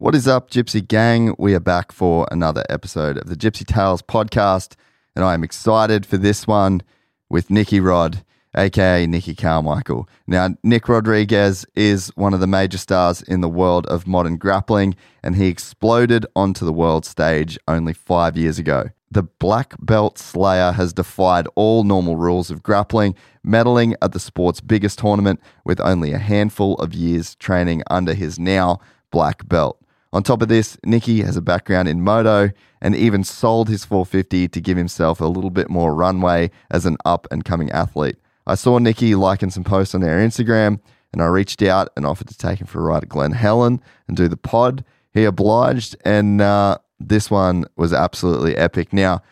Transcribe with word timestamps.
What 0.00 0.14
is 0.14 0.28
up, 0.28 0.48
Gypsy 0.48 0.86
Gang? 0.86 1.34
We 1.38 1.56
are 1.56 1.60
back 1.60 1.90
for 1.90 2.28
another 2.30 2.62
episode 2.70 3.18
of 3.18 3.26
the 3.26 3.34
Gypsy 3.34 3.66
Tales 3.66 4.00
podcast, 4.00 4.76
and 5.16 5.24
I 5.24 5.34
am 5.34 5.42
excited 5.42 6.06
for 6.06 6.16
this 6.16 6.46
one 6.46 6.82
with 7.28 7.50
Nicky 7.50 7.80
Rod, 7.80 8.24
aka 8.56 9.08
Nicky 9.08 9.34
Carmichael. 9.34 10.08
Now, 10.28 10.50
Nick 10.62 10.88
Rodriguez 10.88 11.66
is 11.74 12.12
one 12.14 12.32
of 12.32 12.38
the 12.38 12.46
major 12.46 12.78
stars 12.78 13.22
in 13.22 13.40
the 13.40 13.48
world 13.48 13.88
of 13.88 14.06
modern 14.06 14.36
grappling, 14.36 14.94
and 15.24 15.34
he 15.34 15.48
exploded 15.48 16.24
onto 16.36 16.64
the 16.64 16.72
world 16.72 17.04
stage 17.04 17.58
only 17.66 17.92
five 17.92 18.36
years 18.36 18.60
ago. 18.60 18.90
The 19.10 19.24
black 19.24 19.74
belt 19.80 20.16
slayer 20.16 20.70
has 20.70 20.92
defied 20.92 21.48
all 21.56 21.82
normal 21.82 22.14
rules 22.14 22.52
of 22.52 22.62
grappling, 22.62 23.16
medaling 23.44 23.96
at 24.00 24.12
the 24.12 24.20
sport's 24.20 24.60
biggest 24.60 25.00
tournament 25.00 25.40
with 25.64 25.80
only 25.80 26.12
a 26.12 26.18
handful 26.18 26.76
of 26.76 26.94
years 26.94 27.34
training 27.34 27.82
under 27.90 28.14
his 28.14 28.38
now 28.38 28.78
black 29.10 29.48
belt. 29.48 29.82
On 30.12 30.22
top 30.22 30.40
of 30.40 30.48
this, 30.48 30.78
Nicky 30.84 31.22
has 31.22 31.36
a 31.36 31.42
background 31.42 31.86
in 31.88 32.02
moto 32.02 32.50
and 32.80 32.96
even 32.96 33.24
sold 33.24 33.68
his 33.68 33.84
450 33.84 34.48
to 34.48 34.60
give 34.60 34.78
himself 34.78 35.20
a 35.20 35.26
little 35.26 35.50
bit 35.50 35.68
more 35.68 35.94
runway 35.94 36.50
as 36.70 36.86
an 36.86 36.96
up 37.04 37.26
and 37.30 37.44
coming 37.44 37.70
athlete. 37.70 38.16
I 38.46 38.54
saw 38.54 38.78
Nicky 38.78 39.14
liking 39.14 39.50
some 39.50 39.64
posts 39.64 39.94
on 39.94 40.00
their 40.00 40.18
Instagram 40.18 40.80
and 41.12 41.22
I 41.22 41.26
reached 41.26 41.62
out 41.62 41.90
and 41.96 42.06
offered 42.06 42.28
to 42.28 42.38
take 42.38 42.60
him 42.60 42.66
for 42.66 42.80
a 42.80 42.84
ride 42.84 43.02
at 43.02 43.08
Glen 43.08 43.32
Helen 43.32 43.82
and 44.06 44.16
do 44.16 44.28
the 44.28 44.36
pod. 44.36 44.84
He 45.12 45.24
obliged, 45.24 45.96
and 46.04 46.40
uh, 46.40 46.78
this 47.00 47.30
one 47.30 47.64
was 47.76 47.92
absolutely 47.92 48.56
epic. 48.56 48.92
Now, 48.92 49.22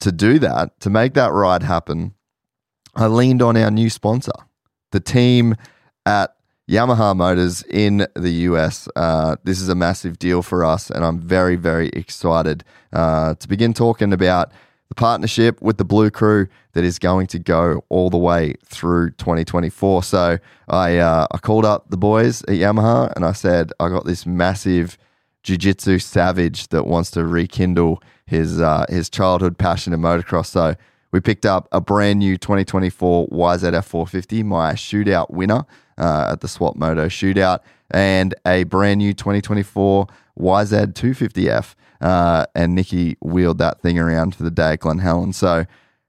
to 0.00 0.10
do 0.12 0.38
that, 0.38 0.78
to 0.80 0.90
make 0.90 1.14
that 1.14 1.32
ride 1.32 1.62
happen, 1.62 2.14
I 2.94 3.06
leaned 3.06 3.42
on 3.42 3.56
our 3.56 3.70
new 3.70 3.90
sponsor, 3.90 4.32
the 4.92 5.00
team 5.00 5.56
at 6.06 6.34
Yamaha 6.68 7.14
Motors 7.14 7.62
in 7.64 8.06
the 8.14 8.30
US. 8.48 8.88
Uh, 8.96 9.36
this 9.44 9.60
is 9.60 9.68
a 9.68 9.74
massive 9.74 10.18
deal 10.18 10.40
for 10.40 10.64
us, 10.64 10.90
and 10.90 11.04
I'm 11.04 11.20
very, 11.20 11.56
very 11.56 11.88
excited 11.90 12.64
uh, 12.92 13.34
to 13.34 13.48
begin 13.48 13.74
talking 13.74 14.14
about 14.14 14.50
the 14.88 14.94
partnership 14.94 15.60
with 15.60 15.76
the 15.76 15.84
Blue 15.84 16.10
Crew 16.10 16.48
that 16.72 16.82
is 16.82 16.98
going 16.98 17.26
to 17.28 17.38
go 17.38 17.84
all 17.90 18.08
the 18.08 18.16
way 18.18 18.54
through 18.64 19.10
2024. 19.12 20.02
So 20.04 20.38
I 20.68 20.96
uh, 20.96 21.26
I 21.30 21.38
called 21.38 21.66
up 21.66 21.90
the 21.90 21.98
boys 21.98 22.42
at 22.44 22.54
Yamaha 22.54 23.12
and 23.14 23.26
I 23.26 23.32
said 23.32 23.72
I 23.78 23.88
got 23.88 24.06
this 24.06 24.24
massive 24.24 24.96
jiu-jitsu 25.42 25.98
savage 25.98 26.68
that 26.68 26.86
wants 26.86 27.10
to 27.12 27.26
rekindle 27.26 28.02
his 28.24 28.58
uh, 28.58 28.86
his 28.88 29.10
childhood 29.10 29.58
passion 29.58 29.92
in 29.92 30.00
motocross. 30.00 30.46
So 30.46 30.76
we 31.14 31.20
picked 31.20 31.46
up 31.46 31.68
a 31.70 31.80
brand 31.80 32.18
new 32.18 32.36
2024 32.36 33.28
YZF 33.28 33.84
450, 33.84 34.42
my 34.42 34.72
shootout 34.72 35.30
winner 35.30 35.64
uh, 35.96 36.30
at 36.32 36.40
the 36.40 36.48
Swap 36.48 36.74
Moto 36.74 37.06
Shootout, 37.06 37.60
and 37.92 38.34
a 38.44 38.64
brand 38.64 38.98
new 38.98 39.14
2024 39.14 40.08
YZ 40.36 40.92
250F. 40.92 41.76
Uh, 42.00 42.46
and 42.56 42.74
Nicky 42.74 43.16
wheeled 43.22 43.58
that 43.58 43.80
thing 43.80 43.96
around 43.96 44.34
for 44.34 44.42
the 44.42 44.50
day 44.50 44.72
at 44.72 44.80
Glen 44.80 44.98
Helen. 44.98 45.32
So, 45.32 45.66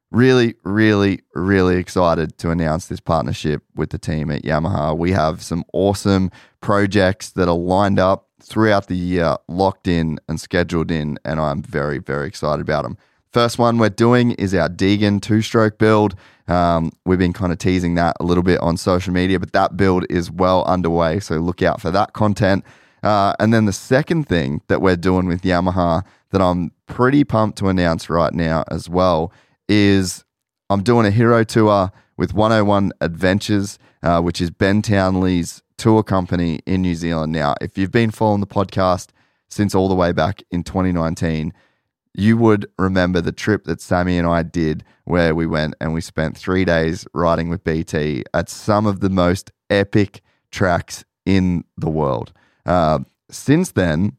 really, 0.10 0.56
really, 0.64 1.22
really 1.36 1.78
excited 1.78 2.40
to 2.40 2.50
announce 2.50 2.88
this 2.88 3.00
partnership 3.00 3.62
with 3.76 3.92
the 3.92 4.00
team 4.00 4.32
at 4.32 4.42
Yamaha. 4.42 4.98
We 4.98 5.12
have 5.12 5.44
some 5.44 5.66
awesome 5.72 6.32
projects 6.62 7.30
that 7.34 7.48
are 7.48 7.56
lined 7.56 8.00
up 8.00 8.28
throughout 8.42 8.88
the 8.88 8.98
year, 8.98 9.38
locked 9.48 9.88
in 9.88 10.18
and 10.28 10.42
scheduled 10.42 10.90
in, 10.90 11.20
and 11.24 11.40
I'm 11.40 11.62
very, 11.62 12.00
very 12.00 12.28
excited 12.28 12.62
about 12.62 12.82
them. 12.82 12.98
First 13.36 13.60
one 13.60 13.80
we're 13.80 13.90
doing 13.90 14.32
is 14.32 14.54
our 14.54 14.70
Deegan 14.70 15.22
two 15.22 15.42
stroke 15.42 15.78
build. 15.78 16.16
Um, 16.48 16.94
we've 17.06 17.20
been 17.20 17.34
kind 17.34 17.52
of 17.52 17.58
teasing 17.58 17.96
that 17.96 18.16
a 18.22 18.24
little 18.24 18.44
bit 18.44 18.62
on 18.62 18.78
social 18.78 19.12
media, 19.12 19.42
but 19.42 19.52
that 19.52 19.76
build 19.76 20.06
is 20.10 20.32
well 20.32 20.64
underway. 20.64 21.20
So 21.20 21.36
look 21.40 21.62
out 21.62 21.82
for 21.82 21.92
that 21.92 22.14
content. 22.14 22.64
Uh, 23.04 23.34
and 23.38 23.54
then 23.54 23.66
the 23.66 23.74
second 23.74 24.30
thing 24.30 24.62
that 24.68 24.82
we're 24.82 24.96
doing 24.96 25.28
with 25.28 25.42
Yamaha 25.42 26.06
that 26.30 26.42
I'm 26.42 26.72
pretty 26.88 27.26
pumped 27.26 27.58
to 27.58 27.68
announce 27.68 28.10
right 28.10 28.34
now 28.34 28.64
as 28.72 28.88
well 28.88 29.34
is 29.68 30.24
I'm 30.70 30.82
doing 30.82 31.06
a 31.06 31.12
hero 31.12 31.44
tour 31.44 31.92
with 32.16 32.34
101 32.34 32.94
Adventures, 33.02 33.78
uh, 34.02 34.22
which 34.22 34.40
is 34.40 34.50
Ben 34.50 34.82
Townley's 34.82 35.62
tour 35.76 36.04
company 36.04 36.62
in 36.66 36.84
New 36.84 36.96
Zealand. 36.96 37.34
Now, 37.34 37.56
if 37.60 37.78
you've 37.78 37.92
been 37.92 38.12
following 38.12 38.40
the 38.40 38.48
podcast 38.48 39.10
since 39.50 39.76
all 39.76 39.90
the 39.90 39.96
way 39.96 40.14
back 40.14 40.42
in 40.52 40.64
2019, 40.64 41.52
you 42.18 42.38
would 42.38 42.70
remember 42.78 43.22
the 43.22 43.32
trip 43.32 43.66
that 43.66 43.82
Sammy 43.82 44.18
and 44.18 44.28
I 44.28 44.44
did 44.44 44.84
where 45.04 45.36
we 45.36 45.46
went 45.46 45.76
and 45.80 45.94
we 45.94 46.02
spent 46.02 46.38
three 46.38 46.66
days 46.66 47.06
riding 47.14 47.50
with 47.50 47.64
BT 47.64 48.24
at 48.34 48.50
some 48.50 48.86
of 48.86 49.00
the 49.00 49.10
most 49.10 49.52
epic 49.70 50.22
tracks 50.52 51.04
in 51.26 51.64
the 51.78 51.90
world. 51.90 52.32
Uh, 52.66 53.00
since 53.30 53.72
then, 53.72 54.18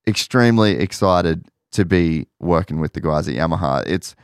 extremely 0.07 0.77
excited 0.77 1.45
to 1.71 1.85
be 1.85 2.27
working 2.39 2.79
with 2.79 2.93
the 2.93 3.01
guys 3.01 3.27
at 3.27 3.35
Yamaha. 3.35 3.85
It's 3.85 4.15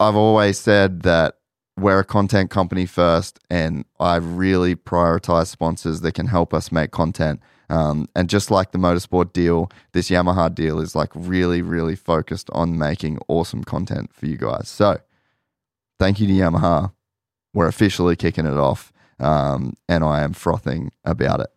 I've 0.00 0.16
always 0.16 0.58
said 0.58 1.02
that 1.02 1.38
we're 1.76 2.00
a 2.00 2.04
content 2.04 2.50
company 2.50 2.86
first, 2.86 3.38
and 3.50 3.84
I 4.00 4.16
really 4.16 4.74
prioritize 4.74 5.46
sponsors 5.46 6.00
that 6.00 6.12
can 6.12 6.26
help 6.26 6.52
us 6.52 6.72
make 6.72 6.90
content. 6.90 7.40
Um, 7.70 8.08
and 8.16 8.28
just 8.28 8.50
like 8.50 8.72
the 8.72 8.78
motorsport 8.78 9.32
deal, 9.32 9.70
this 9.92 10.10
Yamaha 10.10 10.54
deal 10.54 10.80
is 10.80 10.94
like 10.96 11.10
really, 11.14 11.62
really 11.62 11.96
focused 11.96 12.48
on 12.52 12.78
making 12.78 13.18
awesome 13.28 13.62
content 13.62 14.12
for 14.12 14.26
you 14.26 14.36
guys. 14.36 14.68
So 14.68 14.98
thank 15.98 16.18
you 16.20 16.26
to 16.26 16.32
Yamaha. 16.32 16.92
We're 17.54 17.68
officially 17.68 18.16
kicking 18.16 18.46
it 18.46 18.56
off, 18.56 18.92
um, 19.18 19.74
and 19.88 20.02
I 20.02 20.22
am 20.22 20.32
frothing 20.32 20.92
about 21.04 21.40
it. 21.40 21.50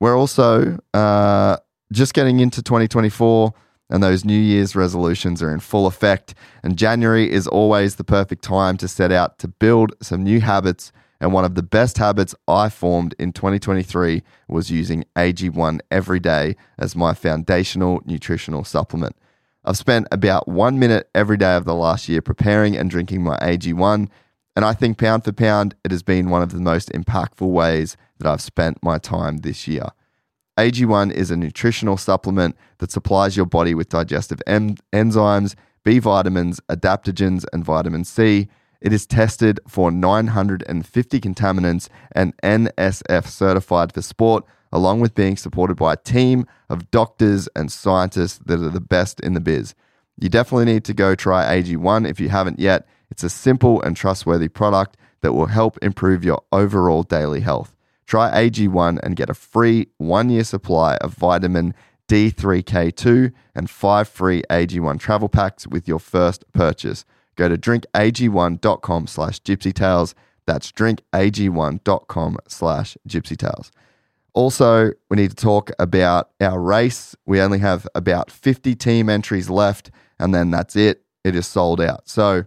We're 0.00 0.16
also 0.16 0.78
uh, 0.94 1.58
just 1.92 2.14
getting 2.14 2.40
into 2.40 2.62
2024 2.62 3.52
and 3.90 4.02
those 4.02 4.24
New 4.24 4.38
Year's 4.38 4.74
resolutions 4.74 5.42
are 5.42 5.52
in 5.52 5.60
full 5.60 5.86
effect. 5.86 6.34
And 6.62 6.78
January 6.78 7.30
is 7.30 7.46
always 7.46 7.96
the 7.96 8.04
perfect 8.04 8.42
time 8.42 8.76
to 8.78 8.88
set 8.88 9.12
out 9.12 9.38
to 9.38 9.48
build 9.48 9.92
some 10.00 10.24
new 10.24 10.40
habits 10.40 10.92
And 11.22 11.32
one 11.32 11.44
of 11.44 11.54
the 11.54 11.62
best 11.62 11.98
habits 11.98 12.34
I 12.48 12.68
formed 12.68 13.14
in 13.16 13.32
2023 13.32 14.24
was 14.48 14.72
using 14.72 15.04
AG1 15.14 15.78
every 15.88 16.18
day 16.18 16.56
as 16.76 16.96
my 16.96 17.14
foundational 17.14 18.02
nutritional 18.04 18.64
supplement. 18.64 19.16
I've 19.64 19.76
spent 19.76 20.08
about 20.10 20.48
one 20.48 20.80
minute 20.80 21.08
every 21.14 21.36
day 21.36 21.54
of 21.54 21.64
the 21.64 21.76
last 21.76 22.08
year 22.08 22.20
preparing 22.20 22.76
and 22.76 22.90
drinking 22.90 23.22
my 23.22 23.38
AG1, 23.38 24.08
and 24.56 24.64
I 24.64 24.72
think 24.74 24.98
pound 24.98 25.22
for 25.22 25.30
pound, 25.30 25.76
it 25.84 25.92
has 25.92 26.02
been 26.02 26.28
one 26.28 26.42
of 26.42 26.50
the 26.50 26.60
most 26.60 26.90
impactful 26.90 27.48
ways 27.48 27.96
that 28.18 28.26
I've 28.26 28.40
spent 28.40 28.82
my 28.82 28.98
time 28.98 29.38
this 29.38 29.68
year. 29.68 29.90
AG1 30.58 31.12
is 31.12 31.30
a 31.30 31.36
nutritional 31.36 31.96
supplement 31.96 32.56
that 32.78 32.90
supplies 32.90 33.36
your 33.36 33.46
body 33.46 33.74
with 33.74 33.88
digestive 33.88 34.42
en- 34.46 34.76
enzymes, 34.92 35.54
B 35.82 35.98
vitamins, 35.98 36.60
adaptogens, 36.68 37.44
and 37.52 37.64
vitamin 37.64 38.04
C. 38.04 38.48
It 38.82 38.92
is 38.92 39.06
tested 39.06 39.60
for 39.66 39.90
950 39.90 41.20
contaminants 41.20 41.88
and 42.12 42.36
NSF 42.42 43.26
certified 43.26 43.94
for 43.94 44.02
sport, 44.02 44.44
along 44.70 45.00
with 45.00 45.14
being 45.14 45.36
supported 45.36 45.76
by 45.76 45.94
a 45.94 45.96
team 45.96 46.46
of 46.68 46.90
doctors 46.90 47.48
and 47.56 47.72
scientists 47.72 48.38
that 48.44 48.60
are 48.60 48.70
the 48.70 48.80
best 48.80 49.20
in 49.20 49.32
the 49.32 49.40
biz. 49.40 49.74
You 50.20 50.28
definitely 50.28 50.66
need 50.66 50.84
to 50.84 50.94
go 50.94 51.14
try 51.14 51.44
AG1 51.44 52.08
if 52.08 52.20
you 52.20 52.28
haven't 52.28 52.58
yet. 52.58 52.86
It's 53.10 53.24
a 53.24 53.30
simple 53.30 53.80
and 53.80 53.96
trustworthy 53.96 54.48
product 54.48 54.98
that 55.22 55.32
will 55.32 55.46
help 55.46 55.78
improve 55.80 56.24
your 56.24 56.42
overall 56.52 57.04
daily 57.04 57.40
health. 57.40 57.74
Try 58.06 58.48
AG1 58.48 58.98
and 59.02 59.16
get 59.16 59.30
a 59.30 59.34
free 59.34 59.88
one 59.98 60.30
year 60.30 60.44
supply 60.44 60.96
of 60.96 61.14
vitamin 61.14 61.74
D3K2 62.08 63.32
and 63.54 63.70
five 63.70 64.08
free 64.08 64.42
AG1 64.50 65.00
travel 65.00 65.28
packs 65.28 65.66
with 65.66 65.88
your 65.88 65.98
first 65.98 66.44
purchase. 66.52 67.04
Go 67.36 67.48
to 67.48 67.56
drinkag1.com 67.56 69.06
slash 69.06 69.40
gypsytales. 69.40 70.14
That's 70.46 70.70
drinkag1.com 70.72 72.38
slash 72.48 72.96
gypsytales. 73.08 73.70
Also, 74.34 74.92
we 75.08 75.16
need 75.16 75.30
to 75.30 75.36
talk 75.36 75.70
about 75.78 76.30
our 76.40 76.60
race. 76.60 77.14
We 77.26 77.40
only 77.40 77.58
have 77.58 77.86
about 77.94 78.30
50 78.30 78.74
team 78.74 79.08
entries 79.08 79.50
left, 79.50 79.90
and 80.18 80.34
then 80.34 80.50
that's 80.50 80.74
it. 80.74 81.02
It 81.22 81.36
is 81.36 81.46
sold 81.46 81.80
out. 81.80 82.08
So 82.08 82.44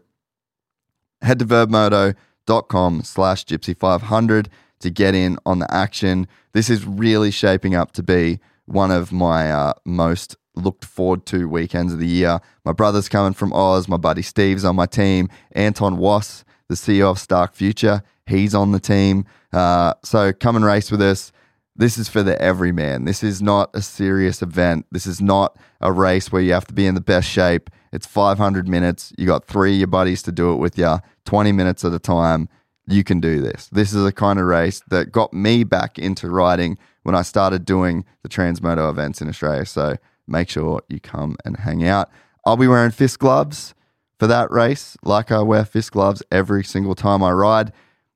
head 1.21 1.39
to 1.39 1.45
vurbmoto.com 1.45 3.03
slash 3.03 3.45
gypsy500 3.45 4.47
to 4.80 4.89
get 4.89 5.16
in 5.16 5.38
on 5.45 5.60
the 5.60 5.74
action. 5.74 6.27
This 6.54 6.69
is 6.69 6.86
really 6.86 7.31
shaping 7.31 7.75
up 7.75 7.92
to 7.94 8.04
be 8.04 8.39
one 8.66 8.92
of 8.92 9.12
my 9.12 9.51
uh, 9.51 9.74
most 9.86 10.36
looked 10.56 10.86
forward 10.86 11.25
to 11.27 11.48
weekends 11.48 11.94
of 11.94 12.00
the 12.00 12.07
year. 12.07 12.39
My 12.63 12.72
brother's 12.72 13.10
coming 13.10 13.33
from 13.33 13.54
Oz. 13.54 13.88
My 13.88 13.98
buddy 13.98 14.22
Steve's 14.22 14.66
on 14.66 14.75
my 14.75 14.86
team. 14.86 15.30
Anton 15.51 15.98
Wass, 15.98 16.44
the 16.69 16.75
CEO 16.75 17.12
of 17.12 17.19
Stark 17.19 17.54
Future, 17.54 18.01
he's 18.25 18.56
on 18.56 18.72
the 18.72 18.80
team. 18.80 19.25
Uh, 19.51 19.94
so 20.04 20.33
come 20.33 20.56
and 20.56 20.66
race 20.66 20.92
with 20.92 21.01
us. 21.01 21.31
This 21.77 21.98
is 21.98 22.07
for 22.07 22.24
the 22.24 22.42
everyman. 22.42 23.04
This 23.04 23.22
is 23.22 23.42
not 23.42 23.69
a 23.74 23.81
serious 23.81 24.42
event. 24.42 24.86
This 24.92 25.06
is 25.06 25.22
not 25.22 25.57
a 25.81 25.92
race 25.92 26.31
where 26.31 26.42
you 26.42 26.54
have 26.54 26.68
to 26.68 26.74
be 26.74 26.88
in 26.88 26.95
the 26.95 27.01
best 27.01 27.30
shape. 27.30 27.69
It's 27.92 28.07
500 28.07 28.68
minutes. 28.68 29.12
You 29.18 29.27
got 29.27 29.45
three 29.45 29.74
of 29.74 29.77
your 29.80 29.88
buddies 29.88 30.24
to 30.24 30.31
do 30.31 30.54
it 30.54 30.57
with 30.57 30.77
you, 30.77 31.00
20 31.25 31.51
minutes 31.51 31.83
at 31.83 31.94
a 31.94 32.00
time. 32.00 32.48
You 32.87 33.03
can 33.03 33.19
do 33.19 33.41
this. 33.41 33.67
This 33.71 33.93
is 33.93 34.05
a 34.05 34.11
kind 34.11 34.39
of 34.39 34.45
race 34.45 34.81
that 34.89 35.11
got 35.11 35.33
me 35.33 35.63
back 35.63 35.97
into 35.97 36.29
riding 36.29 36.77
when 37.03 37.15
I 37.15 37.23
started 37.23 37.65
doing 37.65 38.05
the 38.21 38.29
Transmoto 38.29 38.89
events 38.89 39.21
in 39.21 39.29
Australia. 39.29 39.65
So 39.65 39.95
make 40.27 40.49
sure 40.49 40.81
you 40.87 40.99
come 40.99 41.37
and 41.45 41.57
hang 41.57 41.87
out. 41.87 42.09
I'll 42.45 42.57
be 42.57 42.67
wearing 42.67 42.91
fist 42.91 43.19
gloves 43.19 43.73
for 44.19 44.27
that 44.27 44.51
race, 44.51 44.95
like 45.03 45.31
I 45.31 45.41
wear 45.41 45.65
fist 45.65 45.91
gloves 45.91 46.23
every 46.31 46.63
single 46.63 46.95
time 46.95 47.23
I 47.23 47.31
ride. 47.31 47.73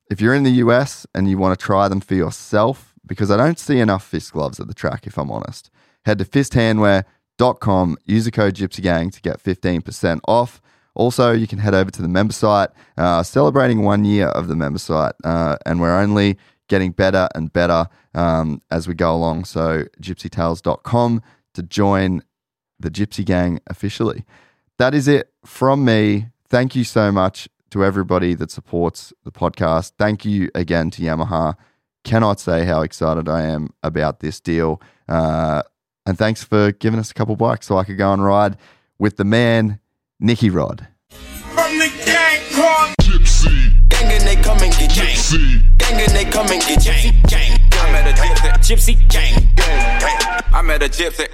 If 0.10 0.22
you're 0.22 0.34
in 0.34 0.44
the 0.44 0.52
US 0.64 1.06
and 1.14 1.30
you 1.30 1.38
want 1.38 1.60
to 1.60 1.66
try 1.66 1.88
them 1.88 2.00
for 2.00 2.16
yourself, 2.16 2.94
because 3.06 3.32
I 3.32 3.38
don't 3.38 3.60
see 3.60 3.80
enough 3.80 4.06
fist 4.06 4.34
gloves 4.34 4.60
at 4.60 4.68
the 4.68 4.74
track, 4.74 5.08
if 5.08 5.18
I'm 5.18 5.32
honest, 5.32 5.70
head 6.06 6.20
to 6.20 6.26
fisthandwear.com, 6.26 7.98
use 8.06 8.26
the 8.26 8.32
code 8.32 8.56
GypsyGang 8.56 9.12
to 9.14 9.22
get 9.22 9.44
15% 9.44 10.20
off. 10.28 10.62
Also, 11.00 11.32
you 11.32 11.48
can 11.48 11.60
head 11.60 11.74
over 11.74 11.90
to 11.90 12.02
the 12.02 12.10
member 12.10 12.34
site, 12.34 12.72
uh, 12.98 13.24
celebrating 13.24 13.84
one 13.84 14.04
year 14.04 14.28
of 14.28 14.50
the 14.50 14.56
member 14.56 14.80
site, 14.80 15.14
uh, 15.24 15.56
and 15.66 15.80
we're 15.80 15.98
only 15.98 16.38
getting 16.68 16.92
better 16.92 17.30
and 17.34 17.54
better 17.54 17.88
um, 18.14 18.62
as 18.70 18.86
we 18.86 18.94
go 18.94 19.16
along. 19.16 19.46
So, 19.46 19.86
gypsytales.com 20.02 21.22
to 21.54 21.64
join 21.64 22.22
the 22.78 22.92
Gypsy 22.92 23.24
Gang 23.24 23.62
officially. 23.68 24.26
That 24.78 24.94
is 24.94 25.08
it 25.08 25.32
from 25.46 25.86
me. 25.86 26.28
Thank 26.50 26.76
you 26.76 26.84
so 26.84 27.14
much 27.14 27.48
to 27.70 27.86
everybody 27.86 28.34
that 28.34 28.52
supports 28.52 29.14
the 29.24 29.32
podcast. 29.32 29.94
Thank 29.98 30.26
you 30.26 30.50
again 30.54 30.92
to 30.92 31.02
Yamaha. 31.02 31.56
Cannot 32.04 32.42
say 32.42 32.66
how 32.66 32.82
excited 32.82 33.30
I 33.30 33.44
am 33.44 33.70
about 33.84 34.20
this 34.20 34.42
deal. 34.42 34.82
Uh, 35.08 35.62
and 36.06 36.18
thanks 36.18 36.44
for 36.44 36.74
giving 36.74 37.00
us 37.00 37.10
a 37.10 37.14
couple 37.14 37.38
bikes 37.38 37.68
so 37.68 37.78
I 37.78 37.86
could 37.86 37.98
go 37.98 38.12
and 38.12 38.22
ride 38.22 38.58
with 38.98 39.16
the 39.16 39.24
man, 39.24 39.80
Nicky 40.22 40.50
Rod. 40.50 40.86
From 41.10 41.80
the 41.80 41.90
gang 42.06 42.42
called 42.52 42.94
Gypsy. 43.02 43.88
Gang 43.88 44.12
and 44.12 44.24
they 44.28 44.36
come 44.36 44.58
and 44.62 44.74
get 44.74 44.92
Gypsy. 44.92 45.62
Gang 45.78 46.02
and 46.02 46.12
they 46.12 46.26
come 46.26 46.48
and 46.48 46.62
get 46.62 46.80
Gypsy. 46.80 47.30
Gang. 47.30 47.58
I 47.72 47.92
met 47.94 48.06
a 48.06 48.22
gypsy. 48.22 48.52
Gypsy. 48.60 49.10
Gang. 49.10 49.50
Gang. 49.56 50.42
I 50.54 50.62
met 50.62 50.84
a 50.84 50.90
gypsy. 50.90 51.30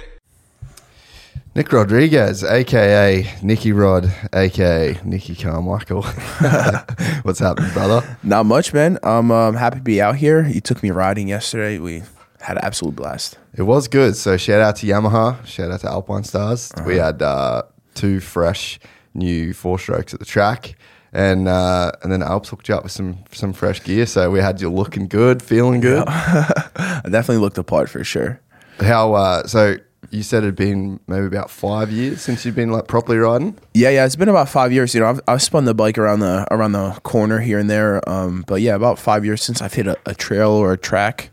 Nick 1.56 1.72
Rodriguez, 1.72 2.44
aka 2.44 3.28
Nicky 3.42 3.72
Rod, 3.72 4.12
aka 4.32 5.00
Nicky 5.04 5.34
Carmichael. 5.34 6.02
What's 7.22 7.40
happening, 7.40 7.72
brother? 7.72 8.16
Not 8.22 8.46
much, 8.46 8.72
man. 8.72 9.00
I'm 9.02 9.32
um, 9.32 9.56
happy 9.56 9.78
to 9.78 9.82
be 9.82 10.00
out 10.00 10.14
here. 10.14 10.46
You 10.46 10.60
took 10.60 10.84
me 10.84 10.92
riding 10.92 11.26
yesterday. 11.26 11.80
We 11.80 12.04
had 12.40 12.58
an 12.58 12.64
absolute 12.64 12.94
blast. 12.94 13.36
It 13.52 13.62
was 13.62 13.88
good. 13.88 14.14
So 14.14 14.36
shout 14.36 14.60
out 14.60 14.76
to 14.76 14.86
Yamaha, 14.86 15.44
shout 15.44 15.72
out 15.72 15.80
to 15.80 15.88
Alpinestars. 15.88 16.86
We 16.86 16.98
had 16.98 17.20
uh, 17.20 17.62
two 17.96 18.20
fresh 18.20 18.78
new 19.14 19.52
four 19.52 19.78
strokes 19.78 20.14
at 20.14 20.20
the 20.20 20.26
track. 20.26 20.76
And 21.12 21.48
uh, 21.48 21.92
and 22.02 22.12
then 22.12 22.22
Alps 22.22 22.50
hooked 22.50 22.68
you 22.68 22.74
up 22.74 22.82
with 22.82 22.92
some 22.92 23.18
some 23.32 23.52
fresh 23.52 23.82
gear, 23.82 24.04
so 24.06 24.30
we 24.30 24.40
had 24.40 24.60
you 24.60 24.70
looking 24.70 25.08
good, 25.08 25.42
feeling 25.42 25.80
good. 25.80 26.04
I 26.08 27.00
definitely 27.04 27.38
looked 27.38 27.56
apart 27.56 27.88
for 27.88 28.04
sure. 28.04 28.40
How 28.80 29.14
uh, 29.14 29.46
so? 29.46 29.76
You 30.10 30.22
said 30.22 30.44
it'd 30.44 30.54
been 30.54 31.00
maybe 31.08 31.26
about 31.26 31.50
five 31.50 31.90
years 31.90 32.20
since 32.20 32.44
you've 32.44 32.54
been 32.54 32.70
like 32.70 32.86
properly 32.86 33.18
riding. 33.18 33.56
Yeah, 33.74 33.88
yeah, 33.88 34.04
it's 34.04 34.14
been 34.14 34.28
about 34.28 34.48
five 34.48 34.72
years. 34.72 34.94
You 34.94 35.00
know, 35.00 35.08
I've, 35.08 35.20
I've 35.26 35.42
spun 35.42 35.64
the 35.64 35.74
bike 35.74 35.98
around 35.98 36.20
the 36.20 36.46
around 36.50 36.72
the 36.72 36.92
corner 37.02 37.40
here 37.40 37.58
and 37.58 37.68
there. 37.68 38.06
Um, 38.08 38.44
but 38.46 38.60
yeah, 38.60 38.74
about 38.74 38.98
five 38.98 39.24
years 39.24 39.42
since 39.42 39.62
I've 39.62 39.74
hit 39.74 39.86
a, 39.86 39.96
a 40.06 40.14
trail 40.14 40.50
or 40.50 40.72
a 40.72 40.76
track. 40.78 41.30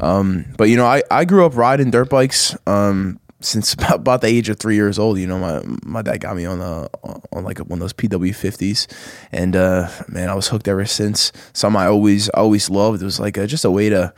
Um, 0.00 0.46
but 0.56 0.70
you 0.70 0.76
know, 0.76 0.86
I, 0.86 1.02
I 1.10 1.24
grew 1.24 1.44
up 1.44 1.56
riding 1.56 1.90
dirt 1.90 2.08
bikes. 2.08 2.56
Um, 2.66 3.20
since 3.46 3.72
about, 3.78 3.96
about 3.96 4.20
the 4.20 4.26
age 4.26 4.48
of 4.48 4.58
three 4.58 4.74
years 4.74 4.98
old, 4.98 5.18
you 5.18 5.26
know, 5.26 5.38
my 5.38 5.62
my 5.84 6.02
dad 6.02 6.18
got 6.20 6.36
me 6.36 6.44
on 6.44 6.60
a 6.60 6.88
on 7.32 7.44
like 7.44 7.58
one 7.58 7.78
of 7.78 7.80
those 7.80 7.92
PW 7.92 8.34
fifties, 8.34 8.88
and 9.32 9.54
uh, 9.56 9.88
man, 10.08 10.28
I 10.28 10.34
was 10.34 10.48
hooked 10.48 10.68
ever 10.68 10.84
since. 10.86 11.32
Something 11.52 11.80
I 11.80 11.86
always 11.86 12.28
always 12.30 12.68
loved. 12.70 13.02
It 13.02 13.04
was 13.04 13.20
like 13.20 13.36
a, 13.36 13.46
just 13.46 13.64
a 13.64 13.70
way 13.70 13.88
to 13.88 14.12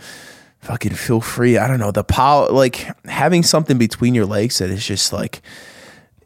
fucking 0.61 0.95
feel 0.95 1.21
free. 1.21 1.57
I 1.59 1.69
don't 1.69 1.79
know 1.79 1.93
the 1.93 2.05
power, 2.05 2.49
like 2.51 2.87
having 3.07 3.43
something 3.43 3.79
between 3.79 4.15
your 4.15 4.27
legs 4.27 4.59
that 4.59 4.71
is 4.71 4.85
just 4.85 5.13
like 5.13 5.41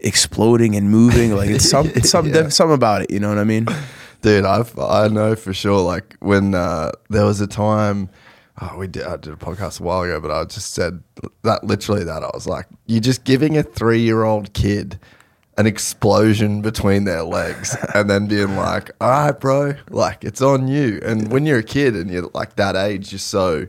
exploding 0.01 0.77
and 0.77 0.91
moving. 0.91 1.35
Like 1.37 1.51
it's 1.51 1.69
some, 1.69 1.87
it's 1.95 2.11
something, 2.17 2.35
Yeah. 2.35 2.49
something 2.49 2.75
about 2.75 3.03
it. 3.03 3.11
You 3.11 3.21
know 3.21 3.29
what 3.29 3.39
I 3.39 3.45
mean? 3.45 3.67
Dude, 4.23 4.45
I've 4.45 4.77
I 4.79 5.09
know 5.09 5.35
for 5.37 5.53
sure. 5.53 5.81
Like 5.81 6.17
when 6.21 6.55
uh, 6.55 6.93
there 7.11 7.25
was 7.25 7.41
a 7.41 7.47
time, 7.47 8.09
oh, 8.63 8.79
we 8.79 8.87
did 8.87 9.05
I 9.05 9.17
did 9.17 9.33
a 9.33 9.37
podcast 9.37 9.81
a 9.81 9.83
while 9.83 10.03
ago, 10.03 10.21
but 10.21 10.31
I 10.31 10.45
just 10.45 10.73
said 10.73 11.03
that 11.43 11.65
literally 11.65 12.05
that 12.05 12.23
I 12.23 12.31
was 12.33 12.47
like, 12.47 12.67
you're 12.87 13.01
just 13.01 13.25
giving 13.25 13.57
a 13.57 13.63
three 13.63 14.01
year 14.01 14.23
old 14.23 14.53
kid 14.53 14.99
an 15.59 15.67
explosion 15.67 16.63
between 16.63 17.05
their 17.05 17.23
legs, 17.23 17.77
and 17.95 18.09
then 18.09 18.27
being 18.27 18.57
like, 18.57 18.91
all 19.01 19.11
right, 19.11 19.39
bro, 19.39 19.75
like 19.91 20.25
it's 20.25 20.41
on 20.41 20.69
you. 20.69 21.01
And 21.05 21.31
when 21.31 21.45
you're 21.45 21.59
a 21.59 21.65
kid 21.65 21.95
and 21.95 22.11
you're 22.11 22.31
like 22.35 22.57
that 22.57 22.77
age, 22.77 23.13
you're 23.13 23.19
so 23.19 23.67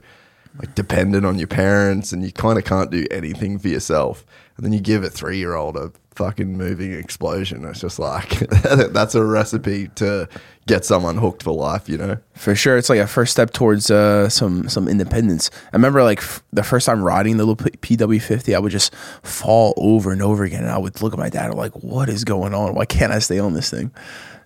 like 0.60 0.76
dependent 0.76 1.26
on 1.26 1.40
your 1.40 1.48
parents, 1.48 2.12
and 2.12 2.24
you 2.24 2.32
kind 2.32 2.58
of 2.58 2.64
can't 2.64 2.92
do 2.92 3.06
anything 3.12 3.58
for 3.60 3.68
yourself. 3.68 4.26
And 4.56 4.66
then 4.66 4.74
you 4.74 4.80
give 4.80 5.04
a 5.04 5.10
three 5.10 5.38
year 5.38 5.56
old 5.56 5.76
a 5.78 5.92
fucking 6.16 6.58
moving 6.58 6.94
explosion. 6.94 7.66
It's 7.66 7.80
just 7.80 7.98
like 7.98 8.30
that's 8.50 9.16
a 9.16 9.24
recipe 9.24 9.88
to 9.96 10.30
get 10.68 10.86
someone 10.86 11.18
hooked 11.18 11.44
for 11.44 11.52
life, 11.52 11.90
you 11.90 11.98
know? 11.98 12.18
For 12.36 12.54
sure, 12.56 12.78
it's 12.78 12.90
like 12.90 13.00
a 13.00 13.08
first 13.08 13.32
step 13.32 13.52
towards 13.52 13.90
uh, 13.90 14.30
some 14.30 14.70
some 14.70 14.88
independence. 14.88 15.50
I 15.72 15.76
remember 15.76 16.04
like 16.04 16.20
f- 16.20 16.44
the 16.54 16.64
first 16.64 16.86
time 16.86 17.04
riding 17.04 17.38
the 17.38 17.46
little 17.46 17.66
P- 17.66 17.96
PW50, 17.98 18.56
I 18.56 18.60
would 18.60 18.72
just 18.72 18.94
fall 19.24 19.74
over 19.78 20.12
and 20.12 20.22
over 20.22 20.44
again, 20.44 20.64
and 20.64 20.72
I 20.72 20.78
would 20.78 21.02
look 21.02 21.14
at 21.14 21.20
my 21.20 21.30
dad 21.30 21.50
and 21.50 21.56
like, 21.56 21.74
"What 21.84 22.10
is 22.10 22.24
going 22.24 22.54
on? 22.54 22.76
Why 22.76 22.86
can't 22.86 23.12
I 23.12 23.20
stay 23.20 23.40
on 23.40 23.54
this 23.54 23.70
thing?" 23.70 23.92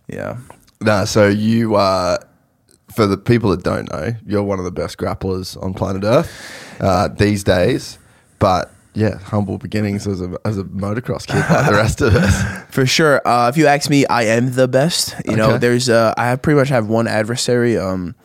Yeah, 0.08 0.38
Nah, 0.80 1.06
so 1.06 1.28
you 1.28 1.76
uh 1.76 2.18
for 2.96 3.06
the 3.06 3.18
people 3.18 3.50
that 3.52 3.64
don't 3.64 3.92
know, 3.92 4.14
you're 4.26 4.44
one 4.44 4.60
of 4.60 4.66
the 4.66 4.72
best 4.72 4.98
grapplers 4.98 5.62
on 5.62 5.74
planet 5.74 6.04
Earth 6.04 6.32
uh, 6.80 7.10
these 7.10 7.44
days. 7.44 8.00
But 8.40 8.72
yeah, 8.98 9.20
humble 9.20 9.60
beginnings 9.60 10.08
as 10.08 10.22
a 10.22 10.36
as 10.44 10.58
a 10.58 10.64
motocross 10.64 11.28
kid 11.28 11.36
like 11.36 11.68
the 11.68 11.74
rest 11.74 12.02
of 12.02 12.16
us. 12.16 12.64
For 12.74 12.88
sure. 12.88 13.22
Uh, 13.28 13.48
if 13.48 13.56
you 13.56 13.68
ask 13.68 13.92
me, 13.92 14.08
I 14.08 14.24
am 14.24 14.54
the 14.54 14.68
best. 14.68 15.14
You 15.24 15.36
know, 15.36 15.60
there's 15.60 15.88
uh, 15.88 16.16
I 16.18 16.26
have 16.26 16.42
pretty 16.42 16.58
much 16.58 16.70
have 16.70 16.88
one 16.88 17.08
adversary. 17.08 17.78
Um, 17.78 18.16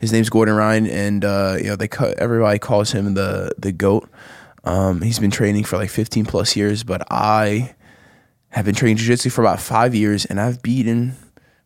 his 0.00 0.12
name's 0.12 0.28
Gordon 0.28 0.56
Ryan, 0.56 0.88
and 0.88 1.24
uh, 1.24 1.54
you 1.58 1.66
know 1.68 1.76
they 1.76 1.86
ca- 1.86 2.14
everybody 2.18 2.58
calls 2.58 2.90
him 2.90 3.14
the 3.14 3.52
the 3.56 3.70
goat. 3.70 4.10
Um, 4.64 5.00
he's 5.00 5.20
been 5.20 5.30
training 5.30 5.62
for 5.62 5.76
like 5.76 5.90
15 5.90 6.26
plus 6.26 6.56
years, 6.56 6.82
but 6.82 7.06
I 7.08 7.76
have 8.48 8.64
been 8.64 8.74
training 8.74 8.96
jiu-jitsu 8.96 9.30
for 9.30 9.42
about 9.42 9.60
five 9.60 9.94
years, 9.94 10.24
and 10.24 10.40
I've 10.40 10.60
beaten 10.60 11.14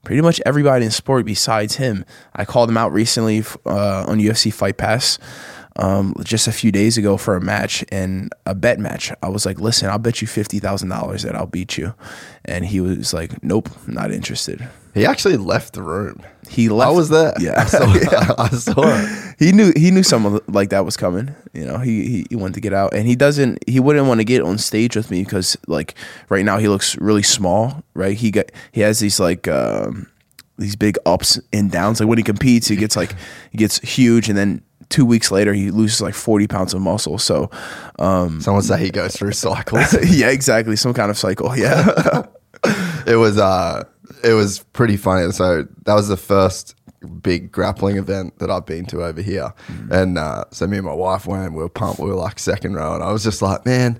pretty 0.04 0.20
much 0.20 0.38
everybody 0.44 0.84
in 0.84 0.90
sport 0.90 1.24
besides 1.24 1.76
him. 1.76 2.04
I 2.34 2.44
called 2.44 2.68
him 2.68 2.76
out 2.76 2.92
recently 2.92 3.42
uh, 3.64 4.04
on 4.06 4.18
UFC 4.18 4.52
Fight 4.52 4.76
Pass 4.76 5.18
um, 5.76 6.14
just 6.24 6.48
a 6.48 6.52
few 6.52 6.72
days 6.72 6.98
ago 6.98 7.16
for 7.16 7.36
a 7.36 7.40
match 7.40 7.84
and 7.90 8.32
a 8.46 8.54
bet 8.54 8.78
match. 8.78 9.12
I 9.22 9.28
was 9.28 9.46
like, 9.46 9.60
"Listen, 9.60 9.88
I'll 9.88 9.98
bet 9.98 10.20
you 10.20 10.28
fifty 10.28 10.58
thousand 10.58 10.88
dollars 10.88 11.22
that 11.22 11.34
I'll 11.34 11.46
beat 11.46 11.78
you," 11.78 11.94
and 12.44 12.64
he 12.64 12.80
was 12.80 13.12
like, 13.14 13.42
"Nope, 13.42 13.70
not 13.86 14.10
interested." 14.10 14.68
He 14.92 15.06
actually 15.06 15.36
left 15.36 15.74
the 15.74 15.82
room. 15.82 16.20
He 16.48 16.68
left. 16.68 16.88
I 16.88 16.92
was 16.92 17.08
there. 17.10 17.32
Yeah. 17.38 17.54
I 17.58 17.64
saw, 17.64 17.84
I 18.38 18.48
saw 18.48 18.82
it. 18.84 19.36
he 19.38 19.52
knew 19.52 19.72
he 19.76 19.90
knew 19.90 20.02
something 20.02 20.40
like 20.52 20.70
that 20.70 20.84
was 20.84 20.96
coming. 20.96 21.34
You 21.52 21.64
know, 21.64 21.78
he, 21.78 22.06
he 22.06 22.26
he 22.30 22.36
wanted 22.36 22.54
to 22.54 22.60
get 22.60 22.72
out, 22.72 22.92
and 22.92 23.06
he 23.06 23.14
doesn't. 23.14 23.68
He 23.68 23.78
wouldn't 23.78 24.06
want 24.06 24.20
to 24.20 24.24
get 24.24 24.42
on 24.42 24.58
stage 24.58 24.96
with 24.96 25.10
me 25.10 25.22
because 25.22 25.56
like 25.68 25.94
right 26.28 26.44
now 26.44 26.58
he 26.58 26.68
looks 26.68 26.96
really 26.98 27.22
small. 27.22 27.84
Right, 27.94 28.16
he 28.16 28.30
got 28.30 28.46
he 28.72 28.80
has 28.80 28.98
these 28.98 29.20
like. 29.20 29.46
Um, 29.46 30.09
these 30.60 30.76
big 30.76 30.96
ups 31.06 31.40
and 31.52 31.70
downs. 31.70 32.00
Like 32.00 32.08
when 32.08 32.18
he 32.18 32.24
competes, 32.24 32.68
he 32.68 32.76
gets 32.76 32.96
like 32.96 33.14
he 33.50 33.58
gets 33.58 33.78
huge, 33.80 34.28
and 34.28 34.38
then 34.38 34.62
two 34.88 35.04
weeks 35.04 35.30
later 35.30 35.52
he 35.52 35.70
loses 35.70 36.00
like 36.00 36.14
forty 36.14 36.46
pounds 36.46 36.74
of 36.74 36.80
muscle. 36.80 37.18
So, 37.18 37.50
um, 37.98 38.40
Someone 38.40 38.62
say 38.62 38.78
he 38.78 38.90
goes 38.90 39.16
through 39.16 39.32
cycles. 39.32 39.96
yeah, 40.10 40.28
exactly, 40.28 40.76
some 40.76 40.94
kind 40.94 41.10
of 41.10 41.18
cycle. 41.18 41.56
Yeah, 41.56 42.22
it 43.06 43.16
was 43.16 43.38
uh 43.38 43.84
it 44.22 44.34
was 44.34 44.60
pretty 44.72 44.96
funny. 44.96 45.32
So 45.32 45.66
that 45.84 45.94
was 45.94 46.08
the 46.08 46.16
first 46.16 46.74
big 47.22 47.50
grappling 47.50 47.96
event 47.96 48.38
that 48.38 48.50
I've 48.50 48.66
been 48.66 48.84
to 48.86 49.02
over 49.04 49.22
here. 49.22 49.52
And 49.90 50.18
uh, 50.18 50.44
so 50.50 50.66
me 50.66 50.78
and 50.78 50.86
my 50.86 50.92
wife 50.92 51.26
went, 51.26 51.52
we 51.52 51.62
were 51.62 51.68
pumped, 51.68 51.98
we 51.98 52.08
were 52.08 52.14
like 52.14 52.38
second 52.38 52.74
row, 52.74 52.94
and 52.94 53.02
I 53.02 53.12
was 53.12 53.24
just 53.24 53.40
like, 53.42 53.64
man, 53.64 53.98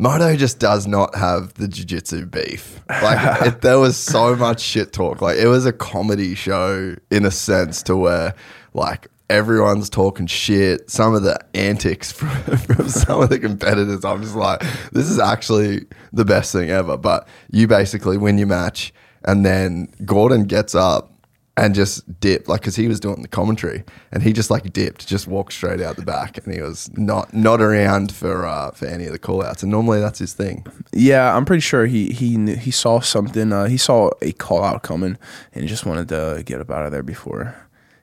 Moto 0.00 0.34
just 0.34 0.58
does 0.58 0.86
not 0.86 1.14
have 1.14 1.52
the 1.54 1.68
jiu-jitsu 1.68 2.24
beef. 2.24 2.80
Like 2.88 3.42
it, 3.46 3.60
there 3.60 3.78
was 3.78 3.98
so 3.98 4.34
much 4.34 4.62
shit 4.62 4.94
talk. 4.94 5.20
Like 5.20 5.36
it 5.36 5.46
was 5.46 5.66
a 5.66 5.74
comedy 5.74 6.34
show 6.34 6.96
in 7.10 7.26
a 7.26 7.30
sense 7.30 7.82
to 7.82 7.94
where 7.94 8.34
like 8.72 9.08
everyone's 9.28 9.90
talking 9.90 10.26
shit. 10.26 10.90
Some 10.90 11.14
of 11.14 11.22
the 11.22 11.38
antics 11.54 12.10
from, 12.18 12.30
from 12.30 12.88
some 12.88 13.20
of 13.20 13.28
the 13.28 13.38
competitors, 13.38 14.02
I'm 14.02 14.22
just 14.22 14.34
like, 14.34 14.62
this 14.90 15.10
is 15.10 15.18
actually 15.18 15.84
the 16.14 16.24
best 16.24 16.50
thing 16.50 16.70
ever. 16.70 16.96
But 16.96 17.28
you 17.50 17.66
basically 17.66 18.16
win 18.16 18.38
your 18.38 18.46
match, 18.46 18.94
and 19.26 19.44
then 19.44 19.92
Gordon 20.06 20.44
gets 20.44 20.74
up 20.74 21.12
and 21.60 21.74
just 21.74 22.20
dipped, 22.20 22.48
like 22.48 22.62
because 22.62 22.74
he 22.74 22.88
was 22.88 22.98
doing 23.00 23.20
the 23.20 23.28
commentary, 23.28 23.84
and 24.10 24.22
he 24.22 24.32
just 24.32 24.50
like 24.50 24.72
dipped, 24.72 25.06
just 25.06 25.26
walked 25.26 25.52
straight 25.52 25.82
out 25.82 25.96
the 25.96 26.02
back, 26.02 26.38
and 26.38 26.54
he 26.54 26.62
was 26.62 26.90
not 26.96 27.34
not 27.34 27.60
around 27.60 28.12
for 28.12 28.46
uh, 28.46 28.70
for 28.70 28.86
any 28.86 29.04
of 29.04 29.12
the 29.12 29.18
call 29.18 29.44
outs. 29.44 29.62
And 29.62 29.70
normally 29.70 30.00
that's 30.00 30.18
his 30.18 30.32
thing. 30.32 30.66
yeah. 30.92 31.36
I'm 31.36 31.44
pretty 31.44 31.60
sure 31.60 31.84
he 31.84 32.12
he 32.12 32.38
knew, 32.38 32.56
he 32.56 32.70
saw 32.70 33.00
something. 33.00 33.52
Uh, 33.52 33.66
he 33.66 33.76
saw 33.76 34.10
a 34.22 34.32
call 34.32 34.64
out 34.64 34.82
coming, 34.82 35.18
and 35.52 35.68
just 35.68 35.84
wanted 35.84 36.08
to 36.08 36.42
get 36.46 36.60
up 36.60 36.70
out 36.70 36.86
of 36.86 36.92
there 36.92 37.02
before 37.02 37.54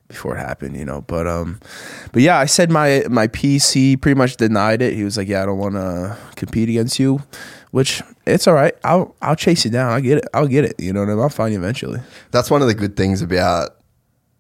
before 0.08 0.38
it 0.38 0.40
happened. 0.40 0.78
You 0.78 0.86
know, 0.86 1.02
but 1.02 1.26
um, 1.26 1.60
but 2.12 2.22
yeah, 2.22 2.38
I 2.38 2.46
said 2.46 2.70
my 2.70 3.06
my. 3.10 3.28
He 3.34 3.98
pretty 3.98 4.18
much 4.18 4.38
denied 4.38 4.84
it. 4.84 4.94
He 4.94 5.04
was 5.04 5.18
like, 5.18 5.28
"Yeah, 5.28 5.42
I 5.42 5.46
don't 5.48 5.58
want 5.58 5.74
to 5.74 6.16
compete 6.36 6.70
against 6.70 7.00
you," 7.00 7.24
which 7.72 8.02
it's 8.26 8.48
all 8.48 8.54
right. 8.54 8.74
I'll 8.84 9.16
I'll 9.22 9.36
chase 9.36 9.66
you 9.66 9.72
down. 9.72 9.92
I 9.92 10.00
get 10.02 10.20
it. 10.20 10.26
I'll 10.34 10.48
get 10.48 10.66
it. 10.66 10.76
You 10.80 10.94
know 10.94 11.02
what 11.02 11.10
I 11.10 11.14
mean? 11.14 11.22
I'll 11.22 11.30
find 11.30 11.54
you 11.54 11.60
eventually. 11.60 12.00
That's 12.32 12.50
one 12.52 12.62
of 12.62 12.68
the 12.68 12.74
good 12.74 12.96
things 12.96 13.22
about 13.22 13.72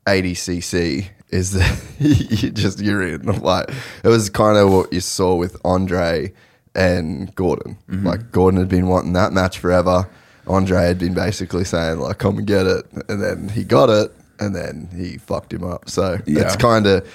ADCC 0.05 1.07
is 1.29 1.51
that 1.51 1.81
you 1.99 2.49
just 2.51 2.79
you're 2.79 3.01
in. 3.03 3.23
Like 3.23 3.69
it 4.03 4.07
was 4.07 4.29
kind 4.29 4.57
of 4.57 4.71
what 4.71 4.93
you 4.93 5.01
saw 5.01 5.35
with 5.35 5.57
Andre 5.65 6.33
and 6.75 7.33
Gordon. 7.35 7.77
Mm-hmm. 7.89 8.07
Like 8.07 8.31
Gordon 8.31 8.59
had 8.59 8.69
been 8.69 8.87
wanting 8.87 9.13
that 9.13 9.33
match 9.33 9.59
forever. 9.59 10.09
Andre 10.47 10.77
had 10.85 10.97
been 10.99 11.13
basically 11.13 11.65
saying 11.65 11.99
like, 11.99 12.19
"Come 12.19 12.37
and 12.37 12.47
get 12.47 12.65
it," 12.65 12.85
and 13.09 13.21
then 13.21 13.49
he 13.49 13.63
got 13.65 13.89
it, 13.89 14.13
and 14.39 14.55
then 14.55 14.87
he 14.95 15.17
fucked 15.17 15.51
him 15.51 15.63
up. 15.63 15.89
So 15.89 16.19
Yeah. 16.25 16.43
it's 16.43 16.55
kind 16.55 16.87
of 16.87 17.05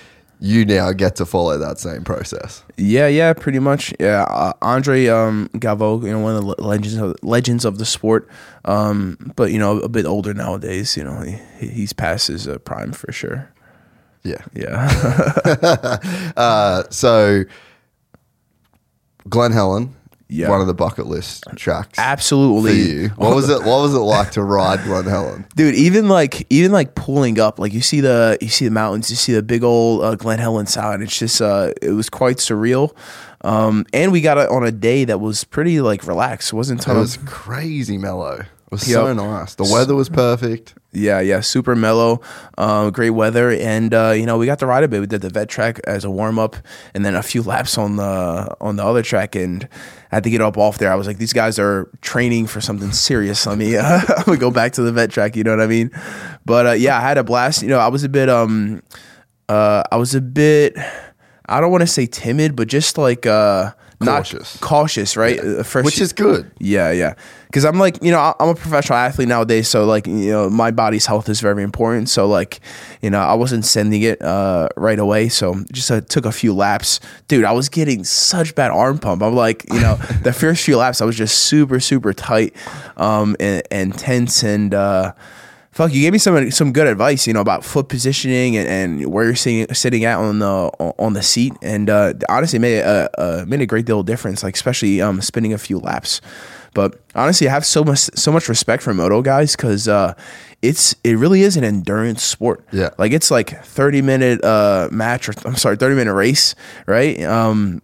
you 0.42 0.64
now 0.64 0.90
get 0.92 1.14
to 1.16 1.24
follow 1.24 1.56
that 1.56 1.78
same 1.78 2.02
process. 2.02 2.64
Yeah, 2.76 3.06
yeah, 3.06 3.32
pretty 3.32 3.60
much. 3.60 3.94
Yeah, 4.00 4.24
uh, 4.24 4.52
Andre 4.60 5.06
um, 5.06 5.48
Galvão, 5.54 6.02
you 6.02 6.10
know, 6.10 6.18
one 6.18 6.34
of 6.34 6.44
the 6.44 6.60
legends 6.60 6.96
of 6.96 7.14
legends 7.22 7.64
of 7.64 7.78
the 7.78 7.86
sport. 7.86 8.28
Um, 8.64 9.32
but 9.36 9.52
you 9.52 9.58
know, 9.60 9.78
a 9.78 9.88
bit 9.88 10.04
older 10.04 10.34
nowadays. 10.34 10.96
You 10.96 11.04
know, 11.04 11.20
he 11.20 11.38
he's 11.68 11.92
past 11.92 12.26
his 12.26 12.48
uh, 12.48 12.58
prime 12.58 12.90
for 12.92 13.12
sure. 13.12 13.48
Yeah. 14.24 14.42
Yeah, 14.52 15.98
Uh, 16.36 16.82
so 16.90 17.44
Glen 19.28 19.52
Helen, 19.52 19.94
Yeah. 20.32 20.48
one 20.48 20.60
of 20.60 20.66
the 20.66 20.74
bucket 20.74 21.06
list 21.06 21.44
tracks. 21.56 21.96
for 21.96 22.00
absolutely. 22.04 22.80
you. 22.80 23.08
What 23.16 23.34
was 23.34 23.48
it? 23.50 23.58
What 23.64 23.82
was 23.82 23.94
it 23.94 23.98
like 23.98 24.30
to 24.32 24.42
ride 24.42 24.82
Glen 24.84 25.04
Helen? 25.04 25.46
dude 25.54 25.74
even 25.74 26.08
like 26.08 26.46
even 26.50 26.72
like 26.72 26.94
pulling 26.94 27.38
up 27.38 27.58
like 27.58 27.72
you 27.74 27.82
see 27.82 28.00
the 28.00 28.38
you 28.40 28.48
see 28.48 28.64
the 28.64 28.70
mountains 28.70 29.10
you 29.10 29.16
see 29.16 29.32
the 29.34 29.42
big 29.42 29.62
old 29.62 30.02
uh, 30.02 30.14
glen 30.14 30.38
helen 30.38 30.66
sound 30.66 31.02
it's 31.02 31.18
just 31.18 31.42
uh 31.42 31.72
it 31.82 31.90
was 31.90 32.08
quite 32.08 32.38
surreal 32.38 32.94
um 33.42 33.84
and 33.92 34.12
we 34.12 34.20
got 34.20 34.38
it 34.38 34.48
on 34.48 34.64
a 34.64 34.72
day 34.72 35.04
that 35.04 35.20
was 35.20 35.44
pretty 35.44 35.80
like 35.80 36.06
relaxed 36.06 36.52
it 36.52 36.56
wasn't 36.56 36.86
It 36.86 36.94
was 36.94 37.16
of 37.16 37.26
crazy 37.26 37.98
mellow. 37.98 38.44
Was 38.72 38.90
so 38.90 39.12
nice. 39.12 39.54
The 39.54 39.64
weather 39.64 39.94
was 39.94 40.08
perfect. 40.08 40.74
yeah 40.92 41.20
yeah 41.20 41.40
super 41.40 41.76
mellow 41.76 42.20
uh, 42.58 42.90
great 42.90 43.10
weather 43.10 43.50
and 43.50 43.92
uh 43.94 44.10
you 44.16 44.26
know 44.26 44.36
we 44.38 44.44
got 44.46 44.58
to 44.58 44.66
ride 44.66 44.82
a 44.84 44.88
bit 44.88 45.00
we 45.00 45.06
did 45.06 45.20
the 45.22 45.30
vet 45.30 45.48
track 45.48 45.78
as 45.86 46.04
a 46.04 46.10
warm-up 46.10 46.56
and 46.94 47.04
then 47.04 47.14
a 47.14 47.22
few 47.22 47.42
laps 47.42 47.78
on 47.78 47.96
the 47.96 48.56
on 48.60 48.76
the 48.76 48.84
other 48.84 49.02
track 49.02 49.34
and 49.36 49.68
I 50.10 50.16
had 50.16 50.24
to 50.24 50.30
get 50.30 50.42
up 50.42 50.58
off 50.58 50.76
there. 50.76 50.92
I 50.92 50.94
was 50.96 51.06
like, 51.06 51.16
these 51.16 51.32
guys 51.32 51.58
are 51.58 51.88
training 52.02 52.46
for 52.46 52.60
something 52.60 52.92
serious. 52.92 53.46
Let 53.46 53.56
me, 53.56 53.76
uh, 53.76 54.00
I'm 54.16 54.24
gonna 54.24 54.36
go 54.38 54.50
back 54.50 54.72
to 54.72 54.82
the 54.82 54.92
vet 54.92 55.10
track. 55.10 55.36
You 55.36 55.44
know 55.44 55.52
what 55.56 55.62
I 55.62 55.66
mean? 55.66 55.90
But 56.44 56.66
uh, 56.66 56.72
yeah, 56.72 56.98
I 56.98 57.00
had 57.00 57.16
a 57.16 57.24
blast. 57.24 57.62
You 57.62 57.68
know, 57.68 57.78
I 57.78 57.88
was 57.88 58.04
a 58.04 58.10
bit, 58.10 58.28
um, 58.28 58.82
uh, 59.48 59.82
I 59.90 59.96
was 59.96 60.14
a 60.14 60.20
bit, 60.20 60.76
I 61.46 61.60
don't 61.60 61.70
want 61.70 61.80
to 61.82 61.86
say 61.86 62.04
timid, 62.06 62.56
but 62.56 62.68
just 62.68 62.98
like 62.98 63.24
uh, 63.24 63.72
Cautious. 64.06 64.60
not 64.60 64.68
cautious, 64.68 65.16
right? 65.16 65.38
Uh, 65.38 65.62
First, 65.62 65.84
Which 65.84 66.00
is 66.00 66.12
good. 66.12 66.50
yeah, 66.58 66.90
yeah. 66.90 67.14
Because 67.46 67.66
I'm 67.66 67.78
like, 67.78 68.02
you 68.02 68.10
know, 68.10 68.34
I'm 68.40 68.48
a 68.48 68.54
professional 68.54 68.96
athlete 68.98 69.28
nowadays, 69.28 69.68
so 69.68 69.84
like, 69.84 70.06
you 70.06 70.30
know, 70.30 70.48
my 70.48 70.70
body's 70.70 71.04
health 71.04 71.28
is 71.28 71.40
very 71.40 71.62
important. 71.62 72.08
So 72.08 72.26
like, 72.26 72.60
you 73.02 73.10
know, 73.10 73.20
I 73.20 73.34
wasn't 73.34 73.66
sending 73.66 74.00
it 74.02 74.22
uh, 74.22 74.68
right 74.76 74.98
away. 74.98 75.28
So 75.28 75.62
just 75.70 75.90
uh, 75.90 76.00
took 76.00 76.24
a 76.24 76.32
few 76.32 76.54
laps, 76.54 76.98
dude. 77.28 77.44
I 77.44 77.52
was 77.52 77.68
getting 77.68 78.04
such 78.04 78.54
bad 78.54 78.70
arm 78.70 78.98
pump. 78.98 79.22
I'm 79.22 79.34
like, 79.34 79.64
you 79.70 79.80
know, 79.80 79.96
the 80.22 80.32
first 80.32 80.64
few 80.64 80.78
laps, 80.78 81.02
I 81.02 81.04
was 81.04 81.16
just 81.16 81.40
super, 81.40 81.78
super 81.78 82.14
tight, 82.14 82.56
um, 82.96 83.36
and, 83.38 83.62
and 83.70 83.98
tense, 83.98 84.42
and 84.42 84.72
uh, 84.72 85.12
fuck, 85.72 85.92
you 85.92 86.00
gave 86.00 86.12
me 86.12 86.18
some 86.18 86.50
some 86.50 86.72
good 86.72 86.86
advice, 86.86 87.26
you 87.26 87.32
know, 87.32 87.40
about 87.40 87.64
foot 87.64 87.88
positioning 87.88 88.56
and, 88.56 88.68
and 88.68 89.12
where 89.12 89.24
you're 89.24 89.34
sitting 89.34 89.72
sitting 89.74 90.04
at 90.04 90.18
on 90.18 90.38
the 90.38 90.46
on 90.46 91.14
the 91.14 91.22
seat, 91.22 91.54
and 91.62 91.90
uh, 91.90 92.14
honestly, 92.28 92.58
made 92.58 92.78
a, 92.78 93.10
a 93.20 93.46
made 93.46 93.60
a 93.60 93.66
great 93.66 93.86
deal 93.86 94.00
of 94.00 94.06
difference, 94.06 94.42
like 94.42 94.54
especially 94.54 95.00
um, 95.00 95.20
spinning 95.20 95.52
a 95.52 95.58
few 95.58 95.78
laps. 95.78 96.20
But 96.74 97.00
honestly, 97.14 97.48
I 97.48 97.52
have 97.52 97.66
so 97.66 97.84
much 97.84 97.98
so 97.98 98.32
much 98.32 98.48
respect 98.48 98.82
for 98.82 98.94
moto 98.94 99.20
guys 99.20 99.56
because 99.56 99.88
uh, 99.88 100.14
it's 100.62 100.94
it 101.04 101.18
really 101.18 101.42
is 101.42 101.56
an 101.56 101.64
endurance 101.64 102.22
sport. 102.22 102.64
Yeah. 102.72 102.90
like 102.98 103.12
it's 103.12 103.30
like 103.30 103.62
thirty 103.64 104.00
minute 104.00 104.42
uh, 104.44 104.88
match 104.90 105.28
or 105.28 105.34
I'm 105.44 105.56
sorry, 105.56 105.76
thirty 105.76 105.96
minute 105.96 106.14
race, 106.14 106.54
right? 106.86 107.20
Um, 107.22 107.82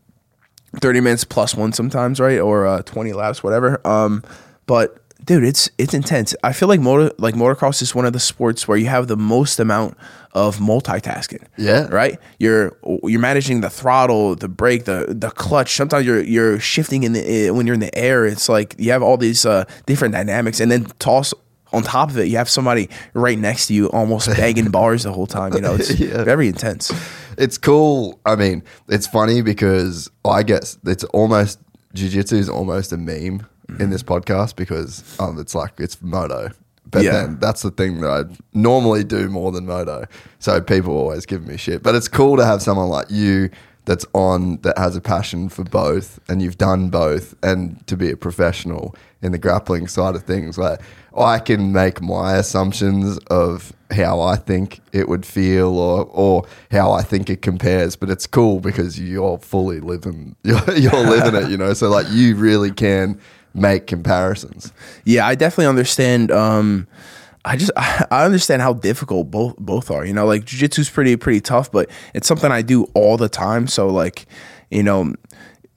30 0.81 1.01
minutes 1.01 1.25
plus 1.25 1.55
one 1.55 1.73
sometimes, 1.73 2.21
right? 2.21 2.39
Or 2.39 2.67
uh, 2.67 2.83
20 2.83 3.15
laps, 3.15 3.43
whatever. 3.43 3.81
Um, 3.87 4.23
but 4.67 5.03
dude, 5.29 5.45
it's 5.45 5.71
it's 5.79 5.93
intense. 5.95 6.35
I 6.43 6.53
feel 6.53 6.69
like 6.69 6.81
motor 6.81 7.15
like 7.19 7.35
motocross 7.37 7.83
is 7.83 7.95
one 7.95 8.07
of 8.07 8.13
the 8.15 8.19
sports 8.19 8.67
where 8.67 8.79
you 8.79 8.87
have 8.87 9.07
the 9.07 9.17
most 9.17 9.61
amount 9.61 9.97
of 10.33 10.57
multitasking. 10.57 11.45
Yeah. 11.59 11.87
Right? 11.91 12.19
You're 12.39 12.77
you're 13.05 13.21
managing 13.21 13.61
the 13.61 13.71
throttle, 13.71 14.35
the 14.35 14.49
brake, 14.49 14.87
the 14.87 15.07
the 15.09 15.31
clutch. 15.31 15.77
Sometimes 15.77 16.05
you're 16.07 16.23
you're 16.23 16.59
shifting 16.59 17.03
in 17.05 17.13
the 17.13 17.21
eh, 17.21 17.51
when 17.51 17.67
you're 17.67 17.75
in 17.75 17.81
the 17.81 17.97
air. 17.97 18.25
It's 18.27 18.49
like 18.49 18.75
you 18.79 18.91
have 18.91 19.03
all 19.03 19.19
these 19.19 19.45
uh, 19.47 19.65
different 19.87 20.15
dynamics 20.15 20.61
and 20.61 20.73
then 20.73 20.87
toss 20.99 21.33
on 21.71 21.83
top 21.83 22.09
of 22.09 22.17
it, 22.17 22.29
you 22.29 22.39
have 22.39 22.49
somebody 22.49 22.89
right 23.13 23.39
next 23.39 23.67
to 23.67 23.75
you 23.75 23.89
almost 23.91 24.27
banging 24.39 24.71
bars 24.71 25.03
the 25.03 25.13
whole 25.13 25.27
time. 25.27 25.53
You 25.53 25.61
know, 25.61 25.75
it's 25.75 26.01
Yeah. 26.01 26.25
very 26.25 26.49
intense. 26.49 26.91
It's 27.37 27.59
cool. 27.59 28.19
I 28.25 28.37
mean, 28.37 28.63
it's 28.89 29.07
funny 29.07 29.43
because 29.43 30.11
I 30.25 30.43
guess 30.45 30.79
it's 30.87 31.05
almost 31.05 31.61
jiu-jitsu 31.93 32.37
is 32.37 32.49
almost 32.49 32.91
a 32.93 32.97
meme 32.97 33.47
in 33.79 33.91
this 33.91 34.03
podcast 34.03 34.57
because 34.57 35.19
um, 35.21 35.39
it's 35.39 35.55
like 35.55 35.73
it's 35.79 36.01
moto. 36.03 36.51
But 36.91 37.05
Yeah. 37.05 37.13
then 37.13 37.39
that's 37.39 37.63
the 37.63 37.71
thing 37.71 38.01
that 38.01 38.11
I 38.11 38.35
normally 38.55 39.05
do 39.05 39.29
more 39.29 39.53
than 39.53 39.67
moto. 39.67 40.07
So 40.39 40.61
people 40.61 40.97
always 40.97 41.27
give 41.27 41.47
me 41.47 41.57
shit. 41.59 41.83
But 41.83 41.95
it's 41.95 42.09
cool 42.09 42.37
to 42.39 42.45
have 42.47 42.63
someone 42.63 42.89
like 42.89 43.11
you 43.11 43.51
that's 43.85 44.07
on 44.15 44.59
that 44.63 44.77
has 44.79 44.97
a 44.97 45.01
passion 45.01 45.49
for 45.49 45.65
both 45.65 46.19
and 46.29 46.41
you've 46.43 46.59
done 46.59 46.89
both 46.91 47.35
and 47.43 47.87
to 47.87 47.97
be 47.97 48.11
a 48.11 48.17
professional 48.17 48.95
in 49.23 49.33
the 49.33 49.39
grappling 49.39 49.87
side 49.89 50.15
of 50.15 50.23
things 50.25 50.59
like 50.59 50.79
I 51.17 51.39
can 51.39 51.73
make 51.73 52.03
my 52.03 52.37
assumptions 52.37 53.17
of 53.31 53.73
how 53.91 54.21
I 54.21 54.37
think 54.37 54.81
it 54.93 55.09
would 55.09 55.25
feel 55.25 55.79
or 55.79 56.05
or 56.13 56.45
how 56.71 56.93
I 56.93 57.01
think 57.03 57.31
it 57.31 57.41
compares 57.41 57.97
but 57.97 58.11
it's 58.11 58.27
cool 58.27 58.61
because 58.61 59.01
you're 59.01 59.39
fully 59.39 59.81
living 59.81 60.37
you're, 60.45 60.77
you're 60.77 60.93
living 60.93 61.35
it 61.43 61.51
you 61.51 61.57
know 61.57 61.73
so 61.73 61.89
like 61.89 62.07
you 62.11 62.37
really 62.37 62.71
can 62.71 63.19
make 63.61 63.87
comparisons 63.87 64.73
Yeah, 65.05 65.27
I 65.27 65.35
definitely 65.35 65.67
understand. 65.67 66.31
Um, 66.31 66.87
I 67.45 67.57
just 67.57 67.71
I 67.77 68.25
understand 68.25 68.63
how 68.63 68.75
difficult 68.75 69.31
both 69.31 69.57
both 69.57 69.91
are. 69.91 70.05
You 70.05 70.13
know, 70.13 70.27
like 70.27 70.45
jujitsu's 70.45 70.91
pretty 70.91 71.17
pretty 71.17 71.41
tough, 71.41 71.73
but 71.73 71.91
it's 72.15 72.27
something 72.27 72.51
I 72.51 72.63
do 72.63 72.85
all 72.95 73.17
the 73.17 73.29
time. 73.29 73.67
So 73.67 73.89
like, 73.89 74.27
you 74.71 74.83
know, 74.83 75.15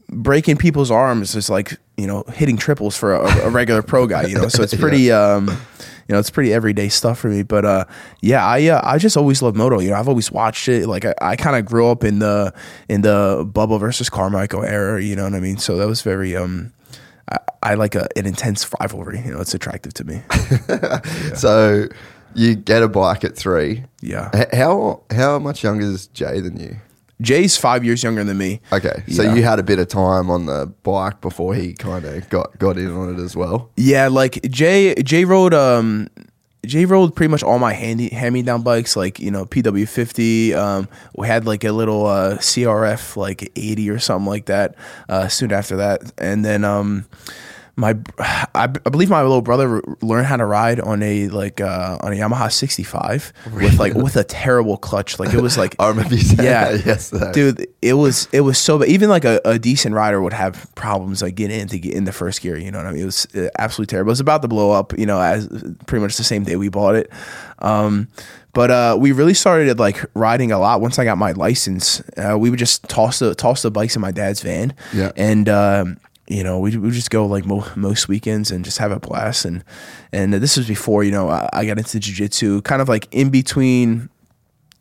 breaking 0.09 0.57
people's 0.57 0.91
arms 0.91 1.35
is 1.35 1.50
like 1.50 1.77
you 1.97 2.07
know 2.07 2.23
hitting 2.33 2.57
triples 2.57 2.97
for 2.97 3.13
a, 3.13 3.45
a 3.45 3.50
regular 3.50 3.81
pro 3.81 4.07
guy. 4.07 4.25
You 4.25 4.35
know, 4.35 4.47
so 4.47 4.63
it's 4.63 4.75
pretty. 4.79 5.11
Um, 5.11 5.50
you 6.07 6.13
know, 6.13 6.19
it's 6.19 6.31
pretty 6.31 6.53
everyday 6.53 6.89
stuff 6.89 7.19
for 7.19 7.29
me, 7.29 7.41
but 7.41 7.63
uh, 7.63 7.85
yeah, 8.21 8.45
I 8.45 8.65
uh, 8.67 8.81
I 8.83 8.97
just 8.97 9.15
always 9.15 9.41
loved 9.41 9.55
moto. 9.55 9.79
You 9.79 9.91
know, 9.91 9.95
I've 9.95 10.09
always 10.09 10.29
watched 10.29 10.67
it. 10.67 10.88
Like 10.88 11.05
I, 11.05 11.13
I 11.21 11.35
kind 11.38 11.55
of 11.55 11.63
grew 11.63 11.88
up 11.88 12.03
in 12.03 12.19
the 12.19 12.53
in 12.89 13.01
the 13.01 13.50
Bubba 13.50 13.79
versus 13.79 14.09
Carmichael 14.09 14.65
era. 14.65 15.01
You 15.01 15.15
know 15.15 15.23
what 15.23 15.35
I 15.35 15.39
mean? 15.39 15.57
So 15.57 15.77
that 15.77 15.88
was 15.88 16.01
very 16.01 16.35
um, 16.35 16.73
I, 17.31 17.38
I 17.63 17.73
like 17.75 17.95
a, 17.95 18.07
an 18.15 18.25
intense 18.25 18.69
rivalry. 18.79 19.21
You 19.25 19.33
know, 19.33 19.41
it's 19.41 19.53
attractive 19.53 19.93
to 19.95 20.03
me. 20.03 20.21
so 21.35 21.88
you 22.35 22.55
get 22.55 22.83
a 22.83 22.88
bike 22.88 23.23
at 23.23 23.35
3 23.35 23.83
Yeah. 24.01 24.29
How 24.53 25.01
how 25.11 25.39
much 25.39 25.63
younger 25.63 25.85
is 25.85 26.07
Jay 26.07 26.39
than 26.39 26.57
you 26.59 26.77
Jay's 27.21 27.55
five 27.55 27.83
years 27.85 28.01
younger 28.01 28.23
than 28.23 28.38
me. 28.39 28.61
Okay, 28.73 29.03
so 29.09 29.21
Yeah. 29.21 29.35
you 29.35 29.43
had 29.43 29.59
a 29.59 29.63
bit 29.63 29.77
of 29.77 29.88
time 29.88 30.31
on 30.31 30.47
the 30.47 30.73
bike 30.81 31.21
before 31.21 31.53
he 31.53 31.73
kind 31.73 32.03
of 32.03 32.27
got 32.29 32.57
got 32.57 32.77
in 32.79 32.91
on 32.91 33.13
it 33.13 33.21
as 33.21 33.35
well. 33.35 33.69
Yeah, 33.77 34.07
like 34.07 34.41
Jay 34.50 34.95
Jay 35.03 35.23
rode 35.25 35.53
um 35.53 36.07
Jay 36.65 36.86
rode 36.86 37.15
pretty 37.15 37.32
much 37.32 37.41
all 37.41 37.58
my 37.58 37.74
handy 37.74 38.10
hand 38.10 38.34
me 38.34 38.44
down 38.44 38.62
bikes, 38.62 38.96
like 38.96 39.20
you 39.20 39.32
know 39.32 39.46
PW 39.46 39.88
fifty. 39.88 40.53
Um, 40.53 40.88
we 41.15 41.27
had 41.27 41.46
like 41.46 41.63
a 41.63 41.72
little 41.72 42.06
uh, 42.06 42.38
CRF 42.38 43.15
like 43.15 43.51
eighty 43.56 43.89
or 43.89 43.98
something 44.00 44.27
like 44.27 44.46
that. 44.46 44.75
Uh, 45.10 45.27
soon 45.27 45.51
after 45.51 45.77
that, 45.77 46.13
and 46.20 46.46
then 46.46 46.63
um, 46.63 47.06
my 47.81 47.97
I, 48.19 48.63
I 48.63 48.67
believe 48.67 49.09
my 49.09 49.21
little 49.21 49.41
brother 49.41 49.81
learned 50.01 50.27
how 50.27 50.38
to 50.38 50.45
ride 50.45 50.79
on 50.79 51.03
a 51.03 51.27
like 51.27 51.59
uh, 51.59 51.97
on 52.01 52.13
a 52.13 52.15
Yamaha 52.15 52.51
sixty 52.51 52.83
five 52.83 53.33
with 53.53 53.79
like 53.79 53.93
with 53.93 54.15
a 54.15 54.23
terrible 54.23 54.77
clutch. 54.77 55.19
Like 55.19 55.33
it 55.33 55.41
was 55.41 55.57
like 55.57 55.75
I 55.79 55.89
remember 55.89 56.15
you 56.15 56.35
yeah, 56.38 56.71
that 56.71 56.85
yesterday. 56.85 57.31
dude. 57.33 57.67
It 57.81 57.93
was 57.93 58.29
it 58.31 58.41
was 58.41 58.57
so 58.57 58.79
bad. 58.79 58.88
Even 58.88 59.09
like 59.09 59.25
a, 59.25 59.41
a 59.43 59.59
decent 59.59 59.95
rider 59.95 60.21
would 60.21 60.33
have 60.33 60.73
problems 60.75 61.21
like 61.21 61.35
getting 61.35 61.59
in 61.59 61.67
to 61.69 61.79
get 61.79 61.93
in 61.93 62.05
the 62.05 62.13
first 62.13 62.41
gear. 62.41 62.55
You 62.57 62.71
know 62.71 62.77
what 62.77 62.88
I 62.88 62.91
mean? 62.91 63.01
It 63.01 63.05
was 63.05 63.27
uh, 63.35 63.50
absolutely 63.57 63.89
terrible. 63.89 64.09
It 64.09 64.13
was 64.13 64.19
about 64.19 64.43
to 64.43 64.47
blow 64.47 64.71
up. 64.71 64.97
You 64.97 65.07
know, 65.07 65.19
as 65.19 65.47
pretty 65.88 66.01
much 66.03 66.15
the 66.15 66.23
same 66.23 66.43
day 66.43 66.55
we 66.55 66.69
bought 66.69 66.95
it. 66.95 67.11
Um, 67.59 68.07
but 68.53 68.69
uh, 68.69 68.97
we 69.00 69.11
really 69.11 69.33
started 69.33 69.79
like 69.79 70.03
riding 70.13 70.51
a 70.51 70.59
lot 70.59 70.81
once 70.81 71.00
I 71.00 71.03
got 71.03 71.17
my 71.17 71.31
license. 71.31 72.01
Uh, 72.17 72.38
we 72.38 72.50
would 72.50 72.59
just 72.59 72.83
toss 72.83 73.19
the 73.19 73.33
toss 73.33 73.63
the 73.63 73.71
bikes 73.71 73.95
in 73.95 74.01
my 74.01 74.11
dad's 74.11 74.41
van. 74.41 74.75
Yeah. 74.93 75.11
and. 75.15 75.50
Um, 75.50 75.97
you 76.31 76.43
know, 76.43 76.59
we 76.59 76.77
we 76.77 76.91
just 76.91 77.09
go 77.09 77.25
like 77.25 77.45
mo- 77.45 77.67
most 77.75 78.07
weekends 78.07 78.51
and 78.51 78.63
just 78.63 78.77
have 78.77 78.91
a 78.91 79.00
blast. 79.00 79.45
And 79.45 79.63
and 80.13 80.33
this 80.33 80.57
was 80.57 80.67
before 80.67 81.03
you 81.03 81.11
know 81.11 81.29
I, 81.29 81.50
I 81.51 81.65
got 81.65 81.77
into 81.77 82.00
jujitsu, 82.00 82.63
kind 82.63 82.81
of 82.81 82.88
like 82.88 83.07
in 83.11 83.29
between 83.29 84.09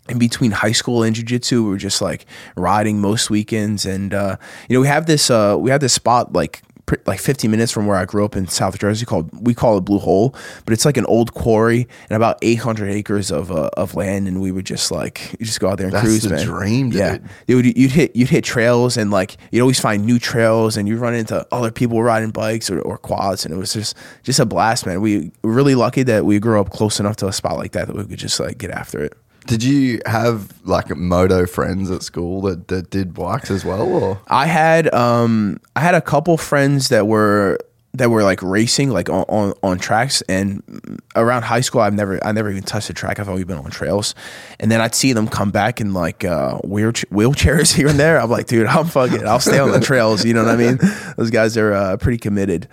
in 0.09 0.19
between 0.19 0.53
high 0.53 0.73
school 0.73 1.03
and 1.03 1.15
jujitsu, 1.15 1.65
we 1.65 1.71
were 1.71 1.77
just 1.77 2.01
like 2.01 2.27
riding 2.57 3.01
most 3.01 3.31
weekends, 3.31 3.85
and 3.85 4.15
uh, 4.15 4.37
you 4.69 4.77
know 4.77 4.81
we 4.81 4.87
have 4.87 5.07
this 5.07 5.31
uh, 5.31 5.57
we 5.59 5.71
have 5.71 5.81
this 5.81 5.93
spot 5.93 6.33
like 6.33 6.63
like 7.07 7.21
15 7.21 7.51
minutes 7.51 7.73
from 7.73 7.87
where 7.87 7.97
I 7.97 8.05
grew 8.05 8.25
up 8.25 8.37
in 8.37 8.47
South 8.49 8.79
Jersey 8.79 9.07
called 9.07 9.29
we 9.47 9.55
call 9.55 9.79
it 9.79 9.83
Blue 9.83 9.99
Hole, 9.99 10.35
but 10.65 10.73
it's 10.73 10.85
like 10.85 10.97
an 10.97 11.07
old 11.07 11.35
quarry 11.35 11.87
and 12.09 12.17
about 12.17 12.39
800 12.43 12.91
acres 12.91 13.31
of 13.31 13.51
uh, 13.51 13.71
of 13.77 13.95
land, 13.95 14.29
and 14.29 14.41
we 14.41 14.53
would 14.53 14.67
just 14.67 14.91
like 14.91 15.33
you 15.39 15.47
just 15.47 15.61
go 15.61 15.69
out 15.69 15.79
there 15.79 15.87
and 15.87 15.95
That's 15.95 16.05
cruise, 16.05 16.23
the 16.23 16.31
man. 16.31 16.45
dream, 16.47 16.93
Yeah, 16.93 17.19
dude. 17.47 17.63
Dude, 17.65 17.79
you'd 17.79 17.91
hit 17.93 18.17
you'd 18.17 18.29
hit 18.29 18.45
trails 18.45 18.97
and 18.97 19.11
like 19.11 19.37
you'd 19.51 19.63
always 19.63 19.81
find 19.81 20.05
new 20.05 20.19
trails 20.19 20.77
and 20.77 20.89
you 20.89 20.97
run 20.97 21.15
into 21.15 21.47
other 21.53 21.71
people 21.71 22.03
riding 22.03 22.31
bikes 22.31 22.71
or, 22.71 22.81
or 22.81 22.99
quads 22.99 23.45
and 23.45 23.55
it 23.55 23.59
was 23.59 23.73
just 23.73 23.97
just 24.23 24.41
a 24.41 24.47
blast, 24.47 24.87
man. 24.87 25.01
We 25.01 25.33
were 25.43 25.53
really 25.53 25.75
lucky 25.75 26.03
that 26.05 26.25
we 26.25 26.39
grew 26.39 26.61
up 26.61 26.71
close 26.71 27.01
enough 27.01 27.17
to 27.17 27.29
a 27.29 27.33
spot 27.33 27.57
like 27.57 27.73
that 27.73 27.87
that 27.87 27.97
we 27.97 28.05
could 28.05 28.19
just 28.19 28.39
like 28.41 28.59
get 28.59 28.71
after 28.71 29.03
it. 29.03 29.17
Did 29.47 29.63
you 29.63 30.01
have 30.07 30.53
like 30.65 30.95
moto 30.97 31.47
friends 31.47 31.91
at 31.91 32.03
school 32.03 32.43
that, 32.43 32.69
that 32.69 32.91
did 32.91 33.15
bikes 33.15 33.51
as 33.51 33.65
well, 33.65 33.83
or? 33.83 34.21
I 34.29 34.47
had 34.47 34.93
um 34.95 35.61
I 35.75 35.81
had 35.81 35.95
a 35.95 36.01
couple 36.01 36.37
friends 36.37 36.89
that 36.89 37.07
were 37.07 37.59
that 37.95 38.09
were 38.09 38.23
like 38.23 38.43
racing 38.43 38.91
like 38.91 39.09
on, 39.09 39.25
on, 39.29 39.55
on 39.63 39.79
tracks. 39.79 40.23
And 40.23 41.01
around 41.17 41.43
high 41.43 41.61
school 41.61 41.81
I've 41.81 41.95
never 41.95 42.25
I 42.25 42.33
never 42.33 42.51
even 42.51 42.63
touched 42.63 42.91
a 42.91 42.95
track. 42.95 43.19
I've 43.19 43.29
always 43.29 43.45
been 43.45 43.59
on 43.59 43.71
trails. 43.71 44.15
And 44.59 44.71
then 44.71 44.81
I'd 44.81 44.95
see 44.95 45.13
them 45.13 45.27
come 45.27 45.51
back 45.51 45.81
in 45.81 45.93
like 45.93 46.25
uh 46.25 46.59
wheel 46.59 46.93
wheelchairs 46.93 47.75
here 47.77 47.89
and 47.89 47.99
there. 47.99 48.21
I'm 48.21 48.31
like 48.31 48.47
dude 48.47 48.67
I'm 48.67 48.87
fucking 48.87 49.27
I'll 49.27 49.41
stay 49.41 49.59
on 49.59 49.73
the 49.73 49.81
trails. 49.81 50.25
You 50.25 50.35
know 50.35 50.45
what 50.45 50.55
I 50.55 50.57
mean? 50.57 50.79
Those 51.17 51.31
guys 51.31 51.57
are 51.57 51.73
uh, 51.73 51.97
pretty 51.97 52.19
committed. 52.19 52.69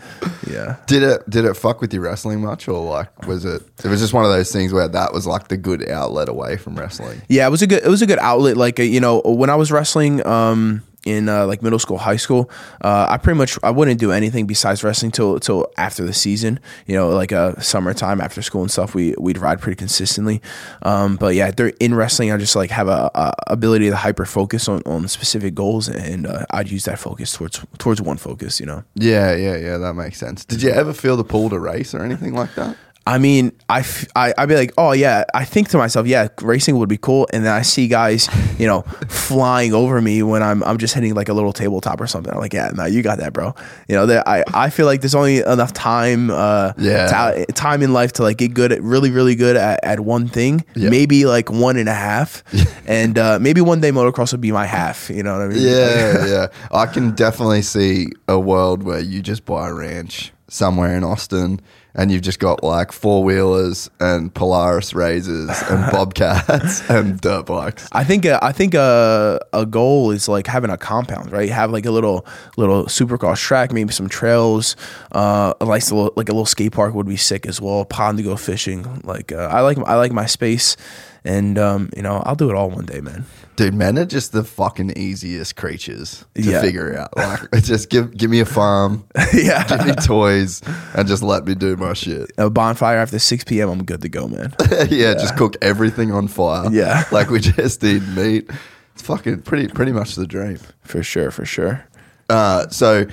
Yeah. 0.50 0.78
Did 0.86 1.04
it 1.04 1.30
did 1.30 1.46
it 1.46 1.56
fuck 1.56 1.82
with 1.82 1.94
your 1.94 2.04
wrestling 2.04 2.42
much, 2.42 2.68
or 2.68 2.84
like 2.84 3.28
was 3.28 3.46
it? 3.46 3.64
It 3.84 3.90
was 3.90 4.00
just 4.00 4.14
one 4.14 4.26
of 4.26 4.32
those 4.32 4.52
things 4.52 4.72
where 4.72 4.88
that 4.88 5.14
was 5.14 5.28
like 5.28 5.48
the 5.48 5.58
good 5.58 5.88
outlet 5.90 6.30
away 6.30 6.58
from 6.58 6.76
wrestling. 6.76 7.22
Yeah, 7.28 7.48
it 7.48 7.50
was 7.50 7.62
a 7.62 7.68
good 7.68 7.84
it 7.84 7.90
was 7.90 8.02
a 8.02 8.06
good 8.06 8.20
outlet. 8.20 8.58
Like 8.58 8.80
uh, 8.80 8.84
you 8.84 9.00
know, 9.00 9.22
when 9.22 9.50
I 9.50 9.56
was 9.56 9.72
wrestling 9.72 10.26
um, 10.26 10.84
in 11.08 11.30
uh, 11.30 11.46
like 11.46 11.62
middle 11.62 11.80
school, 11.80 11.98
high 11.98 12.18
school, 12.18 12.50
uh, 12.82 13.08
I 13.10 13.18
pretty 13.18 13.38
much 13.38 13.58
I 13.64 13.72
wouldn't 13.72 14.00
do 14.00 14.12
anything 14.12 14.46
besides 14.46 14.84
wrestling 14.84 15.12
till 15.12 15.40
till 15.40 15.68
after 15.78 16.04
the 16.04 16.14
season. 16.14 16.60
You 16.86 16.96
know, 16.96 17.10
like 17.10 17.32
uh, 17.32 17.60
summertime 17.62 18.22
after 18.22 18.42
school 18.42 18.62
and 18.62 18.72
stuff. 18.72 18.94
We 18.94 19.16
we'd 19.18 19.38
ride 19.38 19.62
pretty 19.62 19.78
consistently. 19.78 20.42
Um, 20.84 21.16
but 21.16 21.36
yeah, 21.36 21.52
there, 21.52 21.72
in 21.80 21.96
wrestling, 21.96 22.32
I 22.32 22.38
just 22.38 22.56
like 22.56 22.72
have 22.72 22.88
a, 22.88 23.10
a 23.16 23.34
ability 23.48 23.90
to 23.90 23.96
hyper 23.96 24.26
focus 24.26 24.68
on, 24.68 24.82
on 24.86 25.08
specific 25.08 25.56
goals, 25.56 25.88
and 25.88 26.28
uh, 26.28 26.46
I'd 26.52 26.70
use 26.70 26.86
that 26.86 27.00
focus 27.00 27.34
towards 27.34 27.66
towards 27.78 28.02
one 28.02 28.18
focus. 28.18 28.60
You 28.60 28.66
know. 28.66 28.84
Yeah, 28.96 29.36
yeah, 29.36 29.58
yeah. 29.58 29.78
That 29.78 29.94
makes 29.94 30.18
sense. 30.18 30.46
Did 30.46 30.62
you 30.62 30.70
ever 30.70 30.94
feel 30.94 31.18
the 31.18 31.24
pull 31.24 31.50
to 31.50 31.60
race 31.60 31.94
or 31.94 32.04
anything 32.04 32.34
like 32.34 32.54
that? 32.56 32.76
I 33.08 33.18
mean, 33.20 33.54
I, 33.70 33.80
f- 33.80 34.06
I, 34.18 34.34
I'd 34.38 34.50
be 34.50 34.56
like, 34.56 34.74
oh 34.78 34.92
yeah, 34.92 35.24
I 35.34 35.46
think 35.46 35.70
to 35.70 35.78
myself, 35.78 36.08
yeah, 36.08 36.28
racing 36.42 36.78
would 36.78 36.90
be 36.90 36.98
cool. 36.98 37.26
And 37.32 37.46
then 37.46 37.54
I 37.54 37.62
see 37.62 37.88
guys, 37.88 38.28
you 38.60 38.68
know, 38.68 38.82
flying 39.08 39.74
over 39.74 40.02
me 40.02 40.24
when 40.24 40.44
I'm, 40.44 40.62
I'm 40.64 40.78
just 40.78 40.94
hitting 40.94 41.14
like 41.16 41.30
a 41.30 41.34
little 41.34 41.54
tabletop 41.54 42.02
or 42.02 42.08
something. 42.08 42.34
I'm 42.34 42.40
like, 42.40 42.52
yeah, 42.54 42.70
no, 42.76 42.86
you 42.86 43.02
got 43.04 43.20
that, 43.20 43.32
bro. 43.32 43.56
You 43.88 43.96
know, 43.96 44.06
that 44.08 44.28
I, 44.28 44.44
I 44.54 44.70
feel 44.70 44.86
like 44.88 45.00
there's 45.02 45.16
only 45.16 45.38
enough 45.40 45.72
time, 45.72 46.30
uh, 46.32 46.74
Yeah. 46.78 47.08
ta- 47.08 47.46
time 47.54 47.82
in 47.82 47.94
life 47.94 48.12
to 48.14 48.24
like 48.24 48.38
get 48.38 48.54
good 48.54 48.74
at 48.74 48.84
really, 48.84 49.10
really 49.10 49.36
good 49.36 49.56
at, 49.56 49.80
at 49.84 50.02
one 50.02 50.28
thing, 50.28 50.66
Yeah. 50.76 50.90
maybe 50.90 51.26
like 51.26 51.50
one 51.50 51.78
and 51.78 51.88
a 51.88 51.94
half. 51.94 52.44
and, 52.88 53.18
uh, 53.18 53.40
maybe 53.40 53.62
one 53.62 53.80
day 53.80 53.92
motocross 53.92 54.34
would 54.34 54.42
be 54.42 54.52
my 54.52 54.66
half, 54.66 55.10
you 55.10 55.24
know 55.24 55.32
what 55.34 55.44
I 55.44 55.48
mean? 55.48 55.64
Yeah, 55.66 56.26
yeah. 56.28 56.48
I 56.72 56.86
can 56.88 57.12
definitely 57.16 57.62
see 57.62 58.08
a 58.28 58.38
world 58.38 58.84
where 58.84 59.00
you 59.00 59.22
just 59.22 59.46
buy 59.46 59.70
a 59.70 59.74
ranch 59.74 60.34
somewhere 60.50 60.96
in 60.96 61.04
Austin 61.04 61.60
and 61.98 62.12
you've 62.12 62.22
just 62.22 62.40
got 62.40 62.64
like 62.64 62.92
four 62.92 63.24
wheelers 63.24 63.90
and 64.00 64.34
Polaris 64.34 64.94
RZRs 64.94 65.72
and 65.72 65.92
Bobcats 65.92 66.88
and 66.90 67.20
dirt 67.20 67.48
bikes. 67.48 67.90
I 67.92 68.04
think 68.04 68.26
uh, 68.26 68.40
I 68.42 68.52
think 68.52 68.76
uh, 68.76 69.40
a 69.52 69.66
goal 69.66 70.12
is 70.12 70.30
like 70.30 70.46
having 70.46 70.70
a 70.70 70.78
compound, 70.78 71.32
right? 71.32 71.50
Have 71.50 71.72
like 71.72 71.86
a 71.86 71.92
little 71.92 72.26
little 72.56 72.86
supercross 72.86 73.40
track, 73.40 73.74
maybe 73.74 73.92
some 73.92 74.08
trails. 74.08 74.76
Uh, 75.12 75.54
a 75.60 75.66
nice 75.66 75.92
little 75.92 76.14
like 76.16 76.30
a 76.30 76.34
little 76.34 76.46
skate 76.46 76.72
park 76.72 76.94
would 76.94 77.08
be 77.08 77.18
sick 77.18 77.48
as 77.48 77.60
well. 77.60 77.82
A 77.82 77.86
pond 77.86 78.20
to 78.20 78.24
go 78.24 78.36
fishing. 78.36 79.02
Like 79.04 79.32
uh, 79.32 79.50
I 79.52 79.62
like 79.62 79.80
I 79.80 79.96
like 79.96 80.12
my 80.12 80.28
space, 80.28 80.78
and 81.26 81.58
um, 81.58 81.90
you 81.96 82.04
know 82.04 82.22
I'll 82.26 82.36
do 82.36 82.50
it 82.52 82.56
all 82.56 82.70
one 82.70 82.86
day, 82.86 83.02
man. 83.02 83.26
Dude, 83.58 83.74
men 83.74 83.98
are 84.00 84.06
just 84.06 84.32
the 84.32 84.44
fucking 84.44 84.92
easiest 84.98 85.56
creatures 85.56 86.24
to 86.36 86.42
Yeah. 86.44 86.62
figure 86.62 86.98
out. 86.98 87.18
Like, 87.18 87.52
just 87.64 87.90
give 87.90 88.16
give 88.16 88.30
me 88.30 88.40
a 88.40 88.46
farm, 88.46 89.04
yeah, 89.34 89.68
give 89.68 89.86
me 89.86 89.94
toys, 89.94 90.62
and 90.94 91.08
just 91.08 91.24
let 91.24 91.44
me 91.46 91.56
do 91.56 91.76
my 91.76 91.94
shit. 91.94 92.32
a 92.38 92.50
bonfire 92.50 92.98
after 92.98 93.18
six 93.20 93.44
p.m. 93.44 93.68
I'm 93.70 93.84
good 93.84 94.02
to 94.04 94.10
go, 94.10 94.28
man. 94.28 94.54
yeah, 94.90 95.16
just 95.16 95.36
cook 95.38 95.58
everything 95.62 96.12
on 96.12 96.28
fire. 96.28 96.72
Yeah. 96.72 97.04
like 97.12 97.30
we 97.30 97.40
just 97.40 97.84
eat 97.84 98.04
meat. 98.10 98.50
It's 98.94 99.02
fucking 99.02 99.42
pretty 99.42 99.68
pretty 99.68 99.92
much 99.92 100.16
the 100.16 100.26
dream. 100.28 100.60
for 100.82 101.04
sure, 101.04 101.32
for 101.32 101.44
sure. 101.46 101.84
Uh, 102.30 102.68
so 102.70 103.06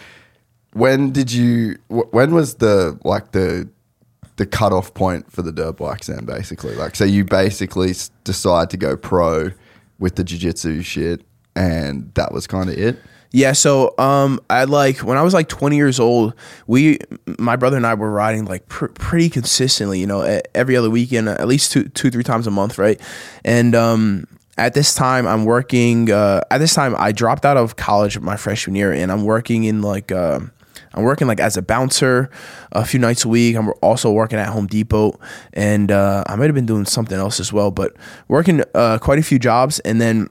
when 0.74 1.11
did 1.11 1.33
you? 1.33 1.76
When 1.88 2.35
was 2.35 2.57
the 2.57 2.98
like 3.04 3.33
the 3.33 3.68
the 4.37 4.44
cutoff 4.44 4.92
point 4.92 5.30
for 5.33 5.42
the 5.42 5.52
dirt 5.52 5.76
bikes? 5.78 6.09
Then 6.09 6.24
basically, 6.26 6.74
like, 6.74 6.96
so 6.96 7.04
you 7.04 7.24
basically 7.24 7.94
decide 8.24 8.68
to 8.70 8.76
go 8.76 8.96
pro 8.96 9.50
with 9.98 10.16
the 10.16 10.24
jiu-jitsu 10.24 10.83
shit, 10.83 11.22
and 11.54 12.12
that 12.14 12.33
was 12.33 12.46
kind 12.46 12.68
of 12.68 12.76
it. 12.76 12.98
Yeah, 13.30 13.50
so 13.50 13.98
um, 13.98 14.38
I 14.48 14.62
like 14.62 14.98
when 14.98 15.18
I 15.18 15.22
was 15.22 15.35
like 15.35 15.48
20 15.48 15.74
years 15.74 15.98
old, 15.98 16.35
we, 16.68 17.00
my 17.37 17.57
brother 17.57 17.76
and 17.76 17.85
I 17.85 17.94
were 17.94 18.11
riding 18.11 18.44
like 18.44 18.68
pr- 18.68 18.87
pretty 18.87 19.28
consistently, 19.28 19.98
you 19.98 20.07
know, 20.07 20.40
every 20.54 20.76
other 20.76 20.88
weekend, 20.88 21.28
at 21.28 21.48
least 21.48 21.72
two, 21.72 21.88
two, 21.88 22.12
three 22.12 22.22
times 22.22 22.46
a 22.46 22.52
month, 22.52 22.78
right? 22.78 23.00
And 23.44 23.74
um, 23.74 24.28
at 24.57 24.74
this 24.74 24.94
time 24.94 25.26
I'm 25.26 25.44
working. 25.44 26.11
Uh, 26.11 26.42
at 26.50 26.59
this 26.59 26.74
time, 26.74 26.94
I 26.96 27.12
dropped 27.12 27.44
out 27.44 27.57
of 27.57 27.76
college 27.76 28.18
my 28.20 28.37
freshman 28.37 28.76
year, 28.76 28.92
and 28.92 29.11
I'm 29.11 29.24
working 29.24 29.64
in 29.64 29.83
like. 29.83 30.12
Uh, 30.12 30.40
I'm 30.94 31.02
working 31.02 31.26
like 31.26 31.40
as 31.40 31.57
a 31.57 31.62
bouncer 31.62 32.30
a 32.72 32.85
few 32.85 33.00
nights 33.00 33.24
a 33.24 33.28
week. 33.28 33.57
I'm 33.57 33.72
also 33.83 34.11
working 34.11 34.38
at 34.38 34.48
Home 34.48 34.66
Depot, 34.66 35.18
and 35.52 35.90
uh, 35.90 36.24
I 36.26 36.37
might 36.37 36.46
have 36.46 36.54
been 36.54 36.66
doing 36.66 36.85
something 36.85 37.18
else 37.18 37.40
as 37.40 37.52
well. 37.52 37.70
But 37.70 37.94
working 38.28 38.62
uh, 38.74 38.98
quite 38.98 39.18
a 39.18 39.22
few 39.22 39.38
jobs, 39.38 39.80
and 39.80 40.00
then 40.00 40.30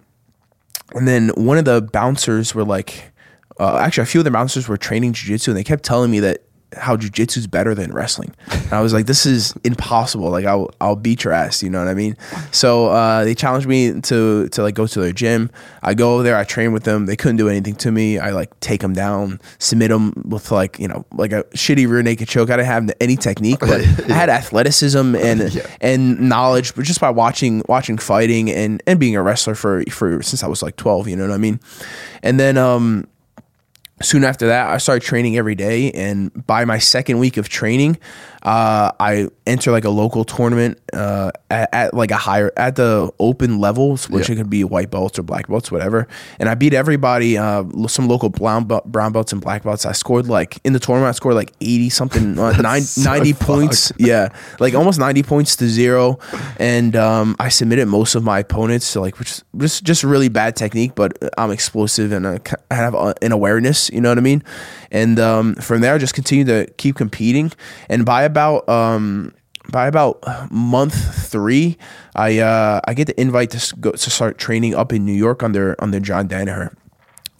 and 0.96 1.08
then 1.08 1.30
one 1.36 1.58
of 1.58 1.66
the 1.66 1.82
bouncers 1.82 2.56
were 2.56 2.64
like, 2.64 3.12
uh, 3.60 3.78
actually, 3.78 4.04
a 4.04 4.08
few 4.08 4.22
of 4.22 4.26
the 4.26 4.32
bouncers 4.32 4.68
were 4.68 4.78
training 4.78 5.14
jujitsu, 5.14 5.50
and 5.50 5.58
they 5.58 5.64
kept 5.64 5.84
telling 5.84 6.12
me 6.12 6.20
that 6.22 6.44
how 6.78 6.98
jujitsu 6.98 7.38
is 7.38 7.48
better 7.48 7.76
than 7.76 7.92
wrestling. 7.92 8.34
And 8.50 8.74
I 8.74 8.82
was 8.82 8.94
like, 8.94 9.06
this 9.06 9.26
is 9.26 9.54
impossible. 9.64 10.30
Like 10.30 10.46
I'll 10.46 10.70
I'll 10.82 10.96
beat 10.96 11.24
your 11.24 11.34
ass. 11.34 11.64
You 11.64 11.70
know 11.70 11.80
what 11.80 11.88
I 11.88 11.94
mean? 11.94 12.18
So 12.52 12.88
uh, 12.88 13.24
they 13.24 13.36
challenged 13.36 13.68
me 13.68 14.02
to 14.02 14.50
to 14.50 14.62
like 14.62 14.76
go 14.76 14.88
to 14.88 15.00
their 15.00 15.12
gym. 15.12 15.50
I 15.82 15.94
go 15.94 16.16
over 16.16 16.24
there. 16.24 16.38
I 16.38 16.44
train 16.44 16.74
with 16.74 16.84
them. 16.84 17.06
They 17.06 17.16
couldn't 17.16 17.38
do 17.38 17.50
anything 17.50 17.76
to 17.76 17.92
me. 17.92 18.20
I 18.20 18.32
like 18.32 18.58
take 18.60 18.82
them 18.82 18.94
down, 18.94 19.40
submit 19.60 19.90
them 19.90 20.14
with 20.26 20.52
like 20.52 20.80
you 20.80 20.88
know 20.88 21.06
like 21.14 21.32
a 21.32 21.44
shitty 21.56 21.88
rear 21.88 22.04
naked 22.04 22.28
choke. 22.28 22.50
I 22.50 22.58
didn't 22.58 22.68
have 22.68 22.92
any 23.00 23.16
technique, 23.16 23.60
but 23.60 23.82
I 24.10 24.14
had 24.14 24.30
athleticism 24.30 25.16
and 25.16 25.66
and 25.82 26.20
knowledge, 26.30 26.76
but 26.76 26.86
just 26.86 27.02
by 27.02 27.10
watching 27.10 27.64
watching 27.68 27.98
fighting 27.98 28.50
and 28.50 28.82
and 28.88 29.00
being 29.00 29.16
a 29.16 29.22
wrestler 29.22 29.56
for 29.56 29.84
for 29.90 30.22
since 30.22 30.44
I 30.44 30.48
was 30.48 30.62
like 30.62 30.76
twelve. 30.76 31.08
You 31.08 31.16
know 31.16 31.28
what 31.28 31.34
I 31.34 31.38
mean? 31.38 31.60
And 32.22 32.40
then 32.40 32.58
um 32.58 33.08
soon 34.02 34.24
after 34.24 34.48
that, 34.48 34.68
I 34.68 34.78
started 34.78 35.04
training 35.04 35.38
every 35.38 35.56
day. 35.56 35.92
And 35.92 36.46
by 36.46 36.66
my 36.66 36.78
second 36.78 37.20
week 37.20 37.38
of 37.38 37.50
training, 37.50 37.98
uh, 38.44 38.92
I 39.00 39.30
enter 39.48 39.72
like 39.72 39.86
a 39.86 39.90
local 39.90 40.24
tournament 40.26 40.80
uh, 40.92 41.32
at, 41.50 41.70
at, 41.74 41.94
like 41.94 42.12
a 42.12 42.18
higher 42.18 42.52
at 42.58 42.76
the 42.76 43.12
open 43.20 43.60
levels, 43.60 44.10
which 44.10 44.28
Yeah. 44.30 44.34
it 44.34 44.38
could 44.38 44.50
be 44.50 44.64
white 44.66 44.92
belts 44.92 45.18
or 45.18 45.24
black 45.24 45.48
belts, 45.48 45.72
whatever. 45.72 46.08
And 46.40 46.50
I 46.50 46.56
beat 46.56 46.74
everybody, 46.74 47.38
uh, 47.38 47.64
some 47.88 48.08
local 48.08 48.30
brown, 48.30 48.66
belt, 48.66 48.86
brown 48.86 49.14
belts 49.14 49.32
and 49.32 49.42
black 49.42 49.64
belts. 49.64 49.86
I 49.86 49.94
scored 49.94 50.28
like 50.28 50.60
in 50.66 50.74
the 50.74 50.80
tournament, 50.80 51.10
I 51.10 51.12
scored 51.14 51.36
like 51.36 51.54
eighty 51.62 51.90
something, 51.90 52.38
uh, 52.38 52.52
nine, 52.62 52.82
so 52.82 53.10
90 53.10 53.34
points. 53.34 53.92
Yeah, 53.98 54.30
like 54.60 54.74
almost 54.76 55.00
ninety 55.00 55.24
points 55.24 55.56
to 55.58 55.68
zero. 55.68 56.20
And 56.58 56.96
um, 56.96 57.36
I 57.40 57.50
submitted 57.50 57.88
most 57.88 58.16
of 58.16 58.24
my 58.24 58.40
opponents 58.40 58.92
to 58.94 59.00
like 59.02 59.20
which 59.20 59.32
is 59.32 59.44
just 59.58 59.84
just 59.86 60.04
really 60.04 60.30
bad 60.30 60.56
technique, 60.58 60.96
but 60.96 61.18
I'm 61.38 61.52
explosive 61.52 62.12
and 62.12 62.26
uh, 62.26 62.40
I 62.70 62.76
have 62.76 62.94
uh, 62.94 63.14
an 63.22 63.32
awareness. 63.32 63.90
You 63.90 64.02
know 64.02 64.10
what 64.10 64.18
I 64.18 64.22
mean? 64.22 64.44
And 64.94 65.20
um, 65.20 65.56
from 65.56 65.82
there, 65.82 65.96
I 65.96 65.98
just 65.98 66.14
continued 66.14 66.48
to 66.48 66.72
keep 66.78 66.96
competing. 66.96 67.52
And 67.90 68.06
by 68.06 68.24
about 68.24 68.70
um, 68.70 69.34
by 69.70 69.88
about 69.88 70.24
month 70.52 70.94
three, 71.28 71.78
I 72.16 72.40
uh, 72.40 72.80
I 72.86 72.94
get 72.94 73.08
the 73.08 73.20
invite 73.20 73.50
to 73.52 73.76
go 73.78 73.92
to 73.92 74.10
start 74.10 74.38
training 74.38 74.76
up 74.76 74.94
in 74.94 75.04
New 75.04 75.14
York 75.14 75.44
under 75.44 75.76
under 75.80 76.00
John 76.00 76.30
Danaher. 76.30 76.74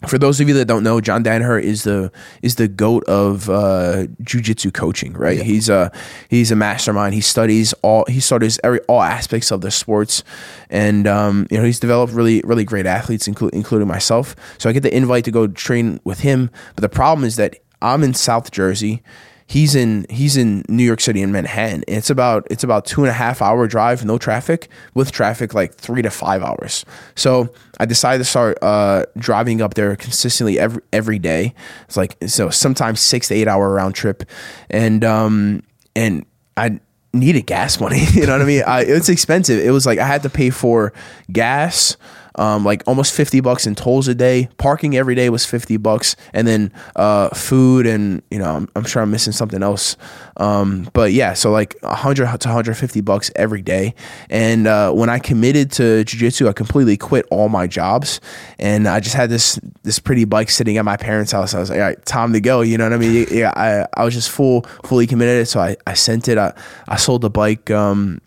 For 0.08 0.18
those 0.18 0.40
of 0.40 0.48
you 0.48 0.54
that 0.54 0.66
don't 0.66 0.82
know, 0.82 1.00
John 1.00 1.24
Danaher 1.24 1.60
is 1.60 1.84
the 1.84 2.10
is 2.42 2.56
the 2.56 2.68
goat 2.68 3.04
of 3.04 3.48
uh, 3.48 4.06
jujitsu 4.22 4.72
coaching. 4.72 5.12
Right? 5.12 5.40
He's 5.40 5.68
a 5.68 5.90
he's 6.28 6.50
a 6.50 6.56
mastermind. 6.56 7.14
He 7.14 7.20
studies 7.20 7.72
all 7.82 8.04
he 8.08 8.20
studies 8.20 8.58
every 8.64 8.80
all 8.80 9.02
aspects 9.02 9.50
of 9.50 9.60
the 9.60 9.70
sports, 9.70 10.22
and 10.70 11.06
um, 11.06 11.46
you 11.50 11.58
know 11.58 11.64
he's 11.64 11.80
developed 11.80 12.12
really 12.12 12.40
really 12.42 12.64
great 12.64 12.86
athletes, 12.86 13.28
inclu- 13.28 13.50
including 13.52 13.88
myself. 13.88 14.36
So 14.58 14.68
I 14.68 14.72
get 14.72 14.82
the 14.82 14.94
invite 14.94 15.24
to 15.24 15.30
go 15.30 15.46
train 15.46 16.00
with 16.04 16.20
him. 16.20 16.50
But 16.74 16.82
the 16.82 16.88
problem 16.88 17.26
is 17.26 17.36
that 17.36 17.56
I'm 17.82 18.02
in 18.02 18.14
South 18.14 18.50
Jersey 18.50 19.02
he's 19.46 19.74
in 19.74 20.06
he's 20.10 20.36
in 20.36 20.64
New 20.68 20.84
York 20.84 21.00
City 21.00 21.22
in 21.22 21.32
Manhattan. 21.32 21.84
It's 21.86 22.10
about 22.10 22.46
it's 22.50 22.64
about 22.64 22.84
two 22.86 23.02
and 23.02 23.10
a 23.10 23.14
half 23.14 23.42
hour 23.42 23.66
drive, 23.66 24.04
no 24.04 24.18
traffic. 24.18 24.68
With 24.94 25.12
traffic, 25.12 25.54
like 25.54 25.74
three 25.74 26.02
to 26.02 26.10
five 26.10 26.42
hours. 26.42 26.84
So 27.14 27.52
I 27.78 27.86
decided 27.86 28.18
to 28.18 28.24
start 28.24 28.58
uh, 28.62 29.04
driving 29.18 29.60
up 29.60 29.74
there 29.74 29.96
consistently 29.96 30.58
every 30.58 30.82
every 30.92 31.18
day. 31.18 31.54
It's 31.86 31.96
like 31.96 32.16
so 32.26 32.50
sometimes 32.50 33.00
six 33.00 33.28
to 33.28 33.34
eight 33.34 33.48
hour 33.48 33.72
round 33.72 33.94
trip, 33.94 34.24
and 34.70 35.04
um 35.04 35.62
and 35.94 36.24
I 36.56 36.80
needed 37.12 37.46
gas 37.46 37.80
money. 37.80 38.04
You 38.14 38.26
know 38.26 38.32
what 38.32 38.42
I 38.42 38.46
mean? 38.46 38.62
I, 38.66 38.80
it's 38.82 39.08
expensive. 39.08 39.58
It 39.58 39.70
was 39.70 39.86
like 39.86 39.98
I 39.98 40.06
had 40.06 40.22
to 40.22 40.30
pay 40.30 40.50
for 40.50 40.92
gas 41.32 41.96
um, 42.36 42.64
like 42.64 42.82
almost 42.86 43.14
50 43.14 43.40
bucks 43.40 43.66
in 43.66 43.74
tolls 43.74 44.08
a 44.08 44.14
day. 44.14 44.48
Parking 44.58 44.96
every 44.96 45.14
day 45.14 45.30
was 45.30 45.44
50 45.44 45.76
bucks. 45.78 46.16
And 46.32 46.46
then 46.46 46.72
uh, 46.96 47.28
food 47.30 47.86
and, 47.86 48.22
you 48.30 48.38
know, 48.38 48.56
I'm, 48.56 48.68
I'm 48.74 48.84
sure 48.84 49.02
I'm 49.02 49.10
missing 49.10 49.32
something 49.32 49.62
else. 49.62 49.96
Um, 50.36 50.88
but 50.92 51.12
yeah, 51.12 51.34
so 51.34 51.50
like 51.50 51.76
100 51.82 52.24
to 52.40 52.48
150 52.48 53.00
bucks 53.02 53.30
every 53.36 53.62
day. 53.62 53.94
And 54.28 54.66
uh, 54.66 54.92
when 54.92 55.08
I 55.08 55.18
committed 55.18 55.70
to 55.72 55.82
jujitsu, 56.04 56.48
I 56.48 56.52
completely 56.52 56.96
quit 56.96 57.26
all 57.30 57.48
my 57.48 57.66
jobs. 57.66 58.20
And 58.58 58.88
I 58.88 59.00
just 59.00 59.14
had 59.14 59.30
this 59.30 59.60
this 59.82 59.98
pretty 59.98 60.24
bike 60.24 60.50
sitting 60.50 60.76
at 60.76 60.84
my 60.84 60.96
parents' 60.96 61.32
house. 61.32 61.54
I 61.54 61.60
was 61.60 61.70
like, 61.70 61.78
all 61.78 61.84
right, 61.84 62.06
time 62.06 62.32
to 62.32 62.40
go. 62.40 62.62
You 62.62 62.78
know 62.78 62.84
what 62.84 62.94
I 62.94 62.98
mean? 62.98 63.26
Yeah, 63.30 63.52
I, 63.54 63.86
I 64.00 64.04
was 64.04 64.14
just 64.14 64.30
full, 64.30 64.62
fully 64.84 65.06
committed. 65.06 65.46
So 65.46 65.60
I, 65.60 65.76
I 65.86 65.94
sent 65.94 66.28
it. 66.28 66.38
I, 66.38 66.52
I 66.88 66.96
sold 66.96 67.22
the 67.22 67.30
bike. 67.30 67.70
Um, 67.70 68.20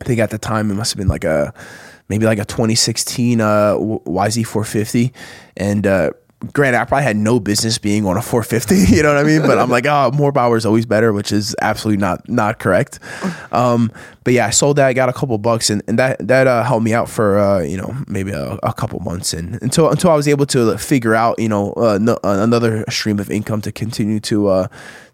I 0.00 0.04
think 0.04 0.20
at 0.20 0.30
the 0.30 0.38
time 0.38 0.70
it 0.70 0.74
must 0.74 0.92
have 0.92 0.98
been 0.98 1.08
like 1.08 1.24
a 1.24 1.52
maybe 2.08 2.26
like 2.26 2.38
a 2.38 2.44
2016 2.44 3.40
uh, 3.40 3.74
YZ450, 3.76 5.12
and 5.56 5.86
uh, 5.86 6.10
granted, 6.52 6.78
I 6.78 6.84
probably 6.84 7.04
had 7.04 7.16
no 7.16 7.40
business 7.40 7.78
being 7.78 8.06
on 8.06 8.16
a 8.16 8.22
450. 8.22 8.76
You 8.98 9.02
know 9.02 9.14
what 9.14 9.18
I 9.18 9.26
mean? 9.26 9.42
But 9.42 9.58
I'm 9.58 9.70
like, 9.70 9.86
oh, 9.86 10.10
more 10.12 10.32
power 10.32 10.56
is 10.56 10.64
always 10.64 10.86
better, 10.86 11.12
which 11.12 11.30
is 11.32 11.54
absolutely 11.60 12.00
not 12.00 12.28
not 12.28 12.58
correct. 12.58 12.98
Um, 13.52 13.92
but 14.24 14.32
yeah, 14.32 14.46
I 14.46 14.50
sold 14.50 14.76
that. 14.76 14.86
I 14.86 14.92
got 14.92 15.08
a 15.08 15.12
couple 15.12 15.36
bucks, 15.38 15.70
and, 15.70 15.82
and 15.86 15.98
that 15.98 16.26
that 16.26 16.46
uh, 16.46 16.62
helped 16.62 16.84
me 16.84 16.94
out 16.94 17.08
for 17.08 17.38
uh, 17.38 17.60
you 17.60 17.76
know 17.76 17.94
maybe 18.06 18.32
a, 18.32 18.58
a 18.62 18.72
couple 18.72 19.00
months, 19.00 19.32
and 19.32 19.60
until 19.62 19.90
until 19.90 20.10
I 20.10 20.16
was 20.16 20.26
able 20.26 20.46
to 20.46 20.76
figure 20.78 21.14
out 21.14 21.38
you 21.38 21.48
know 21.48 21.72
uh, 21.74 21.98
no, 22.00 22.18
another 22.24 22.84
stream 22.88 23.18
of 23.18 23.30
income 23.30 23.60
to 23.62 23.72
continue 23.72 24.20
to. 24.20 24.68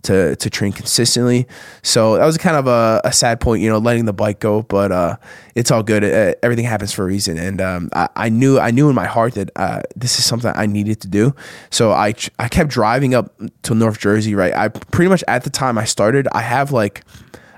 To 0.04 0.36
to 0.36 0.50
train 0.50 0.72
consistently. 0.72 1.46
So 1.82 2.16
that 2.18 2.26
was 2.26 2.36
kind 2.36 2.56
of 2.56 2.66
a, 2.66 3.00
a 3.04 3.12
sad 3.12 3.40
point, 3.40 3.62
you 3.62 3.70
know, 3.70 3.78
letting 3.78 4.04
the 4.04 4.12
bike 4.12 4.38
go. 4.38 4.60
But 4.62 4.92
uh, 4.92 5.16
it's 5.54 5.70
all 5.70 5.82
good. 5.82 6.04
Uh, 6.04 6.34
everything 6.42 6.66
happens 6.66 6.92
for 6.92 7.04
a 7.04 7.06
reason, 7.06 7.38
and 7.38 7.58
um, 7.60 7.88
I, 7.94 8.08
I 8.14 8.28
knew 8.28 8.58
I 8.58 8.70
knew 8.70 8.90
in 8.90 8.94
my 8.94 9.06
heart 9.06 9.32
that 9.34 9.50
uh, 9.56 9.80
this 9.96 10.18
is 10.18 10.26
something 10.26 10.52
I 10.54 10.66
needed 10.66 11.00
to 11.00 11.08
do. 11.08 11.34
So 11.70 11.92
I 11.92 12.12
I 12.38 12.48
kept 12.48 12.68
driving 12.68 13.14
up 13.14 13.32
to 13.62 13.74
North 13.74 13.98
Jersey. 13.98 14.34
Right, 14.34 14.52
I 14.54 14.68
pretty 14.68 15.08
much 15.08 15.24
at 15.26 15.44
the 15.44 15.50
time 15.50 15.78
I 15.78 15.84
started, 15.86 16.28
I 16.32 16.42
have 16.42 16.70
like 16.70 17.02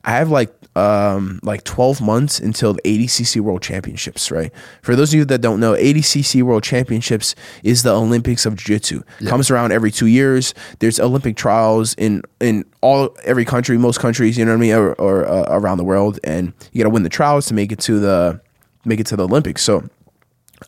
I 0.05 0.13
have 0.13 0.31
like 0.31 0.55
um, 0.77 1.41
like 1.43 1.65
12 1.65 2.03
months 2.03 2.39
until 2.39 2.75
the 2.75 2.83
ADCC 2.83 3.41
World 3.41 3.63
Championships, 3.63 4.31
right? 4.31 4.53
For 4.83 4.95
those 4.95 5.13
of 5.15 5.19
you 5.19 5.25
that 5.25 5.41
don't 5.41 5.59
know, 5.59 5.73
ADCC 5.73 6.43
World 6.43 6.63
Championships 6.63 7.35
is 7.65 7.83
the 7.83 7.95
Olympics 7.95 8.45
of 8.45 8.57
Jiu-Jitsu. 8.57 9.03
Comes 9.27 9.51
around 9.51 9.73
every 9.73 9.91
two 9.91 10.07
years. 10.07 10.53
There's 10.81 11.01
Olympic 11.01 11.37
trials 11.37 11.95
in 11.95 12.23
in 12.41 12.67
all 12.83 13.17
every 13.25 13.47
country, 13.47 13.79
most 13.79 13.99
countries, 13.99 14.37
you 14.37 14.45
know 14.45 14.53
what 14.53 14.59
I 14.59 14.61
mean, 14.61 14.75
or, 14.75 14.93
or 14.95 15.27
uh, 15.27 15.47
around 15.49 15.79
the 15.79 15.85
world, 15.85 16.21
and 16.23 16.53
you 16.73 16.83
got 16.83 16.85
to 16.85 16.91
win 16.91 17.03
the 17.03 17.09
trials 17.09 17.47
to 17.47 17.55
make 17.55 17.73
it 17.73 17.79
to 17.81 17.99
the 17.99 18.41
make 18.85 19.01
it 19.01 19.07
to 19.07 19.17
the 19.17 19.25
Olympics. 19.25 19.63
So 19.63 19.89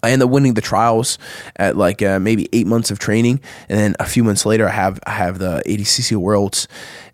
I 0.03 0.11
end 0.11 0.23
up 0.23 0.31
winning 0.31 0.55
the 0.55 0.61
trials 0.61 1.19
at 1.57 1.77
like 1.77 2.03
uh, 2.03 2.19
maybe 2.19 2.49
eight 2.53 2.67
months 2.67 2.91
of 2.91 2.99
training, 2.99 3.41
and 3.69 3.79
then 3.79 3.95
a 3.99 4.05
few 4.05 4.23
months 4.23 4.45
later, 4.45 4.67
I 4.69 4.73
have 4.73 5.01
I 5.07 5.13
have 5.13 5.39
the 5.39 5.63
ADCC 5.67 6.17
Worlds, 6.17 6.69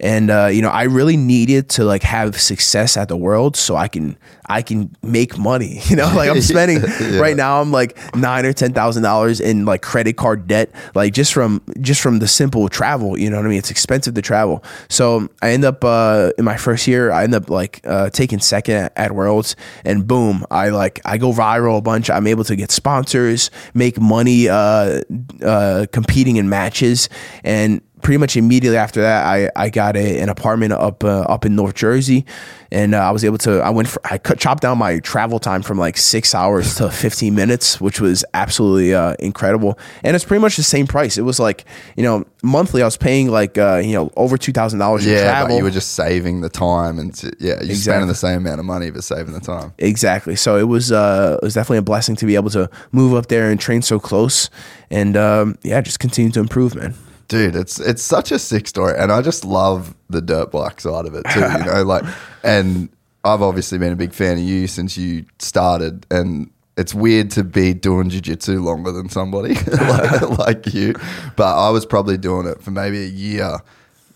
and 0.05 0.31
uh, 0.31 0.47
you 0.47 0.61
know 0.63 0.69
I 0.69 0.85
really 0.85 1.17
needed 1.17 1.71
to 1.71 1.85
like 1.85 2.03
have 2.03 2.39
success 2.39 2.97
at 2.97 3.09
the 3.09 3.17
world 3.17 3.57
so 3.57 3.75
I 3.75 3.89
can 3.89 4.17
I 4.47 4.61
can 4.61 4.95
make 5.03 5.39
money. 5.39 5.81
You 5.95 5.97
know, 5.97 6.13
like 6.15 6.29
I'm 6.29 6.41
spending 6.55 6.83
right 7.21 7.37
now 7.37 7.61
I'm 7.61 7.71
like 7.71 7.97
nine 8.17 8.45
or 8.45 8.53
ten 8.53 8.73
thousand 8.73 9.05
dollars 9.05 9.41
in 9.41 9.65
like 9.65 9.81
credit 9.81 10.17
card 10.17 10.49
debt, 10.49 10.71
like 10.95 11.13
just 11.13 11.33
from 11.33 11.63
just 11.81 12.01
from 12.01 12.19
the 12.19 12.27
simple 12.27 12.69
travel. 12.69 13.17
You 13.17 13.31
know 13.31 13.37
what 13.37 13.47
I 13.47 13.49
mean? 13.49 13.59
It's 13.59 13.71
expensive 13.71 14.15
to 14.15 14.23
travel, 14.23 14.65
so 14.89 15.29
I 15.41 15.51
end 15.51 15.65
up 15.65 15.85
uh, 15.85 16.33
in 16.37 16.45
my 16.45 16.57
first 16.57 16.87
year, 16.89 17.13
I 17.13 17.23
end 17.23 17.35
up 17.35 17.49
like 17.49 17.81
uh, 17.85 18.11
taking 18.11 18.41
second 18.41 18.75
at, 18.75 18.93
at 18.97 19.13
Worlds, 19.13 19.55
and 19.85 20.07
boom, 20.07 20.45
I 20.51 20.71
like 20.71 21.01
I 21.05 21.17
go 21.17 21.33
viral 21.33 21.79
a 21.79 21.83
bunch. 21.83 22.11
I'm 22.11 22.27
able 22.27 22.45
to 22.45 22.57
get 22.57 22.73
sponsors, 22.73 23.51
make 23.73 24.01
money, 24.01 24.49
uh, 24.49 25.03
uh, 25.45 25.87
competing 25.93 26.37
in 26.37 26.49
matches, 26.49 27.09
and 27.45 27.81
pretty 28.05 28.19
much 28.19 28.37
immediately 28.37 28.77
after 28.77 29.01
that, 29.01 29.27
I, 29.27 29.51
I 29.57 29.71
got 29.71 29.97
a, 29.97 30.21
an 30.21 30.29
apartment 30.29 30.73
up 30.75 31.03
uh, 31.03 31.23
up 31.23 31.45
in 31.45 31.57
North 31.57 31.75
Jersey, 31.75 32.25
and 32.71 32.95
uh, 32.95 32.99
I 32.99 33.11
was 33.11 33.25
able 33.25 33.39
to. 33.39 33.61
I 33.61 33.71
went 33.71 33.89
for 33.89 34.01
I 34.07 34.19
cut 34.19 34.39
chopped 34.39 34.63
down 34.63 34.79
my 34.79 35.01
travel 35.01 35.41
time 35.41 35.63
from 35.63 35.79
like 35.79 35.97
six 35.97 36.35
hours 36.35 36.77
to 36.77 36.91
15 36.91 37.35
minutes, 37.35 37.81
which 37.81 38.01
was 38.01 38.25
absolutely 38.35 38.95
uh, 38.95 39.15
incredible. 39.19 39.77
And 40.05 40.15
it's 40.15 40.25
pretty 40.25 40.41
much 40.43 40.57
the 40.57 40.63
same 40.63 40.87
price. 40.87 41.19
It 41.19 41.23
was 41.23 41.41
like 41.41 41.65
you 41.97 42.05
know 42.05 42.25
monthly. 42.45 42.83
I 42.83 42.85
was 42.85 42.97
paying 42.97 43.29
like 43.31 43.59
uh, 43.59 43.81
you 43.85 43.95
know 43.95 44.13
over 44.17 44.37
two 44.37 44.53
thousand 44.53 44.79
dollars 44.79 45.05
in 45.07 45.13
Yeah, 45.13 45.25
travel. 45.25 45.49
but 45.49 45.57
you 45.59 45.65
were 45.65 45.71
just 45.71 45.95
saving 45.95 46.43
the 46.43 46.51
time, 46.51 46.99
and 47.01 47.13
t- 47.15 47.31
yeah, 47.41 47.55
you're 47.55 47.63
Exactly. 47.63 47.75
spending 47.77 48.09
the 48.09 48.15
same 48.15 48.39
amount 48.39 48.61
of 48.61 48.67
money 48.67 48.91
but 48.91 49.03
saving 49.03 49.33
the 49.33 49.41
time. 49.41 49.73
Exactly. 49.79 50.37
So 50.37 50.57
it 50.59 50.69
was 50.69 50.93
uh, 50.93 51.39
it 51.43 51.45
was 51.45 51.55
definitely 51.55 51.79
a 51.79 51.83
blessing 51.83 52.17
to 52.17 52.27
be 52.27 52.35
able 52.37 52.51
to 52.51 52.69
move 52.93 53.15
up 53.15 53.27
there 53.29 53.51
and 53.51 53.59
train 53.59 53.81
so 53.83 53.99
close, 53.99 54.51
and 54.91 55.17
um, 55.17 55.57
yeah, 55.63 55.81
just 55.81 55.99
continue 56.01 56.31
to 56.33 56.41
improve, 56.41 56.75
man. 56.75 56.95
Dude, 57.29 57.57
it's 57.57 57.81
it's 57.81 58.03
such 58.03 58.33
a 58.33 58.39
sick 58.39 58.67
story, 58.69 58.95
and 58.99 59.11
I 59.11 59.23
just 59.23 59.45
love 59.45 59.95
the 60.11 60.21
dirt 60.21 60.51
bike 60.51 60.81
side 60.81 61.07
of 61.07 61.15
it 61.15 61.25
too. 61.33 61.41
You 61.41 61.65
know, 61.65 61.83
like, 61.83 62.05
and 62.45 62.89
I've 63.25 63.43
obviously 63.43 63.79
been 63.79 63.93
a 63.93 63.97
big 63.97 64.13
fan 64.13 64.39
of 64.39 64.45
you 64.45 64.67
since 64.67 64.99
you 64.99 65.25
started, 65.39 66.07
and 66.11 66.51
it's 66.77 66.95
weird 66.95 67.31
to 67.31 67.45
be 67.45 67.73
doing 67.73 68.09
jiu-jitsu 68.09 68.61
longer 68.61 68.91
than 68.91 69.09
somebody 69.09 69.55
like, 69.55 70.21
like 70.39 70.75
you 70.75 70.95
but 71.37 71.57
i 71.57 71.71
was 71.71 71.87
probably 71.87 72.17
doing 72.17 72.47
it 72.47 72.61
for 72.63 72.71
maybe 72.71 73.03
a 73.03 73.09
year 73.09 73.59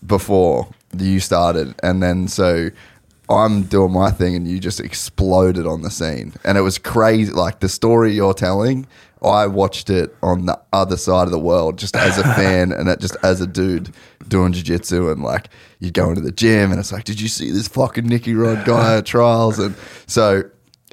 before 0.05 0.67
you 0.97 1.19
started 1.19 1.73
and 1.83 2.01
then 2.01 2.27
so 2.27 2.69
i'm 3.29 3.63
doing 3.63 3.91
my 3.91 4.11
thing 4.11 4.35
and 4.35 4.47
you 4.47 4.59
just 4.59 4.79
exploded 4.79 5.65
on 5.65 5.81
the 5.81 5.91
scene 5.91 6.33
and 6.43 6.57
it 6.57 6.61
was 6.61 6.77
crazy 6.77 7.31
like 7.31 7.59
the 7.59 7.69
story 7.69 8.13
you're 8.13 8.33
telling 8.33 8.85
i 9.23 9.45
watched 9.45 9.89
it 9.89 10.15
on 10.23 10.45
the 10.45 10.59
other 10.71 10.97
side 10.97 11.23
of 11.23 11.31
the 11.31 11.39
world 11.39 11.77
just 11.77 11.95
as 11.95 12.17
a 12.17 12.23
fan 12.23 12.71
and 12.77 12.87
it 12.87 12.99
just 12.99 13.17
as 13.23 13.41
a 13.41 13.47
dude 13.47 13.93
doing 14.27 14.53
jiu-jitsu 14.53 15.09
and 15.09 15.23
like 15.23 15.49
you 15.79 15.91
go 15.91 16.09
into 16.09 16.21
the 16.21 16.31
gym 16.31 16.71
and 16.71 16.79
it's 16.79 16.91
like 16.91 17.03
did 17.03 17.19
you 17.19 17.27
see 17.27 17.51
this 17.51 17.67
fucking 17.67 18.05
nicky 18.05 18.33
rod 18.33 18.65
guy 18.65 18.97
at 18.97 19.05
trials? 19.05 19.57
And 19.57 19.75
so 20.05 20.43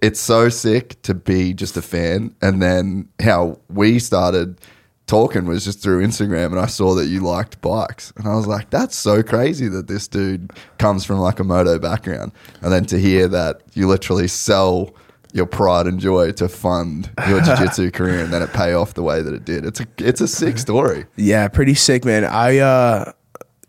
it's 0.03 0.21
so 0.21 0.49
sick 0.49 1.01
to 1.03 1.15
be 1.15 1.53
just 1.53 1.77
a 1.77 1.83
fan. 1.83 2.35
And 2.41 2.63
then 2.63 3.09
how 3.21 3.59
we 3.69 3.99
started 3.99 4.61
talking 5.07 5.47
was 5.47 5.65
just 5.65 5.83
through 5.83 6.05
Instagram, 6.05 6.47
and 6.47 6.59
I 6.59 6.67
saw 6.67 6.95
that 6.95 7.07
you 7.07 7.21
liked 7.21 7.61
bikes, 7.61 8.13
and 8.17 8.27
I 8.27 8.35
was 8.35 8.47
like, 8.47 8.71
that's 8.71 8.97
so 8.97 9.23
crazy 9.23 9.69
that 9.69 9.87
this 9.87 10.09
dude 10.09 10.51
comes 10.79 11.05
from 11.05 11.19
like 11.19 11.39
a 11.39 11.45
moto 11.45 11.79
background, 11.79 12.33
and 12.61 12.73
then 12.73 12.87
to 12.87 12.99
hear 12.99 13.29
that 13.29 13.63
you 13.75 13.87
literally 13.87 14.27
sell 14.27 14.95
your 15.37 15.47
pride 15.47 15.87
and 15.87 16.01
joy 16.01 16.33
to 16.33 16.49
fund 16.49 17.11
your 17.29 17.41
jiu-jitsu 17.45 17.91
career 17.91 18.25
and 18.25 18.33
then 18.33 18.43
it 18.43 18.53
pay 18.53 18.73
off 18.73 18.95
the 18.95 19.03
way 19.03 19.23
that 19.23 19.35
it 19.35 19.45
did. 19.45 19.65
It's 19.65 19.81
a 19.81 19.87
it's 19.99 20.21
a 20.21 20.29
sick 20.29 20.59
story. 20.59 21.05
Yeah, 21.17 21.47
pretty 21.49 21.75
sick, 21.75 22.05
man. 22.05 22.25
I 22.25 22.59
uh, 22.59 23.13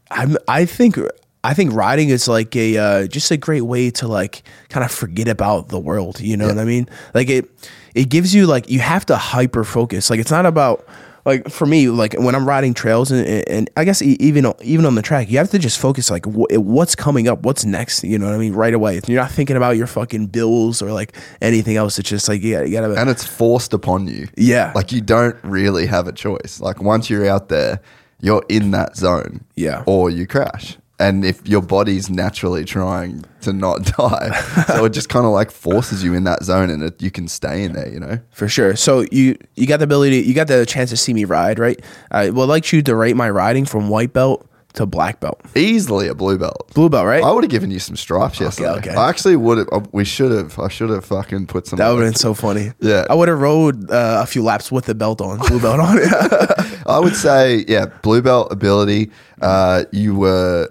I'm 0.10 0.38
I 0.48 0.66
think 0.66 0.98
I 1.44 1.54
think 1.54 1.74
riding 1.74 2.10
is 2.10 2.28
like 2.28 2.56
a 2.56 2.78
uh, 2.78 3.08
just 3.08 3.30
a 3.32 3.38
great 3.38 3.62
way 3.62 3.92
to 3.92 4.08
like 4.08 4.44
kind 4.70 4.84
of 4.84 4.92
forget 4.92 5.28
about 5.28 5.70
the 5.70 5.80
world. 5.80 6.20
You 6.20 6.38
know 6.38 6.48
what 6.48 6.58
I 6.58 6.64
mean? 6.64 6.90
Like 7.14 7.30
it 7.30 7.50
it 7.94 8.10
gives 8.10 8.34
you 8.34 8.48
like 8.48 8.70
you 8.70 8.80
have 8.80 9.06
to 9.08 9.18
hyper 9.18 9.64
focus. 9.64 10.10
Like 10.10 10.20
it's 10.20 10.32
not 10.32 10.46
about 10.46 10.88
like 11.28 11.50
for 11.50 11.66
me 11.66 11.90
like 11.90 12.14
when 12.14 12.36
I'm 12.36 12.48
riding 12.48 12.74
trails 12.74 13.12
and, 13.12 13.28
and 13.28 13.70
I 13.76 13.84
guess 13.84 14.02
even 14.02 14.52
even 14.64 14.86
on 14.86 14.96
the 14.96 15.02
track 15.02 15.30
you 15.30 15.38
have 15.38 15.50
to 15.52 15.60
just 15.60 15.78
focus 15.78 16.10
like 16.10 16.26
wh- 16.26 16.54
what's 16.54 16.96
coming 16.96 17.28
up, 17.28 17.44
what's 17.44 17.66
next. 17.66 18.06
You 18.06 18.18
know 18.18 18.28
what 18.28 18.36
I 18.36 18.38
mean? 18.38 18.54
Right 18.54 18.74
away. 18.74 19.02
You're 19.06 19.22
not 19.22 19.32
thinking 19.32 19.58
about 19.58 19.76
your 19.76 19.88
fucking 19.88 20.28
bills 20.28 20.82
or 20.82 20.94
like 20.94 21.16
anything 21.42 21.76
else. 21.76 22.00
It's 22.00 22.10
just 22.10 22.30
like 22.30 22.42
yeah, 22.42 22.64
you 22.64 22.72
gotta 22.72 22.94
And 23.00 23.10
it's 23.10 23.26
forced 23.26 23.74
upon 23.74 24.08
you. 24.08 24.30
Yeah. 24.38 24.72
Like 24.74 24.94
you 24.94 25.02
don't 25.02 25.36
really 25.44 25.86
have 25.86 26.08
a 26.08 26.14
choice. 26.14 26.62
Like 26.62 26.82
once 26.82 27.10
you're 27.10 27.28
out 27.28 27.50
there, 27.50 27.82
you're 28.22 28.44
in 28.48 28.72
that 28.72 28.96
zone. 28.96 29.42
Yeah. 29.56 29.84
Or 29.86 30.10
you 30.10 30.28
crash. 30.28 30.78
And 31.00 31.24
if 31.24 31.48
your 31.48 31.62
body's 31.62 32.10
naturally 32.10 32.66
trying 32.66 33.24
to 33.42 33.54
not 33.54 33.84
die, 33.98 34.32
so 34.68 34.86
it 34.86 34.90
just 34.94 35.10
kind 35.10 35.26
of 35.28 35.32
like 35.32 35.52
forces 35.52 36.04
you 36.04 36.16
in 36.16 36.24
that 36.24 36.44
zone, 36.44 36.72
and 36.72 36.82
it, 36.82 37.00
you 37.02 37.12
can 37.12 37.28
stay 37.28 37.64
in 37.64 37.74
there. 37.74 37.88
You 37.88 38.00
know. 38.00 38.20
For 38.32 38.48
sure. 38.48 38.76
So 38.76 39.06
you 39.12 39.38
you 39.56 39.68
got 39.68 39.78
the 39.78 39.84
ability, 39.84 40.22
you 40.22 40.34
got 40.34 40.48
the 40.48 40.66
chance 40.66 40.90
to 40.90 40.98
see 40.98 41.14
me 41.14 41.26
ride, 41.26 41.60
right? 41.60 41.80
I 42.10 42.32
would 42.32 42.50
like 42.50 42.72
you 42.74 42.82
to 42.82 42.96
rate 42.96 43.16
my 43.16 43.30
riding 43.30 43.66
from 43.66 43.90
white 43.90 44.12
belt 44.12 44.50
to 44.74 44.86
black 44.86 45.20
belt, 45.20 45.42
Easily 45.56 46.08
a 46.08 46.14
blue 46.14 46.38
belt. 46.38 46.72
blue 46.76 46.88
belt, 46.90 47.06
right? 47.08 47.24
I 47.24 47.32
would 47.32 47.44
have 47.44 47.50
given 47.50 47.72
you 47.72 47.80
some 47.80 47.96
stripes 47.96 48.40
yesterday. 48.40 48.70
okay. 48.78 48.96
I 48.96 49.10
actually 49.10 49.36
would 49.36 49.58
have. 49.72 49.88
We 49.92 50.04
should 50.06 50.32
have. 50.32 50.58
I 50.60 50.68
should 50.68 50.90
have 50.90 51.06
fucking 51.06 51.48
put 51.48 51.66
some. 51.68 51.78
that 51.78 51.90
would 51.90 52.04
have 52.04 52.14
been 52.14 52.20
so 52.20 52.34
funny. 52.34 52.72
Yeah. 52.80 53.06
I 53.10 53.14
would 53.16 53.28
have 53.28 53.40
rode 53.40 53.90
uh, 53.92 54.22
a 54.24 54.26
few 54.26 54.44
laps 54.44 54.72
with 54.72 54.86
the 54.86 54.94
belt 54.96 55.22
on, 55.22 55.38
blue 55.40 55.60
belt 55.60 55.80
on. 55.80 55.98
I 56.88 57.00
would 57.00 57.16
say, 57.16 57.66
yeah, 57.68 57.86
blue 58.02 58.22
belt 58.22 58.52
ability. 58.52 59.12
Uh, 59.42 59.86
you 59.92 60.16
were 60.16 60.70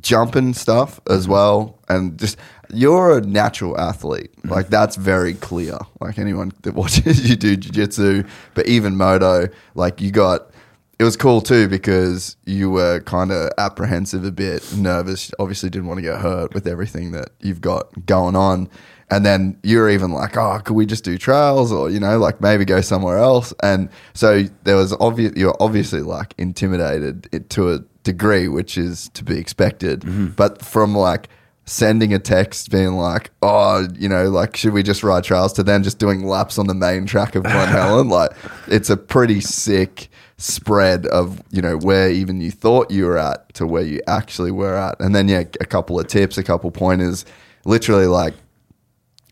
jumping 0.00 0.54
stuff 0.54 1.00
as 1.08 1.24
mm-hmm. 1.24 1.32
well, 1.32 1.78
and 1.88 2.18
just 2.18 2.36
you're 2.72 3.18
a 3.18 3.20
natural 3.20 3.78
athlete. 3.78 4.32
Mm-hmm. 4.36 4.50
Like 4.50 4.68
that's 4.68 4.96
very 4.96 5.34
clear. 5.34 5.78
Like 6.00 6.18
anyone 6.18 6.52
that 6.62 6.74
watches 6.74 7.28
you 7.28 7.36
do 7.36 7.56
jiu-jitsu, 7.56 8.24
but 8.54 8.66
even 8.66 8.96
moto, 8.96 9.48
like 9.74 10.00
you 10.00 10.10
got. 10.10 10.50
It 10.98 11.04
was 11.04 11.16
cool 11.16 11.40
too 11.40 11.68
because 11.68 12.36
you 12.44 12.70
were 12.70 13.00
kind 13.00 13.30
of 13.30 13.52
apprehensive 13.56 14.24
a 14.24 14.32
bit, 14.32 14.76
nervous. 14.76 15.30
Obviously, 15.38 15.70
didn't 15.70 15.86
want 15.86 15.98
to 15.98 16.02
get 16.02 16.20
hurt 16.20 16.54
with 16.54 16.66
everything 16.66 17.12
that 17.12 17.30
you've 17.40 17.60
got 17.60 18.06
going 18.06 18.34
on. 18.34 18.68
And 19.10 19.24
then 19.24 19.58
you're 19.62 19.88
even 19.88 20.10
like, 20.10 20.36
oh, 20.36 20.60
could 20.62 20.74
we 20.74 20.84
just 20.84 21.04
do 21.04 21.16
trails 21.16 21.72
or, 21.72 21.88
you 21.88 21.98
know, 21.98 22.18
like 22.18 22.40
maybe 22.40 22.64
go 22.64 22.80
somewhere 22.80 23.18
else? 23.18 23.54
And 23.62 23.88
so 24.12 24.42
there 24.64 24.76
was 24.76 24.92
obvious, 25.00 25.32
you're 25.34 25.56
obviously 25.60 26.02
like 26.02 26.34
intimidated 26.36 27.28
it 27.32 27.48
to 27.50 27.72
a 27.72 27.78
degree, 28.02 28.48
which 28.48 28.76
is 28.76 29.08
to 29.10 29.24
be 29.24 29.38
expected. 29.38 30.00
Mm-hmm. 30.00 30.26
But 30.28 30.62
from 30.62 30.94
like 30.94 31.28
sending 31.64 32.12
a 32.12 32.18
text 32.18 32.70
being 32.70 32.94
like, 32.94 33.30
oh, 33.40 33.86
you 33.98 34.08
know, 34.08 34.28
like, 34.28 34.56
should 34.56 34.72
we 34.72 34.82
just 34.82 35.02
ride 35.02 35.24
trails 35.24 35.52
to 35.54 35.62
then 35.62 35.82
just 35.82 35.98
doing 35.98 36.26
laps 36.26 36.58
on 36.58 36.66
the 36.66 36.74
main 36.74 37.06
track 37.06 37.34
of 37.34 37.44
Glen 37.44 37.68
Helen? 37.72 38.08
Like, 38.08 38.32
it's 38.66 38.90
a 38.90 38.96
pretty 38.96 39.40
sick 39.40 40.10
spread 40.38 41.06
of, 41.08 41.42
you 41.50 41.60
know, 41.60 41.76
where 41.78 42.10
even 42.10 42.40
you 42.40 42.50
thought 42.50 42.90
you 42.90 43.04
were 43.04 43.18
at 43.18 43.52
to 43.54 43.66
where 43.66 43.82
you 43.82 44.00
actually 44.06 44.50
were 44.52 44.74
at. 44.76 44.98
And 45.00 45.14
then, 45.14 45.28
yeah, 45.28 45.42
a 45.60 45.66
couple 45.66 45.98
of 45.98 46.06
tips, 46.06 46.38
a 46.38 46.42
couple 46.44 46.70
pointers, 46.70 47.24
literally 47.64 48.06
like, 48.06 48.34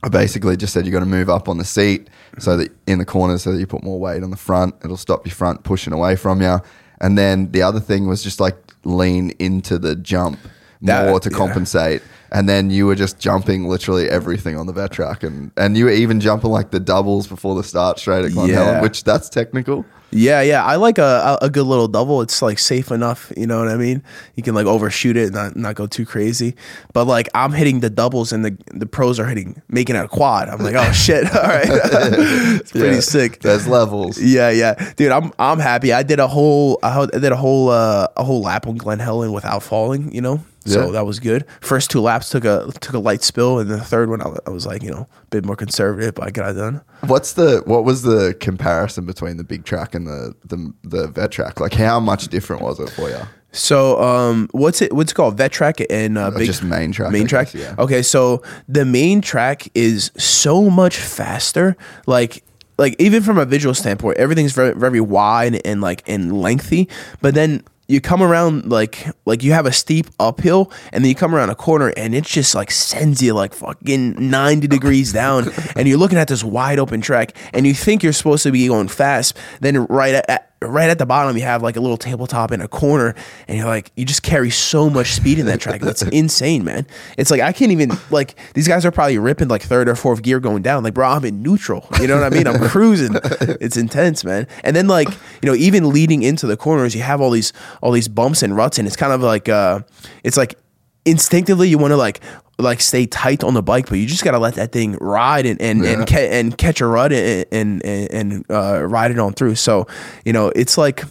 I 0.02 0.08
basically 0.08 0.56
just 0.56 0.72
said 0.72 0.84
you 0.84 0.92
got 0.92 1.00
to 1.00 1.06
move 1.06 1.30
up 1.30 1.48
on 1.48 1.58
the 1.58 1.64
seat 1.64 2.10
so 2.38 2.56
that 2.58 2.70
in 2.86 2.98
the 2.98 3.04
corner 3.04 3.38
so 3.38 3.52
that 3.52 3.58
you 3.58 3.66
put 3.66 3.82
more 3.82 3.98
weight 3.98 4.22
on 4.22 4.30
the 4.30 4.36
front. 4.36 4.74
It'll 4.84 4.96
stop 4.96 5.26
your 5.26 5.34
front 5.34 5.64
pushing 5.64 5.92
away 5.92 6.16
from 6.16 6.42
you. 6.42 6.58
And 7.00 7.16
then 7.16 7.50
the 7.52 7.62
other 7.62 7.80
thing 7.80 8.06
was 8.06 8.22
just 8.22 8.38
like 8.40 8.56
lean 8.84 9.30
into 9.38 9.78
the 9.78 9.96
jump 9.96 10.38
That- 10.82 11.08
more 11.08 11.20
to 11.20 11.30
yeah. 11.30 11.36
compensate. 11.36 12.02
And 12.32 12.48
then 12.48 12.70
you 12.70 12.86
were 12.86 12.96
just 12.96 13.18
jumping 13.20 13.68
literally 13.68 14.10
everything 14.10 14.58
on 14.58 14.66
the 14.66 14.72
vet 14.72 14.90
track, 14.90 15.22
and 15.22 15.52
and 15.56 15.76
you 15.78 15.84
were 15.84 15.92
even 15.92 16.18
jumping 16.20 16.50
like 16.50 16.72
the 16.72 16.80
doubles 16.80 17.28
before 17.28 17.54
the 17.54 17.62
start 17.62 18.00
straight 18.00 18.24
at 18.24 18.32
Glen 18.32 18.48
Yeah. 18.48 18.64
Helen, 18.64 18.82
which 18.82 19.04
that's 19.04 19.28
technical. 19.28 19.86
Yeah, 20.16 20.40
yeah. 20.40 20.64
I 20.64 20.76
like 20.76 20.98
a, 20.98 21.38
a 21.42 21.50
good 21.50 21.64
little 21.66 21.88
double. 21.88 22.22
It's 22.22 22.40
like 22.42 22.58
safe 22.58 22.90
enough. 22.90 23.32
You 23.36 23.46
know 23.46 23.58
what 23.58 23.68
I 23.68 23.76
mean? 23.76 24.02
You 24.34 24.42
can 24.42 24.54
like 24.54 24.66
overshoot 24.66 25.16
it, 25.16 25.24
and 25.26 25.34
not 25.34 25.56
not 25.56 25.74
go 25.74 25.86
too 25.86 26.06
crazy. 26.06 26.54
But 26.92 27.04
like 27.06 27.28
I'm 27.34 27.52
hitting 27.52 27.80
the 27.80 27.90
doubles, 27.90 28.32
and 28.32 28.44
the 28.44 28.56
the 28.72 28.86
pros 28.86 29.20
are 29.20 29.26
hitting 29.26 29.60
making 29.68 29.96
it 29.96 30.04
a 30.04 30.08
quad. 30.08 30.48
I'm 30.48 30.58
like, 30.60 30.74
oh 30.74 30.92
shit! 31.04 31.24
All 31.34 31.42
right, 31.42 31.66
it's 31.70 32.72
pretty 32.72 32.94
Yeah. 32.96 33.00
sick. 33.00 33.40
That's 33.40 33.66
levels. 33.66 34.20
Yeah, 34.20 34.50
yeah, 34.50 34.92
dude. 34.96 35.12
I'm 35.12 35.32
I'm 35.38 35.58
happy. 35.58 35.92
I 35.92 36.02
did 36.02 36.20
a 36.20 36.26
whole 36.28 36.78
I 36.82 37.06
did 37.06 37.32
a 37.32 37.36
whole 37.36 37.68
uh, 37.70 38.08
a 38.16 38.24
whole 38.24 38.40
lap 38.42 38.66
on 38.66 38.76
Glen 38.76 38.98
Helen 38.98 39.32
without 39.32 39.62
falling. 39.62 40.12
You 40.12 40.20
know, 40.22 40.40
so 40.64 40.86
Yeah. 40.86 40.92
that 40.92 41.06
was 41.06 41.20
good. 41.20 41.44
First 41.60 41.90
two 41.90 42.00
laps 42.00 42.30
took 42.30 42.44
a 42.44 42.70
took 42.80 42.94
a 42.94 42.98
light 42.98 43.22
spill, 43.22 43.58
and 43.58 43.68
the 43.70 43.80
third 43.80 44.08
one 44.10 44.22
I, 44.22 44.30
I 44.46 44.50
was 44.50 44.66
like, 44.66 44.82
you 44.82 44.90
know, 44.90 45.06
a 45.22 45.26
bit 45.30 45.44
more 45.44 45.56
conservative, 45.56 46.14
but 46.14 46.24
I 46.26 46.30
got 46.30 46.50
it 46.50 46.54
done. 46.54 46.80
What's 47.06 47.34
the 47.34 47.62
what 47.66 47.84
was 47.84 48.02
the 48.02 48.34
comparison 48.40 49.04
between 49.06 49.36
the 49.36 49.44
big 49.44 49.64
track 49.64 49.94
and 49.94 50.05
the 50.06 50.34
the, 50.44 50.72
the 50.84 51.08
vet 51.08 51.30
track? 51.32 51.60
Like 51.60 51.74
how 51.74 52.00
much 52.00 52.28
different 52.28 52.62
was 52.62 52.80
it 52.80 52.90
for 52.90 53.08
you? 53.10 53.20
So, 53.52 53.98
um, 54.02 54.48
what's 54.52 54.82
it? 54.82 54.92
What's 54.92 55.12
it 55.12 55.14
called? 55.14 55.38
Vet 55.38 55.50
track 55.50 55.80
and 55.88 56.18
uh, 56.18 56.30
big 56.30 56.46
just 56.46 56.62
main 56.62 56.92
track, 56.92 57.10
Main 57.12 57.26
track. 57.26 57.52
guess, 57.52 57.62
yeah. 57.62 57.74
Okay, 57.82 58.02
so 58.02 58.42
the 58.68 58.84
main 58.84 59.20
track 59.22 59.68
is 59.74 60.10
so 60.16 60.68
much 60.68 60.98
faster. 60.98 61.74
Like, 62.06 62.44
like 62.76 62.96
even 62.98 63.22
from 63.22 63.38
a 63.38 63.46
visual 63.46 63.74
standpoint, 63.74 64.18
everything's 64.18 64.52
very, 64.52 64.74
very 64.74 65.00
wide 65.00 65.60
and 65.64 65.80
like 65.80 66.02
and 66.06 66.38
lengthy. 66.38 66.88
But 67.22 67.34
then 67.34 67.62
you 67.88 68.00
come 68.00 68.22
around 68.22 68.70
like 68.70 69.06
like 69.24 69.42
you 69.42 69.52
have 69.52 69.66
a 69.66 69.72
steep 69.72 70.06
uphill, 70.18 70.72
and 70.92 71.04
then 71.04 71.08
you 71.08 71.14
come 71.14 71.34
around 71.34 71.50
a 71.50 71.54
corner, 71.54 71.92
and 71.96 72.14
it 72.14 72.24
just 72.24 72.54
like 72.54 72.70
sends 72.70 73.22
you 73.22 73.34
like 73.34 73.54
fucking 73.54 74.14
ninety 74.30 74.66
degrees 74.66 75.12
down, 75.12 75.50
and 75.76 75.86
you're 75.86 75.98
looking 75.98 76.18
at 76.18 76.28
this 76.28 76.42
wide 76.42 76.78
open 76.78 77.00
track, 77.00 77.36
and 77.52 77.66
you 77.66 77.74
think 77.74 78.02
you're 78.02 78.12
supposed 78.12 78.42
to 78.42 78.50
be 78.50 78.66
going 78.66 78.88
fast. 78.88 79.36
Then 79.60 79.84
right 79.86 80.14
at, 80.14 80.28
at 80.28 80.55
right 80.62 80.88
at 80.88 80.98
the 80.98 81.06
bottom 81.06 81.36
you 81.36 81.42
have 81.42 81.62
like 81.62 81.76
a 81.76 81.80
little 81.80 81.98
tabletop 81.98 82.50
in 82.50 82.60
a 82.60 82.68
corner 82.68 83.14
and 83.46 83.58
you're 83.58 83.66
like 83.66 83.92
you 83.94 84.04
just 84.06 84.22
carry 84.22 84.50
so 84.50 84.88
much 84.88 85.12
speed 85.12 85.38
in 85.38 85.46
that 85.46 85.60
track. 85.60 85.80
That's 85.80 86.02
insane 86.12 86.64
man. 86.64 86.86
It's 87.18 87.30
like 87.30 87.40
i 87.40 87.52
can't 87.52 87.72
even 87.72 87.90
like 88.10 88.36
these 88.54 88.66
guys 88.66 88.84
are 88.86 88.90
probably 88.90 89.18
ripping 89.18 89.48
like 89.48 89.62
third 89.62 89.88
or 89.88 89.94
fourth 89.94 90.22
gear 90.22 90.40
going 90.40 90.62
down. 90.62 90.82
Like 90.82 90.94
bro 90.94 91.08
i'm 91.08 91.24
in 91.24 91.42
neutral. 91.42 91.86
You 92.00 92.06
know 92.06 92.20
what 92.20 92.32
i 92.32 92.34
mean? 92.34 92.46
I'm 92.46 92.60
cruising. 92.68 93.16
It's 93.60 93.76
intense 93.76 94.24
man. 94.24 94.46
And 94.64 94.74
then 94.74 94.88
like 94.88 95.08
you 95.42 95.46
know 95.46 95.54
even 95.54 95.90
leading 95.90 96.22
into 96.22 96.46
the 96.46 96.56
corners 96.56 96.94
you 96.94 97.02
have 97.02 97.20
all 97.20 97.30
these 97.30 97.52
all 97.82 97.92
these 97.92 98.08
bumps 98.08 98.42
and 98.42 98.56
ruts 98.56 98.78
and 98.78 98.86
it's 98.86 98.96
kind 98.96 99.12
of 99.12 99.20
like 99.20 99.48
uh 99.48 99.80
it's 100.24 100.36
like 100.36 100.58
instinctively 101.06 101.68
you 101.68 101.78
want 101.78 101.92
to 101.92 101.96
like 101.96 102.20
like 102.58 102.80
stay 102.80 103.06
tight 103.06 103.44
on 103.44 103.54
the 103.54 103.62
bike, 103.62 103.88
but 103.88 103.98
you 103.98 104.06
just 104.06 104.24
gotta 104.24 104.38
let 104.38 104.54
that 104.54 104.72
thing 104.72 104.96
ride 105.00 105.46
and 105.46 105.60
and 105.60 105.84
and, 105.84 106.06
ca- 106.06 106.28
and 106.30 106.56
catch 106.56 106.80
a 106.80 106.86
rut 106.86 107.12
and 107.12 107.46
and 107.52 107.84
and, 107.84 108.44
uh, 108.50 108.82
ride 108.84 109.10
it 109.10 109.18
on 109.18 109.32
through. 109.32 109.54
So 109.54 109.86
you 110.24 110.32
know, 110.32 110.52
it's 110.54 110.76
like 110.76 111.04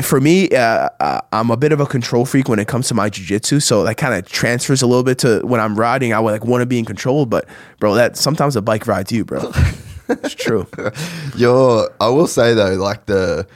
for 0.00 0.20
me, 0.20 0.48
uh, 0.50 0.88
uh, 1.00 1.20
I'm 1.32 1.50
a 1.50 1.56
bit 1.56 1.72
of 1.72 1.80
a 1.80 1.86
control 1.86 2.24
freak 2.24 2.48
when 2.48 2.58
it 2.58 2.68
comes 2.68 2.88
to 2.88 2.94
my 2.94 3.10
jujitsu. 3.10 3.62
So 3.62 3.84
that 3.84 3.96
kind 3.96 4.14
of 4.14 4.30
transfers 4.30 4.80
a 4.80 4.86
little 4.86 5.02
bit 5.02 5.18
to 5.18 5.40
when 5.44 5.60
I'm 5.60 5.78
riding. 5.78 6.12
I 6.12 6.20
would 6.20 6.32
like 6.32 6.44
want 6.44 6.62
to 6.62 6.66
be 6.66 6.78
in 6.78 6.84
control, 6.84 7.26
but 7.26 7.46
bro, 7.78 7.94
that 7.94 8.16
sometimes 8.16 8.54
the 8.54 8.62
bike 8.62 8.86
rides 8.86 9.12
you, 9.12 9.24
bro. 9.24 9.52
it's 10.08 10.34
true. 10.34 10.66
You're, 11.36 11.90
I 12.00 12.08
will 12.08 12.26
say 12.26 12.54
though, 12.54 12.74
like 12.74 13.06
the 13.06 13.46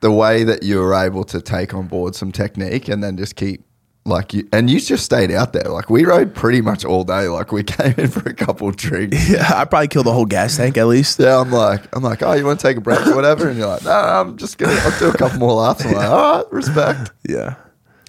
the 0.00 0.10
way 0.10 0.44
that 0.44 0.62
you 0.62 0.80
were 0.80 0.94
able 0.94 1.24
to 1.24 1.40
take 1.40 1.74
on 1.74 1.86
board 1.86 2.14
some 2.14 2.30
technique 2.30 2.88
and 2.88 3.02
then 3.02 3.16
just 3.16 3.36
keep 3.36 3.64
like 4.06 4.32
you, 4.34 4.48
and 4.52 4.70
you 4.70 4.80
just 4.80 5.04
stayed 5.04 5.30
out 5.30 5.52
there. 5.52 5.64
Like 5.64 5.90
we 5.90 6.04
rode 6.04 6.34
pretty 6.34 6.60
much 6.60 6.84
all 6.84 7.04
day. 7.04 7.28
Like 7.28 7.52
we 7.52 7.62
came 7.64 7.94
in 7.98 8.08
for 8.08 8.28
a 8.28 8.34
couple 8.34 8.68
of 8.68 8.76
drinks. 8.76 9.16
Yeah, 9.36 9.50
I 9.54 9.64
probably 9.64 9.88
killed 9.88 10.06
the 10.06 10.12
whole 10.12 10.24
gas 10.24 10.56
tank 10.56 10.76
at 10.76 10.86
least. 10.86 11.18
Yeah, 11.18 11.40
I'm 11.40 11.50
like, 11.50 11.94
I'm 11.94 12.02
like, 12.02 12.22
oh, 12.22 12.32
you 12.32 12.44
want 12.44 12.60
to 12.60 12.66
take 12.66 12.76
a 12.76 12.80
break 12.80 13.04
or 13.06 13.14
whatever? 13.14 13.48
And 13.48 13.58
you're 13.58 13.66
like, 13.66 13.82
no, 13.82 13.90
no, 13.90 13.96
I'm 13.96 14.36
just 14.36 14.56
gonna, 14.56 14.78
I'll 14.80 14.98
do 14.98 15.08
a 15.08 15.16
couple 15.16 15.38
more 15.38 15.52
laps. 15.52 15.84
I'm 15.84 15.92
like, 15.92 16.08
all 16.08 16.36
right, 16.38 16.52
respect. 16.52 17.10
Yeah. 17.28 17.56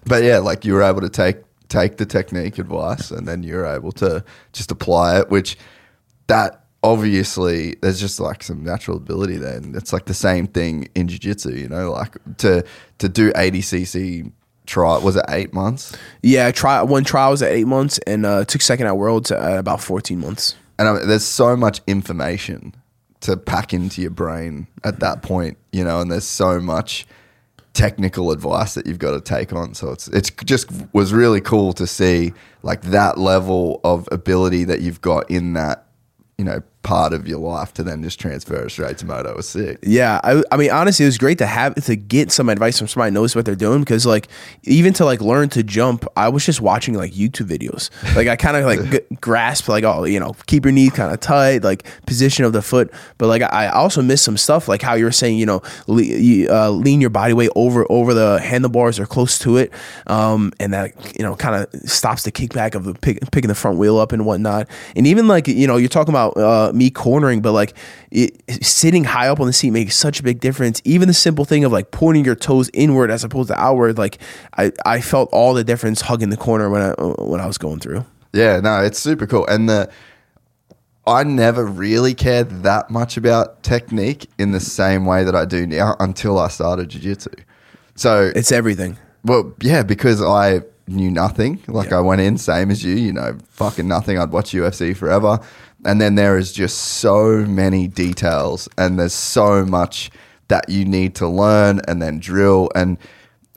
But 0.05 0.23
yeah, 0.23 0.37
like 0.37 0.63
you 0.63 0.73
were 0.73 0.83
able 0.83 1.01
to 1.01 1.09
take 1.09 1.37
take 1.69 1.97
the 1.97 2.05
technique 2.05 2.59
advice, 2.59 3.11
and 3.11 3.27
then 3.27 3.43
you're 3.43 3.65
able 3.65 3.91
to 3.93 4.23
just 4.53 4.71
apply 4.71 5.19
it. 5.19 5.29
Which 5.29 5.57
that 6.27 6.63
obviously 6.83 7.75
there's 7.81 7.99
just 7.99 8.19
like 8.19 8.43
some 8.43 8.63
natural 8.63 8.97
ability 8.97 9.37
there, 9.37 9.57
and 9.57 9.75
it's 9.75 9.91
like 9.91 10.05
the 10.05 10.13
same 10.13 10.47
thing 10.47 10.87
in 10.95 11.07
jiu-jitsu. 11.07 11.53
You 11.55 11.67
know, 11.67 11.91
like 11.91 12.15
to 12.37 12.63
to 12.99 13.09
do 13.09 13.33
80 13.35 13.61
try 14.67 14.97
was 14.99 15.15
it 15.15 15.25
eight 15.29 15.53
months? 15.53 15.97
Yeah, 16.21 16.51
try 16.51 16.83
one 16.83 17.03
trial 17.03 17.31
was 17.31 17.41
at 17.41 17.51
eight 17.51 17.67
months 17.67 17.99
and 18.05 18.25
uh, 18.25 18.45
took 18.45 18.61
second 18.61 18.85
at 18.85 18.97
Worlds 18.97 19.31
at 19.31 19.57
about 19.57 19.81
fourteen 19.81 20.19
months. 20.19 20.55
And 20.77 20.87
I 20.87 20.93
mean, 20.93 21.07
there's 21.07 21.25
so 21.25 21.55
much 21.55 21.81
information 21.87 22.75
to 23.21 23.35
pack 23.35 23.73
into 23.73 24.01
your 24.01 24.11
brain 24.11 24.67
at 24.83 24.99
that 24.99 25.23
point, 25.23 25.57
you 25.71 25.83
know, 25.83 25.99
and 26.01 26.11
there's 26.11 26.27
so 26.27 26.59
much 26.59 27.07
technical 27.73 28.31
advice 28.31 28.73
that 28.73 28.85
you've 28.85 28.99
got 28.99 29.11
to 29.11 29.21
take 29.21 29.53
on. 29.53 29.73
So 29.73 29.91
it's 29.91 30.07
it's 30.09 30.29
just 30.45 30.69
was 30.93 31.13
really 31.13 31.41
cool 31.41 31.73
to 31.73 31.87
see 31.87 32.33
like 32.63 32.81
that 32.83 33.17
level 33.17 33.79
of 33.83 34.07
ability 34.11 34.65
that 34.65 34.81
you've 34.81 35.01
got 35.01 35.29
in 35.31 35.53
that, 35.53 35.85
you 36.37 36.45
know, 36.45 36.61
part 36.87 37.11
of 37.11 37.27
your 37.27 37.39
life 37.39 37.73
to 37.73 37.83
then 37.83 38.01
just 38.01 38.17
transfer 38.17 38.69
straight 38.69 38.97
to 38.97 39.05
moto 39.05 39.35
was 39.35 39.49
sick. 39.49 39.77
Yeah, 39.83 40.21
I, 40.23 40.41
I 40.53 40.55
mean, 40.55 40.71
honestly, 40.71 41.03
it 41.03 41.09
was 41.09 41.17
great 41.17 41.37
to 41.39 41.45
have 41.45 41.75
to 41.75 41.97
get 41.97 42.31
some 42.31 42.47
advice 42.47 42.77
from 42.77 42.87
somebody 42.87 43.11
knows 43.11 43.35
what 43.35 43.43
they're 43.43 43.55
doing 43.55 43.81
because, 43.81 44.05
like, 44.05 44.29
even 44.63 44.93
to 44.93 45.03
like 45.03 45.19
learn 45.19 45.49
to 45.49 45.63
jump, 45.63 46.05
I 46.15 46.29
was 46.29 46.45
just 46.45 46.61
watching 46.61 46.93
like 46.93 47.11
YouTube 47.11 47.49
videos. 47.49 47.89
Like, 48.15 48.29
I 48.29 48.37
kind 48.37 48.55
of 48.55 48.63
like 48.63 48.89
g- 48.89 49.15
grasp 49.21 49.67
like, 49.67 49.83
oh, 49.83 50.05
you 50.05 50.17
know, 50.17 50.33
keep 50.45 50.63
your 50.63 50.71
knee 50.71 50.89
kind 50.89 51.13
of 51.13 51.19
tight, 51.19 51.61
like 51.61 51.85
position 52.05 52.45
of 52.45 52.53
the 52.53 52.61
foot. 52.61 52.89
But 53.17 53.27
like, 53.27 53.41
I 53.41 53.67
also 53.67 54.01
missed 54.01 54.23
some 54.23 54.37
stuff, 54.37 54.69
like 54.69 54.81
how 54.81 54.93
you 54.93 55.03
were 55.03 55.11
saying, 55.11 55.37
you 55.37 55.45
know, 55.45 55.61
le- 55.87 56.47
uh, 56.49 56.69
lean 56.69 57.01
your 57.01 57.09
body 57.09 57.33
weight 57.33 57.51
over 57.57 57.85
over 57.91 58.13
the 58.13 58.39
handlebars 58.39 58.97
or 58.97 59.05
close 59.05 59.37
to 59.39 59.57
it, 59.57 59.73
um, 60.07 60.53
and 60.57 60.73
that 60.73 60.93
you 61.19 61.25
know 61.25 61.35
kind 61.35 61.55
of 61.55 61.81
stops 61.89 62.23
the 62.23 62.31
kickback 62.31 62.75
of 62.75 62.85
the 62.85 62.93
pick, 62.93 63.19
picking 63.31 63.49
the 63.49 63.55
front 63.55 63.77
wheel 63.77 63.97
up 63.97 64.13
and 64.13 64.25
whatnot. 64.25 64.69
And 64.95 65.05
even 65.05 65.27
like 65.27 65.49
you 65.49 65.67
know, 65.67 65.75
you're 65.75 65.89
talking 65.89 66.13
about 66.13 66.37
uh, 66.37 66.71
me 66.77 66.89
cornering, 66.89 67.41
but 67.41 67.51
like 67.51 67.73
it, 68.11 68.41
sitting 68.63 69.03
high 69.03 69.27
up 69.27 69.39
on 69.39 69.47
the 69.47 69.53
seat 69.53 69.71
makes 69.71 69.95
such 69.95 70.19
a 70.19 70.23
big 70.23 70.39
difference. 70.39 70.81
Even 70.85 71.07
the 71.07 71.13
simple 71.13 71.45
thing 71.45 71.63
of 71.63 71.71
like 71.71 71.91
pointing 71.91 72.23
your 72.25 72.35
toes 72.35 72.69
inward 72.73 73.11
as 73.11 73.23
opposed 73.23 73.49
to 73.49 73.59
outward, 73.59 73.97
like 73.97 74.19
I, 74.57 74.71
I 74.85 75.01
felt 75.01 75.29
all 75.31 75.53
the 75.53 75.63
difference 75.63 76.01
hugging 76.01 76.29
the 76.29 76.37
corner 76.37 76.69
when 76.69 76.81
I 76.81 76.91
when 76.93 77.41
I 77.41 77.47
was 77.47 77.57
going 77.57 77.79
through. 77.79 78.05
Yeah, 78.33 78.59
no, 78.59 78.81
it's 78.83 78.99
super 78.99 79.25
cool. 79.25 79.45
And 79.47 79.67
the 79.69 79.89
I 81.07 81.23
never 81.23 81.65
really 81.65 82.13
cared 82.13 82.63
that 82.63 82.89
much 82.89 83.15
about 83.15 83.63
technique 83.63 84.29
in 84.37 84.51
the 84.51 84.59
same 84.59 85.05
way 85.05 85.23
that 85.23 85.35
I 85.35 85.45
do 85.45 85.65
now 85.65 85.95
until 86.01 86.37
I 86.37 86.49
started 86.49 86.89
jiu-jitsu. 86.89 87.31
So 87.95 88.31
It's 88.35 88.51
everything. 88.51 88.97
Well, 89.23 89.53
yeah, 89.61 89.83
because 89.83 90.21
I 90.21 90.61
knew 90.85 91.09
nothing. 91.09 91.63
Like 91.67 91.91
Yeah. 91.91 91.99
I 91.99 92.01
went 92.01 92.19
in, 92.19 92.37
same 92.37 92.71
as 92.71 92.83
you, 92.83 92.95
you 92.95 93.13
know, 93.13 93.37
fucking 93.49 93.87
nothing. 93.87 94.19
I'd 94.19 94.31
watch 94.31 94.51
UFC 94.51 94.95
forever. 94.95 95.39
And 95.87 96.01
then 96.01 96.15
there 96.15 96.37
is 96.37 96.51
just 96.51 96.77
so 96.77 97.45
many 97.45 97.87
details 97.87 98.67
and 98.77 98.99
there's 98.99 99.13
so 99.13 99.65
much 99.65 100.11
that 100.49 100.67
you 100.67 100.83
need 100.83 101.15
to 101.15 101.27
learn 101.29 101.79
and 101.87 102.01
then 102.01 102.19
drill. 102.19 102.69
And 102.75 102.97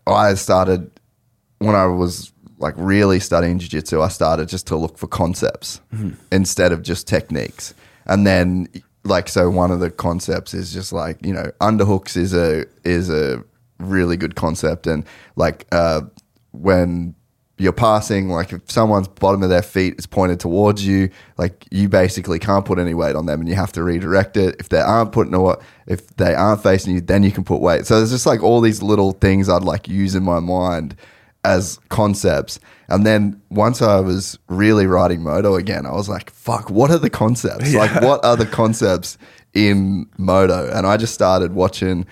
I 0.06 0.34
started 0.34 0.92
when 1.58 1.74
I 1.74 1.86
was 1.86 2.32
like 2.58 2.74
really 2.76 3.18
studying 3.18 3.58
jiu-jitsu, 3.58 4.00
I 4.00 4.08
started 4.08 4.48
just 4.48 4.68
to 4.68 4.76
look 4.76 4.96
for 4.96 5.08
concepts 5.08 5.80
instead 6.30 6.70
of 6.70 6.82
just 6.82 7.08
techniques. 7.08 7.74
And 8.06 8.24
then 8.24 8.68
like 9.02 9.28
so 9.28 9.50
one 9.50 9.72
of 9.72 9.80
the 9.80 9.90
concepts 9.90 10.54
is 10.54 10.72
just 10.72 10.92
like, 10.92 11.24
you 11.26 11.32
know, 11.32 11.50
underhooks 11.60 12.16
is 12.16 12.32
a 12.32 12.64
is 12.84 13.10
a 13.10 13.42
really 13.80 14.16
good 14.16 14.36
concept 14.36 14.86
and 14.86 15.04
like 15.34 15.66
uh 15.72 16.02
when 16.52 17.14
you're 17.60 17.72
passing, 17.72 18.28
like 18.28 18.52
if 18.52 18.70
someone's 18.70 19.06
bottom 19.06 19.42
of 19.42 19.50
their 19.50 19.62
feet 19.62 19.96
is 19.98 20.06
pointed 20.06 20.40
towards 20.40 20.86
you, 20.86 21.10
like 21.36 21.66
you 21.70 21.88
basically 21.88 22.38
can't 22.38 22.64
put 22.64 22.78
any 22.78 22.94
weight 22.94 23.14
on 23.14 23.26
them 23.26 23.40
and 23.40 23.48
you 23.48 23.54
have 23.54 23.72
to 23.72 23.82
redirect 23.82 24.36
it. 24.36 24.56
If 24.58 24.70
they 24.70 24.80
aren't 24.80 25.12
putting 25.12 25.34
a, 25.34 25.56
if 25.86 26.06
they 26.16 26.34
aren't 26.34 26.62
facing 26.62 26.94
you, 26.94 27.00
then 27.02 27.22
you 27.22 27.30
can 27.30 27.44
put 27.44 27.60
weight. 27.60 27.86
So 27.86 27.98
there's 27.98 28.10
just 28.10 28.24
like 28.24 28.42
all 28.42 28.62
these 28.62 28.82
little 28.82 29.12
things 29.12 29.48
I'd 29.48 29.62
like 29.62 29.88
use 29.88 30.14
in 30.14 30.22
my 30.22 30.40
mind 30.40 30.96
as 31.44 31.78
concepts. 31.90 32.60
And 32.88 33.06
then 33.06 33.40
once 33.50 33.82
I 33.82 34.00
was 34.00 34.38
really 34.48 34.86
riding 34.86 35.22
moto 35.22 35.56
again, 35.56 35.84
I 35.84 35.92
was 35.92 36.08
like, 36.08 36.30
fuck, 36.30 36.70
what 36.70 36.90
are 36.90 36.98
the 36.98 37.10
concepts? 37.10 37.74
Like 37.74 38.02
what 38.02 38.24
are 38.24 38.36
the 38.36 38.46
concepts 38.46 39.18
in 39.52 40.08
moto? 40.16 40.70
And 40.72 40.86
I 40.86 40.96
just 40.96 41.12
started 41.12 41.52
watching 41.52 42.06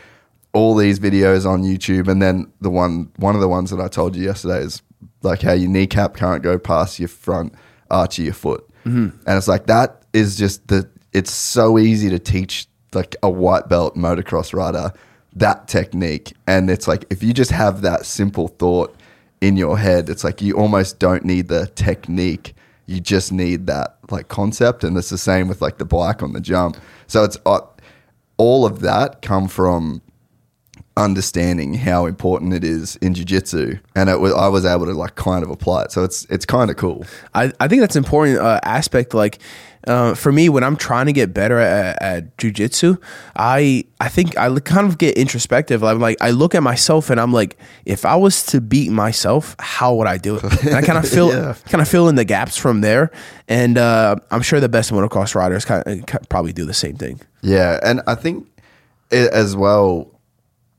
all 0.52 0.74
these 0.74 0.98
videos 0.98 1.46
on 1.46 1.62
YouTube, 1.62 2.08
and 2.08 2.22
then 2.22 2.50
the 2.60 2.70
one 2.70 3.12
one 3.16 3.34
of 3.34 3.40
the 3.40 3.48
ones 3.48 3.70
that 3.70 3.80
I 3.80 3.88
told 3.88 4.16
you 4.16 4.24
yesterday 4.24 4.60
is 4.60 4.82
like 5.22 5.42
how 5.42 5.52
your 5.52 5.70
kneecap 5.70 6.16
can't 6.16 6.42
go 6.42 6.58
past 6.58 6.98
your 6.98 7.08
front 7.08 7.54
arch 7.90 8.18
of 8.18 8.24
your 8.24 8.34
foot, 8.34 8.68
mm-hmm. 8.84 9.16
and 9.26 9.36
it's 9.38 9.48
like 9.48 9.66
that 9.66 10.02
is 10.12 10.36
just 10.36 10.68
the. 10.68 10.88
It's 11.12 11.32
so 11.32 11.78
easy 11.78 12.10
to 12.10 12.18
teach 12.18 12.66
like 12.92 13.16
a 13.22 13.30
white 13.30 13.68
belt 13.68 13.96
motocross 13.96 14.52
rider 14.52 14.92
that 15.36 15.68
technique, 15.68 16.34
and 16.46 16.70
it's 16.70 16.88
like 16.88 17.04
if 17.10 17.22
you 17.22 17.32
just 17.32 17.50
have 17.50 17.82
that 17.82 18.06
simple 18.06 18.48
thought 18.48 18.94
in 19.40 19.56
your 19.56 19.78
head, 19.78 20.08
it's 20.08 20.24
like 20.24 20.42
you 20.42 20.54
almost 20.54 20.98
don't 20.98 21.24
need 21.24 21.48
the 21.48 21.66
technique. 21.74 22.54
You 22.86 23.00
just 23.00 23.32
need 23.32 23.66
that 23.66 23.98
like 24.10 24.28
concept, 24.28 24.84
and 24.84 24.96
it's 24.96 25.10
the 25.10 25.18
same 25.18 25.48
with 25.48 25.60
like 25.60 25.78
the 25.78 25.84
bike 25.84 26.22
on 26.22 26.32
the 26.32 26.40
jump. 26.40 26.76
So 27.06 27.24
it's 27.24 27.36
uh, 27.44 27.60
all 28.36 28.64
of 28.64 28.80
that 28.80 29.22
come 29.22 29.48
from 29.48 30.02
understanding 31.04 31.74
how 31.74 32.06
important 32.06 32.52
it 32.52 32.64
is 32.64 32.96
in 32.96 33.14
jiu-jitsu 33.14 33.78
and 33.94 34.08
it 34.10 34.20
was, 34.20 34.32
I 34.32 34.48
was 34.48 34.64
able 34.64 34.86
to 34.86 34.92
like 34.92 35.14
kind 35.14 35.42
of 35.44 35.50
apply 35.50 35.82
it 35.84 35.92
so 35.92 36.04
it's 36.04 36.24
it's 36.30 36.44
kind 36.46 36.70
of 36.70 36.76
cool 36.76 37.04
I, 37.34 37.52
I 37.60 37.68
think 37.68 37.80
that's 37.80 37.96
an 37.96 38.04
important 38.04 38.38
uh, 38.38 38.60
aspect. 38.64 39.14
Like 39.14 39.38
uh, 39.86 40.12
for 40.14 40.32
me, 40.32 40.48
when 40.48 40.64
I'm 40.64 40.76
trying 40.76 41.06
to 41.06 41.12
get 41.12 41.32
better 41.32 41.58
at, 41.58 42.02
at 42.02 42.36
jujitsu, 42.36 43.00
I 43.36 43.84
I 44.00 44.08
think 44.08 44.36
I 44.36 44.52
kind 44.60 44.86
of 44.88 44.98
get 44.98 45.16
introspective. 45.16 45.84
I'm 45.84 46.00
like 46.00 46.16
I 46.20 46.30
look 46.32 46.54
at 46.54 46.62
myself 46.62 47.10
and 47.10 47.20
I'm 47.20 47.32
like, 47.32 47.56
if 47.86 48.04
I 48.04 48.16
was 48.16 48.44
to 48.46 48.60
beat 48.60 48.90
myself, 48.90 49.54
how 49.60 49.94
would 49.94 50.08
I 50.08 50.18
do 50.18 50.36
it? 50.36 50.42
And 50.66 50.74
I 50.74 50.82
kind 50.82 50.98
of 50.98 51.08
fill 51.16 51.28
Yeah. 51.30 51.54
kind 51.70 51.80
of 51.80 51.88
fill 51.88 52.08
in 52.08 52.16
the 52.16 52.24
gaps 52.24 52.56
from 52.56 52.80
there. 52.80 53.10
And 53.46 53.78
uh, 53.78 54.16
I'm 54.32 54.42
sure 54.42 54.58
the 54.60 54.68
best 54.68 54.90
motocross 54.90 55.34
riders 55.34 55.64
kind 55.64 55.82
of 55.86 56.28
probably 56.28 56.52
do 56.52 56.64
the 56.64 56.74
same 56.74 56.96
thing. 56.96 57.20
yeah 57.42 57.78
and 57.88 58.00
I 58.06 58.14
think 58.16 58.46
it, 59.10 59.32
as 59.32 59.54
well 59.56 60.10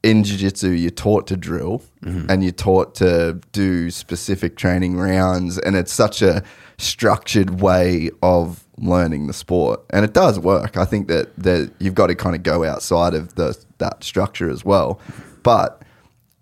in 0.01 0.23
jiu-jitsu 0.23 0.69
you're 0.69 0.89
taught 0.89 1.27
to 1.27 1.35
drill 1.35 1.81
mm-hmm. 2.03 2.29
and 2.29 2.41
you're 2.41 2.53
taught 2.53 2.95
to 2.95 3.39
do 3.51 3.91
specific 3.91 4.55
training 4.55 4.97
rounds 4.97 5.57
and 5.57 5.75
it's 5.75 5.91
such 5.91 6.21
a 6.21 6.41
structured 6.77 7.62
way 7.62 8.09
of 8.23 8.63
learning 8.77 9.27
the 9.27 9.33
sport. 9.33 9.81
And 9.91 10.05
it 10.05 10.13
does 10.13 10.39
work. 10.39 10.77
I 10.77 10.85
think 10.85 11.07
that 11.07 11.35
that 11.38 11.71
you've 11.79 11.95
got 11.95 12.07
to 12.07 12.15
kind 12.15 12.35
of 12.35 12.43
go 12.43 12.63
outside 12.63 13.13
of 13.13 13.35
the 13.35 13.57
that 13.77 14.03
structure 14.03 14.49
as 14.49 14.65
well. 14.65 14.99
But 15.43 15.83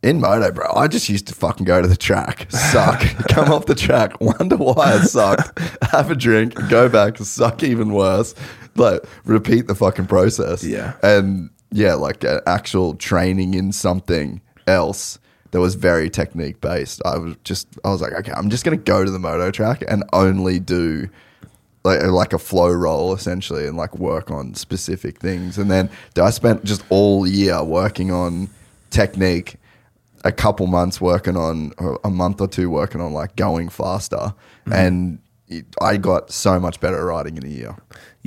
in 0.03 0.21
moto, 0.21 0.51
bro, 0.51 0.71
I 0.75 0.87
just 0.87 1.09
used 1.09 1.27
to 1.27 1.35
fucking 1.35 1.65
go 1.65 1.81
to 1.81 1.87
the 1.87 1.97
track, 1.97 2.51
suck, 2.51 2.99
come 3.29 3.51
off 3.51 3.65
the 3.65 3.75
track, 3.75 4.19
wonder 4.21 4.55
why 4.55 4.93
I 4.93 4.99
sucked, 5.01 5.59
have 5.91 6.11
a 6.11 6.15
drink, 6.15 6.53
go 6.69 6.87
back, 6.87 7.17
suck 7.17 7.63
even 7.63 7.91
worse, 7.91 8.35
like 8.75 9.01
repeat 9.25 9.67
the 9.67 9.75
fucking 9.75 10.05
process. 10.05 10.63
Yeah. 10.63 10.93
And 11.01 11.49
yeah, 11.71 11.93
like 11.93 12.23
uh, 12.23 12.41
actual 12.45 12.95
training 12.95 13.53
in 13.53 13.71
something 13.71 14.41
else 14.67 15.19
that 15.51 15.59
was 15.59 15.75
very 15.75 16.09
technique 16.09 16.61
based. 16.61 17.01
I 17.05 17.17
was 17.17 17.35
just, 17.43 17.67
I 17.83 17.89
was 17.89 18.01
like, 18.01 18.13
okay, 18.13 18.31
I'm 18.31 18.49
just 18.49 18.63
going 18.63 18.77
to 18.77 18.83
go 18.83 19.03
to 19.03 19.11
the 19.11 19.19
moto 19.19 19.51
track 19.51 19.83
and 19.87 20.03
only 20.13 20.59
do 20.59 21.09
like 21.83 22.03
like 22.03 22.33
a 22.33 22.39
flow 22.39 22.69
roll 22.69 23.13
essentially 23.13 23.65
and 23.65 23.77
like 23.77 23.97
work 23.97 24.29
on 24.29 24.53
specific 24.55 25.19
things 25.19 25.57
and 25.57 25.71
then 25.71 25.89
I 26.21 26.31
spent 26.31 26.65
just 26.65 26.83
all 26.89 27.25
year 27.25 27.63
working 27.63 28.11
on 28.11 28.49
technique 28.89 29.55
a 30.25 30.31
couple 30.31 30.67
months 30.67 30.99
working 30.99 31.37
on 31.37 31.71
or 31.77 31.97
a 32.03 32.09
month 32.09 32.41
or 32.41 32.47
two 32.47 32.69
working 32.69 32.99
on 32.99 33.13
like 33.13 33.37
going 33.37 33.69
faster 33.69 34.33
and 34.69 35.19
it, 35.47 35.65
I 35.79 35.95
got 35.95 36.29
so 36.29 36.59
much 36.59 36.81
better 36.81 36.97
at 36.97 37.03
riding 37.03 37.37
in 37.37 37.45
a 37.45 37.49
year 37.49 37.77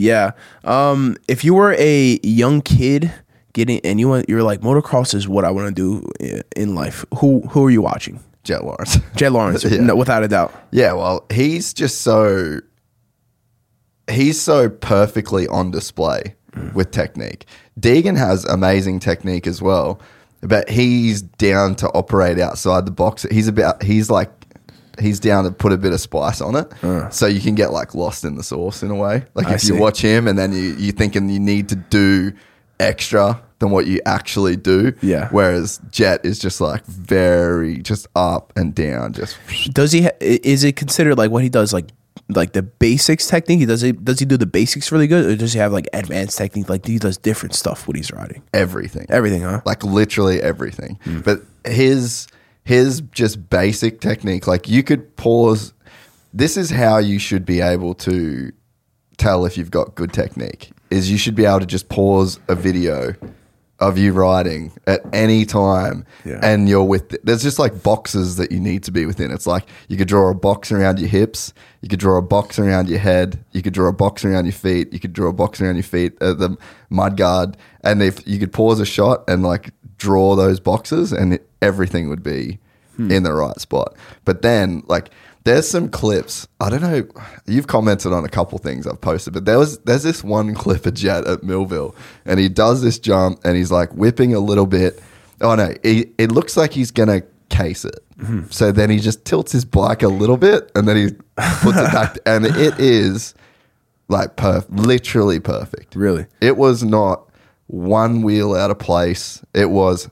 Yeah. 0.00 0.31
Um, 0.64 1.19
if 1.29 1.44
you 1.44 1.52
were 1.52 1.75
a 1.79 2.19
young 2.23 2.62
kid 2.62 3.12
getting 3.53 3.81
and 3.85 4.01
you 4.01 4.09
want, 4.09 4.29
you're 4.29 4.42
like 4.42 4.61
motocross 4.61 5.15
is 5.15 5.29
what 5.29 5.44
I 5.44 5.51
want 5.51 5.75
to 5.75 5.75
do 5.75 6.44
in 6.57 6.75
life. 6.75 7.05
Who 7.19 7.40
who 7.42 7.67
are 7.67 7.71
you 7.71 7.83
watching? 7.83 8.21
Jet 8.42 8.65
Lawrence 8.65 8.98
Jay 9.17 9.29
Lawrence, 9.29 9.65
Yeah. 9.71 9.81
no, 9.81 9.96
without 9.96 10.23
a 10.23 10.29
doubt. 10.29 10.55
Yeah, 10.71 10.92
well, 10.94 11.27
he's 11.31 11.75
just 11.75 12.03
so 12.03 12.61
he's 14.11 14.40
so 14.40 14.69
perfectly 14.69 15.46
on 15.48 15.71
display 15.71 16.35
mm. 16.53 16.73
with 16.75 16.90
technique. 16.90 17.46
Deegan 17.79 18.17
has 18.17 18.44
amazing 18.46 19.01
technique 19.01 19.46
as 19.46 19.63
well, 19.63 20.01
but 20.40 20.69
he's 20.69 21.23
down 21.23 21.75
to 21.77 21.88
operate 21.88 22.38
outside 22.38 22.87
the 22.87 22.90
box. 22.90 23.27
He's 23.31 23.48
about 23.48 23.83
he's 23.83 24.11
like 24.11 24.31
he's 24.98 25.21
down 25.21 25.44
to 25.44 25.51
put 25.51 25.73
a 25.73 25.79
bit 25.79 25.92
of 25.92 26.01
spice 26.01 26.40
on 26.40 26.57
it, 26.57 26.85
uh. 26.85 27.09
so 27.11 27.27
you 27.27 27.40
can 27.40 27.55
get 27.55 27.73
like 27.73 27.94
lost 27.94 28.25
in 28.25 28.37
the 28.37 28.42
sauce 28.42 28.83
in 28.83 28.90
a 28.90 28.94
way. 28.94 29.25
Like 29.35 29.46
I 29.46 29.55
if 29.55 29.65
you 29.65 29.77
watch 29.77 30.01
him 30.01 30.27
and 30.27 30.38
then 30.38 30.53
you 30.53 30.75
you 30.77 30.92
thinking 30.92 31.29
you 31.29 31.40
need 31.40 31.69
to 31.71 31.77
do 31.77 32.33
extra 32.81 33.40
than 33.60 33.70
what 33.70 33.87
you 33.87 34.00
actually 34.06 34.56
do. 34.56 34.92
Yeah. 35.02 35.28
Whereas 35.31 35.81
Jet 35.90 36.24
is 36.24 36.38
just 36.38 36.60
like 36.60 36.85
very 36.87 37.78
just 37.78 38.08
up 38.16 38.52
and 38.56 38.74
down, 38.74 39.12
just 39.12 39.38
Does 39.72 39.92
he? 39.92 40.02
Ha- 40.02 40.10
is 40.20 40.64
it 40.64 40.76
considered 40.76 41.16
like 41.16 41.31
what 41.31 41.42
he 41.42 41.48
does 41.48 41.72
like 41.72 41.87
like 42.28 42.52
the 42.52 42.62
basics 42.62 43.26
technique? 43.28 43.60
He 43.60 43.66
does 43.66 43.83
he 43.83 43.92
does 43.92 44.18
he 44.18 44.24
do 44.24 44.37
the 44.37 44.46
basics 44.46 44.90
really 44.90 45.06
good, 45.06 45.26
or 45.26 45.37
does 45.37 45.52
he 45.52 45.58
have 45.58 45.72
like 45.72 45.88
advanced 45.92 46.38
technique? 46.38 46.68
Like 46.68 46.87
he 46.87 46.98
does 46.98 47.16
different 47.18 47.54
stuff 47.54 47.87
when 47.87 47.96
he's 47.96 48.10
riding. 48.10 48.42
everything. 48.54 49.06
Everything, 49.08 49.42
huh? 49.42 49.60
like 49.64 49.85
literally 49.85 50.40
everything. 50.40 50.98
Hmm. 51.04 51.20
But 51.20 51.42
his 51.64 52.26
his 52.64 53.02
just 53.12 53.50
basic 53.50 54.00
technique, 54.00 54.46
like 54.46 54.68
you 54.68 54.83
could 54.83 55.16
pause. 55.16 55.72
This 56.33 56.56
is 56.56 56.70
how 56.70 56.98
you 56.98 57.18
should 57.18 57.44
be 57.44 57.60
able 57.60 57.94
to 57.94 58.52
tell 59.21 59.44
if 59.44 59.56
you've 59.56 59.71
got 59.71 59.94
good 59.94 60.12
technique. 60.12 60.73
Is 60.90 61.10
you 61.10 61.18
should 61.18 61.37
be 61.37 61.44
able 61.44 61.60
to 61.60 61.66
just 61.66 61.88
pause 61.88 62.40
a 62.48 62.54
video 62.54 63.14
of 63.81 63.96
you 63.96 64.12
riding 64.12 64.73
at 64.87 65.00
any 65.12 65.46
time 65.46 66.04
Yeah. 66.25 66.38
and 66.42 66.68
you're 66.68 66.85
with 66.85 67.16
there's 67.25 67.42
just 67.42 67.58
like 67.58 67.83
boxes 67.83 68.37
that 68.37 68.52
you 68.52 68.60
need 68.60 68.83
to 68.85 68.90
be 68.90 69.06
within 69.06 69.31
it's 69.31 69.46
like 69.46 69.66
you 69.88 69.96
could 69.96 70.06
draw 70.06 70.31
a 70.31 70.35
box 70.35 70.71
around 70.71 70.98
your 70.98 71.08
hips 71.08 71.54
you 71.81 71.88
could 71.88 71.98
draw 71.98 72.18
a 72.18 72.23
box 72.23 72.58
around 72.58 72.90
your 72.90 72.98
head 72.98 73.42
you 73.52 73.62
could 73.62 73.73
draw 73.73 73.88
a 73.88 73.92
box 73.92 74.23
around 74.23 74.44
your 74.44 74.52
feet 74.52 74.92
you 74.92 75.00
could 75.00 75.14
draw 75.14 75.31
a 75.31 75.33
box 75.33 75.62
around 75.62 75.77
your 75.77 75.83
feet 75.83 76.12
at 76.21 76.38
the 76.38 76.56
mud 76.90 77.16
guard 77.16 77.56
and 77.83 78.02
if 78.02 78.27
you 78.29 78.38
could 78.38 78.52
pause 78.52 78.81
a 78.81 78.85
shot 78.85 79.25
and 79.27 79.42
like 79.42 79.71
draw 79.96 80.37
those 80.37 80.60
boxes 80.60 81.10
and 81.10 81.35
it, 81.35 81.48
everything 81.62 82.10
would 82.10 82.23
be 82.23 82.58
hmm. 82.96 83.10
in 83.10 83.23
the 83.23 83.33
right 83.33 83.60
spot 83.60 83.96
but 84.27 84.42
then 84.42 84.83
like 84.88 85.08
there's 85.44 85.68
some 85.68 85.88
clips. 85.88 86.46
I 86.60 86.68
don't 86.70 86.82
know. 86.82 87.06
You've 87.46 87.66
commented 87.66 88.12
on 88.12 88.24
a 88.24 88.28
couple 88.28 88.58
things 88.58 88.86
I've 88.86 89.00
posted, 89.00 89.32
but 89.34 89.44
there 89.44 89.58
was 89.58 89.78
there's 89.80 90.02
this 90.02 90.22
one 90.22 90.54
clip 90.62 90.86
of 90.86 90.94
Jet 90.94 91.26
at 91.26 91.42
Millville, 91.42 91.94
and 92.24 92.38
he 92.38 92.48
does 92.48 92.82
this 92.82 92.98
jump, 92.98 93.40
and 93.44 93.56
he's 93.56 93.70
like 93.70 93.90
whipping 93.92 94.34
a 94.34 94.40
little 94.40 94.66
bit. 94.66 95.00
Oh 95.40 95.54
no, 95.54 95.74
he, 95.82 96.12
it 96.18 96.30
looks 96.32 96.56
like 96.56 96.72
he's 96.72 96.90
gonna 96.90 97.22
case 97.48 97.84
it. 97.84 98.04
Mm-hmm. 98.18 98.50
So 98.50 98.70
then 98.70 98.90
he 98.90 98.98
just 98.98 99.24
tilts 99.24 99.52
his 99.52 99.64
bike 99.64 100.02
a 100.02 100.08
little 100.08 100.36
bit, 100.36 100.70
and 100.74 100.86
then 100.86 100.96
he 100.96 101.08
puts 101.62 101.78
it 101.78 101.92
back, 101.92 102.18
and 102.26 102.44
it 102.44 102.78
is 102.78 103.34
like 104.08 104.36
perf, 104.36 104.66
literally 104.68 105.40
perfect. 105.40 105.94
Really? 105.94 106.26
It 106.40 106.56
was 106.56 106.82
not 106.82 107.28
one 107.68 108.22
wheel 108.22 108.54
out 108.54 108.70
of 108.70 108.78
place. 108.78 109.42
It 109.54 109.70
was 109.70 110.10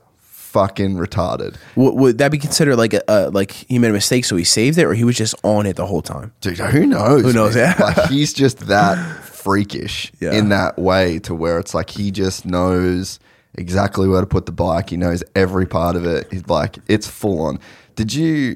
fucking 0.51 0.95
retarded. 0.97 1.55
Would, 1.75 1.93
would 1.95 2.17
that 2.17 2.31
be 2.31 2.37
considered 2.39 2.75
like 2.77 2.93
a, 2.93 3.09
uh, 3.09 3.29
like 3.33 3.51
he 3.51 3.77
made 3.79 3.89
a 3.91 3.93
mistake, 3.93 4.25
so 4.25 4.35
he 4.35 4.43
saved 4.43 4.77
it, 4.77 4.85
or 4.85 4.93
he 4.93 5.03
was 5.03 5.15
just 5.17 5.35
on 5.43 5.65
it 5.65 5.75
the 5.75 5.85
whole 5.85 6.01
time? 6.01 6.33
Dude, 6.41 6.57
who 6.57 6.85
knows? 6.85 7.21
Who 7.23 7.33
knows, 7.33 7.55
yeah. 7.55 7.75
like 7.79 8.09
he's 8.09 8.33
just 8.33 8.59
that 8.67 8.97
freakish 9.23 10.11
Yeah. 10.19 10.33
in 10.33 10.49
that 10.49 10.77
way 10.77 11.19
to 11.19 11.33
where 11.35 11.59
it's 11.59 11.73
like 11.73 11.89
he 11.89 12.11
just 12.11 12.45
knows 12.45 13.19
exactly 13.55 14.07
where 14.07 14.21
to 14.21 14.27
put 14.27 14.45
the 14.45 14.51
bike. 14.51 14.89
He 14.89 14.97
knows 14.97 15.23
every 15.35 15.65
part 15.65 15.95
of 15.95 16.05
it. 16.05 16.27
He's 16.31 16.47
like, 16.47 16.77
it's 16.87 17.07
full 17.07 17.41
on. 17.41 17.59
Did 17.95 18.13
you 18.13 18.55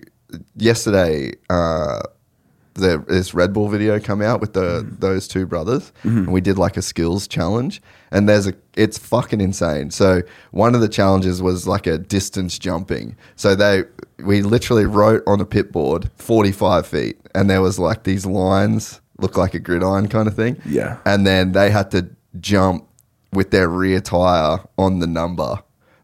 yesterday? 0.57 1.33
Uh, 1.49 2.01
the 2.75 3.03
this 3.07 3.35
Red 3.35 3.53
Bull 3.53 3.69
video 3.69 3.99
come 3.99 4.21
out 4.21 4.41
with 4.41 4.53
the 4.53 4.81
Mm-hmm. 4.83 4.95
those 4.99 5.27
two 5.27 5.45
brothers, 5.45 5.91
and 6.03 6.31
we 6.33 6.41
did 6.41 6.57
like 6.57 6.75
a 6.75 6.81
skills 6.81 7.27
challenge. 7.27 7.81
And 8.13 8.29
there's 8.29 8.47
a, 8.47 8.53
it's 8.77 8.97
fucking 8.97 9.41
insane. 9.41 9.91
So 9.91 10.21
one 10.51 10.75
of 10.75 10.81
the 10.81 10.87
challenges 10.87 11.41
was 11.41 11.67
like 11.67 11.87
a 11.87 11.97
distance 11.97 12.57
jumping. 12.59 13.17
So 13.35 13.55
they, 13.55 13.83
we 14.23 14.41
literally 14.43 14.85
wrote 14.85 15.23
on 15.27 15.41
a 15.41 15.45
pit 15.45 15.71
board 15.71 16.09
45 16.15 16.87
feet, 16.87 17.19
and 17.35 17.49
there 17.49 17.61
was 17.61 17.79
like 17.79 18.03
these 18.03 18.25
lines, 18.25 19.01
look 19.19 19.35
like 19.35 19.53
a 19.55 19.59
gridiron 19.59 20.07
kind 20.07 20.27
of 20.27 20.35
thing. 20.35 20.61
Yeah. 20.65 20.97
And 21.05 21.25
then 21.27 21.51
they 21.53 21.69
had 21.71 21.91
to 21.91 22.07
jump 22.39 22.87
with 23.33 23.51
their 23.51 23.67
rear 23.67 23.99
tire 23.99 24.59
on 24.77 24.99
the 24.99 25.07
number, 25.07 25.57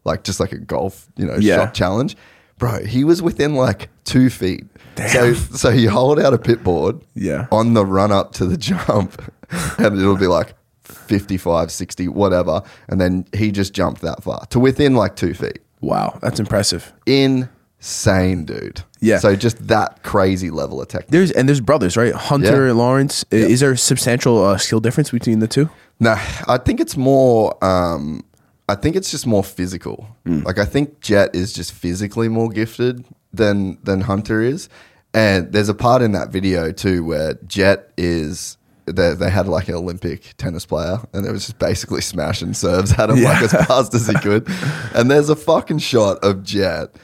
like 0.04 0.24
just 0.24 0.40
like 0.40 0.52
a 0.52 0.58
golf, 0.58 1.06
you 1.16 1.26
know, 1.26 1.36
Yeah. 1.36 1.56
shot 1.56 1.74
challenge. 1.74 2.16
Bro, 2.58 2.84
he 2.86 3.04
was 3.04 3.22
within 3.22 3.54
like 3.54 3.88
two 4.04 4.28
feet. 4.30 4.64
Damn. 4.96 5.08
So, 5.08 5.56
so 5.56 5.68
you 5.70 5.90
hold 5.90 6.18
out 6.18 6.34
a 6.34 6.38
pit 6.38 6.62
board 6.64 7.00
Yeah. 7.14 7.46
on 7.52 7.74
the 7.74 7.86
run 7.86 8.10
up 8.12 8.32
to 8.34 8.46
the 8.46 8.56
jump, 8.56 9.22
and 9.78 9.98
it'll 9.98 10.16
be 10.16 10.26
like 10.26 10.54
55, 10.90 11.70
60, 11.70 12.08
whatever. 12.08 12.62
And 12.88 13.00
then 13.00 13.24
he 13.34 13.50
just 13.52 13.72
jumped 13.72 14.00
that 14.02 14.22
far 14.22 14.44
to 14.46 14.60
within 14.60 14.94
like 14.94 15.16
two 15.16 15.34
feet. 15.34 15.60
Wow, 15.80 16.18
that's 16.20 16.38
impressive. 16.40 16.92
Insane, 17.06 18.44
dude. 18.44 18.82
Yeah. 19.00 19.18
So 19.18 19.34
just 19.34 19.66
that 19.68 20.02
crazy 20.02 20.50
level 20.50 20.80
of 20.82 20.88
technique. 20.88 21.10
There's 21.10 21.30
and 21.30 21.48
there's 21.48 21.60
brothers, 21.60 21.96
right? 21.96 22.12
Hunter 22.14 22.64
Yeah. 22.64 22.70
and 22.70 22.78
Lawrence. 22.78 23.24
I- 23.32 23.36
Is 23.36 23.60
there 23.60 23.72
a 23.72 23.78
substantial 23.78 24.44
uh, 24.44 24.58
skill 24.58 24.80
difference 24.80 25.10
between 25.10 25.38
the 25.38 25.48
two? 25.48 25.70
No, 25.98 26.12
I 26.48 26.58
think 26.58 26.80
it's 26.80 26.96
more. 26.96 27.62
Um, 27.64 28.24
I 28.68 28.74
think 28.74 28.94
it's 28.96 29.10
just 29.10 29.26
more 29.26 29.42
physical. 29.42 30.06
Like 30.24 30.58
I 30.58 30.64
think 30.64 31.00
Jet 31.00 31.34
is 31.34 31.52
just 31.52 31.72
physically 31.72 32.28
more 32.28 32.48
gifted 32.50 33.04
than 33.32 33.78
than 33.82 34.02
Hunter 34.02 34.40
is, 34.42 34.68
and 35.12 35.50
there's 35.52 35.68
a 35.68 35.74
part 35.74 36.02
in 36.02 36.12
that 36.12 36.28
video 36.30 36.70
too 36.72 37.04
where 37.04 37.34
Jet 37.46 37.90
is. 37.96 38.56
They, 38.86 39.14
they 39.14 39.30
had 39.30 39.46
like 39.48 39.68
an 39.68 39.74
Olympic 39.74 40.34
tennis 40.36 40.66
player, 40.66 40.98
and 41.12 41.26
it 41.26 41.32
was 41.32 41.46
just 41.46 41.58
basically 41.58 42.00
smashing 42.00 42.54
serves 42.54 42.92
at 42.92 43.10
him 43.10 43.22
like 43.22 43.42
as 43.42 43.52
fast 43.52 43.94
as 43.94 44.06
he 44.06 44.14
could. 44.14 44.46
And 44.94 45.10
there's 45.10 45.28
a 45.28 45.36
fucking 45.36 45.78
shot 45.78 46.18
of 46.24 46.42
Jet 46.42 46.96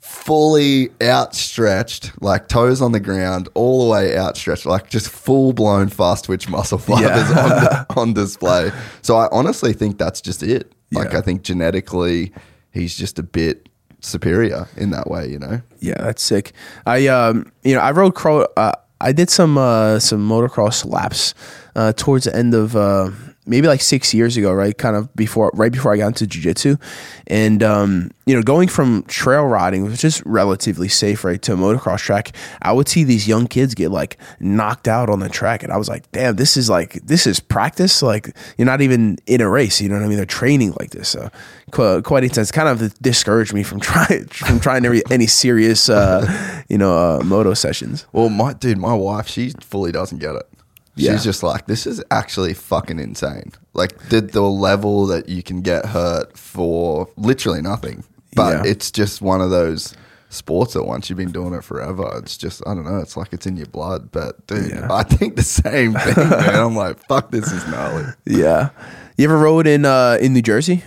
fully 0.00 0.90
outstretched, 1.02 2.10
like 2.22 2.48
toes 2.48 2.80
on 2.80 2.92
the 2.92 3.00
ground, 3.00 3.48
all 3.54 3.84
the 3.84 3.90
way 3.92 4.16
outstretched, 4.16 4.64
like 4.64 4.88
just 4.88 5.08
full 5.08 5.52
blown 5.52 5.88
fast 5.88 6.24
twitch 6.26 6.48
muscle 6.48 6.78
fibers 6.78 7.30
on, 7.36 7.86
on 7.96 8.12
display. 8.14 8.70
So 9.02 9.16
I 9.16 9.28
honestly 9.32 9.72
think 9.72 9.98
that's 9.98 10.20
just 10.20 10.42
it. 10.42 10.72
Like 10.92 11.12
Yeah. 11.12 11.18
I 11.18 11.20
think 11.22 11.42
genetically, 11.42 12.32
he's 12.70 12.96
just 12.96 13.18
a 13.18 13.22
bit 13.22 13.68
superior 14.00 14.68
in 14.76 14.90
that 14.90 15.10
way. 15.10 15.28
You 15.28 15.38
know? 15.38 15.60
Yeah, 15.80 16.00
that's 16.00 16.22
sick. 16.22 16.52
I 16.86 17.08
um, 17.08 17.52
you 17.64 17.74
know, 17.74 17.80
I 17.80 17.90
rode 17.90 18.14
crow. 18.14 18.46
Uh, 18.56 18.72
I 19.00 19.12
did 19.12 19.28
some 19.30 19.58
uh, 19.58 19.98
some 19.98 20.26
motocross 20.26 20.84
laps 20.90 21.34
uh, 21.74 21.92
towards 21.92 22.24
the 22.24 22.34
end 22.34 22.54
of 22.54 22.74
uh, 22.74 23.10
maybe 23.46 23.68
like 23.68 23.80
six 23.80 24.12
years 24.12 24.36
ago, 24.36 24.52
right? 24.52 24.76
Kind 24.76 24.96
of 24.96 25.14
before, 25.14 25.50
right 25.54 25.72
before 25.72 25.92
I 25.92 25.96
got 25.96 26.08
into 26.08 26.26
jujitsu, 26.26 26.80
and 27.26 27.62
um, 27.62 28.10
you 28.26 28.34
know, 28.34 28.42
going 28.42 28.68
from 28.68 29.04
trail 29.04 29.44
riding, 29.44 29.84
which 29.84 30.04
is 30.04 30.22
relatively 30.26 30.88
safe, 30.88 31.24
right, 31.24 31.40
to 31.42 31.52
a 31.52 31.56
motocross 31.56 32.00
track, 32.00 32.32
I 32.62 32.72
would 32.72 32.88
see 32.88 33.04
these 33.04 33.26
young 33.28 33.46
kids 33.46 33.74
get 33.74 33.90
like 33.90 34.18
knocked 34.40 34.88
out 34.88 35.08
on 35.08 35.20
the 35.20 35.28
track, 35.28 35.62
and 35.62 35.72
I 35.72 35.76
was 35.76 35.88
like, 35.88 36.10
damn, 36.12 36.36
this 36.36 36.56
is 36.56 36.68
like 36.68 36.94
this 37.04 37.26
is 37.26 37.40
practice. 37.40 38.02
Like 38.02 38.36
you're 38.58 38.66
not 38.66 38.80
even 38.80 39.18
in 39.26 39.40
a 39.40 39.48
race, 39.48 39.80
you 39.80 39.88
know 39.88 39.96
what 39.96 40.04
I 40.04 40.08
mean? 40.08 40.16
They're 40.16 40.26
training 40.26 40.74
like 40.78 40.90
this. 40.90 41.08
So 41.08 41.30
quite, 41.70 42.24
intense. 42.24 42.50
Kind 42.50 42.68
of 42.68 42.98
discouraged 43.00 43.52
me 43.52 43.62
from 43.62 43.80
trying 43.86 44.26
from 44.26 44.60
trying 44.60 44.84
any, 44.84 45.02
any 45.10 45.26
serious, 45.26 45.88
uh, 45.88 46.64
you 46.68 46.78
know, 46.78 46.96
uh, 46.96 47.22
moto 47.24 47.54
sessions. 47.54 48.06
Well, 48.12 48.28
my 48.28 48.52
dude, 48.52 48.78
my 48.78 48.94
wife, 48.94 49.28
she 49.28 49.50
fully 49.60 49.92
doesn't 49.92 50.18
get 50.18 50.34
it. 50.34 50.48
She's 50.96 51.06
Yeah. 51.06 51.16
just 51.18 51.42
like, 51.42 51.66
this 51.66 51.86
is 51.86 52.02
actually 52.10 52.54
fucking 52.54 52.98
insane. 52.98 53.52
Like 53.74 54.08
the 54.08 54.20
the 54.20 54.40
level 54.42 55.06
that 55.06 55.28
you 55.28 55.42
can 55.42 55.60
get 55.62 55.86
hurt 55.86 56.36
for 56.38 57.08
literally 57.16 57.60
nothing. 57.62 58.04
But 58.34 58.64
Yeah. 58.64 58.70
it's 58.72 58.90
just 58.90 59.20
one 59.22 59.40
of 59.40 59.50
those 59.50 59.94
sports 60.28 60.72
that 60.74 60.84
once 60.84 61.08
you've 61.08 61.16
been 61.18 61.30
doing 61.32 61.54
it 61.54 61.62
forever, 61.64 62.10
it's 62.18 62.36
just 62.36 62.62
I 62.66 62.74
don't 62.74 62.84
know, 62.84 62.98
it's 62.98 63.16
like 63.16 63.32
it's 63.32 63.46
in 63.46 63.56
your 63.56 63.66
blood. 63.66 64.10
But 64.10 64.46
dude, 64.46 64.70
Yeah. 64.70 64.88
I 64.90 65.02
think 65.02 65.36
the 65.36 65.42
same 65.42 65.92
thing, 65.94 66.28
man. 66.30 66.54
I'm 66.66 66.76
like, 66.76 66.98
fuck, 67.06 67.30
this 67.30 67.50
is 67.52 67.66
gnarly. 67.68 68.04
Yeah. 68.24 68.70
You 69.18 69.24
ever 69.26 69.38
rode 69.38 69.66
in 69.66 69.84
uh, 69.84 70.18
in 70.20 70.32
New 70.32 70.42
Jersey? 70.42 70.82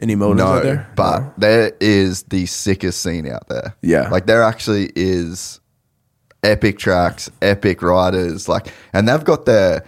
Any 0.00 0.14
motos 0.14 0.40
out 0.40 0.54
No, 0.58 0.60
there? 0.60 0.88
but 0.94 1.20
No. 1.20 1.32
there 1.38 1.72
is 1.80 2.22
the 2.24 2.46
sickest 2.46 3.02
scene 3.02 3.26
out 3.26 3.48
there. 3.48 3.74
Yeah. 3.82 4.08
Like 4.08 4.26
there 4.26 4.42
actually 4.44 4.92
is 4.94 5.58
epic 6.42 6.78
tracks, 6.78 7.30
epic 7.42 7.82
riders, 7.82 8.48
like 8.48 8.68
and 8.92 9.08
they've 9.08 9.24
got 9.24 9.44
their 9.46 9.84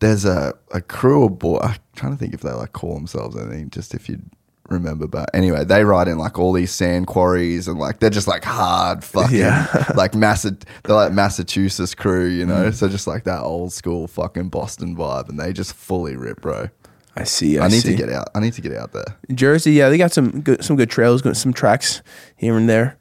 there's 0.00 0.24
a, 0.24 0.54
a 0.72 0.80
crew 0.80 1.24
of 1.24 1.38
boy 1.38 1.58
I'm 1.62 1.76
trying 1.96 2.12
to 2.12 2.18
think 2.18 2.34
if 2.34 2.40
they 2.40 2.52
like 2.52 2.72
call 2.72 2.94
themselves 2.94 3.36
anything, 3.36 3.70
just 3.70 3.94
if 3.94 4.08
you 4.08 4.20
remember 4.68 5.06
but 5.06 5.28
anyway, 5.34 5.64
they 5.64 5.84
ride 5.84 6.08
in 6.08 6.18
like 6.18 6.38
all 6.38 6.52
these 6.52 6.72
sand 6.72 7.06
quarries 7.06 7.68
and 7.68 7.78
like 7.78 8.00
they're 8.00 8.10
just 8.10 8.28
like 8.28 8.44
hard 8.44 9.04
fucking 9.04 9.36
Yeah. 9.36 9.92
like 9.96 10.14
Massa 10.14 10.56
they're 10.84 10.96
like 10.96 11.12
Massachusetts 11.12 11.94
crew, 11.94 12.26
you 12.28 12.46
know? 12.46 12.70
Mm. 12.70 12.74
So 12.74 12.88
just 12.88 13.06
like 13.06 13.24
that 13.24 13.42
old 13.42 13.72
school 13.72 14.06
fucking 14.06 14.48
Boston 14.48 14.96
vibe 14.96 15.28
and 15.28 15.38
they 15.38 15.52
just 15.52 15.74
fully 15.74 16.16
rip, 16.16 16.40
bro. 16.40 16.68
I 17.16 17.24
see. 17.24 17.58
I, 17.58 17.66
I 17.66 17.68
need 17.68 17.82
see. 17.82 17.92
to 17.92 17.96
get 17.96 18.08
out. 18.10 18.28
I 18.34 18.40
need 18.40 18.54
to 18.54 18.60
get 18.60 18.74
out 18.74 18.92
there. 18.92 19.04
Jersey. 19.32 19.72
Yeah, 19.72 19.88
they 19.88 19.98
got 19.98 20.12
some 20.12 20.40
good 20.40 20.64
some 20.64 20.76
good 20.76 20.90
trails, 20.90 21.22
some 21.38 21.52
tracks 21.52 22.02
here 22.36 22.56
and 22.56 22.68
there. 22.68 22.96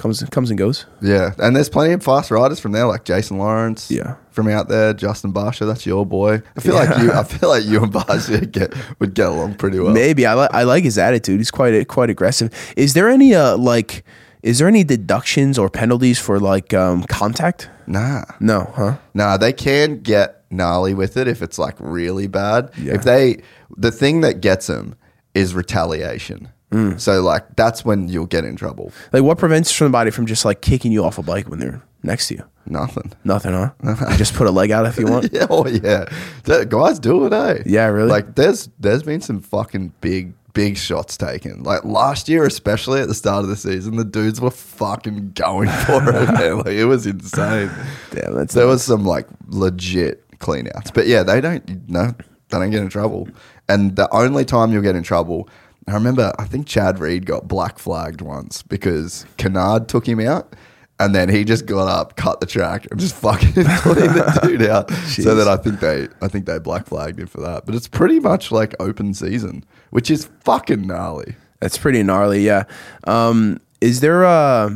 Comes 0.00 0.24
comes 0.30 0.48
and 0.48 0.56
goes. 0.58 0.86
Yeah, 1.02 1.34
and 1.38 1.54
there's 1.54 1.68
plenty 1.68 1.92
of 1.92 2.02
fast 2.02 2.30
riders 2.30 2.58
from 2.58 2.72
there, 2.72 2.86
like 2.86 3.04
Jason 3.04 3.36
Lawrence. 3.36 3.90
Yeah. 3.90 4.16
from 4.30 4.48
out 4.48 4.68
there, 4.68 4.94
Justin 4.94 5.30
Barcia. 5.30 5.66
That's 5.66 5.84
your 5.84 6.06
boy. 6.06 6.40
I 6.56 6.60
feel 6.60 6.74
like 6.74 6.88
you. 7.02 7.12
I 7.12 7.22
feel 7.22 7.50
like 7.50 7.64
you 7.64 7.82
and 7.82 7.92
Barcia 7.92 8.50
get 8.58 8.74
would 8.98 9.12
get 9.12 9.28
along 9.28 9.56
pretty 9.56 9.78
well. 9.78 9.92
Maybe 9.92 10.24
I 10.24 10.32
like 10.32 10.54
I 10.54 10.62
like 10.62 10.84
his 10.84 10.96
attitude. 10.96 11.38
He's 11.38 11.50
quite 11.50 11.86
quite 11.86 12.08
aggressive. 12.08 12.50
Is 12.78 12.94
there 12.94 13.10
any 13.10 13.34
uh 13.34 13.58
like 13.58 14.02
Is 14.42 14.58
there 14.58 14.68
any 14.68 14.84
deductions 14.84 15.58
or 15.58 15.68
penalties 15.68 16.18
for 16.18 16.40
like 16.40 16.72
um, 16.72 17.04
contact? 17.04 17.68
Nah. 17.86 18.24
No, 18.40 18.72
huh? 18.74 18.96
Nah, 19.12 19.36
they 19.36 19.52
can 19.52 20.00
get 20.00 20.44
gnarly 20.50 20.94
with 20.94 21.18
it 21.18 21.28
if 21.28 21.42
it's 21.42 21.58
like 21.58 21.74
really 21.78 22.26
bad. 22.26 22.70
Yeah. 22.78 22.94
If 22.94 23.02
they, 23.02 23.42
the 23.76 23.90
thing 23.90 24.22
that 24.22 24.40
gets 24.40 24.66
them 24.66 24.94
is 25.34 25.54
retaliation. 25.54 26.48
Mm. 26.70 27.00
So 27.00 27.20
like 27.22 27.56
that's 27.56 27.84
when 27.84 28.08
you'll 28.08 28.26
get 28.26 28.44
in 28.44 28.56
trouble. 28.56 28.92
Like, 29.12 29.22
what 29.22 29.38
prevents 29.38 29.74
somebody 29.74 30.10
from 30.10 30.26
just 30.26 30.44
like 30.44 30.60
kicking 30.60 30.92
you 30.92 31.04
off 31.04 31.18
a 31.18 31.22
bike 31.22 31.48
when 31.48 31.58
they're 31.58 31.82
next 32.02 32.28
to 32.28 32.34
you? 32.36 32.44
Nothing. 32.66 33.12
Nothing, 33.24 33.52
huh? 33.52 33.70
You 34.10 34.16
just 34.16 34.34
put 34.34 34.46
a 34.46 34.50
leg 34.50 34.70
out 34.70 34.86
if 34.86 34.96
you 34.96 35.06
want. 35.06 35.30
Yeah, 35.32 35.46
oh 35.50 35.66
yeah, 35.66 36.06
guys 36.44 36.98
do 36.98 37.26
it, 37.26 37.32
eh? 37.32 37.62
Yeah, 37.66 37.86
really? 37.86 38.08
Like 38.08 38.36
there's 38.36 38.68
there's 38.78 39.02
been 39.02 39.20
some 39.20 39.40
fucking 39.40 39.92
big 40.00 40.32
big 40.52 40.76
shots 40.76 41.16
taken. 41.16 41.62
Like 41.62 41.84
last 41.84 42.28
year, 42.28 42.44
especially 42.44 43.00
at 43.00 43.08
the 43.08 43.14
start 43.14 43.44
of 43.44 43.50
the 43.50 43.56
season, 43.56 43.96
the 43.96 44.04
dudes 44.04 44.40
were 44.40 44.50
fucking 44.50 45.32
going 45.32 45.68
for 45.68 46.08
it. 46.08 46.32
Man. 46.32 46.58
Like 46.58 46.66
it 46.68 46.86
was 46.86 47.06
insane. 47.06 47.70
Damn, 48.10 48.34
that's 48.34 48.54
there 48.54 48.66
was 48.66 48.84
some 48.84 49.04
like 49.04 49.26
legit 49.48 50.24
clean 50.38 50.68
outs. 50.74 50.90
But 50.90 51.06
yeah, 51.06 51.22
they 51.22 51.40
don't 51.40 51.88
no, 51.88 52.14
they 52.48 52.58
don't 52.58 52.70
get 52.70 52.82
in 52.82 52.88
trouble. 52.88 53.28
And 53.68 53.96
the 53.96 54.12
only 54.14 54.44
time 54.44 54.72
you'll 54.72 54.82
get 54.82 54.96
in 54.96 55.02
trouble, 55.02 55.48
I 55.90 55.94
remember 55.94 56.32
I 56.38 56.44
think 56.44 56.66
Chad 56.66 56.98
Reed 56.98 57.26
got 57.26 57.48
black 57.48 57.78
flagged 57.78 58.20
once 58.20 58.62
because 58.62 59.26
Kennard 59.36 59.88
took 59.88 60.06
him 60.06 60.20
out. 60.20 60.54
And 60.98 61.14
then 61.14 61.30
he 61.30 61.44
just 61.44 61.64
got 61.64 61.88
up, 61.88 62.16
cut 62.16 62.40
the 62.40 62.46
track, 62.46 62.86
and 62.90 63.00
just 63.00 63.14
fucking 63.22 63.52
cleaned 63.54 64.14
the 64.16 64.40
dude 64.42 64.62
out. 64.68 64.90
so 64.90 65.34
that 65.34 65.48
I 65.48 65.56
think 65.56 65.80
they, 65.80 66.08
I 66.20 66.28
think 66.28 66.44
they 66.44 66.58
black 66.58 66.84
flagged 66.84 67.18
him 67.18 67.26
for 67.26 67.40
that. 67.40 67.64
But 67.64 67.74
it's 67.74 67.88
pretty 67.88 68.20
much 68.20 68.52
like 68.52 68.74
open 68.78 69.14
season, 69.14 69.64
which 69.88 70.10
is 70.10 70.28
fucking 70.44 70.86
gnarly. 70.86 71.36
That's 71.60 71.78
pretty 71.78 72.02
gnarly, 72.02 72.44
yeah. 72.44 72.64
Um, 73.04 73.60
is 73.80 74.00
there 74.00 74.24
a? 74.24 74.70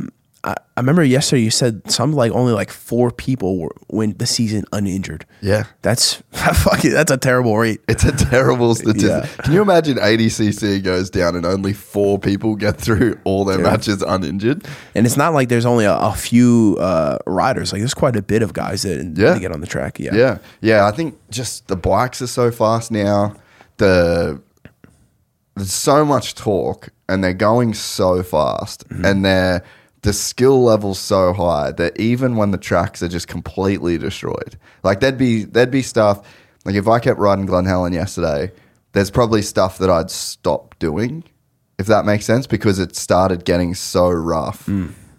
I 0.44 0.54
I 0.76 0.80
remember 0.80 1.04
yesterday 1.04 1.42
you 1.42 1.50
said 1.50 1.88
something 1.90 2.16
like 2.16 2.32
only 2.32 2.52
like 2.52 2.68
four 2.70 3.10
people 3.12 3.58
were, 3.60 3.70
went 3.88 4.18
the 4.18 4.26
season 4.26 4.64
uninjured. 4.72 5.24
Yeah, 5.40 5.64
That's 5.82 6.14
fucking 6.32 6.90
that's 6.90 7.10
a 7.12 7.16
terrible 7.16 7.56
rate. 7.56 7.80
It's 7.88 8.02
a 8.04 8.10
terrible 8.12 8.74
statistic. 8.82 9.08
Yeah. 9.36 9.42
Can 9.44 9.52
you 9.54 9.62
imagine 9.62 9.96
ADCC 9.98 10.82
goes 10.82 11.10
down 11.10 11.36
and 11.36 11.46
only 11.46 11.72
four 11.72 12.18
people 12.18 12.56
get 12.56 12.76
through 12.76 13.18
all 13.24 13.44
their 13.44 13.58
matches 13.58 14.02
uninjured? 14.02 14.66
And 14.96 15.06
it's 15.06 15.16
not 15.16 15.32
like 15.32 15.48
there's 15.48 15.64
only 15.66 15.84
a, 15.84 15.94
a 15.96 16.12
few 16.12 16.76
uh, 16.80 17.18
riders. 17.26 17.72
Like 17.72 17.80
there's 17.80 17.94
quite 17.94 18.16
a 18.16 18.22
bit 18.22 18.42
of 18.42 18.52
guys 18.52 18.82
that, 18.82 19.14
Yeah. 19.16 19.38
get 19.38 19.52
on 19.52 19.60
the 19.60 19.66
track. 19.68 19.98
Yeah. 20.00 20.14
Yeah, 20.14 20.38
yeah. 20.60 20.86
I 20.86 20.90
think 20.90 21.16
just 21.30 21.68
the 21.68 21.76
bikes 21.76 22.20
are 22.20 22.26
so 22.26 22.50
fast 22.50 22.90
now. 22.90 23.36
The 23.78 24.40
there's 25.56 25.72
so 25.72 26.04
much 26.04 26.34
talk, 26.34 26.88
and 27.08 27.22
they're 27.22 27.32
going 27.32 27.74
so 27.74 28.22
fast, 28.24 28.82
and 28.90 29.24
they're 29.24 29.62
the 30.04 30.12
skill 30.12 30.62
level's 30.62 30.98
so 30.98 31.32
high 31.32 31.72
that 31.72 31.98
even 31.98 32.36
when 32.36 32.50
the 32.50 32.58
tracks 32.58 33.02
are 33.02 33.08
just 33.08 33.26
completely 33.26 33.96
destroyed, 33.96 34.58
like 34.82 35.00
there'd 35.00 35.16
be 35.18 35.44
there'd 35.44 35.70
be 35.70 35.80
stuff 35.80 36.20
like 36.66 36.74
if 36.74 36.86
I 36.86 36.98
kept 36.98 37.18
riding 37.18 37.46
Glen 37.46 37.64
Helen 37.64 37.94
yesterday, 37.94 38.52
there's 38.92 39.10
probably 39.10 39.40
stuff 39.40 39.78
that 39.78 39.88
I'd 39.88 40.10
stop 40.10 40.78
doing, 40.78 41.24
if 41.78 41.86
that 41.86 42.04
makes 42.04 42.26
sense, 42.26 42.46
because 42.46 42.78
it 42.78 42.94
started 42.94 43.46
getting 43.46 43.74
so 43.74 44.10
rough. 44.10 44.68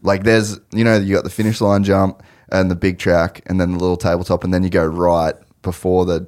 Like 0.04 0.24
there's 0.24 0.60
you 0.72 0.84
know 0.84 0.98
you 0.98 1.16
got 1.16 1.24
the 1.24 1.32
finish 1.32 1.62
line 1.62 1.84
jump 1.84 2.22
and 2.50 2.70
the 2.70 2.76
big 2.76 3.00
track, 3.00 3.42
and 3.48 3.60
then 3.60 3.72
the 3.72 3.80
little 3.80 3.98
tabletop, 3.98 4.44
and 4.44 4.54
then 4.54 4.64
you 4.64 4.70
go 4.70 4.86
right 4.86 5.34
before 5.64 6.06
the 6.06 6.28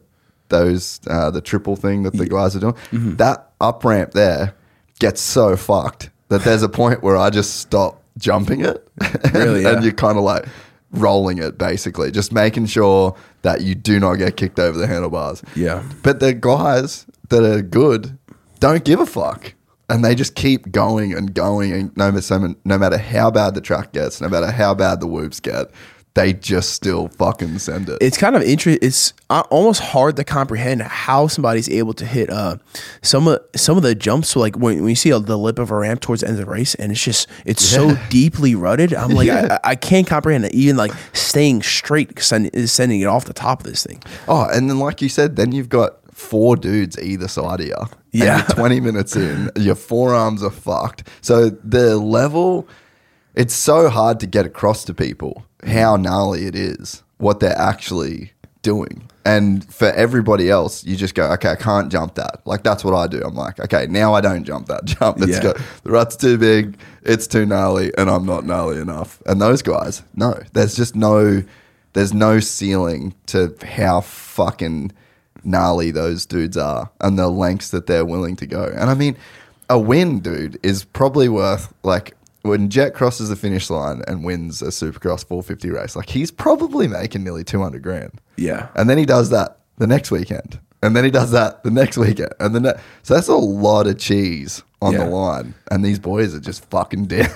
those 0.49 0.99
uh, 1.07 1.29
the 1.29 1.41
triple 1.41 1.75
thing 1.75 2.01
that 2.03 2.13
the 2.13 2.25
guys 2.25 2.55
are 2.55 2.59
doing. 2.59 2.75
That 3.17 3.51
up 3.61 3.85
ramp 3.85 4.13
there 4.13 4.55
gets 4.97 5.21
so 5.21 5.55
fucked 5.55 6.09
that 6.29 6.41
there's 6.43 6.63
a 6.63 6.69
point 6.69 7.03
where 7.03 7.17
I 7.17 7.29
just 7.29 7.57
stop 7.57 8.01
jumping 8.17 8.61
it, 8.61 8.87
and, 9.33 9.61
yeah. 9.61 9.73
and 9.73 9.83
you're 9.83 9.93
kind 9.93 10.17
of 10.17 10.23
like 10.23 10.45
rolling 10.91 11.37
it 11.37 11.57
basically, 11.57 12.11
just 12.11 12.31
making 12.31 12.65
sure 12.65 13.15
that 13.41 13.61
you 13.61 13.75
do 13.75 13.99
not 13.99 14.15
get 14.15 14.37
kicked 14.37 14.59
over 14.59 14.77
the 14.77 14.87
handlebars. 14.87 15.43
Yeah. 15.55 15.83
But 16.03 16.19
the 16.19 16.33
guys 16.33 17.05
that 17.29 17.43
are 17.43 17.61
good 17.61 18.17
don't 18.59 18.83
give 18.83 18.99
a 18.99 19.05
fuck. 19.05 19.53
And 19.89 20.03
they 20.03 20.15
just 20.15 20.35
keep 20.35 20.69
going 20.69 21.13
and 21.13 21.33
going, 21.33 21.71
and 21.71 21.95
no, 21.95 22.11
matter- 22.11 22.55
no 22.65 22.77
matter 22.77 22.97
how 22.97 23.31
bad 23.31 23.55
the 23.55 23.61
track 23.61 23.93
gets, 23.93 24.19
no 24.19 24.27
matter 24.27 24.51
how 24.51 24.73
bad 24.73 24.99
the 24.99 25.07
whoops 25.07 25.39
get, 25.39 25.67
they 26.17 26.33
just 26.33 26.71
still 26.71 27.07
fucking 27.09 27.59
send 27.59 27.89
it. 27.89 27.97
It's 28.01 28.17
kind 28.17 28.35
of 28.35 28.41
interesting. 28.41 28.85
It's 28.85 29.13
uh, 29.29 29.43
almost 29.49 29.79
hard 29.81 30.15
to 30.17 30.23
comprehend 30.23 30.81
how 30.81 31.27
somebody's 31.27 31.69
able 31.69 31.93
to 31.93 32.05
hit 32.05 32.29
uh, 32.29 32.57
some 33.01 33.27
of 33.27 33.39
some 33.55 33.77
of 33.77 33.83
the 33.83 33.93
jumps. 33.95 34.29
So 34.29 34.39
like 34.39 34.57
when, 34.57 34.79
when 34.81 34.89
you 34.89 34.95
see 34.95 35.11
a, 35.11 35.19
the 35.19 35.37
lip 35.37 35.59
of 35.59 35.71
a 35.71 35.75
ramp 35.75 36.01
towards 36.01 36.21
the 36.21 36.27
end 36.27 36.39
of 36.39 36.45
the 36.45 36.51
race, 36.51 36.75
and 36.75 36.91
it's 36.91 37.03
just 37.03 37.27
it's 37.45 37.63
so 37.63 37.95
deeply 38.09 38.55
rutted. 38.55 38.93
I'm 38.93 39.11
like 39.11 39.29
I, 39.29 39.59
I 39.63 39.75
can't 39.75 40.07
comprehend 40.07 40.45
it. 40.45 40.53
Even 40.53 40.75
like 40.77 40.91
staying 41.13 41.61
straight, 41.61 42.19
send, 42.19 42.49
is 42.53 42.71
sending 42.71 43.01
it 43.01 43.05
off 43.05 43.25
the 43.25 43.33
top 43.33 43.61
of 43.61 43.65
this 43.67 43.85
thing. 43.85 44.01
Oh, 44.27 44.47
and 44.51 44.69
then 44.69 44.79
like 44.79 45.01
you 45.01 45.09
said, 45.09 45.35
then 45.35 45.51
you've 45.51 45.69
got 45.69 45.97
four 46.13 46.55
dudes 46.55 46.97
either 46.99 47.27
side 47.27 47.59
of 47.59 47.67
you. 47.67 47.75
And 47.75 47.89
Yeah. 48.11 48.37
you're 48.37 48.55
20 48.55 48.79
minutes 48.79 49.15
in, 49.15 49.51
your 49.55 49.75
forearms 49.75 50.41
are 50.41 50.49
fucked. 50.49 51.07
So 51.21 51.49
the 51.51 51.97
level, 51.97 52.67
it's 53.37 53.53
so 53.53 53.87
hard 53.87 54.19
to 54.19 54.27
get 54.27 54.45
across 54.45 54.83
to 54.85 54.93
people 54.93 55.45
how 55.65 55.95
gnarly 55.95 56.45
it 56.45 56.55
is, 56.55 57.03
what 57.17 57.39
they're 57.39 57.57
actually 57.57 58.31
doing. 58.63 59.09
And 59.25 59.63
for 59.71 59.91
everybody 59.91 60.49
else, 60.49 60.83
you 60.83 60.95
just 60.95 61.13
go, 61.13 61.29
okay, 61.33 61.49
I 61.51 61.55
can't 61.55 61.91
jump 61.91 62.15
that. 62.15 62.41
Like 62.45 62.63
that's 62.63 62.83
what 62.83 62.95
I 62.95 63.05
do. 63.07 63.21
I'm 63.23 63.35
like, 63.35 63.59
okay, 63.59 63.85
now 63.87 64.13
I 64.13 64.21
don't 64.21 64.43
jump 64.43 64.67
that 64.67 64.85
jump. 64.95 65.21
It's 65.21 65.31
Yeah. 65.31 65.43
go, 65.43 65.53
the 65.83 65.91
rut's 65.91 66.15
too 66.15 66.37
big, 66.37 66.77
it's 67.03 67.27
too 67.27 67.45
gnarly, 67.45 67.91
and 67.97 68.09
I'm 68.09 68.25
not 68.25 68.45
gnarly 68.45 68.79
enough. 68.79 69.21
And 69.27 69.39
those 69.39 69.61
guys, 69.61 70.01
no, 70.15 70.39
there's 70.53 70.75
just 70.75 70.95
no, 70.95 71.43
there's 71.93 72.13
no 72.13 72.39
ceiling 72.39 73.13
to 73.27 73.55
how 73.65 74.01
fucking 74.01 74.93
gnarly 75.43 75.91
those 75.91 76.25
dudes 76.25 76.57
are 76.57 76.89
and 77.01 77.19
the 77.19 77.27
lengths 77.27 77.69
that 77.69 77.85
they're 77.85 78.05
willing 78.05 78.35
to 78.37 78.47
go. 78.47 78.63
And 78.75 78.89
I 78.89 78.95
mean, 78.95 79.15
a 79.69 79.77
win, 79.77 80.21
dude, 80.21 80.57
is 80.63 80.83
probably 80.85 81.29
worth 81.29 81.73
like 81.83 82.15
when 82.43 82.69
Jet 82.69 82.93
crosses 82.93 83.29
the 83.29 83.35
finish 83.35 83.69
line 83.69 84.01
and 84.07 84.23
wins 84.23 84.61
a 84.61 84.67
Supercross 84.67 85.25
450 85.25 85.69
race, 85.71 85.95
like 85.95 86.09
he's 86.09 86.31
probably 86.31 86.87
making 86.87 87.23
nearly 87.23 87.43
200 87.43 87.81
grand. 87.81 88.21
Yeah. 88.35 88.69
And 88.75 88.89
then 88.89 88.97
he 88.97 89.05
does 89.05 89.29
that 89.31 89.59
the 89.77 89.87
next 89.87 90.11
weekend. 90.11 90.59
And 90.83 90.95
then 90.95 91.03
he 91.03 91.11
does 91.11 91.31
that 91.31 91.63
the 91.63 91.71
next 91.71 91.97
weekend. 91.97 92.33
And 92.39 92.53
then 92.53 92.63
that, 92.63 92.79
so 93.03 93.15
that's 93.15 93.27
a 93.27 93.35
lot 93.35 93.87
of 93.87 93.97
cheese 93.97 94.63
on 94.79 94.93
Yeah. 94.93 95.05
the 95.05 95.09
line. 95.09 95.53
And 95.71 95.83
these 95.83 95.97
boys 95.99 96.35
are 96.35 96.39
just 96.39 96.63
fucking 96.69 97.05
down. 97.07 97.27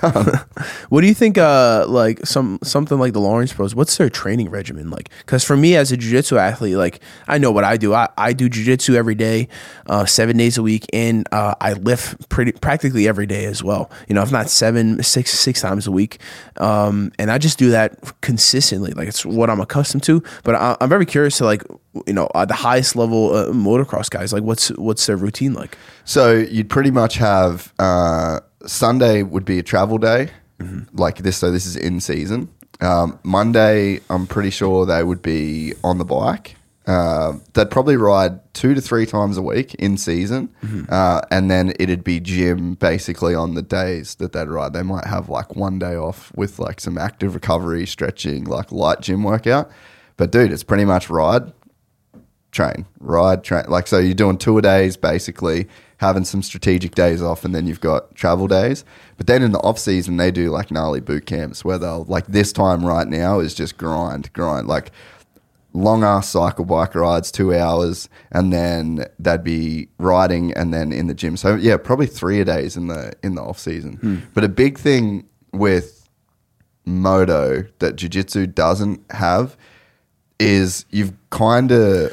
What 0.90 1.00
do 1.00 1.06
you 1.08 1.14
think? 1.14 1.36
Uh, 1.38 1.84
like 1.88 2.24
some 2.24 2.58
something 2.62 2.98
like 2.98 3.12
the 3.14 3.20
Lawrence 3.20 3.52
Bros. 3.52 3.74
What's 3.74 3.96
their 3.96 4.08
training 4.08 4.48
regimen 4.48 4.90
like? 4.90 5.10
Because 5.18 5.42
for 5.44 5.56
me 5.56 5.74
as 5.76 5.90
a 5.92 5.96
jiu-jitsu 5.96 6.36
athlete, 6.38 6.76
like 6.76 7.00
I 7.26 7.38
know 7.38 7.50
what 7.50 7.64
I 7.64 7.76
do. 7.76 7.94
I, 7.94 8.08
I 8.16 8.32
do 8.32 8.48
jiu-jitsu 8.48 8.94
every 8.94 9.14
day, 9.16 9.48
uh, 9.86 10.06
seven 10.06 10.36
days 10.36 10.56
a 10.56 10.62
week, 10.62 10.86
and 10.92 11.26
uh, 11.32 11.54
I 11.60 11.72
lift 11.74 12.28
pretty 12.28 12.52
practically 12.52 13.08
every 13.08 13.26
day 13.26 13.44
as 13.46 13.62
well. 13.62 13.90
You 14.08 14.14
know, 14.14 14.22
if 14.22 14.30
not 14.32 14.48
seven, 14.48 15.02
six, 15.02 15.30
six 15.32 15.60
times 15.60 15.86
a 15.86 15.90
week, 15.92 16.20
um, 16.58 17.10
and 17.18 17.30
I 17.30 17.38
just 17.38 17.58
do 17.58 17.70
that 17.70 17.98
consistently. 18.20 18.92
Like 18.92 19.08
it's 19.08 19.26
what 19.26 19.50
I'm 19.50 19.60
accustomed 19.60 20.04
to. 20.04 20.22
But 20.44 20.54
I, 20.54 20.76
I'm 20.80 20.88
very 20.88 21.06
curious 21.06 21.38
to 21.38 21.44
like 21.44 21.64
you 22.06 22.12
know 22.12 22.26
uh, 22.34 22.44
the 22.44 22.54
highest 22.54 22.96
level 22.96 23.34
uh, 23.34 23.46
motocross 23.48 24.08
guys. 24.10 24.32
Like 24.32 24.42
what's 24.42 24.68
what's 24.70 25.06
their 25.06 25.16
routine 25.16 25.54
like? 25.54 25.76
So 26.04 26.32
you'd 26.32 26.70
pretty 26.70 26.90
much 26.90 27.16
have 27.16 27.72
uh, 27.78 28.40
Sunday 28.66 29.22
would 29.22 29.44
be 29.44 29.58
a 29.58 29.62
travel 29.62 29.98
day, 29.98 30.30
like 30.92 31.18
this. 31.18 31.36
So 31.36 31.50
this 31.50 31.66
is 31.66 31.76
in 31.76 32.00
season. 32.00 32.48
Um, 32.80 33.18
Monday, 33.22 34.00
I'm 34.10 34.26
pretty 34.26 34.50
sure 34.50 34.86
they 34.86 35.04
would 35.04 35.22
be 35.22 35.74
on 35.84 35.98
the 35.98 36.04
bike. 36.04 36.56
Uh, 36.84 37.34
they'd 37.52 37.70
probably 37.70 37.94
ride 37.96 38.40
two 38.54 38.74
to 38.74 38.80
three 38.80 39.06
times 39.06 39.36
a 39.36 39.42
week 39.42 39.72
in 39.74 39.96
season, 39.96 40.48
uh, 40.88 41.20
and 41.30 41.48
then 41.48 41.72
it'd 41.78 42.02
be 42.02 42.18
gym 42.18 42.74
basically 42.74 43.36
on 43.36 43.54
the 43.54 43.62
days 43.62 44.16
that 44.16 44.32
they'd 44.32 44.48
ride. 44.48 44.72
They 44.72 44.82
might 44.82 45.06
have 45.06 45.28
like 45.28 45.54
one 45.54 45.78
day 45.78 45.94
off 45.94 46.32
with 46.34 46.58
like 46.58 46.80
some 46.80 46.98
active 46.98 47.34
recovery, 47.34 47.86
stretching, 47.86 48.44
like 48.44 48.72
light 48.72 49.00
gym 49.00 49.22
workout. 49.22 49.70
But 50.16 50.32
dude, 50.32 50.50
it's 50.50 50.64
pretty 50.64 50.84
much 50.84 51.08
ride, 51.08 51.52
train, 52.52 52.86
ride, 53.00 53.42
train. 53.42 53.64
Like, 53.68 53.86
so 53.88 53.98
you're 53.98 54.14
doing 54.14 54.38
tour 54.38 54.60
days 54.60 54.96
basically, 54.96 55.68
having 55.96 56.24
some 56.24 56.42
strategic 56.42 56.94
days 56.94 57.22
off, 57.22 57.44
and 57.44 57.54
then 57.54 57.66
you've 57.66 57.80
got 57.80 58.14
travel 58.14 58.46
days. 58.46 58.84
But 59.16 59.26
then 59.26 59.42
in 59.42 59.52
the 59.52 59.60
off 59.60 59.78
season, 59.78 60.16
they 60.18 60.30
do 60.30 60.50
like 60.50 60.70
gnarly 60.70 61.00
boot 61.00 61.26
camps 61.26 61.64
where 61.64 61.78
they'll, 61.78 62.04
like, 62.04 62.26
this 62.28 62.52
time 62.52 62.86
right 62.86 63.08
now 63.08 63.40
is 63.40 63.54
just 63.54 63.76
grind, 63.76 64.32
grind. 64.32 64.68
Like, 64.68 64.92
long 65.74 66.04
ass 66.04 66.28
cycle 66.28 66.66
bike 66.66 66.94
rides, 66.94 67.32
two 67.32 67.54
hours, 67.54 68.08
and 68.30 68.52
then 68.52 69.06
they'd 69.18 69.42
be 69.42 69.88
riding 69.98 70.52
and 70.52 70.72
then 70.72 70.92
in 70.92 71.06
the 71.06 71.14
gym. 71.14 71.36
So 71.36 71.54
yeah, 71.54 71.78
probably 71.78 72.06
three 72.06 72.40
a 72.40 72.44
days 72.44 72.76
in 72.76 72.88
the 72.88 73.12
in 73.22 73.34
the 73.34 73.42
off 73.42 73.58
season. 73.58 73.94
Hmm. 73.94 74.16
But 74.34 74.44
a 74.44 74.48
big 74.48 74.78
thing 74.78 75.26
with 75.52 76.06
moto 76.84 77.64
that 77.78 77.96
jiu-jitsu 77.96 78.48
doesn't 78.48 79.00
have 79.12 79.56
is 80.38 80.84
you've 80.90 81.14
kind 81.30 81.70
of 81.70 82.12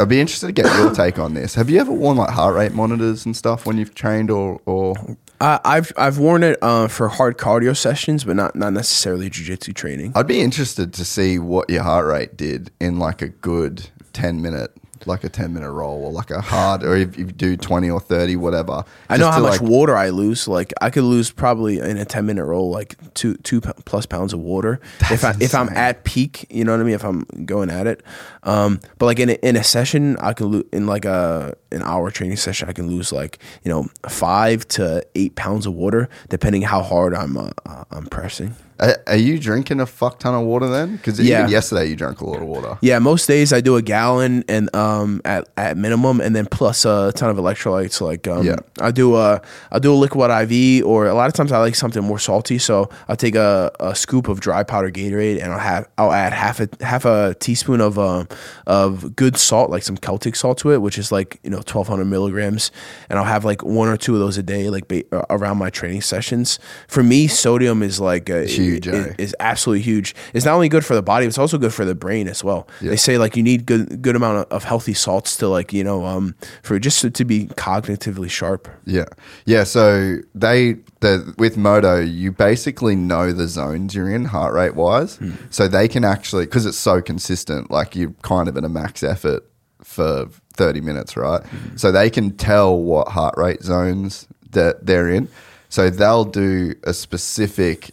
I'd 0.00 0.08
be 0.08 0.20
interested 0.20 0.46
to 0.46 0.52
get 0.52 0.66
your 0.76 0.94
take 0.94 1.18
on 1.18 1.34
this. 1.34 1.54
Have 1.56 1.68
you 1.68 1.80
ever 1.80 1.92
worn 1.92 2.16
like 2.16 2.30
heart 2.30 2.54
rate 2.54 2.72
monitors 2.72 3.26
and 3.26 3.36
stuff 3.36 3.66
when 3.66 3.78
you've 3.78 3.94
trained 3.94 4.30
or 4.30 4.60
or 4.64 4.94
I, 5.40 5.58
I've 5.64 5.92
I've 5.96 6.18
worn 6.18 6.42
it 6.44 6.58
uh, 6.62 6.86
for 6.88 7.08
hard 7.08 7.36
cardio 7.36 7.76
sessions, 7.76 8.24
but 8.24 8.36
not 8.36 8.54
not 8.54 8.72
necessarily 8.72 9.28
jujitsu 9.28 9.74
training. 9.74 10.12
I'd 10.14 10.26
be 10.28 10.40
interested 10.40 10.92
to 10.94 11.04
see 11.04 11.38
what 11.38 11.68
your 11.70 11.82
heart 11.82 12.06
rate 12.06 12.36
did 12.36 12.70
in 12.80 12.98
like 12.98 13.22
a 13.22 13.28
good 13.28 13.88
10 14.12 14.42
minute, 14.42 14.72
like 15.06 15.22
a 15.22 15.28
10 15.28 15.52
minute 15.52 15.70
roll 15.70 16.04
or 16.06 16.12
like 16.12 16.30
a 16.32 16.40
hard, 16.40 16.82
or 16.82 16.96
if 16.96 17.16
you 17.16 17.24
do 17.26 17.56
20 17.56 17.88
or 17.88 18.00
30, 18.00 18.34
whatever. 18.36 18.84
I 19.08 19.16
know 19.16 19.30
how 19.30 19.40
much 19.40 19.60
like- 19.60 19.70
water 19.70 19.96
I 19.96 20.08
lose. 20.08 20.48
Like 20.48 20.72
I 20.80 20.90
could 20.90 21.04
lose 21.04 21.30
probably 21.30 21.78
in 21.78 21.96
a 21.98 22.04
ten 22.04 22.26
minute 22.26 22.44
roll, 22.44 22.70
like 22.70 22.96
two 23.14 23.34
two 23.38 23.60
plus 23.60 24.06
pounds 24.06 24.32
of 24.32 24.40
water. 24.40 24.80
if 25.10 25.24
I 25.24 25.34
if 25.40 25.54
I'm 25.54 25.68
at 25.70 26.02
peak, 26.04 26.46
you 26.50 26.64
know 26.64 26.72
what 26.72 26.80
I 26.80 26.84
mean. 26.84 26.94
If 26.94 27.04
I'm 27.04 27.20
going 27.44 27.70
at 27.70 27.86
it, 27.86 28.02
um, 28.48 28.80
but 28.98 29.06
like 29.06 29.18
in 29.20 29.30
a, 29.30 29.36
in 29.48 29.56
a 29.56 29.64
session, 29.64 30.16
I 30.18 30.32
can 30.32 30.46
lose 30.46 30.64
in 30.72 30.86
like 30.86 31.04
a 31.04 31.54
an 31.70 31.82
hour 31.82 32.10
training 32.10 32.38
session, 32.38 32.68
I 32.68 32.72
can 32.72 32.88
lose 32.88 33.12
like 33.12 33.38
you 33.64 33.70
know 33.72 33.86
five 34.08 34.66
to 34.68 35.04
eight 35.14 35.34
pounds 35.36 35.66
of 35.66 35.74
water, 35.74 36.08
depending 36.28 36.62
how 36.62 36.82
hard 36.82 37.14
I'm 37.14 37.36
uh, 37.36 37.50
uh, 37.66 37.84
I'm 37.90 38.06
pressing. 38.06 38.54
Are, 38.80 38.96
are 39.08 39.16
you 39.16 39.40
drinking 39.40 39.80
a 39.80 39.86
fuck 39.86 40.20
ton 40.20 40.34
of 40.40 40.46
water 40.46 40.68
then? 40.68 40.96
Because 40.96 41.18
Yeah. 41.18 41.40
even 41.40 41.50
yesterday 41.50 41.86
you 41.90 41.96
drank 41.96 42.20
a 42.20 42.26
lot 42.30 42.40
of 42.40 42.46
water. 42.46 42.78
Yeah, 42.80 43.00
most 43.00 43.26
days 43.26 43.52
I 43.52 43.60
do 43.60 43.74
a 43.74 43.82
gallon 43.82 44.44
and 44.48 44.74
um 44.74 45.20
at, 45.24 45.48
at 45.56 45.76
minimum, 45.76 46.20
and 46.20 46.34
then 46.36 46.46
plus 46.46 46.84
a 46.84 47.12
ton 47.16 47.28
of 47.28 47.36
electrolytes. 47.38 48.00
Like 48.00 48.28
um, 48.28 48.46
Yeah. 48.46 48.56
I 48.80 48.92
do 48.92 49.16
a 49.16 49.42
I 49.72 49.78
do 49.80 49.92
a 49.92 49.98
liquid 50.04 50.30
IV, 50.30 50.86
or 50.86 51.06
a 51.06 51.14
lot 51.14 51.26
of 51.26 51.34
times 51.34 51.50
I 51.50 51.58
like 51.58 51.74
something 51.74 52.04
more 52.04 52.20
salty. 52.20 52.58
So 52.58 52.88
I'll 53.08 53.16
take 53.16 53.34
a, 53.34 53.72
a 53.80 53.94
scoop 53.96 54.28
of 54.28 54.38
dry 54.40 54.62
powder 54.62 54.90
Gatorade, 54.92 55.42
and 55.42 55.52
I'll 55.52 55.58
have 55.72 55.88
I'll 55.98 56.12
add 56.12 56.32
half 56.32 56.60
a 56.60 56.68
half 56.80 57.04
a 57.04 57.34
teaspoon 57.40 57.80
of 57.80 57.98
um 57.98 58.28
of 58.66 59.14
good 59.16 59.36
salt, 59.36 59.70
like 59.70 59.82
some 59.82 59.96
Celtic 59.96 60.36
salt 60.36 60.58
to 60.58 60.72
it, 60.72 60.82
which 60.82 60.98
is 60.98 61.10
like 61.12 61.38
you 61.42 61.50
know 61.50 61.62
twelve 61.62 61.88
hundred 61.88 62.06
milligrams, 62.06 62.70
and 63.08 63.18
I'll 63.18 63.24
have 63.24 63.44
like 63.44 63.62
one 63.62 63.88
or 63.88 63.96
two 63.96 64.14
of 64.14 64.20
those 64.20 64.38
a 64.38 64.42
day, 64.42 64.70
like 64.70 64.88
ba- 64.88 65.04
uh, 65.12 65.24
around 65.30 65.58
my 65.58 65.70
training 65.70 66.02
sessions. 66.02 66.58
For 66.88 67.02
me, 67.02 67.26
sodium 67.28 67.82
is 67.82 68.00
like 68.00 68.28
a, 68.28 68.46
Huge, 68.46 68.86
is- 68.86 69.06
eh? 69.06 69.14
is 69.18 69.36
absolutely 69.40 69.82
huge. 69.82 70.14
It's 70.34 70.44
not 70.44 70.54
only 70.54 70.68
good 70.68 70.84
for 70.84 70.94
the 70.94 71.02
body, 71.02 71.26
it's 71.26 71.38
also 71.38 71.58
good 71.58 71.72
for 71.74 71.84
the 71.84 71.94
brain 71.94 72.28
as 72.28 72.42
well. 72.44 72.68
They 72.80 72.96
say 72.96 73.18
like 73.18 73.36
you 73.36 73.42
need 73.42 73.66
good 73.66 74.02
good 74.02 74.16
amount 74.16 74.38
of, 74.38 74.46
of 74.52 74.64
healthy 74.64 74.94
salts 74.94 75.36
to 75.38 75.48
like 75.48 75.72
you 75.72 75.84
know 75.84 76.04
um 76.06 76.34
for 76.62 76.78
just 76.78 77.00
to, 77.02 77.10
to 77.10 77.24
be 77.24 77.46
cognitively 77.56 78.30
sharp. 78.30 78.68
Yeah, 78.84 79.04
yeah. 79.44 79.64
So 79.64 80.18
they 80.34 80.74
the 81.00 81.34
with 81.38 81.56
moto, 81.56 82.00
you 82.00 82.32
basically 82.32 82.96
know 82.96 83.32
the 83.32 83.46
zones 83.48 83.94
you're 83.94 84.10
in 84.10 84.24
heart 84.26 84.52
rate 84.54 84.74
wise, 84.74 85.16
Hmm. 85.16 85.32
so 85.50 85.68
they 85.68 85.88
can 85.88 86.04
actually 86.04 86.44
because 86.46 86.66
it's 86.66 86.78
so 86.78 87.00
consistent. 87.00 87.70
Like 87.70 87.94
you're 87.96 88.14
kind 88.22 88.48
of 88.48 88.56
in 88.56 88.64
a 88.64 88.68
max 88.68 89.02
effort 89.02 89.44
for 89.82 90.26
30 90.54 90.80
minutes, 90.80 91.16
right? 91.16 91.42
Hmm. 91.44 91.76
So 91.76 91.92
they 91.92 92.10
can 92.10 92.36
tell 92.36 92.76
what 92.78 93.08
heart 93.08 93.34
rate 93.36 93.62
zones 93.62 94.26
that 94.50 94.86
they're 94.86 95.08
in. 95.08 95.28
So 95.68 95.90
they'll 95.90 96.24
do 96.24 96.74
a 96.84 96.92
specific 96.94 97.90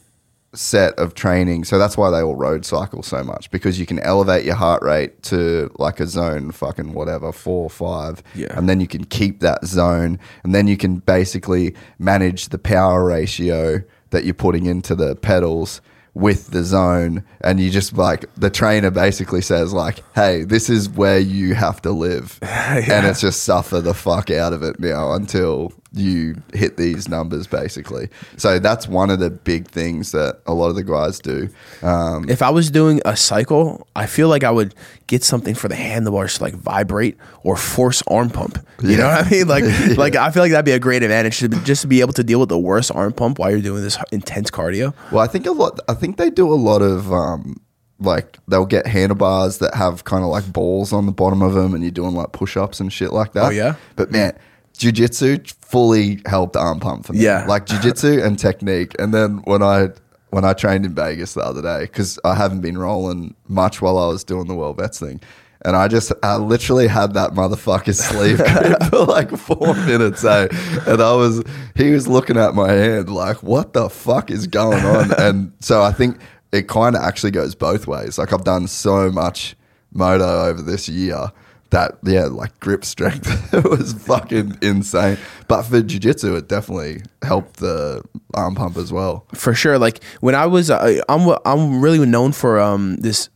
set 0.55 0.93
of 0.99 1.13
training. 1.13 1.63
So 1.63 1.77
that's 1.77 1.97
why 1.97 2.09
they 2.09 2.21
all 2.21 2.35
road 2.35 2.65
cycle 2.65 3.03
so 3.03 3.23
much 3.23 3.51
because 3.51 3.79
you 3.79 3.85
can 3.85 3.99
elevate 3.99 4.45
your 4.45 4.55
heart 4.55 4.81
rate 4.83 5.21
to 5.23 5.71
like 5.77 5.99
a 5.99 6.07
zone 6.07 6.51
fucking 6.51 6.93
whatever, 6.93 7.31
four 7.31 7.63
or 7.63 7.69
five. 7.69 8.23
Yeah. 8.33 8.57
And 8.57 8.69
then 8.69 8.79
you 8.79 8.87
can 8.87 9.05
keep 9.05 9.39
that 9.41 9.65
zone. 9.65 10.19
And 10.43 10.55
then 10.55 10.67
you 10.67 10.77
can 10.77 10.97
basically 10.97 11.75
manage 11.99 12.49
the 12.49 12.57
power 12.57 13.03
ratio 13.03 13.81
that 14.09 14.23
you're 14.23 14.33
putting 14.33 14.65
into 14.65 14.95
the 14.95 15.15
pedals 15.15 15.81
with 16.15 16.51
the 16.51 16.63
zone. 16.63 17.23
And 17.41 17.59
you 17.59 17.69
just 17.69 17.97
like, 17.97 18.25
the 18.35 18.49
trainer 18.49 18.89
basically 18.89 19.41
says, 19.41 19.73
like, 19.73 19.99
hey, 20.15 20.43
this 20.43 20.69
is 20.69 20.89
where 20.89 21.19
you 21.19 21.53
have 21.53 21.81
to 21.83 21.91
live. 21.91 22.39
And 22.65 23.05
it's 23.05 23.21
just 23.21 23.43
suffer 23.43 23.81
the 23.81 23.93
fuck 23.93 24.31
out 24.31 24.53
of 24.53 24.63
it 24.63 24.79
now 24.79 25.13
until 25.13 25.71
you 25.95 26.35
hit 26.53 26.75
these 26.77 27.07
numbers 27.07 27.47
basically. 27.47 28.09
So 28.37 28.59
that's 28.59 28.87
one 28.87 29.09
of 29.09 29.19
the 29.19 29.29
big 29.29 29.67
things 29.67 30.11
that 30.11 30.41
a 30.45 30.53
lot 30.53 30.67
of 30.67 30.75
the 30.75 30.83
guys 30.83 31.19
do. 31.19 31.47
Um, 31.81 32.29
If 32.29 32.41
I 32.41 32.49
was 32.49 32.69
doing 32.69 33.01
a 33.05 33.15
cycle, 33.15 33.87
I 33.95 34.05
feel 34.05 34.27
like 34.27 34.43
I 34.43 34.51
would 34.51 34.75
get 35.07 35.23
something 35.23 35.55
for 35.55 35.67
the 35.69 35.75
handlebars 35.75 36.37
to 36.37 36.43
like 36.43 36.53
vibrate 36.55 37.17
or 37.43 37.55
force 37.55 38.03
arm 38.07 38.29
pump. 38.29 38.59
You 38.83 38.97
know 38.97 39.07
what 39.07 39.25
I 39.25 39.29
mean? 39.29 39.47
Like, 39.47 39.63
like 39.97 40.15
I 40.15 40.31
feel 40.31 40.43
like 40.43 40.51
that'd 40.51 40.65
be 40.65 40.71
a 40.73 40.79
great 40.79 41.01
advantage 41.01 41.39
to 41.39 41.49
be- 41.49 41.57
just 41.59 41.81
to 41.83 41.87
be 41.87 42.01
able 42.01 42.13
to 42.13 42.23
deal 42.23 42.39
with 42.41 42.49
the 42.49 42.59
worst 42.59 42.91
arm 42.93 43.13
pump 43.13 43.39
while 43.39 43.49
you're 43.49 43.61
doing 43.61 43.81
this 43.81 43.97
intense 44.11 44.51
cardio. 44.51 44.93
well, 45.11 45.23
I 45.23 45.27
think 45.27 45.45
a 45.45 45.51
lot. 45.51 45.79
I 45.87 45.93
think 45.93 46.17
they 46.17 46.29
do 46.29 46.51
a 46.51 46.55
lot 46.55 46.81
of 46.81 47.11
um, 47.13 47.61
like 47.99 48.37
they'll 48.49 48.65
get 48.65 48.85
handlebars 48.85 49.59
that 49.59 49.73
have 49.75 50.03
kind 50.03 50.23
of 50.25 50.29
like 50.29 50.51
balls 50.51 50.91
on 50.91 51.05
the 51.05 51.13
bottom 51.13 51.41
of 51.41 51.53
them, 51.53 51.73
and 51.73 51.83
you're 51.83 51.91
doing 51.91 52.15
like 52.15 52.33
push 52.33 52.57
ups 52.57 52.81
and 52.81 52.91
shit 52.91 53.13
like 53.13 53.31
that. 53.33 53.45
Oh, 53.45 53.49
yeah? 53.49 53.75
But 53.95 54.11
man, 54.11 54.37
jujitsu 54.75 55.51
fully 55.61 56.21
helped 56.25 56.55
arm 56.55 56.79
pump 56.79 57.05
for 57.05 57.13
me. 57.13 57.19
Yeah. 57.19 57.45
like 57.45 57.65
jujitsu 57.65 58.23
and 58.23 58.37
technique. 58.37 58.95
And 58.99 59.13
then 59.13 59.37
when 59.45 59.61
I 59.63 59.89
when 60.29 60.43
I 60.43 60.53
trained 60.53 60.85
in 60.85 60.93
Vegas 60.93 61.33
the 61.33 61.41
other 61.41 61.61
day, 61.61 61.83
because 61.83 62.19
I 62.25 62.35
haven't 62.35 62.61
been 62.61 62.77
rolling 62.77 63.35
much 63.47 63.81
while 63.81 63.97
I 63.97 64.07
was 64.07 64.23
doing 64.23 64.47
the 64.47 64.55
World 64.55 64.77
Vets 64.77 64.99
thing. 64.99 65.21
And 65.63 65.75
I 65.75 65.87
just, 65.87 66.11
I 66.21 66.35
literally 66.35 66.87
had 66.87 67.13
that 67.13 67.31
motherfucker's 67.31 68.03
sleeve 68.03 68.37
for 68.89 69.05
like 69.05 69.31
four 69.31 69.73
minutes, 69.73 70.23
eh? 70.23 70.47
And 70.85 71.01
I 71.01 71.13
was, 71.15 71.41
he 71.75 71.91
was 71.91 72.07
looking 72.07 72.37
at 72.37 72.53
my 72.53 72.71
hand 72.71 73.09
like, 73.09 73.41
what 73.41 73.73
the 73.73 73.89
fuck 73.89 74.29
is 74.29 74.45
going 74.45 74.83
on? 74.85 75.11
And 75.17 75.53
so 75.61 75.81
I 75.81 75.91
think 75.91 76.19
it 76.51 76.67
kind 76.67 76.95
of 76.95 77.01
actually 77.01 77.31
goes 77.31 77.55
both 77.55 77.87
ways. 77.87 78.17
Like 78.17 78.31
I've 78.33 78.43
done 78.43 78.67
so 78.67 79.09
much 79.09 79.55
moto 79.93 80.45
over 80.45 80.61
this 80.61 80.89
year 80.89 81.31
that, 81.75 81.97
yeah, 82.03 82.25
like 82.25 82.57
grip 82.59 82.85
strength 82.85 83.53
was 83.69 83.93
fucking 83.93 84.57
insane. 84.61 85.17
But 85.47 85.63
for 85.63 85.81
jiu-jitsu, 85.81 86.35
it 86.35 86.47
definitely 86.47 87.01
helped 87.21 87.57
the 87.57 88.01
arm 88.33 88.55
pump 88.55 88.77
as 88.77 88.91
well. 88.91 89.25
for 89.33 89.53
sure. 89.53 89.77
Like 89.77 90.03
when 90.21 90.35
I 90.35 90.45
was, 90.45 90.69
uh, 90.71 91.01
I'm 91.09 91.37
I'm 91.45 91.81
really 91.81 92.03
known 92.05 92.31
for 92.31 92.59
um 92.59 92.95
this 92.97 93.29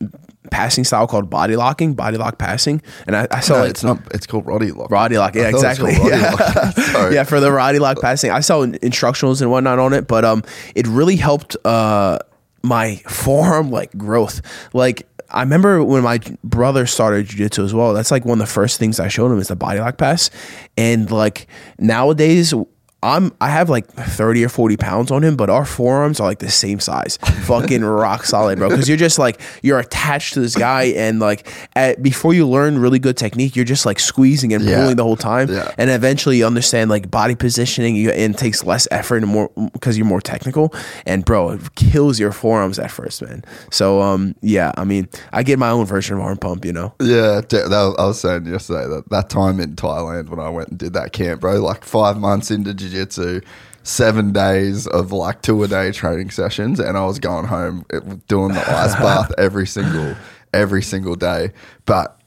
passing 0.51 0.83
style 0.83 1.05
called 1.05 1.29
body 1.29 1.55
locking, 1.55 1.93
body 1.93 2.17
lock 2.17 2.37
passing, 2.37 2.81
and 3.07 3.15
I, 3.15 3.27
I 3.29 3.39
saw 3.41 3.55
No, 3.55 3.59
like 3.61 3.69
it's 3.71 3.83
not, 3.83 3.99
it's 4.11 4.25
called 4.25 4.45
Roddy 4.47 4.71
Lock. 4.71 4.89
Roddy 4.89 5.17
lock, 5.17 5.35
yeah, 5.35 5.49
I 5.49 5.51
thought 5.51 5.77
it 5.77 5.81
was 5.81 5.89
exactly. 5.93 6.09
Yeah. 6.09 6.93
Lock. 6.95 7.11
Yeah, 7.13 7.23
for 7.23 7.39
the 7.39 7.51
Roddy 7.51 7.79
lock 7.79 7.99
passing, 8.01 8.31
I 8.31 8.39
saw 8.39 8.65
instructionals 8.65 9.41
and 9.41 9.51
whatnot 9.51 9.79
on 9.79 9.93
it, 9.93 10.07
but 10.07 10.23
um, 10.25 10.43
it 10.75 10.87
really 10.87 11.15
helped 11.17 11.55
uh 11.65 12.19
my 12.63 12.95
forearm 13.07 13.69
like 13.71 13.95
growth. 13.97 14.41
Like 14.73 15.07
I 15.31 15.41
remember 15.41 15.83
when 15.83 16.03
my 16.03 16.19
brother 16.43 16.85
started 16.85 17.27
jiu-jitsu 17.27 17.63
as 17.63 17.73
well. 17.73 17.93
That's 17.93 18.11
like 18.11 18.25
one 18.25 18.41
of 18.41 18.47
the 18.47 18.53
first 18.53 18.79
things 18.79 18.99
I 18.99 19.07
showed 19.07 19.31
him 19.31 19.39
is 19.39 19.49
the 19.49 19.55
body 19.55 19.79
lock 19.79 19.97
pass, 19.97 20.29
and 20.77 21.09
like 21.11 21.47
nowadays. 21.77 22.53
I'm 23.01 23.31
I 23.39 23.49
have 23.49 23.69
like 23.69 23.87
30 23.87 24.43
or 24.43 24.49
40 24.49 24.75
pounds 24.75 25.09
on 25.11 25.23
him, 25.23 25.37
but 25.37 25.49
our 25.49 25.63
forearms 25.63 26.19
are 26.19 26.27
like 26.27 26.39
the 26.39 26.49
same 26.51 26.81
size. 26.81 27.17
Fucking 27.43 27.81
rock 27.85 28.25
solid, 28.25 28.59
bro. 28.59 28.69
Cause 28.69 28.89
you're 28.89 28.97
just 28.97 29.17
like 29.17 29.39
you're 29.63 29.79
attached 29.79 30.33
to 30.33 30.41
this 30.41 30.53
guy 30.55 30.83
and 30.97 31.19
like 31.21 31.47
at, 31.77 32.03
before 32.03 32.33
you 32.33 32.45
learn 32.45 32.77
really 32.77 32.99
good 32.99 33.15
technique, 33.15 33.55
you're 33.55 33.63
just 33.63 33.85
like 33.85 33.99
squeezing 33.99 34.53
and 34.53 34.65
Yeah. 34.65 34.81
pulling 34.81 34.97
the 34.97 35.03
whole 35.03 35.15
time. 35.15 35.49
Yeah. 35.49 35.71
And 35.77 35.89
eventually 35.89 36.37
you 36.39 36.45
understand 36.45 36.89
like 36.89 37.09
body 37.09 37.35
positioning 37.35 37.95
you, 37.95 38.09
and 38.11 38.37
takes 38.37 38.65
less 38.65 38.85
effort 38.91 39.17
and 39.23 39.27
more 39.27 39.49
because 39.71 39.97
you're 39.97 40.05
more 40.05 40.19
technical. 40.21 40.73
And 41.05 41.23
bro, 41.23 41.51
it 41.51 41.75
kills 41.75 42.19
your 42.19 42.33
forearms 42.33 42.79
at 42.79 42.91
first, 42.91 43.21
man. 43.21 43.43
So 43.71 44.01
um 44.01 44.35
yeah, 44.41 44.73
I 44.75 44.83
mean 44.83 45.07
I 45.31 45.43
get 45.43 45.57
my 45.57 45.69
own 45.69 45.85
version 45.85 46.17
of 46.17 46.21
arm 46.23 46.37
pump, 46.37 46.65
you 46.65 46.73
know. 46.73 46.93
Yeah, 46.99 47.39
that 47.47 47.69
was, 47.69 47.95
I 47.97 48.05
was 48.07 48.19
saying 48.19 48.45
yesterday 48.45 48.87
that 48.89 49.09
that 49.09 49.29
time 49.29 49.61
in 49.61 49.75
Thailand 49.77 50.27
when 50.27 50.41
I 50.41 50.49
went 50.49 50.67
and 50.69 50.77
did 50.77 50.91
that 50.93 51.13
camp, 51.13 51.39
bro, 51.39 51.61
like 51.61 51.85
five 51.85 52.17
months 52.17 52.51
into 52.51 52.73
jiu-jitsu, 52.89 53.41
seven 53.83 54.31
days 54.31 54.87
of 54.87 55.11
like 55.11 55.41
two 55.41 55.63
a 55.63 55.67
day 55.67 55.91
training 55.91 56.31
sessions, 56.31 56.79
and 56.79 56.97
I 56.97 57.05
was 57.05 57.19
going 57.19 57.45
home 57.45 57.85
doing 58.27 58.53
the 58.53 58.71
ice 58.71 58.95
bath 59.01 59.31
every 59.37 59.67
single 59.67 60.15
every 60.53 60.81
single 60.81 61.15
day. 61.15 61.51
But 61.85 62.19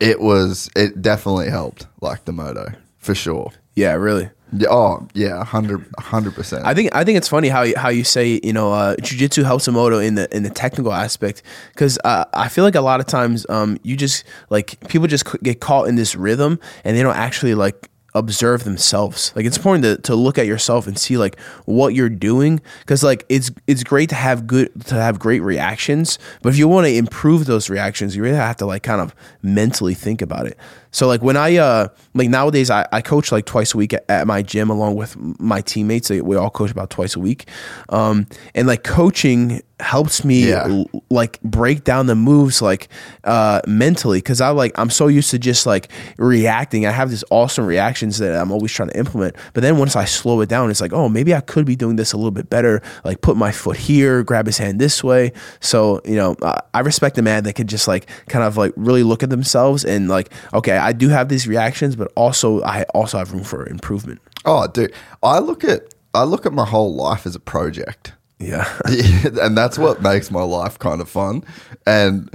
it 0.00 0.20
was 0.20 0.70
it 0.76 1.00
definitely 1.00 1.50
helped, 1.50 1.86
like 2.00 2.24
the 2.24 2.32
moto 2.32 2.72
for 2.98 3.14
sure. 3.14 3.52
Yeah, 3.74 3.92
really. 3.92 4.30
Yeah, 4.52 4.68
oh 4.70 5.08
yeah, 5.12 5.44
hundred 5.44 5.84
hundred 5.98 6.34
percent. 6.34 6.64
I 6.64 6.72
think 6.72 6.94
I 6.94 7.02
think 7.02 7.18
it's 7.18 7.28
funny 7.28 7.48
how 7.48 7.62
you, 7.62 7.74
how 7.76 7.88
you 7.88 8.04
say 8.04 8.40
you 8.44 8.52
know 8.52 8.72
uh, 8.72 8.94
jujitsu 8.96 9.44
helps 9.44 9.66
Emoto 9.66 10.04
in 10.04 10.14
the 10.14 10.34
in 10.34 10.44
the 10.44 10.50
technical 10.50 10.92
aspect 10.92 11.42
because 11.72 11.98
uh, 12.04 12.26
I 12.32 12.48
feel 12.48 12.62
like 12.62 12.76
a 12.76 12.80
lot 12.80 13.00
of 13.00 13.06
times 13.06 13.44
um, 13.48 13.78
you 13.82 13.96
just 13.96 14.22
like 14.48 14.78
people 14.88 15.08
just 15.08 15.24
get 15.42 15.60
caught 15.60 15.88
in 15.88 15.96
this 15.96 16.14
rhythm 16.14 16.60
and 16.84 16.96
they 16.96 17.02
don't 17.02 17.16
actually 17.16 17.56
like 17.56 17.90
observe 18.16 18.64
themselves. 18.64 19.32
Like 19.36 19.44
it's 19.44 19.56
important 19.56 19.84
to, 19.84 19.96
to 20.02 20.14
look 20.14 20.38
at 20.38 20.46
yourself 20.46 20.86
and 20.86 20.98
see 20.98 21.18
like 21.18 21.38
what 21.66 21.94
you're 21.94 22.08
doing 22.08 22.60
because 22.80 23.02
like 23.02 23.24
it's 23.28 23.50
it's 23.66 23.84
great 23.84 24.08
to 24.08 24.14
have 24.14 24.46
good 24.46 24.70
to 24.86 24.94
have 24.94 25.18
great 25.18 25.40
reactions 25.40 26.18
but 26.42 26.48
if 26.48 26.58
you 26.58 26.66
want 26.66 26.86
to 26.86 26.94
improve 26.94 27.46
those 27.46 27.68
reactions 27.68 28.16
you 28.16 28.22
really 28.22 28.36
have 28.36 28.56
to 28.56 28.66
like 28.66 28.82
kind 28.82 29.00
of 29.00 29.14
mentally 29.42 29.94
think 29.94 30.22
about 30.22 30.46
it 30.46 30.56
So 30.96 31.06
like 31.06 31.20
when 31.22 31.36
I 31.36 31.56
uh 31.56 31.88
like 32.14 32.30
nowadays 32.30 32.70
I, 32.70 32.86
I 32.90 33.02
coach 33.02 33.30
like 33.30 33.44
twice 33.44 33.74
a 33.74 33.76
week 33.76 33.92
at, 33.92 34.04
at 34.08 34.26
my 34.26 34.40
gym 34.40 34.70
along 34.70 34.94
with 34.96 35.14
my 35.38 35.60
teammates. 35.60 36.08
We 36.08 36.36
all 36.36 36.48
coach 36.48 36.70
about 36.70 36.88
twice 36.88 37.14
a 37.16 37.20
week, 37.20 37.46
um, 37.90 38.26
and 38.54 38.66
like 38.66 38.82
coaching 38.82 39.60
helps 39.78 40.24
me 40.24 40.48
Yeah. 40.48 40.64
l- 40.66 40.86
like 41.10 41.38
break 41.42 41.84
down 41.84 42.06
the 42.06 42.14
moves 42.14 42.62
like 42.62 42.88
uh 43.24 43.60
mentally 43.66 44.20
because 44.20 44.40
I 44.40 44.48
like 44.48 44.72
I'm 44.78 44.88
so 44.88 45.06
used 45.06 45.30
to 45.32 45.38
just 45.38 45.66
like 45.66 45.90
reacting. 46.16 46.86
I 46.86 46.92
have 46.92 47.10
these 47.10 47.24
awesome 47.28 47.66
reactions 47.66 48.16
that 48.16 48.34
I'm 48.34 48.50
always 48.50 48.72
trying 48.72 48.88
to 48.88 48.98
implement, 48.98 49.36
but 49.52 49.60
then 49.62 49.76
once 49.76 49.94
I 49.94 50.06
slow 50.06 50.40
it 50.40 50.48
down, 50.48 50.70
it's 50.70 50.80
like 50.80 50.94
oh 50.94 51.10
maybe 51.10 51.34
I 51.34 51.42
could 51.42 51.66
be 51.66 51.76
doing 51.76 51.96
this 51.96 52.14
a 52.14 52.16
little 52.16 52.30
bit 52.30 52.48
better. 52.48 52.80
Like 53.04 53.20
put 53.20 53.36
my 53.36 53.52
foot 53.52 53.76
here, 53.76 54.22
grab 54.22 54.46
his 54.46 54.56
hand 54.56 54.80
this 54.80 55.04
way. 55.04 55.32
So 55.60 56.00
you 56.06 56.16
know 56.16 56.36
I 56.40 56.60
I 56.72 56.80
respect 56.80 57.18
a 57.18 57.22
man 57.22 57.44
that 57.44 57.52
can 57.52 57.66
just 57.66 57.86
like 57.86 58.08
kind 58.28 58.44
of 58.46 58.56
like 58.56 58.72
really 58.76 59.02
look 59.02 59.22
at 59.22 59.28
themselves 59.28 59.84
and 59.84 60.08
like 60.08 60.32
okay 60.54 60.78
I 60.78 60.85
do 60.92 61.08
have 61.08 61.28
these 61.28 61.46
reactions, 61.46 61.96
but 61.96 62.12
also 62.14 62.62
I 62.62 62.82
also 62.94 63.18
have 63.18 63.32
room 63.32 63.44
for 63.44 63.66
improvement. 63.66 64.20
Oh, 64.44 64.66
dude, 64.66 64.92
I 65.22 65.38
look 65.38 65.64
at 65.64 65.94
I 66.14 66.24
look 66.24 66.46
at 66.46 66.52
my 66.52 66.64
whole 66.64 66.94
life 66.94 67.26
as 67.26 67.34
a 67.34 67.40
project. 67.40 68.12
Yeah. 68.38 68.68
and 69.40 69.56
that's 69.56 69.78
what 69.78 70.02
makes 70.02 70.30
my 70.30 70.42
life 70.42 70.78
kind 70.78 71.00
of 71.00 71.08
fun. 71.08 71.44
And 71.86 72.30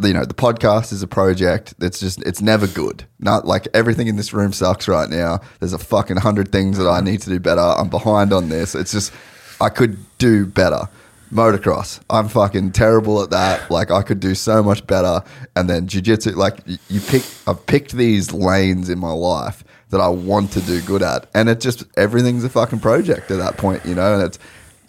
you 0.00 0.12
know, 0.12 0.24
the 0.24 0.34
podcast 0.34 0.92
is 0.92 1.02
a 1.02 1.06
project 1.06 1.74
It's 1.80 2.00
just 2.00 2.22
it's 2.22 2.42
never 2.42 2.66
good. 2.66 3.06
Not 3.18 3.46
like 3.46 3.66
everything 3.72 4.08
in 4.08 4.16
this 4.16 4.32
room 4.32 4.52
sucks 4.52 4.88
right 4.88 5.08
now. 5.08 5.40
There's 5.60 5.72
a 5.72 5.78
fucking 5.78 6.18
hundred 6.18 6.52
things 6.52 6.78
that 6.78 6.88
I 6.88 7.00
need 7.00 7.22
to 7.22 7.30
do 7.30 7.40
better. 7.40 7.60
I'm 7.60 7.88
behind 7.88 8.32
on 8.32 8.48
this. 8.48 8.74
It's 8.74 8.92
just 8.92 9.12
I 9.60 9.70
could 9.70 9.96
do 10.18 10.46
better. 10.46 10.88
Motocross, 11.32 12.00
I'm 12.08 12.28
fucking 12.28 12.72
terrible 12.72 13.22
at 13.22 13.30
that. 13.30 13.70
Like 13.70 13.90
I 13.90 14.02
could 14.02 14.20
do 14.20 14.34
so 14.34 14.62
much 14.62 14.86
better. 14.86 15.22
And 15.56 15.68
then 15.68 15.86
jujitsu, 15.88 16.36
like 16.36 16.58
you 16.88 17.00
pick, 17.00 17.22
I've 17.46 17.64
picked 17.66 17.92
these 17.92 18.32
lanes 18.32 18.88
in 18.88 18.98
my 18.98 19.12
life 19.12 19.64
that 19.90 20.00
I 20.00 20.08
want 20.08 20.52
to 20.52 20.60
do 20.60 20.80
good 20.82 21.02
at, 21.02 21.28
and 21.34 21.48
it 21.48 21.60
just 21.60 21.84
everything's 21.96 22.42
a 22.44 22.48
fucking 22.48 22.80
project 22.80 23.30
at 23.30 23.38
that 23.38 23.56
point, 23.56 23.84
you 23.84 23.94
know. 23.94 24.14
And 24.14 24.22
it's 24.22 24.38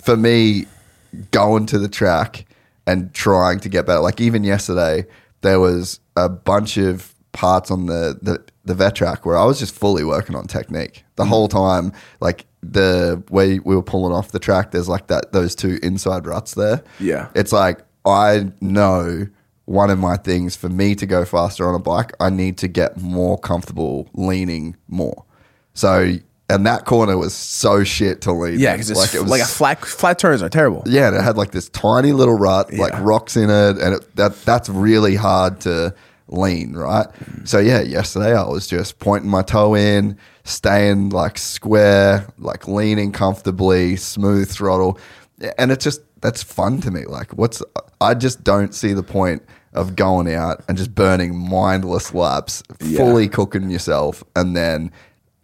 for 0.04 0.18
me 0.18 0.66
going 1.32 1.66
to 1.68 1.80
the 1.80 1.88
track 1.90 2.46
and 2.86 3.14
trying 3.14 3.60
to 3.62 3.70
get 3.70 3.86
better. 3.86 4.00
Like 4.00 4.20
even 4.22 4.44
yesterday, 4.44 5.06
there 5.42 5.60
was 5.60 6.00
a 6.16 6.30
bunch 6.30 6.78
of 6.78 7.14
parts 7.32 7.70
on 7.70 7.86
the 7.86 8.18
the, 8.22 8.44
the 8.66 8.74
vet 8.74 8.96
track 8.96 9.26
where 9.26 9.38
I 9.38 9.46
was 9.46 9.60
just 9.60 9.76
fully 9.76 10.04
working 10.04 10.36
on 10.36 10.48
technique 10.48 11.04
the 11.16 11.24
Mm. 11.24 11.30
whole 11.30 11.48
time. 11.48 11.92
Like 12.20 12.46
the 12.74 13.24
way 13.30 13.60
we 13.60 13.76
were 13.76 13.84
pulling 13.84 14.14
off 14.14 14.32
the 14.32 14.40
track, 14.40 14.72
there's 14.72 14.90
like 14.90 15.08
that 15.08 15.32
those 15.32 15.56
two 15.56 15.80
inside 15.84 16.26
ruts 16.26 16.54
there. 16.54 16.84
Yeah. 17.00 17.30
it's 17.36 17.52
like 17.52 17.80
I 18.06 18.52
know 18.62 19.28
one 19.66 19.90
of 19.90 20.00
my 20.00 20.16
things 20.16 20.56
for 20.56 20.70
me 20.70 20.96
to 20.96 21.06
go 21.06 21.26
faster 21.26 21.68
on 21.68 21.76
a 21.76 21.80
bike, 21.80 22.14
I 22.20 22.30
need 22.30 22.58
to 22.60 22.68
get 22.68 22.98
more 22.98 23.38
comfortable 23.38 24.10
leaning 24.14 24.78
more. 24.88 25.26
So. 25.74 26.16
And 26.50 26.66
that 26.66 26.86
corner 26.86 27.18
was 27.18 27.34
so 27.34 27.84
shit 27.84 28.22
to 28.22 28.32
lean. 28.32 28.58
Yeah, 28.58 28.72
because 28.72 28.90
it's 28.90 29.14
like, 29.28 29.42
a 29.42 29.46
flat 29.46 29.84
flat 29.84 30.18
turns 30.18 30.42
are 30.42 30.48
terrible. 30.48 30.82
Yeah, 30.86 31.10
and 31.10 31.18
it 31.18 31.22
had 31.22 31.36
like 31.36 31.52
this 31.52 31.68
tiny 31.68 32.14
little 32.14 32.36
rut, 32.36 32.72
like 32.72 32.98
rocks 33.02 33.36
in 33.36 33.50
it, 33.50 33.78
and 33.78 33.96
it, 33.96 34.16
that 34.16 34.42
that's 34.46 34.70
really 34.70 35.16
hard 35.16 35.60
to 35.62 35.94
lean, 36.28 36.74
right? 36.74 37.08
So 37.46 37.60
yeah, 37.60 37.82
yesterday 37.82 38.36
I 38.36 38.44
was 38.44 38.68
just 38.68 39.00
pointing 39.00 39.30
my 39.30 39.42
toe 39.42 39.76
in, 39.76 40.18
staying 40.44 41.10
like 41.10 41.38
square, 41.38 42.28
like 42.38 42.68
leaning 42.68 43.12
comfortably, 43.12 43.96
smooth 43.96 44.50
throttle, 44.50 45.00
and 45.58 45.72
it's 45.72 45.84
just 45.84 46.02
that's 46.22 46.44
fun 46.44 46.82
to 46.82 46.92
me. 46.92 47.06
Like, 47.06 47.34
what's 47.34 47.62
I 48.02 48.14
just 48.14 48.44
don't 48.44 48.74
see 48.74 48.94
the 48.94 49.04
point 49.04 49.44
of 49.74 49.96
going 49.96 50.34
out 50.34 50.64
and 50.68 50.78
just 50.78 50.96
burning 50.96 51.38
mindless 51.38 52.14
laps, 52.14 52.64
fully 52.96 53.28
cooking 53.28 53.70
yourself, 53.70 54.24
and 54.36 54.56
then 54.56 54.92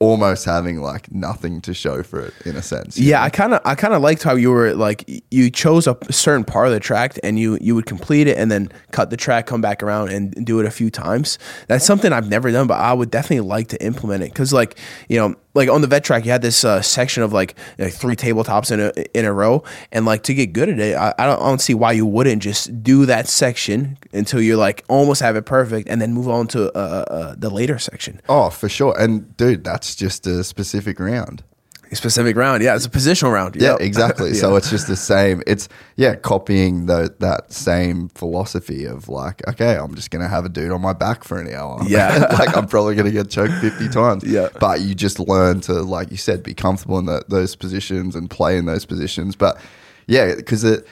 almost 0.03 0.45
having 0.45 0.81
like 0.81 1.11
nothing 1.11 1.61
to 1.61 1.73
show 1.73 2.03
for 2.03 2.19
it 2.19 2.33
in 2.45 2.55
a 2.55 2.61
sense. 2.61 2.97
Yeah, 2.97 3.19
know? 3.19 3.23
I 3.23 3.29
kind 3.29 3.53
of 3.53 3.61
I 3.65 3.75
kind 3.75 3.93
of 3.93 4.01
liked 4.01 4.23
how 4.23 4.35
you 4.35 4.51
were 4.51 4.73
like 4.73 5.09
you 5.31 5.49
chose 5.49 5.87
a 5.87 5.97
certain 6.11 6.43
part 6.43 6.67
of 6.67 6.73
the 6.73 6.79
track 6.79 7.17
and 7.23 7.39
you 7.39 7.57
you 7.61 7.73
would 7.75 7.85
complete 7.85 8.27
it 8.27 8.37
and 8.37 8.51
then 8.51 8.69
cut 8.91 9.09
the 9.09 9.17
track, 9.17 9.45
come 9.45 9.61
back 9.61 9.81
around 9.81 10.09
and 10.09 10.45
do 10.45 10.59
it 10.59 10.65
a 10.65 10.71
few 10.71 10.89
times. 10.89 11.39
That's 11.67 11.85
something 11.85 12.11
I've 12.11 12.29
never 12.29 12.51
done, 12.51 12.67
but 12.67 12.79
I 12.79 12.93
would 12.93 13.11
definitely 13.11 13.47
like 13.47 13.69
to 13.69 13.83
implement 13.83 14.23
it 14.23 14.29
because 14.29 14.51
like 14.51 14.77
you 15.07 15.17
know 15.17 15.35
like 15.55 15.69
on 15.69 15.81
the 15.81 15.87
vet 15.87 16.03
track 16.03 16.25
you 16.25 16.31
had 16.31 16.41
this 16.41 16.63
uh, 16.63 16.81
section 16.81 17.23
of 17.23 17.31
like, 17.31 17.55
like 17.77 17.93
three 17.93 18.15
tabletops 18.15 18.71
in 18.71 18.79
a 18.79 19.17
in 19.17 19.25
a 19.25 19.33
row 19.33 19.63
and 19.91 20.05
like 20.05 20.23
to 20.23 20.33
get 20.33 20.53
good 20.53 20.69
at 20.69 20.79
it, 20.79 20.95
I, 20.95 21.13
I 21.17 21.25
don't 21.25 21.41
I 21.41 21.45
don't 21.47 21.61
see 21.61 21.73
why 21.73 21.91
you 21.91 22.05
wouldn't 22.05 22.41
just 22.41 22.83
do 22.83 23.05
that 23.05 23.27
section 23.27 23.97
until 24.11 24.41
you're 24.41 24.57
like 24.57 24.83
almost 24.89 25.21
have 25.21 25.35
it 25.35 25.45
perfect 25.45 25.87
and 25.89 26.01
then 26.01 26.13
move 26.13 26.27
on 26.27 26.47
to 26.47 26.75
uh, 26.75 26.79
uh, 26.79 27.35
the 27.37 27.49
later 27.49 27.77
section. 27.79 28.21
Oh, 28.27 28.49
for 28.49 28.69
sure. 28.69 28.99
And 28.99 29.35
dude, 29.37 29.63
that's 29.63 29.92
just 29.95 30.27
a 30.27 30.43
specific 30.43 30.99
round. 30.99 31.43
Specific 31.91 32.35
round, 32.35 32.63
yeah, 32.63 32.75
it's 32.75 32.87
a 32.87 32.89
positional 32.89 33.31
round. 33.31 33.55
Yeah, 33.55 33.73
Yep. 33.73 33.81
exactly. 33.81 34.33
So 34.33 34.55
it's 34.55 34.71
just 34.71 34.87
the 34.87 34.95
same. 34.95 35.43
It's 35.45 35.69
yeah, 35.95 36.15
copying 36.15 36.87
the 36.87 37.13
that 37.19 37.53
same 37.53 38.09
philosophy 38.09 38.85
of 38.85 39.09
like, 39.09 39.47
okay, 39.47 39.75
I'm 39.77 39.93
just 39.93 40.09
gonna 40.09 40.27
have 40.27 40.43
a 40.43 40.49
dude 40.49 40.71
on 40.71 40.81
my 40.81 40.93
back 40.93 41.23
for 41.23 41.37
an 41.39 41.53
hour. 41.53 41.81
Yeah. 41.87 42.25
like 42.39 42.57
I'm 42.57 42.65
probably 42.67 42.95
gonna 42.95 43.11
get 43.11 43.29
choked 43.29 43.53
50 43.61 43.89
times. 43.89 44.23
Yeah. 44.23 44.47
but 44.59 44.81
you 44.81 44.95
just 44.95 45.19
learn 45.19 45.61
to, 45.61 45.73
like 45.83 46.09
you 46.09 46.17
said, 46.17 46.41
be 46.41 46.55
comfortable 46.55 46.97
in 46.97 47.05
the, 47.05 47.23
those 47.27 47.55
positions 47.55 48.15
and 48.15 48.27
play 48.27 48.57
in 48.57 48.65
those 48.65 48.85
positions. 48.85 49.35
But 49.35 49.59
yeah, 50.07 50.33
because 50.33 50.63
it 50.63 50.87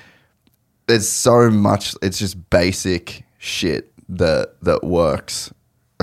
there's 0.85 1.09
so 1.09 1.49
much. 1.49 1.95
It's 2.03 2.19
just 2.19 2.49
basic 2.51 3.23
shit 3.39 3.91
that 4.09 4.53
that 4.61 4.83
works 4.83 5.51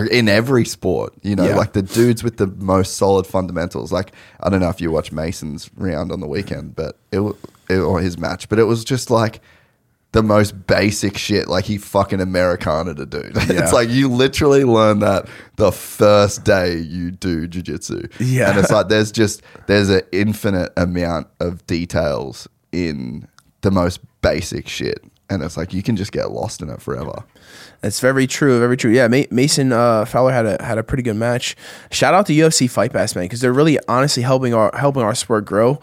in 0.07 0.29
every 0.29 0.65
sport. 0.65 1.13
You 1.23 1.37
know, 1.37 1.47
Yeah. 1.49 1.57
like 1.57 1.73
the 1.73 1.83
dudes 1.83 2.23
with 2.23 2.37
the 2.37 2.47
most 2.47 2.97
solid 2.97 3.27
fundamentals. 3.27 3.93
Like 3.93 4.13
I 4.41 4.49
don't 4.51 4.61
know 4.61 4.69
if 4.71 4.81
you 4.81 4.91
watch 4.91 5.13
Mason's 5.13 5.71
round 5.77 6.13
on 6.13 6.21
the 6.21 6.27
weekend, 6.29 6.77
but 6.77 6.97
it, 7.13 7.21
it 7.69 7.79
or 7.79 8.01
his 8.01 8.19
match, 8.19 8.49
but 8.49 8.59
it 8.59 8.65
was 8.65 8.85
just 8.85 9.11
like 9.11 9.41
the 10.13 10.23
most 10.23 10.67
basic 10.67 11.19
shit. 11.19 11.49
Like 11.49 11.67
he 11.67 11.77
fucking 11.77 12.21
Americana 12.21 12.95
to 12.95 13.05
dude. 13.07 13.37
Yeah. 13.37 13.63
it's 13.63 13.73
like 13.73 13.91
you 13.91 14.09
literally 14.09 14.65
learn 14.65 15.01
that 15.01 15.29
the 15.57 15.71
first 15.73 16.45
day 16.45 16.79
you 16.79 17.11
do 17.11 17.47
jujitsu. 17.47 18.11
Yeah. 18.19 18.51
and 18.51 18.59
it's 18.59 18.71
like 18.71 18.89
there's 18.89 19.13
just 19.13 19.43
there's 19.67 19.91
an 19.91 20.03
infinite 20.13 20.73
amount 20.77 21.27
of 21.41 21.67
details 21.67 22.49
in 22.73 23.29
the 23.61 23.71
most 23.71 24.01
basic 24.23 24.69
shit. 24.69 25.03
And 25.31 25.43
it's 25.43 25.57
like 25.57 25.75
you 25.75 25.83
can 25.83 25.97
just 25.97 26.13
get 26.13 26.31
lost 26.31 26.63
in 26.63 26.71
it 26.71 26.81
forever. 26.81 27.23
That's 27.83 28.01
very 28.01 28.27
true, 28.27 28.59
very 28.59 28.77
true. 28.77 28.91
Yeah, 28.91 29.09
Ma- 29.09 29.25
Mason 29.31 29.73
uh, 29.73 30.05
Fowler 30.05 30.33
had 30.33 30.47
a 30.47 30.63
had 30.65 30.79
a 30.79 30.83
pretty 30.83 31.03
good 31.03 31.17
match. 31.17 31.55
Shout 31.91 32.15
out 32.15 32.27
to 32.27 32.33
UFC 32.33 32.69
Fight 32.69 32.93
Pass, 32.93 33.15
man, 33.15 33.25
because 33.27 33.41
they're 33.41 33.53
really 33.53 33.79
honestly 33.89 34.23
helping 34.23 34.55
our 34.55 34.71
helping 34.77 35.03
our 35.03 35.15
sport 35.15 35.45
grow. 35.45 35.81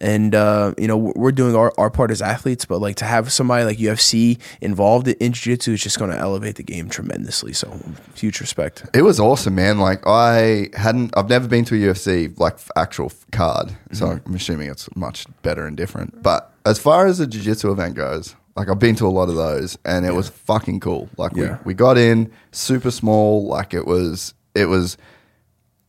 And 0.00 0.32
uh, 0.34 0.74
you 0.78 0.86
know 0.86 0.96
we're 0.96 1.32
doing 1.32 1.56
our, 1.56 1.72
our 1.76 1.90
part 1.90 2.10
as 2.12 2.22
athletes, 2.22 2.64
but 2.64 2.80
like 2.80 2.96
to 2.96 3.04
have 3.04 3.32
somebody 3.32 3.64
like 3.64 3.78
UFC 3.78 4.38
involved 4.60 5.08
in 5.08 5.32
jiu-jitsu 5.32 5.72
is 5.72 5.82
just 5.82 5.98
going 5.98 6.10
to 6.12 6.16
elevate 6.16 6.54
the 6.56 6.62
game 6.62 6.88
tremendously. 6.88 7.52
So 7.52 7.76
huge 8.14 8.40
respect. 8.40 8.84
It 8.94 9.02
was 9.02 9.18
awesome, 9.18 9.56
man. 9.56 9.78
Like 9.78 10.06
I 10.06 10.68
hadn't, 10.74 11.16
I've 11.16 11.28
never 11.28 11.48
been 11.48 11.64
to 11.66 11.74
a 11.74 11.92
UFC 11.92 12.38
like 12.38 12.58
actual 12.76 13.10
card, 13.32 13.70
so 13.92 14.06
Mm-hmm. 14.06 14.28
I'm 14.28 14.34
assuming 14.36 14.70
it's 14.70 14.88
much 14.94 15.26
better 15.42 15.66
and 15.66 15.76
different. 15.76 16.22
But 16.22 16.52
as 16.64 16.78
far 16.78 17.06
as 17.06 17.18
the 17.18 17.26
jiu-jitsu 17.26 17.72
event 17.72 17.94
goes, 17.96 18.36
like 18.58 18.68
I've 18.68 18.78
been 18.78 18.94
to 18.96 19.06
a 19.06 19.08
lot 19.08 19.28
of 19.28 19.36
those, 19.36 19.78
and 19.84 20.04
it 20.04 20.14
was 20.14 20.28
fucking 20.28 20.80
cool. 20.80 21.08
Like 21.16 21.32
Yeah. 21.36 21.58
we 21.64 21.68
we 21.72 21.74
got 21.74 21.96
in 21.96 22.30
super 22.52 22.90
small, 22.90 23.46
like 23.46 23.72
it 23.74 23.86
was 23.86 24.34
it 24.54 24.66
was. 24.66 24.96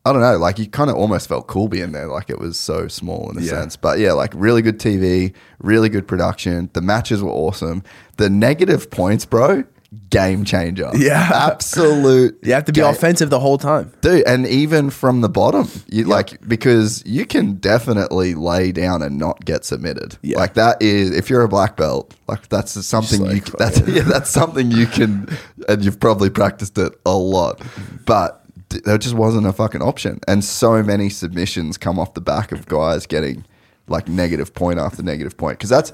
I 0.06 0.14
don't 0.14 0.22
know, 0.22 0.38
like 0.38 0.58
you 0.58 0.68
kind 0.68 0.90
of 0.90 0.96
almost 0.96 1.28
felt 1.28 1.48
cool 1.48 1.68
being 1.68 1.92
there, 1.92 2.08
like 2.08 2.30
it 2.30 2.40
was 2.40 2.58
so 2.58 2.88
small 2.88 3.30
in 3.32 3.38
a 3.38 3.42
Yeah. 3.42 3.50
sense. 3.50 3.76
But 3.76 4.00
yeah, 4.00 4.14
like 4.14 4.32
really 4.34 4.62
good 4.62 4.80
TV, 4.80 5.34
really 5.60 5.90
good 5.90 6.08
production. 6.08 6.70
The 6.74 6.82
matches 6.82 7.22
were 7.22 7.30
awesome. 7.32 7.84
The 8.16 8.30
negative 8.30 8.90
points, 8.90 9.26
bro, 9.26 9.66
game 10.10 10.46
changer. 10.46 10.90
Yeah. 10.96 11.30
absolute. 11.34 12.38
You 12.44 12.54
have 12.54 12.66
to 12.66 12.72
be 12.72 12.82
game- 12.82 12.90
offensive 12.94 13.30
the 13.30 13.40
whole 13.40 13.58
time. 13.58 13.92
dude 14.02 14.24
and 14.28 14.46
even 14.46 14.90
from 14.92 15.22
the 15.22 15.30
bottom 15.30 15.68
you 15.88 16.04
like 16.04 16.48
because 16.48 17.04
you 17.06 17.26
can 17.26 17.56
definitely 17.56 18.36
lay 18.36 18.72
down 18.72 19.02
and 19.02 19.18
not 19.18 19.44
get 19.46 19.66
submitted 19.66 20.18
Yeah. 20.22 20.38
like 20.38 20.54
that 20.56 20.82
is 20.82 21.12
if 21.16 21.30
you're 21.30 21.42
a 21.42 21.48
black 21.50 21.76
belt 21.76 22.14
like 22.28 22.48
that's 22.50 22.74
something 22.86 23.22
like, 23.22 23.36
you 23.36 23.42
can, 23.42 23.56
that's 23.58 23.80
yeah 23.88 24.04
that's 24.04 24.30
something 24.30 24.70
you 24.72 24.86
can 24.86 25.28
and 25.68 25.84
you've 25.84 26.00
probably 26.00 26.30
practiced 26.30 26.78
it 26.78 26.94
a 27.06 27.16
lot 27.18 27.60
but 28.06 28.44
there 28.86 28.98
just 29.00 29.16
wasn't 29.16 29.48
a 29.48 29.54
fucking 29.54 29.82
option 29.82 30.20
and 30.28 30.44
so 30.44 30.84
many 30.84 31.10
submissions 31.10 31.78
come 31.78 31.98
off 31.98 32.14
the 32.14 32.22
back 32.22 32.52
of 32.52 32.68
guys 32.68 33.08
getting 33.08 33.44
like 33.88 34.08
negative 34.08 34.54
point 34.54 34.78
after 34.78 35.02
negative 35.02 35.36
point 35.36 35.58
because 35.58 35.70
that's 35.72 35.92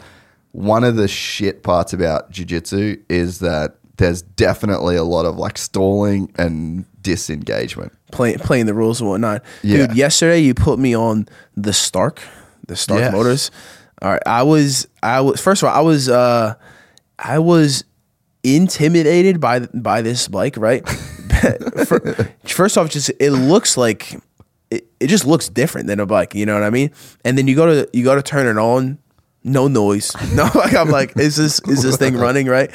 one 0.51 0.83
of 0.83 0.95
the 0.97 1.07
shit 1.07 1.63
parts 1.63 1.93
about 1.93 2.29
jiu-jitsu 2.31 3.01
is 3.09 3.39
that 3.39 3.75
there's 3.97 4.21
definitely 4.21 4.95
a 4.95 5.03
lot 5.03 5.25
of 5.25 5.37
like 5.37 5.57
stalling 5.57 6.31
and 6.37 6.85
disengagement 7.01 7.93
playing 8.11 8.39
playing 8.39 8.65
the 8.65 8.73
rules 8.73 8.99
and 9.01 9.09
whatnot. 9.09 9.43
Yeah. 9.61 9.87
Dude, 9.87 9.95
yesterday 9.95 10.39
you 10.39 10.53
put 10.53 10.79
me 10.79 10.95
on 10.95 11.27
the 11.55 11.73
Stark, 11.73 12.21
the 12.67 12.75
Stark 12.75 12.99
Yes. 13.01 13.13
Motors. 13.13 13.51
All 14.01 14.11
right, 14.11 14.21
I 14.25 14.43
was 14.43 14.87
I 15.03 15.21
was 15.21 15.39
first 15.41 15.63
of 15.63 15.69
all 15.69 15.75
I 15.75 15.81
was 15.81 16.09
uh 16.09 16.55
I 17.19 17.39
was 17.39 17.83
intimidated 18.43 19.39
by 19.39 19.59
by 19.73 20.01
this 20.01 20.27
bike, 20.27 20.55
right? 20.57 20.87
fir- 21.85 22.29
first 22.45 22.77
off, 22.77 22.89
just 22.89 23.11
it 23.19 23.31
looks 23.31 23.77
like 23.77 24.13
it, 24.71 24.87
it 24.99 25.07
just 25.07 25.25
looks 25.25 25.49
different 25.49 25.87
than 25.87 25.99
a 25.99 26.05
bike. 26.05 26.35
You 26.35 26.45
know 26.45 26.53
what 26.53 26.63
I 26.63 26.69
mean? 26.69 26.91
And 27.23 27.37
then 27.37 27.47
you 27.47 27.55
go 27.55 27.65
to 27.67 27.89
you 27.93 28.03
go 28.03 28.15
to 28.15 28.21
turn 28.21 28.47
it 28.47 28.59
on. 28.59 28.99
No 29.45 29.67
noise. 29.67 30.13
No, 30.35 30.49
like 30.53 30.73
I'm 30.73 30.89
like, 30.89 31.17
is 31.17 31.37
this 31.37 31.61
is 31.61 31.83
this 31.83 31.95
thing 31.95 32.17
running 32.17 32.47
right? 32.47 32.69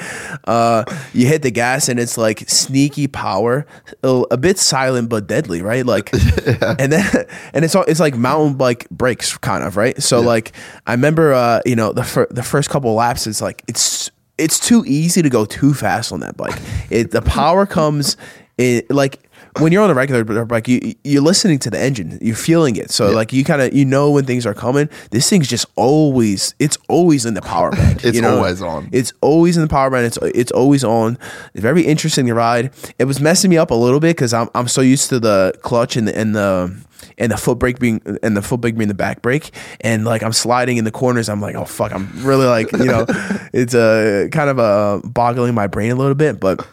Uh, 0.45 0.85
you 1.12 1.27
hit 1.27 1.43
the 1.43 1.51
gas 1.51 1.89
and 1.89 2.01
it's 2.01 2.16
like 2.16 2.49
sneaky 2.49 3.07
power, 3.07 3.66
a, 4.03 4.39
bit 4.39 4.57
silent 4.57 5.11
but 5.11 5.27
deadly, 5.27 5.61
right? 5.61 5.85
Like, 5.85 6.11
and 6.62 6.93
then 6.93 7.27
and 7.53 7.64
it's 7.64 7.75
all 7.75 7.83
it's 7.83 8.01
like 8.01 8.16
mountain 8.16 8.57
bike 8.57 8.89
brakes, 8.89 9.37
kind 9.37 9.62
of, 9.62 9.77
right? 9.77 10.01
So 10.03 10.21
like, 10.21 10.53
I 10.87 10.93
remember, 10.93 11.35
uh, 11.35 11.61
you 11.66 11.77
know, 11.77 11.93
the 11.93 12.05
fir- 12.05 12.29
the 12.31 12.43
first 12.43 12.71
couple 12.71 12.95
laps, 12.95 13.27
it's 13.27 13.43
like 13.43 13.62
it's 13.68 14.11
it's 14.39 14.59
too 14.59 14.85
easy 14.87 15.21
to 15.21 15.29
go 15.29 15.45
too 15.45 15.75
fast 15.75 16.12
on 16.12 16.21
that 16.21 16.37
bike. 16.37 16.59
It 16.89 17.11
the 17.11 17.21
power 17.21 17.66
comes 17.66 18.16
in 18.57 18.85
like 18.89 19.29
when 19.59 19.73
you're 19.73 19.83
on 19.83 19.91
a 19.91 19.95
regular 19.95 20.45
bike, 20.45 20.69
you 20.69 20.95
you're 21.05 21.23
listening 21.23 21.59
to 21.61 21.71
the 21.71 21.79
engine, 21.79 22.19
you're 22.23 22.37
feeling 22.37 22.77
it. 22.77 22.91
So 22.91 23.11
like 23.11 23.33
you 23.33 23.45
kind 23.45 23.61
of 23.61 23.73
you 23.73 23.85
know 23.85 24.11
when 24.11 24.25
things 24.25 24.47
are 24.47 24.55
coming. 24.55 24.89
This 25.11 25.29
thing's 25.29 25.49
just 25.49 25.67
always 25.77 26.55
it's 26.59 26.79
always 26.89 27.27
in 27.27 27.35
the 27.35 27.43
power 27.43 27.71
band. 27.73 28.05
It's 28.05 28.15
you 28.15 28.23
know? 28.23 28.37
always 28.37 28.63
on. 28.63 28.89
It's 28.93 29.13
always 29.21 29.57
in 29.57 29.63
the 29.63 29.69
power 29.69 29.91
band. 29.91 30.07
It's 30.07 30.19
it's 30.35 30.53
always 30.53 30.85
on. 30.85 31.19
It's 31.55 31.63
very 31.63 31.83
interesting 31.83 32.27
to 32.27 32.35
ride. 32.35 32.73
It 32.99 33.05
was 33.05 33.21
messing 33.21 33.51
me 33.51 33.59
up 33.59 33.71
a 33.71 33.75
little 33.75 34.01
bit 34.01 34.17
because 34.17 34.33
I'm 34.33 34.49
I'm 34.55 34.69
so 34.69 34.81
used 34.81 35.09
to 35.11 35.19
the 35.19 35.53
clutch 35.63 35.97
and 35.97 36.07
the 36.07 36.17
and 36.17 36.35
the 36.35 36.77
and 37.19 37.33
the 37.33 37.37
foot 37.37 37.59
brake 37.59 37.79
being 37.79 38.01
and 38.23 38.37
the 38.37 38.43
foot 38.43 38.61
brake 38.61 38.77
being 38.77 38.89
the 38.89 38.95
back 38.95 39.23
brake 39.23 39.53
and 39.81 40.05
like 40.05 40.23
I'm 40.23 40.33
sliding 40.33 40.77
in 40.77 40.85
the 40.85 40.91
corners 40.91 41.29
I'm 41.29 41.41
like 41.41 41.55
oh 41.55 41.65
fuck 41.65 41.93
I'm 41.93 42.11
really 42.25 42.47
like 42.47 42.71
you 42.73 42.85
know 42.85 43.07
it's 43.53 43.75
uh, 43.75 44.29
kind 44.31 44.51
of 44.51 44.59
uh, 44.59 45.01
boggling 45.05 45.55
my 45.55 45.67
brain 45.67 45.91
a 45.91 45.95
little 45.95 46.15
bit 46.15 46.41
but 46.41 46.67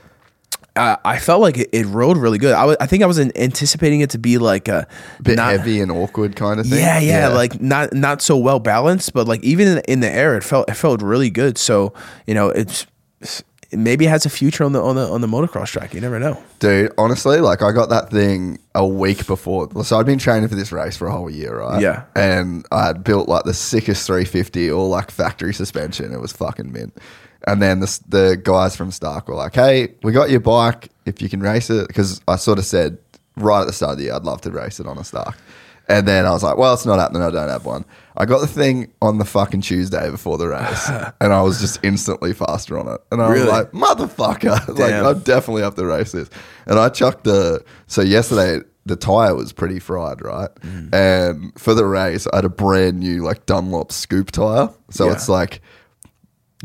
I 0.77 1.19
felt 1.19 1.41
like 1.41 1.57
it, 1.57 1.69
it 1.71 1.85
rode 1.87 2.17
really 2.17 2.37
good 2.37 2.53
I 2.53 2.85
think 2.85 3.03
I 3.03 3.05
was 3.05 3.17
an- 3.17 3.31
anticipating 3.35 4.01
it 4.01 4.09
to 4.11 4.17
be 4.17 4.37
like 4.37 4.67
a 4.67 4.87
bit 5.21 5.35
not- 5.37 5.51
heavy 5.51 5.81
and 5.81 5.91
awkward 5.91 6.35
kind 6.35 6.59
of 6.59 6.67
thing. 6.67 6.79
yeah, 6.79 6.99
yeah, 6.99 7.27
like 7.29 7.59
not 7.61 7.93
not 7.93 8.21
so 8.21 8.37
well 8.37 8.59
balanced, 8.59 9.13
but 9.13 9.27
like 9.27 9.43
even 9.43 9.67
in, 9.67 9.77
in 9.87 9.99
the 10.01 10.09
air, 10.09 10.37
it 10.37 10.43
felt 10.43 10.69
it 10.69 10.75
felt 10.75 11.01
really 11.01 11.29
good. 11.29 11.57
So 11.57 11.93
you 12.25 12.33
know, 12.33 12.49
it's 12.49 12.85
maybe 13.73 14.05
it 14.05 14.09
has 14.09 14.25
a 14.25 14.29
future 14.29 14.63
on 14.63 14.71
the 14.71 14.81
on 14.81 14.95
the 14.95 15.07
on 15.07 15.21
the 15.21 15.27
motocross 15.27 15.67
track. 15.71 15.93
You 15.93 16.01
never 16.01 16.19
know. 16.19 16.41
Dude, 16.59 16.91
honestly, 16.97 17.39
like 17.39 17.61
I 17.61 17.71
got 17.71 17.89
that 17.89 18.09
thing 18.09 18.59
a 18.75 18.85
week 18.87 19.27
before. 19.27 19.69
So 19.83 19.99
I'd 19.99 20.05
been 20.05 20.19
training 20.19 20.47
for 20.49 20.55
this 20.55 20.71
race 20.71 20.95
for 20.95 21.07
a 21.07 21.11
whole 21.11 21.29
year, 21.29 21.59
right? 21.59 21.81
Yeah. 21.81 22.03
And 22.15 22.65
I 22.71 22.87
had 22.87 23.03
built 23.03 23.27
like 23.27 23.43
the 23.43 23.53
sickest 23.53 24.07
350, 24.07 24.71
all 24.71 24.89
like 24.89 25.11
factory 25.11 25.53
suspension. 25.53 26.13
It 26.13 26.19
was 26.21 26.31
fucking 26.31 26.71
mint. 26.71 26.95
And 27.47 27.61
then 27.61 27.79
the, 27.79 27.99
the 28.07 28.39
guys 28.41 28.75
from 28.75 28.91
Stark 28.91 29.27
were 29.27 29.35
like, 29.35 29.55
hey, 29.55 29.93
we 30.03 30.11
got 30.11 30.29
your 30.29 30.41
bike 30.41 30.89
if 31.05 31.21
you 31.21 31.29
can 31.29 31.39
race 31.39 31.69
it. 31.69 31.87
Because 31.87 32.21
I 32.27 32.35
sort 32.35 32.59
of 32.59 32.65
said 32.65 32.97
right 33.37 33.61
at 33.61 33.67
the 33.67 33.73
start 33.73 33.93
of 33.93 33.97
the 33.97 34.03
year, 34.05 34.13
I'd 34.13 34.23
love 34.23 34.41
to 34.41 34.51
race 34.51 34.79
it 34.79 34.85
on 34.85 34.97
a 34.97 35.03
Stark. 35.03 35.35
And 35.89 36.05
then 36.05 36.25
I 36.25 36.31
was 36.31 36.43
like, 36.43 36.57
well, 36.57 36.73
it's 36.73 36.85
not 36.85 36.99
happening. 36.99 37.21
I 37.23 37.31
don't 37.31 37.47
have 37.47 37.63
one. 37.65 37.85
I 38.17 38.25
got 38.25 38.41
the 38.41 38.47
thing 38.47 38.91
on 39.01 39.19
the 39.19 39.23
fucking 39.25 39.61
Tuesday 39.61 40.11
before 40.11 40.37
the 40.37 40.49
race, 40.49 40.89
and 41.21 41.31
I 41.31 41.41
was 41.41 41.61
just 41.61 41.79
instantly 41.81 42.33
faster 42.33 42.77
on 42.77 42.89
it. 42.89 42.99
And 43.09 43.21
I 43.21 43.29
Really? 43.29 43.45
was 43.45 43.49
like, 43.51 43.71
motherfucker. 43.71 44.67
like, 44.67 44.75
Damn. 44.77 45.05
I 45.05 45.13
definitely 45.13 45.61
have 45.61 45.75
to 45.75 45.85
race 45.85 46.11
this. 46.11 46.29
And 46.65 46.77
I 46.77 46.89
chucked 46.89 47.23
the, 47.23 47.63
so 47.85 48.01
yesterday, 48.01 48.65
the 48.85 48.97
tire 48.97 49.33
was 49.35 49.53
pretty 49.53 49.79
fried, 49.79 50.21
right? 50.21 50.53
Mm. 50.55 50.93
And 50.93 51.57
for 51.57 51.73
the 51.73 51.85
race, 51.85 52.27
I 52.33 52.37
had 52.37 52.45
a 52.45 52.49
brand 52.49 52.99
new, 52.99 53.23
like, 53.23 53.45
Dunlop 53.45 53.93
scoop 53.93 54.31
tire. 54.31 54.69
So 54.89 55.05
Yeah. 55.05 55.13
it's 55.13 55.29
like, 55.29 55.61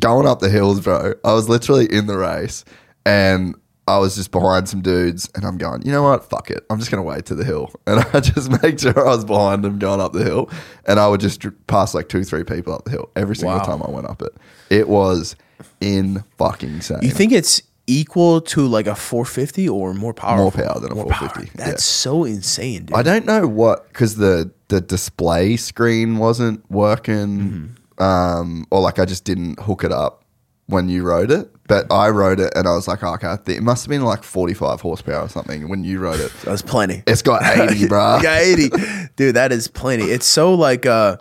going 0.00 0.26
up 0.26 0.40
the 0.40 0.48
hills, 0.50 0.80
bro. 0.80 1.14
I 1.24 1.32
was 1.34 1.48
literally 1.48 1.86
in 1.92 2.06
the 2.06 2.16
race 2.16 2.64
and 3.06 3.54
I 3.88 3.98
was 3.98 4.14
just 4.14 4.30
behind 4.30 4.68
some 4.68 4.80
dudes 4.80 5.28
and 5.34 5.44
I'm 5.44 5.58
going, 5.58 5.82
you 5.84 5.90
know 5.92 6.04
what? 6.04 6.24
Fuck 6.28 6.50
it. 6.50 6.64
I'm 6.70 6.78
just 6.78 6.90
going 6.90 7.02
to 7.02 7.08
wait 7.08 7.26
to 7.26 7.34
the 7.34 7.44
hill. 7.44 7.70
And 7.86 8.00
I 8.14 8.20
just 8.20 8.50
make 8.62 8.78
sure 8.78 8.98
I 9.06 9.14
was 9.14 9.24
behind 9.24 9.64
them 9.64 9.78
going 9.78 10.00
up 10.00 10.12
the 10.12 10.22
hill. 10.24 10.48
And 10.86 11.00
I 11.00 11.08
would 11.08 11.20
just 11.20 11.44
pass 11.66 11.92
like 11.94 12.08
two, 12.08 12.22
three 12.24 12.44
people 12.44 12.72
up 12.74 12.84
the 12.84 12.92
hill 12.92 13.10
every 13.16 13.34
single 13.36 13.58
Wow. 13.58 13.64
time 13.64 13.82
I 13.82 13.90
went 13.90 14.06
up 14.06 14.22
it. 14.22 14.34
It 14.70 14.88
was 14.88 15.34
in 15.80 16.22
fucking 16.38 16.70
insane. 16.70 17.00
You 17.02 17.10
think 17.10 17.32
it's 17.32 17.60
equal 17.88 18.40
to 18.40 18.66
like 18.66 18.86
a 18.86 18.94
450 18.94 19.68
or 19.68 19.92
more 19.94 20.14
power? 20.14 20.36
More 20.38 20.52
power 20.52 20.78
than 20.80 20.92
a 20.92 20.94
More 20.94 21.04
450, 21.06 21.50
That's 21.58 21.68
yeah. 21.70 21.76
so 21.76 22.24
insane, 22.24 22.84
dude. 22.86 22.96
I 22.96 23.02
don't 23.02 23.26
know 23.26 23.46
what 23.48 23.88
because 23.88 24.14
the 24.16 24.52
the 24.68 24.80
display 24.80 25.56
screen 25.56 26.16
wasn't 26.18 26.68
working, 26.70 27.38
Mm-hmm. 27.40 27.66
Um, 27.98 28.66
or 28.70 28.80
like 28.80 28.98
I 28.98 29.04
just 29.04 29.24
didn't 29.24 29.60
hook 29.60 29.84
it 29.84 29.92
up 29.92 30.24
when 30.66 30.88
you 30.88 31.04
rode 31.04 31.30
it. 31.30 31.48
But 31.68 31.90
I 31.90 32.10
rode 32.10 32.40
it 32.40 32.52
and 32.54 32.66
I 32.66 32.74
was 32.74 32.88
like, 32.88 33.02
oh, 33.02 33.14
okay, 33.14 33.36
it 33.54 33.62
must 33.62 33.84
have 33.84 33.88
been 33.88 34.02
like 34.02 34.24
forty 34.24 34.52
five 34.52 34.80
horsepower 34.80 35.22
or 35.22 35.28
something 35.28 35.68
when 35.68 35.84
you 35.84 36.00
rode 36.00 36.20
it. 36.20 36.32
That's 36.44 36.62
plenty. 36.62 37.02
It's 37.06 37.22
got 37.22 37.42
eighty, 37.58 37.86
bro. 37.86 38.16
You 38.16 38.22
got 38.22 38.40
80. 38.40 38.70
Dude, 39.16 39.36
that 39.36 39.52
is 39.52 39.68
plenty. 39.68 40.04
It's 40.04 40.26
so 40.26 40.54
like 40.54 40.86
uh 40.86 41.16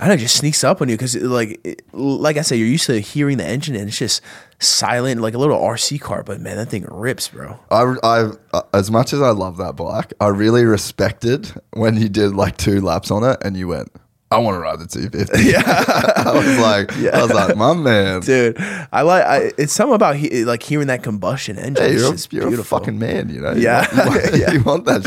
I 0.00 0.02
don't 0.02 0.08
know, 0.08 0.14
it 0.14 0.18
just 0.18 0.36
sneaks 0.36 0.62
up 0.62 0.80
on 0.80 0.88
you 0.88 0.96
because 0.96 1.16
like 1.16 1.60
it, 1.66 1.82
like 1.92 2.36
I 2.36 2.42
said, 2.42 2.56
you're 2.58 2.68
used 2.68 2.86
to 2.86 3.00
hearing 3.00 3.38
the 3.38 3.44
engine 3.44 3.74
and 3.74 3.88
it's 3.88 3.98
just 3.98 4.22
silent, 4.60 5.20
like 5.20 5.34
a 5.34 5.38
little 5.38 5.58
RC 5.58 6.00
car. 6.00 6.22
But 6.22 6.40
man, 6.40 6.56
that 6.56 6.66
thing 6.66 6.86
rips, 6.88 7.28
bro. 7.28 7.58
I, 7.70 7.96
I, 8.04 8.30
uh, 8.52 8.62
as 8.72 8.92
much 8.92 9.12
as 9.12 9.20
I 9.20 9.30
love 9.30 9.56
that 9.56 9.74
bike, 9.74 10.12
I 10.20 10.28
really 10.28 10.64
respected 10.64 11.52
when 11.72 11.96
you 11.96 12.08
did 12.08 12.34
like 12.34 12.56
two 12.56 12.80
laps 12.80 13.10
on 13.10 13.24
it 13.24 13.38
and 13.44 13.56
you 13.56 13.66
went, 13.66 13.90
I 14.30 14.36
want 14.38 14.56
to 14.56 14.58
ride 14.60 14.78
the 14.78 14.86
250. 14.86 15.42
Yeah. 15.50 15.62
I 16.16 16.32
was 16.34 16.58
like, 16.58 16.92
I 17.14 17.22
was 17.22 17.32
like, 17.32 17.56
my 17.56 17.72
man. 17.72 18.20
Dude, 18.20 18.56
I 18.92 19.00
like 19.02 19.24
I, 19.24 19.52
it's 19.56 19.72
something 19.72 19.94
about 19.94 20.16
he, 20.16 20.44
like 20.44 20.62
hearing 20.62 20.88
that 20.88 21.02
combustion 21.02 21.58
engine. 21.58 21.82
Yeah, 21.84 22.10
it's 22.12 22.28
you're, 22.30 22.42
you're 22.42 22.48
a 22.48 22.50
beautiful. 22.50 22.78
fucking 22.78 22.98
man, 22.98 23.30
you 23.30 23.40
know? 23.40 23.52
Yeah. 23.52 23.86
want- 24.06 24.14
You 24.24 24.30
want, 24.30 24.36
Yeah. 24.36 24.52
you 24.52 24.62
want 24.62 24.84
that 24.84 25.04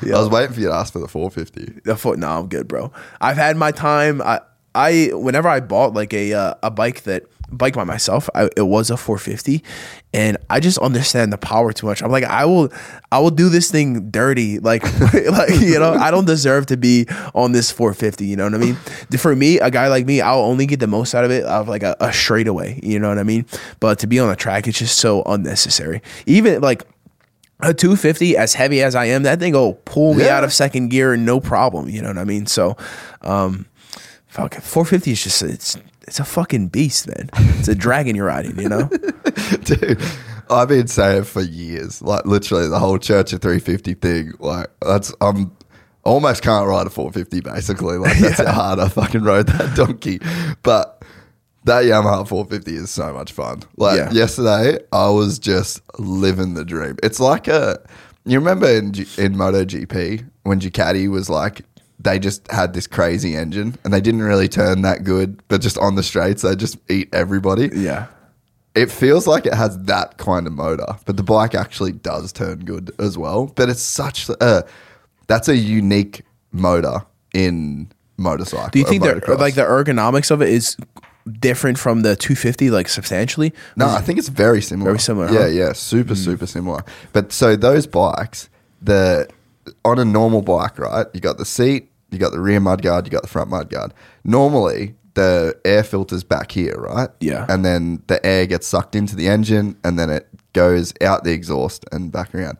shit. 0.00 0.12
I 0.14 0.18
was 0.18 0.30
waiting 0.30 0.54
for 0.54 0.60
you 0.60 0.68
to 0.68 0.74
ask 0.74 0.92
for 0.92 1.00
the 1.00 1.08
450. 1.08 1.80
The 1.84 1.96
foot, 1.96 2.18
no, 2.18 2.28
I'm 2.30 2.48
good, 2.48 2.66
bro. 2.66 2.90
I've 3.20 3.36
had 3.36 3.56
my 3.58 3.72
time. 3.72 4.22
I, 4.22 4.40
I, 4.74 5.10
whenever 5.12 5.48
I 5.50 5.60
bought 5.60 5.92
like 5.92 6.14
a 6.14 6.32
uh, 6.32 6.54
a 6.62 6.70
bike 6.70 7.02
that 7.02 7.24
bike 7.52 7.74
by 7.74 7.84
myself, 7.84 8.28
I, 8.34 8.48
it 8.56 8.62
was 8.66 8.90
a 8.90 8.96
450, 8.96 9.62
and 10.14 10.36
I 10.50 10.58
just 10.60 10.78
understand 10.78 11.32
the 11.32 11.38
power 11.38 11.72
too 11.72 11.86
much. 11.86 12.02
I'm 12.02 12.10
like, 12.10 12.24
I 12.24 12.44
will, 12.46 12.72
I 13.12 13.18
will 13.18 13.30
do 13.30 13.48
this 13.48 13.70
thing 13.70 14.10
dirty, 14.10 14.58
like, 14.70 14.82
like 15.14 15.50
you 15.60 15.78
know, 15.78 15.92
I 15.94 16.10
don't 16.10 16.24
deserve 16.26 16.66
to 16.66 16.76
be 16.76 17.06
on 17.34 17.52
this 17.52 17.70
450. 17.70 18.24
You 18.26 18.36
know 18.36 18.44
what 18.44 18.54
I 18.54 18.58
mean? 18.58 18.74
For 19.18 19.36
me, 19.36 19.58
a 19.58 19.70
guy 19.70 19.88
like 19.88 20.06
me, 20.06 20.20
I'll 20.20 20.40
only 20.40 20.66
get 20.66 20.80
the 20.80 20.86
most 20.86 21.14
out 21.14 21.24
of 21.24 21.30
it 21.30 21.44
of 21.44 21.68
like 21.68 21.82
a, 21.82 21.94
a 22.00 22.12
straightaway. 22.12 22.80
You 22.82 22.98
know 22.98 23.08
what 23.08 23.18
I 23.18 23.22
mean? 23.22 23.46
But 23.80 23.98
to 24.00 24.06
be 24.06 24.18
on 24.18 24.30
a 24.30 24.36
track, 24.36 24.66
it's 24.66 24.78
just 24.78 24.98
so 24.98 25.22
unnecessary. 25.26 26.02
Even 26.26 26.60
like 26.60 26.84
a 27.60 27.72
250 27.72 28.36
as 28.36 28.54
heavy 28.54 28.82
as 28.82 28.94
I 28.96 29.04
am, 29.04 29.22
that 29.22 29.38
thing 29.38 29.52
will 29.52 29.74
pull 29.84 30.14
me 30.14 30.24
Yeah. 30.24 30.36
out 30.38 30.44
of 30.44 30.52
second 30.52 30.88
gear 30.88 31.16
no 31.16 31.38
problem. 31.38 31.88
You 31.88 32.02
know 32.02 32.08
what 32.08 32.18
I 32.18 32.24
mean? 32.24 32.46
So, 32.46 32.76
um, 33.20 33.66
fuck, 34.26 34.54
450 34.54 35.12
is 35.12 35.22
just 35.22 35.42
it's 35.42 35.76
it's 36.06 36.20
a 36.20 36.24
fucking 36.24 36.68
beast, 36.68 37.06
man. 37.08 37.30
It's 37.58 37.68
a 37.68 37.74
dragon 37.74 38.16
you're 38.16 38.26
riding. 38.26 38.58
You 38.58 38.68
know? 38.68 38.88
Dude, 39.64 40.00
I've 40.50 40.68
been 40.68 40.88
saying 40.88 41.24
for 41.24 41.40
years, 41.42 42.02
like 42.02 42.24
literally 42.26 42.68
the 42.68 42.78
whole 42.78 42.98
Church 42.98 43.32
of 43.32 43.40
350 43.40 43.94
thing. 43.94 44.32
Like, 44.38 44.68
that's, 44.80 45.14
I'm 45.20 45.56
almost 46.04 46.42
can't 46.42 46.66
ride 46.68 46.86
a 46.86 46.90
450 46.90 47.40
basically. 47.40 47.96
Like, 47.98 48.18
that's 48.18 48.40
how 48.44 48.52
hard 48.52 48.78
I 48.80 48.88
fucking 48.88 49.22
rode 49.22 49.46
that 49.48 49.76
donkey. 49.76 50.20
But 50.62 51.02
that 51.64 51.84
Yamaha 51.84 52.26
450 52.26 52.74
is 52.74 52.90
so 52.90 53.12
much 53.14 53.30
fun. 53.32 53.62
Like, 53.76 53.96
Yeah. 53.98 54.10
yesterday, 54.10 54.78
I 54.92 55.08
was 55.10 55.38
just 55.38 55.80
living 55.98 56.54
the 56.54 56.64
dream. 56.64 56.96
It's 57.02 57.20
like 57.20 57.46
a, 57.48 57.78
you 58.24 58.38
remember 58.38 58.66
in, 58.68 58.92
G, 58.92 59.02
in 59.16 59.34
MotoGP 59.34 60.28
when 60.42 60.60
Ducati 60.60 61.08
was 61.08 61.30
like, 61.30 61.62
they 62.02 62.18
just 62.18 62.50
had 62.50 62.74
this 62.74 62.86
crazy 62.86 63.36
engine 63.36 63.76
and 63.84 63.92
they 63.92 64.00
didn't 64.00 64.22
really 64.22 64.48
turn 64.48 64.82
that 64.82 65.04
good, 65.04 65.42
but 65.48 65.60
just 65.60 65.78
on 65.78 65.94
the 65.94 66.02
straights, 66.02 66.42
they 66.42 66.56
just 66.56 66.78
eat 66.90 67.08
everybody 67.12 67.70
yeah. 67.74 68.06
it 68.74 68.90
feels 68.90 69.26
like 69.26 69.46
it 69.46 69.54
has 69.54 69.78
that 69.84 70.18
kind 70.18 70.46
of 70.46 70.52
motor, 70.52 70.96
but 71.04 71.16
the 71.16 71.22
bike 71.22 71.54
actually 71.54 71.92
does 71.92 72.32
turn 72.32 72.60
good 72.64 72.90
as 72.98 73.16
well. 73.16 73.46
But 73.46 73.68
it's 73.68 73.82
such 73.82 74.28
a 74.28 74.64
that's 75.26 75.48
a 75.48 75.56
unique 75.56 76.22
motor 76.52 77.04
in 77.32 77.90
motorcycle. 78.16 78.70
Do 78.70 78.78
you 78.78 78.84
think 78.84 79.02
motocross. 79.02 79.38
like 79.38 79.54
the 79.54 79.62
ergonomics 79.62 80.30
of 80.30 80.42
it 80.42 80.48
is 80.48 80.76
different 81.38 81.78
from 81.78 82.02
the 82.02 82.16
250, 82.16 82.70
like 82.70 82.88
substantially? 82.88 83.52
No, 83.76 83.88
I 83.88 84.00
think 84.00 84.18
it's 84.18 84.28
very 84.28 84.60
similar. 84.60 84.90
Very 84.90 85.00
similar, 85.00 85.32
Yeah, 85.32 85.40
huh? 85.40 85.46
yeah, 85.46 85.72
super, 85.72 86.14
hmm. 86.14 86.20
super 86.20 86.46
similar. 86.46 86.84
But 87.12 87.32
so 87.32 87.56
those 87.56 87.86
bikes, 87.86 88.48
the 88.80 89.28
on 89.84 89.98
a 89.98 90.04
normal 90.04 90.42
bike, 90.42 90.78
right? 90.78 91.06
You 91.12 91.20
got 91.20 91.38
the 91.38 91.44
seat, 91.44 91.90
you 92.12 92.18
got 92.18 92.32
the 92.32 92.40
rear 92.40 92.60
mudguard, 92.60 93.06
you 93.06 93.10
got 93.10 93.22
the 93.22 93.28
front 93.28 93.50
mudguard. 93.50 93.92
Normally, 94.24 94.94
the 95.14 95.58
air 95.64 95.82
filter's 95.82 96.24
back 96.24 96.52
here, 96.52 96.76
right? 96.78 97.10
Yeah. 97.20 97.46
And 97.48 97.64
then 97.64 98.02
the 98.06 98.24
air 98.24 98.46
gets 98.46 98.66
sucked 98.66 98.94
into 98.94 99.16
the 99.16 99.28
engine, 99.28 99.76
and 99.84 99.98
then 99.98 100.10
it 100.10 100.28
goes 100.52 100.92
out 101.00 101.24
the 101.24 101.32
exhaust 101.32 101.84
and 101.92 102.12
back 102.12 102.34
around. 102.34 102.58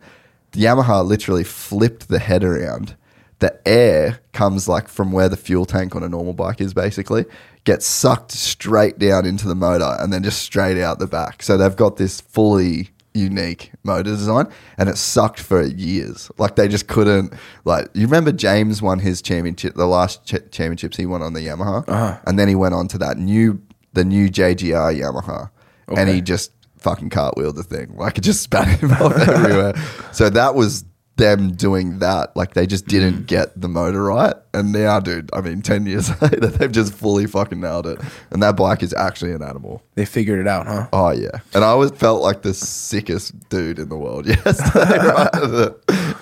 The 0.51 0.61
Yamaha 0.61 1.05
literally 1.05 1.43
flipped 1.43 2.07
the 2.07 2.19
head 2.19 2.43
around. 2.43 2.95
The 3.39 3.59
air 3.67 4.19
comes 4.31 4.67
like 4.67 4.87
from 4.87 5.11
where 5.11 5.27
the 5.27 5.37
fuel 5.37 5.65
tank 5.65 5.95
on 5.95 6.03
a 6.03 6.09
normal 6.09 6.33
bike 6.33 6.61
is, 6.61 6.73
basically, 6.73 7.25
gets 7.63 7.85
sucked 7.85 8.31
straight 8.31 8.99
down 8.99 9.25
into 9.25 9.47
the 9.47 9.55
motor 9.55 9.95
and 9.99 10.13
then 10.13 10.23
just 10.23 10.41
straight 10.41 10.77
out 10.77 10.99
the 10.99 11.07
back. 11.07 11.41
So 11.43 11.57
they've 11.57 11.75
got 11.75 11.97
this 11.97 12.21
fully 12.21 12.89
unique 13.13 13.71
motor 13.83 14.03
design, 14.11 14.47
and 14.77 14.89
it 14.89 14.97
sucked 14.97 15.39
for 15.39 15.61
years. 15.63 16.31
Like 16.37 16.55
they 16.55 16.67
just 16.67 16.87
couldn't. 16.87 17.33
Like 17.65 17.87
you 17.93 18.05
remember 18.05 18.31
James 18.31 18.81
won 18.81 18.99
his 18.99 19.21
championship, 19.21 19.75
the 19.75 19.85
last 19.87 20.25
ch- 20.25 20.49
championships 20.51 20.97
he 20.97 21.05
won 21.05 21.21
on 21.21 21.33
the 21.33 21.41
Yamaha, 21.41 21.87
Uh-huh. 21.87 22.19
and 22.25 22.37
then 22.39 22.47
he 22.47 22.55
went 22.55 22.73
on 22.73 22.87
to 22.89 22.97
that 22.99 23.17
new, 23.17 23.61
the 23.93 24.03
new 24.03 24.29
JGR 24.29 24.99
Yamaha, 24.99 25.49
and 25.87 26.09
he 26.09 26.21
just 26.21 26.51
fucking 26.77 27.09
cartwheeled 27.09 27.55
the 27.55 27.63
thing. 27.63 27.95
Like 27.95 28.17
it 28.17 28.21
just 28.21 28.41
spat 28.41 28.67
him 28.79 28.91
off 29.01 29.13
everywhere. 29.17 29.73
So 30.11 30.29
that 30.29 30.55
was 30.55 30.83
them 31.15 31.51
doing 31.51 31.99
that. 31.99 32.35
Like 32.35 32.53
they 32.55 32.65
just 32.65 32.87
didn't 32.87 33.13
Mm. 33.23 33.27
get 33.27 33.59
the 33.61 33.67
motor 33.67 34.03
right. 34.03 34.33
And 34.53 34.71
now, 34.71 34.99
dude, 34.99 35.29
I 35.33 35.41
mean, 35.41 35.61
10 35.61 35.85
years 35.85 36.09
later, 36.21 36.47
they've 36.47 36.71
just 36.71 36.93
fully 36.93 37.27
fucking 37.27 37.59
nailed 37.61 37.85
it. 37.87 37.99
And 38.31 38.41
that 38.41 38.55
bike 38.55 38.81
is 38.81 38.93
actually 38.93 39.31
an 39.33 39.43
animal. 39.43 39.83
They 39.95 40.05
figured 40.05 40.39
it 40.39 40.47
out, 40.47 40.65
huh? 40.67 40.87
Oh, 40.91 41.11
yeah. 41.11 41.39
And 41.53 41.63
I 41.63 41.67
always 41.67 41.91
felt 41.91 42.21
like 42.23 42.41
the 42.41 42.53
sickest 42.53 43.47
dude 43.49 43.77
in 43.79 43.89
the 43.89 43.97
world 43.97 44.25
yesterday, 44.45 44.97
right? 44.97 45.71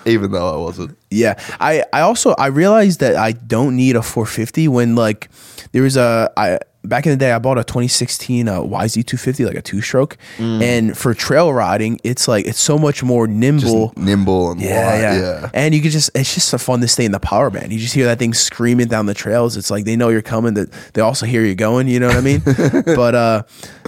Even 0.06 0.30
though 0.32 0.52
I 0.54 0.56
wasn't. 0.62 0.96
Yeah, 1.10 1.34
I 1.60 1.84
I 1.92 2.00
also 2.00 2.34
I 2.38 2.46
realized 2.46 3.00
that 3.00 3.16
I 3.16 3.32
don't 3.32 3.76
need 3.76 3.96
a 3.96 4.02
450 4.02 4.68
when 4.68 4.94
like 4.96 5.30
there 5.72 5.82
was 5.82 5.96
a 5.96 6.30
I 6.36 6.58
back 6.84 7.06
in 7.06 7.10
the 7.10 7.16
day 7.16 7.32
I 7.32 7.38
bought 7.38 7.58
a 7.58 7.64
2016 7.64 8.48
uh, 8.48 8.60
YZ250 8.60 9.46
like 9.46 9.56
a 9.56 9.62
two 9.62 9.80
stroke, 9.80 10.16
Mm. 10.38 10.62
and 10.62 10.98
for 10.98 11.14
trail 11.14 11.52
riding 11.52 12.00
it's 12.04 12.26
like 12.28 12.46
it's 12.46 12.60
so 12.60 12.78
much 12.78 13.02
more 13.02 13.26
nimble. 13.26 13.88
Just 13.88 13.98
nimble 13.98 14.50
and 14.52 14.60
yeah, 14.60 14.86
light. 14.86 15.00
yeah, 15.00 15.18
Yeah. 15.20 15.50
and 15.54 15.74
you 15.74 15.80
could 15.82 15.92
just 15.92 16.10
it's 16.14 16.34
just 16.34 16.48
so 16.48 16.58
fun 16.58 16.80
to 16.80 16.88
stay 16.88 17.04
in 17.04 17.12
the 17.12 17.20
power 17.20 17.50
band. 17.50 17.72
You 17.72 17.78
just 17.78 17.94
hear 17.94 18.06
that 18.06 18.18
thing 18.18 18.34
screaming 18.34 18.88
down 18.88 19.06
the 19.06 19.14
trails. 19.14 19.56
It's 19.56 19.70
like 19.70 19.84
they 19.84 19.96
know 19.96 20.08
you're 20.08 20.22
coming. 20.22 20.54
That 20.54 20.70
they 20.94 21.02
also 21.02 21.26
hear 21.26 21.42
you 21.44 21.54
going. 21.54 21.88
You 21.88 22.00
know 22.00 22.08
what 22.08 22.16
I 22.16 22.20
mean? 22.20 22.42
but 22.84 23.14
uh, 23.14 23.42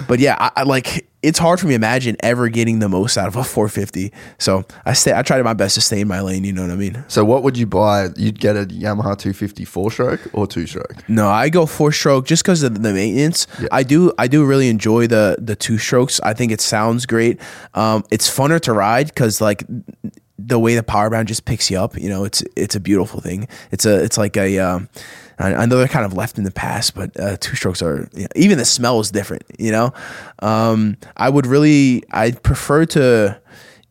but 0.09 0.19
yeah, 0.21 0.37
I, 0.39 0.51
I 0.57 0.63
like 0.65 1.07
it's 1.25 1.39
hard 1.39 1.59
for 1.59 1.67
me 1.67 1.73
to 1.73 1.77
imagine 1.77 2.17
ever 2.21 2.49
getting 2.49 2.79
the 2.79 2.89
most 2.89 3.17
out 3.17 3.29
of 3.29 3.37
a 3.37 3.45
450. 3.45 4.13
So 4.39 4.65
I 4.85 4.93
stay. 4.93 5.13
I 5.15 5.23
tried 5.23 5.43
my 5.43 5.55
best 5.55 5.75
to 5.77 5.81
stay 5.81 6.01
in 6.01 6.09
my 6.09 6.21
lane. 6.21 6.45
You 6.45 6.53
know 6.53 6.63
what 6.63 6.71
I 6.71 6.77
mean? 6.77 7.05
So 7.09 7.25
what 7.25 7.43
would 7.43 7.57
you 7.57 7.67
buy? 7.67 8.09
You'd 8.17 8.39
get 8.39 8.57
a 8.57 8.67
Yamaha 8.67 9.17
250 9.19 9.65
four 9.65 9.91
stroke 9.91 10.21
or 10.33 10.47
two 10.47 10.67
stroke? 10.67 11.09
No, 11.09 11.29
I 11.29 11.49
go 11.49 11.67
four 11.67 11.93
stroke 11.93 12.27
just 12.27 12.43
because 12.43 12.63
of 12.63 12.83
the 12.83 12.93
maintenance. 12.93 13.47
I 13.73 13.83
do 13.83 14.13
I 14.19 14.27
do 14.29 14.45
really 14.45 14.69
enjoy 14.69 15.07
the 15.07 15.37
the 15.41 15.57
two 15.57 15.79
strokes. 15.79 16.21
I 16.21 16.35
think 16.35 16.53
it 16.53 16.61
sounds 16.61 17.07
great. 17.07 17.41
Um, 17.75 18.05
it's 18.11 18.29
funner 18.29 18.61
to 18.61 18.73
ride 18.73 19.07
because 19.07 19.41
like 19.41 19.65
the 20.39 20.59
way 20.59 20.75
the 20.75 20.83
power 20.83 21.11
band 21.11 21.29
just 21.29 21.45
picks 21.45 21.71
you 21.71 21.79
up. 21.79 21.97
You 21.99 22.09
know, 22.09 22.25
it's 22.25 22.43
it's 22.57 22.75
a 22.75 22.81
beautiful 22.81 23.21
thing. 23.21 23.49
It's 23.71 23.87
a 23.87 24.03
it's 24.03 24.19
like 24.19 24.37
a. 24.37 24.59
Um, 24.59 24.89
I 25.39 25.55
I 25.55 25.67
know 25.67 25.79
they're 25.79 25.89
kind 25.89 26.07
of 26.07 26.15
left 26.15 26.39
in 26.39 26.45
the 26.45 26.51
past, 26.51 26.95
but 26.95 27.19
uh, 27.19 27.37
two 27.39 27.57
strokes 27.57 27.83
are 27.83 28.09
you 28.15 28.23
know, 28.23 28.29
even 28.37 28.59
the 28.59 28.65
smell 28.65 29.01
is 29.01 29.11
different. 29.11 29.45
You 29.59 29.73
know, 29.73 29.95
um, 30.41 30.97
I 31.17 31.29
would 31.29 31.47
really 31.47 32.05
I'd 32.11 32.43
prefer 32.43 32.87
to 32.87 33.41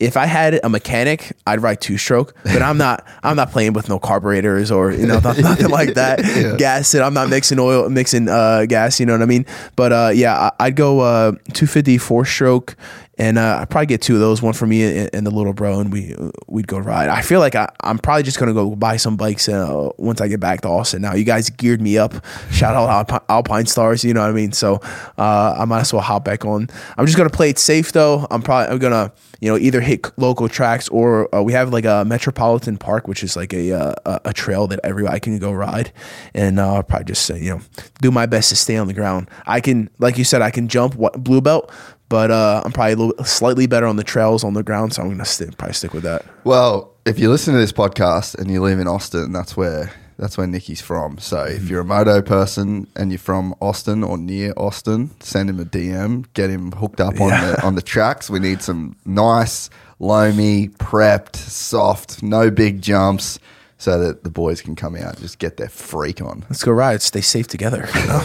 if 0.04 0.18
I 0.18 0.26
had 0.26 0.60
a 0.64 0.70
mechanic, 0.70 1.32
I'd 1.48 1.62
ride 1.62 1.80
two 1.80 1.98
stroke, 1.98 2.36
but 2.44 2.62
I'm 2.62 2.78
not. 2.78 3.08
I'm 3.24 3.38
not 3.38 3.52
playing 3.52 3.74
with 3.74 3.88
no 3.88 4.00
carburetors 4.00 4.70
or 4.70 4.91
you 4.91 5.08
know 5.08 5.20
nothing, 5.24 5.70
like 5.70 5.94
that. 5.94 6.58
Gas 6.58 6.94
it. 6.94 7.02
I'm 7.02 7.14
not 7.14 7.30
mixing 7.30 7.60
oil, 7.60 7.89
mixing 7.89 8.28
uh, 8.28 8.66
gas. 8.66 9.00
You 9.00 9.06
know 9.06 9.14
what 9.14 9.22
I 9.22 9.26
mean? 9.26 9.46
But 9.76 9.94
uh, 9.94 10.12
yeah, 10.14 10.52
I, 10.60 10.66
I'd 10.66 10.76
go 10.76 11.00
uh, 11.00 11.32
250 11.54 11.98
four 12.00 12.26
stroke, 12.26 12.76
and 13.18 13.38
uh, 13.38 13.59
I'd 13.61 13.70
probably 13.70 13.86
get 13.86 14.01
two 14.01 14.16
of 14.16 14.20
those, 14.20 14.41
one 14.41 14.53
for 14.53 14.66
me 14.66 14.84
and, 14.84 15.09
and 15.14 15.26
the 15.26 15.32
little 15.32 15.53
bro, 15.53 15.80
and 15.80 15.91
we 15.91 16.16
we'd 16.47 16.68
go 16.68 16.80
ride. 16.80 17.09
I 17.09 17.22
feel 17.22 17.39
like 17.39 17.53
I, 17.53 17.70
I'm 17.82 17.99
probably 17.99 18.24
just 18.24 18.39
gonna 18.39 18.53
go 18.53 18.76
buy 18.76 18.97
some 18.97 19.18
bikes 19.18 19.47
uh, 19.47 19.89
once 19.97 20.20
I 20.20 20.28
get 20.28 20.39
back 20.39 20.61
to 20.61 20.70
Austin. 20.70 21.01
Now 21.03 21.14
you 21.14 21.24
guys 21.24 21.49
geared 21.49 21.82
me 21.82 21.97
up. 21.97 22.14
Shout 22.51 22.76
out 22.76 22.89
Alpine, 22.89 23.20
Alpinestars. 23.30 24.03
You 24.03 24.14
know 24.14 24.22
what 24.22 24.30
I 24.30 24.34
mean? 24.34 24.51
So 24.51 24.80
uh, 25.18 25.55
I 25.59 25.66
might 25.66 25.82
as 25.82 25.93
well 25.93 26.01
hop 26.01 26.26
back 26.26 26.43
on. 26.43 26.70
I'm 26.97 27.05
just 27.05 27.18
gonna 27.18 27.30
play 27.30 27.49
it 27.49 27.59
safe 27.59 27.91
though. 27.91 28.26
I'm 28.32 28.41
probably 28.41 28.74
I'm 28.74 28.80
gonna 28.80 29.14
you 29.39 29.49
know 29.49 29.57
either 29.57 29.82
hit 29.82 30.09
local 30.18 30.49
tracks 30.49 30.89
or 30.89 31.34
uh, 31.36 31.41
we 31.41 31.53
have 31.53 31.72
like 31.72 31.86
a 31.86 32.03
Metropolitan 32.05 32.78
Park, 32.78 33.07
which 33.07 33.24
is 33.24 33.36
like 33.36 33.53
a 33.53 33.74
uh, 33.74 34.20
a, 34.26 34.34
trail 34.34 34.66
that 34.68 34.80
everybody 34.84 35.20
can 35.20 35.38
go 35.38 35.51
ride, 35.51 35.91
and 36.34 36.59
uh, 36.59 36.76
I'll 36.76 36.84
probably 36.84 37.05
just 37.05 37.30
uh, 37.30 37.36
you 37.36 37.51
know 37.51 37.61
do 38.01 38.09
my 38.09 38.26
best 38.26 38.49
to 38.49 38.55
stay 38.55 38.78
on 38.78 38.88
the 38.88 38.93
ground. 38.93 39.30
I 39.45 39.61
can, 39.61 39.89
like 39.99 40.18
you 40.18 40.24
said, 40.24 40.41
I 40.41 40.49
can 40.49 40.68
jump 40.68 40.95
what, 40.95 41.24
blue 41.24 41.41
belt, 41.41 41.72
but 42.14 42.30
uh, 42.30 42.61
I'm 42.64 42.72
probably 42.72 42.93
a 42.93 42.95
little 42.95 43.26
slightly 43.26 43.66
better 43.66 43.88
on 43.88 43.95
the 43.95 44.03
trails 44.03 44.43
on 44.43 44.53
the 44.53 44.61
ground, 44.61 44.93
so 44.93 45.01
I'm 45.01 45.09
gonna 45.09 45.26
st- 45.26 45.57
probably 45.57 45.74
stick 45.74 45.95
with 45.95 46.03
that. 46.03 46.24
Well, 46.43 46.93
if 47.07 47.18
you 47.18 47.28
listen 47.28 47.55
to 47.55 47.59
this 47.59 47.72
podcast 47.72 48.36
and 48.38 48.51
you 48.51 48.61
live 48.61 48.78
in 48.78 48.88
Austin, 48.88 49.32
that's 49.32 49.57
where 49.57 49.91
that's 50.20 50.38
where 50.38 50.45
Nicky's 50.45 50.80
from. 50.80 51.18
So 51.18 51.43
if 51.45 51.68
you're 51.68 51.82
a 51.82 51.84
moto 51.84 52.22
person 52.22 52.86
and 52.95 53.11
you're 53.11 53.18
from 53.18 53.55
Austin 53.59 54.03
or 54.03 54.20
near 54.20 54.53
Austin, 54.55 55.09
send 55.22 55.49
him 55.49 55.59
a 55.59 55.66
DM, 55.66 56.28
get 56.36 56.51
him 56.51 56.72
hooked 56.74 57.01
up 57.01 57.20
on 57.20 57.30
the 57.30 57.59
on 57.64 57.74
the 57.74 57.82
tracks. 57.82 58.30
We 58.30 58.38
need 58.38 58.61
some 58.61 58.95
nice, 59.05 59.72
loamy, 59.97 60.68
prepped, 60.68 61.36
soft, 61.36 62.22
no 62.22 62.51
big 62.51 62.80
jumps, 62.80 63.39
so 63.84 64.00
that 64.00 64.24
the 64.24 64.30
boys 64.30 64.62
can 64.62 64.78
come 64.78 64.96
out 64.96 65.10
and 65.16 65.20
just 65.20 65.40
get 65.40 65.58
their 65.58 65.68
freak 65.68 66.22
on. 66.22 66.46
Let's 66.50 66.64
go 66.64 66.72
ride. 66.72 67.02
Stay 67.02 67.20
safe 67.20 67.50
together. 67.50 67.90
you 67.96 68.08
know? 68.08 68.22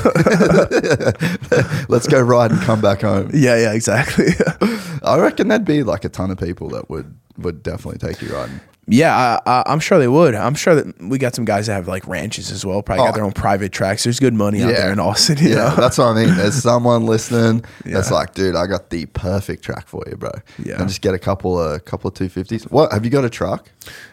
Let's 1.88 2.06
go 2.06 2.20
ride 2.20 2.52
and 2.52 2.60
come 2.60 2.80
back 2.80 3.00
home. 3.00 3.30
yeah, 3.34 3.56
yeah, 3.56 3.72
exactly. 3.72 4.26
I 5.02 5.18
reckon 5.18 5.48
there'd 5.48 5.64
be 5.64 5.82
like 5.82 6.04
a 6.04 6.08
ton 6.08 6.30
of 6.30 6.38
people 6.38 6.68
that 6.70 6.88
would 6.88 7.12
would 7.38 7.64
definitely 7.64 7.98
take 7.98 8.22
you 8.22 8.32
riding. 8.32 8.60
Yeah, 8.90 9.14
I, 9.14 9.50
I, 9.50 9.62
I'm 9.66 9.80
sure 9.80 9.98
they 9.98 10.08
would. 10.08 10.34
I'm 10.34 10.54
sure 10.54 10.74
that 10.74 11.02
we 11.02 11.18
got 11.18 11.34
some 11.34 11.44
guys 11.44 11.66
that 11.66 11.74
have 11.74 11.88
like 11.88 12.06
ranches 12.06 12.50
as 12.50 12.64
well. 12.64 12.82
Probably 12.82 13.02
Oh. 13.02 13.08
got 13.08 13.14
their 13.16 13.24
own 13.24 13.32
private 13.32 13.70
tracks. 13.70 14.04
There's 14.04 14.18
good 14.18 14.32
money 14.32 14.62
out 14.62 14.68
there 14.68 14.92
in 14.92 14.98
Austin. 14.98 15.36
You 15.38 15.50
yeah, 15.50 15.54
know? 15.56 15.76
that's 15.76 15.98
what 15.98 16.06
I 16.06 16.14
mean. 16.24 16.34
There's 16.36 16.54
someone 16.54 17.04
listening 17.04 17.64
that's 17.84 18.10
like, 18.10 18.32
dude, 18.34 18.54
I 18.56 18.66
got 18.66 18.88
the 18.90 19.04
perfect 19.06 19.62
track 19.62 19.88
for 19.88 20.02
you, 20.08 20.16
bro. 20.16 20.30
Yeah. 20.64 20.78
And 20.78 20.88
just 20.88 21.02
get 21.02 21.14
a 21.14 21.18
couple 21.18 21.60
of 21.60 21.84
couple 21.84 22.08
of 22.08 22.14
two 22.14 22.28
fifties. 22.30 22.64
What 22.64 22.92
have 22.92 23.04
you 23.04 23.10
got 23.10 23.24
a 23.24 23.30
truck? 23.30 23.70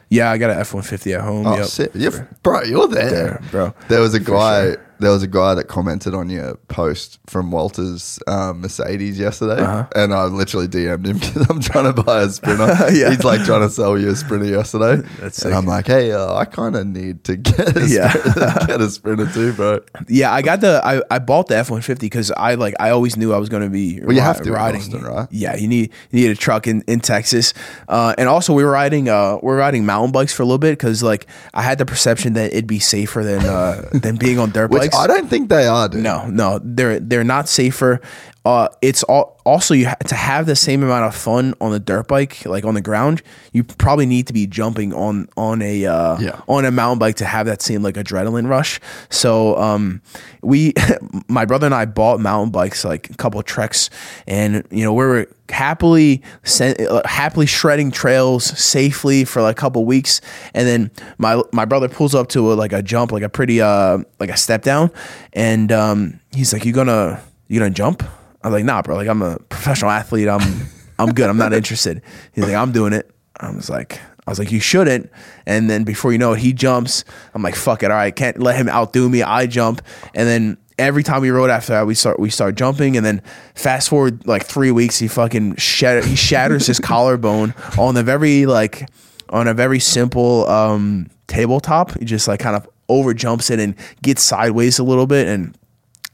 Yeah, 0.09 0.31
I 0.31 0.37
got 0.37 0.51
an 0.51 0.57
F150 0.57 1.15
at 1.15 1.21
home. 1.21 1.45
Oh, 1.47 1.57
yep. 1.57 1.65
sick. 1.65 1.91
You're- 1.93 2.25
bro, 2.43 2.61
you're 2.63 2.87
there. 2.87 3.09
There, 3.09 3.41
bro. 3.51 3.73
There 3.87 4.01
was 4.01 4.13
a 4.13 4.19
guy. 4.19 4.63
sure. 4.73 4.84
There 4.99 5.11
was 5.11 5.23
a 5.23 5.27
guy 5.27 5.55
that 5.55 5.65
commented 5.67 6.13
on 6.13 6.29
your 6.29 6.55
post 6.67 7.19
from 7.27 7.51
Walter's 7.51 8.19
um, 8.27 8.61
Mercedes 8.61 9.19
yesterday, 9.19 9.61
Uh-huh. 9.61 9.87
and 9.95 10.13
I 10.13 10.25
literally 10.25 10.67
DM'd 10.67 11.05
him 11.07 11.17
because 11.19 11.49
I'm 11.49 11.59
trying 11.61 11.93
to 11.93 12.03
buy 12.03 12.21
a 12.21 12.29
Sprinter. 12.29 12.65
Yeah. 12.95 13.09
He's 13.09 13.23
like 13.23 13.43
trying 13.43 13.61
to 13.61 13.69
sell 13.69 13.97
you 13.97 14.09
a 14.09 14.15
Sprinter 14.15 14.45
yesterday, 14.45 14.97
That's 15.19 15.21
and 15.21 15.51
sick. 15.51 15.53
I'm 15.53 15.65
like, 15.65 15.87
hey, 15.87 16.11
uh, 16.11 16.33
I 16.35 16.45
kind 16.45 16.75
of 16.75 16.87
need 16.87 17.23
to 17.25 17.35
get 17.35 17.75
a 17.75 17.85
Yeah. 17.87 18.09
Sprinter, 18.11 18.53
get 18.67 18.81
a 18.81 18.89
Sprinter 18.89 19.27
too, 19.31 19.53
bro. 19.53 19.79
Yeah, 20.07 20.31
I 20.33 20.41
got 20.41 20.61
the 20.61 20.81
I, 20.83 21.01
I 21.11 21.19
bought 21.19 21.47
the 21.47 21.57
F 21.57 21.69
one 21.71 21.81
fifty 21.81 22.05
because 22.05 22.31
I 22.31 22.55
like 22.55 22.75
I 22.79 22.91
always 22.91 23.17
knew 23.17 23.33
I 23.33 23.37
was 23.37 23.49
going 23.49 23.63
to 23.63 23.69
be 23.69 23.99
Well, 24.01 24.11
you 24.13 24.19
ri- 24.21 24.25
have 24.25 24.41
to 24.43 24.51
riding. 24.51 24.81
Austin, 24.81 25.03
right? 25.03 25.27
Yeah, 25.31 25.55
you 25.55 25.67
need 25.67 25.91
you 26.11 26.21
need 26.21 26.31
a 26.31 26.35
truck 26.35 26.67
in, 26.67 26.81
in 26.87 26.99
Texas, 26.99 27.53
uh, 27.89 28.13
and 28.17 28.29
also 28.29 28.53
we 28.53 28.63
were 28.63 28.71
riding 28.71 29.09
uh, 29.09 29.37
we 29.43 29.51
are 29.51 29.55
riding 29.57 29.85
mountain 29.85 30.11
bikes 30.11 30.33
for 30.33 30.43
a 30.43 30.45
little 30.45 30.57
bit 30.59 30.71
because 30.77 31.03
like 31.03 31.27
I 31.53 31.61
had 31.63 31.77
the 31.79 31.85
perception 31.85 32.33
that 32.33 32.51
it'd 32.53 32.67
be 32.67 32.79
safer 32.79 33.23
than 33.23 33.45
uh, 33.45 33.89
than 33.93 34.15
being 34.17 34.39
on 34.39 34.51
dirt 34.51 34.69
Which 34.71 34.84
I 34.93 35.07
don't 35.07 35.27
think 35.29 35.49
they 35.49 35.67
are, 35.67 35.87
dude. 35.87 36.03
No, 36.03 36.27
no, 36.27 36.59
they're 36.63 36.99
they're 36.99 37.23
not 37.23 37.47
safer. 37.47 38.01
Uh, 38.45 38.67
it's 38.83 39.01
all, 39.03 39.39
also 39.43 39.73
you 39.73 39.87
ha- 39.87 39.95
to 40.07 40.13
have 40.15 40.45
the 40.45 40.55
same 40.55 40.83
amount 40.83 41.03
of 41.03 41.15
fun 41.15 41.55
on 41.59 41.71
the 41.71 41.79
dirt 41.79 42.07
bike, 42.07 42.45
like 42.45 42.63
on 42.63 42.75
the 42.75 42.81
ground. 42.81 43.23
You 43.53 43.63
probably 43.63 44.05
need 44.05 44.27
to 44.27 44.33
be 44.33 44.45
jumping 44.45 44.93
on 44.93 45.27
on 45.35 45.63
a 45.63 45.85
uh, 45.87 46.19
Yeah. 46.19 46.41
on 46.47 46.63
a 46.63 46.69
mountain 46.71 46.99
bike 46.99 47.15
to 47.15 47.25
have 47.25 47.47
that 47.47 47.63
same 47.63 47.81
like 47.81 47.95
adrenaline 47.95 48.47
rush. 48.47 48.79
So 49.09 49.57
um, 49.57 50.01
we, 50.43 50.73
my 51.27 51.45
brother 51.45 51.65
and 51.65 51.73
I 51.73 51.85
bought 51.85 52.19
mountain 52.19 52.51
bikes 52.51 52.85
like 52.85 53.09
a 53.09 53.15
couple 53.15 53.39
of 53.39 53.47
treks, 53.47 53.89
and 54.27 54.63
you 54.69 54.83
know 54.83 54.93
we 54.93 55.03
were 55.05 55.27
happily 55.49 56.21
sen- 56.43 56.75
uh, 56.87 57.01
happily 57.07 57.47
shredding 57.47 57.89
trails 57.91 58.45
safely 58.45 59.25
for 59.25 59.41
like 59.41 59.57
a 59.57 59.59
couple 59.59 59.83
weeks, 59.85 60.21
and 60.53 60.67
then 60.67 60.91
my 61.17 61.41
my 61.51 61.65
brother 61.65 61.89
pulls 61.89 62.13
up 62.13 62.27
to 62.29 62.51
a, 62.51 62.55
like 62.55 62.73
a 62.73 62.83
jump, 62.83 63.11
like 63.11 63.23
a 63.23 63.29
pretty 63.29 63.59
uh 63.59 63.97
like 64.19 64.29
a 64.29 64.37
step 64.37 64.61
down, 64.61 64.91
and 65.33 65.71
um, 65.71 66.19
he's 66.31 66.53
like, 66.53 66.63
"You 66.63 66.73
gonna 66.73 67.19
you 67.47 67.57
gonna 67.59 67.71
jump?" 67.71 68.03
I 68.45 68.49
was 68.49 68.53
like, 68.53 68.65
"Nah, 68.65 68.83
bro. 68.83 68.95
Like 68.95 69.07
I'm 69.07 69.23
a 69.23 69.39
professional 69.49 69.89
athlete. 69.89 70.29
I'm 70.29 70.67
I'm 70.99 71.13
good. 71.13 71.29
I'm 71.29 71.37
not 71.37 71.51
interested." 71.51 72.03
He's 72.33 72.43
like, 72.43 72.53
"I'm 72.53 72.71
doing 72.71 72.93
it." 72.93 73.09
I 73.39 73.49
was 73.49 73.69
like. 73.69 73.99
I 74.27 74.31
was 74.31 74.39
like, 74.39 74.51
you 74.51 74.59
shouldn't. 74.59 75.11
And 75.45 75.69
then 75.69 75.83
before 75.83 76.11
you 76.11 76.17
know 76.17 76.33
it, 76.33 76.39
he 76.39 76.51
jumps. 76.51 77.03
I'm 77.35 77.43
like, 77.43 77.55
fuck 77.55 77.83
it. 77.83 77.91
All 77.91 77.97
right, 77.97 78.15
can't 78.15 78.39
let 78.39 78.55
him 78.55 78.67
outdo 78.67 79.07
me. 79.07 79.21
I 79.21 79.45
jump. 79.45 79.83
And 80.15 80.27
then 80.27 80.57
every 80.79 81.03
time 81.03 81.21
we 81.21 81.29
rode 81.29 81.51
after 81.51 81.73
that, 81.73 81.85
we 81.85 81.93
start 81.93 82.19
we 82.19 82.31
start 82.31 82.55
jumping. 82.55 82.97
And 82.97 83.05
then 83.05 83.21
fast 83.53 83.89
forward 83.89 84.25
like 84.25 84.43
three 84.43 84.71
weeks, 84.71 84.97
he 84.97 85.07
fucking 85.07 85.57
shatter 85.57 86.03
he 86.03 86.15
shatters 86.15 86.65
his 86.65 86.79
collarbone 86.91 87.53
on 87.77 87.95
a 87.97 88.01
very 88.01 88.47
like 88.47 88.89
on 89.29 89.47
a 89.47 89.53
very 89.53 89.79
simple 89.79 90.49
um 90.49 91.07
tabletop. 91.27 91.95
He 91.99 92.05
just 92.05 92.27
like 92.27 92.39
kind 92.39 92.55
of 92.55 92.67
over 92.89 93.13
jumps 93.13 93.49
it 93.49 93.59
and 93.59 93.75
gets 94.01 94.23
sideways 94.23 94.79
a 94.79 94.83
little 94.83 95.07
bit 95.07 95.27
and 95.27 95.55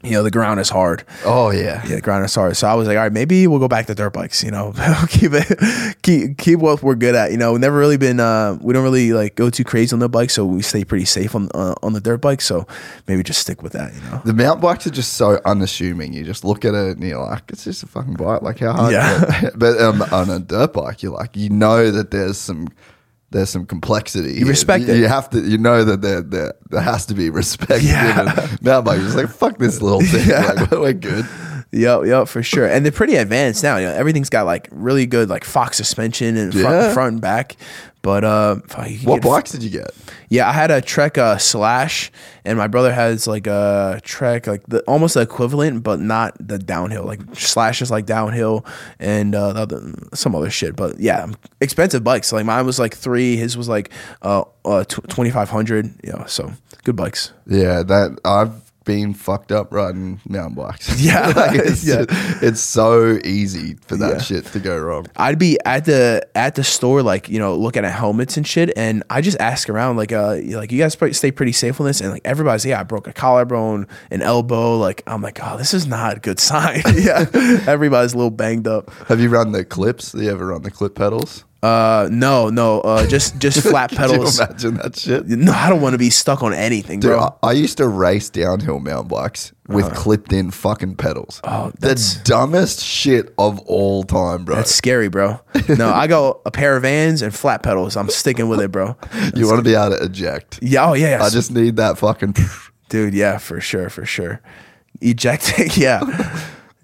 you 0.02 0.12
know 0.12 0.22
the 0.22 0.30
ground 0.30 0.58
is 0.58 0.68
hard. 0.68 1.04
Oh 1.24 1.50
yeah. 1.50 1.82
Yeah, 1.86 1.96
the 1.96 2.00
ground 2.00 2.24
is 2.24 2.34
hard. 2.34 2.56
So 2.56 2.66
I 2.66 2.74
was 2.74 2.88
like, 2.88 2.96
all 2.96 3.04
right, 3.04 3.12
maybe 3.12 3.46
we'll 3.46 3.60
go 3.60 3.68
back 3.68 3.86
to 3.86 3.94
dirt 3.94 4.12
bikes. 4.12 4.42
You 4.42 4.50
know, 4.50 4.72
keep 5.08 5.32
it, 5.32 6.02
keep 6.02 6.38
keep 6.38 6.58
what 6.58 6.82
we're 6.82 6.96
good 6.96 7.14
at. 7.14 7.30
You 7.30 7.36
know, 7.36 7.56
never 7.56 7.78
really 7.78 7.96
been. 7.96 8.18
Uh, 8.18 8.58
we 8.60 8.72
don't 8.72 8.82
really 8.82 9.12
like 9.12 9.36
go 9.36 9.48
too 9.48 9.64
crazy 9.64 9.94
on 9.94 10.00
the 10.00 10.08
bike, 10.08 10.30
so 10.30 10.44
we 10.44 10.62
stay 10.62 10.84
pretty 10.84 11.04
safe 11.04 11.34
on 11.34 11.48
uh, 11.54 11.74
on 11.82 11.92
the 11.92 12.00
dirt 12.00 12.20
bike. 12.20 12.40
So 12.40 12.66
maybe 13.06 13.22
just 13.22 13.40
stick 13.40 13.62
with 13.62 13.72
that. 13.72 13.94
You 13.94 14.00
know. 14.02 14.22
The 14.24 14.34
mountain 14.34 14.62
bikes 14.62 14.86
are 14.86 14.90
just 14.90 15.14
so 15.14 15.40
unassuming. 15.44 16.12
You 16.12 16.24
just 16.24 16.44
look 16.44 16.64
at 16.64 16.74
it 16.74 16.96
and 16.96 17.02
you're 17.06 17.24
like, 17.24 17.44
it's 17.48 17.64
just 17.64 17.84
a 17.84 17.86
fucking 17.86 18.14
bike. 18.14 18.42
Like 18.42 18.58
how 18.58 18.72
hard? 18.72 18.92
Yeah. 18.92 19.50
but 19.54 19.80
um, 19.80 20.02
on 20.02 20.30
a 20.30 20.40
dirt 20.40 20.72
bike, 20.72 21.02
you're 21.02 21.12
like, 21.12 21.36
you 21.36 21.50
know 21.50 21.90
that 21.90 22.10
there's 22.10 22.38
some. 22.38 22.68
There's 23.32 23.50
some 23.50 23.66
complexity. 23.66 24.34
You 24.34 24.46
respect 24.46 24.84
you, 24.84 24.94
it. 24.94 24.98
You 24.98 25.08
have 25.08 25.28
to. 25.30 25.40
You 25.40 25.58
know 25.58 25.84
that 25.84 26.02
there 26.02 26.20
there, 26.22 26.54
there 26.70 26.80
has 26.82 27.06
to 27.06 27.14
be 27.14 27.30
respect. 27.30 27.82
Yeah. 27.82 28.24
given. 28.24 28.58
Mountain 28.62 28.84
bike, 28.84 28.96
you're 28.98 29.06
just 29.06 29.16
like 29.16 29.28
fuck 29.28 29.58
this 29.58 29.82
little 29.82 30.00
thing. 30.12 30.28
Like 30.28 30.70
we're 30.70 30.92
good. 30.92 31.26
Yep, 31.74 32.04
yep, 32.04 32.28
for 32.28 32.42
sure. 32.42 32.66
And 32.66 32.84
they're 32.84 32.92
pretty 32.92 33.16
advanced 33.16 33.62
now. 33.62 33.78
You 33.78 33.86
know, 33.86 33.94
everything's 33.94 34.28
got 34.28 34.44
like 34.44 34.68
really 34.70 35.06
good 35.06 35.30
like 35.30 35.42
Fox 35.44 35.78
suspension 35.78 36.36
and 36.36 36.52
front, 36.52 36.66
Yeah. 36.66 36.92
front 36.92 37.12
and 37.14 37.20
back. 37.22 37.56
But 38.02 38.24
uh, 38.24 38.56
you 38.86 39.08
What 39.08 39.22
bikes 39.22 39.52
did 39.52 39.62
you 39.62 39.70
get? 39.70 39.90
Yeah, 40.28 40.48
I 40.48 40.52
had 40.52 40.72
a 40.72 40.80
Trek 40.80 41.18
uh, 41.18 41.38
Slash, 41.38 42.10
and 42.44 42.58
my 42.58 42.66
brother 42.66 42.92
has 42.92 43.28
like 43.28 43.46
a 43.46 44.00
Trek, 44.02 44.48
like 44.48 44.66
the 44.66 44.80
almost 44.82 45.14
the 45.14 45.20
equivalent, 45.20 45.84
but 45.84 46.00
not 46.00 46.36
the 46.40 46.58
downhill. 46.58 47.04
Like 47.04 47.20
Slash 47.34 47.80
is 47.80 47.92
like 47.92 48.04
downhill, 48.04 48.66
and 48.98 49.36
uh, 49.36 49.52
the 49.52 49.60
other, 49.60 49.94
some 50.14 50.34
other 50.34 50.50
shit. 50.50 50.74
But 50.74 50.98
yeah, 50.98 51.28
expensive 51.60 52.02
bikes. 52.02 52.32
Like 52.32 52.44
mine 52.44 52.66
was 52.66 52.80
like 52.80 52.96
three, 52.96 53.36
his 53.36 53.56
was 53.56 53.68
like 53.68 53.90
uh, 54.22 54.44
uh 54.64 54.82
twenty 54.84 55.30
five 55.30 55.48
hundred. 55.48 55.94
Yeah, 56.02 56.26
so 56.26 56.52
good 56.82 56.96
bikes. 56.96 57.32
Yeah, 57.46 57.84
that 57.84 58.18
I've 58.24 58.71
been 58.84 59.14
fucked 59.14 59.52
up 59.52 59.72
riding 59.72 60.20
mountain 60.28 60.54
bikes. 60.54 61.00
Yeah, 61.00 61.28
Like, 61.36 61.58
it's, 61.58 61.84
yeah. 61.86 62.04
it's 62.42 62.60
so 62.60 63.18
easy 63.24 63.74
for 63.86 63.96
that 63.96 64.10
Yeah. 64.14 64.18
shit 64.20 64.46
to 64.46 64.60
go 64.60 64.78
wrong. 64.78 65.06
I'd 65.16 65.38
be 65.38 65.58
at 65.64 65.84
the 65.84 66.26
at 66.34 66.54
the 66.56 66.64
store, 66.64 67.02
like 67.02 67.28
you 67.28 67.38
know, 67.38 67.54
looking 67.56 67.84
at 67.84 67.92
helmets 67.92 68.36
and 68.36 68.46
shit, 68.46 68.72
and 68.76 69.02
I 69.10 69.20
just 69.20 69.38
ask 69.40 69.68
around, 69.70 69.96
like, 69.96 70.12
uh, 70.12 70.36
like 70.46 70.72
you 70.72 70.78
guys 70.78 70.96
probably 70.96 71.14
stay 71.14 71.30
pretty 71.30 71.52
safe 71.52 71.80
on 71.80 71.86
this, 71.86 72.00
and 72.00 72.10
like 72.10 72.22
everybody's, 72.24 72.64
yeah, 72.64 72.80
I 72.80 72.82
broke 72.82 73.06
a 73.06 73.12
collarbone, 73.12 73.86
an 74.10 74.22
elbow, 74.22 74.76
like 74.78 75.02
I'm 75.06 75.22
like, 75.22 75.38
oh, 75.42 75.56
this 75.56 75.74
is 75.74 75.86
not 75.86 76.16
a 76.16 76.20
good 76.20 76.40
sign. 76.40 76.82
yeah, 76.94 77.26
everybody's 77.66 78.12
a 78.14 78.16
little 78.16 78.30
banged 78.30 78.66
up. 78.66 78.90
Have 79.08 79.20
you 79.20 79.28
run 79.28 79.52
the 79.52 79.64
clips? 79.64 80.12
Do 80.12 80.22
you 80.22 80.30
ever 80.30 80.46
run 80.48 80.62
the 80.62 80.70
clip 80.70 80.94
pedals? 80.94 81.44
Uh, 81.62 82.08
no, 82.10 82.48
no, 82.50 82.80
uh, 82.80 83.06
just 83.06 83.38
just 83.38 83.60
flat 83.68 83.90
Could 83.90 83.98
pedals. 83.98 84.38
you 84.38 84.44
imagine 84.46 84.74
that 84.78 84.96
shit? 84.96 85.28
No, 85.28 85.52
I 85.52 85.68
don't 85.68 85.80
want 85.80 85.94
to 85.94 85.98
be 85.98 86.10
stuck 86.10 86.42
on 86.42 86.52
anything, 86.52 86.98
Dude, 86.98 87.12
bro. 87.12 87.36
I, 87.42 87.48
I 87.50 87.52
used 87.52 87.76
to 87.76 87.86
race 87.86 88.30
downhill 88.30 88.80
mountain 88.80 89.06
bikes 89.08 89.52
with 89.68 89.94
clipped 89.94 90.32
in 90.32 90.50
fucking 90.50 90.96
pedals. 90.96 91.40
Oh, 91.44 91.70
the 91.70 91.78
that's- 91.88 92.16
dumbest 92.24 92.82
shit 92.84 93.32
of 93.38 93.60
all 93.60 94.02
time, 94.02 94.44
bro. 94.44 94.56
That's 94.56 94.74
scary, 94.74 95.08
bro. 95.08 95.40
No, 95.68 95.90
I 95.92 96.08
go 96.08 96.40
a 96.44 96.50
pair 96.50 96.76
of 96.76 96.82
Vans 96.82 97.22
and 97.22 97.32
flat 97.32 97.62
pedals. 97.62 97.96
I'm 97.96 98.08
sticking 98.10 98.48
with 98.48 98.60
it, 98.60 98.72
bro. 98.72 98.96
you 99.36 99.46
want 99.46 99.58
to 99.58 99.62
be 99.62 99.74
able 99.74 99.96
to 99.96 100.04
eject. 100.04 100.58
Yeah, 100.62 100.90
oh 100.90 100.94
yeah, 100.94 101.22
I 101.22 101.30
just 101.30 101.52
need 101.52 101.76
that 101.76 101.96
fucking. 101.98 102.34
dude 102.88 103.14
yeah 103.14 103.38
for 103.38 103.58
sure 103.58 103.88
for 103.88 104.04
sure 104.04 104.42
ejecting 105.00 105.70
yeah 105.82 106.02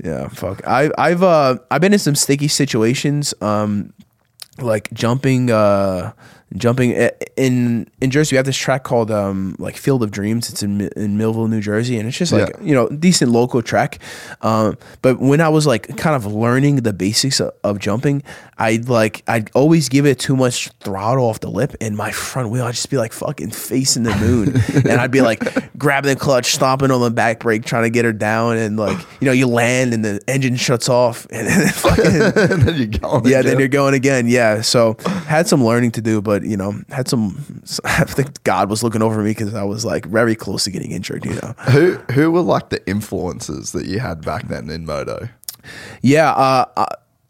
yeah 0.02 0.26
fuck 0.28 0.66
i 0.66 0.90
i've 0.96 1.22
uh 1.22 1.58
i've 1.70 1.82
been 1.82 1.92
in 1.92 1.98
some 1.98 2.14
sticky 2.14 2.48
situations 2.48 3.34
um 3.42 3.92
like 4.62 4.92
jumping 4.92 5.50
uh 5.50 6.12
jumping 6.56 6.92
in 7.36 7.86
in 8.00 8.10
Jersey 8.10 8.34
we 8.34 8.36
have 8.38 8.46
this 8.46 8.56
track 8.56 8.82
called 8.82 9.10
um 9.10 9.54
like 9.58 9.76
Field 9.76 10.02
of 10.02 10.10
Dreams 10.10 10.48
it's 10.48 10.62
in 10.62 10.80
in 10.96 11.18
Millville 11.18 11.46
New 11.48 11.60
Jersey 11.60 11.98
and 11.98 12.08
it's 12.08 12.16
just 12.16 12.32
like 12.32 12.48
Yeah. 12.56 12.62
you 12.64 12.74
know 12.74 12.88
decent 12.88 13.30
local 13.30 13.60
track 13.62 13.98
um 14.40 14.78
but 15.02 15.20
when 15.20 15.40
I 15.42 15.50
was 15.50 15.66
like 15.66 15.96
kind 15.98 16.16
of 16.16 16.24
learning 16.26 16.76
the 16.76 16.92
basics 16.94 17.40
of, 17.40 17.52
of 17.64 17.78
jumping 17.78 18.22
I'd 18.56 18.88
like 18.88 19.22
I'd 19.28 19.50
always 19.54 19.88
give 19.90 20.06
it 20.06 20.18
too 20.18 20.36
much 20.36 20.70
throttle 20.80 21.26
off 21.26 21.40
the 21.40 21.50
lip 21.50 21.74
and 21.82 21.96
my 21.96 22.10
front 22.12 22.48
wheel 22.50 22.64
I'd 22.64 22.74
just 22.74 22.88
be 22.90 22.96
like 22.96 23.12
fucking 23.12 23.50
facing 23.50 24.04
the 24.04 24.16
moon 24.16 24.54
and 24.90 25.00
I'd 25.00 25.10
be 25.10 25.20
like 25.20 25.42
grabbing 25.78 26.14
the 26.14 26.16
clutch 26.18 26.54
stomping 26.54 26.90
on 26.90 27.00
the 27.02 27.10
back 27.10 27.40
brake 27.40 27.64
trying 27.66 27.82
to 27.84 27.90
get 27.90 28.04
her 28.06 28.12
down 28.12 28.56
and 28.56 28.78
like 28.78 28.98
you 29.20 29.26
know 29.26 29.32
you 29.32 29.46
land 29.46 29.92
and 29.92 30.02
the 30.04 30.20
engine 30.26 30.56
shuts 30.56 30.88
off 30.88 31.26
and 31.30 31.46
then 31.46 31.68
fucking 31.68 32.04
and 32.06 32.62
then 32.62 32.76
you 32.76 32.86
go. 32.86 33.20
yeah, 33.26 33.42
then 33.42 33.58
you're 33.58 33.68
going 33.68 33.94
again. 33.94 34.26
Yeah, 34.28 34.62
so 34.62 34.96
had 35.26 35.46
some 35.46 35.64
learning 35.64 35.92
to 35.92 36.00
do, 36.00 36.20
but 36.22 36.37
you 36.44 36.56
know, 36.56 36.74
had 36.90 37.08
some. 37.08 37.62
I 37.84 38.04
think 38.04 38.42
God 38.44 38.70
was 38.70 38.82
looking 38.82 39.02
over 39.02 39.22
me 39.22 39.30
because 39.30 39.54
I 39.54 39.62
was 39.64 39.84
like 39.84 40.06
very 40.06 40.34
close 40.34 40.64
to 40.64 40.70
getting 40.70 40.92
injured. 40.92 41.24
You 41.24 41.34
know. 41.34 41.54
Who 41.70 41.94
who 42.12 42.30
were 42.30 42.40
like 42.42 42.70
the 42.70 42.86
influences 42.88 43.72
that 43.72 43.86
you 43.86 43.98
had 44.00 44.24
back 44.24 44.48
then 44.48 44.70
in 44.70 44.84
moto? 44.86 45.28
Yeah. 46.02 46.30
Uh, 46.32 46.64
uh, 46.76 46.86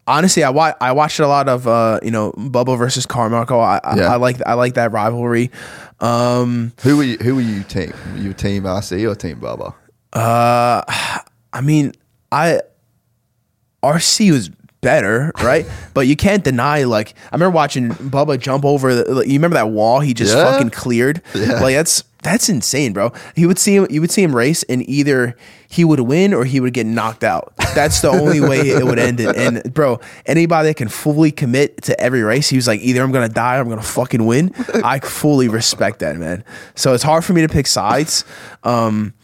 honestly, 0.06 0.44
I 0.44 0.50
wa- 0.50 0.74
I 0.80 0.92
watched 0.92 1.18
a 1.20 1.26
lot 1.28 1.48
of 1.48 1.66
uh, 1.66 2.00
you 2.02 2.10
know 2.10 2.32
Bubba 2.32 2.76
versus 2.78 3.06
Carmichael. 3.06 3.60
I 3.60 3.80
I, 3.84 3.96
Yeah. 3.96 4.12
I 4.12 4.16
like 4.16 4.40
I 4.46 4.54
like 4.54 4.74
that 4.74 4.92
rivalry. 4.92 5.50
Um, 6.00 6.72
Who 6.82 6.96
were 6.96 7.02
you? 7.02 7.16
Who 7.18 7.34
were 7.34 7.40
you 7.40 7.62
team? 7.64 7.92
Were 8.12 8.18
you 8.20 8.32
team 8.32 8.62
RC 8.64 9.10
or 9.10 9.14
team 9.14 9.40
Bubba? 9.40 9.74
uh, 10.12 10.82
I 11.52 11.60
mean, 11.60 11.92
I 12.30 12.60
RC 13.82 14.30
was 14.32 14.50
better, 14.80 15.32
right? 15.42 15.66
but 15.94 16.06
you 16.06 16.16
can't 16.16 16.44
deny 16.44 16.84
like 16.84 17.14
I 17.32 17.34
remember 17.36 17.54
watching 17.54 17.90
Bubba 17.90 18.38
jump 18.38 18.64
over. 18.64 18.94
The, 18.94 19.14
like, 19.14 19.26
you 19.26 19.34
remember 19.34 19.54
that 19.54 19.70
wall 19.70 20.00
he 20.00 20.14
just 20.14 20.34
Yeah. 20.34 20.50
fucking 20.52 20.70
cleared? 20.70 21.22
Yeah. 21.34 21.60
Like 21.60 21.74
that's 21.74 22.04
that's 22.22 22.48
insane, 22.48 22.92
bro. 22.92 23.12
He 23.36 23.46
would 23.46 23.60
see 23.60 23.76
him. 23.76 23.86
You 23.90 24.00
would 24.00 24.10
see 24.10 24.24
him 24.24 24.34
race, 24.34 24.64
and 24.64 24.86
either 24.88 25.36
he 25.68 25.84
would 25.84 26.00
win 26.00 26.34
or 26.34 26.44
he 26.44 26.58
would 26.58 26.74
get 26.74 26.84
knocked 26.84 27.22
out. 27.22 27.52
That's 27.76 28.00
the 28.00 28.08
only 28.08 28.40
way 28.40 28.58
it 28.60 28.84
would 28.84 28.98
end 28.98 29.20
it. 29.20 29.36
And 29.36 29.72
bro, 29.72 30.00
anybody 30.26 30.68
that 30.70 30.74
can 30.76 30.88
fully 30.88 31.30
commit 31.30 31.82
to 31.82 31.98
every 32.00 32.22
race, 32.22 32.48
he 32.48 32.56
was 32.56 32.66
like, 32.66 32.80
either 32.80 33.02
I'm 33.02 33.12
gonna 33.12 33.28
die 33.28 33.56
or 33.56 33.60
I'm 33.60 33.68
gonna 33.68 33.82
fucking 33.82 34.26
win. 34.26 34.52
I 34.84 34.98
fully 34.98 35.46
respect 35.48 36.00
that, 36.00 36.16
man. 36.16 36.42
So 36.74 36.92
it's 36.92 37.04
hard 37.04 37.24
for 37.24 37.34
me 37.34 37.42
to 37.42 37.48
pick 37.48 37.68
sides. 37.68 38.24
Um, 38.64 39.14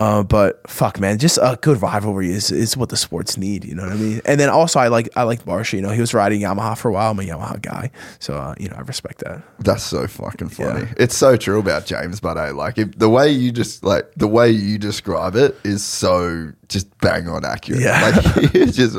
uh, 0.00 0.22
but 0.22 0.68
fuck, 0.70 1.00
man, 1.00 1.18
just 1.18 1.38
a 1.38 1.58
good 1.60 1.82
rivalry 1.82 2.30
is 2.30 2.52
is 2.52 2.76
what 2.76 2.88
the 2.88 2.96
sports 2.96 3.36
need. 3.36 3.64
You 3.64 3.74
know 3.74 3.82
what 3.82 3.92
I 3.92 3.96
mean? 3.96 4.20
And 4.24 4.38
then 4.38 4.48
also, 4.48 4.78
I 4.78 4.86
like 4.88 5.08
I 5.16 5.24
like 5.24 5.44
Barcia. 5.44 5.72
You 5.72 5.82
know, 5.82 5.90
he 5.90 6.00
was 6.00 6.14
riding 6.14 6.40
Yamaha 6.40 6.78
for 6.78 6.88
a 6.88 6.92
while. 6.92 7.10
I'm 7.10 7.18
a 7.18 7.22
Yamaha 7.22 7.60
guy, 7.60 7.90
so 8.20 8.34
uh, 8.34 8.54
you 8.60 8.68
know 8.68 8.76
I 8.76 8.82
respect 8.82 9.18
that. 9.24 9.42
That's 9.58 9.82
so 9.82 10.06
fucking 10.06 10.50
funny. 10.50 10.82
Yeah. 10.82 10.94
It's 10.98 11.16
so 11.16 11.36
true 11.36 11.58
about 11.58 11.84
James, 11.86 12.20
but 12.20 12.38
I 12.38 12.50
like 12.50 12.78
if, 12.78 12.96
the 12.96 13.08
way 13.08 13.28
you 13.30 13.50
just 13.50 13.82
like 13.82 14.14
the 14.14 14.28
way 14.28 14.50
you 14.50 14.78
describe 14.78 15.34
it 15.34 15.56
is 15.64 15.84
so 15.84 16.52
just 16.68 16.96
bang 16.98 17.28
on 17.28 17.44
accurate. 17.44 17.80
Yeah. 17.80 18.00
like 18.02 18.24
it's 18.54 18.76
just 18.76 18.98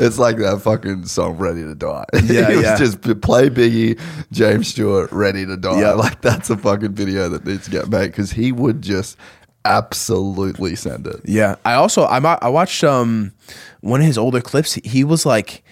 it's 0.00 0.18
like 0.18 0.38
that 0.38 0.60
fucking 0.62 1.06
song 1.06 1.36
"Ready 1.36 1.62
to 1.62 1.76
Die." 1.76 2.04
Yeah, 2.30 2.50
it 2.50 2.56
was 2.56 2.64
yeah. 2.64 2.76
just 2.76 3.02
play 3.22 3.50
Biggie, 3.50 4.00
James 4.32 4.68
Stewart, 4.68 5.12
"Ready 5.12 5.46
to 5.46 5.56
Die." 5.56 5.80
Yeah. 5.80 5.92
Like 5.92 6.22
that's 6.22 6.50
a 6.50 6.56
fucking 6.56 6.94
video 6.94 7.28
that 7.28 7.44
needs 7.44 7.66
to 7.66 7.70
get 7.70 7.88
made 7.88 8.08
because 8.08 8.32
he 8.32 8.52
would 8.52 8.82
just 8.82 9.16
absolutely 9.64 10.76
send 10.76 11.06
it. 11.06 11.20
Yeah, 11.24 11.56
I 11.64 11.74
also 11.74 12.04
I 12.04 12.18
I 12.18 12.48
watched 12.48 12.82
um 12.84 13.32
one 13.80 14.00
of 14.00 14.06
his 14.06 14.18
older 14.18 14.40
clips. 14.40 14.74
He, 14.74 14.82
he 14.84 15.04
was 15.04 15.24
like 15.26 15.62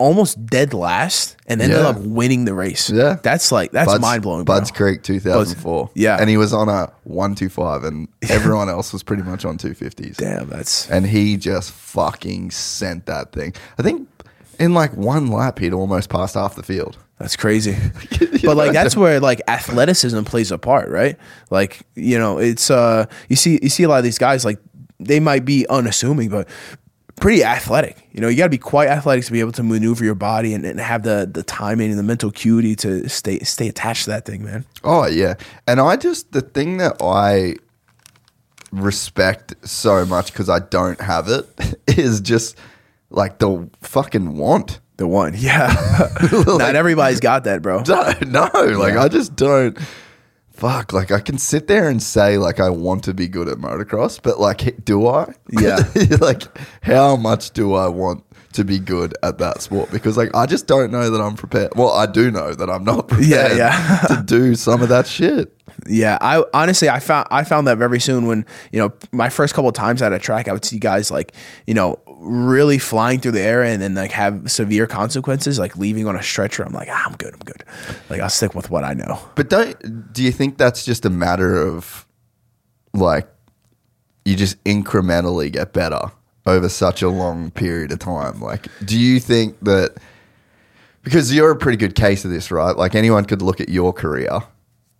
almost 0.00 0.46
dead 0.46 0.72
last, 0.72 1.36
and 1.46 1.60
ended 1.60 1.76
Yeah. 1.78 1.88
up 1.88 1.98
winning 1.98 2.46
the 2.46 2.54
race. 2.54 2.88
Yeah. 2.88 3.18
that's 3.22 3.52
like 3.52 3.70
that's 3.70 3.86
Buds- 3.92 4.00
mind 4.00 4.22
blowing. 4.22 4.44
Budds 4.46 4.70
Creek 4.70 5.02
2004. 5.02 5.90
yeah. 5.94 6.16
and 6.18 6.30
he 6.30 6.38
was 6.38 6.54
on 6.54 6.70
a 6.70 6.90
125, 7.04 7.84
and 7.84 8.08
everyone 8.30 8.70
else 8.70 8.94
was 8.94 9.02
pretty 9.02 9.22
much 9.22 9.44
on 9.44 9.58
250s. 9.58 10.16
Damn, 10.16 10.48
that's 10.48 10.88
and 10.90 11.06
he 11.06 11.36
just 11.36 11.70
fucking 11.70 12.50
sent 12.50 13.04
that 13.06 13.32
thing. 13.32 13.52
I 13.78 13.82
think 13.82 14.08
in 14.58 14.74
like 14.74 14.94
one 14.96 15.28
lap, 15.28 15.58
he'd 15.58 15.72
almost 15.72 16.10
passed 16.10 16.34
half 16.34 16.54
the 16.56 16.62
field. 16.62 16.98
That's 17.18 17.36
crazy. 17.36 17.76
but 18.44 18.56
like 18.56 18.72
that's 18.72 18.96
where 18.96 19.20
like 19.20 19.40
athleticism 19.48 20.22
plays 20.24 20.50
a 20.50 20.58
part, 20.58 20.88
right? 20.88 21.16
Like, 21.50 21.82
you 21.94 22.18
know, 22.18 22.38
it's 22.38 22.70
uh 22.70 23.06
you 23.28 23.36
see 23.36 23.58
you 23.62 23.68
see 23.68 23.84
a 23.84 23.88
lot 23.88 23.98
of 23.98 24.04
these 24.04 24.18
guys 24.18 24.44
like 24.44 24.58
they 24.98 25.20
might 25.20 25.44
be 25.44 25.66
unassuming, 25.68 26.28
but 26.28 26.48
pretty 27.20 27.44
athletic. 27.44 27.96
You 28.12 28.20
know, 28.20 28.28
you 28.28 28.36
gotta 28.36 28.50
be 28.50 28.58
quite 28.58 28.88
athletic 28.88 29.24
to 29.26 29.32
be 29.32 29.40
able 29.40 29.52
to 29.52 29.62
maneuver 29.62 30.04
your 30.04 30.14
body 30.14 30.54
and, 30.54 30.64
and 30.64 30.80
have 30.80 31.02
the 31.02 31.28
the 31.32 31.42
timing 31.42 31.90
and 31.90 31.98
the 31.98 32.02
mental 32.02 32.30
acuity 32.30 32.74
to 32.76 33.08
stay 33.08 33.38
stay 33.40 33.68
attached 33.68 34.04
to 34.04 34.10
that 34.10 34.24
thing, 34.24 34.44
man. 34.44 34.64
Oh 34.82 35.06
yeah, 35.06 35.34
and 35.66 35.80
I 35.80 35.96
just 35.96 36.32
the 36.32 36.40
thing 36.40 36.78
that 36.78 36.96
I 37.00 37.56
respect 38.72 39.54
so 39.66 40.04
much 40.04 40.32
because 40.32 40.48
I 40.48 40.58
don't 40.58 41.00
have 41.00 41.28
it 41.28 41.48
is 41.86 42.20
just 42.20 42.58
like 43.14 43.38
the 43.38 43.68
fucking 43.80 44.36
want. 44.36 44.80
The 44.96 45.06
one. 45.08 45.34
Yeah. 45.36 45.74
Not 46.46 46.76
everybody's 46.76 47.20
got 47.20 47.44
that, 47.44 47.62
bro. 47.62 47.82
No, 47.86 48.12
no, 48.26 48.78
like 48.78 48.96
I 48.96 49.08
just 49.08 49.34
don't 49.34 49.76
fuck, 50.52 50.92
like 50.92 51.10
I 51.10 51.18
can 51.18 51.36
sit 51.36 51.66
there 51.66 51.88
and 51.88 52.00
say 52.00 52.38
like 52.38 52.60
I 52.60 52.70
want 52.70 53.02
to 53.04 53.14
be 53.14 53.26
good 53.26 53.48
at 53.48 53.58
motocross, 53.58 54.20
but 54.22 54.38
like, 54.38 54.84
do 54.84 55.06
I? 55.08 55.32
Yeah. 55.50 55.78
like, 56.20 56.42
how 56.82 57.16
much 57.16 57.50
do 57.52 57.74
I 57.74 57.88
want 57.88 58.24
to 58.52 58.64
be 58.64 58.78
good 58.78 59.16
at 59.24 59.38
that 59.38 59.62
sport? 59.62 59.90
Because 59.90 60.16
like, 60.16 60.30
I 60.34 60.46
just 60.46 60.68
don't 60.68 60.92
know 60.92 61.10
that 61.10 61.20
I'm 61.20 61.34
prepared. 61.34 61.72
Well, 61.74 61.90
I 61.90 62.06
do 62.06 62.30
know 62.30 62.54
that 62.54 62.70
I'm 62.70 62.84
not 62.84 63.08
prepared 63.08 63.28
Yeah, 63.28 63.52
yeah. 63.56 64.00
to 64.16 64.22
do 64.24 64.54
some 64.54 64.80
of 64.80 64.88
that 64.90 65.08
shit. 65.08 65.50
Yeah, 65.88 66.18
I 66.20 66.44
honestly 66.54 66.88
I 66.88 67.00
found 67.00 67.26
I 67.32 67.42
found 67.42 67.66
that 67.66 67.78
very 67.78 67.98
soon 67.98 68.26
when 68.26 68.46
you 68.70 68.78
know 68.78 68.92
my 69.10 69.28
first 69.28 69.54
couple 69.54 69.68
of 69.68 69.74
times 69.74 70.02
at 70.02 70.12
a 70.12 70.20
track 70.20 70.46
I 70.46 70.52
would 70.52 70.64
see 70.64 70.78
guys 70.78 71.10
like 71.10 71.32
you 71.66 71.74
know 71.74 71.98
really 72.24 72.78
flying 72.78 73.20
through 73.20 73.32
the 73.32 73.40
air 73.40 73.62
and 73.62 73.80
then 73.82 73.94
like 73.94 74.10
have 74.10 74.50
severe 74.50 74.86
consequences 74.86 75.58
like 75.58 75.76
leaving 75.76 76.06
on 76.06 76.16
a 76.16 76.22
stretcher. 76.22 76.62
I'm 76.62 76.72
like 76.72 76.88
ah, 76.90 77.04
I'm 77.06 77.16
good, 77.16 77.34
I'm 77.34 77.40
good. 77.40 77.64
Like 78.08 78.20
I'll 78.20 78.30
stick 78.30 78.54
with 78.54 78.70
what 78.70 78.84
I 78.84 78.94
know. 78.94 79.20
But 79.34 79.50
don't 79.50 80.12
do 80.12 80.22
you 80.22 80.32
think 80.32 80.58
that's 80.58 80.84
just 80.84 81.04
a 81.04 81.10
matter 81.10 81.56
of 81.56 82.06
like 82.92 83.28
you 84.24 84.36
just 84.36 84.62
incrementally 84.64 85.52
get 85.52 85.72
better 85.72 86.10
over 86.46 86.68
such 86.68 87.02
a 87.02 87.08
long 87.08 87.50
period 87.50 87.92
of 87.92 87.98
time? 87.98 88.40
Like, 88.40 88.68
do 88.84 88.98
you 88.98 89.20
think 89.20 89.58
that 89.60 89.96
because 91.02 91.32
you're 91.32 91.50
a 91.50 91.56
pretty 91.56 91.76
good 91.76 91.94
case 91.94 92.24
of 92.24 92.30
this, 92.30 92.50
right? 92.50 92.76
Like 92.76 92.94
anyone 92.94 93.24
could 93.24 93.42
look 93.42 93.60
at 93.60 93.68
your 93.68 93.92
career 93.92 94.40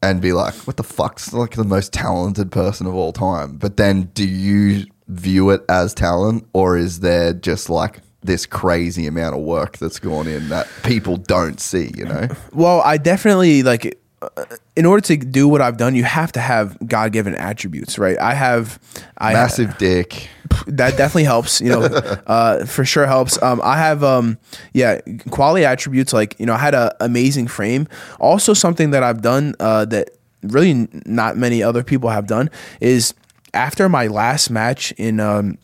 and 0.03 0.21
be 0.21 0.33
like, 0.33 0.55
"What 0.67 0.77
the 0.77 0.83
fuck's 0.83 1.33
like 1.33 1.53
the 1.53 1.65
most 1.65 1.93
talented 1.93 2.53
person 2.53 2.87
of 2.87 2.95
all 2.95 3.13
time?" 3.13 3.57
But 3.57 3.77
then, 3.79 4.11
do 4.15 4.29
you 4.29 4.87
view 5.09 5.51
it 5.51 5.63
as 5.69 5.95
talent, 5.95 6.47
or 6.53 6.77
is 6.77 7.01
there 7.01 7.33
just 7.33 7.69
like 7.71 8.01
this 8.23 8.47
crazy 8.47 9.07
amount 9.07 9.35
of 9.37 9.43
work 9.43 9.77
that's 9.79 9.99
gone 9.99 10.27
in 10.27 10.49
that 10.49 10.67
people 10.83 11.17
don't 11.17 11.61
see? 11.61 11.93
You 11.97 12.07
know? 12.07 12.29
Well, 12.53 12.81
I 12.83 12.97
definitely 12.99 13.63
like. 13.63 13.99
uh, 14.23 14.29
In 14.77 14.87
order 14.87 15.03
to 15.09 15.17
do 15.17 15.47
what 15.47 15.61
I've 15.61 15.77
done, 15.77 15.95
you 15.95 16.05
have 16.05 16.33
to 16.33 16.41
have 16.41 16.77
God 16.89 17.13
given 17.13 17.35
attributes, 17.37 17.99
right? 17.99 18.19
I 18.19 18.35
have, 18.35 18.79
I 19.19 19.33
Massive 19.35 19.77
dick. 19.79 20.29
that 20.67 20.97
definitely 20.97 21.25
helps 21.25 21.61
you 21.61 21.69
know 21.69 21.83
uh, 22.27 22.65
for 22.65 22.85
sure 22.85 23.07
helps 23.07 23.43
um, 23.43 23.61
i 23.65 23.77
have 23.77 24.05
um, 24.05 24.39
yeah 24.73 25.01
quality 25.31 25.65
attributes 25.65 26.13
like 26.13 26.39
you 26.39 26.47
know 26.47 26.55
i 26.55 26.59
had 26.59 26.75
an 26.77 26.91
amazing 27.01 27.49
frame 27.49 27.89
also 28.21 28.55
something 28.55 28.91
that 28.93 29.03
i've 29.03 29.21
done 29.21 29.55
uh, 29.59 29.85
that 29.85 30.11
really 30.45 30.71
n- 30.71 31.03
not 31.07 31.37
many 31.37 31.61
other 31.61 31.83
people 31.83 32.09
have 32.09 32.29
done 32.29 32.49
is 32.81 33.15
after 33.55 33.89
my 33.89 34.09
last 34.09 34.51
match 34.51 34.93
in 34.93 35.21
um, 35.21 35.59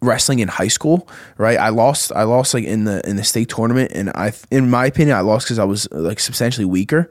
wrestling 0.00 0.38
in 0.38 0.48
high 0.48 0.68
school, 0.68 1.08
right? 1.38 1.58
I 1.58 1.70
lost. 1.70 2.12
I 2.12 2.24
lost 2.24 2.54
like 2.54 2.64
in 2.64 2.84
the 2.84 3.06
in 3.08 3.16
the 3.16 3.24
state 3.24 3.48
tournament, 3.48 3.92
and 3.94 4.10
I, 4.10 4.32
in 4.50 4.70
my 4.70 4.86
opinion, 4.86 5.16
I 5.16 5.20
lost 5.20 5.46
because 5.46 5.58
I 5.58 5.64
was 5.64 5.90
like 5.90 6.20
substantially 6.20 6.66
weaker. 6.66 7.10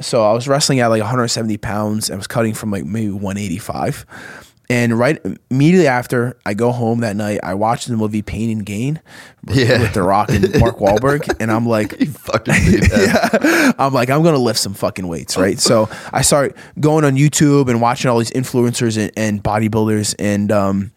So 0.00 0.24
I 0.24 0.32
was 0.32 0.48
wrestling 0.48 0.80
at 0.80 0.88
like 0.88 1.00
170 1.00 1.56
pounds. 1.58 2.10
I 2.10 2.16
was 2.16 2.26
cutting 2.26 2.54
from 2.54 2.70
like 2.70 2.84
maybe 2.84 3.10
185. 3.10 4.51
And 4.72 4.98
right 4.98 5.20
immediately 5.50 5.86
after 5.86 6.36
I 6.46 6.54
go 6.54 6.72
home 6.72 7.00
that 7.00 7.14
night, 7.16 7.40
I 7.42 7.54
watch 7.54 7.84
the 7.86 7.96
movie 7.96 8.22
Pain 8.22 8.50
and 8.50 8.64
Gain 8.64 9.00
with, 9.44 9.56
Yeah. 9.56 9.80
with 9.80 9.92
The 9.92 10.02
Rock 10.02 10.30
and 10.30 10.58
Mark 10.60 10.78
Wahlberg, 10.84 11.36
and 11.40 11.50
I'm 11.52 11.66
like, 11.66 11.94
You 12.00 12.06
fucking 12.06 12.54
did. 12.54 12.90
I'm 13.78 13.92
like, 13.92 14.08
I'm 14.10 14.22
gonna 14.22 14.38
lift 14.38 14.58
some 14.58 14.74
fucking 14.74 15.06
weights, 15.06 15.36
right? 15.36 15.58
so 15.58 15.88
I 16.12 16.22
start 16.22 16.56
going 16.80 17.04
on 17.04 17.16
YouTube 17.16 17.68
and 17.68 17.80
watching 17.80 18.10
all 18.10 18.18
these 18.18 18.30
influencers 18.30 18.96
and, 18.96 19.10
and 19.16 19.42
bodybuilders, 19.42 20.14
and 20.18 20.50
um, 20.50 20.92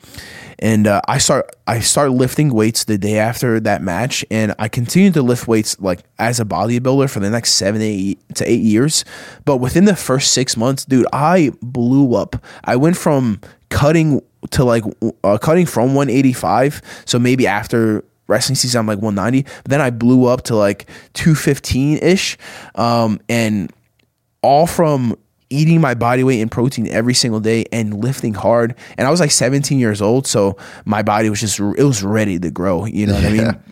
and 0.60 0.88
uh, 0.88 1.02
I 1.08 1.18
start 1.18 1.54
I 1.68 1.80
start 1.82 2.12
lifting 2.12 2.54
weights 2.54 2.86
the 2.86 2.98
day 2.98 3.18
after 3.20 3.60
that 3.60 3.82
match, 3.82 4.24
and 4.32 4.56
I 4.58 4.70
continue 4.70 5.12
to 5.12 5.22
lift 5.22 5.48
weights 5.50 5.78
like 5.82 6.04
as 6.18 6.40
a 6.40 6.46
bodybuilder 6.46 7.10
for 7.10 7.20
the 7.20 7.30
next 7.30 7.52
seven 7.54 7.82
eight 7.82 8.20
to 8.36 8.50
eight 8.50 8.62
years. 8.62 9.04
But 9.44 9.58
within 9.58 9.84
the 9.86 9.96
first 9.98 10.32
six 10.32 10.56
months, 10.56 10.86
dude, 10.86 11.08
I 11.12 11.52
blew 11.62 12.16
up. 12.16 12.38
I 12.64 12.78
went 12.78 12.96
from 12.96 13.42
cutting 13.70 14.22
to 14.52 14.64
like 14.64 14.84
uh, 15.24 15.38
cutting 15.38 15.66
from 15.66 15.96
185, 15.96 16.82
so 17.06 17.20
maybe 17.20 17.48
after 17.48 18.04
wrestling 18.28 18.56
season 18.56 18.80
I'm 18.80 18.88
like 18.88 19.00
190 19.00 19.44
but 19.44 19.70
then 19.70 19.82
I 19.82 19.92
blew 19.92 20.26
up 20.26 20.44
to 20.44 20.56
like 20.56 20.90
215 21.14 22.00
ish 22.00 22.38
um 22.74 23.20
and 23.30 23.72
all 24.42 24.66
from 24.66 25.16
eating 25.52 25.80
my 25.80 25.94
body 25.94 26.24
weight 26.24 26.40
in 26.40 26.50
protein 26.50 26.88
every 26.88 27.14
single 27.14 27.40
day 27.40 27.66
and 27.72 28.04
lifting 28.04 28.34
hard 28.34 28.76
and 28.98 29.08
I 29.08 29.12
was 29.12 29.20
like 29.20 29.30
17 29.32 29.78
years 29.78 30.02
old 30.02 30.26
so 30.26 30.58
my 30.86 31.04
body 31.04 31.30
was 31.30 31.40
just 31.40 31.60
it 31.60 31.84
was 31.84 32.04
ready 32.04 32.40
to 32.40 32.50
grow 32.50 32.86
you 32.86 33.06
know 33.06 33.14
what 33.14 33.26
I 33.26 33.30
mean 33.30 33.64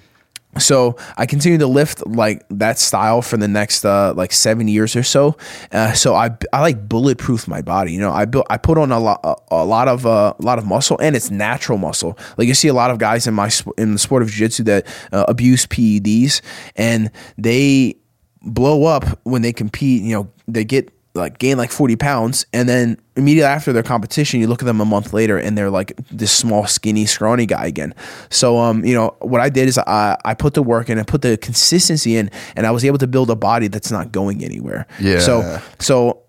so 0.60 0.96
I 1.18 1.26
continued 1.26 1.60
to 1.60 1.68
lift 1.68 2.06
like 2.06 2.46
that 2.50 2.78
style 2.80 3.22
for 3.22 3.38
the 3.38 3.48
next 3.48 3.86
uh, 3.86 4.14
like 4.16 4.32
seven 4.32 4.68
years 4.68 4.96
or 4.96 5.04
so. 5.04 5.36
Uh, 5.72 5.94
so 5.94 6.16
I, 6.16 6.32
I 6.52 6.62
like 6.62 6.88
bulletproof 6.88 7.48
my 7.48 7.62
body. 7.62 7.94
You 7.94 8.00
know, 8.00 8.12
I 8.12 8.26
built 8.26 8.46
I 8.50 8.58
put 8.58 8.78
on 8.78 8.92
a 8.92 9.00
lot 9.00 9.20
a, 9.52 9.66
lot 9.66 9.88
of 9.88 10.06
uh, 10.06 10.34
a 10.38 10.42
lot 10.42 10.60
of 10.60 10.66
muscle 10.66 10.98
and 11.00 11.16
it's 11.16 11.32
natural 11.32 11.78
muscle. 11.78 12.18
Like 12.38 12.48
you 12.48 12.54
see 12.54 12.68
a 12.68 12.74
lot 12.74 12.92
of 12.92 13.00
guys 13.00 13.28
in 13.28 13.34
my 13.34 13.50
in 13.78 13.94
the 13.94 14.00
sport 14.00 14.22
of 14.22 14.30
jiu-jitsu 14.30 14.64
that 14.64 14.88
uh, 15.12 15.26
abuse 15.28 15.66
PEDs 15.66 16.42
and 16.76 17.12
they 17.38 17.96
blow 18.42 18.86
up 18.86 19.20
when 19.24 19.42
they 19.42 19.54
compete. 19.54 20.04
You 20.04 20.16
know, 20.16 20.32
they 20.48 20.66
get 20.66 20.92
like 21.16 21.38
gain 21.38 21.58
like 21.58 21.70
40 21.72 21.96
pounds 21.96 22.46
and 22.54 22.68
then 22.68 22.98
immediately 23.16 23.46
after 23.48 23.72
their 23.72 23.84
competition 23.84 24.40
you 24.40 24.48
look 24.48 24.64
at 24.64 24.66
them 24.66 24.82
a 24.82 24.86
month 24.86 25.14
later 25.14 25.38
and 25.38 25.56
they're 25.56 25.70
like 25.70 25.94
this 26.12 26.32
small 26.32 26.66
skinny 26.66 27.06
scrawny 27.06 27.46
guy 27.46 27.68
again 27.68 27.94
so 28.32 28.58
um 28.58 28.84
you 28.84 28.96
know 28.96 29.16
what 29.20 29.40
i 29.40 29.48
did 29.48 29.68
is 29.68 29.78
i 29.78 30.18
i 30.26 30.34
put 30.34 30.56
the 30.56 30.64
work 30.64 30.90
in 30.90 30.98
and 30.98 31.08
put 31.08 31.22
the 31.22 31.38
consistency 31.38 32.16
in 32.16 32.32
and 32.56 32.66
i 32.66 32.72
was 32.72 32.84
able 32.84 32.98
to 32.98 33.06
build 33.06 33.30
a 33.30 33.36
body 33.36 33.68
that's 33.68 33.92
not 33.92 34.12
going 34.12 34.44
anywhere 34.44 34.88
Yeah. 35.00 35.20
so 35.20 35.62
so 35.80 36.24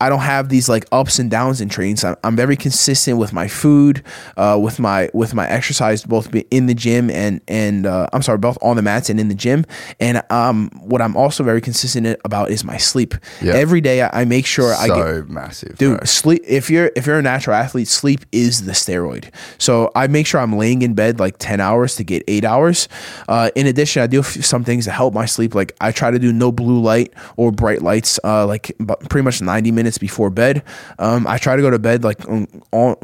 I 0.00 0.08
don't 0.08 0.20
have 0.20 0.48
these 0.48 0.68
like 0.68 0.84
ups 0.92 1.18
and 1.18 1.30
downs 1.30 1.60
in 1.60 1.68
trains. 1.68 2.04
I'm, 2.04 2.16
I'm 2.24 2.36
very 2.36 2.56
consistent 2.56 3.18
with 3.18 3.32
my 3.32 3.48
food, 3.48 4.02
uh, 4.36 4.58
with 4.62 4.78
my 4.78 5.10
with 5.12 5.34
my 5.34 5.48
exercise, 5.48 6.04
both 6.04 6.34
in 6.50 6.66
the 6.66 6.74
gym 6.74 7.10
and 7.10 7.40
and 7.48 7.86
uh, 7.86 8.06
I'm 8.12 8.22
sorry, 8.22 8.38
both 8.38 8.58
on 8.62 8.76
the 8.76 8.82
mats 8.82 9.10
and 9.10 9.18
in 9.18 9.28
the 9.28 9.34
gym. 9.34 9.64
And 10.00 10.22
um, 10.30 10.70
what 10.82 11.00
I'm 11.00 11.16
also 11.16 11.44
very 11.44 11.60
consistent 11.60 12.18
about 12.24 12.50
is 12.50 12.64
my 12.64 12.76
sleep. 12.76 13.14
Yeah. 13.40 13.54
Every 13.54 13.80
day 13.80 14.02
I, 14.02 14.22
I 14.22 14.24
make 14.24 14.46
sure 14.46 14.74
I 14.74 14.88
get 14.88 14.96
so 14.96 15.24
massive, 15.28 15.78
dude 15.78 15.98
bro. 15.98 16.04
sleep 16.04 16.42
if 16.46 16.70
you're 16.70 16.90
if 16.96 17.06
you're 17.06 17.18
a 17.18 17.22
natural 17.22 17.56
athlete 17.56 17.88
sleep 17.88 18.20
is 18.32 18.64
the 18.64 18.72
steroid 18.72 19.30
so 19.58 19.90
i 19.94 20.06
make 20.06 20.26
sure 20.26 20.40
i'm 20.40 20.56
laying 20.56 20.82
in 20.82 20.94
bed 20.94 21.18
like 21.20 21.36
10 21.38 21.60
hours 21.60 21.96
to 21.96 22.04
get 22.04 22.22
8 22.26 22.44
hours 22.44 22.88
uh, 23.28 23.50
in 23.54 23.66
addition 23.66 24.02
i 24.02 24.06
do 24.06 24.22
some 24.22 24.64
things 24.64 24.84
to 24.84 24.90
help 24.90 25.14
my 25.14 25.26
sleep 25.26 25.54
like 25.54 25.74
i 25.80 25.92
try 25.92 26.10
to 26.10 26.18
do 26.18 26.32
no 26.32 26.52
blue 26.52 26.80
light 26.80 27.12
or 27.36 27.52
bright 27.52 27.82
lights 27.82 28.18
uh, 28.24 28.46
like 28.46 28.72
pretty 29.08 29.24
much 29.24 29.40
90 29.40 29.70
minutes 29.70 29.85
before 29.98 30.30
bed. 30.30 30.62
Um, 30.98 31.26
i 31.26 31.38
try 31.38 31.56
to 31.56 31.62
go 31.62 31.70
to 31.70 31.78
bed 31.78 32.04
like 32.04 32.26
on, 32.28 32.46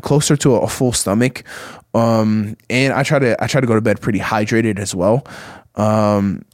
closer 0.02 0.36
to 0.36 0.54
a, 0.56 0.60
a 0.60 0.68
full 0.68 0.92
stomach. 0.92 1.44
Um, 1.94 2.56
and 2.70 2.92
i 2.92 3.02
try 3.02 3.18
to 3.18 3.42
i 3.42 3.46
try 3.46 3.60
to 3.60 3.66
go 3.66 3.74
to 3.74 3.80
bed 3.80 4.00
pretty 4.00 4.18
hydrated 4.18 4.78
as 4.78 4.94
well. 4.94 5.26
Um, 5.74 6.44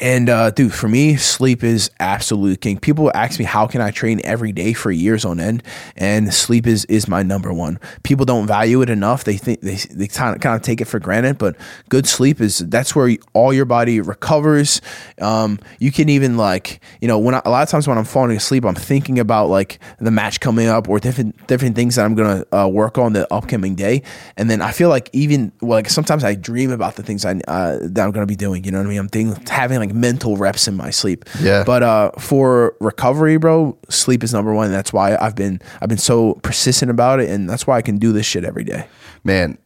and 0.00 0.28
uh, 0.28 0.50
dude, 0.50 0.72
for 0.72 0.88
me, 0.88 1.16
sleep 1.16 1.64
is 1.64 1.90
absolute 1.98 2.60
king. 2.60 2.78
People 2.78 3.10
ask 3.14 3.38
me 3.38 3.44
how 3.44 3.66
can 3.66 3.80
I 3.80 3.90
train 3.90 4.20
every 4.24 4.52
day 4.52 4.72
for 4.72 4.90
years 4.90 5.24
on 5.24 5.40
end, 5.40 5.62
and 5.96 6.32
sleep 6.32 6.66
is 6.66 6.84
is 6.86 7.08
my 7.08 7.22
number 7.22 7.52
one. 7.52 7.78
People 8.02 8.24
don't 8.24 8.46
value 8.46 8.82
it 8.82 8.90
enough. 8.90 9.24
They 9.24 9.36
think 9.36 9.60
they 9.60 9.76
they 9.76 10.06
kind 10.08 10.44
of 10.44 10.62
take 10.62 10.80
it 10.80 10.86
for 10.86 10.98
granted, 10.98 11.38
but 11.38 11.56
good 11.88 12.06
sleep 12.06 12.40
is 12.40 12.58
that's 12.58 12.94
where 12.94 13.16
all 13.32 13.52
your 13.52 13.64
body 13.64 14.00
recovers. 14.00 14.80
Um, 15.20 15.58
you 15.78 15.90
can 15.90 16.08
even 16.08 16.36
like 16.36 16.80
you 17.00 17.08
know 17.08 17.18
when 17.18 17.34
I, 17.34 17.42
a 17.44 17.50
lot 17.50 17.62
of 17.62 17.68
times 17.68 17.88
when 17.88 17.98
I'm 17.98 18.04
falling 18.04 18.36
asleep, 18.36 18.64
I'm 18.64 18.74
thinking 18.74 19.18
about 19.18 19.48
like 19.48 19.78
the 19.98 20.10
match 20.10 20.40
coming 20.40 20.68
up 20.68 20.88
or 20.88 20.98
different 21.00 21.46
different 21.46 21.76
things 21.76 21.96
that 21.96 22.04
I'm 22.04 22.14
gonna 22.14 22.44
uh, 22.52 22.68
work 22.68 22.98
on 22.98 23.12
the 23.12 23.32
upcoming 23.32 23.74
day, 23.74 24.02
and 24.36 24.48
then 24.48 24.62
I 24.62 24.72
feel 24.72 24.88
like 24.88 25.10
even 25.12 25.52
well, 25.60 25.78
like 25.78 25.88
sometimes 25.88 26.24
I 26.24 26.34
dream 26.34 26.70
about 26.70 26.96
the 26.96 27.02
things 27.02 27.24
I 27.24 27.40
uh, 27.48 27.78
that 27.82 28.04
I'm 28.04 28.12
gonna 28.12 28.26
be 28.26 28.36
doing. 28.36 28.64
You 28.64 28.70
know 28.70 28.78
what 28.78 28.86
I 28.86 28.90
mean? 28.90 28.98
I'm 28.98 29.08
thinking 29.08 29.46
having 29.48 29.78
like 29.78 29.87
mental 29.94 30.36
reps 30.36 30.68
in 30.68 30.76
my 30.76 30.90
sleep. 30.90 31.24
Yeah. 31.40 31.64
But 31.64 31.82
uh, 31.82 32.10
for 32.18 32.76
recovery, 32.80 33.36
bro, 33.36 33.76
sleep 33.88 34.22
is 34.22 34.32
number 34.32 34.54
one. 34.54 34.70
That's 34.70 34.92
why 34.92 35.16
I've 35.16 35.34
been 35.34 35.60
I've 35.80 35.88
been 35.88 35.98
so 35.98 36.34
persistent 36.42 36.90
about 36.90 37.20
it, 37.20 37.28
and 37.30 37.48
that's 37.48 37.66
why 37.66 37.76
I 37.76 37.82
can 37.82 37.98
do 37.98 38.12
this 38.12 38.26
shit 38.26 38.44
every 38.44 38.64
day. 38.64 38.86
man. 39.24 39.58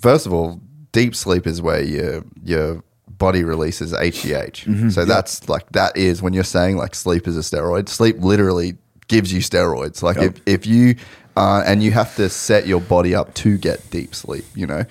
First 0.00 0.26
of 0.26 0.32
all, 0.32 0.60
deep 0.92 1.14
sleep 1.14 1.46
is 1.46 1.60
where 1.62 1.82
your 1.82 2.24
your 2.42 2.82
body 3.08 3.44
releases 3.44 3.92
HGH. 3.92 4.64
Mm-hmm. 4.64 4.88
so 4.90 5.04
that's 5.04 5.48
like 5.48 5.70
that 5.72 5.96
is 5.96 6.22
when 6.22 6.32
you're 6.32 6.44
saying 6.44 6.76
like 6.76 6.94
sleep 6.94 7.26
is 7.26 7.36
a 7.36 7.40
steroid. 7.40 7.88
Sleep 7.88 8.16
literally 8.20 8.76
gives 9.08 9.32
you 9.32 9.40
steroids. 9.40 10.02
Like 10.02 10.18
if 10.18 10.40
if 10.46 10.66
you 10.66 10.96
uh, 11.36 11.62
and 11.66 11.82
you 11.82 11.90
have 11.92 12.16
to 12.16 12.28
set 12.28 12.66
your 12.66 12.80
body 12.80 13.14
up 13.14 13.34
to 13.34 13.58
get 13.58 13.90
deep 13.90 14.14
sleep. 14.14 14.44
You 14.54 14.66
know. 14.66 14.84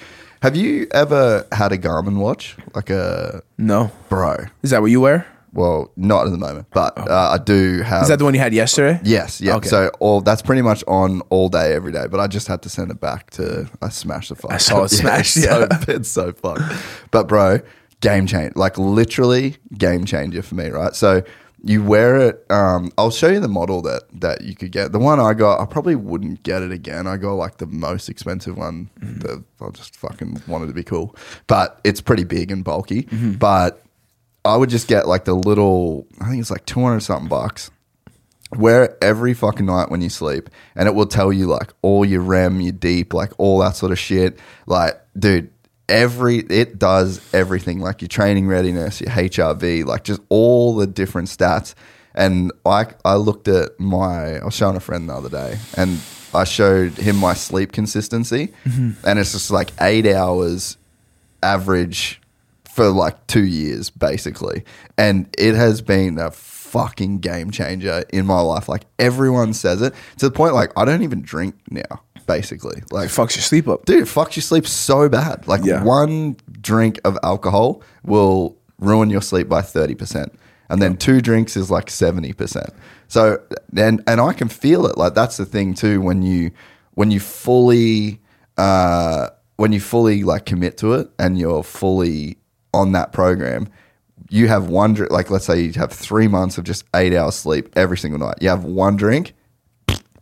Have 0.46 0.56
you 0.56 0.86
ever 0.92 1.48
had 1.52 1.72
a 1.72 1.78
Garmin 1.80 2.18
watch 2.18 2.56
like 2.76 2.92
a 2.92 3.42
No, 3.58 3.90
bro? 4.10 4.46
is 4.62 4.70
that 4.70 4.80
what 4.80 4.92
you 4.92 5.02
wear? 5.02 5.26
Well, 5.54 5.92
not 5.96 6.28
at 6.28 6.32
the 6.32 6.38
moment, 6.38 6.68
but 6.72 6.96
uh, 7.00 7.32
I 7.34 7.40
do 7.44 7.82
have. 7.82 8.02
Oh. 8.02 8.04
Is 8.04 8.10
that 8.10 8.20
the 8.20 8.26
one 8.26 8.36
you 8.36 8.40
had 8.40 8.54
yesterday? 8.54 9.00
Yes, 9.04 9.42
yeah. 9.42 9.56
Okay. 9.56 9.68
So 9.68 9.90
all 10.00 10.22
that's 10.22 10.44
pretty 10.44 10.62
much 10.62 10.84
on 10.88 11.22
all 11.32 11.50
day, 11.50 11.74
every 11.74 11.92
day. 11.92 12.06
But 12.06 12.20
I 12.20 12.28
just 12.28 12.48
had 12.48 12.62
to 12.62 12.70
send 12.70 12.92
it 12.92 13.00
back 13.02 13.32
to. 13.32 13.68
I 13.82 13.90
smashed 13.90 14.30
the 14.30 14.36
fuck. 14.36 14.52
I 14.52 14.58
saw 14.58 14.84
it 14.84 14.90
smashed, 14.90 15.36
yeah. 15.38 15.68
so, 15.80 15.86
it's 15.88 16.10
so 16.10 16.32
fucked. 16.32 16.62
But 17.10 17.28
bro, 17.28 17.62
game 18.02 18.28
change, 18.28 18.56
Like 18.56 18.78
literally 18.78 19.58
game 19.76 20.06
changer 20.06 20.44
for 20.44 20.54
me, 20.54 20.70
right? 20.70 20.94
So 20.94 21.24
you 21.68 21.84
wear 21.84 22.16
it. 22.18 22.46
Um, 22.52 22.92
I'll 22.96 23.10
show 23.10 23.28
you 23.28 23.40
the 23.40 23.48
model 23.48 23.82
that 23.82 24.04
that 24.22 24.42
you 24.42 24.56
could 24.56 24.72
get. 24.72 24.92
The 24.92 25.00
one 25.00 25.20
I 25.20 25.34
got, 25.34 25.60
I 25.60 25.66
probably 25.66 25.96
wouldn't 25.96 26.44
get 26.44 26.62
it 26.62 26.72
again. 26.72 27.08
I 27.08 27.18
got 27.18 27.34
like 27.34 27.58
the 27.58 27.66
most 27.66 28.08
expensive 28.08 28.56
one. 28.56 28.90
That 29.02 29.44
I 29.60 29.70
just 29.72 29.96
fucking 29.96 30.44
wanted 30.48 30.68
to 30.68 30.74
be 30.74 30.84
cool, 30.84 31.16
but 31.48 31.82
it's 31.84 32.02
pretty 32.02 32.24
big 32.24 32.52
and 32.52 32.64
bulky. 32.64 33.08
But 33.34 33.84
I 34.46 34.56
would 34.56 34.70
just 34.70 34.88
get 34.88 35.08
like 35.08 35.26
the 35.26 35.34
little. 35.34 36.06
I 36.22 36.30
think 36.30 36.40
it's 36.40 36.52
like 36.52 36.68
two 36.68 36.82
hundred 36.82 37.00
something 37.02 37.28
bucks. 37.28 37.72
Wear 38.56 38.84
it 38.86 38.98
every 39.02 39.34
fucking 39.34 39.66
night 39.66 39.90
when 39.90 40.02
you 40.02 40.10
sleep, 40.10 40.52
and 40.76 40.88
it 40.88 40.94
will 40.94 41.08
tell 41.08 41.34
you 41.34 41.48
like 41.48 41.74
all 41.82 42.06
your 42.06 42.22
REM, 42.22 42.62
your 42.62 42.74
deep, 42.74 43.12
like 43.12 43.32
all 43.40 43.58
that 43.60 43.76
sort 43.76 43.92
of 43.92 43.98
shit. 43.98 44.38
Like, 44.68 45.02
dude, 45.18 45.50
every 45.90 46.38
it 46.38 46.80
does 46.80 47.22
everything 47.34 47.80
like 47.80 48.02
your 48.02 48.08
training 48.08 48.48
readiness, 48.48 49.02
your 49.02 49.10
HRV, 49.10 49.86
like 49.86 50.04
just 50.04 50.22
all 50.30 50.76
the 50.76 50.88
different 50.88 51.28
stats. 51.28 51.76
And 52.14 52.52
I 52.66 52.88
I 53.04 53.16
looked 53.16 53.48
at 53.48 53.80
my 53.80 54.38
I 54.38 54.46
was 54.46 54.56
showing 54.56 54.76
a 54.76 54.80
friend 54.80 55.10
the 55.10 55.14
other 55.14 55.30
day, 55.30 55.58
and 55.76 56.00
I 56.34 56.44
showed 56.44 56.94
him 56.94 57.18
my 57.18 57.34
sleep 57.34 57.72
consistency, 57.72 58.54
mm-hmm. 58.66 58.92
and 59.08 59.20
it's 59.20 59.34
just 59.34 59.52
like 59.52 59.72
eight 59.82 60.08
hours 60.08 60.78
average 61.44 62.22
for 62.64 62.90
like 62.90 63.28
two 63.28 63.46
years 63.46 63.90
basically, 63.90 64.64
and 64.98 65.28
it 65.38 65.56
has 65.56 65.82
been 65.82 66.18
a 66.18 66.32
fucking 66.32 67.20
game 67.20 67.52
changer 67.52 68.04
in 68.12 68.26
my 68.26 68.42
life. 68.42 68.68
Like 68.68 68.84
everyone 69.00 69.54
says 69.54 69.82
it 69.82 69.94
to 70.18 70.30
the 70.30 70.36
point 70.36 70.54
like 70.54 70.72
I 70.78 70.86
don't 70.86 71.04
even 71.04 71.22
drink 71.22 71.56
now. 71.70 72.02
Basically, 72.28 72.82
like 72.92 73.06
It 73.10 73.12
fucks 73.12 73.36
your 73.36 73.44
sleep 73.44 73.68
up. 73.68 73.86
dude, 73.86 74.04
it 74.04 74.06
fucks 74.08 74.36
your 74.36 74.42
sleep 74.44 74.66
so 74.68 75.08
bad. 75.10 75.48
Like 75.48 75.64
Yeah. 75.64 75.84
one 75.84 76.38
drink 76.62 77.00
of 77.06 77.18
alcohol 77.24 77.82
will 78.04 78.58
ruin 78.80 79.10
your 79.10 79.22
sleep 79.22 79.48
by 79.48 79.62
thirty 79.62 79.96
percent, 79.96 80.34
and 80.70 80.82
then 80.82 80.98
two 80.98 81.22
drinks 81.22 81.56
is 81.56 81.70
like 81.70 81.90
seventy 81.90 82.34
percent. 82.34 82.70
So 83.08 83.40
and 83.78 84.04
and 84.08 84.20
I 84.20 84.34
can 84.34 84.48
feel 84.50 84.86
it. 84.88 84.98
Like 84.98 85.14
that's 85.14 85.38
the 85.38 85.46
thing 85.46 85.74
too. 85.76 86.02
When 86.02 86.22
you 86.24 86.52
when 86.96 87.12
you 87.12 87.20
fully 87.20 88.22
uh, 88.58 89.30
when 89.58 89.72
you 89.72 89.80
fully 89.80 90.24
like 90.24 90.46
commit 90.46 90.78
to 90.80 90.94
it 90.94 91.10
and 91.20 91.38
you're 91.38 91.64
fully 91.64 92.38
on 92.74 92.92
that 92.94 93.12
program. 93.14 93.68
You 94.30 94.48
have 94.48 94.70
one 94.70 94.96
drink, 94.96 95.12
like 95.12 95.30
let's 95.30 95.46
say 95.46 95.62
you 95.62 95.72
have 95.74 95.92
three 95.92 96.28
months 96.28 96.58
of 96.58 96.64
just 96.64 96.84
eight 96.96 97.14
hours 97.14 97.36
sleep 97.36 97.70
every 97.76 97.98
single 97.98 98.20
night. 98.20 98.38
You 98.42 98.50
have 98.50 98.64
one 98.64 98.96
drink, 98.96 99.34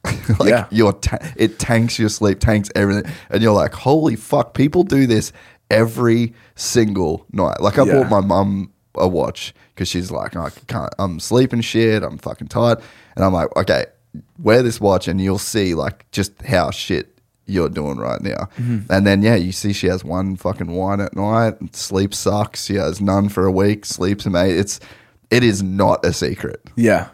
like 0.39 0.49
Yeah. 0.49 0.65
your 0.71 0.93
ta- 0.93 1.19
it 1.35 1.59
tanks 1.59 1.97
your 1.99 2.09
sleep, 2.09 2.39
tanks 2.39 2.69
everything, 2.75 3.11
and 3.29 3.41
you're 3.41 3.53
like, 3.53 3.73
holy 3.73 4.15
fuck, 4.15 4.53
people 4.53 4.83
do 4.83 5.07
this 5.07 5.31
every 5.69 6.33
single 6.55 7.25
night. 7.31 7.61
Like 7.61 7.77
I 7.79 7.85
Yeah. 7.85 7.93
bought 8.03 8.09
my 8.09 8.21
mum 8.21 8.71
a 8.95 9.07
watch 9.07 9.53
because 9.73 9.87
she's 9.87 10.11
like, 10.11 10.35
I 10.35 10.49
can't, 10.67 10.93
I'm 10.99 11.19
sleeping 11.19 11.61
shit, 11.61 12.03
I'm 12.03 12.17
fucking 12.17 12.47
tired, 12.49 12.79
and 13.15 13.25
I'm 13.25 13.33
like, 13.33 13.55
okay, 13.55 13.85
wear 14.37 14.61
this 14.61 14.79
watch 14.79 15.07
and 15.07 15.19
you'll 15.19 15.39
see 15.39 15.73
like 15.73 16.09
just 16.11 16.39
how 16.43 16.69
shit 16.69 17.09
you're 17.45 17.69
doing 17.69 17.97
right 17.97 18.21
now. 18.21 18.47
Mm-hmm. 18.57 18.91
And 18.91 19.07
then 19.07 19.21
yeah, 19.23 19.35
you 19.35 19.51
see 19.51 19.73
she 19.73 19.87
has 19.87 20.03
one 20.03 20.35
fucking 20.35 20.71
wine 20.71 20.99
at 21.01 21.15
night, 21.15 21.75
sleep 21.75 22.13
sucks. 22.13 22.65
She 22.65 22.75
has 22.75 23.01
none 23.01 23.29
for 23.29 23.45
a 23.45 23.51
week, 23.51 23.85
sleeps 23.85 24.25
amazing. 24.25 24.59
It's 24.59 24.79
it 25.31 25.43
is 25.43 25.63
not 25.63 26.05
a 26.05 26.13
secret. 26.13 26.61
Yeah. 26.75 27.07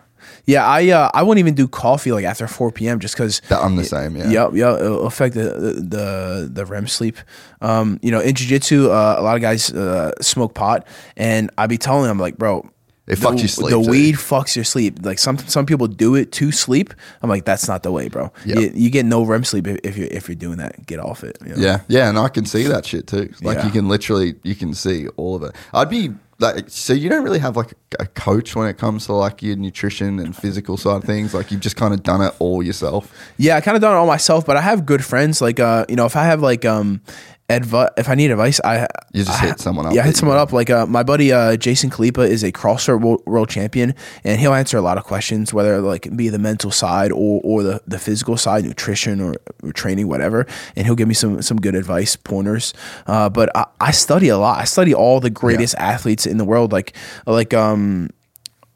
Yeah, 0.45 0.65
I 0.65 0.89
uh, 0.89 1.09
I 1.13 1.23
wouldn't 1.23 1.39
even 1.39 1.55
do 1.55 1.67
coffee 1.67 2.11
like 2.11 2.25
after 2.25 2.47
4 2.47 2.71
p.m. 2.71 2.99
just 2.99 3.15
because. 3.15 3.41
I'm 3.51 3.75
the 3.75 3.83
same, 3.83 4.15
yeah. 4.15 4.29
Yep, 4.29 4.51
yeah, 4.55 4.75
it'll 4.75 5.05
affect 5.05 5.35
the, 5.35 5.43
the 5.43 5.73
the 5.81 6.49
the 6.51 6.65
REM 6.65 6.87
sleep. 6.87 7.17
Um, 7.61 7.99
you 8.01 8.11
know, 8.11 8.19
in 8.19 8.35
jiu-jitsu, 8.35 8.89
uh, 8.89 9.15
a 9.17 9.21
lot 9.21 9.35
of 9.35 9.41
guys 9.41 9.71
uh, 9.71 10.11
smoke 10.21 10.53
pot, 10.53 10.87
and 11.17 11.49
I'd 11.57 11.69
be 11.69 11.77
telling 11.77 12.05
them 12.07 12.17
like, 12.19 12.37
bro, 12.37 12.69
It 13.07 13.15
the, 13.19 13.27
fucks 13.27 13.39
your 13.39 13.47
sleep, 13.47 13.69
The 13.71 13.79
weed 13.79 14.15
fucks 14.15 14.55
your 14.55 14.65
sleep. 14.65 14.99
Like 15.03 15.19
some 15.19 15.37
some 15.39 15.65
people 15.65 15.87
do 15.87 16.15
it 16.15 16.31
to 16.33 16.51
sleep. 16.51 16.93
I'm 17.21 17.29
like, 17.29 17.43
that's 17.45 17.67
not 17.67 17.83
the 17.83 17.91
way, 17.91 18.07
bro. 18.07 18.31
Yep. 18.45 18.57
You, 18.57 18.71
you 18.75 18.89
get 18.89 19.05
no 19.05 19.23
REM 19.23 19.43
sleep 19.43 19.67
if, 19.67 19.79
if 19.83 19.97
you're 19.97 20.07
if 20.11 20.27
you're 20.29 20.35
doing 20.35 20.57
that. 20.57 20.85
Get 20.85 20.99
off 20.99 21.23
it. 21.23 21.37
you 21.45 21.55
know? 21.55 21.61
Yeah, 21.61 21.81
yeah, 21.87 22.09
and 22.09 22.17
I 22.17 22.29
can 22.29 22.45
see 22.45 22.63
that 22.63 22.85
shit 22.85 23.07
too. 23.07 23.33
Like 23.41 23.57
Yeah. 23.57 23.65
you 23.65 23.71
can 23.71 23.87
literally, 23.89 24.35
you 24.43 24.55
can 24.55 24.73
see 24.73 25.07
all 25.17 25.35
of 25.35 25.43
it. 25.43 25.53
I'd 25.73 25.89
be 25.89 26.11
like, 26.39 26.69
so 26.69 26.93
you 26.93 27.09
don't 27.09 27.23
really 27.23 27.39
have 27.39 27.57
like 27.57 27.73
a 27.99 28.05
coach 28.05 28.55
when 28.55 28.67
it 28.67 28.77
comes 28.77 29.05
to 29.07 29.13
like 29.13 29.43
your 29.43 29.55
nutrition 29.55 30.19
and 30.19 30.35
physical 30.35 30.77
side 30.77 30.97
of 30.97 31.03
things. 31.03 31.33
Like 31.33 31.51
you've 31.51 31.61
just 31.61 31.75
kind 31.75 31.93
of 31.93 32.01
done 32.01 32.21
it 32.21 32.33
all 32.39 32.63
yourself. 32.63 33.13
Yeah, 33.37 33.57
I 33.57 33.61
kind 33.61 33.75
of 33.75 33.81
done 33.81 33.93
it 33.93 33.97
all 33.97 34.07
myself, 34.07 34.45
but 34.45 34.55
I 34.55 34.61
have 34.61 34.85
good 34.85 35.03
friends. 35.03 35.41
Like, 35.41 35.59
uh, 35.59 35.85
you 35.89 35.95
know, 35.95 36.05
if 36.05 36.15
I 36.15 36.23
have 36.23 36.41
like 36.41 36.63
um, 36.65 37.01
advice, 37.49 37.89
if 37.97 38.07
I 38.09 38.15
need 38.15 38.31
advice, 38.31 38.61
I 38.63 38.87
You 39.13 39.23
just 39.23 39.41
I- 39.41 39.47
hit 39.47 39.59
someone 39.59 39.85
up 39.87 39.93
Yeah, 39.93 40.03
I 40.03 40.05
hit 40.05 40.17
someone 40.17 40.37
know. 40.37 40.43
up. 40.43 40.53
Like, 40.53 40.69
uh, 40.69 40.85
my 40.85 41.03
buddy 41.03 41.31
uh, 41.33 41.57
Jason 41.57 41.89
Khalipa 41.89 42.21
is 42.27 42.43
a 42.43 42.51
CrossFit 42.51 43.01
world, 43.01 43.23
world 43.25 43.49
champion, 43.49 43.95
and 44.23 44.39
he'll 44.39 44.53
answer 44.53 44.77
a 44.77 44.81
lot 44.81 44.97
of 44.97 45.03
questions, 45.03 45.53
whether 45.53 45.81
like 45.81 46.05
it 46.05 46.15
be 46.15 46.29
the 46.29 46.39
mental 46.39 46.71
side 46.71 47.11
or 47.11 47.41
or 47.43 47.63
the, 47.63 47.81
the 47.87 47.99
physical 47.99 48.37
side, 48.37 48.63
nutrition 48.65 49.19
or, 49.21 49.33
or 49.63 49.71
training, 49.73 50.07
whatever. 50.07 50.45
And 50.75 50.85
he'll 50.85 50.95
give 50.95 51.07
me 51.07 51.13
some 51.15 51.41
some 51.41 51.57
good 51.59 51.75
advice, 51.75 52.15
pointers. 52.15 52.73
Uh, 53.07 53.29
but 53.29 53.49
I, 53.55 53.65
I 53.81 53.91
study 53.91 54.29
a 54.29 54.37
lot. 54.37 54.59
I 54.59 54.65
study 54.65 54.93
all 54.93 55.19
the 55.19 55.29
greatest 55.31 55.75
athletes 55.77 56.25
in 56.25 56.37
the 56.37 56.45
world. 56.45 56.71
Like 56.71 56.93
like 57.25 57.53
um 57.53 58.09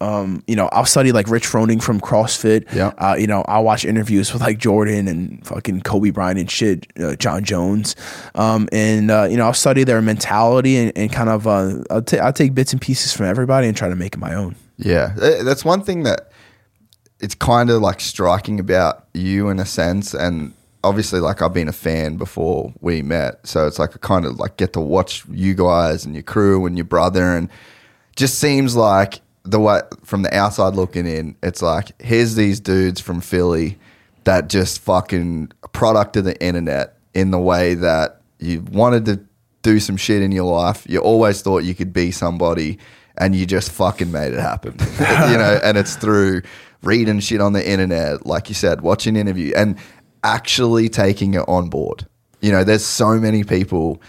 um, 0.01 0.43
you 0.47 0.55
know, 0.55 0.67
I'll 0.71 0.85
study 0.85 1.11
like 1.11 1.29
Rich 1.29 1.45
Froning 1.45 1.81
from 1.81 2.01
CrossFit. 2.01 2.73
Yeah. 2.73 2.93
Uh, 2.97 3.15
you 3.17 3.27
know, 3.27 3.43
I'll 3.47 3.63
watch 3.63 3.85
interviews 3.85 4.33
with 4.33 4.41
like 4.41 4.57
Jordan 4.57 5.07
and 5.07 5.45
fucking 5.47 5.81
Kobe 5.81 6.09
Bryant 6.09 6.39
and 6.39 6.51
shit, 6.51 6.87
uh, 6.99 7.15
Jon 7.15 7.43
Jones. 7.43 7.95
Um, 8.35 8.67
and, 8.71 9.09
uh, 9.09 9.27
you 9.29 9.37
know, 9.37 9.45
I'll 9.45 9.53
study 9.53 9.83
their 9.83 10.01
mentality 10.01 10.77
and, 10.77 10.91
and 10.97 11.11
kind 11.11 11.29
of, 11.29 11.47
uh, 11.47 11.83
I'll, 11.89 12.01
ta- 12.01 12.17
I'll 12.17 12.33
take 12.33 12.53
bits 12.53 12.73
and 12.73 12.81
pieces 12.81 13.13
from 13.13 13.27
everybody 13.27 13.67
and 13.67 13.77
try 13.77 13.89
to 13.89 13.95
make 13.95 14.15
it 14.15 14.19
my 14.19 14.33
own. 14.33 14.55
Yeah, 14.77 15.13
that's 15.15 15.63
one 15.63 15.83
thing 15.83 16.03
that 16.03 16.31
it's 17.19 17.35
kind 17.35 17.69
of 17.69 17.81
like 17.81 18.01
striking 18.01 18.59
about 18.59 19.05
you 19.13 19.49
in 19.49 19.59
a 19.59 19.65
sense, 19.65 20.13
and 20.13 20.51
obviously, 20.83 21.19
like 21.19 21.41
I've 21.41 21.53
been 21.53 21.69
a 21.69 21.73
fan 21.73 22.17
before 22.17 22.73
we 22.81 23.03
met, 23.03 23.47
so 23.47 23.67
it's 23.67 23.79
like 23.79 23.91
I 23.95 23.99
kind 23.99 24.25
of 24.25 24.39
like 24.39 24.57
get 24.57 24.73
to 24.73 24.81
watch 24.81 25.23
you 25.29 25.53
guys 25.53 26.05
and 26.05 26.15
your 26.15 26.23
crew 26.23 26.65
and 26.65 26.75
your 26.75 26.85
brother, 26.85 27.35
and 27.37 27.49
just 28.15 28.39
seems 28.39 28.75
like 28.75 29.21
the 29.43 29.59
way 29.59 29.81
from 30.03 30.21
the 30.21 30.35
outside 30.35 30.75
looking 30.75 31.05
in, 31.05 31.35
it's 31.43 31.61
like 31.61 32.01
here's 32.01 32.35
these 32.35 32.59
dudes 32.59 33.01
from 33.01 33.21
Philly 33.21 33.77
that 34.23 34.49
just 34.49 34.79
fucking 34.79 35.51
product 35.73 36.17
of 36.17 36.23
the 36.23 36.41
internet 36.41 36.97
in 37.13 37.31
the 37.31 37.39
way 37.39 37.73
that 37.73 38.21
you 38.39 38.61
wanted 38.71 39.05
to 39.05 39.19
do 39.61 39.79
some 39.79 39.97
shit 39.97 40.21
in 40.21 40.31
your 40.31 40.51
life. 40.51 40.85
You 40.87 40.99
always 40.99 41.41
thought 41.41 41.63
you 41.63 41.75
could 41.75 41.93
be 41.93 42.11
somebody 42.11 42.79
and 43.17 43.35
you 43.35 43.45
just 43.45 43.71
fucking 43.71 44.11
made 44.11 44.33
it 44.33 44.39
happen. 44.39 44.75
you 45.29 45.37
know, 45.37 45.59
and 45.63 45.77
it's 45.77 45.95
through 45.95 46.41
reading 46.81 47.19
shit 47.19 47.41
on 47.41 47.53
the 47.53 47.69
internet, 47.69 48.25
like 48.25 48.49
you 48.49 48.55
said, 48.55 48.81
watching 48.81 49.15
interview 49.15 49.53
and 49.55 49.77
actually 50.23 50.89
taking 50.89 51.33
it 51.33 51.43
on 51.47 51.69
board. 51.69 52.05
You 52.41 52.51
know, 52.51 52.63
there's 52.63 52.85
so 52.85 53.19
many 53.19 53.43
people 53.43 54.01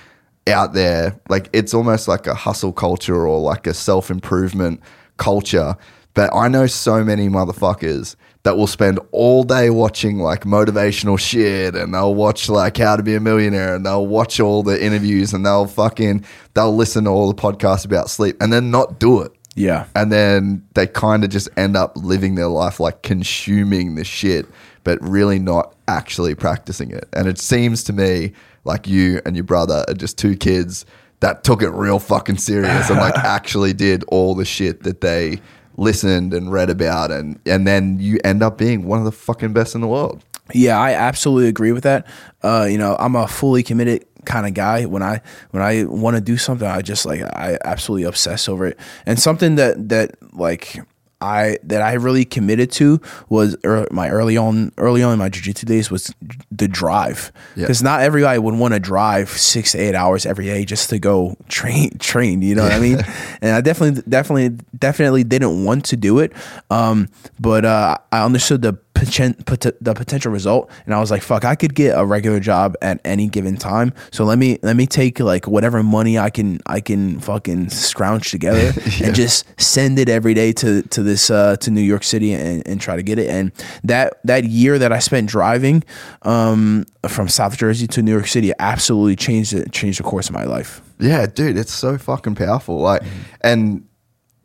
out 0.47 0.75
there, 0.75 1.19
like 1.29 1.49
it's 1.53 1.73
almost 1.73 2.09
like 2.09 2.27
a 2.27 2.35
hustle 2.35 2.73
culture 2.73 3.27
or 3.27 3.41
like 3.41 3.67
a 3.67 3.75
self 3.75 4.11
improvement 4.11 4.81
culture. 5.17 5.77
But 6.15 6.35
I 6.35 6.49
know 6.49 6.67
so 6.67 7.03
many 7.03 7.29
motherfuckers 7.29 8.17
that 8.45 8.57
will 8.57 8.67
spend 8.67 9.01
all 9.11 9.43
day 9.43 9.71
watching 9.71 10.19
like 10.19 10.45
motivational 10.45 11.19
shit 11.19 11.75
and 11.75 11.95
they'll 11.95 12.15
watch 12.15 12.49
like 12.49 12.77
how 12.77 12.95
to 12.95 13.03
be 13.03 13.15
a 13.15 13.21
millionaire 13.21 13.75
and 13.75 13.85
they'll 13.85 14.07
watch 14.07 14.39
all 14.39 14.63
the 14.63 14.83
interviews 14.83 15.33
and 15.33 15.45
they'll 15.45 15.67
fucking 15.67 16.25
they'll 16.53 16.75
listen 16.75 17.05
to 17.05 17.11
all 17.11 17.33
the 17.33 17.41
podcasts 17.41 17.85
about 17.85 18.11
sleep 18.11 18.37
and 18.41 18.53
then 18.53 18.71
not 18.71 19.01
do 19.01 19.23
it. 19.23 19.33
Yeah. 19.57 19.87
And 19.95 20.13
then 20.13 20.67
they 20.75 20.87
kind 20.87 21.25
of 21.25 21.31
just 21.31 21.49
end 21.57 21.77
up 21.77 21.97
living 21.97 22.35
their 22.35 22.49
life 22.49 22.81
like 22.81 23.03
consuming 23.03 23.95
the 23.95 24.05
shit, 24.05 24.47
but 24.85 24.99
really 25.01 25.39
not 25.39 25.75
actually 25.89 26.35
practicing 26.35 26.91
it. 26.91 27.09
And 27.13 27.27
it 27.27 27.39
seems 27.39 27.83
to 27.85 27.93
me 27.93 28.33
like 28.65 28.87
you 28.87 29.23
and 29.25 29.37
your 29.37 29.45
brother 29.45 29.85
are 29.89 29.95
just 29.95 30.19
two 30.19 30.37
kids 30.37 30.85
that 31.25 31.43
took 31.43 31.63
it 31.63 31.71
real 31.71 31.99
fucking 31.99 32.37
serious 32.37 32.91
and 32.91 32.99
like 32.99 33.17
actually 33.25 33.73
did 33.73 34.05
all 34.09 34.35
the 34.35 34.45
shit 34.45 34.83
that 34.83 35.01
they 35.01 35.41
listened 35.79 36.35
and 36.35 36.53
read 36.53 36.69
about 36.69 37.11
and 37.11 37.41
and 37.47 37.67
then 37.67 37.99
you 37.99 38.19
end 38.25 38.43
up 38.43 38.59
being 38.59 38.85
one 38.85 38.99
of 38.99 39.07
the 39.07 39.13
fucking 39.13 39.55
best 39.55 39.75
in 39.75 39.81
the 39.81 39.87
world. 39.87 40.23
Yeah, 40.53 40.79
I 40.79 40.93
absolutely 40.93 41.49
agree 41.49 41.73
with 41.73 41.85
that. 41.85 42.07
Uh, 42.43 42.69
you 42.71 42.77
know, 42.77 42.95
I'm 43.01 43.17
a 43.17 43.27
fully 43.27 43.63
committed 43.63 44.05
kind 44.27 44.47
of 44.47 44.53
guy. 44.53 44.85
When 44.85 45.03
I 45.03 45.23
when 45.53 45.63
I 45.63 45.85
want 45.85 46.17
to 46.17 46.21
do 46.21 46.37
something, 46.37 46.69
I 46.69 46.83
just 46.83 47.07
like 47.07 47.23
I 47.23 47.57
absolutely 47.65 48.05
obsess 48.05 48.47
over 48.47 48.67
it. 48.67 48.79
And 49.07 49.19
something 49.19 49.55
that 49.55 49.89
that 49.89 50.17
like 50.35 50.79
I 51.25 51.59
that 51.65 51.83
I 51.83 51.95
really 51.95 52.25
committed 52.25 52.71
to 52.73 53.01
was 53.29 53.57
ear 53.65 53.87
my 53.91 54.11
early 54.11 54.37
on 54.37 54.73
early 54.77 55.03
on 55.03 55.13
in 55.15 55.19
my 55.19 55.29
jiu-jitsu 55.29 55.67
days 55.67 55.91
was 55.91 56.15
the 56.51 56.69
drive. 56.69 57.33
Yeah. 57.57 57.63
because 57.63 57.83
not 57.83 58.03
everybody 58.03 58.39
would 58.39 58.55
want 58.55 58.75
to 58.75 58.81
drive 58.81 59.31
six 59.31 59.73
to 59.73 59.79
eight 59.79 59.95
hours 59.95 60.27
every 60.27 60.45
day 60.47 60.65
just 60.65 60.91
to 60.91 60.99
go 60.99 61.37
train 61.49 61.99
train 61.99 62.43
you 62.43 62.55
know 62.55 62.63
what 62.63 62.73
I 62.73 62.81
mean? 62.81 62.99
And 63.41 63.55
I 63.55 63.61
definitely 63.61 64.03
definitely 64.09 64.57
definitely 64.79 65.25
didn't 65.25 65.65
want 65.65 65.85
to 65.87 65.97
do 65.97 66.19
it. 66.19 66.33
Um, 66.71 67.09
but 67.39 67.65
uh, 67.65 67.99
I 68.13 68.25
understood 68.25 68.63
the 68.63 68.73
poten- 69.05 69.45
pot- 69.47 69.77
the 69.81 69.95
potential 69.95 70.33
result, 70.33 70.71
and 70.87 70.95
I 70.95 71.01
was 71.01 71.11
like, 71.11 71.23
"Fuck, 71.23 71.45
I 71.45 71.55
could 71.55 71.75
get 71.75 71.99
a 71.99 72.05
regular 72.05 72.41
job 72.41 72.77
at 72.83 73.01
any 73.05 73.29
given 73.29 73.57
time. 73.57 73.93
So 74.11 74.25
let 74.25 74.39
me 74.39 74.59
let 74.63 74.77
me 74.77 74.87
take 74.87 75.21
like 75.21 75.47
whatever 75.47 75.83
money 75.83 76.19
I 76.19 76.31
can 76.31 76.61
I 76.67 76.81
can 76.81 77.21
fucking 77.21 77.71
scrounge 77.71 78.31
together 78.31 78.73
and 79.03 79.15
just 79.15 79.47
send 79.61 79.99
it 79.99 80.09
every 80.09 80.35
day 80.35 80.53
to 80.53 80.83
to 80.83 81.03
this 81.03 81.31
uh, 81.31 81.57
to 81.57 81.71
New 81.71 81.81
York 81.81 82.05
City 82.05 82.33
and, 82.33 82.67
and 82.67 82.81
try 82.81 82.97
to 82.97 83.03
get 83.03 83.19
it. 83.19 83.29
And 83.29 83.53
that 83.83 84.21
that 84.25 84.45
year 84.45 84.79
that 84.79 84.93
I 84.93 84.99
spent 84.99 85.29
driving 85.29 85.85
um, 86.23 86.87
from 87.09 87.29
South 87.29 87.57
Jersey 87.57 87.87
to 87.89 88.03
New 88.03 88.13
York 88.13 88.27
City 88.27 88.53
absolutely 88.59 89.17
changed 89.17 89.53
it 89.53 89.73
changed 89.73 89.99
the 89.99 90.05
course 90.05 90.29
of 90.29 90.35
my 90.35 90.45
life. 90.45 90.81
Yeah, 90.99 91.27
dude, 91.27 91.57
it's 91.57 91.73
so 91.73 91.99
fucking 91.99 92.37
powerful. 92.37 92.79
Like, 92.79 93.03
and 93.41 93.87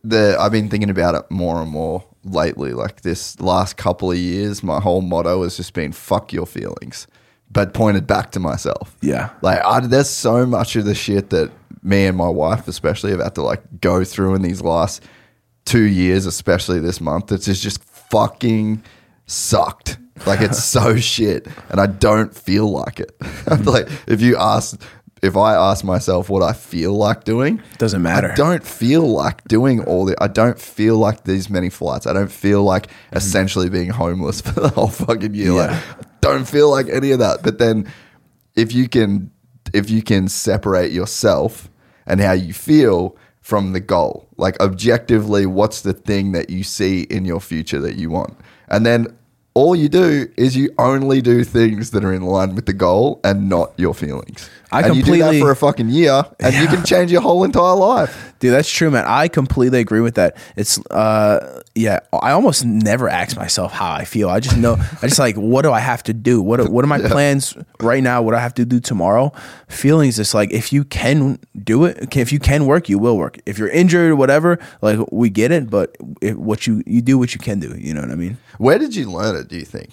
the 0.03 0.38
I've 0.40 0.52
been 0.52 0.69
thinking 0.69 0.90
about 0.90 1.15
it 1.15 1.30
more 1.30 1.61
and 1.61 1.69
more 1.69 2.03
lately. 2.23 2.73
Like 2.73 3.01
this 3.01 3.39
last 3.39 3.77
couple 3.77 4.11
of 4.11 4.17
years, 4.17 4.63
my 4.63 4.79
whole 4.79 5.01
motto 5.01 5.43
has 5.43 5.57
just 5.57 5.73
been 5.73 5.91
"fuck 5.91 6.33
your 6.33 6.45
feelings," 6.45 7.07
but 7.51 7.73
pointed 7.73 8.07
back 8.07 8.31
to 8.31 8.39
myself. 8.39 8.95
Yeah. 9.01 9.29
like 9.41 9.63
I, 9.63 9.79
there's 9.81 10.09
so 10.09 10.45
much 10.45 10.75
of 10.75 10.85
the 10.85 10.95
shit 10.95 11.29
that 11.31 11.51
me 11.81 12.05
and 12.05 12.17
my 12.17 12.29
wife, 12.29 12.67
especially, 12.67 13.11
have 13.11 13.21
had 13.21 13.35
to 13.35 13.41
like 13.41 13.63
go 13.81 14.03
through 14.03 14.35
in 14.35 14.41
these 14.41 14.61
last 14.61 15.03
two 15.65 15.83
years, 15.83 16.25
especially 16.25 16.79
this 16.79 16.99
month. 16.99 17.31
It's 17.31 17.45
just 17.45 17.63
just 17.63 17.83
fucking 17.83 18.83
sucked. 19.25 19.97
Like 20.25 20.41
it's 20.41 20.63
so 20.63 20.97
shit, 20.97 21.47
and 21.69 21.79
I 21.79 21.85
don't 21.85 22.35
feel 22.35 22.69
like 22.69 22.99
it. 22.99 23.11
like 23.65 23.87
if 24.07 24.21
you 24.21 24.37
ask, 24.37 24.81
if 25.21 25.35
I 25.35 25.53
ask 25.55 25.83
myself 25.83 26.29
what 26.29 26.43
I 26.43 26.53
feel 26.53 26.93
like 26.93 27.23
doing, 27.23 27.61
Doesn't 27.77 28.01
matter. 28.01 28.31
I 28.31 28.35
don't 28.35 28.63
feel 28.63 29.07
like 29.07 29.43
doing 29.45 29.83
all 29.83 30.05
the. 30.05 30.15
I 30.21 30.27
don't 30.27 30.59
feel 30.59 30.97
like 30.97 31.23
these 31.23 31.49
many 31.49 31.69
flights. 31.69 32.07
I 32.07 32.13
don't 32.13 32.31
feel 32.31 32.63
like 32.63 32.87
mm-hmm. 32.87 33.17
essentially 33.17 33.69
being 33.69 33.89
homeless 33.89 34.41
for 34.45 34.59
the 34.59 34.69
whole 34.69 34.87
fucking 34.87 35.33
year. 35.33 35.53
Like, 35.53 35.71
Yeah. 35.71 35.81
I 35.99 36.05
don't 36.21 36.47
feel 36.47 36.69
like 36.69 36.87
any 36.89 37.11
of 37.11 37.19
that. 37.19 37.43
But 37.43 37.59
then, 37.59 37.91
if 38.55 38.73
you 38.73 38.87
can, 38.87 39.31
if 39.73 39.89
you 39.89 40.01
can 40.01 40.27
separate 40.27 40.91
yourself 40.91 41.69
and 42.05 42.19
how 42.19 42.33
you 42.33 42.53
feel 42.53 43.17
from 43.41 43.73
the 43.73 43.79
goal, 43.79 44.27
like 44.37 44.59
objectively, 44.59 45.45
what's 45.45 45.81
the 45.81 45.93
thing 45.93 46.31
that 46.33 46.49
you 46.49 46.63
see 46.63 47.03
in 47.03 47.25
your 47.25 47.39
future 47.39 47.79
that 47.79 47.95
you 47.95 48.09
want, 48.09 48.37
and 48.69 48.85
then. 48.85 49.15
All 49.55 49.75
you 49.75 49.89
do 49.89 50.31
is 50.37 50.55
you 50.55 50.69
only 50.77 51.21
do 51.21 51.43
things 51.43 51.91
that 51.91 52.05
are 52.05 52.13
in 52.13 52.21
line 52.21 52.55
with 52.55 52.65
the 52.65 52.71
goal 52.71 53.19
and 53.25 53.49
not 53.49 53.73
your 53.77 53.93
feelings. 53.93 54.49
I 54.71 54.81
and 54.81 54.95
you 54.95 55.03
do 55.03 55.11
that 55.11 55.17
completely- 55.17 55.39
for 55.41 55.51
a 55.51 55.55
fucking 55.55 55.89
year, 55.89 56.23
and 56.39 56.53
you 56.55 56.67
can 56.67 56.83
change 56.91 57.11
your 57.11 57.21
whole 57.21 57.43
entire 57.43 57.75
life. 57.75 58.33
Dude, 58.39 58.53
that's 58.53 58.71
true, 58.71 58.89
man. 58.89 59.03
I 59.05 59.27
completely 59.27 59.79
agree 59.79 59.99
with 59.99 60.15
that. 60.15 60.37
It's 60.55 60.79
uh 60.91 61.61
yeah, 61.75 61.99
I 62.13 62.31
almost 62.31 62.65
never 62.65 63.09
ask 63.09 63.35
myself 63.35 63.71
how 63.73 63.91
I 63.91 64.05
feel. 64.05 64.29
I 64.29 64.39
just 64.39 64.57
know 64.57 64.77
I 65.01 65.07
just 65.07 65.19
like 65.19 65.35
what 65.35 65.63
do 65.63 65.71
I 65.71 65.79
have 65.79 66.03
to 66.03 66.13
do? 66.13 66.41
What 66.41 66.59
are, 66.59 66.69
what 66.69 66.83
are 66.85 66.87
my 66.87 66.99
plans 67.09 67.57
right 67.81 68.01
now? 68.03 68.21
What 68.21 68.31
do 68.31 68.37
I 68.37 68.41
have 68.41 68.53
to 68.55 68.65
do 68.65 68.79
tomorrow? 68.79 69.33
Feelings 69.67 70.19
is 70.19 70.33
like 70.33 70.51
if 70.53 70.71
you 70.71 70.83
can 70.85 71.39
do 71.61 71.85
it, 71.85 72.15
if 72.15 72.31
you 72.31 72.39
can 72.39 72.65
work, 72.65 72.87
you 72.89 72.97
will 72.99 73.17
work. 73.17 73.39
If 73.45 73.57
you're 73.57 73.69
injured 73.69 74.11
or 74.11 74.15
whatever, 74.15 74.59
like 74.81 74.99
we 75.11 75.29
get 75.29 75.51
it, 75.51 75.69
but 75.69 75.95
if, 76.21 76.35
what 76.37 76.65
you 76.67 76.83
you 76.85 77.01
do 77.01 77.17
what 77.17 77.33
you 77.33 77.39
can 77.39 77.59
do, 77.59 77.75
you 77.77 77.93
know 77.93 78.01
what 78.01 78.11
I 78.11 78.15
mean? 78.15 78.37
Where 78.57 78.77
did 78.77 78.95
you 78.95 79.11
learn 79.11 79.35
it? 79.35 79.47
Do 79.47 79.57
you 79.57 79.65
think? 79.65 79.89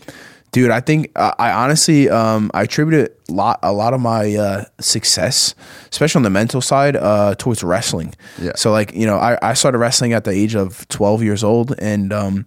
Dude, 0.52 0.70
I 0.70 0.81
think 0.81 1.12
uh, 1.16 1.32
I 1.39 1.51
honestly 1.51 2.09
um, 2.09 2.51
I 2.55 2.62
attribute 2.62 3.14
a 3.28 3.32
lot 3.32 3.59
a 3.62 3.73
lot 3.73 3.93
of 3.93 4.01
my 4.01 4.35
uh, 4.35 4.64
success, 4.81 5.55
especially 5.90 6.20
on 6.20 6.23
the 6.23 6.31
mental 6.31 6.60
side, 6.60 6.97
uh, 6.97 7.35
towards 7.36 7.62
wrestling. 7.62 8.14
Yeah. 8.40 8.52
So 8.56 8.70
like 8.70 8.94
you 8.94 9.06
know, 9.06 9.16
I, 9.16 9.39
I 9.43 9.55
started 9.55 9.78
wrestling 9.78 10.14
at 10.14 10.24
the 10.24 10.31
age 10.31 10.55
of 10.55 10.89
twelve 10.89 11.23
years 11.23 11.44
old, 11.44 11.74
and 11.78 12.12
um, 12.12 12.47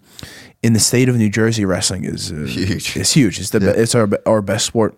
in 0.63 0.73
the 0.73 0.79
state 0.79 1.07
of 1.07 1.17
New 1.17 1.29
Jersey, 1.29 1.65
wrestling 1.65 2.03
is 2.05 2.31
uh, 2.31 2.45
Huge. 2.47 2.97
It's 2.97 3.13
huge. 3.13 3.39
It's 3.39 3.51
the 3.51 3.59
be- 3.59 3.67
it's 3.67 3.93
our 3.93 4.09
our 4.25 4.41
best 4.41 4.65
sport. 4.65 4.97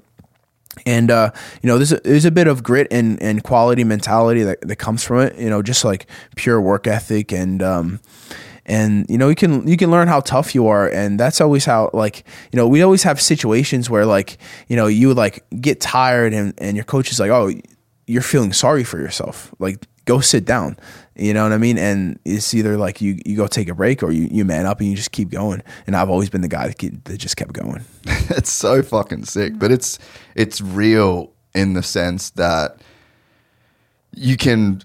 And 0.86 1.12
uh, 1.12 1.32
you 1.62 1.68
know, 1.68 1.78
there's 1.78 1.92
a, 1.92 2.00
there's 2.00 2.26
a 2.26 2.32
bit 2.32 2.48
of 2.48 2.64
grit 2.64 2.88
and, 2.92 3.22
and 3.22 3.44
quality 3.44 3.84
mentality 3.84 4.44
that, 4.44 4.62
that 4.62 4.78
comes 4.78 5.04
from 5.04 5.20
it. 5.20 5.38
You 5.38 5.50
know, 5.50 5.62
just 5.62 5.84
like 5.84 6.08
pure 6.38 6.62
work 6.62 6.88
ethic 6.88 7.34
and 7.34 7.62
um, 7.62 8.00
and 8.66 9.06
you 9.10 9.18
know 9.18 9.30
you 9.30 9.36
can 9.36 9.68
you 9.68 9.78
can 9.78 9.92
learn 9.92 10.08
how 10.08 10.20
tough 10.20 10.54
you 10.56 10.68
are. 10.68 10.88
And 10.88 11.20
that's 11.20 11.42
always 11.42 11.66
how 11.66 11.90
like 11.94 12.24
you 12.52 12.58
know 12.58 12.68
we 12.68 12.82
always 12.82 13.04
have 13.04 13.22
situations 13.22 13.90
where 13.90 14.06
like 14.06 14.38
you 14.68 14.76
know 14.76 14.88
you 14.88 15.08
would 15.10 15.18
like 15.18 15.44
get 15.60 15.82
tired 15.82 16.34
and 16.34 16.54
and 16.58 16.76
your 16.76 16.86
coach 16.86 17.12
is 17.12 17.20
like 17.20 17.32
oh 17.32 17.52
you're 18.08 18.22
feeling 18.22 18.54
sorry 18.54 18.84
for 18.84 19.00
yourself. 19.00 19.54
Like 19.60 19.86
go 20.06 20.20
sit 20.20 20.46
down. 20.46 20.78
You 21.16 21.34
know 21.34 21.44
what 21.44 21.52
i 21.52 21.58
mean? 21.58 21.78
And 21.78 22.20
it's 22.26 22.54
either 22.54 22.78
like 22.78 23.02
you 23.02 23.20
you 23.26 23.36
go 23.38 23.48
take 23.48 23.70
a 23.70 23.76
break 23.76 24.02
or 24.02 24.12
you, 24.12 24.28
you 24.32 24.44
man 24.46 24.66
up 24.66 24.80
and 24.80 24.90
you 24.90 24.96
just 24.96 25.12
keep 25.12 25.30
going. 25.30 25.62
And 25.86 25.96
i've 25.96 26.10
always 26.10 26.30
been 26.30 26.42
the 26.42 26.48
guy 26.48 26.68
that, 26.68 26.78
keep, 26.78 27.04
that 27.06 27.18
just 27.18 27.38
kept 27.38 27.54
going. 27.54 27.84
It's 28.34 28.52
so 28.52 28.82
fucking 28.82 29.26
sick, 29.26 29.60
but 29.60 29.72
it's 29.72 30.00
it's 30.36 30.62
real 30.62 31.34
in 31.54 31.74
the 31.74 31.84
sense 31.84 32.30
that 32.32 32.78
you 34.16 34.38
can 34.38 34.82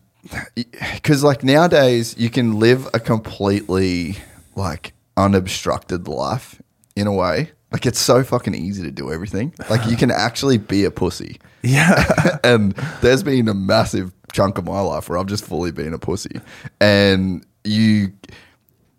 because 0.95 1.23
like 1.23 1.43
nowadays 1.43 2.15
you 2.19 2.31
can 2.31 2.59
live 2.59 2.89
a 2.95 3.01
completely 3.01 4.17
like 4.55 4.93
unobstructed 5.17 6.09
life 6.09 6.61
in 6.95 7.07
a 7.07 7.13
way. 7.13 7.51
Like 7.73 7.85
it's 7.85 7.99
so 7.99 8.23
fucking 8.23 8.55
easy 8.55 8.83
to 8.85 8.91
do 8.91 9.13
everything. 9.13 9.53
Like 9.69 9.89
you 9.91 9.97
can 9.97 10.11
actually 10.11 10.59
be 10.59 10.85
a 10.85 10.91
pussy. 10.91 11.39
yeah 11.63 12.39
and 12.45 12.73
there's 13.01 13.23
been 13.23 13.49
a 13.49 13.55
massive 13.55 14.13
chunk 14.33 14.59
of 14.59 14.65
my 14.65 14.81
life 14.81 15.09
where 15.09 15.19
I've 15.19 15.27
just 15.27 15.45
fully 15.45 15.73
been 15.73 15.93
a 15.93 15.99
pussy. 15.99 16.41
And 16.81 17.45
you 17.65 18.13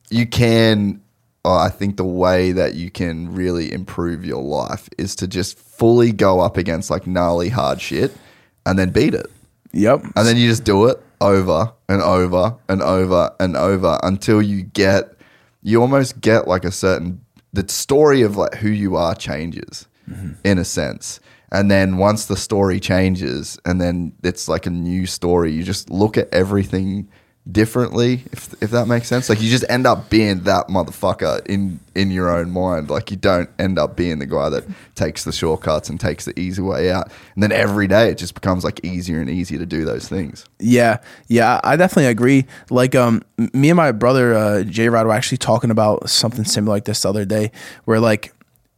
you 0.10 0.28
can 0.28 1.02
uh, 1.46 1.60
I 1.60 1.70
think 1.70 1.96
the 1.96 2.04
way 2.04 2.52
that 2.52 2.76
you 2.76 2.92
can 2.92 3.34
really 3.34 3.72
improve 3.72 4.26
your 4.26 4.44
life 4.44 4.90
is 4.98 5.16
to 5.18 5.28
just 5.28 5.58
fully 5.58 6.12
go 6.12 6.42
up 6.42 6.58
against 6.58 6.90
like 6.90 7.08
gnarly 7.08 7.48
hard 7.48 7.80
shit 7.80 8.12
and 8.66 8.78
then 8.78 8.90
beat 8.90 9.14
it. 9.14 9.28
yep 9.72 10.02
And 10.16 10.28
then 10.28 10.36
you 10.36 10.50
just 10.50 10.66
do 10.66 10.88
it 10.88 11.02
over 11.20 11.72
and 11.90 12.02
over 12.02 12.56
and 12.70 12.82
over 12.82 13.32
and 13.40 13.58
over 13.58 14.00
until 14.04 14.42
you 14.42 14.64
get 14.64 15.14
you 15.64 15.82
almost 15.82 16.22
get 16.22 16.48
like 16.48 16.64
a 16.64 16.72
certain 16.72 17.22
the 17.54 17.68
story 17.68 18.22
of 18.22 18.38
like 18.38 18.56
who 18.56 18.70
you 18.70 18.96
are 18.96 19.16
changes 19.16 19.88
mm-hmm. 20.10 20.34
in 20.44 20.58
a 20.58 20.66
sense. 20.66 21.20
And 21.52 21.72
then 21.72 21.98
once 21.98 22.26
the 22.26 22.36
story 22.36 22.80
changes 22.80 23.58
and 23.66 23.80
then 23.80 24.14
it's 24.24 24.48
like 24.48 24.66
a 24.66 24.70
new 24.70 25.06
story, 25.06 25.54
you 25.54 25.64
just 25.64 25.90
look 25.90 26.18
at 26.18 26.28
everything 26.34 27.10
differently 27.52 28.24
if 28.32 28.54
if 28.62 28.72
that 28.72 28.88
makes 28.88 29.08
sense. 29.08 29.30
Like 29.30 29.42
you 29.42 29.50
just 29.50 29.66
end 29.70 29.88
up 29.88 30.10
being 30.10 30.42
that 30.44 30.68
motherfucker 30.68 31.46
in 31.46 31.80
in 31.96 32.12
your 32.12 32.30
own 32.30 32.52
mind. 32.52 32.90
Like 32.90 33.12
you 33.12 33.18
don't 33.18 33.50
end 33.58 33.80
up 33.80 33.96
being 33.96 34.20
the 34.20 34.26
guy 34.26 34.50
that 34.50 34.66
takes 34.96 35.24
the 35.24 35.32
shortcuts 35.32 35.90
and 35.90 36.00
takes 36.00 36.26
the 36.26 36.38
easy 36.40 36.62
way 36.62 36.92
out. 36.92 37.12
And 37.36 37.44
then 37.44 37.52
every 37.52 37.88
day 37.88 38.10
it 38.10 38.18
just 38.18 38.34
becomes 38.34 38.64
like 38.64 38.84
easier 38.84 39.20
and 39.20 39.30
easier 39.30 39.60
to 39.60 39.66
do 39.66 39.86
those 39.86 40.08
things. 40.08 40.46
Yeah, 40.60 40.98
yeah, 41.28 41.60
I 41.64 41.76
definitely 41.76 42.08
agree. 42.08 42.46
Like, 42.70 42.96
um, 42.96 43.24
me 43.38 43.70
and 43.70 43.78
my 43.78 43.92
brother 43.92 44.34
uh, 44.34 44.64
J 44.64 44.90
Rod 44.90 45.06
were 45.08 45.14
actually 45.14 45.38
talking 45.38 45.72
about 45.72 46.10
something 46.10 46.46
similar 46.46 46.76
like 46.76 46.86
this 46.86 47.02
the 47.02 47.10
other 47.10 47.26
day, 47.26 47.52
where 47.86 48.00
like 48.00 48.34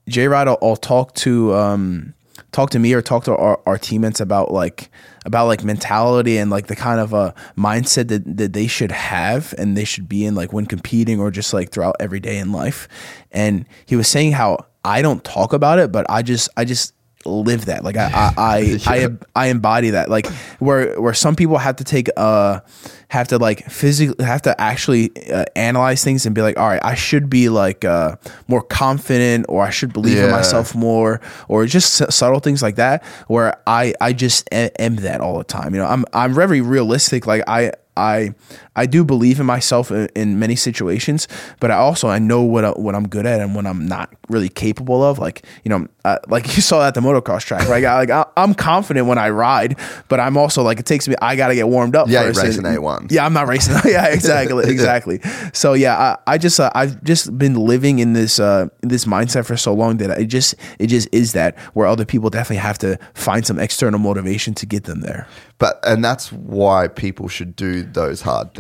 J 0.07 0.27
Rod 0.27 0.47
will, 0.47 0.57
will 0.61 0.75
talk 0.75 1.13
to 1.15 1.53
um, 1.55 2.13
talk 2.51 2.69
to 2.71 2.79
me 2.79 2.93
or 2.93 3.01
talk 3.01 3.23
to 3.25 3.35
our, 3.35 3.59
our 3.65 3.77
teammates 3.77 4.19
about 4.19 4.51
like 4.51 4.89
about 5.25 5.47
like 5.47 5.63
mentality 5.63 6.37
and 6.37 6.49
like 6.49 6.67
the 6.67 6.75
kind 6.75 6.99
of 6.99 7.13
uh, 7.13 7.33
mindset 7.57 8.07
that, 8.07 8.37
that 8.37 8.53
they 8.53 8.67
should 8.67 8.91
have 8.91 9.53
and 9.57 9.75
they 9.77 9.83
should 9.83 10.07
be 10.09 10.25
in 10.25 10.35
like 10.35 10.53
when 10.53 10.65
competing 10.65 11.19
or 11.19 11.29
just 11.31 11.53
like 11.53 11.71
throughout 11.71 11.95
every 11.99 12.19
day 12.19 12.37
in 12.37 12.51
life. 12.51 12.87
And 13.31 13.65
he 13.85 13.95
was 13.95 14.07
saying 14.07 14.31
how 14.31 14.65
I 14.83 15.01
don't 15.01 15.23
talk 15.23 15.53
about 15.53 15.79
it, 15.79 15.91
but 15.91 16.05
I 16.09 16.21
just 16.21 16.49
I 16.57 16.65
just 16.65 16.93
live 17.25 17.65
that. 17.65 17.83
Like 17.83 17.97
I 17.97 18.33
I 18.37 18.79
I, 18.87 19.05
I, 19.05 19.09
I 19.35 19.47
embody 19.47 19.91
that. 19.91 20.09
Like 20.09 20.27
where 20.59 20.99
where 21.01 21.13
some 21.13 21.35
people 21.35 21.57
have 21.57 21.75
to 21.77 21.83
take 21.83 22.07
uh 22.17 22.61
have 23.09 23.27
to 23.29 23.37
like 23.39 23.65
physically 23.69 24.23
have 24.23 24.43
to 24.43 24.59
actually 24.61 25.11
uh, 25.31 25.43
analyze 25.55 26.03
things 26.03 26.25
and 26.27 26.35
be 26.35 26.41
like, 26.41 26.57
all 26.59 26.67
right, 26.67 26.79
I 26.83 26.95
should 26.95 27.29
be 27.29 27.49
like 27.49 27.83
uh 27.83 28.15
more 28.47 28.61
confident 28.61 29.47
or 29.49 29.63
I 29.63 29.69
should 29.71 29.93
believe 29.93 30.17
in 30.17 30.31
myself 30.31 30.75
more 30.75 31.19
or 31.47 31.65
just 31.65 32.01
s- 32.01 32.15
subtle 32.15 32.39
things 32.39 32.61
like 32.61 32.75
that. 32.75 33.03
Where 33.27 33.57
I 33.67 33.93
I 33.99 34.13
just 34.13 34.47
am 34.53 34.97
that 34.97 35.21
all 35.21 35.37
the 35.39 35.43
time. 35.43 35.73
You 35.73 35.81
know, 35.81 35.87
I'm 35.87 36.05
I'm 36.13 36.33
very 36.33 36.61
realistic. 36.61 37.27
Like 37.27 37.43
I. 37.47 37.71
I 37.97 38.33
I 38.75 38.85
do 38.85 39.03
believe 39.03 39.39
in 39.39 39.45
myself 39.45 39.91
in, 39.91 40.07
in 40.15 40.39
many 40.39 40.55
situations, 40.55 41.27
but 41.59 41.71
I 41.71 41.75
also 41.75 42.07
I 42.07 42.19
know 42.19 42.41
what 42.43 42.65
I, 42.65 42.69
what 42.71 42.95
I'm 42.95 43.07
good 43.07 43.25
at 43.25 43.41
and 43.41 43.55
what 43.55 43.65
I'm 43.65 43.85
not 43.87 44.13
really 44.29 44.49
capable 44.49 45.03
of. 45.03 45.19
Like 45.19 45.45
you 45.63 45.69
know, 45.69 45.87
uh, 46.05 46.17
like 46.27 46.45
you 46.55 46.61
saw 46.61 46.87
at 46.87 46.93
the 46.93 47.01
motocross 47.01 47.41
track, 47.41 47.67
right? 47.67 47.83
I, 47.83 47.95
like 47.95 48.09
I, 48.09 48.25
I'm 48.37 48.53
confident 48.53 49.07
when 49.07 49.17
I 49.17 49.29
ride, 49.29 49.77
but 50.07 50.19
I'm 50.19 50.37
also 50.37 50.63
like 50.63 50.79
it 50.79 50.85
takes 50.85 51.07
me. 51.07 51.15
I 51.21 51.35
got 51.35 51.47
to 51.47 51.55
get 51.55 51.67
warmed 51.67 51.95
up. 51.95 52.07
Yeah, 52.07 52.23
first. 52.23 52.43
racing 52.43 52.63
A1s. 52.63 53.11
Yeah, 53.11 53.25
I'm 53.25 53.33
not 53.33 53.47
racing. 53.47 53.75
yeah, 53.85 54.07
exactly, 54.07 54.63
exactly. 54.71 55.19
So 55.53 55.73
yeah, 55.73 55.97
I, 56.27 56.33
I 56.33 56.37
just 56.37 56.59
uh, 56.59 56.71
I've 56.75 57.03
just 57.03 57.37
been 57.37 57.55
living 57.55 57.99
in 57.99 58.13
this 58.13 58.39
uh, 58.39 58.67
this 58.81 59.05
mindset 59.05 59.45
for 59.45 59.57
so 59.57 59.73
long 59.73 59.97
that 59.97 60.17
it 60.19 60.25
just 60.25 60.55
it 60.77 60.87
just 60.87 61.07
is 61.11 61.33
that 61.33 61.57
where 61.73 61.87
other 61.87 62.05
people 62.05 62.29
definitely 62.29 62.57
have 62.57 62.77
to 62.79 62.97
find 63.13 63.45
some 63.45 63.59
external 63.59 63.99
motivation 63.99 64.53
to 64.55 64.65
get 64.65 64.85
them 64.85 65.01
there. 65.01 65.27
but 65.57 65.79
and 65.83 66.03
that's 66.03 66.31
why 66.31 66.87
people 66.87 67.27
should 67.27 67.55
do 67.55 67.83
those 67.83 68.21
hard 68.21 68.53
things. 68.53 68.58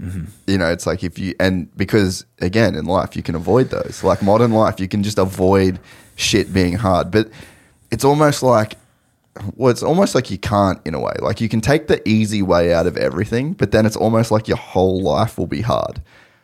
Mm-hmm. 0.00 0.24
You 0.46 0.58
know, 0.58 0.70
it's 0.70 0.86
like 0.86 1.04
if 1.04 1.18
you 1.18 1.34
and 1.38 1.74
because 1.76 2.24
again 2.40 2.74
in 2.74 2.86
life 2.86 3.16
you 3.16 3.22
can 3.22 3.34
avoid 3.34 3.70
those. 3.70 4.02
Like 4.02 4.22
modern 4.22 4.52
life, 4.52 4.80
you 4.80 4.88
can 4.88 5.02
just 5.02 5.18
avoid 5.18 5.78
shit 6.16 6.52
being 6.52 6.74
hard. 6.74 7.10
But 7.10 7.30
it's 7.90 8.04
almost 8.04 8.42
like 8.42 8.76
well, 9.56 9.70
it's 9.70 9.82
almost 9.82 10.14
like 10.14 10.30
you 10.30 10.38
can't 10.38 10.80
in 10.84 10.94
a 10.94 11.00
way. 11.00 11.14
Like 11.18 11.40
you 11.40 11.48
can 11.48 11.60
take 11.60 11.88
the 11.88 12.06
easy 12.08 12.42
way 12.42 12.72
out 12.72 12.86
of 12.86 12.96
everything, 12.96 13.52
but 13.52 13.72
then 13.72 13.86
it's 13.86 13.96
almost 13.96 14.30
like 14.30 14.48
your 14.48 14.56
whole 14.56 15.02
life 15.02 15.38
will 15.38 15.46
be 15.46 15.60
hard. 15.60 16.00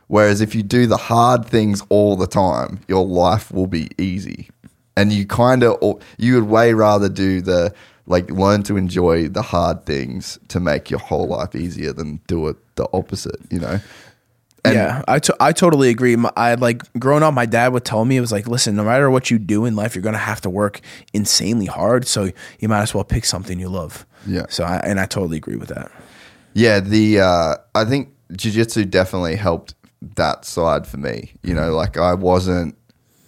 Whereas 0.08 0.40
if 0.40 0.54
you 0.56 0.62
do 0.64 0.86
the 0.86 0.96
hard 0.96 1.46
things 1.46 1.82
all 1.88 2.16
the 2.16 2.26
time, 2.26 2.80
your 2.88 3.06
life 3.06 3.52
will 3.52 3.68
be 3.68 3.90
easy. 3.96 4.50
And 4.96 5.12
you 5.12 5.24
kind 5.24 5.62
of, 5.62 6.02
you 6.18 6.34
would 6.34 6.50
way 6.50 6.74
rather 6.74 7.08
do 7.08 7.40
the, 7.40 7.72
like, 8.06 8.28
learn 8.28 8.64
to 8.64 8.76
enjoy 8.76 9.28
the 9.28 9.42
hard 9.42 9.86
things 9.86 10.36
to 10.48 10.58
make 10.58 10.90
your 10.90 10.98
whole 10.98 11.28
life 11.28 11.54
easier 11.54 11.92
than 11.92 12.20
do 12.26 12.48
it 12.48 12.56
the 12.80 12.88
opposite, 12.98 13.40
you 13.50 13.60
know? 13.60 13.78
And- 14.64 14.74
yeah, 14.74 15.02
I, 15.08 15.18
to- 15.20 15.36
I 15.40 15.52
totally 15.52 15.88
agree. 15.88 16.16
My- 16.16 16.32
I 16.36 16.54
like 16.54 16.82
growing 16.98 17.22
up, 17.22 17.32
my 17.34 17.46
dad 17.46 17.72
would 17.72 17.84
tell 17.84 18.04
me 18.04 18.16
it 18.16 18.20
was 18.20 18.32
like, 18.32 18.46
listen, 18.46 18.76
no 18.76 18.84
matter 18.84 19.10
what 19.10 19.30
you 19.30 19.38
do 19.38 19.64
in 19.64 19.74
life, 19.76 19.94
you're 19.94 20.02
gonna 20.02 20.18
have 20.18 20.40
to 20.42 20.50
work 20.50 20.80
insanely 21.14 21.66
hard. 21.66 22.06
So 22.06 22.30
you 22.58 22.68
might 22.68 22.82
as 22.82 22.94
well 22.94 23.04
pick 23.04 23.24
something 23.24 23.58
you 23.58 23.68
love. 23.68 24.04
Yeah. 24.26 24.46
So 24.50 24.64
I 24.64 24.76
and 24.84 25.00
I 25.00 25.06
totally 25.06 25.36
agree 25.38 25.56
with 25.56 25.68
that. 25.70 25.90
Yeah, 26.52 26.80
the 26.80 27.20
uh, 27.20 27.54
I 27.74 27.84
think 27.84 28.08
jiu-jitsu 28.32 28.84
definitely 28.86 29.36
helped 29.36 29.74
that 30.16 30.44
side 30.44 30.86
for 30.86 30.98
me. 30.98 31.32
You 31.42 31.54
know, 31.54 31.72
like 31.74 31.96
I 31.96 32.12
wasn't 32.14 32.76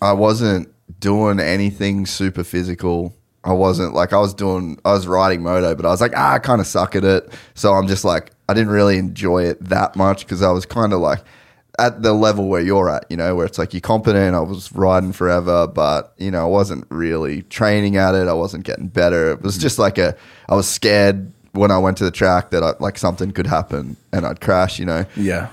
I 0.02 0.12
wasn't 0.12 0.68
doing 1.00 1.40
anything 1.40 2.04
super 2.06 2.44
physical. 2.44 3.14
I 3.44 3.52
wasn't 3.54 3.94
like 3.94 4.12
I 4.12 4.18
was 4.18 4.34
doing 4.34 4.78
I 4.84 4.92
was 4.92 5.06
riding 5.06 5.42
moto, 5.42 5.74
but 5.74 5.86
I 5.86 5.88
was 5.88 6.00
like, 6.02 6.12
ah, 6.14 6.34
I 6.34 6.38
kind 6.40 6.60
of 6.60 6.66
suck 6.66 6.94
at 6.94 7.04
it. 7.04 7.32
So 7.54 7.72
I'm 7.72 7.88
just 7.88 8.04
like 8.04 8.32
I 8.52 8.54
didn't 8.54 8.74
really 8.74 8.98
enjoy 8.98 9.44
it 9.44 9.64
that 9.64 9.96
much 9.96 10.26
because 10.26 10.42
I 10.42 10.50
was 10.50 10.66
kind 10.66 10.92
of 10.92 11.00
like 11.00 11.24
at 11.78 12.02
the 12.02 12.12
level 12.12 12.48
where 12.50 12.60
you're 12.60 12.90
at, 12.90 13.06
you 13.08 13.16
know, 13.16 13.34
where 13.34 13.46
it's 13.46 13.56
like 13.56 13.72
you're 13.72 13.80
competent. 13.80 14.34
I 14.34 14.40
was 14.40 14.70
riding 14.72 15.14
forever, 15.14 15.66
but 15.66 16.12
you 16.18 16.30
know, 16.30 16.42
I 16.42 16.48
wasn't 16.48 16.84
really 16.90 17.44
training 17.44 17.96
at 17.96 18.14
it. 18.14 18.28
I 18.28 18.34
wasn't 18.34 18.64
getting 18.64 18.88
better. 18.88 19.30
It 19.30 19.40
was 19.40 19.56
hmm. 19.56 19.62
just 19.62 19.78
like 19.78 19.96
a 19.96 20.14
I 20.50 20.54
was 20.54 20.68
scared 20.68 21.32
when 21.52 21.70
I 21.70 21.78
went 21.78 21.96
to 21.96 22.04
the 22.04 22.10
track 22.10 22.50
that 22.50 22.62
I, 22.62 22.74
like 22.78 22.98
something 22.98 23.30
could 23.30 23.46
happen 23.46 23.96
and 24.12 24.26
I'd 24.26 24.42
crash, 24.42 24.78
you 24.78 24.84
know. 24.84 25.06
Yeah. 25.16 25.48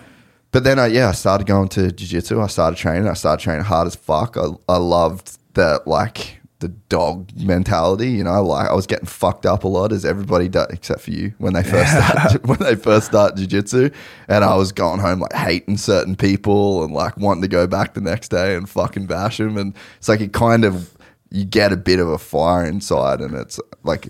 But 0.51 0.65
then 0.65 0.77
I 0.77 0.87
yeah, 0.87 1.07
I 1.07 1.13
started 1.13 1.47
going 1.47 1.69
to 1.69 1.93
jiu-jitsu. 1.93 2.41
I 2.41 2.47
started 2.47 2.75
training. 2.75 3.07
I 3.07 3.13
started 3.13 3.41
training 3.41 3.63
hard 3.63 3.87
as 3.87 3.95
fuck. 3.95 4.35
I, 4.35 4.47
I 4.67 4.75
loved 4.75 5.37
that 5.53 5.87
like 5.87 6.38
the 6.59 6.67
dog 6.67 7.31
mentality, 7.37 8.09
you 8.09 8.23
know, 8.23 8.31
I 8.31 8.37
like 8.39 8.69
I 8.69 8.73
was 8.73 8.85
getting 8.85 9.05
fucked 9.05 9.45
up 9.45 9.63
a 9.63 9.67
lot 9.67 9.93
as 9.93 10.03
everybody 10.03 10.49
does 10.49 10.67
except 10.71 11.01
for 11.01 11.11
you 11.11 11.33
when 11.37 11.53
they 11.53 11.63
first 11.63 11.91
start 11.91 12.45
when 12.45 12.59
they 12.59 12.75
first 12.75 13.07
start 13.07 13.37
jiu-jitsu. 13.37 13.89
And 14.27 14.43
I 14.43 14.55
was 14.55 14.73
going 14.73 14.99
home 14.99 15.19
like 15.19 15.33
hating 15.33 15.77
certain 15.77 16.15
people 16.17 16.83
and 16.83 16.93
like 16.93 17.15
wanting 17.15 17.43
to 17.43 17.47
go 17.47 17.65
back 17.65 17.93
the 17.93 18.01
next 18.01 18.29
day 18.29 18.55
and 18.55 18.69
fucking 18.69 19.05
bash 19.05 19.37
them 19.37 19.57
and 19.57 19.73
it's 19.97 20.09
like 20.09 20.19
it 20.19 20.33
kind 20.33 20.65
of 20.65 20.97
you 21.31 21.45
get 21.45 21.71
a 21.71 21.77
bit 21.77 21.99
of 21.99 22.09
a 22.09 22.17
fire 22.17 22.65
inside 22.65 23.21
and 23.21 23.35
it's 23.35 23.59
like 23.83 24.09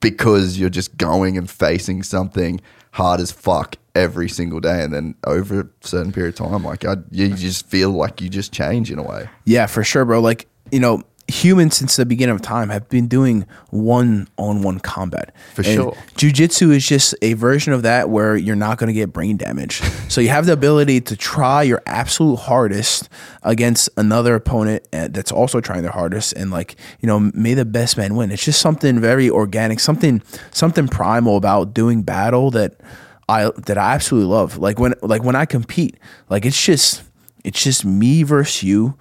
because 0.00 0.58
you're 0.58 0.68
just 0.68 0.96
going 0.98 1.38
and 1.38 1.50
facing 1.50 2.02
something 2.02 2.60
hard 2.92 3.20
as 3.20 3.32
fuck 3.32 3.76
every 3.94 4.28
single 4.28 4.60
day 4.60 4.82
and 4.82 4.92
then 4.92 5.14
over 5.24 5.60
a 5.60 5.68
certain 5.80 6.12
period 6.12 6.38
of 6.38 6.50
time 6.50 6.62
like 6.62 6.84
I, 6.84 6.96
you 7.10 7.28
just 7.34 7.66
feel 7.66 7.90
like 7.90 8.20
you 8.20 8.28
just 8.28 8.52
change 8.52 8.90
in 8.92 8.98
a 8.98 9.02
way. 9.02 9.30
Yeah, 9.46 9.66
for 9.66 9.82
sure, 9.82 10.04
bro. 10.04 10.20
Like, 10.20 10.46
you 10.70 10.80
know, 10.80 11.02
humans 11.28 11.76
since 11.76 11.96
the 11.96 12.06
beginning 12.06 12.34
of 12.34 12.42
time 12.42 12.68
have 12.68 12.88
been 12.88 13.08
doing 13.08 13.46
one 13.70 14.28
on 14.36 14.62
one 14.62 14.78
combat. 14.78 15.34
For 15.54 15.62
And 15.62 15.74
sure. 15.74 15.96
Jiu-jitsu 16.16 16.70
is 16.70 16.86
just 16.86 17.14
a 17.20 17.32
version 17.34 17.72
of 17.72 17.82
that 17.82 18.10
where 18.10 18.36
you're 18.36 18.54
not 18.56 18.78
going 18.78 18.88
to 18.88 18.92
get 18.92 19.12
brain 19.12 19.36
damage. 19.36 19.80
so 20.08 20.20
you 20.20 20.28
have 20.28 20.46
the 20.46 20.52
ability 20.52 21.00
to 21.02 21.16
try 21.16 21.62
your 21.62 21.82
absolute 21.86 22.36
hardest 22.36 23.08
against 23.42 23.88
another 23.96 24.34
opponent 24.34 24.86
uh, 24.92 25.08
that's 25.10 25.32
also 25.32 25.60
trying 25.60 25.82
their 25.82 25.92
hardest 25.92 26.32
and 26.34 26.50
like, 26.50 26.76
you 27.00 27.06
know, 27.06 27.18
may 27.18 27.54
the 27.54 27.64
best 27.64 27.96
man 27.96 28.14
win. 28.14 28.30
It's 28.30 28.44
just 28.44 28.60
something 28.60 29.00
very 29.00 29.28
organic, 29.28 29.80
something 29.80 30.22
something 30.52 30.86
primal 30.86 31.36
about 31.36 31.74
doing 31.74 32.02
battle 32.02 32.50
that 32.52 32.80
I 33.28 33.50
that 33.66 33.76
I 33.76 33.94
absolutely 33.94 34.30
love. 34.30 34.58
Like 34.58 34.78
when 34.78 34.94
like 35.02 35.24
when 35.24 35.34
I 35.34 35.44
compete, 35.44 35.96
like 36.30 36.44
it's 36.44 36.62
just 36.62 37.02
it's 37.44 37.62
just 37.62 37.84
me 37.84 38.22
versus 38.22 38.62
you 38.62 38.96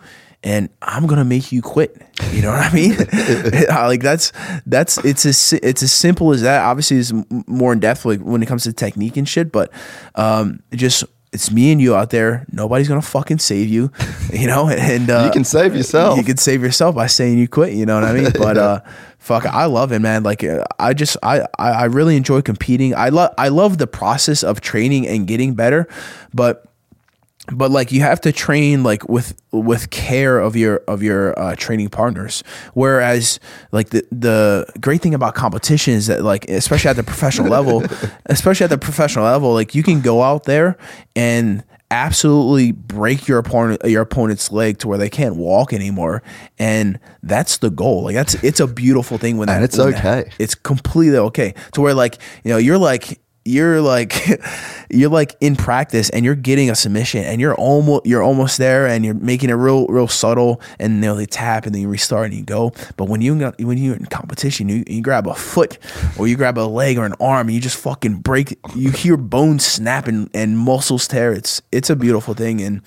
and 0.45 0.69
I'm 0.81 1.07
gonna 1.07 1.25
make 1.25 1.51
you 1.51 1.61
quit. 1.61 2.01
You 2.31 2.43
know 2.43 2.51
what 2.51 2.71
I 2.71 2.73
mean? 2.73 2.95
like 3.69 4.01
that's 4.01 4.31
that's 4.65 4.97
it's 4.99 5.25
as 5.25 5.53
it's 5.61 5.83
as 5.83 5.91
simple 5.91 6.31
as 6.31 6.43
that. 6.43 6.63
Obviously, 6.63 6.97
it's 6.97 7.11
more 7.47 7.73
in 7.73 7.79
depth 7.79 8.05
like 8.05 8.21
when 8.21 8.41
it 8.41 8.45
comes 8.45 8.63
to 8.63 8.71
technique 8.71 9.17
and 9.17 9.27
shit. 9.27 9.51
But 9.51 9.71
um, 10.13 10.61
just 10.73 11.03
it's 11.33 11.51
me 11.51 11.71
and 11.71 11.81
you 11.81 11.95
out 11.95 12.11
there. 12.11 12.45
Nobody's 12.51 12.87
gonna 12.87 13.01
fucking 13.01 13.39
save 13.39 13.67
you. 13.67 13.91
You 14.33 14.47
know, 14.47 14.67
and 14.67 15.09
uh, 15.09 15.23
You 15.25 15.31
can 15.31 15.45
save 15.45 15.75
yourself. 15.75 16.17
You 16.17 16.23
can 16.23 16.35
save 16.35 16.61
yourself 16.61 16.93
by 16.93 17.07
saying 17.07 17.37
you 17.37 17.47
quit. 17.47 17.71
You 17.71 17.85
know 17.85 17.95
what 17.95 18.03
I 18.03 18.11
mean? 18.11 18.31
But 18.37 18.57
uh, 18.57 18.81
fuck, 19.17 19.45
I 19.45 19.65
love 19.65 19.93
it, 19.93 19.99
man. 19.99 20.23
Like 20.23 20.43
I 20.77 20.93
just 20.93 21.15
I 21.23 21.41
I 21.57 21.71
I 21.71 21.83
really 21.85 22.17
enjoy 22.17 22.41
competing. 22.41 22.93
I 22.93 23.09
love 23.09 23.33
I 23.37 23.47
love 23.47 23.77
the 23.77 23.87
process 23.87 24.43
of 24.43 24.59
training 24.59 25.07
and 25.07 25.25
getting 25.25 25.53
better, 25.53 25.87
but 26.33 26.65
but 27.53 27.71
like 27.71 27.91
you 27.91 28.01
have 28.01 28.19
to 28.21 28.31
train 28.31 28.83
like 28.83 29.07
with 29.07 29.35
with 29.51 29.89
care 29.89 30.39
of 30.39 30.55
your 30.55 30.77
of 30.87 31.03
your 31.03 31.37
uh, 31.39 31.55
training 31.55 31.89
partners. 31.89 32.43
Whereas 32.73 33.39
like 33.71 33.89
the 33.89 34.05
the 34.11 34.65
great 34.81 35.01
thing 35.01 35.13
about 35.13 35.35
competition 35.35 35.93
is 35.93 36.07
that 36.07 36.23
like 36.23 36.49
especially 36.49 36.89
at 36.89 36.95
the 36.95 37.03
professional 37.03 37.47
level 37.49 37.83
especially 38.27 38.63
at 38.65 38.69
the 38.69 38.77
professional 38.77 39.25
level 39.25 39.53
like 39.53 39.75
you 39.75 39.83
can 39.83 40.01
go 40.01 40.21
out 40.23 40.43
there 40.45 40.77
and 41.15 41.63
absolutely 41.91 42.71
break 42.71 43.27
your 43.27 43.37
opponent 43.37 43.79
your 43.85 44.01
opponent's 44.01 44.51
leg 44.51 44.79
to 44.79 44.87
where 44.87 44.97
they 44.97 45.09
can't 45.09 45.35
walk 45.35 45.71
anymore. 45.71 46.23
And 46.57 46.99
that's 47.21 47.59
the 47.59 47.69
goal. 47.69 48.03
Like 48.03 48.15
that's 48.15 48.33
it's 48.43 48.59
a 48.59 48.67
beautiful 48.67 49.17
thing 49.19 49.37
when 49.37 49.47
that 49.47 49.57
And 49.57 49.63
it's 49.63 49.77
when 49.77 49.91
that- 49.91 50.05
okay. 50.25 50.31
it's 50.39 50.55
completely 50.55 51.17
okay. 51.17 51.53
To 51.73 51.81
where 51.81 51.93
like 51.93 52.17
you 52.43 52.49
know 52.51 52.57
you're 52.57 52.79
like 52.79 53.21
you're 53.45 53.79
like 53.79 54.41
you're 54.89 55.09
like 55.09 55.35
in 55.39 55.55
practice 55.55 56.09
and 56.09 56.25
you're 56.25 56.35
getting 56.35 56.69
a 56.71 56.75
submission 56.75 57.23
and 57.23 57.39
you're 57.39 57.55
almost 57.55 58.05
you're 58.05 58.23
almost 58.23 58.57
there 58.57 58.87
and 58.87 59.05
you're 59.05 59.13
making 59.13 59.51
it 59.51 59.53
real 59.53 59.85
real 59.87 60.07
subtle 60.07 60.59
and 60.79 60.99
know 60.99 61.15
they 61.15 61.27
tap 61.27 61.65
and 61.65 61.73
then 61.73 61.81
you 61.83 61.87
restart 61.87 62.25
and 62.25 62.33
you 62.33 62.43
go. 62.43 62.73
But 62.97 63.07
when 63.07 63.21
you 63.21 63.37
when 63.59 63.77
you're 63.77 63.95
in 63.95 64.07
competition 64.07 64.67
you, 64.67 64.83
you 64.87 65.01
grab 65.01 65.27
a 65.27 65.35
foot 65.35 65.77
or 66.17 66.27
you 66.27 66.35
grab 66.35 66.57
a 66.57 66.61
leg 66.61 66.97
or 66.97 67.05
an 67.05 67.13
arm 67.19 67.47
and 67.47 67.55
you 67.55 67.61
just 67.61 67.77
fucking 67.77 68.17
break 68.17 68.59
you 68.75 68.89
hear 68.91 69.15
bones 69.15 69.65
snap 69.65 70.07
and, 70.07 70.29
and 70.33 70.57
muscles 70.57 71.07
tear. 71.07 71.31
It's 71.31 71.61
it's 71.71 71.89
a 71.89 71.95
beautiful 71.95 72.33
thing 72.33 72.61
and 72.61 72.81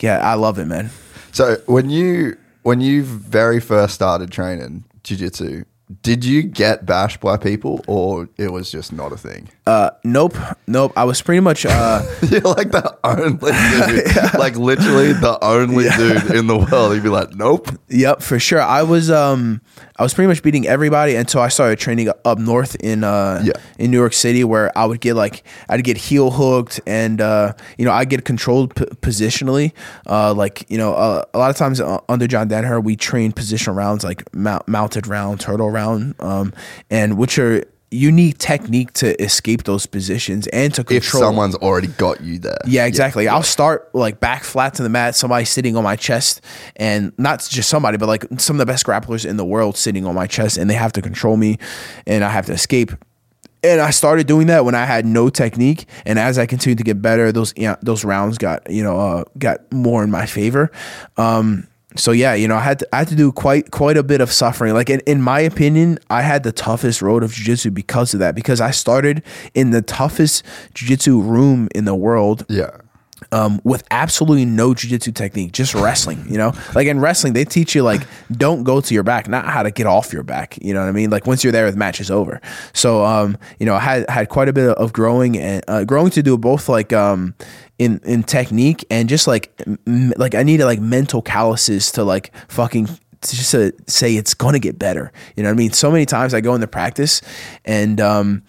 yeah 0.00 0.18
I 0.18 0.34
love 0.34 0.58
it 0.58 0.64
man. 0.64 0.90
So 1.32 1.58
when 1.66 1.90
you 1.90 2.38
when 2.62 2.80
you 2.80 3.02
very 3.02 3.60
first 3.60 3.94
started 3.94 4.30
training 4.30 4.84
jiu-jitsu, 5.02 5.64
did 6.02 6.24
you 6.24 6.42
get 6.42 6.86
bashed 6.86 7.20
by 7.20 7.36
people 7.36 7.84
or 7.86 8.28
it 8.38 8.50
was 8.50 8.70
just 8.70 8.92
not 8.92 9.12
a 9.12 9.16
thing? 9.16 9.48
uh 9.66 9.90
nope 10.04 10.34
nope 10.66 10.92
I 10.96 11.04
was 11.04 11.20
pretty 11.22 11.40
much 11.40 11.66
uh 11.66 12.02
You're 12.22 12.40
like 12.40 12.70
the 12.72 12.96
only 13.04 13.52
dude, 14.32 14.34
like 14.38 14.56
literally 14.56 15.12
the 15.12 15.38
only 15.42 15.88
dude 15.90 16.34
in 16.36 16.46
the 16.46 16.56
world. 16.56 16.94
You'd 16.94 17.02
be 17.02 17.08
like, 17.08 17.34
nope. 17.34 17.68
Yep, 17.88 18.22
for 18.22 18.38
sure. 18.38 18.60
I 18.62 18.82
was 18.82 19.10
um 19.10 19.60
I 20.02 20.04
was 20.04 20.14
pretty 20.14 20.26
much 20.26 20.42
beating 20.42 20.66
everybody 20.66 21.14
until 21.14 21.40
I 21.42 21.46
started 21.46 21.78
training 21.78 22.08
up 22.24 22.36
north 22.36 22.74
in 22.80 23.04
uh 23.04 23.40
Yeah. 23.44 23.52
in 23.78 23.92
New 23.92 23.98
York 23.98 24.14
City 24.14 24.42
where 24.42 24.76
I 24.76 24.84
would 24.84 25.00
get 25.00 25.14
like 25.14 25.44
I'd 25.68 25.84
get 25.84 25.96
heel 25.96 26.32
hooked 26.32 26.80
and 26.88 27.20
uh 27.20 27.52
you 27.78 27.84
know 27.84 27.92
I 27.92 28.04
get 28.04 28.24
controlled 28.24 28.74
p- 28.74 28.84
positionally 29.00 29.70
uh 30.08 30.34
like 30.34 30.68
you 30.68 30.76
know 30.76 30.92
uh, 30.94 31.22
a 31.32 31.38
lot 31.38 31.50
of 31.50 31.56
times 31.56 31.80
under 32.08 32.26
John 32.26 32.48
Danaher 32.48 32.82
we 32.82 32.96
train 32.96 33.30
positional 33.30 33.76
rounds 33.76 34.02
like 34.02 34.24
mount, 34.34 34.66
mounted 34.66 35.06
round 35.06 35.38
turtle 35.38 35.70
round 35.70 36.16
um 36.18 36.52
and 36.90 37.16
which 37.16 37.38
are 37.38 37.62
unique 37.92 38.38
technique 38.38 38.92
to 38.94 39.20
escape 39.22 39.64
those 39.64 39.86
positions 39.86 40.46
and 40.48 40.72
to 40.74 40.84
control. 40.84 41.22
If 41.22 41.26
someone's 41.26 41.54
already 41.56 41.88
got 41.88 42.20
you 42.20 42.38
there. 42.38 42.58
yeah, 42.66 42.86
exactly. 42.86 43.28
I'll 43.28 43.42
start 43.42 43.94
like 43.94 44.20
back 44.20 44.44
flat 44.44 44.74
to 44.74 44.82
the 44.82 44.88
mat, 44.88 45.14
somebody 45.14 45.44
sitting 45.44 45.76
on 45.76 45.84
my 45.84 45.96
chest, 45.96 46.40
and 46.76 47.12
not 47.18 47.46
just 47.48 47.68
somebody, 47.68 47.98
but 47.98 48.06
like 48.06 48.24
some 48.38 48.56
of 48.56 48.58
the 48.58 48.66
best 48.66 48.86
grapplers 48.86 49.28
in 49.28 49.36
the 49.36 49.44
world 49.44 49.76
sitting 49.76 50.06
on 50.06 50.14
my 50.14 50.26
chest, 50.26 50.56
and 50.56 50.68
they 50.68 50.74
have 50.74 50.92
to 50.92 51.02
control 51.02 51.36
me, 51.36 51.58
and 52.06 52.24
I 52.24 52.30
have 52.30 52.46
to 52.46 52.52
escape. 52.52 52.92
And 53.64 53.80
I 53.80 53.90
started 53.90 54.26
doing 54.26 54.48
that 54.48 54.64
when 54.64 54.74
I 54.74 54.84
had 54.84 55.06
no 55.06 55.28
technique, 55.28 55.86
and 56.04 56.18
as 56.18 56.36
I 56.36 56.46
continued 56.46 56.78
to 56.78 56.84
get 56.84 57.00
better, 57.00 57.30
those 57.30 57.54
you 57.56 57.68
know, 57.68 57.76
those 57.82 58.04
rounds 58.04 58.38
got 58.38 58.68
you 58.68 58.82
know 58.82 58.98
uh, 58.98 59.24
got 59.38 59.70
more 59.72 60.02
in 60.02 60.10
my 60.10 60.26
favor. 60.26 60.72
Um, 61.16 61.68
so 61.96 62.12
yeah, 62.12 62.34
you 62.34 62.48
know, 62.48 62.56
I 62.56 62.60
had 62.60 62.78
to, 62.80 62.88
I 62.94 62.98
had 62.98 63.08
to 63.08 63.14
do 63.16 63.32
quite 63.32 63.70
quite 63.70 63.96
a 63.96 64.02
bit 64.02 64.20
of 64.20 64.32
suffering. 64.32 64.74
Like 64.74 64.90
in, 64.90 65.00
in 65.00 65.22
my 65.22 65.40
opinion, 65.40 65.98
I 66.10 66.22
had 66.22 66.42
the 66.42 66.52
toughest 66.52 67.02
road 67.02 67.22
of 67.22 67.32
jiu-jitsu 67.32 67.70
because 67.70 68.14
of 68.14 68.20
that. 68.20 68.34
Because 68.34 68.60
I 68.60 68.70
started 68.70 69.22
in 69.54 69.70
the 69.70 69.82
toughest 69.82 70.44
jiu-jitsu 70.74 71.20
room 71.20 71.68
in 71.74 71.84
the 71.84 71.94
world 71.94 72.44
Yeah. 72.48 72.70
Um, 73.30 73.60
with 73.64 73.84
absolutely 73.90 74.44
no 74.44 74.70
jujitsu 74.74 75.14
technique, 75.14 75.52
just 75.52 75.74
wrestling. 75.74 76.24
You 76.28 76.38
know, 76.38 76.52
like 76.74 76.86
in 76.86 77.00
wrestling, 77.00 77.32
they 77.32 77.44
teach 77.44 77.74
you 77.74 77.82
like 77.82 78.02
don't 78.30 78.64
go 78.64 78.80
to 78.80 78.94
your 78.94 79.02
back, 79.02 79.28
not 79.28 79.46
how 79.46 79.62
to 79.62 79.70
get 79.70 79.86
off 79.86 80.12
your 80.12 80.22
back. 80.22 80.58
You 80.60 80.74
know 80.74 80.80
what 80.80 80.88
I 80.88 80.92
mean? 80.92 81.10
Like 81.10 81.26
once 81.26 81.44
you're 81.44 81.52
there, 81.52 81.70
the 81.70 81.76
match 81.76 82.00
is 82.00 82.10
over. 82.10 82.40
So, 82.72 83.04
um, 83.04 83.36
you 83.58 83.66
know, 83.66 83.74
I 83.74 83.80
had 83.80 84.10
had 84.10 84.28
quite 84.28 84.48
a 84.48 84.52
bit 84.52 84.68
of 84.68 84.92
growing 84.92 85.36
and 85.38 85.64
uh, 85.68 85.84
growing 85.84 86.10
to 86.10 86.22
do 86.22 86.36
both 86.36 86.68
like 86.68 86.92
um, 86.92 87.34
in 87.78 88.00
in 88.04 88.22
technique 88.22 88.84
and 88.90 89.08
just 89.08 89.26
like 89.26 89.52
m- 89.86 90.12
like 90.16 90.34
I 90.34 90.42
needed 90.42 90.64
like 90.64 90.80
mental 90.80 91.22
calluses 91.22 91.92
to 91.92 92.04
like 92.04 92.32
fucking 92.48 92.86
to 92.86 93.36
just 93.36 93.52
to 93.52 93.72
say 93.86 94.16
it's 94.16 94.34
gonna 94.34 94.58
get 94.58 94.78
better. 94.78 95.12
You 95.36 95.42
know 95.42 95.48
what 95.48 95.54
I 95.54 95.58
mean? 95.58 95.72
So 95.72 95.90
many 95.90 96.06
times 96.06 96.34
I 96.34 96.40
go 96.40 96.54
into 96.54 96.66
practice 96.66 97.22
and 97.64 98.00
um 98.00 98.42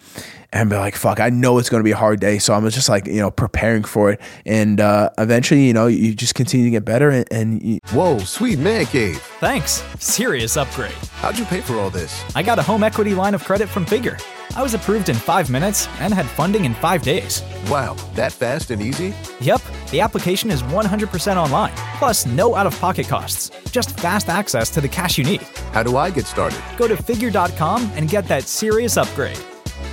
and 0.54 0.70
be 0.70 0.76
like, 0.76 0.94
fuck, 0.94 1.20
I 1.20 1.28
know 1.30 1.58
it's 1.58 1.68
gonna 1.68 1.82
be 1.82 1.90
a 1.90 1.96
hard 1.96 2.20
day. 2.20 2.38
So 2.38 2.54
I'm 2.54 2.68
just 2.70 2.88
like, 2.88 3.06
you 3.06 3.20
know, 3.20 3.30
preparing 3.30 3.82
for 3.84 4.10
it. 4.10 4.20
And 4.46 4.80
uh 4.80 5.10
eventually, 5.18 5.66
you 5.66 5.74
know, 5.74 5.88
you 5.88 6.14
just 6.14 6.34
continue 6.34 6.66
to 6.66 6.70
get 6.70 6.84
better 6.84 7.10
and, 7.10 7.26
and 7.30 7.62
you, 7.62 7.80
Whoa, 7.90 8.18
sweet 8.20 8.58
man 8.58 8.86
cave. 8.86 9.18
Thanks. 9.40 9.82
Serious 9.98 10.56
upgrade. 10.56 10.92
How'd 11.16 11.38
you 11.38 11.44
pay 11.44 11.60
for 11.60 11.74
all 11.74 11.90
this? 11.90 12.22
I 12.34 12.42
got 12.42 12.58
a 12.58 12.62
home 12.62 12.84
equity 12.84 13.14
line 13.14 13.34
of 13.34 13.44
credit 13.44 13.68
from 13.68 13.84
Figure. 13.84 14.16
I 14.56 14.62
was 14.62 14.74
approved 14.74 15.08
in 15.08 15.16
five 15.16 15.50
minutes 15.50 15.88
and 15.98 16.14
had 16.14 16.26
funding 16.26 16.64
in 16.64 16.74
five 16.74 17.02
days. 17.02 17.42
Wow, 17.68 17.94
that 18.14 18.30
fast 18.30 18.70
and 18.70 18.80
easy? 18.80 19.12
Yep, 19.40 19.60
the 19.90 20.00
application 20.00 20.50
is 20.50 20.62
100% 20.62 21.36
online, 21.36 21.72
plus 21.98 22.24
no 22.26 22.54
out 22.54 22.66
of 22.66 22.78
pocket 22.78 23.08
costs. 23.08 23.50
Just 23.72 23.98
fast 23.98 24.28
access 24.28 24.70
to 24.70 24.80
the 24.80 24.88
cash 24.88 25.18
you 25.18 25.24
need. 25.24 25.42
How 25.72 25.82
do 25.82 25.96
I 25.96 26.10
get 26.10 26.26
started? 26.26 26.62
Go 26.76 26.86
to 26.86 26.96
figure.com 26.96 27.90
and 27.96 28.08
get 28.08 28.28
that 28.28 28.44
serious 28.44 28.96
upgrade. 28.96 29.40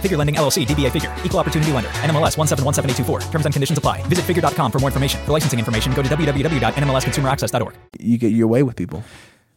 Figure 0.01 0.17
Lending 0.17 0.35
LLC, 0.35 0.65
DBA 0.65 0.91
Figure, 0.91 1.13
Equal 1.23 1.39
Opportunity 1.39 1.71
Lender, 1.71 1.89
NMLS 1.89 2.35
1717824. 2.35 3.31
Terms 3.31 3.45
and 3.45 3.53
conditions 3.53 3.77
apply. 3.77 4.01
Visit 4.07 4.25
figure.com 4.25 4.71
for 4.71 4.79
more 4.79 4.89
information. 4.89 5.23
For 5.25 5.33
licensing 5.33 5.59
information, 5.59 5.93
go 5.93 6.01
to 6.01 6.09
www.nmlsconsumeraccess.org. 6.09 7.75
you 7.99 8.17
get 8.17 8.31
your 8.31 8.47
way 8.47 8.63
with 8.63 8.75
people. 8.75 9.03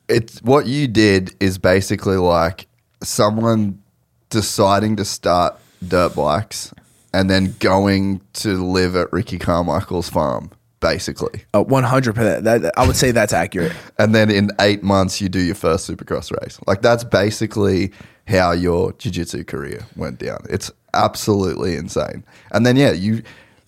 it's 0.08 0.42
what 0.42 0.66
you 0.66 0.86
did 0.86 1.34
is 1.40 1.56
basically 1.56 2.16
like 2.16 2.66
someone 3.02 3.82
deciding 4.30 4.96
to 4.96 5.04
start 5.04 5.56
dirt 5.86 6.14
bikes 6.14 6.74
and 7.12 7.30
then 7.30 7.54
going 7.60 8.20
to 8.32 8.62
live 8.64 8.96
at 8.96 9.12
Ricky 9.12 9.38
Carmichael's 9.38 10.08
farm, 10.08 10.50
basically. 10.80 11.44
Uh, 11.54 11.62
100%. 11.62 12.42
That, 12.42 12.72
I 12.76 12.86
would 12.86 12.96
say 12.96 13.12
that's 13.12 13.32
accurate. 13.32 13.72
And 13.98 14.14
then 14.14 14.30
in 14.30 14.50
eight 14.60 14.82
months, 14.82 15.20
you 15.20 15.28
do 15.28 15.38
your 15.38 15.54
first 15.54 15.88
supercross 15.88 16.32
race. 16.42 16.58
Like 16.66 16.82
that's 16.82 17.04
basically 17.04 17.92
how 18.26 18.52
your 18.52 18.92
jiu-jitsu 18.92 19.44
career 19.44 19.86
went 19.96 20.18
down. 20.18 20.44
It's 20.48 20.70
absolutely 20.94 21.76
insane. 21.76 22.24
And 22.52 22.64
then 22.64 22.76
yeah, 22.76 22.92
you 22.92 23.22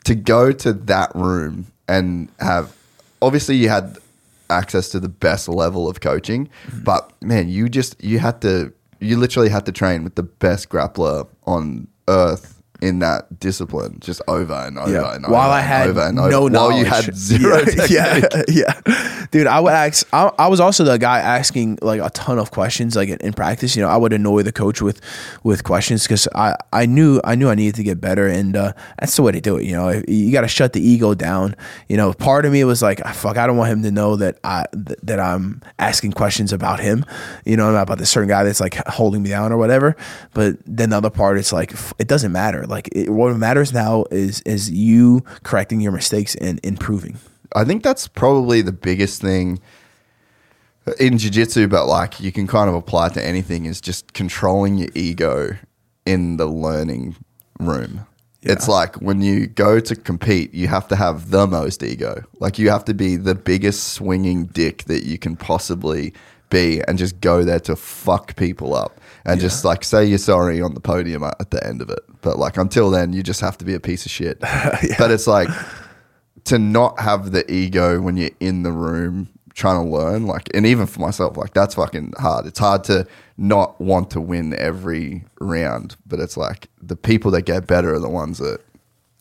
to 0.05 0.15
go 0.15 0.53
to 0.53 0.73
that 0.73 1.15
room 1.15 1.67
and 1.89 2.29
have 2.41 2.75
obviously 3.21 3.57
you 3.57 3.69
had 3.69 3.99
access 4.49 4.89
to 4.91 5.01
the 5.01 5.09
best 5.09 5.49
level 5.49 5.89
of 5.89 6.01
coaching, 6.01 6.47
mm-hmm. 6.47 6.85
but 6.85 7.13
man, 7.23 7.49
you 7.49 7.69
just 7.69 8.03
you 8.03 8.19
had 8.19 8.41
to 8.43 8.73
you 9.01 9.17
literally 9.19 9.49
had 9.49 9.67
to 9.67 9.73
train 9.73 10.05
with 10.05 10.15
the 10.15 10.23
best 10.23 10.69
grappler 10.69 11.27
on 11.47 11.87
earth 12.09 12.56
in 12.83 12.99
that 12.99 13.41
discipline 13.41 13.99
just 14.01 14.21
over 14.29 14.53
and 14.53 14.79
over 14.79 14.93
Yeah. 14.93 15.15
and 15.15 15.25
over. 15.25 15.33
While 15.33 15.51
I 15.51 15.61
had 15.61 15.89
over 15.89 16.01
and 16.03 16.19
over. 16.19 16.31
no 16.31 16.43
while 16.49 16.73
you 16.79 16.85
had 16.85 17.15
zero 17.17 17.63
yeah, 17.89 18.21
yeah, 18.33 18.43
yeah, 18.49 19.27
dude. 19.31 19.47
I 19.47 19.61
would 19.61 19.73
ask. 19.73 20.07
I, 20.13 20.31
I 20.39 20.49
was 20.49 20.61
also 20.61 20.85
the 20.85 20.99
guy 20.99 21.19
asking 21.21 21.79
like 21.83 22.01
a 22.01 22.11
ton 22.11 22.39
of 22.39 22.51
questions, 22.51 22.97
like 22.97 23.09
in, 23.09 23.19
in 23.19 23.33
practice. 23.33 23.77
You 23.77 23.83
know, 23.83 23.89
I 23.89 23.97
would 23.97 24.13
annoy 24.13 24.43
the 24.43 24.53
coach 24.53 24.83
with 24.83 25.01
with 25.43 25.65
questions 25.65 26.03
because 26.03 26.29
I 26.35 26.55
I 26.73 26.87
knew 26.87 27.21
I 27.25 27.35
knew 27.35 27.49
I 27.49 27.55
needed 27.55 27.77
to 27.77 27.83
get 27.83 28.01
better, 28.01 28.27
and 28.27 28.57
uh, 28.57 28.73
that's 29.01 29.17
the 29.17 29.23
way 29.23 29.33
to 29.33 29.41
do 29.41 29.57
it. 29.57 29.65
You 29.65 29.73
know, 29.73 30.03
you 30.07 30.33
got 30.33 30.43
to 30.43 30.49
shut 30.49 30.73
the 30.75 30.81
ego 30.87 31.15
down. 31.15 31.57
You 31.89 31.97
know, 31.97 32.13
part 32.13 32.45
of 32.45 32.53
me 32.53 32.63
was 32.65 32.83
like, 32.83 33.01
"Ah, 33.05 33.13
fuck, 33.13 33.37
I 33.39 33.47
don't 33.47 33.57
want 33.57 33.71
him 33.73 33.83
to 33.85 33.91
know 33.91 34.17
that 34.17 34.39
I 34.45 34.67
th- 34.73 34.99
that 35.03 35.19
I'm 35.21 35.63
asking 35.79 36.13
questions 36.13 36.53
about 36.53 36.81
him. 36.81 37.05
You 37.45 37.57
know, 37.57 37.75
about 37.75 37.99
this 37.99 38.11
certain 38.11 38.29
guy 38.29 38.45
that's 38.45 38.61
like 38.61 38.75
holding 38.87 39.23
me 39.23 39.31
down 39.31 39.53
or 39.53 39.57
whatever. 39.57 39.97
But 40.35 40.57
then 40.67 40.91
the 40.91 40.97
other 40.99 41.11
part, 41.11 41.39
it's 41.39 41.53
like 41.53 41.73
f- 41.73 41.95
it 41.99 42.09
doesn't 42.09 42.33
matter. 42.33 42.66
Like 42.67 42.89
it, 42.93 43.11
what 43.11 43.37
matters 43.37 43.73
now 43.73 44.05
is 44.11 44.41
is 44.43 44.71
you 44.71 45.23
correcting 45.43 45.81
your 45.81 45.93
mistakes 45.93 46.35
and 46.37 46.61
improving. 46.63 47.19
I 47.55 47.65
think 47.65 47.83
that's 47.83 48.09
probably 48.09 48.63
the 48.63 48.73
biggest 48.73 49.21
thing 49.23 49.61
in 51.01 51.19
jiu-jitsu 51.19 51.67
but 51.67 51.87
like 51.87 52.21
you 52.21 52.31
can 52.31 52.47
kind 52.47 52.69
of 52.69 52.75
apply 52.77 53.09
to 53.09 53.25
anything 53.25 53.65
is 53.65 53.81
just 53.81 54.13
controlling 54.13 54.79
your 54.79 54.89
ego 54.95 55.57
in 56.05 56.37
the 56.37 56.47
learning 56.47 57.17
room. 57.59 58.07
It's 58.43 58.69
like 58.69 58.95
when 58.97 59.23
you 59.23 59.49
go 59.49 59.81
to 59.81 59.97
compete, 59.97 60.55
you 60.55 60.69
have 60.69 60.87
to 60.89 60.97
have 60.97 61.31
the 61.31 61.49
most 61.49 61.83
ego. 61.83 62.23
Like 62.39 62.61
you 62.61 62.71
have 62.71 62.85
to 62.85 62.95
be 62.95 63.17
the 63.17 63.35
biggest 63.35 63.95
swinging 63.95 64.47
dick 64.47 64.85
that 64.85 65.03
you 65.03 65.19
can 65.19 65.35
possibly 65.35 66.15
be 66.49 66.81
and 66.87 66.97
just 66.97 67.21
go 67.21 67.43
there 67.43 67.59
to 67.61 67.75
fuck 67.75 68.37
people 68.37 68.73
up 68.75 69.01
and 69.27 69.41
just 69.41 69.65
like 69.65 69.85
say 69.85 70.05
you're 70.05 70.19
sorry 70.19 70.61
on 70.63 70.75
the 70.75 70.81
podium 70.81 71.23
at 71.25 71.51
the 71.51 71.65
end 71.67 71.83
of 71.83 71.91
it. 71.91 72.01
But 72.23 72.39
like 72.39 72.57
until 72.57 72.91
then, 72.91 73.13
you 73.13 73.23
just 73.23 73.41
have 73.41 73.59
to 73.59 73.65
be 73.65 73.75
a 73.75 73.81
piece 73.81 74.07
of 74.07 74.13
shit. 74.13 74.41
But 74.99 75.11
it's 75.11 75.27
like 75.27 75.49
to 76.45 76.59
not 76.59 77.01
have 77.01 77.33
the 77.33 77.51
ego 77.53 78.01
when 78.01 78.17
you're 78.17 78.31
in 78.41 78.63
the 78.63 78.73
room 78.73 79.29
trying 79.57 79.83
to 79.83 79.91
learn, 79.91 80.27
like, 80.27 80.49
and 80.55 80.67
even 80.67 80.87
for 80.87 81.01
myself, 81.01 81.37
like, 81.37 81.55
that's 81.55 81.75
fucking 81.75 82.13
hard. 82.19 82.45
It's 82.47 82.59
hard 82.59 82.85
to 82.85 83.07
not 83.39 83.81
want 83.81 84.11
to 84.11 84.21
win 84.21 84.55
every 84.55 85.25
round, 85.41 85.97
but 86.07 86.21
it's 86.21 86.37
like 86.37 86.69
the 86.81 86.95
people 86.95 87.31
that 87.33 87.43
get 87.43 87.67
better 87.67 87.95
are 87.95 87.99
the 87.99 88.09
ones 88.09 88.39
that 88.39 88.61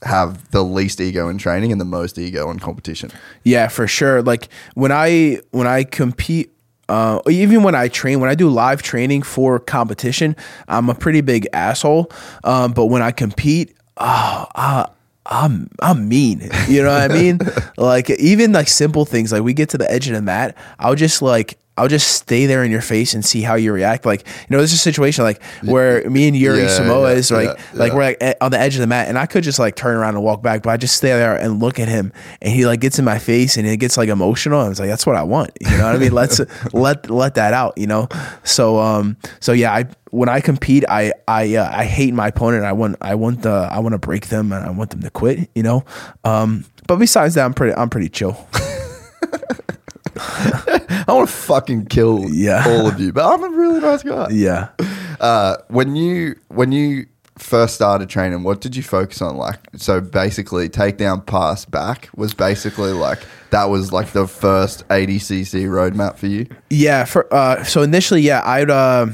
have 0.04 0.52
the 0.52 0.64
least 0.64 1.00
ego 1.00 1.30
in 1.30 1.38
training 1.38 1.72
and 1.72 1.80
the 1.80 1.86
most 1.86 2.20
ego 2.20 2.52
in 2.52 2.60
competition. 2.60 3.12
Yeah, 3.44 3.70
for 3.70 3.88
sure. 3.88 4.22
Like 4.22 4.50
when 4.76 4.92
I 4.92 5.40
when 5.52 5.68
I 5.68 5.84
compete 5.84 6.52
uh, 6.88 7.20
even 7.30 7.64
when 7.64 7.76
I 7.76 7.88
train, 7.88 8.20
when 8.20 8.30
I 8.30 8.36
do 8.36 8.50
live 8.50 8.82
training 8.82 9.24
for 9.24 9.60
competition, 9.60 10.36
I'm 10.68 10.90
a 10.90 10.96
pretty 10.96 11.22
big 11.22 11.48
asshole. 11.54 12.12
Um, 12.44 12.74
but 12.74 12.86
when 12.86 13.02
I 13.02 13.12
compete, 13.12 13.76
oh, 13.98 14.46
uh, 14.56 14.88
I'm 15.26 15.70
I'm 15.82 16.08
mean. 16.08 16.50
You 16.68 16.84
know 16.84 16.94
what 16.94 17.12
I 17.12 17.14
mean? 17.14 17.40
like 17.78 18.10
even 18.12 18.52
like 18.52 18.68
simple 18.68 19.06
things, 19.06 19.32
like 19.32 19.44
we 19.44 19.54
get 19.54 19.70
to 19.70 19.78
the 19.78 19.92
edge 19.92 20.08
of 20.08 20.14
the 20.14 20.22
mat, 20.22 20.56
I'll 20.78 20.96
just 20.96 21.22
like 21.22 21.58
I'll 21.78 21.88
just 21.90 22.08
stay 22.14 22.46
there 22.46 22.64
in 22.64 22.72
your 22.72 22.82
face 22.82 23.14
and 23.14 23.24
see 23.24 23.42
how 23.42 23.56
you 23.56 23.74
react. 23.74 24.06
Like 24.06 24.26
you 24.28 24.46
know, 24.50 24.58
there's 24.58 24.74
a 24.74 24.78
situation 24.78 25.24
like 25.24 25.42
where 25.64 26.10
me 26.10 26.28
and 26.28 26.36
Yuri 26.36 26.62
Yeah, 26.62 26.68
Simões 26.68 27.32
yeah, 27.32 27.38
like 27.38 27.58
yeah, 27.58 27.66
like 27.74 27.94
we're 27.94 28.04
like 28.04 28.38
on 28.40 28.52
the 28.52 28.60
edge 28.60 28.76
of 28.76 28.82
the 28.82 28.88
mat, 28.88 29.08
and 29.10 29.18
I 29.18 29.26
could 29.26 29.44
just 29.44 29.60
like 29.60 29.76
turn 29.76 29.96
around 29.96 30.16
and 30.16 30.24
walk 30.24 30.42
back, 30.42 30.64
but 30.64 30.70
I 30.70 30.78
just 30.78 30.96
stay 30.96 31.10
there 31.10 31.36
and 31.36 31.60
look 31.60 31.80
at 31.80 31.88
him, 31.88 32.14
and 32.42 32.54
he 32.54 32.66
like 32.66 32.80
gets 32.80 32.98
in 32.98 33.06
my 33.06 33.20
face 33.20 33.58
and 33.58 33.68
it 33.68 33.78
gets 33.78 33.98
like 33.98 34.10
emotional. 34.10 34.62
I 34.62 34.70
was 34.70 34.80
like, 34.80 34.90
that's 34.90 35.06
what 35.06 35.16
I 35.16 35.24
want. 35.24 35.52
You 35.60 35.78
know 35.78 35.86
what 35.86 35.96
I 35.96 35.98
mean? 35.98 36.12
Let's 36.14 36.40
let 36.74 37.10
let 37.10 37.36
that 37.36 37.54
out. 37.54 37.78
You 37.78 37.88
know. 37.88 38.08
So 38.44 38.80
um 38.80 39.18
so 39.42 39.52
yeah, 39.52 39.74
I 39.74 39.86
when 40.12 40.30
I 40.30 40.40
compete, 40.40 40.86
I 40.88 41.12
I 41.28 41.56
uh, 41.56 41.70
I 41.72 41.84
hate 41.84 42.14
my 42.14 42.28
opponent. 42.30 42.64
I 42.64 42.72
want 42.72 42.96
I 43.02 43.16
want 43.16 43.42
the 43.42 43.68
I 43.70 43.80
want 43.80 43.94
to 43.94 44.00
break 44.00 44.28
them 44.28 44.54
and 44.54 44.66
I 44.66 44.70
want 44.70 44.92
them 44.92 45.02
to 45.02 45.10
quit. 45.10 45.50
You 45.56 45.64
know. 45.64 45.84
Um, 46.24 46.64
but 46.88 46.98
besides 46.98 47.36
that, 47.36 47.44
I'm 47.44 47.54
pretty 47.54 47.76
I'm 47.76 47.90
pretty 47.90 48.08
chill. 48.10 48.48
I 51.08 51.14
want 51.14 51.30
to 51.30 51.36
fucking 51.36 51.86
kill 51.88 52.30
Yeah. 52.30 52.64
all 52.68 52.88
of 52.88 53.00
you, 53.00 53.12
but 53.14 53.26
I'm 53.26 53.44
a 53.44 53.50
really 53.50 53.80
nice 53.80 54.04
guy. 54.04 54.28
Yeah. 54.32 54.70
Uh, 55.20 55.58
when 55.70 55.96
you 55.96 56.36
when 56.50 56.72
you 56.72 57.06
first 57.38 57.76
started 57.76 58.10
training, 58.10 58.44
what 58.44 58.62
did 58.62 58.76
you 58.76 58.84
focus 58.84 59.22
on? 59.22 59.36
Like, 59.38 59.60
so 59.76 60.00
basically, 60.02 60.70
takedown, 60.70 61.26
pass, 61.26 61.66
back 61.66 62.10
was 62.16 62.34
basically 62.34 62.92
like 62.94 63.20
that 63.52 63.66
was 63.66 63.92
like 63.94 64.12
the 64.12 64.28
first 64.28 64.88
ADCC 64.90 65.66
roadmap 65.66 66.18
for 66.18 66.28
you. 66.28 66.48
Yeah. 66.70 67.06
For 67.06 67.32
uh, 67.34 67.64
so 67.64 67.82
initially, 67.82 68.22
yeah, 68.22 68.42
I'd 68.46 68.70
uh, 68.70 69.08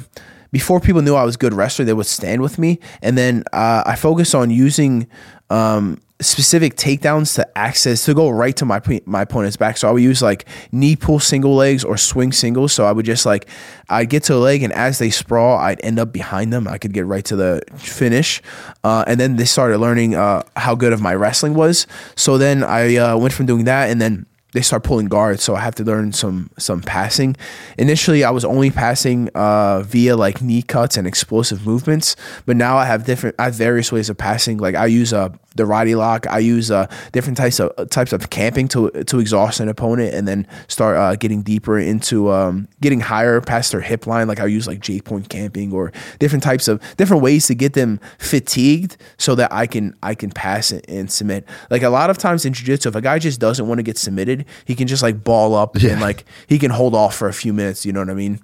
before 0.51 0.79
people 0.79 1.01
knew 1.01 1.15
I 1.15 1.23
was 1.23 1.35
a 1.35 1.37
good 1.37 1.53
wrestler, 1.53 1.85
they 1.85 1.93
would 1.93 2.05
stand 2.05 2.41
with 2.41 2.57
me, 2.57 2.79
and 3.01 3.17
then 3.17 3.43
uh, 3.53 3.83
I 3.85 3.95
focused 3.95 4.35
on 4.35 4.49
using 4.49 5.07
um, 5.49 5.99
specific 6.21 6.75
takedowns 6.75 7.35
to 7.35 7.57
access 7.57 8.05
to 8.05 8.13
go 8.13 8.29
right 8.29 8.55
to 8.57 8.65
my 8.65 8.81
my 9.05 9.21
opponent's 9.21 9.57
back. 9.57 9.77
So 9.77 9.89
I 9.89 9.91
would 9.91 10.03
use 10.03 10.21
like 10.21 10.47
knee 10.71 10.95
pull 10.95 11.19
single 11.19 11.55
legs 11.55 11.83
or 11.83 11.97
swing 11.97 12.31
singles. 12.31 12.73
So 12.73 12.85
I 12.85 12.91
would 12.91 13.05
just 13.05 13.25
like 13.25 13.47
I'd 13.89 14.09
get 14.09 14.23
to 14.23 14.35
a 14.35 14.37
leg, 14.37 14.63
and 14.63 14.73
as 14.73 14.99
they 14.99 15.09
sprawl, 15.09 15.57
I'd 15.57 15.83
end 15.83 15.99
up 15.99 16.13
behind 16.13 16.53
them. 16.53 16.67
I 16.67 16.77
could 16.77 16.93
get 16.93 17.05
right 17.05 17.25
to 17.25 17.35
the 17.35 17.61
finish, 17.75 18.41
uh, 18.83 19.03
and 19.07 19.19
then 19.19 19.35
they 19.35 19.45
started 19.45 19.79
learning 19.79 20.15
uh, 20.15 20.43
how 20.55 20.75
good 20.75 20.93
of 20.93 21.01
my 21.01 21.13
wrestling 21.13 21.53
was. 21.53 21.87
So 22.15 22.37
then 22.37 22.63
I 22.63 22.95
uh, 22.95 23.17
went 23.17 23.33
from 23.33 23.45
doing 23.45 23.65
that, 23.65 23.89
and 23.89 24.01
then 24.01 24.25
they 24.53 24.61
start 24.61 24.83
pulling 24.83 25.07
guards, 25.07 25.43
so 25.43 25.55
I 25.55 25.61
have 25.61 25.75
to 25.75 25.83
learn 25.83 26.11
some 26.13 26.49
some 26.57 26.81
passing. 26.81 27.35
Initially, 27.77 28.23
I 28.23 28.31
was 28.31 28.43
only 28.43 28.69
passing 28.69 29.29
uh, 29.29 29.81
via 29.81 30.15
like 30.15 30.41
knee 30.41 30.61
cuts 30.61 30.97
and 30.97 31.07
explosive 31.07 31.65
movements, 31.65 32.15
but 32.45 32.57
now 32.57 32.77
I 32.77 32.85
have 32.85 33.05
different, 33.05 33.35
I 33.39 33.45
have 33.45 33.55
various 33.55 33.91
ways 33.91 34.09
of 34.09 34.17
passing. 34.17 34.57
Like 34.57 34.75
I 34.75 34.87
use 34.87 35.13
uh, 35.13 35.29
the 35.55 35.65
righty 35.65 35.95
lock, 35.95 36.27
I 36.27 36.39
use 36.39 36.69
uh, 36.71 36.87
different 37.11 37.37
types 37.37 37.59
of 37.59 37.89
types 37.89 38.13
of 38.13 38.29
camping 38.29 38.67
to 38.69 38.89
to 38.89 39.19
exhaust 39.19 39.59
an 39.59 39.69
opponent, 39.69 40.13
and 40.13 40.27
then 40.27 40.47
start 40.67 40.97
uh, 40.97 41.15
getting 41.15 41.43
deeper 41.43 41.79
into 41.79 42.29
um, 42.31 42.67
getting 42.81 42.99
higher 42.99 43.39
past 43.41 43.71
their 43.71 43.81
hip 43.81 44.05
line. 44.05 44.27
Like 44.27 44.39
I 44.39 44.45
use 44.47 44.67
like 44.67 44.81
J 44.81 44.99
point 44.99 45.29
camping 45.29 45.71
or 45.71 45.91
different 46.19 46.43
types 46.43 46.67
of 46.67 46.81
different 46.97 47.23
ways 47.23 47.47
to 47.47 47.55
get 47.55 47.73
them 47.73 47.99
fatigued, 48.17 48.97
so 49.17 49.35
that 49.35 49.53
I 49.53 49.65
can 49.65 49.95
I 50.03 50.13
can 50.15 50.29
pass 50.29 50.71
and 50.71 51.09
submit. 51.09 51.47
Like 51.69 51.83
a 51.83 51.89
lot 51.89 52.09
of 52.09 52.17
times 52.17 52.45
in 52.45 52.53
jiu-jitsu, 52.53 52.89
if 52.89 52.95
a 52.95 53.01
guy 53.01 53.17
just 53.19 53.39
doesn't 53.39 53.67
want 53.67 53.79
to 53.79 53.83
get 53.83 53.97
submitted, 53.97 54.40
he 54.65 54.75
can 54.75 54.87
just 54.87 55.03
like 55.03 55.23
ball 55.23 55.55
up 55.55 55.75
and 55.75 56.01
like 56.01 56.25
he 56.47 56.59
can 56.59 56.71
hold 56.71 56.95
off 56.95 57.15
for 57.15 57.27
a 57.27 57.33
few 57.33 57.53
minutes. 57.53 57.85
You 57.85 57.93
know 57.93 57.99
what 57.99 58.09
I 58.09 58.15
mean? 58.15 58.39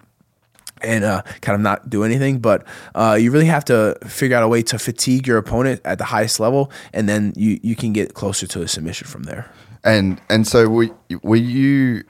and 0.82 1.04
uh, 1.04 1.24
kind 1.42 1.56
of 1.56 1.62
not 1.62 1.90
do 1.90 2.04
anything. 2.04 2.40
But 2.40 2.66
uh, 2.96 3.18
you 3.20 3.32
really 3.32 3.46
have 3.46 3.66
to 3.66 3.98
figure 4.06 4.38
out 4.38 4.44
a 4.44 4.48
way 4.48 4.62
to 4.64 4.80
fatigue 4.80 5.28
your 5.28 5.38
opponent 5.38 5.82
at 5.86 5.98
the 5.98 6.06
highest 6.06 6.40
level, 6.40 6.72
and 6.94 7.08
then 7.08 7.34
you 7.36 7.60
you 7.62 7.76
can 7.76 7.94
get 7.94 8.14
closer 8.14 8.48
to 8.48 8.62
a 8.62 8.68
submission 8.68 9.08
from 9.08 9.24
there. 9.24 9.50
And 9.84 10.22
and 10.30 10.48
so 10.48 10.68
were, 10.68 10.90
were 11.24 11.36
you 11.36 12.04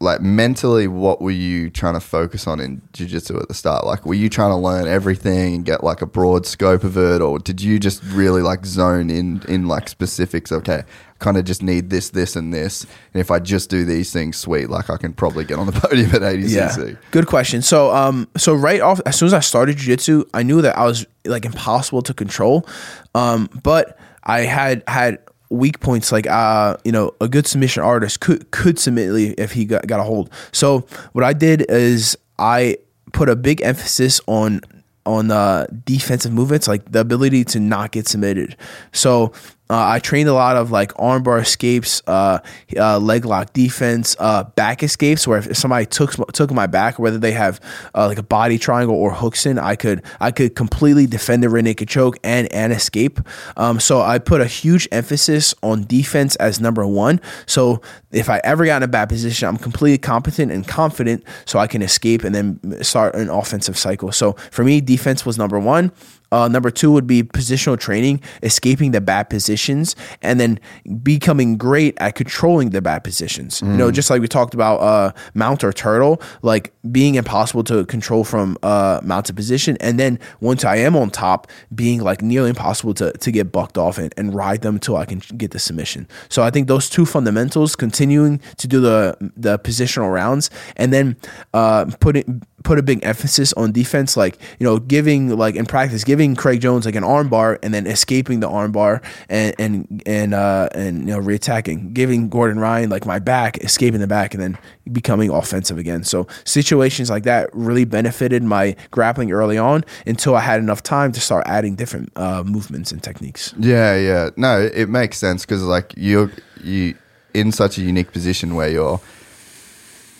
like 0.00 0.20
mentally 0.20 0.86
what 0.86 1.20
were 1.20 1.32
you 1.32 1.68
trying 1.70 1.94
to 1.94 2.00
focus 2.00 2.46
on 2.46 2.60
in 2.60 2.80
jiu-jitsu 2.92 3.36
at 3.36 3.48
the 3.48 3.54
start 3.54 3.84
like 3.84 4.06
were 4.06 4.14
you 4.14 4.28
trying 4.28 4.50
to 4.50 4.56
learn 4.56 4.86
everything 4.86 5.56
and 5.56 5.64
get 5.64 5.82
like 5.82 6.00
a 6.00 6.06
broad 6.06 6.46
scope 6.46 6.84
of 6.84 6.96
it 6.96 7.20
or 7.20 7.38
did 7.40 7.60
you 7.60 7.80
just 7.80 8.00
really 8.04 8.40
like 8.40 8.64
zone 8.64 9.10
in 9.10 9.42
in 9.48 9.66
like 9.66 9.88
specifics 9.88 10.52
okay 10.52 10.84
kind 11.18 11.36
of 11.36 11.44
just 11.44 11.62
need 11.62 11.90
this 11.90 12.10
this 12.10 12.36
and 12.36 12.54
this 12.54 12.84
and 13.12 13.20
if 13.20 13.30
i 13.30 13.38
just 13.40 13.68
do 13.68 13.84
these 13.84 14.12
things 14.12 14.36
sweet 14.36 14.70
like 14.70 14.88
i 14.88 14.96
can 14.96 15.12
probably 15.12 15.44
get 15.44 15.58
on 15.58 15.66
the 15.66 15.72
podium 15.80 16.10
at 16.10 16.22
ADCC 16.22 16.90
Yeah, 16.90 16.96
good 17.10 17.26
question. 17.26 17.62
So, 17.62 17.94
um, 17.94 18.28
so 18.36 18.54
right 18.54 18.80
off, 18.80 19.00
as 19.06 19.16
soon 19.16 19.26
as 19.26 19.34
I 19.34 19.40
started 19.40 19.76
jiu-jitsu, 19.76 20.24
I 20.34 20.42
knew 20.42 20.62
that 20.62 20.76
I 20.76 20.84
was 20.84 21.06
like 21.24 21.44
impossible 21.44 22.02
to 22.02 22.14
control. 22.14 22.66
Um, 23.14 23.48
but 23.62 23.98
I 24.24 24.40
had 24.40 24.82
had 24.86 25.18
weak 25.50 25.80
points 25.80 26.12
like 26.12 26.26
uh, 26.26 26.76
you 26.84 26.92
know, 26.92 27.12
a 27.20 27.28
good 27.28 27.46
submission 27.46 27.82
artist 27.82 28.20
could 28.20 28.50
could 28.50 28.78
submit 28.78 29.38
if 29.38 29.52
he 29.52 29.64
got, 29.64 29.86
got 29.86 30.00
a 30.00 30.02
hold. 30.02 30.30
So 30.52 30.86
what 31.12 31.24
I 31.24 31.32
did 31.32 31.66
is 31.70 32.16
I 32.38 32.76
put 33.12 33.28
a 33.28 33.36
big 33.36 33.62
emphasis 33.62 34.20
on 34.26 34.60
on 35.06 35.30
uh, 35.30 35.66
defensive 35.84 36.32
movements, 36.32 36.68
like 36.68 36.92
the 36.92 37.00
ability 37.00 37.42
to 37.42 37.60
not 37.60 37.92
get 37.92 38.06
submitted. 38.06 38.56
So 38.92 39.32
uh, 39.70 39.86
I 39.88 39.98
trained 39.98 40.28
a 40.28 40.32
lot 40.32 40.56
of 40.56 40.70
like 40.70 40.94
armbar 40.94 41.40
escapes, 41.40 42.02
uh, 42.06 42.38
uh, 42.76 42.98
leg 42.98 43.24
lock 43.24 43.52
defense, 43.52 44.16
uh, 44.18 44.44
back 44.44 44.82
escapes. 44.82 45.26
Where 45.26 45.38
if 45.38 45.56
somebody 45.56 45.86
took 45.86 46.14
took 46.32 46.50
my 46.50 46.66
back, 46.66 46.98
whether 46.98 47.18
they 47.18 47.32
have 47.32 47.60
uh, 47.94 48.06
like 48.06 48.18
a 48.18 48.22
body 48.22 48.58
triangle 48.58 48.96
or 48.96 49.12
hooks 49.12 49.44
in, 49.46 49.58
I 49.58 49.76
could 49.76 50.02
I 50.20 50.30
could 50.30 50.54
completely 50.54 51.06
defend 51.06 51.42
the 51.42 51.48
rear 51.48 51.62
naked 51.62 51.88
choke 51.88 52.16
and 52.24 52.50
and 52.52 52.72
escape. 52.72 53.20
Um, 53.56 53.78
so 53.78 54.00
I 54.00 54.18
put 54.18 54.40
a 54.40 54.46
huge 54.46 54.88
emphasis 54.90 55.54
on 55.62 55.84
defense 55.84 56.36
as 56.36 56.60
number 56.60 56.86
one. 56.86 57.20
So 57.46 57.82
if 58.10 58.30
I 58.30 58.40
ever 58.44 58.64
got 58.64 58.78
in 58.78 58.82
a 58.84 58.88
bad 58.88 59.08
position, 59.10 59.48
I'm 59.48 59.58
completely 59.58 59.98
competent 59.98 60.50
and 60.50 60.66
confident, 60.66 61.24
so 61.44 61.58
I 61.58 61.66
can 61.66 61.82
escape 61.82 62.24
and 62.24 62.34
then 62.34 62.82
start 62.82 63.14
an 63.14 63.28
offensive 63.28 63.76
cycle. 63.76 64.12
So 64.12 64.32
for 64.50 64.64
me, 64.64 64.80
defense 64.80 65.26
was 65.26 65.36
number 65.36 65.58
one. 65.58 65.92
Uh, 66.30 66.48
number 66.48 66.70
two 66.70 66.92
would 66.92 67.06
be 67.06 67.22
positional 67.22 67.78
training, 67.78 68.20
escaping 68.42 68.90
the 68.92 69.00
bad 69.00 69.30
positions, 69.30 69.96
and 70.22 70.38
then 70.38 70.60
becoming 71.02 71.56
great 71.56 71.94
at 71.98 72.14
controlling 72.14 72.70
the 72.70 72.82
bad 72.82 73.02
positions. 73.04 73.62
You 73.62 73.68
know, 73.68 73.90
just 73.90 74.10
like 74.10 74.20
we 74.20 74.28
talked 74.28 74.54
about 74.54 74.76
uh, 74.80 75.12
mount 75.34 75.64
or 75.64 75.72
turtle, 75.72 76.20
like 76.42 76.72
being 76.90 77.14
impossible 77.14 77.64
to 77.64 77.84
control 77.86 78.24
from 78.24 78.58
uh, 78.62 79.00
mounted 79.02 79.36
position, 79.36 79.76
and 79.80 79.98
then 79.98 80.18
once 80.40 80.64
I 80.64 80.76
am 80.76 80.96
on 80.96 81.10
top, 81.10 81.46
being 81.74 82.00
like 82.02 82.22
nearly 82.22 82.50
impossible 82.50 82.94
to, 82.94 83.12
to 83.12 83.30
get 83.30 83.50
bucked 83.52 83.78
off 83.78 83.98
and, 83.98 84.12
and 84.16 84.34
ride 84.34 84.62
them 84.62 84.74
until 84.74 84.96
I 84.96 85.04
can 85.04 85.20
get 85.36 85.52
the 85.52 85.58
submission. 85.58 86.08
So 86.28 86.42
I 86.42 86.50
think 86.50 86.68
those 86.68 86.90
two 86.90 87.06
fundamentals, 87.06 87.76
continuing 87.76 88.40
to 88.58 88.68
do 88.68 88.80
the 88.80 89.16
the 89.36 89.58
positional 89.58 90.12
rounds, 90.12 90.50
and 90.76 90.92
then 90.92 91.16
uh, 91.54 91.86
putting 92.00 92.42
put 92.64 92.78
a 92.78 92.82
big 92.82 93.04
emphasis 93.04 93.52
on 93.54 93.72
defense, 93.72 94.16
like 94.16 94.38
you 94.58 94.64
know, 94.64 94.78
giving 94.78 95.36
like 95.36 95.54
in 95.54 95.66
practice, 95.66 96.04
giving 96.04 96.34
Craig 96.34 96.60
Jones 96.60 96.86
like 96.86 96.94
an 96.94 97.04
armbar 97.04 97.58
and 97.62 97.72
then 97.72 97.86
escaping 97.86 98.40
the 98.40 98.48
armbar 98.48 99.02
and 99.28 99.54
and 99.58 100.02
and 100.06 100.34
uh, 100.34 100.68
and 100.74 101.00
you 101.00 101.14
know 101.14 101.20
reattacking, 101.20 101.92
giving 101.94 102.28
Gordon 102.28 102.58
Ryan 102.58 102.90
like 102.90 103.06
my 103.06 103.18
back, 103.18 103.58
escaping 103.58 104.00
the 104.00 104.06
back, 104.06 104.34
and 104.34 104.42
then 104.42 104.58
becoming 104.92 105.30
offensive 105.30 105.78
again. 105.78 106.04
So 106.04 106.26
situations 106.44 107.10
like 107.10 107.24
that 107.24 107.50
really 107.52 107.84
benefited 107.84 108.42
my 108.42 108.76
grappling 108.90 109.32
early 109.32 109.58
on 109.58 109.84
until 110.06 110.34
I 110.34 110.40
had 110.40 110.60
enough 110.60 110.82
time 110.82 111.12
to 111.12 111.20
start 111.20 111.46
adding 111.46 111.76
different 111.76 112.10
uh, 112.16 112.42
movements 112.44 112.92
and 112.92 113.02
techniques. 113.02 113.54
Yeah, 113.58 113.96
yeah. 113.96 114.30
No, 114.36 114.60
it 114.60 114.88
makes 114.88 115.18
sense 115.18 115.44
because 115.44 115.62
like 115.62 115.94
you're 115.96 116.30
you 116.62 116.94
in 117.34 117.52
such 117.52 117.78
a 117.78 117.82
unique 117.82 118.12
position 118.12 118.54
where 118.54 118.68
you're 118.68 119.00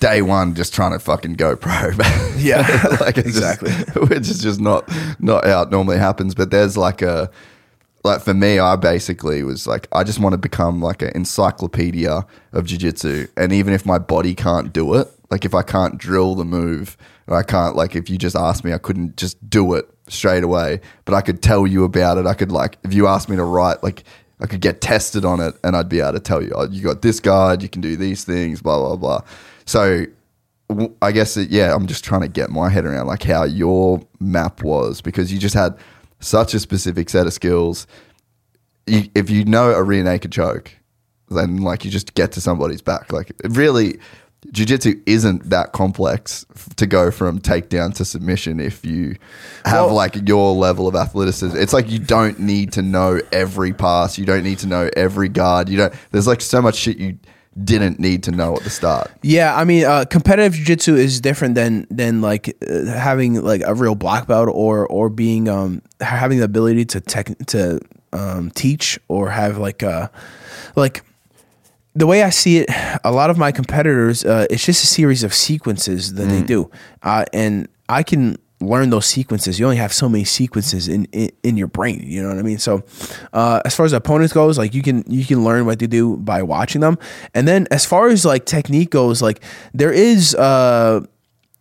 day 0.00 0.22
one 0.22 0.54
just 0.54 0.74
trying 0.74 0.92
to 0.92 0.98
fucking 0.98 1.34
go 1.34 1.56
pro. 1.56 1.92
Yeah, 2.38 2.60
like 3.00 3.18
it's 3.18 3.26
exactly. 3.26 3.70
Just, 3.72 3.96
which 4.10 4.28
is 4.28 4.40
just 4.40 4.60
not 4.60 4.88
not 5.18 5.44
how 5.44 5.62
it 5.62 5.72
normally 5.72 5.98
happens. 5.98 6.36
But 6.36 6.52
there's 6.52 6.76
like 6.76 7.02
a 7.02 7.28
like 8.04 8.22
for 8.22 8.32
me, 8.32 8.60
I 8.60 8.76
basically 8.76 9.42
was 9.42 9.66
like, 9.66 9.88
I 9.90 10.04
just 10.04 10.20
want 10.20 10.34
to 10.34 10.38
become 10.38 10.80
like 10.80 11.02
an 11.02 11.10
encyclopedia 11.16 12.24
of 12.52 12.64
jujitsu, 12.64 13.28
and 13.36 13.52
even 13.52 13.74
if 13.74 13.84
my 13.84 13.98
body 13.98 14.36
can't 14.36 14.72
do 14.72 14.94
it, 14.94 15.08
like 15.30 15.44
if 15.44 15.52
I 15.52 15.62
can't 15.62 15.98
drill 15.98 16.36
the 16.36 16.44
move, 16.44 16.96
or 17.26 17.36
I 17.36 17.42
can't 17.42 17.74
like 17.74 17.96
if 17.96 18.08
you 18.08 18.18
just 18.18 18.36
asked 18.36 18.64
me, 18.64 18.72
I 18.72 18.78
couldn't 18.78 19.16
just 19.16 19.50
do 19.50 19.74
it 19.74 19.90
straight 20.06 20.44
away, 20.44 20.80
but 21.06 21.14
I 21.14 21.20
could 21.20 21.42
tell 21.42 21.66
you 21.66 21.82
about 21.82 22.18
it. 22.18 22.26
I 22.26 22.34
could 22.34 22.52
like 22.52 22.78
if 22.84 22.94
you 22.94 23.08
asked 23.08 23.28
me 23.28 23.34
to 23.36 23.44
write 23.44 23.82
like. 23.82 24.04
I 24.40 24.46
could 24.46 24.60
get 24.60 24.80
tested 24.80 25.24
on 25.24 25.40
it, 25.40 25.56
and 25.64 25.74
I'd 25.74 25.88
be 25.88 25.98
able 25.98 26.12
to 26.12 26.20
tell 26.20 26.40
you, 26.40 26.52
oh, 26.54 26.68
you 26.70 26.80
got 26.80 27.02
this 27.02 27.18
guard, 27.18 27.60
you 27.60 27.68
can 27.68 27.80
do 27.80 27.96
these 27.96 28.22
things, 28.22 28.62
blah 28.62 28.78
blah 28.78 28.94
blah. 28.94 29.22
So 29.68 30.06
I 31.02 31.12
guess 31.12 31.36
it, 31.36 31.50
yeah, 31.50 31.74
I'm 31.74 31.86
just 31.86 32.02
trying 32.02 32.22
to 32.22 32.28
get 32.28 32.48
my 32.48 32.70
head 32.70 32.86
around 32.86 33.06
like 33.06 33.22
how 33.22 33.44
your 33.44 34.00
map 34.18 34.62
was 34.62 35.02
because 35.02 35.30
you 35.30 35.38
just 35.38 35.54
had 35.54 35.76
such 36.20 36.54
a 36.54 36.58
specific 36.58 37.10
set 37.10 37.26
of 37.26 37.34
skills. 37.34 37.86
You, 38.86 39.10
if 39.14 39.28
you 39.28 39.44
know 39.44 39.72
a 39.72 39.82
rear 39.82 40.02
naked 40.02 40.32
choke, 40.32 40.72
then 41.28 41.58
like 41.58 41.84
you 41.84 41.90
just 41.90 42.14
get 42.14 42.32
to 42.32 42.40
somebody's 42.40 42.80
back. 42.80 43.12
Like 43.12 43.30
really, 43.44 43.98
jujitsu 44.46 45.02
isn't 45.04 45.50
that 45.50 45.72
complex 45.72 46.46
f- 46.54 46.74
to 46.76 46.86
go 46.86 47.10
from 47.10 47.38
takedown 47.38 47.94
to 47.96 48.06
submission 48.06 48.58
if 48.60 48.86
you 48.86 49.16
have 49.66 49.86
Well- 49.86 49.94
like 49.94 50.26
your 50.26 50.54
level 50.54 50.88
of 50.88 50.94
athleticism. 50.94 51.58
It's 51.58 51.74
like 51.74 51.90
you 51.90 51.98
don't 51.98 52.40
need 52.40 52.72
to 52.72 52.80
know 52.80 53.20
every 53.32 53.74
pass. 53.74 54.16
You 54.16 54.24
don't 54.24 54.44
need 54.44 54.60
to 54.60 54.66
know 54.66 54.88
every 54.96 55.28
guard. 55.28 55.68
You 55.68 55.76
don't. 55.76 55.94
There's 56.10 56.26
like 56.26 56.40
so 56.40 56.62
much 56.62 56.76
shit 56.76 56.96
you 56.96 57.18
didn't 57.62 57.98
need 57.98 58.22
to 58.24 58.30
know 58.30 58.56
at 58.56 58.62
the 58.62 58.70
start. 58.70 59.10
Yeah, 59.22 59.56
I 59.56 59.64
mean, 59.64 59.84
uh, 59.84 60.04
competitive 60.04 60.52
jiu-jitsu 60.52 60.94
is 60.96 61.20
different 61.20 61.54
than 61.54 61.86
than 61.90 62.20
like 62.20 62.56
uh, 62.68 62.84
having 62.86 63.42
like 63.42 63.62
a 63.64 63.74
real 63.74 63.94
black 63.94 64.26
belt 64.26 64.48
or 64.52 64.86
or 64.86 65.08
being 65.08 65.48
um 65.48 65.82
having 66.00 66.38
the 66.38 66.44
ability 66.44 66.84
to 66.86 67.00
tech 67.00 67.36
to 67.46 67.80
um 68.12 68.50
teach 68.52 68.98
or 69.08 69.30
have 69.30 69.58
like 69.58 69.82
uh 69.82 70.08
like 70.76 71.02
the 71.94 72.06
way 72.06 72.22
I 72.22 72.30
see 72.30 72.58
it, 72.58 72.70
a 73.02 73.10
lot 73.10 73.28
of 73.28 73.38
my 73.38 73.50
competitors, 73.50 74.24
uh, 74.24 74.46
it's 74.50 74.64
just 74.64 74.84
a 74.84 74.86
series 74.86 75.24
of 75.24 75.34
sequences 75.34 76.14
that 76.14 76.28
they 76.28 76.42
do, 76.42 76.70
uh, 77.02 77.24
and 77.32 77.66
I 77.88 78.04
can 78.04 78.36
learn 78.60 78.90
those 78.90 79.06
sequences. 79.06 79.58
You 79.58 79.66
only 79.66 79.76
have 79.76 79.92
so 79.92 80.08
many 80.08 80.24
sequences 80.24 80.88
in, 80.88 81.04
in, 81.06 81.30
in 81.42 81.56
your 81.56 81.68
brain. 81.68 82.02
You 82.04 82.22
know 82.22 82.28
what 82.28 82.38
I 82.38 82.42
mean? 82.42 82.58
So, 82.58 82.82
uh, 83.32 83.60
as 83.64 83.74
far 83.74 83.86
as 83.86 83.92
opponents 83.92 84.32
goes, 84.32 84.58
like 84.58 84.74
you 84.74 84.82
can 84.82 85.04
you 85.06 85.24
can 85.24 85.44
learn 85.44 85.66
what 85.66 85.78
they 85.78 85.86
do 85.86 86.16
by 86.16 86.42
watching 86.42 86.80
them, 86.80 86.98
and 87.34 87.46
then 87.46 87.66
as 87.70 87.84
far 87.84 88.08
as 88.08 88.24
like 88.24 88.44
technique 88.44 88.90
goes, 88.90 89.22
like 89.22 89.42
there 89.74 89.92
is. 89.92 90.34
Uh, 90.34 91.06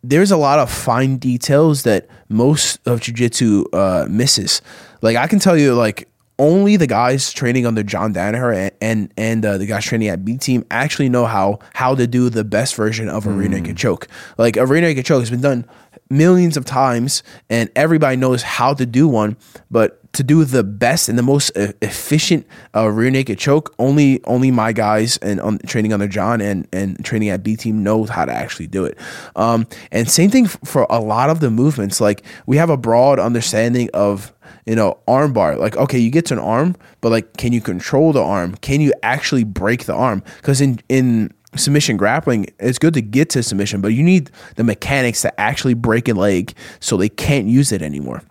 there's 0.04 0.30
a 0.30 0.36
lot 0.36 0.60
of 0.60 0.70
fine 0.70 1.16
details 1.16 1.82
that 1.82 2.08
most 2.28 2.78
of 2.86 3.00
jujitsu 3.00 3.64
uh, 3.72 4.06
misses. 4.08 4.62
Like 5.02 5.16
I 5.16 5.26
can 5.26 5.40
tell 5.40 5.56
you, 5.56 5.74
like 5.74 6.08
only 6.38 6.76
the 6.76 6.86
guys 6.86 7.32
training 7.32 7.66
under 7.66 7.82
John 7.82 8.14
Danaher 8.14 8.54
and 8.54 8.72
and, 8.80 9.12
and 9.16 9.44
uh, 9.44 9.58
the 9.58 9.66
guys 9.66 9.84
training 9.84 10.08
at 10.08 10.24
B 10.24 10.36
Team 10.36 10.64
actually 10.70 11.08
know 11.08 11.26
how 11.26 11.58
how 11.74 11.94
to 11.94 12.06
do 12.06 12.30
the 12.30 12.44
best 12.44 12.76
version 12.76 13.08
of 13.08 13.26
a 13.26 13.30
rear 13.30 13.48
naked 13.48 13.76
choke. 13.76 14.06
Like 14.38 14.56
a 14.56 14.64
rear 14.64 14.80
naked 14.80 15.04
choke 15.04 15.20
has 15.20 15.30
been 15.30 15.40
done 15.40 15.64
millions 16.10 16.56
of 16.56 16.64
times 16.64 17.22
and 17.50 17.70
everybody 17.76 18.16
knows 18.16 18.42
how 18.42 18.72
to 18.74 18.86
do 18.86 19.06
one 19.06 19.36
but 19.70 19.94
to 20.12 20.22
do 20.22 20.42
the 20.44 20.64
best 20.64 21.08
and 21.08 21.18
the 21.18 21.22
most 21.22 21.50
efficient 21.82 22.46
uh, 22.74 22.88
rear 22.88 23.10
naked 23.10 23.38
choke 23.38 23.74
only 23.78 24.24
only 24.24 24.50
my 24.50 24.72
guys 24.72 25.18
and 25.18 25.40
on 25.40 25.58
training 25.60 25.92
under 25.92 26.08
john 26.08 26.40
and 26.40 26.66
and 26.72 27.04
training 27.04 27.28
at 27.28 27.42
b 27.42 27.56
team 27.56 27.82
knows 27.82 28.08
how 28.08 28.24
to 28.24 28.32
actually 28.32 28.66
do 28.66 28.84
it. 28.84 28.98
Um, 29.36 29.66
and 29.92 30.10
same 30.10 30.30
thing 30.30 30.46
for 30.46 30.86
a 30.88 31.00
lot 31.00 31.30
of 31.30 31.40
the 31.40 31.50
movements 31.50 32.00
like 32.00 32.24
we 32.46 32.56
have 32.56 32.70
a 32.70 32.76
broad 32.76 33.18
understanding 33.18 33.90
of 33.92 34.32
you 34.66 34.74
know 34.74 34.98
arm 35.06 35.32
bar 35.32 35.56
like 35.56 35.76
okay 35.76 35.98
you 35.98 36.10
get 36.10 36.26
to 36.26 36.34
an 36.34 36.40
arm 36.40 36.74
but 37.00 37.10
like 37.10 37.36
can 37.36 37.52
you 37.52 37.60
control 37.60 38.12
the 38.12 38.22
arm? 38.22 38.56
Can 38.56 38.80
you 38.80 38.92
actually 39.02 39.44
break 39.44 39.84
the 39.84 39.94
arm? 39.94 40.22
Because 40.36 40.60
in 40.60 40.80
in 40.88 41.32
submission 41.56 41.96
grappling, 41.96 42.46
it's 42.58 42.78
good 42.78 42.94
to 42.94 43.02
get 43.02 43.30
to 43.30 43.42
submission, 43.42 43.80
but 43.80 43.88
you 43.88 44.02
need 44.02 44.30
the 44.56 44.64
mechanics 44.64 45.22
to 45.22 45.40
actually 45.40 45.74
break 45.74 46.08
a 46.08 46.14
leg 46.14 46.54
so 46.80 46.96
they 46.96 47.08
can't 47.08 47.46
use 47.46 47.72
it 47.72 47.82
anymore. 47.82 48.22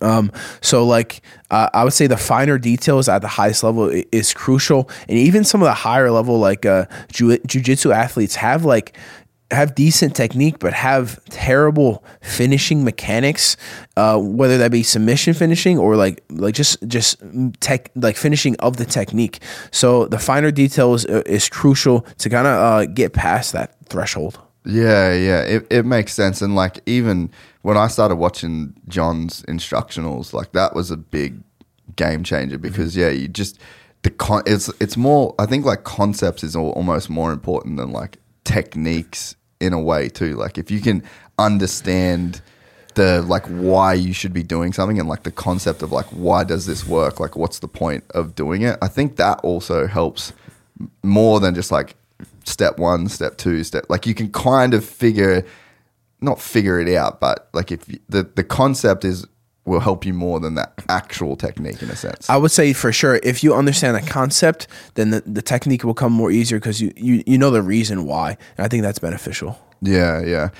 Um, 0.00 0.30
so 0.60 0.86
like 0.86 1.22
uh, 1.50 1.68
I 1.74 1.84
would 1.84 1.92
say 1.92 2.06
the 2.06 2.16
finer 2.16 2.56
details 2.56 3.08
at 3.08 3.20
the 3.20 3.28
highest 3.28 3.64
level 3.64 3.90
is 4.12 4.32
crucial, 4.32 4.88
and 5.08 5.18
even 5.18 5.42
some 5.44 5.60
of 5.60 5.66
the 5.66 5.74
higher 5.74 6.10
level 6.10 6.38
like 6.38 6.64
uh, 6.64 6.86
jiu- 7.12 7.38
jujitsu 7.38 7.92
athletes 7.92 8.36
have 8.36 8.64
like 8.64 8.96
have 9.52 9.74
decent 9.74 10.16
technique 10.16 10.58
but 10.58 10.72
have 10.72 11.22
terrible 11.26 12.02
finishing 12.20 12.84
mechanics 12.84 13.56
uh, 13.96 14.18
whether 14.18 14.58
that 14.58 14.70
be 14.70 14.82
submission 14.82 15.34
finishing 15.34 15.78
or 15.78 15.96
like 15.96 16.24
like 16.30 16.54
just 16.54 16.76
just 16.88 17.22
tech 17.60 17.90
like 17.94 18.16
finishing 18.16 18.56
of 18.56 18.76
the 18.76 18.84
technique 18.84 19.40
so 19.70 20.06
the 20.06 20.18
finer 20.18 20.50
details 20.50 21.04
uh, 21.06 21.22
is 21.26 21.48
crucial 21.48 22.00
to 22.18 22.28
kind 22.28 22.46
of 22.46 22.54
uh, 22.54 22.86
get 22.86 23.12
past 23.12 23.52
that 23.52 23.76
threshold 23.88 24.38
Yeah, 24.64 25.12
yeah, 25.12 25.42
it, 25.42 25.66
it 25.70 25.84
makes 25.84 26.14
sense. 26.14 26.40
And 26.40 26.54
like 26.54 26.80
even 26.86 27.30
when 27.62 27.76
I 27.76 27.88
started 27.88 28.16
watching 28.16 28.74
John's 28.86 29.42
instructionals, 29.48 30.32
like 30.32 30.52
that 30.52 30.74
was 30.74 30.90
a 30.90 30.96
big 30.96 31.42
game 31.96 32.22
changer 32.22 32.58
because 32.58 32.96
yeah, 32.96 33.10
you 33.10 33.26
just 33.28 33.58
the 34.02 34.10
con- 34.10 34.44
it's 34.46 34.70
it's 34.80 34.96
more. 34.96 35.34
I 35.38 35.46
think 35.46 35.64
like 35.64 35.82
concepts 35.84 36.44
is 36.44 36.54
al- 36.54 36.70
almost 36.70 37.10
more 37.10 37.32
important 37.32 37.76
than 37.76 37.90
like 37.90 38.18
techniques 38.44 39.36
in 39.62 39.72
a 39.72 39.80
way 39.80 40.08
too. 40.08 40.34
Like 40.34 40.58
if 40.58 40.70
you 40.70 40.80
can 40.80 41.02
understand 41.38 42.42
the 42.94 43.22
like 43.22 43.46
why 43.46 43.94
you 43.94 44.12
should 44.12 44.32
be 44.32 44.42
doing 44.42 44.72
something 44.72 44.98
and 44.98 45.08
like 45.08 45.22
the 45.22 45.30
concept 45.30 45.82
of 45.82 45.92
like 45.92 46.06
why 46.06 46.44
does 46.44 46.66
this 46.66 46.86
work 46.86 47.18
like 47.18 47.36
what's 47.36 47.58
the 47.60 47.68
point 47.68 48.04
of 48.10 48.34
doing 48.34 48.60
it 48.60 48.76
i 48.82 48.86
think 48.86 49.16
that 49.16 49.40
also 49.40 49.86
helps 49.86 50.34
more 51.02 51.40
than 51.40 51.54
just 51.54 51.72
like 51.72 51.96
step 52.44 52.78
one 52.78 53.08
step 53.08 53.38
two 53.38 53.64
step 53.64 53.86
like 53.88 54.06
you 54.06 54.14
can 54.14 54.30
kind 54.30 54.74
of 54.74 54.84
figure 54.84 55.42
not 56.20 56.38
figure 56.38 56.78
it 56.78 56.94
out 56.94 57.18
but 57.18 57.48
like 57.54 57.72
if 57.72 57.86
the 58.10 58.24
the 58.34 58.44
concept 58.44 59.06
is 59.06 59.26
will 59.64 59.80
help 59.80 60.04
you 60.04 60.12
more 60.12 60.40
than 60.40 60.54
that 60.56 60.72
actual 60.88 61.36
technique 61.36 61.82
in 61.82 61.90
a 61.90 61.96
sense 61.96 62.28
I 62.28 62.36
would 62.36 62.50
say 62.50 62.72
for 62.72 62.92
sure, 62.92 63.20
if 63.22 63.44
you 63.44 63.54
understand 63.54 63.96
the 63.96 64.02
concept, 64.10 64.66
then 64.94 65.10
the, 65.10 65.20
the 65.20 65.42
technique 65.42 65.84
will 65.84 65.94
come 65.94 66.12
more 66.12 66.30
easier 66.30 66.58
because 66.58 66.80
you, 66.80 66.92
you 66.96 67.22
you 67.26 67.38
know 67.38 67.50
the 67.50 67.62
reason 67.62 68.04
why. 68.04 68.36
And 68.56 68.64
I 68.64 68.68
think 68.68 68.82
that's 68.82 68.98
beneficial. 68.98 69.58
Yeah, 69.80 70.22
yeah. 70.22 70.50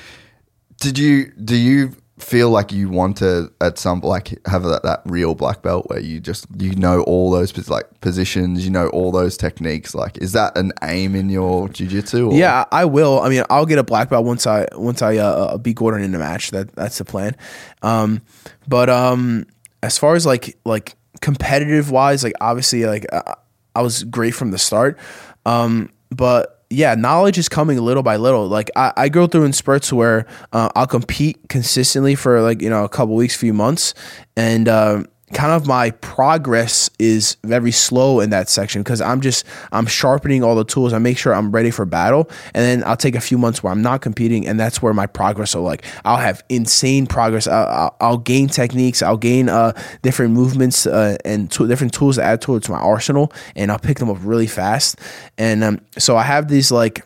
Did 0.78 0.98
you 0.98 1.32
do 1.32 1.56
you 1.56 1.96
feel 2.22 2.50
like 2.50 2.72
you 2.72 2.88
want 2.88 3.16
to 3.18 3.52
at 3.60 3.76
some 3.78 4.00
like 4.00 4.38
have 4.46 4.62
that, 4.62 4.82
that 4.84 5.02
real 5.04 5.34
black 5.34 5.60
belt 5.62 5.86
where 5.90 6.00
you 6.00 6.20
just 6.20 6.46
you 6.58 6.74
know 6.76 7.02
all 7.02 7.30
those 7.30 7.68
like 7.68 8.00
positions, 8.00 8.64
you 8.64 8.70
know 8.70 8.88
all 8.88 9.10
those 9.12 9.36
techniques? 9.36 9.94
Like, 9.94 10.16
is 10.18 10.32
that 10.32 10.56
an 10.56 10.72
aim 10.82 11.14
in 11.14 11.28
your 11.28 11.68
jujitsu? 11.68 12.30
or- 12.30 12.34
Yeah, 12.34 12.64
I 12.72 12.84
will. 12.84 13.20
I 13.20 13.28
mean, 13.28 13.42
I'll 13.50 13.66
get 13.66 13.78
a 13.78 13.82
black 13.82 14.08
belt 14.10 14.24
once 14.24 14.46
I 14.46 14.66
once 14.74 15.02
I 15.02 15.16
uh, 15.16 15.58
beat 15.58 15.76
Gordon 15.76 16.02
in 16.02 16.14
a 16.14 16.18
match. 16.18 16.50
That 16.52 16.72
that's 16.74 16.98
the 16.98 17.04
plan. 17.04 17.36
Um, 17.82 18.22
but 18.66 18.88
um, 18.88 19.46
as 19.82 19.98
far 19.98 20.14
as 20.14 20.24
like 20.24 20.56
like 20.64 20.94
competitive 21.20 21.90
wise, 21.90 22.24
like 22.24 22.34
obviously 22.40 22.84
like 22.86 23.06
I, 23.12 23.34
I 23.74 23.82
was 23.82 24.04
great 24.04 24.34
from 24.34 24.50
the 24.50 24.58
start. 24.58 24.98
Um, 25.44 25.90
but 26.10 26.61
yeah, 26.72 26.94
knowledge 26.94 27.38
is 27.38 27.48
coming 27.48 27.78
little 27.78 28.02
by 28.02 28.16
little. 28.16 28.48
Like 28.48 28.70
I, 28.74 28.92
I 28.96 29.08
go 29.08 29.26
through 29.26 29.44
in 29.44 29.52
spurts 29.52 29.92
where 29.92 30.26
uh, 30.52 30.70
I'll 30.74 30.86
compete 30.86 31.38
consistently 31.48 32.14
for 32.14 32.40
like 32.40 32.62
you 32.62 32.70
know 32.70 32.84
a 32.84 32.88
couple 32.88 33.14
weeks, 33.14 33.36
few 33.36 33.52
months, 33.52 33.94
and 34.36 34.68
um, 34.68 35.06
kind 35.32 35.52
of 35.52 35.66
my 35.66 35.90
progress 35.90 36.90
is 36.98 37.36
very 37.44 37.72
slow 37.72 38.20
in 38.20 38.30
that 38.30 38.48
section 38.48 38.82
because 38.82 39.00
I'm 39.00 39.20
just 39.20 39.44
I'm 39.72 39.86
sharpening 39.86 40.44
all 40.44 40.54
the 40.54 40.64
tools. 40.64 40.92
I 40.92 40.98
make 40.98 41.18
sure 41.18 41.34
I'm 41.34 41.50
ready 41.50 41.70
for 41.70 41.84
battle, 41.84 42.28
and 42.54 42.64
then 42.64 42.84
I'll 42.84 42.96
take 42.96 43.14
a 43.14 43.20
few 43.20 43.38
months 43.38 43.62
where 43.62 43.72
I'm 43.72 43.82
not 43.82 44.00
competing, 44.02 44.46
and 44.46 44.58
that's 44.58 44.82
where 44.82 44.94
my 44.94 45.06
progress 45.06 45.54
will 45.54 45.62
like 45.62 45.84
I'll 46.04 46.18
have 46.18 46.44
insane 46.48 47.06
progress. 47.06 47.46
I'll, 47.46 47.96
I'll, 48.00 48.18
gain 48.18 48.48
techniques. 48.48 49.02
I'll 49.02 49.16
gain 49.16 49.48
uh, 49.48 49.72
different 50.02 50.32
movements 50.32 50.86
uh, 50.86 51.16
and 51.24 51.50
to, 51.52 51.66
different 51.66 51.92
tools 51.92 52.16
to 52.16 52.22
add 52.22 52.40
towards 52.40 52.68
my 52.68 52.78
arsenal, 52.78 53.32
and 53.56 53.72
I'll 53.72 53.78
pick 53.78 53.98
them 53.98 54.10
up 54.10 54.18
really 54.20 54.46
fast. 54.46 54.98
And 55.38 55.64
um, 55.64 55.80
so 55.98 56.16
I 56.16 56.22
have 56.22 56.48
these 56.48 56.70
like. 56.70 57.04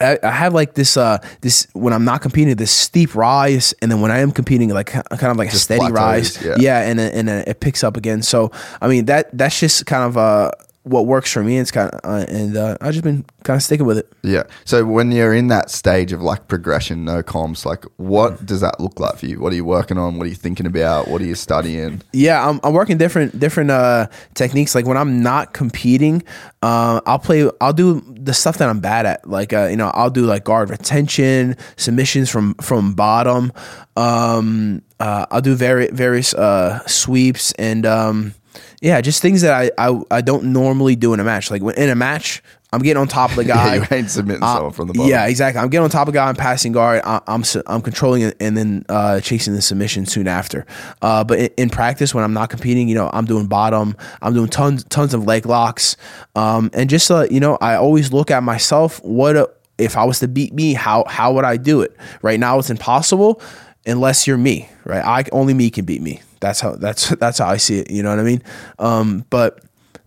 I, 0.00 0.18
I 0.22 0.30
have 0.30 0.54
like 0.54 0.74
this 0.74 0.96
uh 0.96 1.18
this 1.40 1.66
when 1.72 1.92
I'm 1.92 2.04
not 2.04 2.22
competing 2.22 2.56
this 2.56 2.72
steep 2.72 3.14
rise 3.14 3.74
and 3.80 3.90
then 3.90 4.00
when 4.00 4.10
I 4.10 4.18
am 4.18 4.32
competing 4.32 4.70
like 4.70 4.86
kind 4.86 5.04
of 5.10 5.36
like 5.36 5.52
a 5.52 5.56
steady 5.56 5.80
plateaus, 5.80 5.96
rise 5.96 6.42
yeah. 6.44 6.56
yeah 6.58 6.88
and 6.88 7.00
and 7.00 7.28
it 7.28 7.60
picks 7.60 7.82
up 7.84 7.96
again 7.96 8.22
so 8.22 8.50
I 8.80 8.88
mean 8.88 9.06
that 9.06 9.36
that's 9.36 9.58
just 9.58 9.86
kind 9.86 10.04
of 10.04 10.16
uh 10.16 10.50
what 10.86 11.06
works 11.06 11.32
for 11.32 11.42
me 11.42 11.58
it's 11.58 11.70
kind 11.70 11.90
of 11.90 12.00
uh, 12.04 12.24
and 12.28 12.56
uh, 12.56 12.76
I've 12.80 12.92
just 12.92 13.04
been 13.04 13.24
kind 13.44 13.56
of 13.56 13.62
sticking 13.62 13.86
with 13.86 13.98
it 13.98 14.12
yeah. 14.26 14.42
So 14.64 14.84
when 14.84 15.12
you're 15.12 15.32
in 15.32 15.48
that 15.48 15.70
stage 15.70 16.12
of 16.12 16.20
like 16.20 16.48
progression, 16.48 17.04
no 17.04 17.22
comps, 17.22 17.64
like 17.64 17.84
what 17.96 18.44
does 18.44 18.60
that 18.60 18.80
look 18.80 18.98
like 18.98 19.18
for 19.18 19.26
you? 19.26 19.40
What 19.40 19.52
are 19.52 19.56
you 19.56 19.64
working 19.64 19.98
on? 19.98 20.18
What 20.18 20.26
are 20.26 20.28
you 20.28 20.34
thinking 20.34 20.66
about? 20.66 21.06
What 21.06 21.20
are 21.20 21.24
you 21.24 21.36
studying? 21.36 22.02
Yeah, 22.12 22.46
I'm, 22.46 22.58
I'm 22.64 22.72
working 22.72 22.98
different 22.98 23.38
different 23.38 23.70
uh, 23.70 24.08
techniques. 24.34 24.74
Like 24.74 24.84
when 24.84 24.96
I'm 24.96 25.22
not 25.22 25.52
competing, 25.52 26.24
uh, 26.62 27.00
I'll 27.06 27.20
play. 27.20 27.48
I'll 27.60 27.72
do 27.72 28.00
the 28.00 28.34
stuff 28.34 28.58
that 28.58 28.68
I'm 28.68 28.80
bad 28.80 29.06
at. 29.06 29.28
Like 29.28 29.52
uh, 29.52 29.68
you 29.70 29.76
know, 29.76 29.92
I'll 29.94 30.10
do 30.10 30.26
like 30.26 30.42
guard 30.42 30.70
retention, 30.70 31.56
submissions 31.76 32.28
from 32.28 32.54
from 32.54 32.94
bottom. 32.94 33.52
Um, 33.96 34.82
uh, 34.98 35.26
I'll 35.30 35.40
do 35.40 35.54
very 35.54 35.86
various 35.88 36.34
uh, 36.34 36.84
sweeps 36.86 37.52
and 37.52 37.86
um, 37.86 38.34
yeah, 38.80 39.00
just 39.00 39.22
things 39.22 39.42
that 39.42 39.52
I, 39.78 39.88
I 39.88 40.00
I 40.10 40.20
don't 40.20 40.52
normally 40.52 40.96
do 40.96 41.14
in 41.14 41.20
a 41.20 41.24
match. 41.24 41.50
Like 41.50 41.62
when 41.62 41.74
in 41.76 41.88
a 41.88 41.94
match, 41.94 42.42
I'm 42.72 42.80
getting 42.82 43.00
on 43.00 43.08
top 43.08 43.30
of 43.30 43.36
the 43.36 43.44
guy. 43.54 43.76
Yeah, 43.76 43.86
you 43.90 43.96
ain't 43.96 44.10
submitting 44.10 44.42
Uh, 44.42 44.54
someone 44.54 44.72
from 44.72 44.88
the 44.88 44.94
bottom. 44.94 45.10
Yeah, 45.10 45.26
exactly. 45.26 45.60
I'm 45.62 45.68
getting 45.68 45.84
on 45.84 45.90
top 45.90 46.08
of 46.08 46.14
a 46.14 46.16
guy. 46.16 46.28
I'm 46.28 46.34
passing 46.36 46.72
guard. 46.72 47.00
I, 47.04 47.20
I'm 47.26 47.42
I'm 47.66 47.80
controlling 47.80 48.22
it 48.22 48.36
and 48.40 48.56
then 48.56 48.84
uh, 48.88 49.20
chasing 49.20 49.54
the 49.54 49.62
submission 49.62 50.04
soon 50.06 50.28
after. 50.28 50.66
Uh, 51.00 51.24
but 51.24 51.38
in, 51.38 51.50
in 51.56 51.70
practice, 51.70 52.14
when 52.14 52.22
I'm 52.24 52.34
not 52.34 52.50
competing, 52.50 52.88
you 52.88 52.94
know, 52.94 53.08
I'm 53.12 53.24
doing 53.24 53.46
bottom. 53.46 53.96
I'm 54.20 54.34
doing 54.34 54.48
tons 54.48 54.84
tons 54.84 55.14
of 55.14 55.24
leg 55.24 55.46
locks. 55.46 55.96
Um, 56.34 56.70
and 56.74 56.90
just 56.90 57.10
uh, 57.10 57.26
you 57.30 57.40
know, 57.40 57.56
I 57.60 57.76
always 57.76 58.12
look 58.12 58.30
at 58.30 58.42
myself. 58.42 59.02
What 59.02 59.36
uh, 59.36 59.46
if 59.78 59.96
I 59.96 60.04
was 60.04 60.18
to 60.20 60.28
beat 60.28 60.52
me? 60.52 60.74
How 60.74 61.04
how 61.08 61.32
would 61.32 61.44
I 61.44 61.56
do 61.56 61.80
it? 61.80 61.96
Right 62.22 62.38
now, 62.38 62.58
it's 62.58 62.70
impossible 62.70 63.40
unless 63.86 64.26
you're 64.26 64.36
me. 64.38 64.68
Right? 64.84 65.04
I 65.04 65.24
only 65.32 65.54
me 65.54 65.70
can 65.70 65.84
beat 65.84 66.02
me. 66.02 66.20
That's 66.46 66.60
how 66.60 66.76
that's 66.76 67.08
that's 67.20 67.38
how 67.38 67.48
I 67.48 67.56
see 67.56 67.80
it. 67.80 67.90
You 67.90 68.02
know 68.02 68.10
what 68.10 68.20
I 68.20 68.24
mean? 68.24 68.42
Um, 68.78 69.24
but 69.30 69.60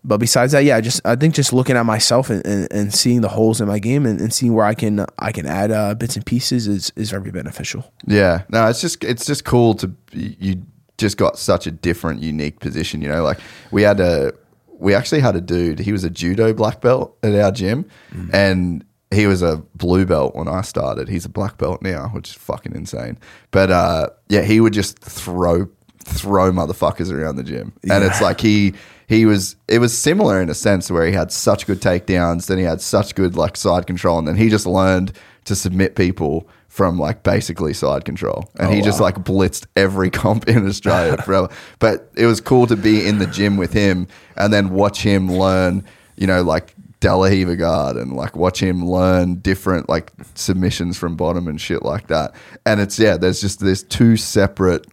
but 0.04 0.18
besides 0.18 0.54
that, 0.54 0.64
yeah, 0.64 0.80
just 0.80 1.02
I 1.06 1.16
think 1.16 1.36
just 1.36 1.52
looking 1.52 1.76
at 1.76 1.86
myself 1.86 2.30
and, 2.30 2.46
and, 2.46 2.72
and 2.72 2.94
seeing 2.94 3.22
the 3.22 3.28
holes 3.28 3.60
in 3.60 3.68
my 3.68 3.80
game 3.80 4.06
and, 4.06 4.22
and 4.22 4.34
seeing 4.34 4.54
where 4.54 4.66
I 4.66 4.74
can 4.74 5.06
I 5.18 5.32
can 5.32 5.46
add 5.46 5.72
uh, 5.72 5.96
bits 5.96 6.16
and 6.16 6.26
pieces 6.26 6.68
is 6.68 6.92
is 6.96 7.12
very 7.12 7.32
beneficial. 7.32 7.92
Yeah, 8.06 8.44
no, 8.50 8.68
it's 8.68 8.82
just 8.82 9.04
it's 9.04 9.26
just 9.26 9.44
cool 9.44 9.74
to 9.76 9.94
you 10.14 10.64
just 10.98 11.18
got 11.18 11.38
such 11.38 11.68
a 11.68 11.72
different, 11.72 12.22
unique 12.22 12.60
position. 12.60 13.02
You 13.02 13.10
know, 13.10 13.24
like 13.24 13.40
we 13.72 13.82
had 13.82 14.00
a 14.00 14.34
we 14.78 14.94
actually 14.94 15.20
had 15.20 15.36
a 15.36 15.42
dude. 15.42 15.80
He 15.80 15.92
was 15.92 16.04
a 16.04 16.10
judo 16.10 16.54
black 16.54 16.82
belt 16.82 17.18
at 17.22 17.36
our 17.36 17.52
gym, 17.52 17.86
and 18.34 18.86
he 19.12 19.28
was 19.28 19.42
a 19.42 19.58
blue 19.76 20.06
belt 20.06 20.36
when 20.36 20.48
I 20.48 20.62
started. 20.62 21.10
He's 21.10 21.26
a 21.26 21.30
black 21.30 21.58
belt 21.58 21.82
now, 21.82 22.10
which 22.10 22.30
is 22.30 22.36
fucking 22.36 22.76
insane. 22.76 23.18
But 23.52 23.72
uh, 23.72 24.10
yeah, 24.30 24.44
he 24.44 24.62
would 24.62 24.74
just 24.74 25.00
throw 25.00 25.68
throw 26.10 26.52
motherfuckers 26.52 27.12
around 27.12 27.36
the 27.36 27.44
gym, 27.44 27.74
and 27.90 28.04
it's 28.04 28.22
like 28.22 28.42
he 28.42 28.74
he 29.08 29.26
was 29.26 29.56
it 29.68 29.80
was 29.80 29.98
similar 29.98 30.42
in 30.42 30.50
a 30.50 30.54
sense 30.54 30.92
where 30.92 31.06
he 31.06 31.14
had 31.14 31.32
such 31.32 31.66
good 31.66 31.82
takedowns, 31.82 32.48
then 32.48 32.58
he 32.58 32.64
had 32.64 32.82
such 32.82 33.16
good 33.16 33.36
like 33.36 33.58
side 33.58 33.88
control, 33.88 34.20
and 34.20 34.28
then 34.28 34.36
he 34.36 34.50
just 34.50 34.66
learned 34.66 35.14
to 35.46 35.56
submit 35.56 35.96
people 35.96 36.48
from 36.68 37.00
like 37.00 37.24
basically 37.24 37.74
side 37.74 38.06
control, 38.06 38.50
and 38.60 38.70
oh, 38.70 38.72
he 38.72 38.82
just 38.82 39.02
like 39.02 39.16
blitzed 39.16 39.66
every 39.76 40.10
comp 40.22 40.48
in 40.48 40.68
Australia 40.68 41.22
forever. 41.24 41.50
But 41.80 42.12
it 42.16 42.26
was 42.26 42.40
cool 42.40 42.68
to 42.68 42.76
be 42.76 43.06
in 43.08 43.20
the 43.20 43.26
gym 43.26 43.58
with 43.58 43.74
him 43.74 44.08
and 44.36 44.54
then 44.54 44.70
watch 44.70 45.02
him 45.02 45.28
learn, 45.28 45.84
you 46.16 46.28
know, 46.28 46.44
like 46.44 46.76
De 47.00 47.16
La 47.16 47.28
Riva 47.28 47.56
guard 47.56 47.96
and 47.96 48.14
like 48.14 48.36
watch 48.36 48.62
him 48.62 48.86
learn 48.86 49.36
different 49.36 49.90
like 49.90 50.12
submissions 50.36 50.98
from 50.98 51.16
bottom 51.16 51.48
and 51.48 51.60
shit 51.60 51.84
like 51.84 52.08
that. 52.08 52.36
And 52.66 52.80
it's 52.80 53.00
yeah, 53.00 53.18
there's 53.18 53.42
just 53.42 53.60
there's 53.60 53.84
two 53.84 54.18
separate 54.18 54.86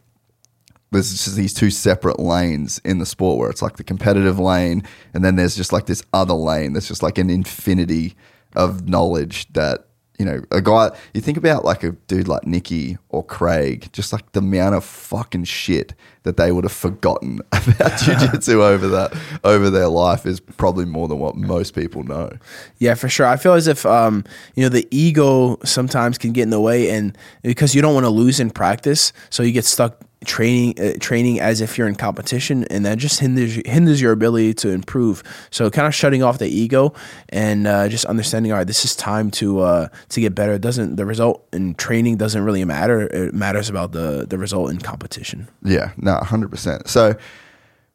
there's 0.91 1.11
just 1.11 1.37
these 1.37 1.53
two 1.53 1.71
separate 1.71 2.19
lanes 2.19 2.81
in 2.85 2.99
the 2.99 3.07
sport 3.07 3.39
where 3.39 3.51
it's 3.51 3.63
like 3.63 3.77
the 3.77 3.85
competitive 3.85 4.39
lane 4.39 4.83
and 5.13 5.25
then 5.25 5.37
there's 5.37 5.57
just 5.57 5.73
like 5.73 5.87
this 5.87 6.03
other 6.13 6.35
lane 6.35 6.73
that's 6.73 6.89
just 6.89 7.03
like 7.03 7.19
an 7.19 7.29
infinity 7.29 8.15
of 8.55 8.89
knowledge 8.89 9.53
that 9.53 9.87
you 10.19 10.25
know, 10.25 10.43
a 10.51 10.63
guy, 10.63 10.91
you 11.13 11.21
think 11.21 11.37
about 11.37 11.65
like 11.65 11.83
a 11.85 11.93
dude 11.93 12.29
like 12.29 12.47
Nicky 12.47 12.97
or 13.11 13.23
Craig, 13.25 13.91
just 13.93 14.13
like 14.13 14.33
the 14.33 14.41
amount 14.41 14.75
of 14.75 14.85
fucking 14.85 15.45
shit 15.45 15.95
that 16.23 16.37
they 16.37 16.53
would 16.53 16.65
have 16.65 16.73
forgotten 16.73 17.41
about 17.53 17.67
jujitsu 18.01 18.55
over 18.55 18.89
that, 18.89 19.15
over 19.45 19.69
their 19.69 19.89
life 19.89 20.25
is 20.25 20.41
probably 20.41 20.85
more 20.85 21.07
than 21.09 21.19
what 21.19 21.37
most 21.37 21.75
people 21.75 22.03
know. 22.03 22.31
Yeah, 22.79 22.95
for 22.95 23.09
sure. 23.09 23.27
I 23.27 23.37
feel 23.37 23.55
as 23.55 23.67
if 23.67 23.85
um, 23.85 24.25
you 24.55 24.63
know 24.63 24.69
the 24.69 24.89
ego 24.91 25.59
sometimes 25.65 26.19
can 26.19 26.33
get 26.33 26.45
in 26.45 26.51
the 26.51 26.61
way, 26.61 26.91
and 26.91 27.17
because 27.43 27.75
you 27.75 27.83
don't 27.83 27.95
want 27.95 28.05
to 28.05 28.11
lose 28.11 28.41
in 28.41 28.51
practice, 28.51 29.13
so 29.29 29.43
you 29.43 29.53
get 29.53 29.65
stuck 29.65 30.01
training 30.27 30.79
uh, 30.79 30.93
training 31.01 31.41
as 31.41 31.61
if 31.61 31.79
you're 31.79 31.89
in 31.89 31.95
competition, 31.95 32.65
and 32.65 32.85
that 32.85 32.99
just 32.99 33.21
hinders 33.21 33.55
hinders 33.65 34.01
your 34.01 34.13
ability 34.13 34.53
to 34.55 34.71
improve. 34.71 35.23
So 35.51 35.71
kind 35.71 35.87
of 35.87 35.95
shutting 35.95 36.23
off 36.23 36.39
the 36.39 36.49
ego 36.49 36.93
and 37.31 37.67
uh, 37.67 37.89
just 37.89 38.05
understanding, 38.05 38.53
all 38.53 38.59
right, 38.59 38.67
this 38.67 38.85
is 38.85 38.95
time 38.95 39.31
to 39.33 39.61
uh, 39.61 39.89
to 40.11 40.21
get 40.21 40.35
better. 40.35 40.53
It 40.53 40.61
doesn't 40.61 40.97
the 40.97 41.07
result 41.07 41.47
in 41.53 41.75
training 41.75 42.17
doesn't 42.17 42.45
really 42.45 42.65
matter. 42.65 43.03
It 43.03 43.35
matters 43.35 43.71
about 43.71 43.93
the 43.93 44.27
the 44.29 44.39
result 44.39 44.71
in 44.71 44.79
competition. 44.79 45.49
Yeah, 45.63 45.93
no, 45.97 46.17
hundred 46.17 46.51
percent. 46.51 46.89
So 46.89 47.15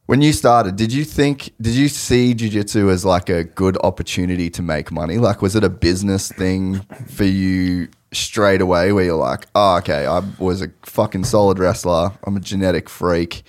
when 0.06 0.20
you 0.20 0.32
started, 0.32 0.76
did 0.76 0.92
you 0.92 1.04
think 1.04 1.52
did 1.60 1.74
you 1.74 1.88
see 1.88 2.34
jujitsu 2.34 2.90
as 2.90 3.04
like 3.04 3.28
a 3.28 3.44
good 3.44 3.76
opportunity 3.84 4.50
to 4.50 4.62
make 4.62 4.90
money? 4.90 5.18
Like 5.18 5.42
was 5.42 5.54
it 5.54 5.64
a 5.64 5.70
business 5.70 6.30
thing 6.32 6.80
for 7.06 7.24
you 7.24 7.88
straight 8.12 8.60
away 8.60 8.92
where 8.92 9.04
you're 9.04 9.16
like, 9.16 9.46
oh 9.54 9.76
okay, 9.78 10.06
I 10.06 10.22
was 10.38 10.62
a 10.62 10.68
fucking 10.82 11.24
solid 11.24 11.58
wrestler, 11.58 12.12
I'm 12.24 12.36
a 12.36 12.40
genetic 12.40 12.88
freak. 12.88 13.42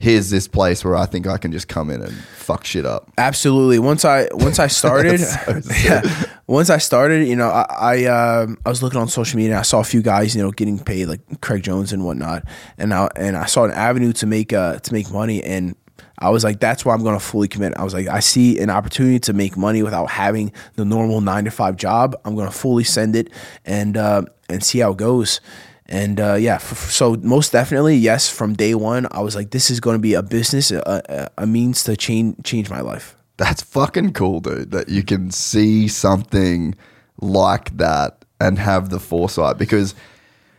Here's 0.00 0.30
this 0.30 0.46
place 0.46 0.84
where 0.84 0.94
I 0.94 1.06
think 1.06 1.26
I 1.26 1.38
can 1.38 1.50
just 1.50 1.66
come 1.66 1.90
in 1.90 2.00
and 2.00 2.12
fuck 2.36 2.64
shit 2.64 2.86
up. 2.86 3.10
Absolutely. 3.18 3.80
Once 3.80 4.04
I 4.04 4.28
once 4.32 4.60
I 4.60 4.66
started, 4.80 5.20
yeah, 5.84 6.02
once 6.46 6.70
I 6.70 6.78
started, 6.78 7.26
you 7.26 7.34
know, 7.34 7.48
I 7.48 7.66
I, 7.70 8.04
um 8.04 8.58
I 8.64 8.68
was 8.68 8.80
looking 8.80 9.00
on 9.00 9.08
social 9.08 9.36
media. 9.38 9.58
I 9.58 9.62
saw 9.62 9.80
a 9.80 9.84
few 9.84 10.00
guys, 10.00 10.36
you 10.36 10.42
know, 10.42 10.52
getting 10.52 10.78
paid 10.78 11.06
like 11.06 11.40
Craig 11.40 11.64
Jones 11.64 11.92
and 11.92 12.04
whatnot, 12.04 12.44
and 12.78 12.94
I 12.94 13.08
and 13.16 13.36
I 13.36 13.46
saw 13.46 13.64
an 13.64 13.72
avenue 13.72 14.12
to 14.14 14.26
make 14.26 14.52
uh 14.52 14.78
to 14.78 14.92
make 14.92 15.10
money, 15.10 15.42
and 15.42 15.74
I 16.20 16.30
was 16.30 16.42
like, 16.42 16.58
that's 16.58 16.84
why 16.84 16.94
I'm 16.94 17.02
going 17.02 17.18
to 17.18 17.24
fully 17.24 17.48
commit. 17.48 17.74
I 17.76 17.84
was 17.84 17.94
like, 17.94 18.08
I 18.08 18.20
see 18.20 18.58
an 18.58 18.70
opportunity 18.70 19.20
to 19.20 19.32
make 19.32 19.56
money 19.56 19.82
without 19.82 20.10
having 20.10 20.52
the 20.74 20.84
normal 20.84 21.20
nine 21.20 21.44
to 21.44 21.50
five 21.50 21.76
job. 21.76 22.16
I'm 22.24 22.34
going 22.34 22.48
to 22.48 22.54
fully 22.54 22.84
send 22.84 23.14
it 23.14 23.30
and 23.64 23.96
uh, 23.96 24.22
and 24.48 24.62
see 24.62 24.80
how 24.80 24.92
it 24.92 24.96
goes. 24.96 25.40
And 25.86 26.20
uh, 26.20 26.34
yeah, 26.34 26.58
so 26.58 27.16
most 27.22 27.52
definitely, 27.52 27.96
yes. 27.96 28.28
From 28.28 28.54
day 28.54 28.74
one, 28.74 29.06
I 29.10 29.20
was 29.20 29.34
like, 29.34 29.50
this 29.52 29.70
is 29.70 29.80
going 29.80 29.94
to 29.94 30.00
be 30.00 30.14
a 30.14 30.22
business, 30.22 30.70
a, 30.70 31.02
a, 31.08 31.42
a 31.44 31.46
means 31.46 31.84
to 31.84 31.96
change 31.96 32.36
change 32.44 32.68
my 32.68 32.80
life. 32.80 33.16
That's 33.36 33.62
fucking 33.62 34.12
cool, 34.12 34.40
dude. 34.40 34.72
That 34.72 34.88
you 34.88 35.02
can 35.02 35.30
see 35.30 35.88
something 35.88 36.74
like 37.20 37.76
that 37.76 38.24
and 38.40 38.58
have 38.58 38.90
the 38.90 39.00
foresight. 39.00 39.56
Because, 39.56 39.94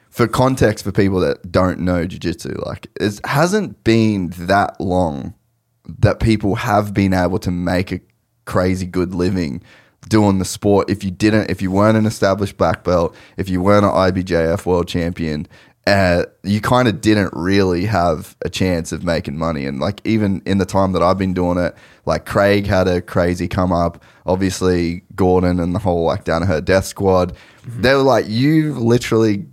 for 0.09 0.27
context, 0.27 0.83
for 0.85 0.91
people 0.91 1.19
that 1.19 1.51
don't 1.51 1.81
know 1.81 2.07
jujitsu, 2.07 2.65
like 2.65 2.87
it 2.99 3.19
hasn't 3.25 3.83
been 3.83 4.29
that 4.37 4.79
long 4.79 5.35
that 5.99 6.19
people 6.19 6.55
have 6.55 6.93
been 6.93 7.13
able 7.13 7.39
to 7.39 7.51
make 7.51 7.91
a 7.91 7.99
crazy 8.45 8.85
good 8.85 9.13
living 9.13 9.61
doing 10.07 10.39
the 10.39 10.45
sport. 10.45 10.89
If 10.89 11.03
you 11.03 11.11
didn't, 11.11 11.49
if 11.49 11.61
you 11.61 11.71
weren't 11.71 11.97
an 11.97 12.05
established 12.05 12.57
black 12.57 12.83
belt, 12.83 13.15
if 13.37 13.49
you 13.49 13.61
weren't 13.61 13.85
an 13.85 13.91
IBJJF 13.91 14.65
world 14.65 14.87
champion, 14.87 15.47
uh, 15.87 16.25
you 16.43 16.61
kind 16.61 16.87
of 16.87 17.01
didn't 17.01 17.31
really 17.33 17.85
have 17.85 18.35
a 18.43 18.49
chance 18.49 18.91
of 18.91 19.03
making 19.03 19.37
money. 19.37 19.65
And 19.65 19.79
like 19.79 20.01
even 20.03 20.41
in 20.45 20.57
the 20.57 20.65
time 20.65 20.91
that 20.91 21.01
I've 21.01 21.17
been 21.17 21.33
doing 21.33 21.57
it, 21.57 21.75
like 22.05 22.25
Craig 22.25 22.67
had 22.67 22.87
a 22.87 23.01
crazy 23.01 23.47
come 23.47 23.71
up. 23.71 24.03
Obviously, 24.25 25.03
Gordon 25.15 25.59
and 25.59 25.73
the 25.73 25.79
whole 25.79 26.03
like 26.03 26.25
Danaher 26.25 26.63
death 26.63 26.85
squad, 26.85 27.35
they 27.65 27.93
were 27.93 28.01
like, 28.01 28.25
you've 28.27 28.77
literally 28.77 29.45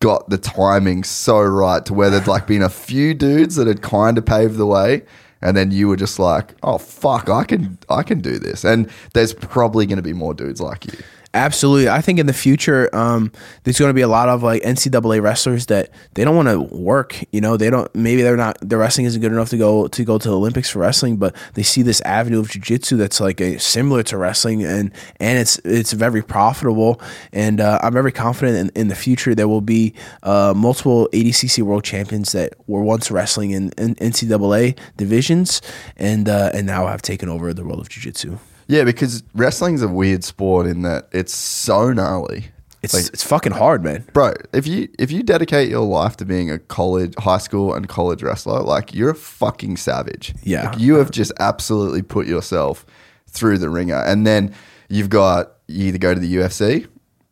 got 0.00 0.30
the 0.30 0.38
timing 0.38 1.02
so 1.04 1.40
right 1.40 1.84
to 1.84 1.92
where 1.92 2.08
there'd 2.08 2.26
like 2.26 2.46
been 2.46 2.62
a 2.62 2.68
few 2.68 3.14
dudes 3.14 3.56
that 3.56 3.66
had 3.66 3.82
kind 3.82 4.16
of 4.16 4.24
paved 4.24 4.56
the 4.56 4.66
way. 4.66 5.02
And 5.40 5.56
then 5.56 5.70
you 5.70 5.88
were 5.88 5.96
just 5.96 6.18
like, 6.18 6.54
"Oh 6.62 6.78
fuck, 6.78 7.28
I 7.28 7.44
can, 7.44 7.78
I 7.88 8.02
can 8.02 8.20
do 8.20 8.38
this." 8.38 8.64
And 8.64 8.90
there's 9.14 9.32
probably 9.32 9.86
going 9.86 9.96
to 9.96 10.02
be 10.02 10.12
more 10.12 10.34
dudes 10.34 10.60
like 10.60 10.86
you. 10.86 10.98
Absolutely. 11.34 11.90
I 11.90 12.00
think 12.00 12.18
in 12.18 12.26
the 12.26 12.32
future, 12.32 12.88
um, 12.96 13.30
there's 13.62 13.78
going 13.78 13.90
to 13.90 13.94
be 13.94 14.00
a 14.00 14.08
lot 14.08 14.30
of 14.30 14.42
like 14.42 14.62
NCAA 14.62 15.20
wrestlers 15.22 15.66
that 15.66 15.90
they 16.14 16.24
don't 16.24 16.34
want 16.34 16.48
to 16.48 16.60
work. 16.74 17.22
You 17.32 17.42
know, 17.42 17.58
they 17.58 17.68
don't. 17.68 17.94
Maybe 17.94 18.22
they're 18.22 18.36
not. 18.36 18.56
Their 18.62 18.78
wrestling 18.78 19.06
isn't 19.06 19.20
good 19.20 19.32
enough 19.32 19.50
to 19.50 19.58
go 19.58 19.88
to 19.88 20.04
go 20.04 20.16
to 20.16 20.28
the 20.28 20.34
Olympics 20.34 20.70
for 20.70 20.78
wrestling, 20.78 21.18
but 21.18 21.36
they 21.52 21.62
see 21.62 21.82
this 21.82 22.00
avenue 22.02 22.40
of 22.40 22.48
jujitsu 22.48 22.96
that's 22.96 23.20
like 23.20 23.42
a, 23.42 23.58
similar 23.58 24.02
to 24.04 24.16
wrestling, 24.16 24.64
and 24.64 24.90
and 25.20 25.38
it's 25.38 25.58
it's 25.64 25.92
very 25.92 26.22
profitable. 26.22 26.98
And 27.30 27.60
uh, 27.60 27.78
I'm 27.82 27.92
very 27.92 28.12
confident 28.12 28.56
in, 28.56 28.80
in 28.82 28.88
the 28.88 28.96
future 28.96 29.34
there 29.34 29.48
will 29.48 29.60
be 29.60 29.94
uh, 30.22 30.54
multiple 30.56 31.10
ADCC 31.12 31.62
world 31.62 31.84
champions 31.84 32.32
that 32.32 32.54
were 32.66 32.82
once 32.82 33.10
wrestling 33.10 33.50
in, 33.50 33.70
in 33.76 33.96
NCAA 33.96 34.78
divisions, 34.96 35.60
and 35.98 36.26
uh, 36.26 36.52
and 36.54 36.66
now 36.66 36.86
have 36.86 37.02
taken 37.02 37.28
over 37.28 37.52
the 37.52 37.64
world 37.64 37.80
of 37.80 37.90
jujitsu. 37.90 38.38
Yeah, 38.68 38.84
because 38.84 39.22
wrestling's 39.34 39.82
a 39.82 39.88
weird 39.88 40.22
sport 40.22 40.66
in 40.66 40.82
that 40.82 41.08
it's 41.10 41.34
so 41.34 41.92
gnarly. 41.92 42.50
It's 42.82 42.94
it's 43.08 43.24
fucking 43.24 43.52
hard, 43.52 43.82
man. 43.82 44.04
Bro, 44.12 44.34
if 44.52 44.66
you 44.66 44.88
if 44.98 45.10
you 45.10 45.24
dedicate 45.24 45.68
your 45.68 45.84
life 45.84 46.16
to 46.18 46.24
being 46.24 46.50
a 46.50 46.58
college, 46.60 47.14
high 47.18 47.38
school, 47.38 47.74
and 47.74 47.88
college 47.88 48.22
wrestler, 48.22 48.60
like 48.60 48.94
you're 48.94 49.10
a 49.10 49.16
fucking 49.16 49.78
savage. 49.78 50.34
Yeah. 50.44 50.70
Like, 50.70 50.78
you 50.78 50.94
have 50.96 51.10
just 51.10 51.32
absolutely 51.40 52.02
put 52.02 52.28
yourself 52.28 52.86
through 53.26 53.58
the 53.58 53.68
ringer, 53.68 53.96
and 53.96 54.26
then 54.26 54.54
you've 54.88 55.10
got 55.10 55.54
you 55.66 55.86
either 55.86 55.98
go 55.98 56.14
to 56.14 56.20
the 56.20 56.36
UFC 56.36 56.86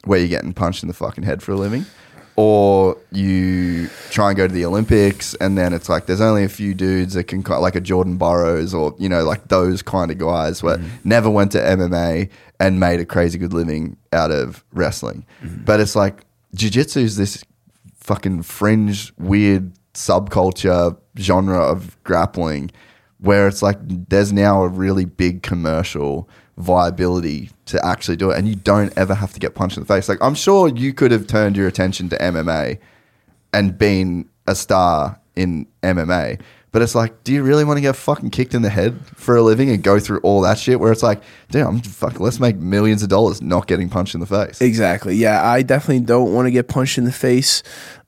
where 0.04 0.18
you're 0.18 0.28
getting 0.28 0.52
punched 0.52 0.82
in 0.82 0.88
the 0.88 0.94
fucking 0.94 1.24
head 1.24 1.42
for 1.42 1.52
a 1.52 1.56
living, 1.56 1.84
or 2.36 2.98
you 3.10 3.88
try 4.10 4.28
and 4.28 4.36
go 4.36 4.46
to 4.46 4.52
the 4.52 4.64
Olympics, 4.64 5.34
and 5.36 5.56
then 5.56 5.72
it's 5.72 5.88
like 5.88 6.06
there's 6.06 6.20
only 6.20 6.44
a 6.44 6.48
few 6.48 6.74
dudes 6.74 7.14
that 7.14 7.24
can 7.24 7.42
like 7.42 7.74
a 7.74 7.80
Jordan 7.80 8.16
Burroughs 8.18 8.74
or 8.74 8.94
you 8.98 9.08
know 9.08 9.24
like 9.24 9.48
those 9.48 9.82
kind 9.82 10.10
of 10.10 10.18
guys 10.18 10.62
where 10.62 10.76
mm-hmm. 10.76 11.08
never 11.08 11.30
went 11.30 11.52
to 11.52 11.58
MMA 11.58 12.30
and 12.60 12.78
made 12.78 13.00
a 13.00 13.06
crazy 13.06 13.38
good 13.38 13.52
living 13.52 13.96
out 14.12 14.30
of 14.30 14.64
wrestling. 14.72 15.24
Mm-hmm. 15.42 15.64
But 15.64 15.80
it's 15.80 15.96
like 15.96 16.24
jiu-jitsu 16.54 17.00
is 17.00 17.16
this 17.16 17.44
fucking 17.96 18.42
fringe 18.42 19.12
weird 19.18 19.72
subculture 19.94 20.96
genre 21.18 21.58
of 21.58 22.02
grappling 22.04 22.70
where 23.18 23.48
it's 23.48 23.62
like 23.62 23.78
there's 23.80 24.32
now 24.32 24.62
a 24.62 24.68
really 24.68 25.04
big 25.04 25.42
commercial 25.42 26.28
viability 26.56 27.50
to 27.66 27.84
actually 27.84 28.16
do 28.16 28.30
it 28.30 28.38
and 28.38 28.48
you 28.48 28.54
don't 28.54 28.92
ever 28.96 29.14
have 29.14 29.32
to 29.32 29.40
get 29.40 29.54
punched 29.54 29.76
in 29.76 29.82
the 29.82 29.86
face 29.86 30.08
like 30.08 30.18
i'm 30.22 30.34
sure 30.34 30.68
you 30.68 30.94
could 30.94 31.10
have 31.10 31.26
turned 31.26 31.56
your 31.56 31.68
attention 31.68 32.08
to 32.08 32.16
mma 32.16 32.78
and 33.52 33.76
been 33.76 34.26
a 34.46 34.54
star 34.54 35.20
in 35.34 35.66
mma 35.82 36.40
but 36.72 36.80
it's 36.80 36.94
like 36.94 37.24
do 37.24 37.32
you 37.32 37.42
really 37.42 37.64
want 37.64 37.76
to 37.76 37.82
get 37.82 37.94
fucking 37.94 38.30
kicked 38.30 38.54
in 38.54 38.62
the 38.62 38.70
head 38.70 38.98
for 39.16 39.36
a 39.36 39.42
living 39.42 39.68
and 39.68 39.82
go 39.82 39.98
through 40.00 40.18
all 40.20 40.40
that 40.40 40.58
shit 40.58 40.80
where 40.80 40.90
it's 40.90 41.02
like 41.02 41.22
damn 41.50 41.78
fuck 41.80 42.20
let's 42.20 42.40
make 42.40 42.56
millions 42.56 43.02
of 43.02 43.10
dollars 43.10 43.42
not 43.42 43.66
getting 43.66 43.90
punched 43.90 44.14
in 44.14 44.20
the 44.20 44.26
face 44.26 44.62
Exactly. 44.62 45.14
Yeah, 45.14 45.46
I 45.46 45.62
definitely 45.62 46.04
don't 46.04 46.32
want 46.32 46.46
to 46.46 46.50
get 46.50 46.68
punched 46.68 46.98
in 46.98 47.04
the 47.04 47.12
face. 47.12 47.62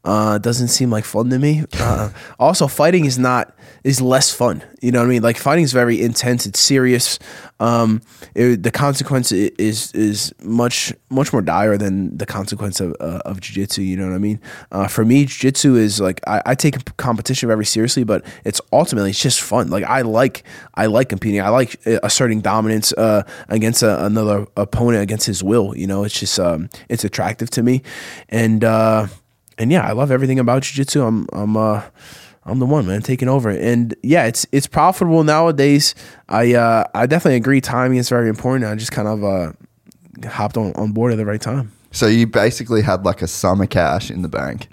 Uh, 0.08 0.38
doesn't 0.38 0.68
seem 0.68 0.88
like 0.88 1.04
fun 1.04 1.28
to 1.28 1.38
me. 1.38 1.64
Uh, 1.78 2.08
also, 2.38 2.66
fighting 2.66 3.04
is 3.04 3.18
not 3.18 3.54
is 3.84 4.00
less 4.00 4.32
fun. 4.32 4.62
You 4.80 4.90
know 4.90 5.00
what 5.00 5.04
I 5.04 5.08
mean? 5.08 5.22
Like 5.22 5.36
fighting 5.36 5.64
is 5.64 5.72
very 5.72 6.00
intense. 6.00 6.46
It's 6.46 6.58
serious. 6.60 7.18
Um, 7.60 8.00
it, 8.34 8.62
the 8.62 8.70
consequence 8.70 9.32
is 9.32 9.92
is 9.92 10.34
much 10.42 10.94
much 11.10 11.30
more 11.30 11.42
dire 11.42 11.76
than 11.76 12.16
the 12.16 12.24
consequence 12.24 12.80
of 12.80 12.96
uh, 13.00 13.20
of 13.26 13.40
jujitsu. 13.40 13.86
You 13.86 13.98
know 13.98 14.06
what 14.08 14.14
I 14.14 14.18
mean? 14.18 14.40
Uh, 14.72 14.88
for 14.88 15.04
me, 15.04 15.26
jujitsu 15.26 15.76
is 15.76 16.00
like 16.00 16.22
I, 16.26 16.40
I 16.46 16.54
take 16.54 16.96
competition 16.96 17.46
very 17.46 17.66
seriously, 17.66 18.04
but 18.04 18.24
it's 18.46 18.62
ultimately 18.72 19.10
it's 19.10 19.20
just 19.20 19.42
fun. 19.42 19.68
Like 19.68 19.84
I 19.84 20.00
like 20.00 20.42
I 20.74 20.86
like 20.86 21.10
competing. 21.10 21.42
I 21.42 21.50
like 21.50 21.86
uh, 21.86 21.98
asserting 22.02 22.40
dominance 22.40 22.94
uh, 22.94 23.24
against 23.50 23.82
a, 23.82 24.06
another 24.06 24.46
opponent 24.56 25.02
against 25.02 25.26
his 25.26 25.44
will. 25.44 25.76
You 25.76 25.86
know, 25.86 26.04
it's 26.04 26.18
just 26.18 26.40
um, 26.40 26.70
it's 26.88 27.04
attractive 27.04 27.50
to 27.50 27.62
me, 27.62 27.82
and 28.30 28.64
uh, 28.64 29.08
and 29.58 29.70
yeah, 29.70 29.86
I 29.86 29.92
love 29.92 30.10
everything 30.10 30.38
about 30.38 30.62
jiu-jitsu. 30.62 31.02
I'm 31.02 31.26
I'm 31.32 31.56
uh 31.56 31.82
I'm 32.44 32.58
the 32.60 32.66
one 32.66 32.86
man 32.86 33.02
taking 33.02 33.28
over, 33.28 33.50
and 33.50 33.94
yeah, 34.02 34.24
it's 34.24 34.46
it's 34.52 34.66
profitable 34.66 35.22
nowadays. 35.24 35.94
I 36.28 36.54
uh 36.54 36.84
I 36.94 37.06
definitely 37.06 37.36
agree. 37.36 37.60
Timing 37.60 37.98
is 37.98 38.08
very 38.08 38.28
important. 38.28 38.64
I 38.70 38.74
just 38.74 38.92
kind 38.92 39.08
of 39.08 39.24
uh 39.24 39.52
hopped 40.28 40.56
on 40.56 40.72
on 40.74 40.92
board 40.92 41.12
at 41.12 41.16
the 41.16 41.26
right 41.26 41.40
time. 41.40 41.72
So 41.90 42.06
you 42.06 42.26
basically 42.26 42.82
had 42.82 43.04
like 43.04 43.22
a 43.22 43.26
summer 43.26 43.66
cash 43.66 44.10
in 44.10 44.22
the 44.22 44.28
bank, 44.28 44.68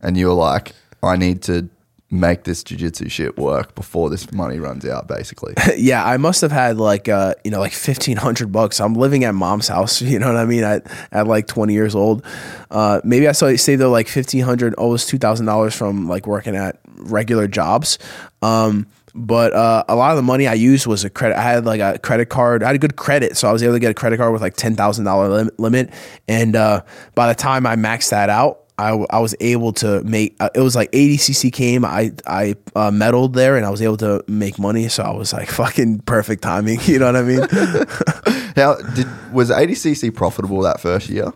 and 0.00 0.16
you 0.16 0.28
were 0.28 0.34
like, 0.34 0.72
"I 1.02 1.16
need 1.16 1.42
to 1.42 1.68
make 2.14 2.44
this 2.44 2.62
jujitsu 2.62 3.10
shit 3.10 3.36
work 3.36 3.74
before 3.74 4.10
this 4.10 4.32
money 4.32 4.58
runs 4.58 4.86
out." 4.86 5.08
Basically, 5.08 5.54
yeah, 5.76 6.04
I 6.04 6.16
must 6.16 6.40
have 6.40 6.52
had 6.52 6.78
like 6.78 7.08
uh, 7.08 7.34
you 7.44 7.50
know 7.50 7.60
like 7.60 7.72
fifteen 7.72 8.16
hundred 8.16 8.52
bucks. 8.52 8.80
I'm 8.80 8.94
living 8.94 9.24
at 9.24 9.34
mom's 9.34 9.68
house. 9.68 10.02
You 10.14 10.20
know 10.20 10.28
what 10.28 10.36
I 10.36 10.44
mean? 10.44 10.62
At 10.62 10.86
at 11.10 11.26
like 11.26 11.48
twenty 11.48 11.72
years 11.72 11.94
old, 11.94 12.24
uh, 12.70 13.00
maybe 13.02 13.26
I 13.26 13.32
saw 13.32 13.54
saved 13.56 13.80
though 13.80 13.90
like 13.90 14.06
fifteen 14.06 14.44
hundred, 14.44 14.74
almost 14.74 15.08
two 15.08 15.18
thousand 15.18 15.46
dollars 15.46 15.74
from 15.74 16.08
like 16.08 16.26
working 16.26 16.54
at 16.54 16.78
regular 16.96 17.48
jobs. 17.48 17.98
Um, 18.42 18.86
but 19.14 19.52
uh, 19.52 19.84
a 19.88 19.94
lot 19.94 20.10
of 20.10 20.16
the 20.16 20.22
money 20.22 20.48
I 20.48 20.54
used 20.54 20.86
was 20.86 21.04
a 21.04 21.10
credit. 21.10 21.38
I 21.38 21.42
had 21.42 21.64
like 21.64 21.80
a 21.80 21.98
credit 21.98 22.28
card. 22.28 22.62
I 22.62 22.66
had 22.66 22.76
a 22.76 22.80
good 22.80 22.96
credit, 22.96 23.36
so 23.36 23.48
I 23.48 23.52
was 23.52 23.62
able 23.62 23.74
to 23.74 23.78
get 23.78 23.90
a 23.90 23.94
credit 23.94 24.16
card 24.16 24.32
with 24.32 24.42
like 24.42 24.56
ten 24.56 24.74
thousand 24.74 25.04
dollar 25.04 25.48
limit. 25.56 25.90
And 26.26 26.56
uh, 26.56 26.82
by 27.14 27.28
the 27.28 27.34
time 27.34 27.66
I 27.66 27.76
maxed 27.76 28.10
that 28.10 28.28
out, 28.28 28.63
I, 28.76 28.90
I 29.10 29.20
was 29.20 29.36
able 29.38 29.72
to 29.74 30.02
make 30.02 30.36
uh, 30.40 30.50
it 30.54 30.60
was 30.60 30.74
like 30.74 30.90
ADCC 30.90 31.52
came 31.52 31.84
I 31.84 32.12
I 32.26 32.56
uh, 32.74 32.90
there 33.28 33.56
and 33.56 33.64
I 33.64 33.70
was 33.70 33.80
able 33.80 33.96
to 33.98 34.24
make 34.26 34.58
money 34.58 34.88
so 34.88 35.04
I 35.04 35.12
was 35.12 35.32
like 35.32 35.48
fucking 35.62 36.00
perfect 36.00 36.42
timing 36.42 36.80
you 36.84 36.98
know 36.98 37.06
what 37.06 37.16
I 37.16 37.22
mean 37.22 37.40
How 38.56 38.76
did 38.76 39.06
was 39.32 39.50
ADCC 39.50 40.14
profitable 40.14 40.60
that 40.62 40.80
first 40.80 41.08
year? 41.08 41.32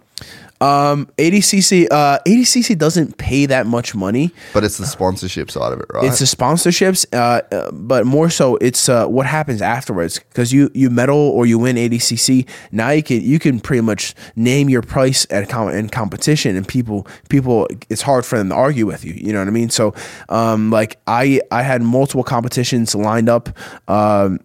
Um 0.60 1.06
ADCC 1.18 1.86
uh 1.90 2.18
ADCC 2.26 2.76
doesn't 2.76 3.16
pay 3.18 3.46
that 3.46 3.66
much 3.66 3.94
money 3.94 4.32
But 4.52 4.64
it's 4.64 4.78
the 4.78 4.86
sponsorship 4.86 5.50
side 5.50 5.72
of 5.72 5.80
it, 5.80 5.86
right? 5.92 6.04
It's 6.04 6.18
the 6.18 6.24
sponsorships, 6.24 7.06
uh, 7.12 7.42
uh, 7.54 7.70
but 7.72 8.06
more 8.06 8.30
so, 8.30 8.56
it's 8.56 8.88
uh, 8.88 9.06
what 9.06 9.26
happens 9.26 9.62
afterwards. 9.62 10.18
Because 10.18 10.52
you 10.52 10.70
you 10.74 10.90
medal 10.90 11.16
or 11.16 11.46
you 11.46 11.58
win 11.58 11.76
ADCC, 11.76 12.48
now 12.72 12.90
you 12.90 13.02
can 13.02 13.20
you 13.20 13.38
can 13.38 13.60
pretty 13.60 13.82
much 13.82 14.14
name 14.36 14.68
your 14.68 14.82
price 14.82 15.26
at 15.30 15.48
com- 15.48 15.70
in 15.70 15.88
competition, 15.88 16.56
and 16.56 16.66
people 16.66 17.06
people 17.28 17.68
it's 17.88 18.02
hard 18.02 18.24
for 18.24 18.38
them 18.38 18.48
to 18.48 18.54
argue 18.54 18.86
with 18.86 19.04
you. 19.04 19.14
You 19.14 19.32
know 19.32 19.38
what 19.38 19.48
I 19.48 19.52
mean? 19.52 19.70
So, 19.70 19.94
um, 20.28 20.70
like 20.70 20.98
I 21.06 21.40
I 21.50 21.62
had 21.62 21.82
multiple 21.82 22.24
competitions 22.24 22.94
lined 22.94 23.28
up. 23.28 23.48
Um, 23.88 24.40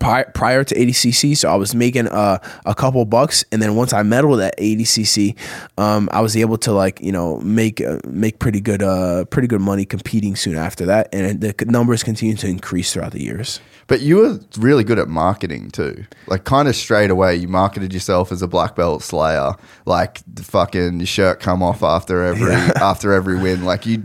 prior 0.00 0.64
to 0.64 0.74
ADCC, 0.74 1.36
so 1.36 1.48
I 1.50 1.54
was 1.56 1.74
making 1.74 2.08
uh, 2.08 2.38
a 2.64 2.74
couple 2.74 3.04
bucks, 3.04 3.44
and 3.52 3.62
then 3.62 3.76
once 3.76 3.92
I 3.92 4.02
medaled 4.02 4.44
at 4.44 4.58
ADCC, 4.58 5.36
um, 5.78 6.08
I 6.12 6.20
was 6.20 6.36
able 6.36 6.58
to 6.58 6.72
like 6.72 7.00
you 7.00 7.12
know 7.12 7.38
make 7.40 7.80
uh, 7.80 7.98
make 8.06 8.38
pretty 8.38 8.60
good 8.60 8.82
uh, 8.82 9.24
pretty 9.26 9.48
good 9.48 9.60
money 9.60 9.84
competing 9.84 10.36
soon 10.36 10.56
after 10.56 10.86
that, 10.86 11.08
and 11.12 11.40
the 11.40 11.54
numbers 11.66 12.02
continue 12.02 12.36
to 12.36 12.48
increase 12.48 12.92
throughout 12.92 13.12
the 13.12 13.22
years. 13.22 13.60
But 13.88 14.00
you 14.00 14.16
were 14.16 14.40
really 14.58 14.82
good 14.82 14.98
at 14.98 15.08
marketing 15.08 15.70
too. 15.70 16.04
Like 16.26 16.44
kind 16.44 16.66
of 16.66 16.74
straight 16.74 17.10
away, 17.10 17.36
you 17.36 17.46
marketed 17.46 17.94
yourself 17.94 18.32
as 18.32 18.42
a 18.42 18.48
black 18.48 18.74
belt 18.74 19.02
slayer. 19.02 19.52
Like 19.84 20.20
the 20.26 20.42
fucking 20.42 20.98
your 20.98 21.06
shirt 21.06 21.40
come 21.40 21.62
off 21.62 21.82
after 21.82 22.24
every 22.24 22.52
after 22.80 23.12
every 23.12 23.38
win. 23.38 23.64
Like 23.64 23.86
you, 23.86 24.02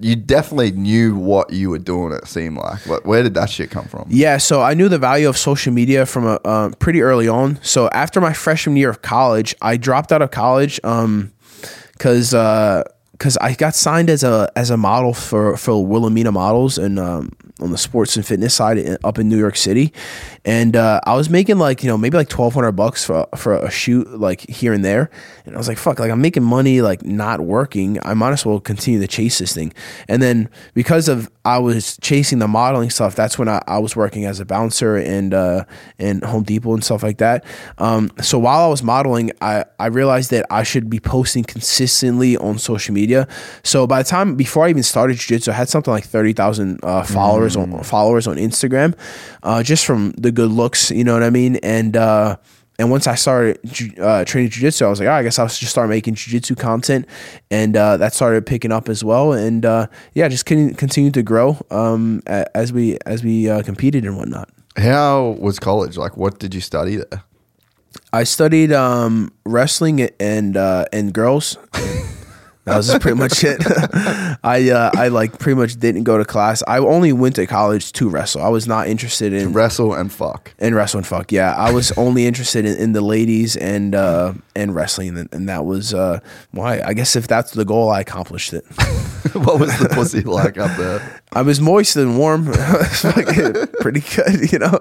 you 0.00 0.16
definitely 0.16 0.72
knew 0.72 1.14
what 1.14 1.52
you 1.52 1.70
were 1.70 1.78
doing. 1.78 2.12
It 2.12 2.26
seemed 2.26 2.56
like. 2.56 2.80
What, 2.86 3.04
where 3.04 3.22
did 3.22 3.34
that 3.34 3.50
shit 3.50 3.70
come 3.70 3.86
from? 3.86 4.06
Yeah, 4.08 4.38
so 4.38 4.62
I 4.62 4.74
knew 4.74 4.88
the 4.88 4.98
value 4.98 5.28
of 5.28 5.36
social 5.36 5.72
media 5.72 6.06
from 6.06 6.26
a 6.26 6.40
um, 6.44 6.72
pretty 6.74 7.02
early 7.02 7.28
on. 7.28 7.62
So 7.62 7.88
after 7.90 8.20
my 8.20 8.32
freshman 8.32 8.76
year 8.76 8.90
of 8.90 9.02
college, 9.02 9.54
I 9.60 9.76
dropped 9.76 10.10
out 10.10 10.22
of 10.22 10.30
college 10.30 10.76
because 10.76 12.30
because 13.12 13.36
I 13.36 13.54
got 13.54 13.74
signed 13.74 14.10
as 14.10 14.24
a 14.24 14.50
as 14.56 14.70
a 14.70 14.76
model 14.76 15.12
for 15.12 15.56
for 15.56 15.84
Wilhelmina 15.84 16.32
Models 16.32 16.78
and 16.78 16.98
um, 16.98 17.32
on 17.60 17.70
the 17.70 17.78
sports 17.78 18.16
and 18.16 18.26
fitness 18.26 18.52
side 18.54 18.78
in, 18.78 18.98
up 19.04 19.18
in 19.18 19.28
New 19.28 19.38
York 19.38 19.56
City, 19.56 19.92
and 20.44 20.74
uh, 20.74 21.00
I 21.04 21.14
was 21.14 21.30
making 21.30 21.58
like 21.58 21.82
you 21.82 21.88
know 21.88 21.96
maybe 21.96 22.16
like 22.16 22.28
twelve 22.28 22.54
hundred 22.54 22.72
bucks 22.72 23.04
for 23.04 23.26
for 23.36 23.54
a 23.54 23.70
shoot 23.70 24.10
like 24.18 24.40
here 24.48 24.72
and 24.72 24.84
there, 24.84 25.10
and 25.46 25.54
I 25.54 25.58
was 25.58 25.68
like 25.68 25.78
fuck 25.78 25.98
like 26.00 26.10
I'm 26.10 26.20
making 26.20 26.42
money 26.42 26.82
like 26.82 27.04
not 27.04 27.40
working. 27.40 27.98
I 28.04 28.14
might 28.14 28.32
as 28.32 28.44
well 28.44 28.58
continue 28.60 29.00
to 29.00 29.06
chase 29.06 29.38
this 29.38 29.54
thing, 29.54 29.72
and 30.08 30.20
then 30.20 30.48
because 30.74 31.08
of 31.08 31.30
I 31.44 31.58
was 31.58 31.96
chasing 32.00 32.38
the 32.38 32.48
modeling 32.48 32.90
stuff, 32.90 33.14
that's 33.14 33.38
when 33.38 33.48
I, 33.48 33.62
I 33.66 33.78
was 33.78 33.94
working 33.94 34.24
as 34.24 34.40
a 34.40 34.44
bouncer 34.44 34.96
and 34.96 35.32
uh, 35.32 35.64
and 35.98 36.24
Home 36.24 36.42
Depot 36.42 36.74
and 36.74 36.82
stuff 36.82 37.02
like 37.02 37.18
that. 37.18 37.44
Um, 37.78 38.10
so 38.20 38.38
while 38.38 38.64
I 38.64 38.68
was 38.68 38.82
modeling, 38.82 39.30
I 39.40 39.64
I 39.78 39.86
realized 39.86 40.30
that 40.30 40.44
I 40.50 40.64
should 40.64 40.90
be 40.90 40.98
posting 40.98 41.44
consistently 41.44 42.36
on 42.36 42.58
social 42.58 42.94
media. 42.94 43.28
So 43.62 43.86
by 43.86 44.02
the 44.02 44.08
time 44.08 44.34
before 44.34 44.64
I 44.64 44.70
even 44.70 44.82
started 44.82 45.18
jiu-jitsu, 45.18 45.52
I 45.52 45.54
had 45.54 45.68
something 45.68 45.92
like 45.92 46.04
thirty 46.04 46.32
thousand 46.32 46.80
uh, 46.82 47.04
followers 47.04 47.43
on 47.56 47.82
followers 47.84 48.26
on 48.26 48.36
Instagram, 48.36 48.94
uh, 49.42 49.62
just 49.62 49.84
from 49.86 50.12
the 50.12 50.32
good 50.32 50.50
looks. 50.50 50.90
You 50.90 51.04
know 51.04 51.12
what 51.12 51.22
I 51.22 51.30
mean? 51.30 51.56
And 51.56 51.96
uh, 51.96 52.36
and 52.78 52.90
once 52.90 53.06
I 53.06 53.14
started 53.14 53.58
uh, 54.00 54.24
training 54.24 54.50
jiu-jitsu, 54.50 54.84
I 54.84 54.88
was 54.88 54.98
like, 54.98 55.08
oh, 55.08 55.12
I 55.12 55.22
guess 55.22 55.38
I'll 55.38 55.46
just 55.46 55.70
start 55.70 55.88
making 55.88 56.14
jiu-jitsu 56.14 56.56
content, 56.56 57.06
and 57.50 57.76
uh, 57.76 57.96
that 57.98 58.14
started 58.14 58.46
picking 58.46 58.72
up 58.72 58.88
as 58.88 59.04
well. 59.04 59.32
And 59.32 59.64
uh, 59.64 59.86
yeah, 60.14 60.28
just 60.28 60.46
con- 60.46 60.74
continued 60.74 61.14
to 61.14 61.22
grow 61.22 61.56
um, 61.70 62.22
as 62.26 62.72
we 62.72 62.98
as 63.06 63.22
we 63.22 63.48
uh, 63.48 63.62
competed 63.62 64.04
and 64.04 64.16
whatnot. 64.16 64.48
How 64.76 65.36
was 65.38 65.60
college? 65.60 65.96
Like, 65.96 66.16
what 66.16 66.38
did 66.40 66.54
you 66.54 66.60
study 66.60 66.96
there? 66.96 67.22
I 68.12 68.24
studied 68.24 68.72
um, 68.72 69.32
wrestling 69.44 70.08
and 70.18 70.56
uh, 70.56 70.86
and 70.92 71.12
girls. 71.12 71.58
That 72.64 72.78
was 72.78 72.98
pretty 72.98 73.18
much 73.18 73.44
it. 73.44 73.60
I 74.42 74.70
uh, 74.70 74.90
I 74.94 75.08
like 75.08 75.38
pretty 75.38 75.58
much 75.58 75.78
didn't 75.78 76.04
go 76.04 76.16
to 76.16 76.24
class. 76.24 76.62
I 76.66 76.78
only 76.78 77.12
went 77.12 77.36
to 77.36 77.46
college 77.46 77.92
to 77.92 78.08
wrestle. 78.08 78.42
I 78.42 78.48
was 78.48 78.66
not 78.66 78.86
interested 78.88 79.34
in 79.34 79.52
Wrestle 79.52 79.92
and 79.92 80.10
fuck. 80.10 80.54
and 80.58 80.74
wrestle 80.74 80.98
and 80.98 81.06
fuck. 81.06 81.30
Yeah, 81.30 81.54
I 81.54 81.72
was 81.72 81.92
only 81.98 82.26
interested 82.26 82.64
in, 82.64 82.76
in 82.78 82.92
the 82.92 83.02
ladies 83.02 83.56
and 83.56 83.94
uh, 83.94 84.32
and 84.56 84.74
wrestling, 84.74 85.18
and, 85.18 85.28
and 85.32 85.48
that 85.48 85.66
was 85.66 85.92
uh, 85.92 86.20
why. 86.52 86.80
I 86.80 86.94
guess 86.94 87.16
if 87.16 87.28
that's 87.28 87.50
the 87.52 87.66
goal, 87.66 87.90
I 87.90 88.00
accomplished 88.00 88.54
it. 88.54 88.64
what 89.34 89.60
was 89.60 89.78
the 89.78 89.90
pussy 89.90 90.22
like 90.22 90.56
up 90.56 90.74
there? 90.78 91.22
I 91.34 91.42
was 91.42 91.60
moist 91.60 91.96
and 91.96 92.16
warm, 92.18 92.46
pretty 93.80 94.00
good, 94.14 94.52
you 94.52 94.58
know, 94.58 94.78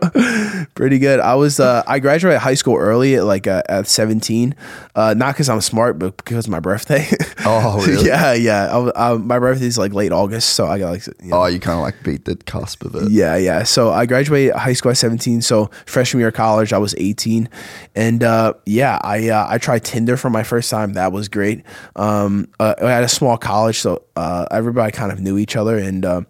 pretty 0.75 0.99
good. 0.99 1.19
I 1.19 1.35
was 1.35 1.59
uh, 1.59 1.83
I 1.87 1.99
graduated 1.99 2.41
high 2.41 2.53
school 2.53 2.77
early, 2.77 3.15
at 3.15 3.23
like 3.25 3.47
uh, 3.47 3.63
at 3.67 3.87
seventeen, 3.87 4.55
uh, 4.95 5.13
not 5.17 5.33
because 5.33 5.49
I'm 5.49 5.61
smart, 5.61 5.97
but 5.99 6.17
because 6.17 6.47
my 6.47 6.59
birthday. 6.59 7.07
Oh, 7.45 7.83
really? 7.85 8.05
yeah, 8.07 8.33
yeah. 8.33 8.77
I, 8.95 9.13
I- 9.13 9.17
my 9.17 9.37
is 9.53 9.77
like 9.77 9.93
late 9.93 10.11
August, 10.11 10.49
so 10.49 10.67
I 10.67 10.79
got 10.79 10.91
like 10.91 11.07
you 11.21 11.29
know, 11.29 11.41
Oh, 11.43 11.45
you 11.47 11.59
kind 11.59 11.77
of 11.77 11.81
like 11.83 12.01
beat 12.03 12.25
the 12.25 12.35
cusp 12.35 12.83
of 12.85 12.95
it. 12.95 13.11
yeah, 13.11 13.35
yeah. 13.35 13.63
So 13.63 13.91
I 13.91 14.05
graduated 14.05 14.55
high 14.55 14.73
school 14.73 14.91
at 14.91 14.97
17. 14.97 15.41
So 15.41 15.69
freshman 15.85 16.19
year 16.19 16.29
of 16.29 16.33
college, 16.35 16.71
I 16.71 16.77
was 16.77 16.93
18, 16.97 17.49
and 17.95 18.23
uh, 18.23 18.53
yeah, 18.65 18.99
I 19.03 19.29
uh, 19.29 19.45
I 19.49 19.57
tried 19.57 19.83
Tinder 19.83 20.17
for 20.17 20.29
my 20.29 20.43
first 20.43 20.69
time. 20.69 20.93
That 20.93 21.11
was 21.11 21.29
great. 21.29 21.63
Um, 21.95 22.47
uh, 22.59 22.75
I 22.81 22.91
had 22.91 23.03
a 23.03 23.09
small 23.09 23.37
college, 23.37 23.79
so 23.79 24.03
uh, 24.15 24.45
everybody 24.51 24.91
kind 24.91 25.11
of 25.11 25.19
knew 25.19 25.37
each 25.37 25.55
other, 25.55 25.77
and 25.77 26.05
uh, 26.05 26.21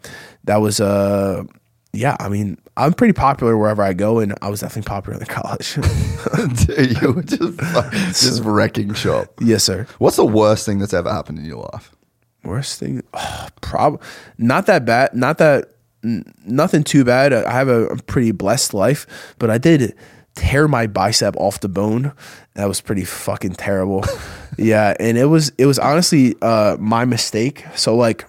that 0.46 0.58
was 0.58 0.80
uh, 0.80 1.44
yeah. 1.94 2.16
I 2.20 2.30
mean, 2.30 2.58
I'm 2.78 2.94
pretty 2.94 3.14
popular 3.14 3.58
wherever 3.58 3.82
I 3.84 3.94
go, 3.94 4.20
and 4.20 4.34
I 4.42 4.50
was 4.50 4.62
definitely 4.62 4.90
popular 4.90 5.20
in 5.20 5.26
college. 5.28 5.76
Dude, 6.66 7.02
you 7.02 7.14
were 7.14 7.24
just 7.24 7.60
just 8.24 8.44
wrecking 8.44 8.94
shop. 8.94 9.28
yes, 9.42 9.64
sir. 9.64 9.88
What's 10.00 10.18
the 10.18 10.26
worst 10.26 10.66
thing 10.66 10.80
that's 10.80 10.94
ever 10.94 11.12
happened 11.12 11.40
in 11.40 11.46
your 11.46 11.70
life? 11.74 11.92
Worst 12.44 12.80
thing, 12.80 13.04
oh, 13.14 13.48
prob 13.62 14.02
not 14.38 14.66
that 14.66 14.86
bad. 14.86 15.14
Not 15.14 15.38
that 15.38 15.74
n- 16.04 16.26
nothing 16.46 16.84
too 16.84 17.04
bad. 17.06 17.34
I 17.34 17.52
have 17.52 17.70
a, 17.70 17.86
a 17.88 17.98
pretty 18.04 18.32
blessed 18.32 18.74
life, 18.74 19.06
but 19.40 19.50
I 19.50 19.58
did 19.58 19.96
tear 20.36 20.68
my 20.68 20.88
bicep 20.88 21.36
off 21.38 21.60
the 21.60 21.70
bone. 21.70 22.12
That 22.56 22.66
was 22.66 22.82
pretty 22.82 23.06
fucking 23.06 23.54
terrible. 23.54 24.04
yeah, 24.58 24.96
and 25.00 25.18
it 25.18 25.26
was 25.26 25.52
it 25.58 25.66
was 25.68 25.80
honestly 25.80 26.36
uh, 26.42 26.76
my 26.80 27.06
mistake. 27.06 27.64
So 27.76 27.96
like, 27.96 28.26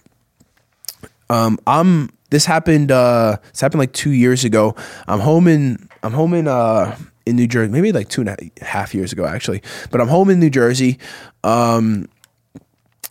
um, 1.35 1.59
I'm 1.67 2.11
this 2.31 2.45
happened. 2.45 2.91
Uh, 2.91 3.39
this 3.51 3.61
happened 3.61 3.81
like 3.81 3.93
two 3.93 4.11
years 4.11 4.45
ago. 4.45 4.75
I'm 5.07 5.21
home 5.21 5.49
in 5.49 5.89
I'm 6.03 6.13
home 6.13 6.35
in 6.35 6.49
uh 6.49 6.97
in 7.27 7.37
New 7.37 7.47
Jersey, 7.47 7.73
maybe 7.73 7.93
like 7.93 8.09
two 8.09 8.21
and 8.21 8.31
a 8.31 8.65
half 8.65 8.95
years 8.95 9.13
ago 9.13 9.25
actually. 9.25 9.63
But 9.91 10.01
I'm 10.01 10.09
home 10.09 10.31
in 10.31 10.39
New 10.39 10.51
Jersey. 10.51 10.99
Um, 11.43 12.09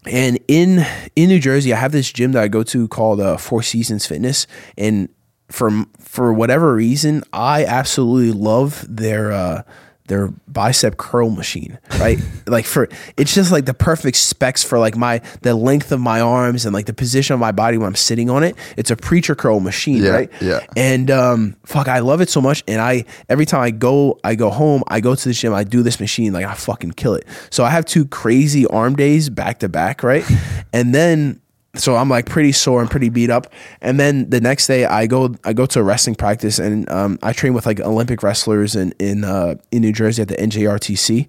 and 0.06 0.40
in 0.48 0.86
in 1.16 1.30
New 1.30 1.40
Jersey, 1.40 1.74
I 1.74 1.78
have 1.78 1.92
this 1.92 2.12
gym 2.12 2.34
that 2.34 2.44
I 2.44 2.48
go 2.48 2.64
to 2.64 2.88
called 2.88 3.20
uh, 3.20 3.38
Four 3.38 3.64
Seasons 3.64 4.06
Fitness, 4.06 4.48
and 4.78 5.10
for 5.50 5.86
for 6.00 6.34
whatever 6.34 6.74
reason, 6.76 7.24
I 7.32 7.66
absolutely 7.66 8.38
love 8.38 8.86
their 8.90 9.32
uh, 9.32 9.64
their 10.08 10.28
bicep 10.48 10.98
curl 10.98 11.30
machine. 11.30 11.80
Right, 12.00 12.20
like 12.48 12.66
for 12.66 12.90
it's 13.18 13.34
just 13.34 13.52
like 13.52 13.66
the 13.66 13.74
perfect 13.74 14.18
specs 14.18 14.64
for 14.64 14.78
like 14.80 14.96
my 14.98 15.22
the 15.42 15.56
length 15.56 15.92
of 15.92 16.00
my 16.00 16.20
arms 16.22 16.66
and 16.66 16.74
like 16.74 16.86
the 16.88 16.94
position 16.94 17.34
of 17.34 17.40
my 17.40 17.52
body 17.52 17.78
when 17.78 17.88
I'm 17.88 17.96
sitting 17.96 18.30
on 18.30 18.44
it. 18.44 18.56
It's 18.78 18.92
a 18.92 18.96
preacher 18.96 19.36
curl 19.36 19.60
machine, 19.60 20.04
Yeah, 20.04 20.10
right? 20.10 20.32
yeah. 20.42 20.60
And 20.76 21.10
um, 21.10 21.56
fuck, 21.66 21.88
I 21.88 22.00
love 22.00 22.22
it 22.22 22.30
so 22.30 22.42
much. 22.42 22.64
And 22.68 22.82
I 22.82 23.06
every 23.30 23.46
time 23.46 23.62
I 23.62 23.72
go, 23.72 24.20
I 24.24 24.36
go 24.36 24.50
home, 24.50 24.84
I 24.88 25.00
go 25.00 25.16
to 25.16 25.30
the 25.30 25.34
gym, 25.34 25.54
I 25.54 25.64
do 25.64 25.84
this 25.84 26.00
machine, 26.00 26.34
like 26.34 26.46
I 26.46 26.54
fucking 26.54 26.92
kill 26.92 27.16
it. 27.16 27.26
So 27.50 27.64
I 27.64 27.70
have 27.70 27.86
two 27.86 28.06
crazy 28.06 28.66
arm 28.68 28.96
days 28.96 29.30
back 29.30 29.60
to 29.60 29.70
back, 29.70 30.04
right? 30.04 30.26
and 30.74 30.94
then 30.94 31.40
so 31.76 31.96
I'm 31.96 32.10
like 32.10 32.28
pretty 32.28 32.52
sore 32.52 32.82
and 32.82 32.90
pretty 32.90 33.10
beat 33.10 33.30
up. 33.30 33.52
And 33.82 34.00
then 34.00 34.30
the 34.30 34.40
next 34.40 34.68
day 34.68 34.86
I 34.86 35.08
go 35.08 35.36
I 35.44 35.54
go 35.54 35.66
to 35.66 35.80
a 35.80 35.84
wrestling 35.84 36.16
practice 36.16 36.60
and 36.60 36.90
um, 36.90 37.18
I 37.24 37.34
train 37.34 37.54
with 37.54 37.66
like 37.66 37.80
Olympic 37.80 38.22
wrestlers 38.22 38.76
in 38.76 38.94
in 39.00 39.24
uh, 39.24 39.56
in 39.72 39.82
New 39.82 39.92
Jersey 39.92 40.22
at 40.22 40.28
the 40.28 40.36
NJRTC, 40.36 41.28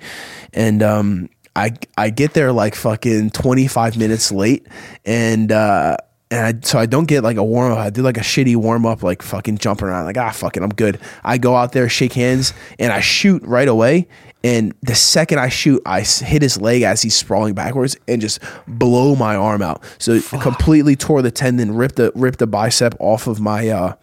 and 0.53 0.83
um, 0.83 1.31
I 1.57 1.73
I 1.97 2.11
get 2.11 2.35
there 2.35 2.53
like 2.53 2.75
fucking 2.75 3.31
25 3.31 3.97
minutes 3.97 4.33
late 4.33 4.67
and. 5.05 5.51
Uh, 5.51 5.97
and 6.31 6.47
I, 6.47 6.67
so 6.67 6.79
I 6.79 6.87
don't 6.87 7.07
get 7.07 7.23
like 7.23 7.37
a 7.37 7.45
warm 7.45 7.71
up. 7.73 7.79
I 7.79 7.91
did 7.91 8.03
like 8.03 8.17
a 8.17 8.23
shitty 8.23 8.57
warm 8.57 8.87
up, 8.87 9.05
like 9.05 9.23
fucking 9.23 9.59
jumping 9.59 9.87
around, 9.87 10.07
like 10.07 10.17
ah, 10.17 10.31
fucking 10.31 10.65
I'm 10.65 10.71
good. 10.71 10.99
I 11.23 11.39
go 11.39 11.55
out 11.55 11.73
there, 11.73 11.89
shake 11.89 12.15
hands, 12.15 12.55
and 12.79 12.93
I 12.93 13.01
shoot 13.01 13.43
right 13.45 13.69
away. 13.69 14.09
And 14.45 14.75
the 14.83 14.95
second 14.95 15.39
I 15.39 15.49
shoot, 15.49 15.81
I 15.87 16.03
hit 16.03 16.43
his 16.43 16.61
leg 16.61 16.83
as 16.83 17.01
he's 17.01 17.17
sprawling 17.17 17.55
backwards 17.55 17.97
and 18.07 18.21
just 18.21 18.41
blow 18.69 19.17
my 19.17 19.37
arm 19.37 19.63
out. 19.63 19.83
So 19.99 20.13
it 20.13 20.25
completely 20.43 20.97
tore 20.97 21.23
the 21.23 21.31
tendon, 21.31 21.75
ripped 21.75 21.97
the 21.97 22.13
ripped 22.15 22.41
the 22.41 22.47
bicep 22.47 22.95
off 23.01 23.27
of 23.27 23.41
my 23.41 23.71
uh, 23.71 23.95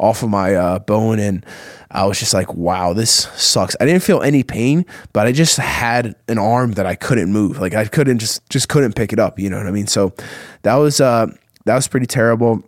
off 0.00 0.22
of 0.22 0.30
my 0.30 0.54
uh, 0.54 0.78
bone, 0.78 1.18
and 1.18 1.44
I 1.90 2.06
was 2.06 2.18
just 2.18 2.32
like, 2.32 2.54
wow, 2.54 2.94
this 2.94 3.28
sucks. 3.36 3.76
I 3.80 3.84
didn't 3.84 4.02
feel 4.02 4.22
any 4.22 4.42
pain, 4.42 4.86
but 5.12 5.26
I 5.26 5.32
just 5.32 5.58
had 5.58 6.16
an 6.26 6.38
arm 6.38 6.72
that 6.72 6.86
I 6.86 6.94
couldn't 6.94 7.30
move. 7.30 7.60
Like 7.60 7.74
I 7.74 7.84
couldn't 7.84 8.18
just 8.18 8.48
just 8.48 8.70
couldn't 8.70 8.94
pick 8.94 9.12
it 9.12 9.18
up. 9.18 9.38
You 9.38 9.50
know 9.50 9.58
what 9.58 9.66
I 9.66 9.72
mean? 9.72 9.88
So 9.88 10.14
that 10.62 10.76
was 10.76 11.02
uh, 11.02 11.26
that 11.66 11.74
was 11.74 11.86
pretty 11.86 12.06
terrible 12.06 12.64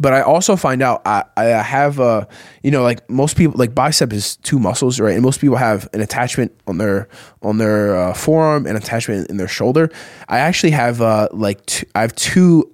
but 0.00 0.12
I 0.12 0.20
also 0.22 0.56
find 0.56 0.82
out 0.82 1.02
I, 1.06 1.24
I 1.36 1.44
have 1.44 1.98
a, 1.98 2.28
you 2.62 2.70
know 2.70 2.82
like 2.82 3.08
most 3.08 3.36
people 3.36 3.56
like 3.58 3.74
bicep 3.74 4.12
is 4.12 4.36
two 4.36 4.58
muscles 4.58 5.00
right 5.00 5.14
and 5.14 5.22
most 5.22 5.40
people 5.40 5.56
have 5.56 5.88
an 5.92 6.00
attachment 6.00 6.52
on 6.66 6.78
their 6.78 7.08
on 7.42 7.58
their 7.58 7.96
uh, 7.96 8.14
forearm 8.14 8.66
and 8.66 8.76
attachment 8.76 9.30
in 9.30 9.36
their 9.36 9.48
shoulder 9.48 9.90
I 10.28 10.38
actually 10.38 10.72
have 10.72 11.00
uh 11.00 11.28
like 11.32 11.64
two, 11.66 11.86
I 11.94 12.00
have 12.02 12.14
two 12.14 12.70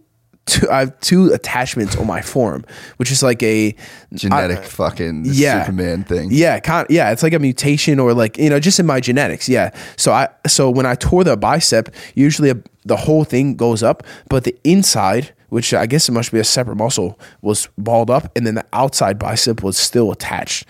two 0.46 0.68
I 0.68 0.80
have 0.80 0.98
two 1.00 1.32
attachments 1.32 1.96
on 1.96 2.06
my 2.06 2.20
forearm 2.20 2.64
which 2.96 3.10
is 3.12 3.22
like 3.22 3.42
a 3.42 3.74
Genetic 4.14 4.58
I- 4.58 4.62
fucking 4.62 5.22
yeah. 5.26 5.62
Superman 5.64 6.04
thing. 6.04 6.28
yeah, 6.32 6.58
kind 6.58 6.86
yeah, 6.90 7.12
it's 7.12 7.22
like 7.22 7.32
a 7.32 7.38
mutation 7.38 8.00
or 8.00 8.12
like 8.14 8.36
you 8.38 8.50
know 8.50 8.58
just 8.58 8.80
in 8.80 8.86
my 8.86 8.98
genetics. 9.00 9.48
Yeah. 9.48 9.70
So 9.96 10.12
I 10.12 10.28
so 10.46 10.68
when 10.70 10.84
I 10.86 10.96
tore 10.96 11.22
the 11.24 11.36
bicep, 11.36 11.94
usually 12.14 12.50
a, 12.50 12.56
the 12.84 12.96
whole 12.96 13.24
thing 13.24 13.54
goes 13.54 13.82
up, 13.84 14.02
but 14.28 14.42
the 14.44 14.54
inside, 14.64 15.32
which 15.52 15.74
I 15.74 15.84
guess 15.84 16.08
it 16.08 16.12
must 16.12 16.32
be 16.32 16.38
a 16.38 16.44
separate 16.44 16.76
muscle, 16.76 17.18
was 17.42 17.68
balled 17.76 18.08
up, 18.08 18.32
and 18.34 18.46
then 18.46 18.54
the 18.54 18.64
outside 18.72 19.18
bicep 19.18 19.62
was 19.62 19.76
still 19.76 20.10
attached. 20.10 20.64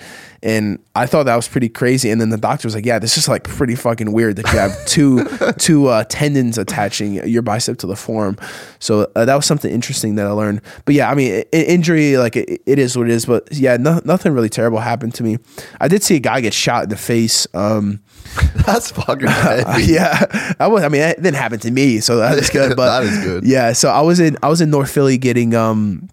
And 0.45 0.81
I 0.97 1.07
thought 1.07 1.25
that 1.27 1.37
was 1.37 1.47
pretty 1.47 1.69
crazy. 1.69 2.11
And 2.11 2.21
then 2.21 2.31
the 2.31 2.37
doctor 2.37 2.67
was 2.67 2.75
like, 2.75 2.85
"Yeah, 2.85 2.99
this 2.99 3.17
is 3.17 3.29
like 3.29 3.45
pretty 3.45 3.77
fucking 3.77 4.11
weird 4.13 4.37
that 4.37 4.53
you 4.53 4.59
have 4.59 4.87
two 4.87 5.25
two 5.59 5.87
uh, 5.87 6.03
tendons 6.09 6.59
attaching 6.59 7.15
your 7.29 7.43
bicep 7.43 7.79
to 7.79 7.87
the 7.87 7.95
forearm." 7.95 8.37
So 8.81 9.11
uh, 9.15 9.25
that 9.25 9.37
was 9.37 9.47
something 9.47 9.71
interesting 9.71 10.17
that 10.17 10.27
I 10.27 10.31
learned. 10.31 10.61
But 10.85 10.95
yeah, 10.97 11.09
I 11.11 11.15
mean, 11.15 11.45
i- 11.53 11.57
injury 11.57 12.17
like 12.17 12.35
it, 12.37 12.61
it 12.67 12.79
is 12.81 12.97
what 12.99 13.09
it 13.09 13.13
is. 13.13 13.25
But 13.27 13.53
yeah, 13.53 13.77
no, 13.77 14.01
nothing 14.05 14.33
really 14.33 14.49
terrible 14.49 14.79
happened 14.81 15.15
to 15.15 15.23
me. 15.23 15.39
I 15.81 15.87
did 15.87 16.03
see 16.03 16.17
a 16.17 16.21
guy 16.21 16.41
get 16.41 16.55
shot 16.55 16.83
in 16.85 16.89
the 16.89 16.97
face. 16.97 17.47
Um, 17.55 18.01
That's 18.67 18.91
fucking 18.91 19.27
heavy. 19.29 19.93
yeah, 19.93 20.55
I 20.59 20.67
was. 20.67 20.83
I 20.83 20.89
mean, 20.89 21.03
it 21.03 21.17
didn't 21.23 21.37
happen 21.37 21.61
to 21.61 21.71
me, 21.71 22.01
so 22.01 22.17
that 22.17 22.37
is 22.39 22.51
good. 22.51 22.77
But 22.77 23.01
That 23.01 23.05
is 23.13 23.25
good. 23.25 23.45
Yeah, 23.45 23.73
so 23.75 23.91
I 23.91 24.01
was 24.01 24.19
in 24.19 24.37
I 24.43 24.49
was 24.49 24.61
in 24.61 24.71
North 24.71 24.91
Philly 24.91 25.19
getting 25.19 25.55
um 25.55 26.09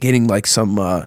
getting 0.00 0.26
like 0.26 0.46
some 0.46 0.78
uh 0.78 1.04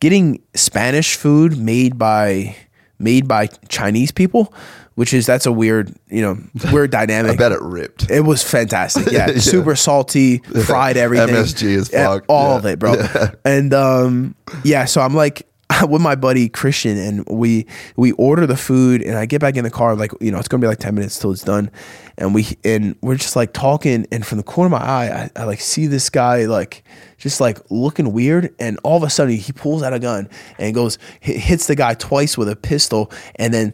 getting 0.00 0.42
Spanish 0.54 1.16
food 1.16 1.56
made 1.58 1.98
by 1.98 2.56
made 2.98 3.26
by 3.26 3.46
Chinese 3.68 4.12
people, 4.12 4.52
which 4.94 5.12
is 5.12 5.26
that's 5.26 5.46
a 5.46 5.52
weird 5.52 5.94
you 6.08 6.22
know 6.22 6.38
weird 6.72 6.90
dynamic. 6.90 7.32
I 7.32 7.36
bet 7.36 7.52
it 7.52 7.60
ripped. 7.62 8.10
It 8.10 8.20
was 8.22 8.42
fantastic. 8.42 9.10
Yeah, 9.12 9.30
Yeah. 9.30 9.38
super 9.38 9.74
salty, 9.76 10.38
fried 10.66 10.96
everything. 10.96 11.28
MSG 11.34 11.76
as 11.76 11.90
Yeah, 11.92 12.06
fuck. 12.08 12.24
all 12.28 12.50
Yeah. 12.50 12.56
of 12.58 12.66
it, 12.66 12.78
bro. 12.78 12.94
And 13.44 13.72
um, 13.74 14.34
yeah, 14.64 14.84
so 14.84 15.00
I'm 15.00 15.14
like 15.14 15.46
with 15.88 16.02
my 16.02 16.14
buddy 16.14 16.48
Christian, 16.50 16.98
and 16.98 17.24
we 17.28 17.66
we 17.96 18.12
order 18.12 18.46
the 18.46 18.56
food, 18.58 19.02
and 19.02 19.16
I 19.16 19.24
get 19.26 19.40
back 19.40 19.56
in 19.56 19.64
the 19.64 19.70
car, 19.70 19.96
like 19.96 20.12
you 20.20 20.30
know, 20.30 20.38
it's 20.38 20.46
gonna 20.48 20.60
be 20.60 20.66
like 20.66 20.78
ten 20.78 20.94
minutes 20.94 21.18
till 21.18 21.32
it's 21.32 21.42
done, 21.44 21.70
and 22.18 22.34
we 22.34 22.46
and 22.62 22.94
we're 23.00 23.16
just 23.16 23.36
like 23.36 23.52
talking, 23.54 24.06
and 24.12 24.24
from 24.26 24.36
the 24.38 24.44
corner 24.44 24.66
of 24.66 24.80
my 24.82 24.86
eye, 24.86 25.30
I, 25.36 25.40
I 25.40 25.44
like 25.44 25.60
see 25.60 25.86
this 25.86 26.10
guy 26.10 26.44
like 26.44 26.84
just 27.22 27.40
like 27.40 27.58
looking 27.70 28.12
weird, 28.12 28.52
and 28.58 28.80
all 28.82 28.96
of 28.96 29.04
a 29.04 29.10
sudden 29.10 29.36
he 29.36 29.52
pulls 29.52 29.82
out 29.82 29.92
a 29.92 30.00
gun 30.00 30.28
and 30.58 30.74
goes 30.74 30.98
hi- 31.24 31.32
hits 31.34 31.68
the 31.68 31.76
guy 31.76 31.94
twice 31.94 32.36
with 32.36 32.48
a 32.48 32.56
pistol, 32.56 33.12
and 33.36 33.54
then 33.54 33.72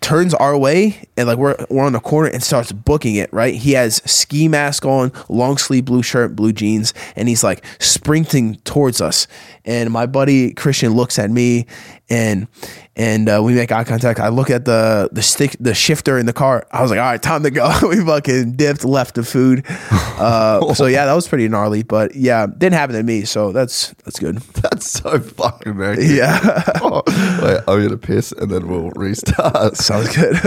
turns 0.00 0.34
our 0.34 0.58
way 0.58 1.08
and 1.16 1.28
like 1.28 1.38
we're 1.38 1.56
we're 1.70 1.84
on 1.84 1.92
the 1.92 2.00
corner 2.00 2.28
and 2.28 2.42
starts 2.42 2.72
booking 2.72 3.14
it 3.14 3.32
right? 3.32 3.54
He 3.54 3.72
has 3.72 3.96
ski 4.04 4.48
mask 4.48 4.84
on 4.84 5.12
long 5.28 5.56
sleeve 5.58 5.84
blue 5.84 6.02
shirt 6.02 6.36
blue 6.36 6.52
jeans 6.52 6.92
and 7.16 7.28
he's 7.28 7.42
like 7.42 7.64
sprinting 7.78 8.56
towards 8.64 9.00
us. 9.00 9.26
And 9.64 9.90
my 9.90 10.06
buddy 10.06 10.52
christian 10.54 10.92
looks 10.92 11.18
at 11.18 11.30
me 11.30 11.66
and 12.12 12.46
and 12.94 13.26
uh, 13.26 13.40
we 13.42 13.54
make 13.54 13.72
eye 13.72 13.84
contact. 13.84 14.20
I 14.20 14.28
look 14.28 14.50
at 14.50 14.66
the 14.66 15.08
the 15.12 15.22
stick 15.22 15.56
the 15.58 15.72
shifter 15.72 16.18
in 16.18 16.26
the 16.26 16.32
car. 16.34 16.66
I 16.70 16.82
was 16.82 16.90
like 16.90 17.00
all 17.00 17.06
right 17.06 17.22
time 17.22 17.42
to 17.42 17.50
go. 17.50 17.72
We 17.88 18.04
fucking 18.04 18.52
dipped 18.52 18.84
left 18.84 19.14
the 19.16 19.22
food. 19.24 19.64
Uh, 20.22 20.72
so 20.74 20.86
yeah 20.86 21.04
that 21.06 21.14
was 21.14 21.26
pretty 21.26 21.48
gnarly 21.48 21.82
but 21.82 22.14
yeah 22.14 22.46
didn't 22.46 22.74
happen 22.74 22.94
to 22.94 23.02
me 23.02 23.24
so 23.24 23.50
that's 23.50 23.88
that's 24.04 24.20
good. 24.20 24.36
That's 24.62 24.88
so 24.88 25.18
fucking 25.18 25.72
American. 25.72 26.14
yeah. 26.14 26.62
Oh, 26.80 27.02
wait, 27.42 27.60
I'm 27.66 27.82
gonna 27.82 27.96
piss 27.96 28.30
and 28.30 28.48
then 28.50 28.68
we'll 28.68 28.90
restart. 28.90 29.76
sounds 29.76 30.14
good. 30.14 30.38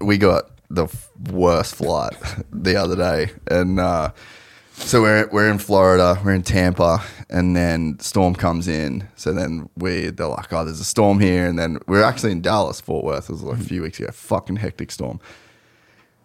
We 0.00 0.16
got 0.18 0.50
the 0.70 0.86
worst 1.32 1.74
flight 1.74 2.14
the 2.52 2.76
other 2.76 2.94
day, 2.94 3.32
and 3.50 3.80
uh, 3.80 4.10
so 4.78 5.02
we're 5.02 5.28
we're 5.28 5.50
in 5.50 5.58
Florida, 5.58 6.20
we're 6.24 6.34
in 6.34 6.42
Tampa, 6.42 7.02
and 7.28 7.54
then 7.54 7.98
storm 8.00 8.34
comes 8.34 8.68
in. 8.68 9.08
So 9.16 9.32
then 9.32 9.68
we 9.76 10.10
they're 10.10 10.26
like, 10.26 10.52
oh, 10.52 10.64
there's 10.64 10.80
a 10.80 10.84
storm 10.84 11.20
here, 11.20 11.46
and 11.46 11.58
then 11.58 11.78
we're 11.86 12.02
actually 12.02 12.32
in 12.32 12.40
Dallas, 12.40 12.80
Fort 12.80 13.04
Worth. 13.04 13.28
It 13.28 13.32
was 13.32 13.42
like 13.42 13.60
a 13.60 13.64
few 13.64 13.82
weeks 13.82 14.00
ago, 14.00 14.10
fucking 14.12 14.56
hectic 14.56 14.90
storm. 14.90 15.20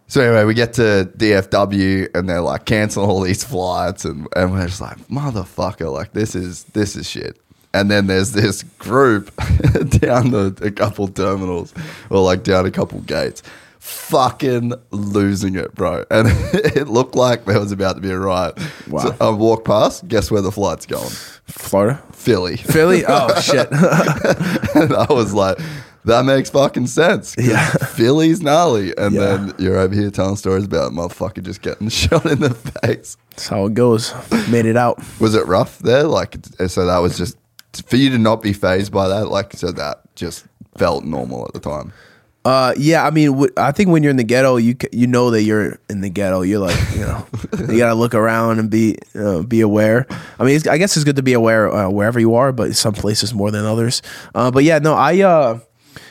So 0.08 0.22
anyway, 0.22 0.44
we 0.44 0.54
get 0.54 0.74
to 0.74 1.10
DFW 1.18 2.16
and 2.16 2.30
they're 2.30 2.42
like 2.42 2.66
cancel 2.66 3.04
all 3.04 3.22
these 3.22 3.44
flights 3.44 4.06
and, 4.06 4.28
and 4.36 4.52
we're 4.52 4.68
just 4.68 4.82
like 4.82 4.98
motherfucker, 5.08 5.92
like 5.92 6.14
this 6.14 6.36
is 6.36 6.66
this 6.66 6.96
is 6.96 7.10
shit. 7.10 7.40
And 7.74 7.90
then 7.90 8.06
there's 8.06 8.34
this 8.34 8.62
group 8.78 9.36
down 9.90 10.30
the 10.30 10.56
a 10.62 10.70
couple 10.70 11.08
terminals 11.08 11.74
or 12.12 12.22
like 12.22 12.44
down 12.44 12.68
a 12.68 12.72
couple 12.72 13.00
gates, 13.02 13.42
fucking 13.84 14.74
losing 14.92 15.56
it, 15.56 15.76
bro. 15.76 16.06
And 16.10 16.28
it 16.54 16.88
looked 16.88 17.16
like 17.16 17.44
there 17.46 17.60
was 17.60 17.74
about 17.74 17.96
to 17.96 18.02
be 18.02 18.10
a 18.10 18.18
riot. 18.18 18.58
Wow. 18.88 19.00
So 19.02 19.16
I 19.20 19.30
walk 19.30 19.66
past, 19.66 20.08
guess 20.08 20.32
where 20.32 20.42
the 20.42 20.52
flight's 20.52 20.86
going? 20.86 21.10
florida 21.46 22.02
Philly. 22.14 22.56
philly 22.56 23.04
oh 23.08 23.38
shit 23.42 23.70
and 24.76 24.94
I 24.94 25.06
was 25.10 25.34
like, 25.34 25.58
that 26.06 26.24
makes 26.24 26.50
fucking 26.50 26.88
sense. 26.88 27.36
Yeah. 27.38 27.66
Philly's 27.72 28.42
gnarly. 28.42 28.94
And 28.98 29.14
Yeah. 29.16 29.20
then 29.38 29.54
you're 29.60 29.78
over 29.78 29.94
here 29.94 30.10
telling 30.10 30.38
stories 30.38 30.64
about 30.64 30.92
a 30.92 30.96
motherfucker 30.96 31.44
just 31.44 31.62
getting 31.62 31.90
shot 31.90 32.26
in 32.26 32.40
the 32.40 32.52
face. 32.54 33.18
that's 33.32 33.50
how 33.50 33.66
it 33.66 33.74
goes 33.74 34.14
made 34.50 34.66
it 34.66 34.78
out 34.78 34.98
Was 35.20 35.36
it 35.36 35.46
rough 35.46 35.80
there? 35.80 36.04
Like, 36.04 36.38
so 36.68 36.86
that 36.86 37.00
was 37.00 37.18
just 37.18 37.36
for 37.86 37.98
you 37.98 38.10
to 38.12 38.18
not 38.18 38.42
be 38.42 38.54
phased 38.54 38.94
by 38.94 39.10
that. 39.10 39.28
Like, 39.28 39.54
so 39.54 39.72
that 39.74 40.00
just 40.16 40.46
felt 40.78 41.04
normal 41.04 41.46
at 41.46 41.54
the 41.54 41.60
time. 41.60 41.92
Uh, 42.46 42.74
yeah, 42.78 43.06
I 43.06 43.10
mean, 43.10 43.32
w- 43.32 43.54
I 43.56 43.72
think 43.72 43.90
when 43.90 44.04
you're 44.04 44.10
in 44.10 44.18
the 44.18 44.24
ghetto, 44.26 44.58
you 44.58 44.76
c- 44.82 44.90
you 44.92 45.08
know 45.08 45.32
that 45.32 45.44
you're 45.44 45.80
in 45.90 46.02
the 46.02 46.10
ghetto. 46.10 46.42
You're 46.42 46.60
like, 46.60 46.78
you 46.94 47.02
know, 47.02 47.26
you 47.70 47.78
gotta 47.78 47.94
look 47.96 48.14
around 48.14 48.60
and 48.60 48.70
be 48.70 48.98
uh, 49.16 49.44
be 49.44 49.62
aware. 49.62 50.06
I 50.40 50.44
mean, 50.44 50.56
it's, 50.58 50.68
I 50.68 50.78
guess 50.78 50.98
it's 50.98 51.06
good 51.06 51.16
to 51.16 51.24
be 51.24 51.34
aware 51.34 51.72
uh, 51.72 51.90
wherever 51.90 52.20
you 52.20 52.36
are, 52.36 52.52
but 52.52 52.76
some 52.76 52.94
places 52.94 53.34
more 53.34 53.50
than 53.50 53.64
others. 53.66 54.02
Uh, 54.36 54.52
but 54.52 54.64
yeah, 54.66 54.80
no, 54.80 54.94
I 54.94 55.22
uh, 55.22 55.60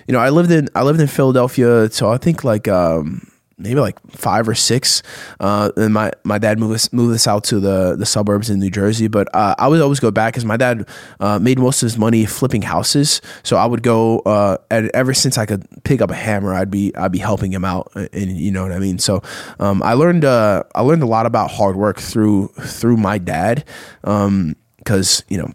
you 0.06 0.12
know, 0.14 0.20
I 0.20 0.30
lived 0.30 0.50
in 0.50 0.68
I 0.74 0.82
lived 0.84 1.00
in 1.00 1.06
Philadelphia, 1.06 1.90
so 1.90 2.10
I 2.10 2.16
think 2.16 2.44
like 2.44 2.66
um 2.66 3.26
maybe 3.58 3.80
like 3.80 3.98
five 4.10 4.48
or 4.48 4.54
six. 4.54 5.02
Uh, 5.40 5.70
and 5.76 5.94
my, 5.94 6.12
my 6.24 6.38
dad 6.38 6.58
moved 6.58 6.74
us 6.74 6.92
moved 6.92 7.14
us 7.14 7.26
out 7.26 7.44
to 7.44 7.60
the 7.60 7.96
the 7.96 8.06
suburbs 8.06 8.50
in 8.50 8.58
New 8.58 8.70
Jersey. 8.70 9.08
But 9.08 9.28
uh, 9.34 9.54
I 9.58 9.68
would 9.68 9.80
always 9.80 10.00
go 10.00 10.10
back 10.10 10.32
because 10.32 10.44
my 10.44 10.56
dad 10.56 10.88
uh, 11.20 11.38
made 11.38 11.58
most 11.58 11.82
of 11.82 11.86
his 11.86 11.98
money 11.98 12.24
flipping 12.26 12.62
houses. 12.62 13.20
So 13.42 13.56
I 13.56 13.66
would 13.66 13.82
go. 13.82 14.20
Uh, 14.20 14.58
and 14.70 14.90
ever 14.94 15.14
since 15.14 15.38
I 15.38 15.46
could 15.46 15.66
pick 15.84 16.00
up 16.00 16.10
a 16.10 16.14
hammer, 16.14 16.54
I'd 16.54 16.70
be 16.70 16.94
I'd 16.96 17.12
be 17.12 17.18
helping 17.18 17.52
him 17.52 17.64
out, 17.64 17.92
and 17.94 18.36
you 18.36 18.50
know 18.50 18.62
what 18.62 18.72
I 18.72 18.78
mean. 18.78 18.98
So 18.98 19.22
um, 19.58 19.82
I 19.82 19.94
learned 19.94 20.24
uh, 20.24 20.64
I 20.74 20.82
learned 20.82 21.02
a 21.02 21.06
lot 21.06 21.26
about 21.26 21.50
hard 21.50 21.76
work 21.76 21.98
through 22.00 22.48
through 22.48 22.96
my 22.96 23.18
dad. 23.18 23.64
Because 24.02 25.22
you 25.28 25.38
know 25.38 25.52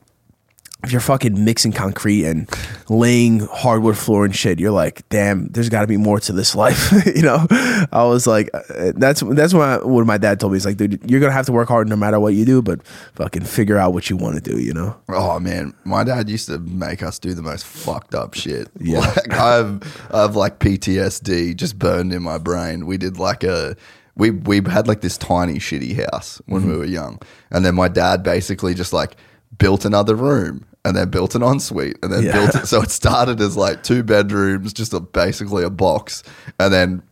if 0.83 0.91
you're 0.91 1.01
fucking 1.01 1.43
mixing 1.43 1.71
concrete 1.71 2.23
and 2.25 2.47
laying 2.87 3.39
hardwood 3.39 3.97
floor 3.97 4.25
and 4.25 4.35
shit, 4.35 4.59
you're 4.59 4.71
like, 4.71 5.07
damn, 5.09 5.47
there's 5.47 5.69
got 5.69 5.81
to 5.81 5.87
be 5.87 5.97
more 5.97 6.19
to 6.19 6.31
this 6.31 6.53
life. 6.63 6.91
you 7.15 7.23
know, 7.23 7.45
I 7.91 8.03
was 8.03 8.27
like, 8.27 8.49
uh, 8.53 8.91
that's 8.95 9.21
that's 9.21 9.53
what, 9.53 9.67
I, 9.67 9.77
what 9.85 10.05
my 10.05 10.17
dad 10.17 10.39
told 10.39 10.53
me. 10.53 10.57
He's 10.57 10.65
like, 10.65 10.77
dude, 10.77 10.99
you're 11.09 11.19
gonna 11.19 11.31
have 11.33 11.47
to 11.47 11.51
work 11.51 11.67
hard 11.67 11.89
no 11.89 11.95
matter 11.95 12.19
what 12.19 12.35
you 12.35 12.45
do, 12.45 12.61
but 12.61 12.85
fucking 13.15 13.43
figure 13.43 13.77
out 13.77 13.93
what 13.93 14.09
you 14.09 14.17
want 14.17 14.35
to 14.35 14.51
do. 14.51 14.59
You 14.59 14.73
know? 14.73 14.95
Oh 15.09 15.39
man, 15.39 15.73
my 15.83 16.03
dad 16.03 16.29
used 16.29 16.47
to 16.47 16.59
make 16.59 17.01
us 17.01 17.17
do 17.19 17.33
the 17.33 17.41
most 17.41 17.65
fucked 17.65 18.13
up 18.13 18.35
shit. 18.35 18.69
Yeah. 18.79 18.99
like, 19.15 19.33
I've 19.33 20.11
I've 20.13 20.35
like 20.35 20.59
PTSD 20.59 21.55
just 21.55 21.79
burned 21.79 22.13
in 22.13 22.21
my 22.21 22.37
brain. 22.37 22.85
We 22.85 22.97
did 22.97 23.17
like 23.17 23.43
a 23.43 23.75
we 24.15 24.29
we 24.31 24.57
had 24.61 24.87
like 24.87 25.01
this 25.01 25.17
tiny 25.17 25.55
shitty 25.55 26.07
house 26.11 26.39
when 26.45 26.61
Mm-hmm. 26.61 26.71
we 26.71 26.77
were 26.77 26.85
young, 26.85 27.19
and 27.51 27.65
then 27.65 27.73
my 27.75 27.87
dad 27.87 28.21
basically 28.23 28.73
just 28.75 28.93
like 28.93 29.15
built 29.57 29.85
another 29.85 30.13
room. 30.15 30.65
And 30.85 30.95
then 30.95 31.09
built 31.09 31.35
an 31.35 31.43
ensuite, 31.43 31.97
and 32.01 32.13
then 32.13 32.23
Yeah. 32.23 32.31
built 32.33 32.55
it. 32.55 32.67
So 32.67 32.81
it 32.81 32.91
started 33.03 33.41
as 33.41 33.57
like 33.57 33.83
two 33.83 34.03
bedrooms, 34.03 34.71
just 34.71 34.93
a, 34.93 34.99
basically 35.01 35.63
a 35.65 35.69
box, 35.69 36.23
and 36.59 36.73
then 36.73 37.03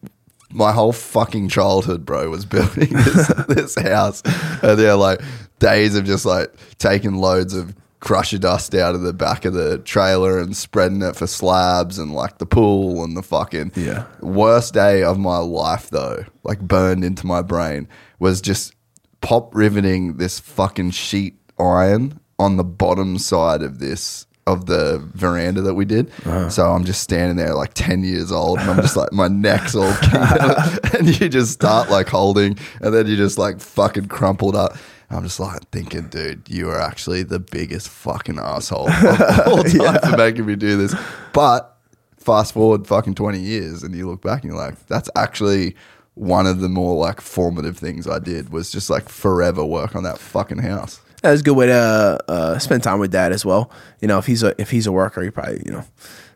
my 0.53 0.71
whole 0.71 0.93
fucking 0.93 1.49
childhood, 1.49 2.05
bro, 2.05 2.29
was 2.29 2.45
building 2.55 2.89
this, 2.93 3.27
this 3.49 3.75
house. 3.75 4.21
And 4.61 4.79
they're 4.79 4.95
like, 4.95 5.19
days 5.59 5.95
of 5.95 6.05
just 6.05 6.25
like 6.25 6.53
taking 6.77 7.15
loads 7.15 7.53
of 7.53 7.75
crusher 7.99 8.37
dust 8.37 8.73
out 8.75 8.93
of 8.95 9.01
the 9.01 9.11
back 9.13 9.43
of 9.45 9.53
the 9.53 9.79
trailer 9.79 10.37
and 10.39 10.55
spreading 10.55 11.01
it 11.01 11.15
for 11.15 11.25
slabs 11.27 11.97
and 11.97 12.13
like 12.13 12.37
the 12.37 12.45
pool 12.45 13.03
and 13.03 13.17
the 13.17 13.23
fucking 13.23 13.71
Yeah. 13.75 14.05
worst 14.21 14.73
day 14.75 15.03
of 15.03 15.17
my 15.17 15.39
life 15.39 15.89
though, 15.89 16.23
like 16.43 16.59
burned 16.61 17.03
into 17.03 17.25
my 17.25 17.41
brain, 17.41 17.87
was 18.19 18.39
just 18.41 18.73
pop 19.21 19.53
riveting 19.55 20.17
this 20.17 20.39
fucking 20.39 20.91
sheet 20.91 21.35
iron 21.59 22.19
on 22.39 22.57
the 22.57 22.63
bottom 22.63 23.17
side 23.17 23.61
of 23.61 23.79
this 23.79 24.25
of 24.47 24.67
the 24.67 24.99
veranda 25.13 25.61
that 25.61 25.73
we 25.73 25.85
did. 25.85 26.09
Uh-huh. 26.19 26.49
So 26.49 26.71
I'm 26.71 26.85
just 26.85 27.01
standing 27.01 27.35
there 27.35 27.55
like 27.55 27.73
10 27.73 28.03
years 28.03 28.31
old 28.31 28.59
and 28.59 28.69
I'm 28.69 28.77
just 28.77 28.95
like 28.95 29.11
my 29.11 29.27
neck's 29.27 29.75
all 29.75 29.91
and 30.93 31.19
you 31.19 31.29
just 31.29 31.51
start 31.51 31.89
like 31.89 32.07
holding 32.07 32.57
and 32.79 32.93
then 32.93 33.07
you 33.07 33.15
just 33.15 33.37
like 33.37 33.59
fucking 33.59 34.07
crumpled 34.07 34.55
up. 34.55 34.77
I'm 35.09 35.23
just 35.23 35.39
like 35.39 35.67
thinking, 35.69 36.09
dude, 36.09 36.49
you 36.49 36.69
are 36.69 36.79
actually 36.79 37.23
the 37.23 37.39
biggest 37.39 37.89
fucking 37.89 38.39
asshole 38.39 38.89
of 38.89 39.47
all 39.47 39.63
time 39.63 39.99
for 39.99 40.17
making 40.17 40.45
me 40.45 40.55
do 40.55 40.77
this. 40.77 40.95
But 41.33 41.75
fast 42.17 42.53
forward 42.53 42.87
fucking 42.87 43.15
20 43.15 43.39
years 43.39 43.83
and 43.83 43.95
you 43.95 44.07
look 44.07 44.21
back 44.21 44.43
and 44.43 44.51
you're 44.51 44.61
like, 44.61 44.85
that's 44.87 45.09
actually 45.15 45.75
one 46.15 46.47
of 46.47 46.59
the 46.59 46.69
more 46.69 46.95
like 46.95 47.19
formative 47.19 47.77
things 47.77 48.07
I 48.07 48.19
did 48.19 48.49
was 48.49 48.71
just 48.71 48.89
like 48.89 49.09
forever 49.09 49.65
work 49.65 49.95
on 49.95 50.03
that 50.03 50.17
fucking 50.17 50.59
house. 50.59 51.01
That's 51.29 51.41
a 51.41 51.43
good 51.43 51.55
way 51.55 51.67
to 51.67 52.19
uh, 52.27 52.59
spend 52.59 52.83
time 52.83 52.99
with 52.99 53.11
dad 53.11 53.31
as 53.31 53.45
well. 53.45 53.71
You 54.01 54.07
know, 54.07 54.17
if 54.17 54.25
he's 54.25 54.43
a 54.43 54.59
if 54.59 54.71
he's 54.71 54.87
a 54.87 54.91
worker, 54.91 55.21
he 55.21 55.29
probably 55.29 55.61
you 55.65 55.71
know 55.71 55.83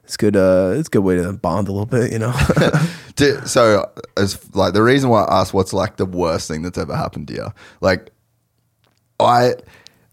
it's 0.04 0.18
good. 0.18 0.36
Uh, 0.36 0.74
it's 0.76 0.88
a 0.88 0.92
good 0.92 1.04
way 1.04 1.16
to 1.18 1.34
bond 1.34 1.68
a 1.68 1.72
little 1.72 1.86
bit. 1.86 2.12
You 2.12 2.20
know, 2.20 2.34
So, 3.46 3.92
as 4.18 4.56
like 4.56 4.74
the 4.74 4.82
reason 4.82 5.10
why 5.10 5.24
I 5.24 5.42
asked 5.42 5.54
what's 5.54 5.74
like 5.74 5.98
the 5.98 6.06
worst 6.06 6.48
thing 6.48 6.62
that's 6.62 6.78
ever 6.78 6.96
happened 6.96 7.28
to 7.28 7.34
you, 7.36 7.48
like 7.82 8.12
I, 9.20 9.54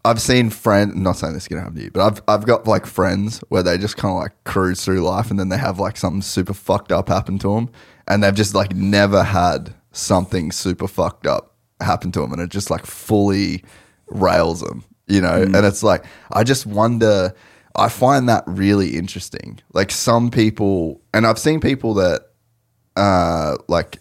I've 0.05 0.21
seen 0.21 0.49
friends. 0.49 0.95
Not 0.95 1.13
saying 1.13 1.33
this 1.33 1.43
is 1.43 1.47
gonna 1.47 1.61
happen 1.61 1.77
to 1.77 1.83
you, 1.83 1.91
but 1.91 2.01
I've 2.05 2.21
I've 2.27 2.45
got 2.45 2.67
like 2.67 2.85
friends 2.85 3.39
where 3.49 3.63
they 3.63 3.77
just 3.77 3.97
kind 3.97 4.11
of 4.11 4.19
like 4.21 4.43
cruise 4.43 4.83
through 4.83 5.01
life, 5.01 5.31
and 5.31 5.39
then 5.39 5.49
they 5.49 5.57
have 5.57 5.79
like 5.79 5.97
something 5.97 6.21
super 6.21 6.53
fucked 6.53 6.91
up 6.91 7.07
happen 7.07 7.39
to 7.39 7.55
them, 7.55 7.69
and 8.07 8.23
they've 8.23 8.35
just 8.35 8.53
like 8.53 8.75
never 8.75 9.23
had 9.23 9.73
something 9.93 10.51
super 10.51 10.87
fucked 10.87 11.25
up 11.25 11.55
happen 11.81 12.11
to 12.11 12.19
them, 12.19 12.33
and 12.33 12.41
it 12.41 12.49
just 12.49 12.69
like 12.69 12.85
fully 12.85 13.63
rails 14.07 14.61
them, 14.61 14.83
you 15.07 15.21
know. 15.21 15.41
And 15.41 15.55
it's 15.55 15.83
like 15.83 16.05
I 16.31 16.43
just 16.43 16.65
wonder. 16.65 17.33
I 17.75 17.89
find 17.89 18.27
that 18.27 18.43
really 18.47 18.97
interesting. 18.97 19.59
Like 19.71 19.91
some 19.91 20.31
people, 20.31 20.99
and 21.13 21.27
I've 21.27 21.37
seen 21.37 21.59
people 21.59 21.93
that 21.95 22.21
uh, 22.95 23.57
like 23.67 23.99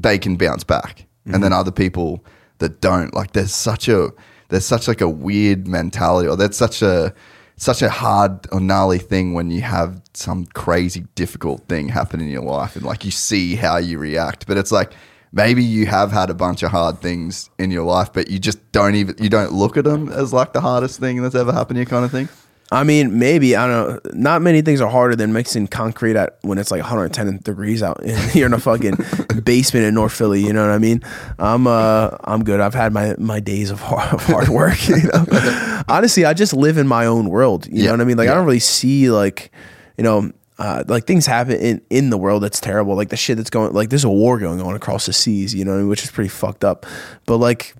they 0.00 0.18
can 0.18 0.36
bounce 0.36 0.64
back, 0.64 1.06
and 1.26 1.44
then 1.44 1.52
other 1.52 1.70
people 1.70 2.24
that 2.58 2.80
don't. 2.80 3.12
Like 3.14 3.32
there's 3.32 3.54
such 3.54 3.88
a 3.88 4.10
there's 4.48 4.64
such 4.64 4.88
like 4.88 5.00
a 5.00 5.08
weird 5.08 5.68
mentality, 5.68 6.28
or 6.28 6.36
that's 6.36 6.56
such 6.56 6.82
a 6.82 7.14
such 7.56 7.82
a 7.82 7.90
hard 7.90 8.46
or 8.52 8.60
gnarly 8.60 8.98
thing 8.98 9.34
when 9.34 9.50
you 9.50 9.60
have 9.60 10.00
some 10.14 10.46
crazy 10.46 11.04
difficult 11.16 11.66
thing 11.68 11.88
happen 11.88 12.20
in 12.20 12.28
your 12.28 12.42
life, 12.42 12.76
and 12.76 12.84
like 12.84 13.04
you 13.04 13.10
see 13.10 13.56
how 13.56 13.76
you 13.76 13.98
react. 13.98 14.46
But 14.46 14.56
it's 14.56 14.72
like 14.72 14.92
maybe 15.32 15.62
you 15.62 15.86
have 15.86 16.12
had 16.12 16.30
a 16.30 16.34
bunch 16.34 16.62
of 16.62 16.70
hard 16.70 17.00
things 17.00 17.50
in 17.58 17.70
your 17.70 17.84
life, 17.84 18.12
but 18.12 18.30
you 18.30 18.38
just 18.38 18.72
don't 18.72 18.94
even 18.94 19.16
you 19.18 19.28
don't 19.28 19.52
look 19.52 19.76
at 19.76 19.84
them 19.84 20.08
as 20.08 20.32
like 20.32 20.52
the 20.52 20.60
hardest 20.60 21.00
thing 21.00 21.22
that's 21.22 21.34
ever 21.34 21.52
happened 21.52 21.76
to 21.76 21.80
you, 21.80 21.86
kind 21.86 22.04
of 22.04 22.10
thing. 22.10 22.28
I 22.70 22.84
mean, 22.84 23.18
maybe 23.18 23.56
I 23.56 23.66
don't 23.66 24.04
know. 24.04 24.10
Not 24.12 24.42
many 24.42 24.60
things 24.60 24.82
are 24.82 24.90
harder 24.90 25.16
than 25.16 25.32
mixing 25.32 25.68
concrete 25.68 26.16
at 26.16 26.38
when 26.42 26.58
it's 26.58 26.70
like 26.70 26.82
110 26.82 27.38
degrees 27.38 27.82
out. 27.82 27.98
You're 28.34 28.44
in 28.44 28.52
a 28.52 28.60
fucking 28.60 28.96
basement 29.42 29.86
in 29.86 29.94
North 29.94 30.12
Philly. 30.12 30.42
You 30.44 30.52
know 30.52 30.66
what 30.66 30.74
I 30.74 30.78
mean? 30.78 31.02
I'm 31.38 31.66
uh, 31.66 32.10
I'm 32.24 32.44
good. 32.44 32.60
I've 32.60 32.74
had 32.74 32.92
my 32.92 33.14
my 33.16 33.40
days 33.40 33.70
of 33.70 33.80
hard, 33.80 34.12
of 34.12 34.22
hard 34.22 34.48
work. 34.48 34.76
You 34.88 35.02
know, 35.08 35.82
honestly, 35.88 36.26
I 36.26 36.34
just 36.34 36.52
live 36.52 36.76
in 36.76 36.86
my 36.86 37.06
own 37.06 37.30
world. 37.30 37.66
You 37.66 37.72
Yeah, 37.72 37.86
know 37.86 37.92
what 37.92 38.00
I 38.02 38.04
mean? 38.04 38.18
Like 38.18 38.28
I 38.28 38.34
don't 38.34 38.44
really 38.44 38.58
see 38.60 39.10
like, 39.10 39.50
you 39.96 40.04
know. 40.04 40.30
Uh, 40.58 40.82
like 40.88 41.06
things 41.06 41.24
happen 41.24 41.56
in, 41.56 41.80
in 41.88 42.10
the 42.10 42.18
world 42.18 42.42
that's 42.42 42.58
terrible 42.58 42.96
like 42.96 43.10
the 43.10 43.16
shit 43.16 43.36
that's 43.36 43.48
going 43.48 43.72
like 43.72 43.90
there's 43.90 44.02
a 44.02 44.10
war 44.10 44.40
going 44.40 44.60
on 44.60 44.74
across 44.74 45.06
the 45.06 45.12
seas 45.12 45.54
you 45.54 45.64
know 45.64 45.86
which 45.86 46.02
is 46.02 46.10
pretty 46.10 46.28
fucked 46.28 46.64
up 46.64 46.84
but 47.26 47.36
like 47.36 47.76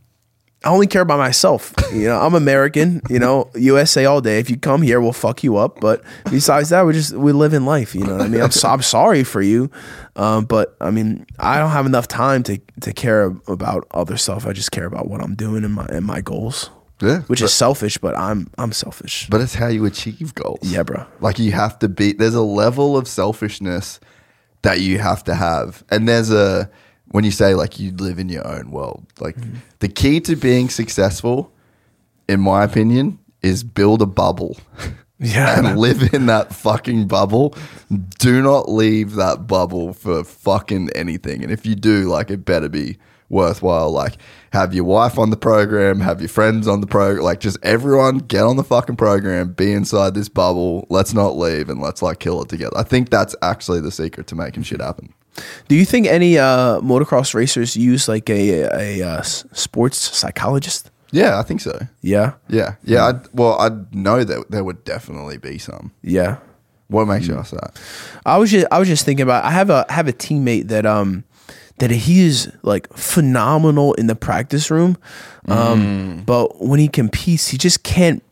I 0.65 0.71
only 0.71 0.89
care 0.89 1.03
about 1.03 1.19
myself. 1.19 1.73
You 1.93 2.07
know, 2.09 2.21
I'm 2.21 2.35
American. 2.35 3.01
You 3.11 3.19
know, 3.19 3.51
USA 3.55 4.05
all 4.05 4.21
day. 4.21 4.39
If 4.39 4.51
you 4.51 4.59
come 4.59 4.83
here, 4.83 5.01
we'll 5.01 5.13
fuck 5.13 5.43
you 5.43 5.57
up. 5.57 5.81
But 5.81 6.03
besides 6.31 6.69
that, 6.69 6.85
we 6.85 6.93
just 6.93 7.15
we 7.15 7.33
live 7.33 7.55
in 7.55 7.65
life. 7.65 7.95
You 7.95 8.05
know 8.05 8.17
what 8.19 8.27
I 8.27 8.29
mean? 8.29 8.43
I'm 8.43 8.51
so, 8.51 8.69
I'm 8.69 8.83
sorry 8.83 9.25
for 9.25 9.41
you, 9.41 9.71
um, 10.15 10.45
but 10.45 10.77
I 10.81 10.91
mean, 10.91 11.25
I 11.39 11.59
don't 11.59 11.71
have 11.71 11.87
enough 11.87 12.07
time 12.07 12.43
to 12.45 12.61
to 12.83 12.93
care 12.93 13.35
about 13.47 13.87
other 13.93 14.19
stuff. 14.19 14.47
I 14.47 14.53
just 14.53 14.71
care 14.71 14.85
about 14.85 15.09
what 15.09 15.23
I'm 15.23 15.35
doing 15.35 15.65
and 15.65 15.73
my 15.73 15.87
and 15.87 16.05
my 16.05 16.21
goals. 16.21 16.71
Yeah, 17.01 17.21
which 17.23 17.41
but- 17.41 17.47
is 17.47 17.55
selfish, 17.55 17.99
but 17.99 18.17
I'm 18.17 18.51
I'm 18.59 18.73
selfish. 18.73 19.29
But 19.31 19.41
it's 19.41 19.55
how 19.55 19.69
you 19.69 19.85
achieve 19.85 20.35
goals. 20.35 20.61
Yeah, 20.63 20.83
bro. 20.83 21.07
Like 21.21 21.39
you 21.39 21.53
have 21.53 21.79
to 21.81 21.89
be 21.89 22.13
there's 22.13 22.35
a 22.35 22.43
level 22.43 22.97
of 22.97 23.07
selfishness 23.07 24.01
that 24.63 24.81
you 24.81 24.99
have 24.99 25.25
to 25.25 25.35
have. 25.35 25.85
And 25.91 26.09
there's 26.09 26.31
a 26.31 26.71
when 27.11 27.25
you 27.25 27.31
say 27.31 27.55
like 27.55 27.79
you 27.79 27.93
live 27.93 28.19
in 28.19 28.29
your 28.29 28.47
own 28.47 28.71
world, 28.71 29.07
like 29.21 29.37
mm-hmm. 29.37 29.57
the 29.79 29.89
key 29.89 30.21
to 30.21 30.37
being 30.37 30.69
successful, 30.69 31.53
in 32.29 32.41
my 32.41 32.65
opinion, 32.65 33.19
is 33.43 33.63
build 33.63 34.03
a 34.03 34.07
bubble. 34.07 34.57
Yeah. 35.21 35.59
and 35.59 35.81
live 35.81 36.15
in 36.15 36.27
that 36.27 36.55
fucking 36.55 37.09
bubble. 37.09 37.57
Do 38.21 38.41
not 38.41 38.71
leave 38.71 39.17
that 39.17 39.49
bubble 39.49 39.93
for 39.93 40.23
fucking 40.23 40.91
anything. 40.95 41.43
And 41.43 41.51
if 41.51 41.67
you 41.67 41.75
do, 41.75 42.05
like 42.05 42.31
it 42.31 42.45
better 42.45 42.69
be 42.69 42.99
worthwhile. 43.29 43.91
Like 43.91 44.15
have 44.53 44.73
your 44.75 44.85
wife 44.85 45.19
on 45.19 45.31
the 45.31 45.37
program, 45.37 46.01
have 46.01 46.21
your 46.21 46.29
friends 46.29 46.67
on 46.67 46.81
the 46.81 46.87
program, 46.87 47.23
like 47.25 47.41
just 47.41 47.59
everyone 47.63 48.19
get 48.19 48.43
on 48.45 48.57
the 48.57 48.65
fucking 48.65 48.97
program, 48.97 49.53
be 49.53 49.73
inside 49.73 50.15
this 50.15 50.29
bubble. 50.29 50.87
Let's 50.91 51.13
not 51.15 51.37
leave 51.37 51.69
and 51.69 51.81
let's 51.81 52.03
like 52.03 52.19
kill 52.19 52.43
it 52.43 52.49
together. 52.49 52.77
I 52.77 52.83
think 52.83 53.11
that's 53.11 53.35
actually 53.43 53.81
the 53.81 53.91
secret 53.91 54.27
to 54.29 54.35
making 54.35 54.63
shit 54.65 54.81
happen. 54.81 55.13
Do 55.69 55.77
you 55.77 55.85
think 55.85 56.07
any 56.07 56.37
uh, 56.39 56.81
motocross 56.81 57.33
racers 57.35 57.77
use 57.77 58.09
like 58.09 58.29
a 58.29 58.63
a, 59.01 59.03
uh, 59.07 59.19
s- 59.19 59.45
sports 59.53 59.99
psychologist? 60.17 60.91
Yeah, 61.11 61.39
I 61.39 61.43
think 61.43 61.61
so. 61.61 61.79
Yeah, 62.03 62.33
Yeah. 62.49 62.75
Yeah. 62.85 63.07
I'd, 63.07 63.29
well, 63.33 63.59
I 63.59 63.71
know 63.93 64.25
that 64.25 64.51
there 64.51 64.63
would 64.63 64.85
definitely 64.85 65.39
be 65.39 65.57
some. 65.59 65.93
yeah. 66.03 66.39
What 66.89 67.05
makes 67.05 67.27
you 67.27 67.37
ask 67.37 67.51
that? 67.53 67.79
I 68.25 68.39
was 68.39 68.51
just 68.51 68.67
I 68.73 68.79
was 68.79 68.89
just 68.89 69.05
thinking 69.05 69.23
about 69.23 69.45
I 69.45 69.51
have 69.51 69.69
a 69.69 69.85
I 69.91 69.93
have 69.93 70.09
a 70.09 70.13
teammate 70.13 70.69
that 70.69 70.87
um 70.87 71.23
that 71.79 71.91
he 71.91 72.21
is 72.21 72.51
like 72.63 72.93
phenomenal 72.93 73.95
in 73.95 74.07
the 74.07 74.15
practice 74.15 74.71
room, 74.71 74.97
um, 75.49 76.23
but 76.27 76.63
when 76.63 76.81
he 76.81 76.89
competes, 76.89 77.49
he 77.49 77.59
just 77.59 77.83
can't. 77.83 78.23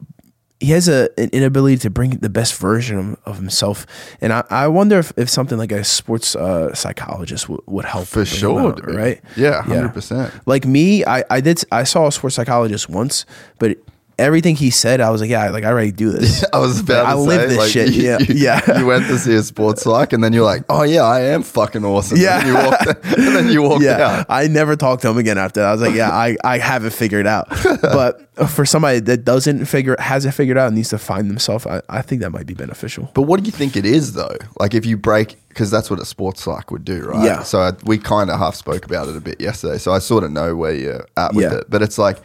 He 0.58 0.70
has 0.70 0.88
a 0.88 1.10
an 1.18 1.28
inability 1.34 1.76
to 1.78 1.90
bring 1.90 2.10
the 2.10 2.30
best 2.30 2.54
version 2.58 3.18
of, 3.26 3.36
himself, 3.36 3.86
and 4.22 4.32
I, 4.32 4.42
I 4.48 4.68
wonder 4.68 4.98
if, 4.98 5.12
if 5.18 5.28
something 5.28 5.58
like 5.58 5.70
a 5.70 5.84
sports 5.84 6.34
uh, 6.34 6.74
psychologist 6.74 7.48
would, 7.50 7.60
would 7.66 7.84
help 7.84 8.06
For 8.06 8.24
sure, 8.24 8.70
out, 8.70 8.86
right? 8.86 9.20
Yeah, 9.36 9.62
100%. 9.64 10.32
Like 10.46 10.64
me, 10.64 11.04
I, 11.04 11.24
I 11.28 11.40
did 11.42 11.62
I 11.70 11.84
saw 11.84 12.06
a 12.06 12.12
sports 12.12 12.36
psychologist 12.36 12.88
once, 12.88 13.26
but 13.58 13.76
everything 14.18 14.56
he 14.56 14.70
said, 14.70 15.00
I 15.00 15.10
was 15.10 15.20
like, 15.20 15.28
yeah, 15.30 15.50
like 15.50 15.64
I 15.64 15.68
already 15.68 15.92
do 15.92 16.10
this. 16.10 16.44
I 16.52 16.58
was 16.58 16.80
about 16.80 17.04
Like, 17.04 17.14
to 17.14 17.20
I 17.20 17.24
say, 17.24 17.26
live 17.38 17.48
this 17.50 17.58
like, 17.58 17.70
shit. 17.70 17.92
You, 17.92 18.02
yeah, 18.02 18.18
you- 18.20 18.34
yeah. 18.34 18.78
You 18.78 18.86
went 18.86 19.06
to 19.06 19.18
see 19.18 19.34
a 19.34 19.42
sports 19.42 19.82
psych, 19.82 20.12
and 20.12 20.22
then 20.24 20.32
you're 20.32 20.44
like, 20.44 20.64
"Oh 20.68 20.82
yeah, 20.82 21.02
I 21.02 21.20
am 21.20 21.42
fucking 21.42 21.84
awesome." 21.84 22.18
Yeah. 22.18 22.38
And 22.40 22.46
then 22.46 22.54
you 22.54 22.70
walked, 22.70 22.86
and 23.18 23.36
then 23.36 23.48
you 23.50 23.62
walked 23.62 23.84
yeah, 23.84 24.20
out. 24.20 24.26
I 24.28 24.46
never 24.48 24.76
talked 24.76 25.02
to 25.02 25.08
him 25.10 25.18
again 25.18 25.38
after 25.38 25.60
that. 25.60 25.68
I 25.68 25.72
was 25.72 25.80
like, 25.82 25.94
yeah, 25.94 26.10
I, 26.10 26.36
I 26.44 26.58
have 26.58 26.84
it 26.84 26.90
figured 26.90 27.26
out. 27.26 27.48
But 27.82 28.22
for 28.48 28.64
somebody 28.66 29.00
that 29.00 29.24
doesn't 29.24 29.64
figure 29.66 29.96
has 29.98 30.24
it 30.26 30.32
figured 30.32 30.58
out 30.58 30.66
and 30.68 30.76
needs 30.76 30.90
to 30.90 30.98
find 30.98 31.28
themselves, 31.30 31.66
I, 31.66 31.82
I 31.88 32.02
think 32.02 32.22
that 32.22 32.30
might 32.30 32.46
be 32.46 32.54
beneficial. 32.54 33.10
But 33.14 33.22
what 33.22 33.40
do 33.40 33.46
you 33.46 33.52
think 33.52 33.76
it 33.76 33.86
is 33.86 34.12
though? 34.14 34.36
Like 34.58 34.74
if 34.74 34.84
you 34.86 34.96
break, 34.96 35.36
because 35.48 35.70
that's 35.70 35.90
what 35.90 36.00
a 36.00 36.04
sports 36.04 36.42
psych 36.42 36.70
would 36.70 36.84
do, 36.84 37.02
right? 37.04 37.24
Yeah. 37.24 37.42
So 37.42 37.60
I, 37.60 37.72
we 37.84 37.96
kind 37.98 38.28
of 38.30 38.38
half 38.38 38.54
spoke 38.54 38.84
about 38.84 39.08
it 39.08 39.16
a 39.16 39.20
bit 39.20 39.40
yesterday, 39.40 39.78
so 39.78 39.92
I 39.92 39.98
sort 40.00 40.24
of 40.24 40.30
know 40.32 40.54
where 40.56 40.74
you're 40.74 41.06
at 41.16 41.34
with 41.34 41.44
Yeah. 41.50 41.58
it. 41.58 41.70
But 41.70 41.80
it's 41.82 41.96
like, 41.98 42.18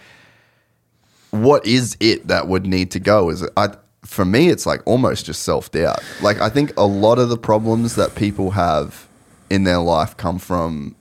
what 1.32 1.66
is 1.66 1.98
it 2.00 2.28
that 2.28 2.48
would 2.48 2.66
need 2.66 2.92
to 2.92 3.00
go? 3.00 3.30
Is 3.30 3.42
it? 3.42 3.52
I, 3.58 3.70
for 4.04 4.26
me, 4.26 4.50
it's 4.50 4.66
like 4.66 4.82
almost 4.86 5.26
just 5.26 5.44
self 5.44 5.72
doubt. 5.72 6.00
Like 6.22 6.40
I 6.40 6.50
think 6.50 6.74
a 6.78 6.86
lot 6.86 7.20
of 7.20 7.30
the 7.30 7.38
problems 7.38 7.96
that 7.96 8.16
people 8.16 8.52
have 8.52 9.08
in 9.50 9.64
their 9.64 9.80
life 9.80 10.16
come 10.18 10.40
from 10.40 10.96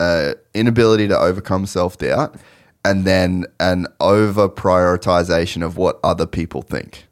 uh, 0.00 0.34
inability 0.54 1.08
to 1.08 1.18
overcome 1.18 1.66
self 1.66 1.98
doubt, 1.98 2.36
and 2.84 3.04
then 3.04 3.46
an 3.60 3.86
over 4.00 4.48
prioritization 4.48 5.64
of 5.64 5.76
what 5.76 5.98
other 6.02 6.26
people 6.26 6.62
think. 6.62 7.06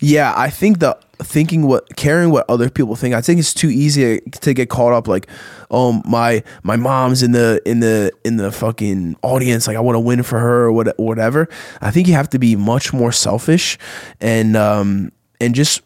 Yeah, 0.00 0.34
I 0.36 0.50
think 0.50 0.80
the 0.80 0.98
thinking 1.22 1.66
what 1.66 1.96
caring 1.96 2.30
what 2.30 2.44
other 2.48 2.70
people 2.70 2.96
think. 2.96 3.14
I 3.14 3.20
think 3.20 3.38
it's 3.38 3.54
too 3.54 3.68
easy 3.68 4.20
to 4.20 4.54
get 4.54 4.68
caught 4.68 4.92
up 4.92 5.08
like, 5.08 5.28
oh 5.70 6.02
my 6.04 6.42
my 6.62 6.76
mom's 6.76 7.22
in 7.22 7.32
the 7.32 7.60
in 7.66 7.80
the 7.80 8.12
in 8.24 8.36
the 8.36 8.52
fucking 8.52 9.16
audience. 9.22 9.66
Like 9.66 9.76
I 9.76 9.80
want 9.80 9.96
to 9.96 10.00
win 10.00 10.22
for 10.22 10.38
her 10.38 10.64
or 10.64 10.72
what, 10.72 10.98
whatever. 10.98 11.48
I 11.80 11.90
think 11.90 12.08
you 12.08 12.14
have 12.14 12.30
to 12.30 12.38
be 12.38 12.56
much 12.56 12.92
more 12.92 13.12
selfish 13.12 13.78
and 14.20 14.56
um 14.56 15.12
and 15.40 15.54
just 15.54 15.82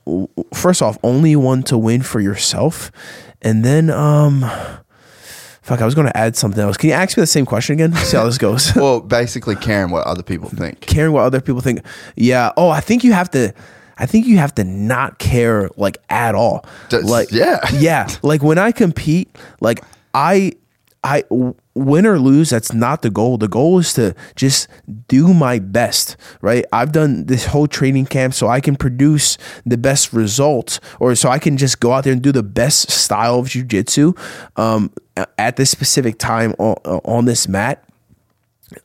first 0.52 0.82
off 0.82 0.98
only 1.02 1.34
want 1.36 1.66
to 1.68 1.78
win 1.78 2.02
for 2.02 2.20
yourself, 2.20 2.92
and 3.42 3.64
then 3.64 3.88
um 3.90 4.44
fuck, 5.62 5.80
I 5.80 5.84
was 5.84 5.96
going 5.96 6.06
to 6.06 6.16
add 6.16 6.36
something 6.36 6.62
else. 6.62 6.76
Can 6.76 6.90
you 6.90 6.94
ask 6.94 7.16
me 7.16 7.22
the 7.22 7.26
same 7.26 7.44
question 7.44 7.72
again? 7.72 7.92
See 7.94 8.16
how 8.16 8.24
this 8.24 8.38
goes. 8.38 8.72
Well, 8.76 9.00
basically 9.00 9.56
caring 9.56 9.90
what 9.90 10.06
other 10.06 10.22
people 10.22 10.48
think. 10.48 10.80
caring 10.82 11.12
what 11.12 11.22
other 11.24 11.40
people 11.40 11.60
think. 11.60 11.80
Yeah. 12.14 12.52
Oh, 12.56 12.68
I 12.68 12.80
think 12.80 13.02
you 13.02 13.12
have 13.14 13.30
to. 13.32 13.52
I 13.98 14.06
think 14.06 14.26
you 14.26 14.38
have 14.38 14.54
to 14.56 14.64
not 14.64 15.18
care 15.18 15.70
like 15.76 15.98
at 16.10 16.34
all. 16.34 16.64
That's- 16.90 17.08
like 17.08 17.30
yeah. 17.32 17.60
yeah. 17.72 18.08
Like 18.22 18.42
when 18.42 18.58
I 18.58 18.72
compete, 18.72 19.34
like 19.60 19.82
I, 20.14 20.52
I 21.02 21.24
win 21.74 22.06
or 22.06 22.18
lose. 22.18 22.50
That's 22.50 22.72
not 22.72 23.02
the 23.02 23.10
goal. 23.10 23.38
The 23.38 23.48
goal 23.48 23.78
is 23.78 23.92
to 23.94 24.14
just 24.34 24.66
do 25.08 25.32
my 25.32 25.58
best. 25.58 26.16
Right. 26.40 26.64
I've 26.72 26.90
done 26.92 27.26
this 27.26 27.46
whole 27.46 27.68
training 27.68 28.06
camp 28.06 28.34
so 28.34 28.48
I 28.48 28.60
can 28.60 28.76
produce 28.76 29.38
the 29.64 29.78
best 29.78 30.12
results, 30.12 30.80
or 30.98 31.14
so 31.14 31.28
I 31.28 31.38
can 31.38 31.56
just 31.56 31.80
go 31.80 31.92
out 31.92 32.04
there 32.04 32.12
and 32.12 32.22
do 32.22 32.32
the 32.32 32.42
best 32.42 32.90
style 32.90 33.38
of 33.38 33.46
jujitsu 33.46 34.18
um, 34.58 34.90
at 35.38 35.56
this 35.56 35.70
specific 35.70 36.18
time 36.18 36.54
on, 36.58 36.74
on 37.04 37.24
this 37.26 37.46
mat 37.46 37.85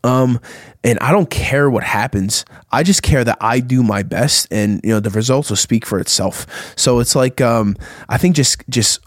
um 0.04 0.40
and 0.84 1.00
i 1.00 1.12
don't 1.12 1.30
care 1.30 1.70
what 1.70 1.84
happens. 1.84 2.46
I 2.72 2.84
just 2.84 3.02
care 3.02 3.24
that 3.24 3.38
i 3.42 3.60
do 3.60 3.84
my 3.84 4.04
best 4.04 4.48
and 4.52 4.80
you 4.84 4.92
know 4.92 5.00
the 5.00 5.10
results 5.10 5.50
will 5.50 5.58
speak 5.58 5.86
for 5.86 6.00
itself. 6.00 6.46
So 6.78 7.00
it's 7.00 7.16
like 7.16 7.42
um 7.42 7.76
i 8.10 8.18
think 8.18 8.36
just 8.36 8.64
just 8.70 9.00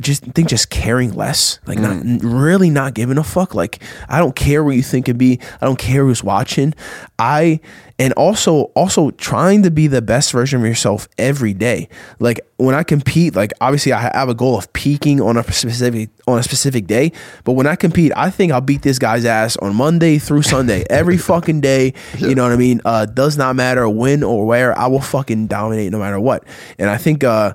just 0.00 0.22
think 0.22 0.48
just 0.48 0.70
caring 0.70 1.12
less, 1.14 1.58
like 1.66 1.78
not 1.78 2.02
really 2.22 2.70
not 2.70 2.94
giving 2.94 3.18
a 3.18 3.24
fuck. 3.24 3.54
Like 3.54 3.82
I 4.08 4.18
don't 4.18 4.36
care 4.36 4.62
what 4.62 4.76
you 4.76 4.82
think 4.82 5.08
it 5.08 5.14
be. 5.14 5.40
I 5.60 5.66
don't 5.66 5.78
care 5.78 6.04
who's 6.04 6.22
watching. 6.22 6.74
I 7.18 7.60
and 7.98 8.12
also 8.14 8.64
also 8.76 9.10
trying 9.10 9.62
to 9.64 9.70
be 9.70 9.88
the 9.88 10.00
best 10.00 10.30
version 10.30 10.60
of 10.60 10.66
yourself 10.66 11.08
every 11.18 11.52
day. 11.52 11.88
Like 12.20 12.40
when 12.56 12.74
I 12.74 12.84
compete, 12.84 13.34
like 13.34 13.52
obviously 13.60 13.92
I 13.92 14.10
have 14.14 14.28
a 14.28 14.34
goal 14.34 14.56
of 14.56 14.72
peaking 14.72 15.20
on 15.20 15.36
a 15.36 15.52
specific 15.52 16.08
on 16.28 16.38
a 16.38 16.42
specific 16.44 16.86
day. 16.86 17.10
But 17.42 17.52
when 17.52 17.66
I 17.66 17.74
compete, 17.74 18.12
I 18.16 18.30
think 18.30 18.52
I'll 18.52 18.60
beat 18.60 18.82
this 18.82 19.00
guy's 19.00 19.24
ass 19.24 19.56
on 19.56 19.74
Monday 19.74 20.18
through 20.18 20.42
Sunday 20.42 20.84
every 20.90 21.18
fucking 21.18 21.62
day. 21.62 21.94
You 22.16 22.36
know 22.36 22.44
what 22.44 22.52
I 22.52 22.56
mean? 22.56 22.80
Uh, 22.84 23.06
does 23.06 23.36
not 23.36 23.56
matter 23.56 23.88
when 23.88 24.22
or 24.22 24.46
where. 24.46 24.76
I 24.78 24.86
will 24.86 25.00
fucking 25.00 25.48
dominate 25.48 25.90
no 25.90 25.98
matter 25.98 26.20
what. 26.20 26.44
And 26.78 26.88
I 26.88 26.96
think 26.96 27.24
uh, 27.24 27.54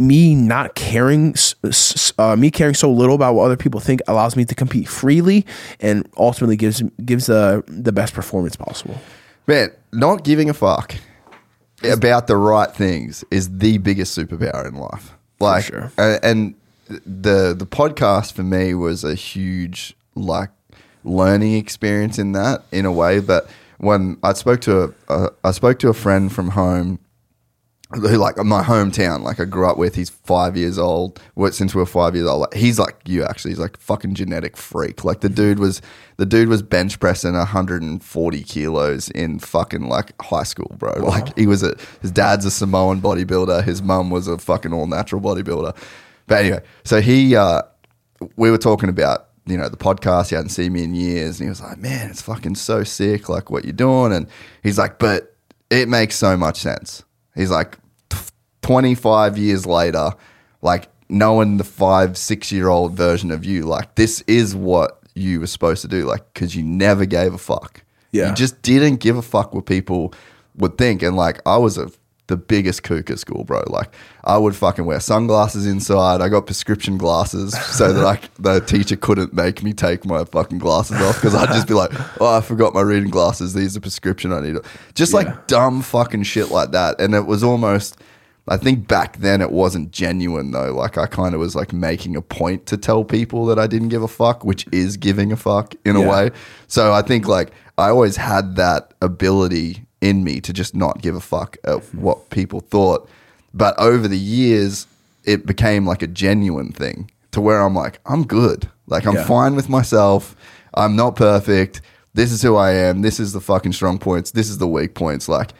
me 0.00 0.34
not 0.34 0.74
caring, 0.74 1.34
uh, 2.18 2.36
me 2.36 2.50
caring 2.50 2.74
so 2.74 2.90
little 2.90 3.14
about 3.14 3.34
what 3.34 3.44
other 3.44 3.56
people 3.56 3.80
think 3.80 4.00
allows 4.08 4.34
me 4.34 4.44
to 4.46 4.54
compete 4.54 4.88
freely 4.88 5.46
and 5.78 6.08
ultimately 6.16 6.56
gives 6.56 6.82
gives 7.04 7.26
the 7.26 7.62
the 7.68 7.92
best 7.92 8.14
performance 8.14 8.56
possible. 8.56 8.98
Man, 9.46 9.70
not 9.92 10.24
giving 10.24 10.48
a 10.48 10.54
fuck 10.54 10.94
about 11.84 12.26
the 12.26 12.36
right 12.36 12.70
things 12.70 13.24
is 13.30 13.58
the 13.58 13.78
biggest 13.78 14.16
superpower 14.16 14.66
in 14.66 14.74
life. 14.74 15.12
Like, 15.38 15.64
sure. 15.64 15.92
and 15.96 16.54
the 16.88 17.54
the 17.56 17.66
podcast 17.66 18.32
for 18.32 18.42
me 18.42 18.74
was 18.74 19.04
a 19.04 19.14
huge 19.14 19.94
like 20.14 20.50
learning 21.04 21.54
experience 21.54 22.18
in 22.18 22.32
that 22.32 22.64
in 22.72 22.84
a 22.84 22.92
way. 22.92 23.20
But 23.20 23.48
when 23.78 24.18
I 24.22 24.32
spoke 24.34 24.60
to 24.62 24.94
a, 25.08 25.30
uh, 25.42 25.52
spoke 25.52 25.78
to 25.80 25.88
a 25.88 25.94
friend 25.94 26.32
from 26.32 26.50
home 26.50 26.98
like 27.96 28.36
my 28.38 28.62
hometown, 28.62 29.22
like 29.22 29.40
I 29.40 29.44
grew 29.44 29.68
up 29.68 29.76
with. 29.76 29.96
He's 29.96 30.10
five 30.10 30.56
years 30.56 30.78
old. 30.78 31.20
What 31.34 31.54
since 31.54 31.74
we 31.74 31.80
were 31.80 31.86
five 31.86 32.14
years 32.14 32.26
old, 32.26 32.42
like, 32.42 32.54
he's 32.54 32.78
like 32.78 32.96
you 33.06 33.24
actually. 33.24 33.50
He's 33.50 33.58
like 33.58 33.76
fucking 33.78 34.14
genetic 34.14 34.56
freak. 34.56 35.04
Like 35.04 35.20
the 35.20 35.28
dude 35.28 35.58
was, 35.58 35.82
the 36.16 36.26
dude 36.26 36.48
was 36.48 36.62
bench 36.62 37.00
pressing 37.00 37.32
140 37.32 38.42
kilos 38.44 39.10
in 39.10 39.40
fucking 39.40 39.88
like 39.88 40.12
high 40.22 40.44
school, 40.44 40.70
bro. 40.78 40.92
Like 41.10 41.36
he 41.36 41.48
was 41.48 41.64
a 41.64 41.76
his 42.00 42.12
dad's 42.12 42.44
a 42.44 42.50
Samoan 42.50 43.00
bodybuilder. 43.00 43.64
His 43.64 43.82
mum 43.82 44.10
was 44.10 44.28
a 44.28 44.38
fucking 44.38 44.72
all 44.72 44.86
natural 44.86 45.20
bodybuilder. 45.20 45.76
But 46.28 46.44
anyway, 46.44 46.60
so 46.84 47.00
he, 47.00 47.34
uh, 47.34 47.62
we 48.36 48.52
were 48.52 48.58
talking 48.58 48.88
about 48.88 49.30
you 49.46 49.56
know 49.56 49.68
the 49.68 49.76
podcast. 49.76 50.28
He 50.28 50.36
hadn't 50.36 50.50
seen 50.50 50.72
me 50.72 50.84
in 50.84 50.94
years, 50.94 51.40
and 51.40 51.46
he 51.46 51.48
was 51.48 51.60
like, 51.60 51.78
"Man, 51.78 52.08
it's 52.08 52.22
fucking 52.22 52.54
so 52.54 52.84
sick, 52.84 53.28
like 53.28 53.50
what 53.50 53.64
you're 53.64 53.72
doing." 53.72 54.12
And 54.12 54.28
he's 54.62 54.78
like, 54.78 55.00
"But 55.00 55.34
it 55.70 55.88
makes 55.88 56.14
so 56.14 56.36
much 56.36 56.60
sense." 56.60 57.02
He's 57.34 57.50
like, 57.50 57.78
25 58.70 59.36
years 59.36 59.66
later, 59.66 60.12
like 60.62 60.88
knowing 61.08 61.56
the 61.56 61.64
five, 61.64 62.16
six 62.16 62.52
year 62.52 62.68
old 62.68 62.92
version 62.92 63.32
of 63.32 63.44
you, 63.44 63.64
like 63.64 63.96
this 63.96 64.20
is 64.28 64.54
what 64.54 65.00
you 65.14 65.40
were 65.40 65.48
supposed 65.48 65.82
to 65.82 65.88
do, 65.88 66.04
like 66.04 66.22
because 66.32 66.54
you 66.54 66.62
never 66.62 67.04
gave 67.04 67.34
a 67.34 67.38
fuck. 67.38 67.82
Yeah. 68.12 68.28
you 68.28 68.34
just 68.36 68.62
didn't 68.62 68.96
give 68.96 69.16
a 69.16 69.22
fuck 69.22 69.52
what 69.52 69.66
people 69.66 70.14
would 70.56 70.78
think, 70.78 71.02
and 71.02 71.16
like 71.16 71.40
I 71.44 71.56
was 71.56 71.78
a 71.78 71.90
the 72.28 72.36
biggest 72.36 72.84
kook 72.84 73.10
at 73.10 73.18
school, 73.18 73.42
bro. 73.42 73.64
Like 73.66 73.92
I 74.22 74.38
would 74.38 74.54
fucking 74.54 74.84
wear 74.84 75.00
sunglasses 75.00 75.66
inside. 75.66 76.20
I 76.20 76.28
got 76.28 76.46
prescription 76.46 76.96
glasses 76.96 77.60
so 77.76 77.92
that 77.92 78.00
like 78.00 78.32
the 78.38 78.60
teacher 78.60 78.94
couldn't 78.94 79.34
make 79.34 79.64
me 79.64 79.72
take 79.72 80.06
my 80.06 80.24
fucking 80.24 80.58
glasses 80.58 81.02
off 81.02 81.16
because 81.16 81.34
I'd 81.34 81.48
just 81.48 81.66
be 81.66 81.74
like, 81.74 81.90
oh, 82.20 82.36
I 82.36 82.40
forgot 82.40 82.72
my 82.72 82.82
reading 82.82 83.10
glasses. 83.10 83.52
These 83.52 83.76
are 83.76 83.80
prescription. 83.80 84.32
I 84.32 84.38
need 84.38 84.54
it. 84.54 84.64
Just 84.94 85.12
like 85.12 85.48
dumb 85.48 85.82
fucking 85.82 86.22
shit 86.22 86.52
like 86.52 86.70
that. 86.70 87.00
And 87.00 87.16
it 87.16 87.26
was 87.26 87.42
almost. 87.42 88.00
I 88.48 88.56
think 88.56 88.88
back 88.88 89.18
then 89.18 89.40
it 89.40 89.52
wasn't 89.52 89.92
genuine 89.92 90.50
though. 90.50 90.74
Like 90.74 90.98
I 90.98 91.06
kind 91.06 91.34
of 91.34 91.40
was 91.40 91.54
like 91.54 91.72
making 91.72 92.16
a 92.16 92.22
point 92.22 92.66
to 92.66 92.76
tell 92.76 93.04
people 93.04 93.46
that 93.46 93.58
I 93.58 93.66
didn't 93.66 93.88
give 93.90 94.02
a 94.02 94.08
fuck, 94.08 94.44
which 94.44 94.66
is 94.72 94.96
giving 94.96 95.30
a 95.30 95.36
fuck 95.36 95.74
in 95.84 95.94
a 95.96 96.00
way. 96.00 96.30
So 96.66 96.92
I 96.92 97.02
think 97.02 97.28
like 97.28 97.50
I 97.78 97.90
always 97.90 98.16
had 98.16 98.56
that 98.56 98.92
ability 99.00 99.84
in 100.00 100.24
me 100.24 100.40
to 100.40 100.52
just 100.52 100.74
not 100.74 101.00
give 101.02 101.14
a 101.14 101.20
fuck 101.20 101.56
at 101.64 101.82
what 101.94 102.30
people 102.30 102.60
thought. 102.60 103.08
But 103.54 103.78
over 103.78 104.08
the 104.08 104.18
years, 104.18 104.86
it 105.24 105.46
became 105.46 105.86
like 105.86 106.02
a 106.02 106.06
genuine 106.06 106.72
thing 106.72 107.10
to 107.32 107.40
where 107.40 107.60
I'm 107.60 107.74
like, 107.74 108.00
I'm 108.06 108.24
good. 108.26 108.68
Like 108.86 109.06
I'm 109.06 109.14
Yeah. 109.14 109.24
fine 109.26 109.54
with 109.54 109.68
myself. 109.68 110.34
I'm 110.74 110.96
not 110.96 111.14
perfect. 111.16 111.82
This 112.14 112.32
is 112.32 112.42
who 112.42 112.56
I 112.56 112.72
am. 112.72 113.02
This 113.02 113.20
is 113.20 113.32
the 113.32 113.40
fucking 113.40 113.72
strong 113.74 113.98
points. 113.98 114.32
This 114.32 114.48
is 114.48 114.58
the 114.58 114.66
weak 114.66 114.94
points. 114.94 115.28
Like 115.28 115.52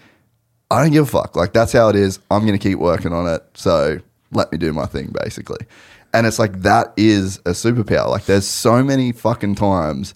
I 0.70 0.82
don't 0.82 0.92
give 0.92 1.08
a 1.08 1.10
fuck. 1.10 1.36
Like 1.36 1.52
that's 1.52 1.72
how 1.72 1.88
it 1.88 1.96
is. 1.96 2.18
I'm 2.30 2.46
gonna 2.46 2.58
keep 2.58 2.78
working 2.78 3.12
on 3.12 3.26
it. 3.26 3.42
So 3.54 3.98
let 4.32 4.52
me 4.52 4.58
do 4.58 4.72
my 4.72 4.86
thing, 4.86 5.12
basically. 5.22 5.66
And 6.12 6.26
it's 6.26 6.38
like 6.38 6.62
that 6.62 6.92
is 6.96 7.38
a 7.38 7.50
superpower. 7.50 8.08
Like 8.08 8.26
there's 8.26 8.46
so 8.46 8.82
many 8.82 9.12
fucking 9.12 9.56
times 9.56 10.14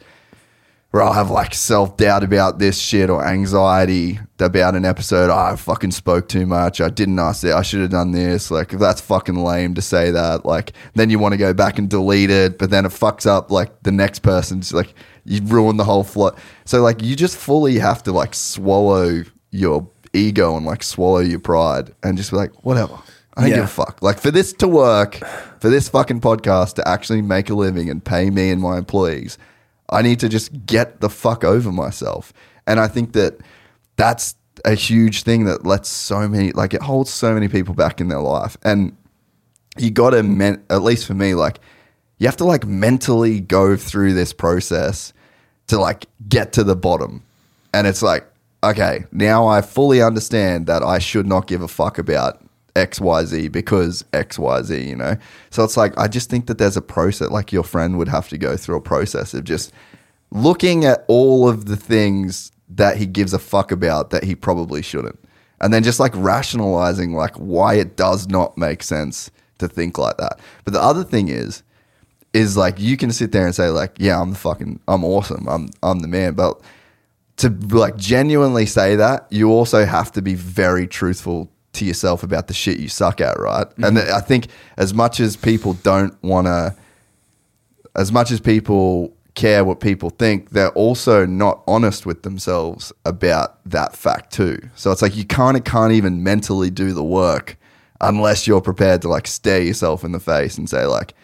where 0.94 1.02
I'll 1.02 1.12
have 1.12 1.28
like 1.28 1.54
self 1.54 1.96
doubt 1.96 2.22
about 2.22 2.60
this 2.60 2.78
shit 2.78 3.10
or 3.10 3.26
anxiety 3.26 4.20
about 4.38 4.76
an 4.76 4.84
episode. 4.84 5.28
Oh, 5.28 5.36
I 5.36 5.56
fucking 5.56 5.90
spoke 5.90 6.28
too 6.28 6.46
much. 6.46 6.80
I 6.80 6.88
didn't 6.88 7.18
ask 7.18 7.42
that. 7.42 7.54
I 7.54 7.62
should 7.62 7.80
have 7.80 7.90
done 7.90 8.12
this. 8.12 8.48
Like 8.52 8.68
that's 8.68 9.00
fucking 9.00 9.34
lame 9.34 9.74
to 9.74 9.82
say 9.82 10.12
that. 10.12 10.46
Like 10.46 10.72
then 10.94 11.10
you 11.10 11.18
want 11.18 11.32
to 11.32 11.36
go 11.36 11.52
back 11.52 11.80
and 11.80 11.90
delete 11.90 12.30
it, 12.30 12.58
but 12.58 12.70
then 12.70 12.86
it 12.86 12.92
fucks 12.92 13.26
up 13.26 13.50
like 13.50 13.82
the 13.82 13.90
next 13.90 14.20
person's 14.20 14.72
like 14.72 14.94
you 15.24 15.42
ruin 15.42 15.78
the 15.78 15.84
whole 15.84 16.04
flow. 16.04 16.30
So 16.64 16.80
like 16.80 17.02
you 17.02 17.16
just 17.16 17.36
fully 17.36 17.80
have 17.80 18.04
to 18.04 18.12
like 18.12 18.32
swallow 18.32 19.24
your 19.50 19.88
ego 20.14 20.56
and 20.56 20.64
like 20.64 20.82
swallow 20.82 21.18
your 21.18 21.38
pride 21.40 21.92
and 22.02 22.16
just 22.16 22.30
be 22.30 22.36
like 22.36 22.64
whatever. 22.64 22.98
I 23.36 23.42
don't 23.42 23.50
Yeah. 23.50 23.56
give 23.56 23.64
a 23.64 23.68
fuck. 23.68 24.00
Like 24.02 24.20
for 24.20 24.30
this 24.30 24.52
to 24.54 24.68
work, 24.68 25.16
for 25.60 25.68
this 25.68 25.88
fucking 25.88 26.20
podcast 26.20 26.74
to 26.74 26.88
actually 26.88 27.20
make 27.22 27.50
a 27.50 27.54
living 27.54 27.90
and 27.90 28.04
pay 28.04 28.30
me 28.30 28.50
and 28.50 28.62
my 28.62 28.78
employees, 28.78 29.38
I 29.90 30.02
need 30.02 30.20
to 30.20 30.28
just 30.28 30.66
get 30.66 31.00
the 31.00 31.10
fuck 31.10 31.44
over 31.44 31.72
myself. 31.72 32.32
And 32.66 32.78
I 32.80 32.88
think 32.88 33.12
that 33.12 33.38
that's 33.96 34.34
a 34.64 34.74
huge 34.74 35.24
thing 35.24 35.44
that 35.44 35.66
lets 35.66 35.88
so 35.88 36.26
many, 36.28 36.52
like, 36.52 36.72
it 36.74 36.82
holds 36.82 37.10
so 37.10 37.34
many 37.34 37.48
people 37.48 37.74
back 37.74 38.00
in 38.00 38.08
their 38.08 38.20
life. 38.20 38.56
And 38.64 38.96
you 39.76 39.90
got 39.90 40.10
to, 40.10 40.22
men- 40.22 40.62
at 40.70 40.82
least 40.82 41.06
for 41.06 41.14
me, 41.14 41.34
like, 41.34 41.58
you 42.18 42.26
have 42.28 42.36
to 42.36 42.44
like 42.44 42.64
mentally 42.64 43.40
go 43.40 43.76
through 43.76 44.14
this 44.14 44.32
process 44.32 45.12
to 45.66 45.78
like 45.78 46.06
get 46.28 46.52
to 46.52 46.62
the 46.64 46.76
bottom. 46.76 47.22
And 47.74 47.86
it's 47.86 48.00
like, 48.02 48.24
okay, 48.70 49.04
now 49.12 49.46
I 49.46 49.60
fully 49.60 50.02
understand 50.02 50.66
that 50.66 50.82
I 50.82 50.98
should 50.98 51.26
not 51.26 51.46
give 51.46 51.62
a 51.62 51.68
fuck 51.68 51.98
about 51.98 52.44
XYZ 52.74 53.52
because 53.52 54.04
XYZ, 54.12 54.86
you 54.86 54.96
know? 54.96 55.16
So 55.50 55.64
it's 55.64 55.76
like, 55.76 55.96
I 55.98 56.08
just 56.08 56.28
think 56.28 56.46
that 56.46 56.58
there's 56.58 56.76
a 56.76 56.82
process, 56.82 57.30
like 57.30 57.52
your 57.52 57.62
friend 57.62 57.98
would 57.98 58.08
have 58.08 58.28
to 58.30 58.38
go 58.38 58.56
through 58.56 58.76
a 58.76 58.80
process 58.80 59.34
of 59.34 59.44
just 59.44 59.72
looking 60.30 60.84
at 60.84 61.04
all 61.06 61.48
of 61.48 61.66
the 61.66 61.76
things 61.76 62.50
that 62.68 62.96
he 62.96 63.06
gives 63.06 63.32
a 63.32 63.38
fuck 63.38 63.70
about 63.70 64.10
that 64.10 64.24
he 64.24 64.34
probably 64.34 64.82
shouldn't. 64.82 65.18
And 65.60 65.72
then 65.72 65.84
just 65.84 66.00
like 66.00 66.12
rationalizing 66.16 67.14
like 67.14 67.36
why 67.36 67.74
it 67.74 67.96
does 67.96 68.28
not 68.28 68.58
make 68.58 68.82
sense 68.82 69.30
to 69.58 69.68
think 69.68 69.96
like 69.96 70.16
that. 70.16 70.40
But 70.64 70.74
the 70.74 70.82
other 70.82 71.04
thing 71.04 71.28
is, 71.28 71.62
is 72.32 72.56
like 72.56 72.80
you 72.80 72.96
can 72.96 73.12
sit 73.12 73.30
there 73.30 73.46
and 73.46 73.54
say 73.54 73.68
like, 73.68 73.92
yeah, 73.98 74.20
I'm 74.20 74.30
the 74.30 74.36
fucking, 74.36 74.80
I'm 74.88 75.04
awesome, 75.04 75.46
I'm, 75.48 75.68
I'm 75.82 76.00
the 76.00 76.08
man. 76.08 76.34
But 76.34 76.60
to 77.36 77.48
like 77.70 77.96
genuinely 77.96 78.66
say 78.66 78.96
that, 78.96 79.26
you 79.30 79.50
also 79.50 79.84
have 79.84 80.12
to 80.12 80.22
be 80.22 80.34
very 80.34 80.86
truthful 80.86 81.50
to 81.72 81.84
yourself 81.84 82.22
about 82.22 82.46
the 82.46 82.54
shit 82.54 82.78
you 82.78 82.88
suck 82.88 83.20
at, 83.20 83.38
right? 83.38 83.66
And 83.78 83.96
mm-hmm. 83.96 84.14
I 84.14 84.20
think 84.20 84.46
as 84.76 84.94
much 84.94 85.20
as 85.20 85.36
people 85.36 85.74
don't 85.74 86.20
want 86.22 86.46
to, 86.46 86.74
as 87.96 88.12
much 88.12 88.30
as 88.30 88.40
people 88.40 89.12
care 89.34 89.64
what 89.64 89.80
people 89.80 90.10
think, 90.10 90.50
they're 90.50 90.70
also 90.70 91.26
not 91.26 91.62
honest 91.66 92.06
with 92.06 92.22
themselves 92.22 92.92
about 93.04 93.58
that 93.68 93.96
fact 93.96 94.32
too. 94.32 94.58
So 94.76 94.92
it's 94.92 95.02
like 95.02 95.16
you 95.16 95.24
kind 95.24 95.56
of 95.56 95.64
can't 95.64 95.92
even 95.92 96.22
mentally 96.22 96.70
do 96.70 96.92
the 96.92 97.04
work 97.04 97.56
unless 98.00 98.46
you're 98.46 98.60
prepared 98.60 99.02
to 99.02 99.08
like 99.08 99.26
stare 99.26 99.62
yourself 99.62 100.04
in 100.04 100.12
the 100.12 100.20
face 100.20 100.56
and 100.56 100.70
say 100.70 100.86
like, 100.86 101.14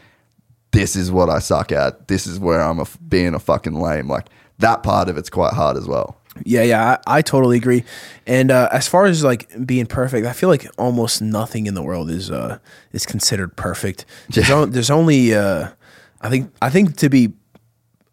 this 0.73 0.97
is 0.97 1.11
what 1.11 1.29
I 1.29 1.39
suck 1.41 1.73
at. 1.73 2.09
This 2.09 2.27
is 2.27 2.39
where 2.39 2.61
I'm 2.61 2.79
a 2.79 2.83
f- 2.83 2.99
being 3.09 3.35
a 3.35 3.41
fucking 3.41 3.75
lame. 3.75 4.09
Like 4.09 4.27
that 4.61 4.83
part 4.83 5.09
of 5.09 5.17
it's 5.19 5.31
quite 5.31 5.53
hard 5.55 5.77
as 5.77 5.87
well. 5.87 6.17
Yeah, 6.45 6.63
yeah, 6.63 6.97
I, 7.07 7.19
I 7.19 7.23
totally 7.23 7.57
agree. 7.57 7.85
And 8.27 8.51
uh, 8.51 8.69
as 8.73 8.87
far 8.89 9.05
as 9.07 9.25
like 9.25 9.51
being 9.67 9.87
perfect, 9.87 10.27
I 10.27 10.33
feel 10.33 10.49
like 10.49 10.67
almost 10.79 11.21
nothing 11.21 11.67
in 11.67 11.75
the 11.75 11.83
world 11.83 12.09
is 12.11 12.31
uh, 12.31 12.59
is 12.93 13.05
considered 13.05 13.57
perfect. 13.57 14.07
There's, 14.31 14.49
Yeah. 14.49 14.55
on, 14.57 14.71
there's 14.71 14.91
only 14.91 15.35
uh, 15.35 15.69
I 16.21 16.29
think 16.31 16.53
I 16.63 16.71
think 16.71 16.97
to 16.99 17.09
be 17.11 17.33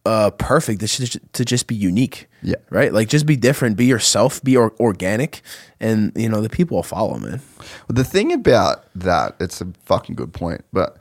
uh, 0.05 0.31
perfect 0.31 0.81
is 0.81 0.97
just, 0.97 1.19
to 1.33 1.45
just 1.45 1.67
be 1.67 1.75
unique. 1.75 2.27
Yeah. 2.41 2.55
Right. 2.69 2.91
Like 2.93 3.07
just 3.07 3.25
be 3.25 3.35
different. 3.35 3.77
Be 3.77 3.85
yourself. 3.85 4.41
Be 4.43 4.57
or- 4.57 4.73
organic, 4.79 5.41
and 5.79 6.11
you 6.15 6.27
know 6.29 6.41
the 6.41 6.49
people 6.49 6.77
will 6.77 6.83
follow, 6.83 7.17
man. 7.19 7.39
The 7.87 8.03
thing 8.03 8.31
about 8.33 8.85
that, 8.95 9.35
it's 9.39 9.61
a 9.61 9.67
fucking 9.85 10.15
good 10.15 10.33
point, 10.33 10.63
but 10.73 10.97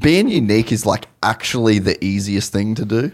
being 0.00 0.28
unique 0.28 0.70
is 0.70 0.86
like 0.86 1.06
actually 1.22 1.78
the 1.80 2.02
easiest 2.04 2.52
thing 2.52 2.74
to 2.76 2.84
do. 2.84 3.12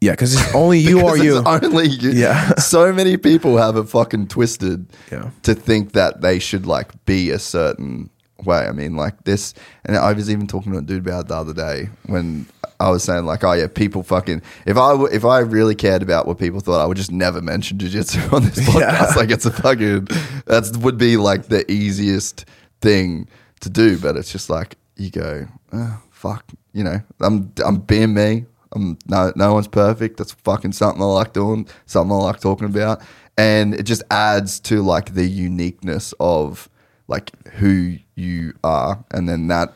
Yeah, 0.00 0.12
because 0.12 0.34
it's 0.34 0.54
only 0.54 0.78
you 0.78 1.06
are 1.06 1.16
you. 1.16 1.38
it's 1.38 1.46
only 1.46 1.88
you. 1.88 2.10
Yeah. 2.12 2.54
so 2.58 2.92
many 2.92 3.16
people 3.16 3.56
have 3.58 3.76
it 3.76 3.84
fucking 3.84 4.28
twisted 4.28 4.86
Yeah. 5.12 5.30
to 5.42 5.54
think 5.54 5.92
that 5.92 6.20
they 6.22 6.38
should 6.38 6.66
like 6.66 7.04
be 7.04 7.30
a 7.30 7.38
certain 7.38 8.08
way. 8.44 8.66
I 8.66 8.72
mean, 8.72 8.96
like 8.96 9.24
this, 9.24 9.52
and 9.84 9.96
I 9.96 10.12
was 10.12 10.30
even 10.30 10.46
talking 10.46 10.72
to 10.72 10.78
a 10.78 10.82
dude 10.82 11.06
about 11.06 11.26
it 11.26 11.28
the 11.28 11.36
other 11.36 11.52
day 11.52 11.90
when 12.06 12.46
I 12.80 12.88
was 12.88 13.04
saying 13.04 13.26
like, 13.26 13.44
oh 13.44 13.52
yeah, 13.52 13.66
people 13.66 14.02
fucking. 14.02 14.40
If 14.64 14.78
I 14.78 14.92
w- 14.92 15.10
if 15.12 15.26
I 15.26 15.40
really 15.40 15.74
cared 15.74 16.02
about 16.02 16.26
what 16.26 16.38
people 16.38 16.60
thought, 16.60 16.80
I 16.80 16.86
would 16.86 16.96
just 16.96 17.12
never 17.12 17.42
mention 17.42 17.76
jujitsu 17.76 18.32
on 18.32 18.44
this 18.44 18.58
podcast. 18.60 19.16
Like 19.16 19.30
it's 19.30 19.44
a 19.44 19.50
fucking 19.52 20.08
that's 20.46 20.74
would 20.78 20.96
be 20.96 21.18
like 21.18 21.48
the 21.48 21.70
easiest 21.70 22.46
thing 22.80 23.28
to 23.60 23.68
do, 23.68 23.98
but 23.98 24.16
it's 24.16 24.32
just 24.32 24.48
like 24.48 24.76
you 24.96 25.10
go, 25.10 25.46
oh, 25.74 26.02
fuck, 26.10 26.46
you 26.72 26.84
know, 26.84 27.00
I'm 27.20 27.52
I'm 27.62 27.76
being 27.80 28.14
me. 28.14 28.46
I'm 28.72 28.98
no 29.06 29.32
no 29.36 29.54
one's 29.54 29.68
perfect. 29.68 30.16
That's 30.16 30.32
fucking 30.32 30.72
something 30.72 31.02
I 31.02 31.06
like 31.06 31.32
doing, 31.32 31.66
something 31.86 32.12
I 32.12 32.20
like 32.20 32.40
talking 32.40 32.66
about, 32.66 33.02
and 33.36 33.74
it 33.74 33.82
just 33.84 34.02
adds 34.10 34.60
to 34.60 34.82
like 34.82 35.14
the 35.14 35.26
uniqueness 35.26 36.14
of 36.20 36.68
like 37.08 37.32
who 37.48 37.96
you 38.14 38.54
are, 38.62 39.04
and 39.10 39.28
then 39.28 39.48
that 39.48 39.74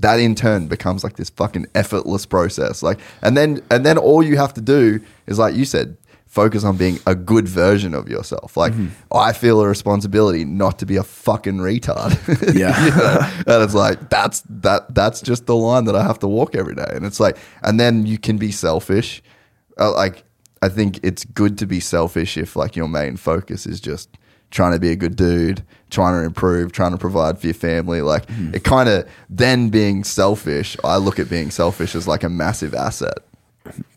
that 0.00 0.20
in 0.20 0.34
turn 0.34 0.68
becomes 0.68 1.02
like 1.02 1.16
this 1.16 1.30
fucking 1.30 1.66
effortless 1.74 2.26
process. 2.26 2.82
Like, 2.82 3.00
and 3.22 3.36
then 3.36 3.62
and 3.70 3.86
then 3.86 3.98
all 3.98 4.22
you 4.22 4.36
have 4.36 4.52
to 4.54 4.60
do 4.60 5.00
is 5.26 5.38
like 5.38 5.54
you 5.54 5.64
said, 5.64 5.96
focus 6.36 6.64
on 6.64 6.76
being 6.76 6.98
a 7.06 7.14
good 7.14 7.48
version 7.48 7.94
of 7.94 8.08
yourself. 8.08 8.56
Like, 8.58 8.74
I 9.10 9.32
feel 9.32 9.60
a 9.62 9.66
responsibility 9.66 10.44
not 10.44 10.78
to 10.80 10.86
be 10.86 10.96
a 10.96 11.02
fucking 11.02 11.58
retard. 11.58 12.12
Yeah. 12.62 12.84
You 12.84 12.90
know? 12.90 13.54
and 13.54 13.62
it's 13.64 13.74
like 13.74 14.08
that's 14.10 14.42
that 14.64 14.94
that's 14.94 15.20
just 15.22 15.46
the 15.46 15.56
line 15.56 15.84
that 15.86 15.96
I 15.96 16.02
have 16.02 16.18
to 16.20 16.28
walk 16.28 16.54
every 16.54 16.74
day. 16.74 16.90
And 16.96 17.04
it's 17.06 17.20
like, 17.20 17.36
and 17.62 17.80
then 17.80 18.06
you 18.06 18.18
can 18.18 18.36
be 18.36 18.50
selfish. 18.52 19.22
Uh, 19.78 19.92
like, 19.94 20.24
I 20.62 20.68
think 20.68 21.00
it's 21.02 21.24
good 21.24 21.56
to 21.58 21.66
be 21.66 21.80
selfish 21.80 22.36
if 22.36 22.54
like 22.56 22.76
your 22.76 22.88
main 22.88 23.16
focus 23.16 23.66
is 23.66 23.80
just 23.80 24.08
trying 24.50 24.72
to 24.72 24.78
be 24.78 24.90
a 24.90 24.96
good 24.96 25.16
dude, 25.16 25.62
trying 25.90 26.20
to 26.20 26.26
improve, 26.26 26.72
trying 26.72 26.92
to 26.92 26.98
provide 26.98 27.38
for 27.38 27.46
your 27.46 27.54
family. 27.54 28.00
Like 28.02 28.24
it 28.52 28.62
kind 28.64 28.88
of 28.88 29.08
then 29.30 29.70
being 29.70 30.04
selfish. 30.04 30.76
I 30.84 30.96
look 30.98 31.18
at 31.18 31.28
being 31.30 31.50
selfish 31.50 31.94
as 31.94 32.06
like 32.06 32.24
a 32.24 32.28
massive 32.28 32.74
asset. 32.74 33.18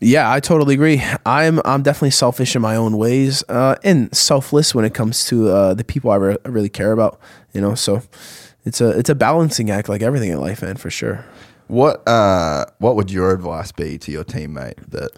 Yeah, 0.00 0.30
I 0.30 0.40
totally 0.40 0.74
agree. 0.74 1.02
I'm 1.26 1.60
I'm 1.64 1.82
definitely 1.82 2.10
selfish 2.10 2.56
in 2.56 2.62
my 2.62 2.76
own 2.76 2.96
ways, 2.96 3.44
uh, 3.48 3.76
and 3.84 4.14
selfless 4.14 4.74
when 4.74 4.84
it 4.84 4.94
comes 4.94 5.24
to 5.26 5.48
uh, 5.48 5.74
the 5.74 5.84
people 5.84 6.10
I, 6.10 6.16
re- 6.16 6.38
I 6.44 6.48
really 6.48 6.68
care 6.68 6.92
about. 6.92 7.20
You 7.52 7.60
know, 7.60 7.74
so 7.74 8.02
it's 8.64 8.80
a 8.80 8.90
it's 8.98 9.10
a 9.10 9.14
balancing 9.14 9.70
act, 9.70 9.88
like 9.88 10.02
everything 10.02 10.30
in 10.30 10.40
life, 10.40 10.62
man, 10.62 10.76
for 10.76 10.90
sure. 10.90 11.24
What 11.68 12.06
uh 12.08 12.66
what 12.78 12.96
would 12.96 13.10
your 13.10 13.32
advice 13.32 13.72
be 13.72 13.96
to 13.98 14.10
your 14.10 14.24
teammate 14.24 14.90
that 14.90 15.10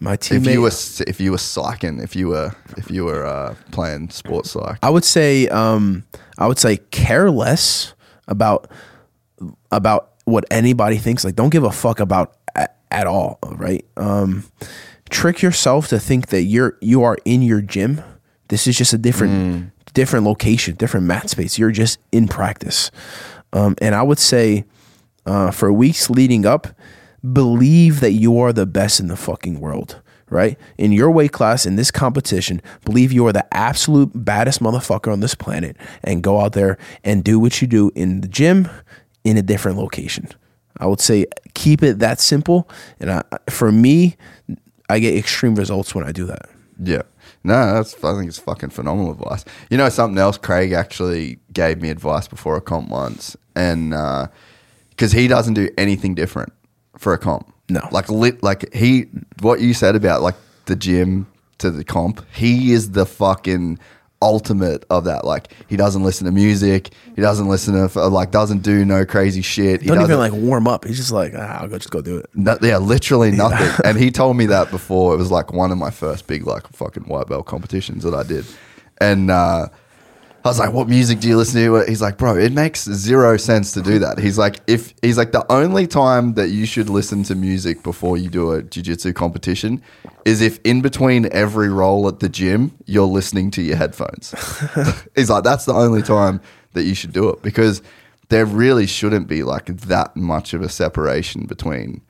My 0.00 0.16
teammate 0.16 0.36
if 0.36 0.46
you 0.52 0.60
were 0.62 0.70
if 1.06 1.20
you 1.20 1.30
were 1.30 1.36
psyching, 1.38 2.02
if 2.02 2.16
you 2.16 2.28
were 2.28 2.52
if 2.76 2.90
you 2.90 3.04
were 3.04 3.24
uh, 3.24 3.54
playing 3.70 4.10
sports 4.10 4.50
psych? 4.50 4.78
I 4.82 4.90
would 4.90 5.04
say, 5.04 5.46
um, 5.48 6.04
I 6.36 6.46
would 6.48 6.58
say, 6.58 6.78
care 6.90 7.30
less 7.30 7.94
about 8.26 8.68
about 9.70 10.10
what 10.24 10.44
anybody 10.50 10.98
thinks. 10.98 11.24
Like, 11.24 11.36
don't 11.36 11.50
give 11.50 11.64
a 11.64 11.70
fuck 11.70 12.00
about 12.00 12.36
at, 12.90 13.06
all, 13.06 13.38
right? 13.42 13.84
Um, 13.96 14.44
trick 15.10 15.42
yourself 15.42 15.88
to 15.88 15.98
think 15.98 16.28
that 16.28 16.42
you're 16.42 16.76
you 16.80 17.02
are 17.02 17.16
in 17.24 17.42
your 17.42 17.60
gym. 17.60 18.02
This 18.48 18.66
is 18.66 18.76
just 18.76 18.92
a 18.92 18.98
different 18.98 19.72
different 19.94 20.26
location, 20.26 20.74
different 20.74 21.06
mat 21.06 21.30
space. 21.30 21.58
You're 21.58 21.70
just 21.70 21.98
in 22.12 22.28
practice, 22.28 22.90
um, 23.52 23.76
and 23.80 23.94
I 23.94 24.02
would 24.02 24.18
say, 24.18 24.64
uh, 25.26 25.50
for 25.50 25.72
weeks 25.72 26.10
leading 26.10 26.44
up, 26.44 26.68
believe 27.32 28.00
that 28.00 28.12
you 28.12 28.38
are 28.38 28.52
the 28.52 28.66
best 28.66 29.00
in 29.00 29.08
the 29.08 29.16
fucking 29.16 29.60
world. 29.60 30.00
Right 30.30 30.58
in 30.78 30.90
your 30.90 31.10
weight 31.10 31.32
class 31.32 31.66
in 31.66 31.76
this 31.76 31.90
competition, 31.90 32.60
believe 32.84 33.12
you 33.12 33.26
are 33.26 33.32
the 33.32 33.46
absolute 33.54 34.10
baddest 34.14 34.60
motherfucker 34.60 35.12
on 35.12 35.20
this 35.20 35.34
planet, 35.34 35.76
and 36.02 36.22
go 36.22 36.40
out 36.40 36.54
there 36.54 36.78
and 37.04 37.22
do 37.22 37.38
what 37.38 37.60
you 37.60 37.68
do 37.68 37.90
in 37.94 38.20
the 38.20 38.28
gym 38.28 38.68
in 39.22 39.36
a 39.36 39.42
different 39.42 39.78
location. 39.78 40.28
I 40.78 40.86
would 40.86 41.00
say 41.00 41.26
keep 41.54 41.82
it 41.82 41.98
that 42.00 42.20
simple, 42.20 42.68
and 43.00 43.10
I, 43.10 43.22
for 43.48 43.70
me, 43.70 44.16
I 44.88 44.98
get 44.98 45.16
extreme 45.16 45.54
results 45.54 45.94
when 45.94 46.04
I 46.04 46.12
do 46.12 46.24
that. 46.26 46.48
Yeah. 46.82 47.02
No, 47.44 47.74
that's 47.74 47.94
I 48.02 48.14
think 48.14 48.28
it's 48.28 48.38
fucking 48.38 48.70
phenomenal 48.70 49.12
advice. 49.12 49.44
You 49.70 49.76
know 49.76 49.88
something 49.88 50.18
else? 50.18 50.38
Craig 50.38 50.72
actually 50.72 51.38
gave 51.52 51.80
me 51.80 51.90
advice 51.90 52.26
before 52.26 52.56
a 52.56 52.60
comp 52.60 52.88
once, 52.88 53.36
and 53.54 53.92
uh, 53.92 54.28
because 54.90 55.12
he 55.12 55.28
doesn't 55.28 55.54
do 55.54 55.68
anything 55.76 56.14
different 56.14 56.52
for 56.98 57.12
a 57.12 57.18
comp. 57.18 57.52
No. 57.68 57.86
like 57.92 58.10
lit, 58.10 58.42
like 58.42 58.72
he 58.74 59.06
what 59.40 59.60
you 59.60 59.72
said 59.74 59.94
about 59.96 60.22
like 60.22 60.34
the 60.66 60.76
gym 60.76 61.26
to 61.58 61.70
the 61.70 61.84
comp. 61.84 62.24
He 62.34 62.72
is 62.72 62.92
the 62.92 63.06
fucking 63.06 63.78
ultimate 64.24 64.84
of 64.90 65.04
that. 65.04 65.24
Like 65.24 65.52
he 65.68 65.76
doesn't 65.76 66.02
listen 66.02 66.24
to 66.24 66.32
music. 66.32 66.90
He 67.14 67.20
doesn't 67.22 67.46
listen 67.48 67.74
to 67.88 68.00
like 68.08 68.30
doesn't 68.30 68.62
do 68.62 68.84
no 68.84 69.04
crazy 69.04 69.42
shit. 69.42 69.82
He 69.82 69.88
Don't 69.88 69.98
even 69.98 70.08
doesn't- 70.10 70.18
like 70.18 70.42
warm 70.42 70.66
up. 70.66 70.84
He's 70.84 70.96
just 70.96 71.12
like, 71.12 71.34
ah, 71.36 71.60
I'll 71.60 71.68
go 71.68 71.76
just 71.78 71.90
go 71.90 72.00
do 72.00 72.16
it. 72.18 72.26
no, 72.34 72.56
yeah, 72.62 72.78
literally 72.78 73.30
nothing. 73.30 73.70
and 73.84 73.98
he 73.98 74.10
told 74.10 74.36
me 74.36 74.46
that 74.46 74.70
before. 74.70 75.14
It 75.14 75.18
was 75.18 75.30
like 75.30 75.52
one 75.52 75.70
of 75.70 75.78
my 75.78 75.90
first 75.90 76.26
big 76.26 76.46
like 76.46 76.66
fucking 76.68 77.04
white 77.04 77.28
belt 77.28 77.46
competitions 77.46 78.02
that 78.02 78.14
I 78.14 78.22
did. 78.24 78.44
And 79.00 79.30
uh, 79.30 79.68
I 80.44 80.48
was 80.48 80.58
like, 80.58 80.74
"What 80.74 80.90
music 80.90 81.20
do 81.20 81.28
you 81.28 81.38
listen 81.38 81.62
to?" 81.62 81.84
He's 81.88 82.02
like, 82.02 82.18
"Bro, 82.18 82.36
it 82.36 82.52
makes 82.52 82.84
zero 82.84 83.38
sense 83.38 83.72
to 83.72 83.80
do 83.80 83.98
that." 84.00 84.18
He's 84.18 84.36
like, 84.36 84.60
"If 84.66 84.92
he's 85.00 85.16
like 85.16 85.32
the 85.32 85.50
only 85.50 85.86
time 85.86 86.34
that 86.34 86.50
you 86.50 86.66
should 86.66 86.90
listen 86.90 87.22
to 87.24 87.34
music 87.34 87.82
before 87.82 88.18
you 88.18 88.28
do 88.28 88.52
a 88.52 88.62
jiu-jitsu 88.62 89.14
competition 89.14 89.80
is 90.26 90.42
if 90.42 90.60
in 90.62 90.82
between 90.82 91.28
every 91.32 91.70
roll 91.70 92.06
at 92.08 92.20
the 92.20 92.28
gym 92.28 92.72
you're 92.84 93.06
listening 93.06 93.50
to 93.52 93.62
your 93.62 93.76
headphones." 93.76 94.34
he's 95.16 95.30
like, 95.30 95.44
"That's 95.44 95.64
the 95.64 95.72
only 95.72 96.02
time 96.02 96.42
that 96.74 96.84
you 96.84 96.94
should 96.94 97.14
do 97.14 97.30
it 97.30 97.40
because 97.40 97.80
there 98.28 98.44
really 98.44 98.86
shouldn't 98.86 99.28
be 99.28 99.42
like 99.42 99.66
that 99.78 100.14
much 100.14 100.52
of 100.52 100.60
a 100.60 100.68
separation 100.68 101.46
between." 101.46 102.02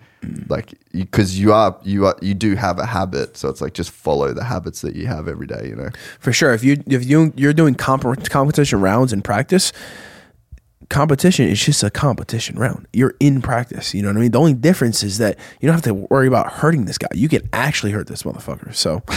Like, 0.49 0.75
because 0.93 1.39
you 1.39 1.53
are 1.53 1.77
you 1.83 2.07
are 2.07 2.17
you 2.21 2.35
do 2.35 2.55
have 2.55 2.79
a 2.79 2.87
habit, 2.87 3.37
so 3.37 3.49
it's 3.49 3.61
like 3.61 3.75
just 3.75 3.91
follow 3.91 4.33
the 4.33 4.45
habits 4.45 4.81
that 4.83 4.95
you 4.95 5.07
have 5.07 5.29
every 5.29 5.47
day. 5.47 5.67
You 5.69 5.77
know, 5.77 5.91
For 6.21 6.33
sure. 6.33 6.53
If 6.53 6.63
you 6.65 6.83
if 6.87 7.05
you 7.05 7.33
you're 7.37 7.53
doing 7.53 7.75
comp- 7.75 8.29
competition 8.31 8.81
rounds 8.81 9.13
in 9.13 9.23
practice, 9.23 9.73
competition 10.89 11.49
is 11.49 11.63
just 11.63 11.83
a 11.83 11.91
competition 11.91 12.57
round. 12.59 12.87
You're 12.93 13.15
in 13.21 13.41
practice. 13.43 13.95
You 13.95 14.03
know 14.03 14.09
what 14.09 14.17
I 14.17 14.21
mean? 14.21 14.31
The 14.31 14.39
only 14.39 14.55
difference 14.55 15.03
is 15.03 15.19
that 15.19 15.39
you 15.61 15.67
don't 15.67 15.75
have 15.75 15.85
to 15.85 15.95
worry 15.95 16.27
about 16.27 16.53
hurting 16.53 16.85
this 16.85 16.99
guy. 16.99 17.09
You 17.15 17.29
can 17.29 17.49
actually 17.53 17.93
hurt 17.93 18.07
this 18.07 18.23
motherfucker. 18.23 18.75
So 18.75 19.03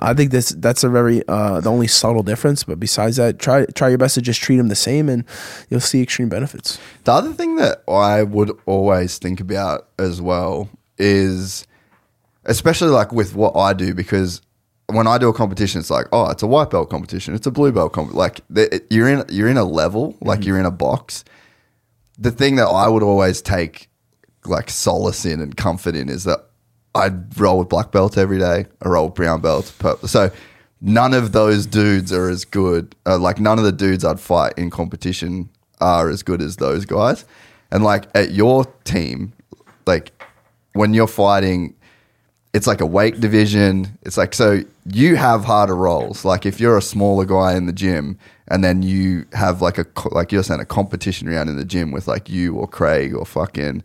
I 0.00 0.14
think 0.14 0.30
this 0.30 0.50
that's 0.50 0.84
a 0.84 0.88
very 0.88 1.22
uh, 1.28 1.60
the 1.60 1.70
only 1.70 1.86
subtle 1.86 2.22
difference. 2.22 2.64
But 2.64 2.80
besides 2.80 3.16
that, 3.16 3.38
try 3.38 3.66
try 3.66 3.88
your 3.88 3.98
best 3.98 4.14
to 4.14 4.22
just 4.22 4.40
treat 4.40 4.58
him 4.58 4.68
the 4.68 4.76
same, 4.76 5.08
and 5.08 5.24
you'll 5.68 5.80
see 5.80 6.02
extreme 6.02 6.28
benefits. 6.28 6.78
The 7.04 7.12
other 7.12 7.32
thing 7.32 7.56
that 7.56 7.82
I 7.88 8.22
would 8.22 8.56
always 8.66 9.18
think 9.18 9.40
about 9.40 9.88
as 9.98 10.20
well 10.20 10.68
is, 10.98 11.66
especially 12.44 12.88
like 12.88 13.12
with 13.12 13.34
what 13.34 13.56
I 13.56 13.72
do, 13.72 13.94
because 13.94 14.42
when 14.92 15.06
I 15.06 15.18
do 15.18 15.28
a 15.28 15.32
competition, 15.32 15.80
it's 15.80 15.90
like, 15.90 16.06
oh, 16.12 16.30
it's 16.30 16.42
a 16.42 16.46
white 16.46 16.70
belt 16.70 16.90
competition, 16.90 17.34
it's 17.34 17.46
a 17.46 17.50
blue 17.50 17.72
belt 17.72 17.92
competition. 17.92 18.18
Like 18.18 18.40
the, 18.48 18.82
you're 18.90 19.08
in, 19.08 19.24
you're 19.28 19.48
in 19.48 19.56
a 19.56 19.64
level, 19.64 20.16
like 20.20 20.44
you're 20.44 20.58
in 20.58 20.66
a 20.66 20.70
box. 20.70 21.24
The 22.18 22.30
thing 22.30 22.56
that 22.56 22.66
I 22.66 22.88
would 22.88 23.02
always 23.02 23.40
take 23.40 23.88
like 24.44 24.70
solace 24.70 25.24
in 25.24 25.40
and 25.40 25.56
comfort 25.56 25.94
in 25.94 26.08
is 26.08 26.24
that 26.24 26.46
I 26.94 27.10
roll 27.36 27.60
with 27.60 27.68
black 27.68 27.92
belt 27.92 28.18
every 28.18 28.38
day. 28.38 28.66
I 28.82 28.88
roll 28.88 29.06
with 29.06 29.14
brown 29.14 29.40
belt. 29.40 29.72
purple. 29.78 30.08
So 30.08 30.30
none 30.80 31.14
of 31.14 31.32
those 31.32 31.66
dudes 31.66 32.12
are 32.12 32.28
as 32.28 32.44
good. 32.44 32.94
Uh, 33.06 33.18
like 33.18 33.38
none 33.38 33.58
of 33.58 33.64
the 33.64 33.72
dudes 33.72 34.04
I'd 34.04 34.20
fight 34.20 34.54
in 34.56 34.70
competition 34.70 35.48
are 35.80 36.08
as 36.08 36.22
good 36.22 36.42
as 36.42 36.56
those 36.56 36.84
guys. 36.84 37.24
And 37.70 37.84
like 37.84 38.06
at 38.14 38.32
your 38.32 38.64
team, 38.84 39.32
like 39.86 40.12
when 40.72 40.94
you're 40.94 41.06
fighting, 41.06 41.76
it's 42.52 42.66
like 42.66 42.80
a 42.80 42.86
weight 42.86 43.20
division. 43.20 43.98
It's 44.02 44.16
like 44.16 44.34
so 44.34 44.62
you 44.86 45.16
have 45.16 45.44
harder 45.44 45.76
roles. 45.76 46.24
Like 46.24 46.46
if 46.46 46.60
you're 46.60 46.76
a 46.76 46.82
smaller 46.82 47.24
guy 47.24 47.54
in 47.54 47.66
the 47.66 47.72
gym, 47.72 48.18
and 48.48 48.64
then 48.64 48.82
you 48.82 49.26
have 49.32 49.62
like 49.62 49.78
a 49.78 49.86
like 50.10 50.32
you're 50.32 50.42
saying 50.42 50.60
a 50.60 50.66
competition 50.66 51.28
round 51.28 51.48
in 51.48 51.56
the 51.56 51.64
gym 51.64 51.92
with 51.92 52.08
like 52.08 52.28
you 52.28 52.56
or 52.56 52.66
Craig 52.66 53.14
or 53.14 53.24
fucking 53.24 53.82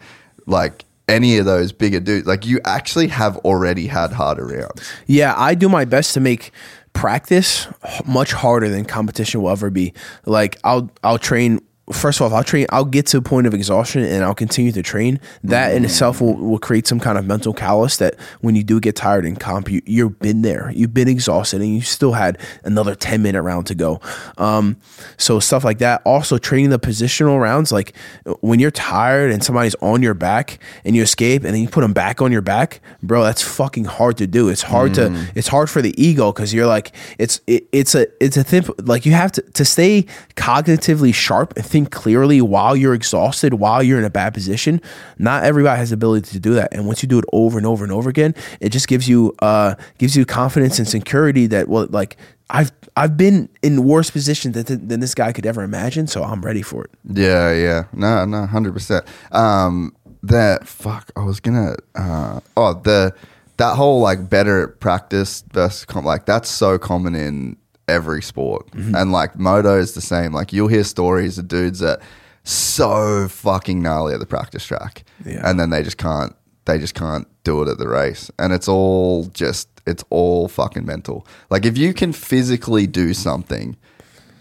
like 0.47 0.85
any 1.07 1.37
of 1.37 1.45
those 1.45 1.71
bigger 1.71 1.99
dudes. 1.99 2.25
Like 2.25 2.45
you 2.45 2.59
actually 2.65 3.07
have 3.07 3.37
already 3.37 3.87
had 3.87 4.11
harder 4.11 4.47
rounds. 4.47 4.91
Yeah, 5.05 5.35
I 5.37 5.53
do 5.53 5.69
my 5.69 5.85
best 5.85 6.13
to 6.15 6.19
make 6.19 6.51
practice 6.93 7.67
much 8.05 8.31
harder 8.31 8.69
than 8.69 8.85
competition 8.85 9.41
will 9.41 9.51
ever 9.51 9.69
be. 9.69 9.93
Like 10.25 10.57
I'll 10.63 10.89
I'll 11.03 11.19
train 11.19 11.59
first 11.91 12.19
of 12.19 12.31
all, 12.31 12.37
I'll 12.37 12.43
train 12.43 12.65
I'll 12.71 12.85
get 12.85 13.05
to 13.07 13.17
a 13.17 13.21
point 13.21 13.45
of 13.45 13.53
exhaustion 13.53 14.03
and 14.03 14.23
I'll 14.23 14.35
continue 14.35 14.71
to 14.71 14.81
train. 14.81 15.19
That 15.43 15.75
in 15.75 15.85
itself 15.85 16.19
will, 16.19 16.35
will 16.35 16.57
create 16.57 16.87
some 16.87 16.99
kind 16.99 17.17
of 17.17 17.25
mental 17.25 17.53
callus 17.53 17.97
that 17.97 18.15
when 18.41 18.55
you 18.55 18.63
do 18.63 18.79
get 18.79 18.95
tired 18.95 19.25
in 19.25 19.35
comp, 19.35 19.69
you, 19.69 19.81
you've 19.85 20.19
been 20.19 20.41
there. 20.41 20.71
You've 20.71 20.93
been 20.93 21.07
exhausted 21.07 21.61
and 21.61 21.75
you 21.75 21.81
still 21.81 22.13
had 22.13 22.39
another 22.63 22.95
10 22.95 23.21
minute 23.21 23.41
round 23.41 23.67
to 23.67 23.75
go. 23.75 24.01
Um, 24.37 24.77
so 25.17 25.39
stuff 25.39 25.63
like 25.63 25.77
that. 25.79 26.01
Also 26.05 26.37
training 26.37 26.71
the 26.71 26.79
positional 26.79 27.39
rounds, 27.39 27.71
like 27.71 27.95
when 28.41 28.59
you're 28.59 28.71
tired 28.71 29.31
and 29.31 29.43
somebody's 29.43 29.75
on 29.75 30.01
your 30.01 30.15
back 30.15 30.59
and 30.83 30.95
you 30.95 31.03
escape 31.03 31.43
and 31.43 31.53
then 31.53 31.61
you 31.61 31.67
put 31.69 31.81
them 31.81 31.93
back 31.93 32.21
on 32.21 32.31
your 32.31 32.41
back, 32.41 32.81
bro, 33.03 33.23
that's 33.23 33.43
fucking 33.43 33.85
hard 33.85 34.17
to 34.17 34.27
do. 34.27 34.49
It's 34.49 34.63
hard 34.63 34.95
to, 34.95 35.27
it's 35.35 35.47
hard 35.47 35.69
for 35.69 35.81
the 35.81 35.93
ego 36.01 36.31
because 36.31 36.53
you're 36.53 36.65
like, 36.65 36.91
it's, 37.19 37.41
it, 37.45 37.67
it's 37.71 37.93
a, 37.93 38.07
it's 38.23 38.37
a 38.37 38.43
thing, 38.43 38.63
like 38.83 39.05
you 39.05 39.11
have 39.11 39.31
to, 39.33 39.41
to 39.41 39.65
stay 39.65 40.03
cognitively 40.35 41.13
sharp 41.13 41.55
and 41.55 41.65
think 41.75 41.91
clearly 41.91 42.39
while 42.39 42.73
you're 42.73 42.93
exhausted, 42.93 43.55
while 43.55 43.83
you're 43.83 43.99
in 43.99 44.05
a 44.05 44.09
bad 44.09 44.33
position. 44.33 44.81
Not 45.17 45.43
everybody 45.43 45.77
has 45.77 45.89
the 45.89 45.95
ability 45.95 46.31
to 46.31 46.39
do 46.39 46.53
that. 46.53 46.73
And 46.73 46.87
once 46.87 47.03
you 47.03 47.09
do 47.09 47.19
it 47.19 47.25
over 47.33 47.57
and 47.57 47.67
over 47.67 47.83
and 47.83 47.91
over 47.91 48.09
again, 48.09 48.33
it 48.61 48.69
just 48.69 48.87
gives 48.87 49.09
you, 49.09 49.35
uh, 49.39 49.75
gives 49.97 50.15
you 50.15 50.25
confidence 50.25 50.79
and 50.79 50.87
security 50.87 51.47
that, 51.47 51.67
well, 51.67 51.87
like, 51.89 52.15
I've 52.49 52.71
I've 52.95 53.17
been 53.17 53.49
in 53.61 53.83
worse 53.83 54.11
positions 54.11 54.53
than, 54.53 54.87
than 54.87 54.99
this 54.99 55.15
guy 55.15 55.33
could 55.33 55.45
ever 55.47 55.63
imagine, 55.63 56.05
so 56.07 56.23
I'm 56.23 56.41
ready 56.41 56.61
for 56.61 56.85
it. 56.85 56.91
Yeah, 57.11 57.51
yeah. 57.51 57.85
No, 57.91 58.23
no, 58.23 58.45
hundred 58.45 58.73
percent. 58.73 59.03
Um 59.31 59.95
that 60.21 60.67
fuck 60.67 61.11
I 61.15 61.23
was 61.23 61.39
gonna 61.39 61.75
uh 61.95 62.39
oh 62.55 62.75
the 62.75 63.15
that 63.57 63.75
whole 63.75 63.99
like 63.99 64.29
better 64.29 64.67
practice 64.67 65.43
versus 65.53 65.87
like 65.95 66.27
that's 66.27 66.47
so 66.47 66.77
common 66.77 67.15
in 67.15 67.57
every 67.87 68.21
sport. 68.21 68.69
Mm-hmm. 68.71 68.95
And 68.95 69.11
like 69.11 69.37
moto 69.37 69.77
is 69.77 69.93
the 69.93 70.01
same. 70.01 70.33
Like 70.33 70.51
you'll 70.53 70.67
hear 70.67 70.83
stories 70.83 71.37
of 71.37 71.47
dudes 71.47 71.79
that 71.79 71.99
so 72.43 73.27
fucking 73.27 73.81
gnarly 73.81 74.13
at 74.13 74.19
the 74.19 74.25
practice 74.25 74.65
track. 74.65 75.03
Yeah. 75.25 75.41
And 75.47 75.59
then 75.59 75.69
they 75.69 75.83
just 75.83 75.97
can't 75.97 76.35
they 76.65 76.77
just 76.79 76.95
can't 76.95 77.27
do 77.43 77.61
it 77.61 77.67
at 77.67 77.77
the 77.77 77.87
race. 77.87 78.31
And 78.39 78.53
it's 78.53 78.67
all 78.67 79.25
just 79.33 79.67
it's 79.85 80.03
all 80.09 80.47
fucking 80.47 80.85
mental. 80.85 81.27
Like 81.49 81.65
if 81.65 81.77
you 81.77 81.93
can 81.93 82.11
physically 82.13 82.87
do 82.87 83.13
something 83.13 83.77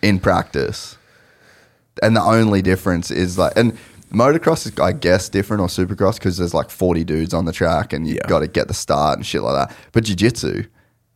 in 0.03 0.19
practice, 0.21 0.97
and 2.03 2.17
the 2.17 2.23
only 2.23 2.61
difference 2.63 3.11
is 3.11 3.39
like 3.39 3.53
and 3.57 3.77
motocross 4.13 4.67
is 4.67 4.79
i 4.79 4.93
guess 4.93 5.29
different 5.29 5.61
or 5.61 5.67
supercross 5.67 6.15
because 6.15 6.37
there's 6.37 6.55
like 6.55 6.71
40 6.71 7.03
dudes 7.05 7.35
on 7.35 7.47
the 7.47 7.53
track 7.53 7.93
and 7.93 8.07
you've 8.07 8.17
Yeah. 8.19 8.29
got 8.29 8.41
to 8.41 8.47
get 8.49 8.69
the 8.69 8.75
start 8.75 9.17
and 9.19 9.27
shit 9.27 9.43
like 9.43 9.69
that 9.69 9.77
but 9.93 10.05
jiu-jitsu 10.05 10.65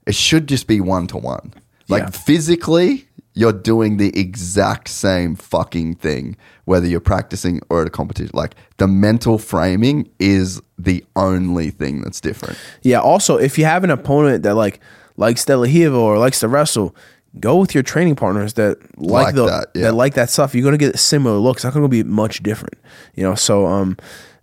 it 0.06 0.14
should 0.16 0.48
just 0.48 0.66
be 0.66 0.80
one 0.80 1.06
to 1.08 1.16
one 1.16 1.52
like 1.88 2.02
Yeah. 2.04 2.10
physically 2.10 3.04
you're 3.34 3.52
doing 3.52 3.98
the 3.98 4.18
exact 4.18 4.88
same 4.88 5.36
fucking 5.36 5.94
thing 5.94 6.36
whether 6.64 6.86
you're 6.86 6.98
practicing 7.00 7.60
or 7.70 7.82
at 7.82 7.86
a 7.86 7.90
competition 7.90 8.30
like 8.34 8.54
the 8.78 8.86
mental 8.88 9.38
framing 9.38 10.08
is 10.18 10.60
the 10.78 11.04
only 11.14 11.70
thing 11.70 12.00
that's 12.02 12.20
different 12.20 12.56
Yeah. 12.82 13.00
Also, 13.00 13.36
if 13.36 13.58
you 13.58 13.64
have 13.64 13.84
an 13.84 13.90
opponent 13.90 14.42
that 14.42 14.54
like 14.54 14.80
likes 15.16 15.44
De 15.44 15.56
La 15.56 15.64
Riva 15.64 15.96
or 15.96 16.18
likes 16.18 16.40
to 16.40 16.48
wrestle, 16.48 16.94
go 17.40 17.56
with 17.56 17.74
your 17.74 17.82
training 17.82 18.16
partners 18.16 18.54
that 18.54 18.78
like, 18.96 19.26
Like 19.26 19.34
the 19.34 19.46
that, 19.46 19.66
yeah. 19.74 19.82
that 19.82 19.94
like 19.94 20.14
that 20.14 20.30
stuff. 20.30 20.54
You're 20.54 20.64
gonna 20.64 20.78
get 20.78 20.98
similar 20.98 21.38
looks. 21.38 21.58
It's 21.60 21.64
not 21.64 21.74
gonna 21.74 21.88
be 21.88 22.02
much 22.04 22.42
different. 22.42 22.74
You 23.14 23.22
know. 23.24 23.34
So 23.34 23.66
um, 23.66 23.96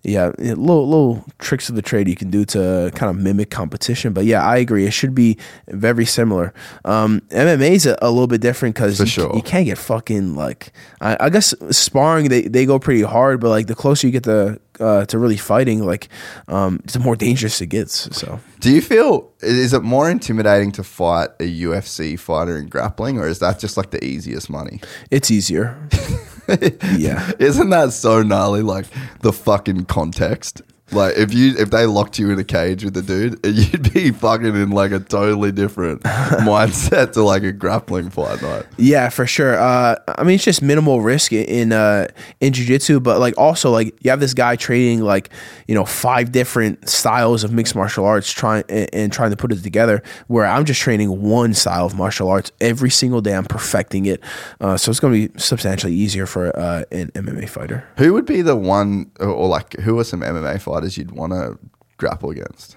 yeah, 0.05 0.31
little 0.37 0.87
little 0.87 1.25
tricks 1.39 1.69
of 1.69 1.75
the 1.75 1.81
trade 1.81 2.07
you 2.07 2.15
can 2.15 2.29
do 2.29 2.45
to 2.45 2.91
kind 2.95 3.09
of 3.09 3.17
mimic 3.17 3.49
competition. 3.49 4.13
But 4.13 4.25
yeah, 4.25 4.45
I 4.45 4.57
agree. 4.57 4.85
It 4.85 4.91
should 4.91 5.15
be 5.15 5.37
very 5.67 6.05
similar. 6.05 6.53
Um, 6.83 7.21
MMA 7.29 7.71
is 7.71 7.85
a, 7.85 7.97
a 8.01 8.11
little 8.11 8.27
bit 8.27 8.41
different 8.41 8.75
because 8.75 8.99
you, 8.99 9.05
sure. 9.05 9.35
you 9.35 9.41
can't 9.41 9.65
get 9.65 9.77
fucking 9.77 10.35
like 10.35 10.71
I, 11.01 11.17
I 11.19 11.29
guess 11.29 11.53
sparring 11.71 12.29
they, 12.29 12.43
they 12.43 12.65
go 12.65 12.77
pretty 12.79 13.01
hard, 13.01 13.39
but 13.41 13.49
like 13.49 13.67
the 13.67 13.75
closer 13.75 14.07
you 14.07 14.13
get 14.13 14.23
to 14.23 14.59
uh, 14.79 15.05
to 15.05 15.17
really 15.17 15.37
fighting, 15.37 15.85
like 15.85 16.09
um, 16.47 16.81
the 16.91 16.99
more 16.99 17.15
dangerous 17.15 17.61
it 17.61 17.67
gets. 17.67 18.15
So. 18.17 18.39
Do 18.59 18.71
you 18.71 18.81
feel 18.81 19.31
is 19.41 19.73
it 19.73 19.83
more 19.83 20.09
intimidating 20.09 20.71
to 20.73 20.83
fight 20.83 21.29
a 21.39 21.61
UFC 21.61 22.19
fighter 22.19 22.57
in 22.57 22.67
grappling, 22.67 23.19
or 23.19 23.27
is 23.27 23.39
that 23.39 23.59
just 23.59 23.77
like 23.77 23.91
the 23.91 24.03
easiest 24.03 24.49
money? 24.49 24.81
It's 25.11 25.31
easier. 25.31 25.77
yeah. 26.97 27.31
Isn't 27.39 27.69
that 27.69 27.93
so 27.93 28.21
gnarly? 28.21 28.61
Like 28.61 28.85
the 29.21 29.33
fucking 29.33 29.85
context. 29.85 30.61
Like 30.91 31.17
if 31.17 31.33
you 31.33 31.55
if 31.57 31.71
they 31.71 31.87
locked 31.87 32.19
you 32.19 32.29
in 32.29 32.37
a 32.37 32.43
cage 32.43 32.83
with 32.83 32.95
a 32.95 33.01
dude, 33.01 33.39
you'd 33.43 33.91
be 33.91 34.11
fucking 34.11 34.55
in 34.55 34.69
like 34.69 34.91
a 34.91 34.99
totally 34.99 35.51
different 35.51 36.03
mindset 36.03 37.13
to 37.13 37.23
like 37.23 37.41
a 37.41 37.51
grappling 37.51 38.11
fight 38.11 38.41
night. 38.41 38.65
Yeah, 38.77 39.09
for 39.09 39.25
sure. 39.25 39.59
Uh, 39.59 39.95
I 40.07 40.23
mean, 40.23 40.35
it's 40.35 40.43
just 40.43 40.61
minimal 40.61 41.01
risk 41.01 41.33
in 41.33 41.71
uh, 41.71 42.07
in 42.39 42.53
jujitsu, 42.53 43.01
but 43.01 43.19
like 43.19 43.35
also 43.35 43.71
like 43.71 43.97
you 44.03 44.11
have 44.11 44.19
this 44.19 44.35
guy 44.35 44.55
training 44.55 45.01
like 45.01 45.31
you 45.67 45.73
know 45.73 45.85
five 45.85 46.31
different 46.31 46.87
styles 46.87 47.43
of 47.43 47.51
mixed 47.51 47.75
martial 47.75 48.05
arts, 48.05 48.31
trying 48.31 48.63
and, 48.69 48.87
and 48.93 49.13
trying 49.13 49.31
to 49.31 49.37
put 49.37 49.51
it 49.51 49.63
together. 49.63 50.03
Where 50.27 50.45
I'm 50.45 50.65
just 50.65 50.81
training 50.81 51.19
one 51.19 51.55
style 51.55 51.87
of 51.87 51.95
martial 51.95 52.29
arts 52.29 52.51
every 52.61 52.91
single 52.91 53.21
day. 53.21 53.35
I'm 53.35 53.45
perfecting 53.45 54.05
it, 54.05 54.21
uh, 54.61 54.77
so 54.77 54.91
it's 54.91 54.99
going 54.99 55.13
to 55.13 55.33
be 55.33 55.39
substantially 55.39 55.93
easier 55.93 56.27
for 56.27 56.55
uh, 56.57 56.83
an 56.91 57.09
MMA 57.13 57.49
fighter. 57.49 57.87
Who 57.97 58.13
would 58.13 58.27
be 58.27 58.43
the 58.43 58.55
one, 58.55 59.09
or, 59.19 59.29
or 59.29 59.47
like 59.47 59.73
who 59.77 59.97
are 59.97 60.03
some 60.03 60.21
MMA 60.21 60.61
fighters 60.61 60.74
you'd 60.97 61.11
want 61.11 61.33
to 61.33 61.57
grapple 61.97 62.29
against? 62.29 62.75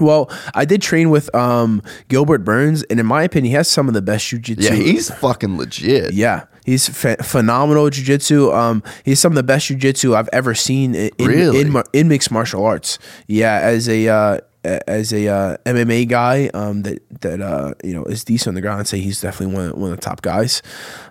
Well, 0.00 0.30
I 0.54 0.64
did 0.64 0.82
train 0.82 1.10
with 1.10 1.34
um, 1.34 1.82
Gilbert 2.08 2.44
Burns, 2.44 2.84
and 2.84 3.00
in 3.00 3.06
my 3.06 3.24
opinion, 3.24 3.50
he 3.50 3.54
has 3.56 3.68
some 3.68 3.88
of 3.88 3.94
the 3.94 4.02
best 4.02 4.24
jujitsu. 4.26 4.62
Yeah, 4.62 4.74
he's 4.74 5.10
fucking 5.12 5.58
legit. 5.58 6.12
Yeah, 6.14 6.44
he's 6.64 6.88
ph- 7.02 7.18
phenomenal 7.22 7.88
at 7.88 7.94
jiu-jitsu. 7.94 8.52
Um, 8.52 8.82
he's 9.04 9.18
some 9.18 9.32
of 9.32 9.36
the 9.36 9.42
best 9.42 9.66
jiu-jitsu 9.66 10.14
I've 10.14 10.28
ever 10.32 10.54
seen 10.54 10.94
in 10.94 11.10
in, 11.18 11.26
Really? 11.26 11.60
in, 11.60 11.72
mar- 11.72 11.86
in 11.92 12.06
mixed 12.08 12.30
martial 12.30 12.64
arts. 12.64 12.98
Yeah, 13.26 13.58
as 13.62 13.88
a 13.88 14.06
uh, 14.08 14.38
as 14.62 15.12
a 15.12 15.26
uh, 15.26 15.56
MMA 15.66 16.06
guy 16.06 16.48
um, 16.54 16.82
that 16.82 17.02
that 17.22 17.40
uh, 17.40 17.74
you 17.82 17.92
know 17.92 18.04
is 18.04 18.22
decent 18.22 18.48
on 18.48 18.54
the 18.54 18.60
ground, 18.60 18.78
I'd 18.80 18.86
say 18.86 19.00
he's 19.00 19.20
definitely 19.20 19.56
one 19.56 19.70
of, 19.70 19.76
one 19.76 19.90
of 19.90 19.96
the 19.96 20.02
top 20.02 20.22
guys. 20.22 20.62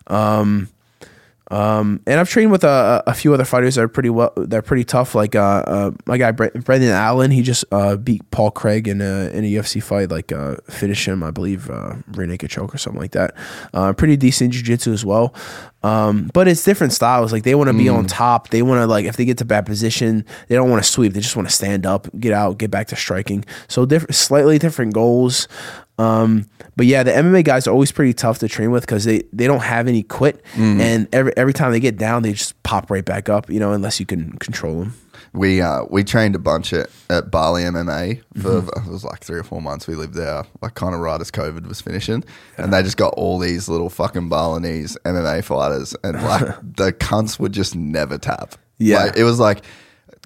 Um, 0.07 0.69
um, 1.49 2.01
and 2.05 2.19
I've 2.19 2.29
trained 2.29 2.51
with 2.51 2.63
a, 2.63 3.03
a 3.07 3.13
few 3.13 3.33
other 3.33 3.45
fighters 3.45 3.75
that 3.75 3.81
are 3.81 3.87
pretty 3.87 4.09
well. 4.09 4.31
They're 4.37 4.61
pretty 4.61 4.83
tough. 4.83 5.15
Like 5.15 5.35
uh, 5.35 5.63
uh 5.65 5.91
my 6.05 6.17
guy 6.17 6.31
Brendan 6.31 6.91
Allen, 6.91 7.31
he 7.31 7.41
just 7.41 7.65
uh, 7.71 7.95
beat 7.95 8.29
Paul 8.29 8.51
Craig 8.51 8.87
in 8.87 9.01
a 9.01 9.29
in 9.29 9.43
a 9.43 9.47
UFC 9.47 9.81
fight. 9.81 10.11
Like 10.11 10.31
uh, 10.31 10.57
finish 10.69 11.07
him, 11.07 11.23
I 11.23 11.31
believe, 11.31 11.69
uh, 11.69 11.95
rear 12.11 12.27
naked 12.27 12.51
choke 12.51 12.75
or 12.75 12.77
something 12.77 13.01
like 13.01 13.11
that. 13.11 13.35
Uh, 13.73 13.93
pretty 13.93 14.15
decent 14.15 14.53
jiu-jitsu 14.53 14.93
as 14.93 15.03
well. 15.03 15.33
Um, 15.81 16.29
but 16.33 16.47
it's 16.47 16.63
different 16.63 16.91
styles. 16.93 17.31
Like 17.31 17.43
they 17.43 17.55
want 17.55 17.69
to 17.69 17.73
be 17.73 17.87
on 17.87 18.05
top. 18.05 18.49
They 18.49 18.61
want 18.61 18.81
to 18.81 18.87
like 18.87 19.05
if 19.05 19.15
they 19.15 19.25
get 19.25 19.37
to 19.37 19.45
bad 19.45 19.65
position, 19.65 20.25
they 20.47 20.55
don't 20.55 20.69
want 20.69 20.83
to 20.83 20.89
sweep. 20.89 21.13
They 21.13 21.21
just 21.21 21.35
want 21.35 21.47
to 21.47 21.53
stand 21.53 21.85
up, 21.85 22.07
get 22.19 22.33
out, 22.33 22.57
get 22.57 22.69
back 22.69 22.87
to 22.87 22.95
striking. 22.95 23.45
So 23.67 23.85
different, 23.85 24.15
slightly 24.15 24.59
different 24.59 24.93
goals. 24.93 25.47
Um, 25.97 26.49
but 26.75 26.85
yeah, 26.85 27.03
the 27.03 27.11
MMA 27.11 27.43
guys 27.43 27.67
are 27.67 27.71
always 27.71 27.91
pretty 27.91 28.13
tough 28.13 28.39
to 28.39 28.47
train 28.47 28.71
with 28.71 28.83
because 28.83 29.03
they, 29.03 29.23
they 29.33 29.47
don't 29.47 29.61
have 29.61 29.87
any 29.87 30.03
quit, 30.03 30.41
and 30.55 31.07
every 31.13 31.33
every 31.35 31.53
time 31.53 31.71
they 31.71 31.79
get 31.81 31.97
down, 31.97 32.23
they 32.23 32.31
just 32.31 32.61
pop 32.63 32.89
right 32.89 33.03
back 33.03 33.27
up. 33.27 33.49
You 33.49 33.59
know, 33.59 33.73
unless 33.73 33.99
you 33.99 34.05
can 34.05 34.31
control 34.39 34.79
them. 34.79 34.93
We 35.33 35.61
uh, 35.61 35.83
we 35.89 36.03
trained 36.03 36.35
a 36.35 36.39
bunch 36.39 36.73
at, 36.73 36.89
at 37.09 37.29
Bali 37.31 37.63
MMA 37.63 38.21
for 38.41 38.61
Mm-hmm. 38.61 38.89
it 38.89 38.91
was 38.91 39.03
like 39.03 39.19
three 39.23 39.39
or 39.39 39.43
four 39.43 39.61
months. 39.61 39.87
We 39.87 39.95
lived 39.95 40.15
there, 40.15 40.43
like 40.61 40.73
kind 40.75 40.93
of 40.95 41.01
right 41.01 41.21
as 41.21 41.29
COVID 41.31 41.67
was 41.67 41.81
finishing, 41.81 42.23
and 42.57 42.73
they 42.73 42.81
just 42.81 42.97
got 42.97 43.13
all 43.15 43.37
these 43.39 43.69
little 43.69 43.89
fucking 43.89 44.29
Balinese 44.29 44.97
MMA 45.05 45.43
fighters, 45.43 45.95
and 46.03 46.21
like 46.23 46.41
the 46.77 46.91
cunts 46.93 47.39
would 47.39 47.51
just 47.51 47.75
never 47.75 48.17
tap. 48.17 48.55
Yeah. 48.79 49.03
like, 49.03 49.17
it 49.17 49.23
was 49.23 49.39
like 49.39 49.61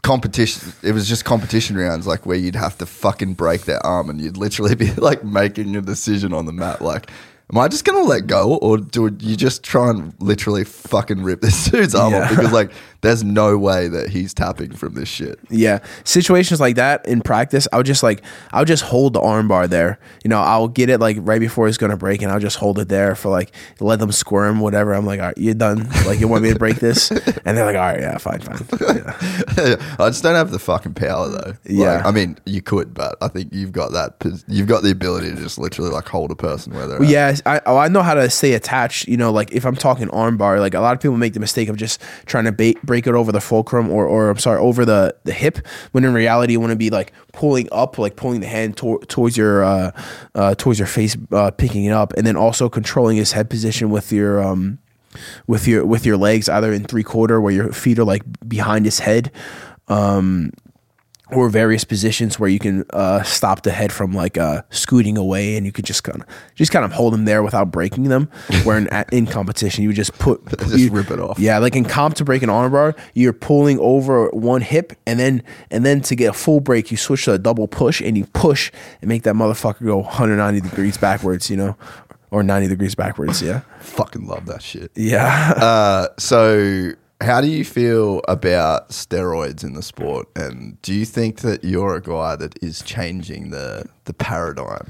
competition. 0.04 0.74
It 0.84 0.94
was 0.94 1.08
just 1.08 1.26
competition 1.26 1.78
rounds, 1.78 2.08
like 2.08 2.26
where 2.26 2.38
you'd 2.38 2.56
have 2.56 2.78
to 2.80 2.86
fucking 2.86 3.34
break 3.34 3.66
their 3.66 3.86
arm, 3.86 4.10
and 4.10 4.22
you'd 4.22 4.38
literally 4.38 4.76
be 4.86 4.92
like 4.94 5.24
making 5.24 5.76
a 5.76 5.82
decision 5.82 6.34
on 6.34 6.46
the 6.46 6.54
mat, 6.54 6.82
like. 6.82 7.10
Am 7.52 7.60
I 7.60 7.68
just 7.68 7.84
gonna 7.84 8.02
let 8.04 8.26
go, 8.26 8.56
or 8.56 8.78
do 8.78 9.16
you 9.20 9.36
just 9.36 9.64
try 9.64 9.90
and 9.90 10.14
literally 10.20 10.64
fucking 10.64 11.22
rip 11.22 11.42
this 11.42 11.66
dude's 11.70 11.94
arm 11.94 12.14
off? 12.16 12.30
Because 12.30 12.54
like, 12.54 12.72
there's 13.04 13.24
no 13.24 13.58
way 13.58 13.88
that 13.88 14.10
he's 14.10 14.34
tapping 14.34 14.72
from 14.74 14.96
this 14.96 15.08
shit. 15.08 15.38
Yeah, 15.52 15.80
situations 16.04 16.60
like 16.60 16.76
that 16.78 17.06
in 17.06 17.22
practice, 17.22 17.68
I 17.72 17.78
would 17.78 17.86
just 17.86 18.02
like 18.02 18.24
I 18.52 18.60
would 18.60 18.68
just 18.68 18.84
hold 18.84 19.14
the 19.14 19.22
arm 19.22 19.48
bar 19.48 19.68
there. 19.68 20.00
You 20.24 20.30
know, 20.30 20.40
I'll 20.40 20.68
get 20.68 20.90
it 20.90 21.00
like 21.00 21.18
right 21.20 21.40
before 21.40 21.68
it's 21.68 21.78
gonna 21.78 21.98
break, 21.98 22.22
and 22.24 22.32
I'll 22.32 22.40
just 22.40 22.58
hold 22.58 22.80
it 22.80 22.90
there 22.90 23.14
for 23.14 23.30
like 23.30 23.52
let 23.80 24.00
them 24.00 24.12
squirm, 24.12 24.60
whatever. 24.60 24.94
I'm 24.94 25.06
like, 25.06 25.20
all 25.20 25.28
right, 25.28 25.38
you're 25.38 25.54
done. 25.54 25.88
Like 26.08 26.20
you 26.20 26.28
want 26.28 26.44
me 26.44 26.52
to 26.54 26.58
break 26.60 26.78
this, 26.78 27.12
and 27.46 27.56
they're 27.58 27.66
like, 27.66 27.76
all 27.76 27.82
right, 27.82 28.00
yeah, 28.00 28.18
fine, 28.18 28.40
fine. 28.40 28.58
Yeah. 28.82 29.76
I 30.00 30.10
just 30.10 30.24
don't 30.24 30.36
have 30.36 30.50
the 30.52 30.60
fucking 30.60 30.96
power 30.96 31.30
though. 31.30 31.54
Yeah. 31.66 31.98
Like, 31.98 32.06
I 32.06 32.12
mean, 32.12 32.38
you 32.46 32.62
could, 32.62 32.94
but 32.94 33.16
I 33.22 33.28
think 33.28 33.54
you've 33.54 33.72
got 33.74 33.92
that. 33.92 34.16
You've 34.48 34.68
got 34.68 34.84
the 34.84 34.92
ability 34.92 35.30
to 35.30 35.36
just 35.36 35.58
literally 35.58 35.92
like 35.92 36.08
hold 36.08 36.32
a 36.32 36.36
person 36.36 36.74
where 36.74 36.88
they're 36.88 37.00
Well, 37.00 37.08
at. 37.08 37.12
yeah, 37.12 37.36
I 37.46 37.62
oh, 37.66 37.78
I 37.78 37.90
know 37.90 38.02
how 38.02 38.14
to 38.14 38.30
stay 38.30 38.54
attached. 38.54 39.08
You 39.08 39.18
know, 39.18 39.32
like 39.32 39.52
if 39.52 39.66
I'm 39.66 39.76
talking 39.76 40.10
arm 40.12 40.38
bar, 40.38 40.60
like 40.60 40.74
a 40.74 40.80
lot 40.80 40.94
of 40.96 41.02
people 41.02 41.18
make 41.18 41.34
the 41.34 41.40
mistake 41.42 41.68
of 41.70 41.76
just 41.76 42.02
trying 42.26 42.46
to 42.46 42.52
ba- 42.54 42.74
break 42.94 43.08
it 43.08 43.16
over 43.16 43.32
the 43.32 43.42
fulcrum 43.42 43.90
or, 43.90 44.06
or 44.06 44.30
I'm 44.30 44.38
sorry, 44.38 44.60
over 44.60 44.86
the, 44.86 45.16
the 45.24 45.34
hip. 45.34 45.58
When 45.94 46.04
in 46.06 46.14
reality, 46.14 46.54
you 46.54 46.60
want 46.60 46.74
to 46.74 46.76
be 46.76 46.92
like 46.92 47.12
pulling 47.32 47.68
up, 47.72 47.98
like 47.98 48.16
pulling 48.16 48.40
the 48.40 48.46
hand 48.48 48.78
to- 48.78 49.02
towards 49.08 49.36
your 49.36 49.64
uh, 49.64 49.92
uh, 50.36 50.54
towards 50.54 50.78
your 50.78 50.88
face, 50.88 51.18
uh, 51.32 51.50
picking 51.50 51.86
it 51.86 51.92
up, 51.92 52.14
and 52.14 52.28
then 52.28 52.36
also 52.36 52.70
controlling 52.70 53.18
his 53.18 53.32
head 53.32 53.50
position 53.50 53.90
with 53.90 54.12
your 54.12 54.44
um, 54.44 54.78
with 55.48 55.68
your 55.68 55.84
with 55.88 56.06
your 56.06 56.18
legs, 56.18 56.48
either 56.48 56.72
in 56.72 56.84
three 56.84 57.02
quarter 57.02 57.42
where 57.42 57.52
your 57.52 57.72
feet 57.74 57.98
are 57.98 58.04
like 58.04 58.22
behind 58.48 58.86
his 58.86 59.00
head. 59.00 59.32
Um, 59.88 60.52
or 61.36 61.50
various 61.50 61.84
positions 61.84 62.40
where 62.40 62.50
you 62.50 62.60
can 62.60 62.86
uh, 62.92 63.24
stop 63.24 63.64
the 63.64 63.72
head 63.72 63.92
from 63.92 64.14
like 64.14 64.38
uh, 64.38 64.62
scooting 64.70 65.18
away, 65.18 65.56
and 65.58 65.66
you 65.66 65.72
could 65.72 65.86
just 65.86 66.04
kind 66.04 66.22
of 66.22 66.28
just 66.56 66.72
kind 66.72 66.86
of 66.86 66.92
hold 66.92 67.14
them 67.14 67.26
there 67.26 67.44
without 67.44 67.72
breaking 67.72 68.04
them. 68.06 68.30
Where 68.64 68.78
in, 68.78 68.88
in 69.12 69.26
competition, 69.28 69.84
you 69.84 69.90
would 69.90 69.96
just 69.96 70.18
put 70.20 70.46
Just 70.60 70.78
you- 70.78 70.92
rip 70.92 71.12
it 71.12 71.20
off. 71.20 71.40
Yeah, 71.40 71.58
like 71.60 71.76
in 71.76 71.86
comp 71.86 72.16
to 72.16 72.26
break 72.26 72.44
an 72.44 72.50
armbar, 72.50 72.98
you're 73.14 73.34
pulling 73.34 73.80
over 73.80 74.30
one 74.30 74.62
hip, 74.62 74.94
and 75.06 75.20
then 75.20 75.44
and 75.72 75.86
then 75.86 76.02
to 76.02 76.16
get 76.16 76.30
a 76.30 76.34
full 76.34 76.60
break, 76.60 76.92
you 76.92 76.98
switch 76.98 77.26
to 77.26 77.34
a 77.34 77.38
double 77.40 77.68
push, 77.68 78.02
and 78.02 78.18
you 78.18 78.26
push 78.34 78.72
and 79.02 79.10
make 79.10 79.24
that 79.24 79.36
motherfucker 79.36 79.86
go 79.86 79.98
190 79.98 80.62
degrees 80.62 80.98
backwards, 80.98 81.50
you 81.50 81.58
know, 81.58 81.76
or 82.32 82.44
90 82.44 82.68
degrees 82.68 82.96
backwards. 82.96 83.42
Yeah, 83.42 83.62
Fucking 83.80 84.26
love 84.28 84.46
that 84.48 84.62
shit. 84.62 84.92
yeah. 84.96 85.54
Uh, 85.64 86.08
so, 86.18 86.92
how 87.24 87.42
do 87.42 87.48
you 87.48 87.64
feel 87.66 88.22
about 88.28 88.90
steroids 88.90 89.64
in 89.64 89.74
the 89.74 89.82
sport? 89.82 90.28
And 90.36 90.82
do 90.82 90.94
you 90.94 91.06
think 91.06 91.40
that 91.40 91.64
you're 91.64 91.96
a 91.96 92.02
guy 92.02 92.36
that 92.36 92.62
is 92.62 92.82
changing 92.82 93.50
the 93.52 93.86
the 94.06 94.14
paradigm? 94.14 94.88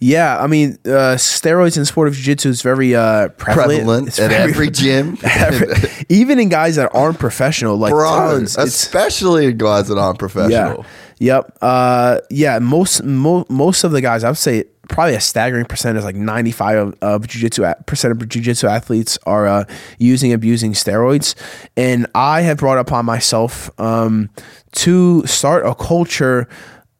Yeah, 0.00 0.38
I 0.42 0.46
mean, 0.46 0.78
uh, 0.86 1.16
steroids 1.16 1.76
in 1.76 1.82
the 1.82 1.86
sport 1.86 2.08
of 2.08 2.14
jiu-jitsu 2.14 2.48
is 2.48 2.62
very 2.62 2.94
uh, 2.94 3.28
prevalent, 3.28 3.68
Prevalent 3.78 4.08
It's 4.08 4.18
at 4.18 4.30
very- 4.30 4.50
every 4.50 4.70
gym. 4.70 5.18
every- 5.22 5.68
even 6.08 6.38
in 6.38 6.48
guys 6.48 6.76
that 6.76 6.90
aren't 6.94 7.18
professional, 7.18 7.76
like 7.76 7.90
Bro, 7.92 8.08
tons. 8.10 8.56
Especially 8.58 9.52
guys 9.52 9.88
that 9.88 9.98
aren't 9.98 10.18
professional. 10.18 10.84
Yeah. 11.18 11.36
Yep. 11.36 11.58
Uh, 11.62 12.18
yeah. 12.30 12.58
Most 12.58 13.04
mo- 13.04 13.46
most 13.48 13.84
of 13.84 13.92
the 13.92 14.00
guys, 14.00 14.24
I 14.24 14.30
would 14.30 14.38
say, 14.38 14.64
probably 14.88 15.14
a 15.14 15.20
staggering 15.20 15.64
percent 15.64 15.98
is 15.98 16.04
like 16.04 16.16
ninety 16.16 16.50
five 16.52 16.78
of, 16.78 16.94
of 17.02 17.22
jujitsu 17.26 17.68
a- 17.70 17.82
percent 17.84 18.12
of 18.12 18.28
jujitsu 18.28 18.68
athletes 18.68 19.18
are 19.26 19.46
uh, 19.46 19.64
using 19.98 20.32
abusing 20.32 20.72
steroids, 20.72 21.34
and 21.76 22.06
I 22.14 22.42
have 22.42 22.58
brought 22.58 22.78
upon 22.78 23.04
myself 23.04 23.70
um, 23.80 24.30
to 24.72 25.26
start 25.26 25.66
a 25.66 25.74
culture 25.74 26.48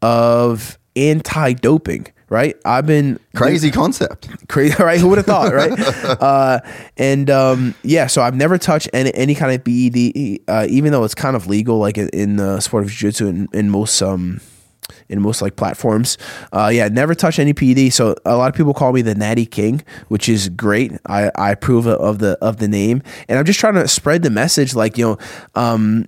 of 0.03 0.79
anti 0.97 1.53
doping. 1.55 2.07
Right. 2.31 2.57
I've 2.65 2.87
been 2.87 3.21
Crazy 3.37 3.71
concept. 3.71 4.29
crazy 4.49 4.75
right 4.83 4.99
who 4.99 5.09
would 5.09 5.19
have 5.19 5.27
thought 5.27 5.53
right 5.53 5.71
uh, 6.21 6.61
and 6.97 7.31
um, 7.31 7.75
yeah 7.85 8.09
so 8.09 8.23
i've 8.23 8.35
never 8.35 8.59
touched 8.59 8.89
any, 8.93 9.15
any 9.15 9.35
kind 9.37 9.55
of 9.55 9.63
PED 9.63 10.41
uh, 10.49 10.67
even 10.69 10.91
though 10.91 11.05
it's 11.05 11.15
kind 11.15 11.37
of 11.37 11.47
legal 11.47 11.79
like 11.79 11.97
in, 11.97 12.09
in 12.09 12.37
the 12.37 12.61
sport 12.61 12.83
of 12.83 12.91
jiu-jitsu 12.91 13.27
in, 13.29 13.49
in 13.53 13.71
most 13.71 14.01
um 14.03 14.41
in 15.09 15.21
most 15.21 15.43
like 15.43 15.57
platforms 15.57 16.19
uh, 16.53 16.71
yeah 16.73 16.89
never 16.89 17.15
touch 17.15 17.39
any 17.39 17.55
ped 17.55 17.93
so 17.93 18.15
a 18.25 18.37
lot 18.37 18.49
of 18.49 18.57
people 18.57 18.75
call 18.75 18.93
me 18.93 19.03
the 19.03 19.15
natty 19.15 19.47
king 19.47 19.83
which 20.09 20.29
is 20.29 20.49
great 20.51 20.93
i 21.07 21.31
i 21.37 21.51
approve 21.53 21.87
of 21.87 22.19
the 22.19 22.33
of 22.41 22.59
the 22.59 22.69
name 22.69 23.03
and 23.29 23.39
i'm 23.39 23.45
just 23.45 23.61
trying 23.61 23.75
to 23.75 23.87
spread 23.89 24.23
the 24.23 24.31
message 24.31 24.75
like 24.75 24.99
you 24.99 25.05
know 25.05 25.19
um 25.55 26.07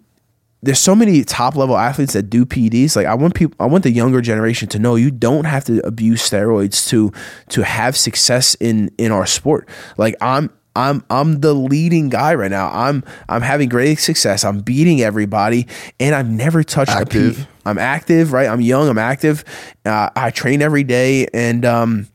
there's 0.62 0.78
so 0.78 0.94
many 0.94 1.22
top 1.22 1.54
level 1.54 1.76
athletes 1.76 2.12
that 2.14 2.24
do 2.24 2.44
PEDs. 2.44 2.96
Like 2.96 3.06
I 3.06 3.14
want 3.14 3.34
people, 3.34 3.56
I 3.60 3.66
want 3.66 3.84
the 3.84 3.90
younger 3.90 4.20
generation 4.20 4.68
to 4.70 4.78
know 4.78 4.96
you 4.96 5.10
don't 5.10 5.44
have 5.44 5.64
to 5.66 5.86
abuse 5.86 6.28
steroids 6.28 6.88
to 6.88 7.12
to 7.50 7.62
have 7.62 7.96
success 7.96 8.56
in 8.56 8.90
in 8.98 9.12
our 9.12 9.26
sport. 9.26 9.68
Like 9.96 10.16
I'm. 10.20 10.50
I'm 10.76 11.02
I'm 11.08 11.40
the 11.40 11.54
leading 11.54 12.10
guy 12.10 12.34
right 12.34 12.50
now. 12.50 12.70
I'm 12.70 13.02
I'm 13.28 13.42
having 13.42 13.68
great 13.68 13.98
success. 13.98 14.44
I'm 14.44 14.60
beating 14.60 15.00
everybody, 15.00 15.66
and 15.98 16.14
I've 16.14 16.28
never 16.28 16.62
touched 16.62 16.92
a 16.92 16.98
Active. 16.98 17.36
P. 17.36 17.46
I'm 17.64 17.78
active, 17.78 18.32
right? 18.32 18.48
I'm 18.48 18.60
young. 18.60 18.88
I'm 18.88 18.98
active. 18.98 19.42
Uh, 19.84 20.10
I 20.14 20.30
train 20.30 20.60
every 20.62 20.84
day, 20.84 21.26
and 21.32 21.64
um, 21.64 22.08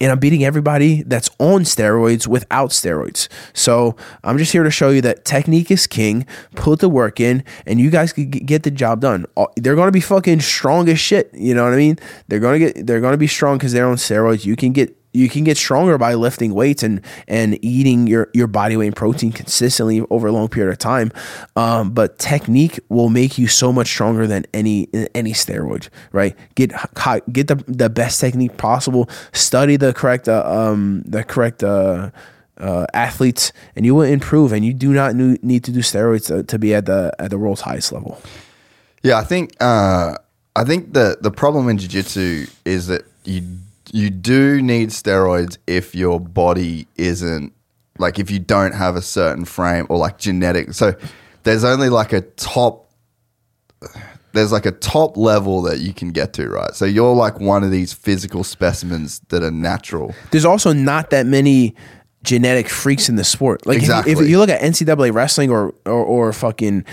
and 0.00 0.10
I'm 0.10 0.18
beating 0.18 0.42
everybody 0.42 1.02
that's 1.02 1.28
on 1.38 1.62
steroids 1.62 2.26
without 2.26 2.70
steroids. 2.70 3.28
So 3.52 3.94
I'm 4.24 4.38
just 4.38 4.52
here 4.52 4.62
to 4.62 4.70
show 4.70 4.88
you 4.88 5.02
that 5.02 5.26
technique 5.26 5.70
is 5.70 5.86
king. 5.86 6.26
Put 6.56 6.80
the 6.80 6.88
work 6.88 7.20
in, 7.20 7.44
and 7.66 7.78
you 7.78 7.90
guys 7.90 8.12
can 8.14 8.30
get 8.30 8.62
the 8.62 8.70
job 8.70 9.02
done. 9.02 9.26
They're 9.56 9.76
gonna 9.76 9.92
be 9.92 10.00
fucking 10.00 10.40
strong 10.40 10.88
as 10.88 10.98
shit. 10.98 11.30
You 11.34 11.54
know 11.54 11.64
what 11.64 11.74
I 11.74 11.76
mean? 11.76 11.98
They're 12.28 12.40
gonna 12.40 12.58
get. 12.58 12.86
They're 12.86 13.00
gonna 13.00 13.18
be 13.18 13.26
strong 13.26 13.58
because 13.58 13.72
they're 13.72 13.86
on 13.86 13.96
steroids. 13.96 14.46
You 14.46 14.56
can 14.56 14.72
get. 14.72 14.96
You 15.12 15.28
can 15.28 15.44
get 15.44 15.56
stronger 15.56 15.98
by 15.98 16.14
lifting 16.14 16.54
weights 16.54 16.82
and 16.82 17.00
and 17.26 17.58
eating 17.64 18.06
your 18.06 18.28
your 18.32 18.46
body 18.46 18.76
weight 18.76 18.86
and 18.86 18.96
protein 18.96 19.32
consistently 19.32 20.04
over 20.10 20.28
a 20.28 20.32
long 20.32 20.48
period 20.48 20.70
of 20.72 20.78
time. 20.78 21.10
Um, 21.56 21.90
but 21.90 22.18
technique 22.18 22.78
will 22.88 23.08
make 23.08 23.38
you 23.38 23.48
so 23.48 23.72
much 23.72 23.88
stronger 23.88 24.26
than 24.26 24.46
any 24.54 24.88
any 25.14 25.32
steroid. 25.32 25.88
Right? 26.12 26.36
Get 26.54 26.72
get 27.32 27.48
the 27.48 27.56
the 27.66 27.90
best 27.90 28.20
technique 28.20 28.56
possible. 28.56 29.08
Study 29.32 29.76
the 29.76 29.92
correct 29.92 30.28
uh, 30.28 30.44
um 30.46 31.02
the 31.06 31.24
correct 31.24 31.64
uh, 31.64 32.10
uh, 32.58 32.86
athletes, 32.94 33.52
and 33.74 33.84
you 33.84 33.94
will 33.94 34.02
improve. 34.02 34.52
And 34.52 34.64
you 34.64 34.74
do 34.74 34.92
not 34.92 35.14
need 35.16 35.64
to 35.64 35.72
do 35.72 35.80
steroids 35.80 36.26
to, 36.26 36.42
to 36.44 36.58
be 36.58 36.74
at 36.74 36.86
the 36.86 37.12
at 37.18 37.30
the 37.30 37.38
world's 37.38 37.62
highest 37.62 37.92
level. 37.92 38.20
Yeah, 39.02 39.18
I 39.18 39.24
think 39.24 39.56
uh, 39.60 40.14
I 40.54 40.64
think 40.64 40.92
the 40.92 41.18
the 41.20 41.30
problem 41.30 41.68
in 41.68 41.78
jiu-jitsu 41.78 42.46
is 42.64 42.86
that 42.88 43.06
you 43.24 43.42
you 43.92 44.10
do 44.10 44.62
need 44.62 44.90
steroids 44.90 45.58
if 45.66 45.94
your 45.94 46.20
body 46.20 46.86
isn't 46.96 47.52
like 47.98 48.18
if 48.18 48.30
you 48.30 48.38
don't 48.38 48.72
have 48.72 48.96
a 48.96 49.02
certain 49.02 49.44
frame 49.44 49.86
or 49.88 49.98
like 49.98 50.18
genetic. 50.18 50.72
So 50.72 50.94
there's 51.42 51.64
only 51.64 51.88
like 51.88 52.12
a 52.12 52.22
top 52.22 52.90
there's 54.32 54.52
like 54.52 54.66
a 54.66 54.72
top 54.72 55.16
level 55.16 55.62
that 55.62 55.80
you 55.80 55.92
can 55.92 56.10
get 56.12 56.32
to, 56.34 56.48
right? 56.48 56.74
So 56.74 56.84
you're 56.84 57.14
like 57.14 57.40
one 57.40 57.64
of 57.64 57.70
these 57.70 57.92
physical 57.92 58.44
specimens 58.44 59.20
that 59.30 59.42
are 59.42 59.50
natural. 59.50 60.14
There's 60.30 60.44
also 60.44 60.72
not 60.72 61.10
that 61.10 61.26
many 61.26 61.74
genetic 62.22 62.68
freaks 62.68 63.08
in 63.08 63.16
the 63.16 63.24
sport. 63.24 63.66
Like 63.66 63.78
if 63.78 63.88
you- 64.06 64.12
if, 64.12 64.18
you 64.28 64.38
look 64.38 64.50
at 64.50 64.60
NCAA 64.60 65.12
wrestling 65.12 65.50
or 65.50 65.74
or, 65.86 66.04
or 66.04 66.32
fucking 66.32 66.84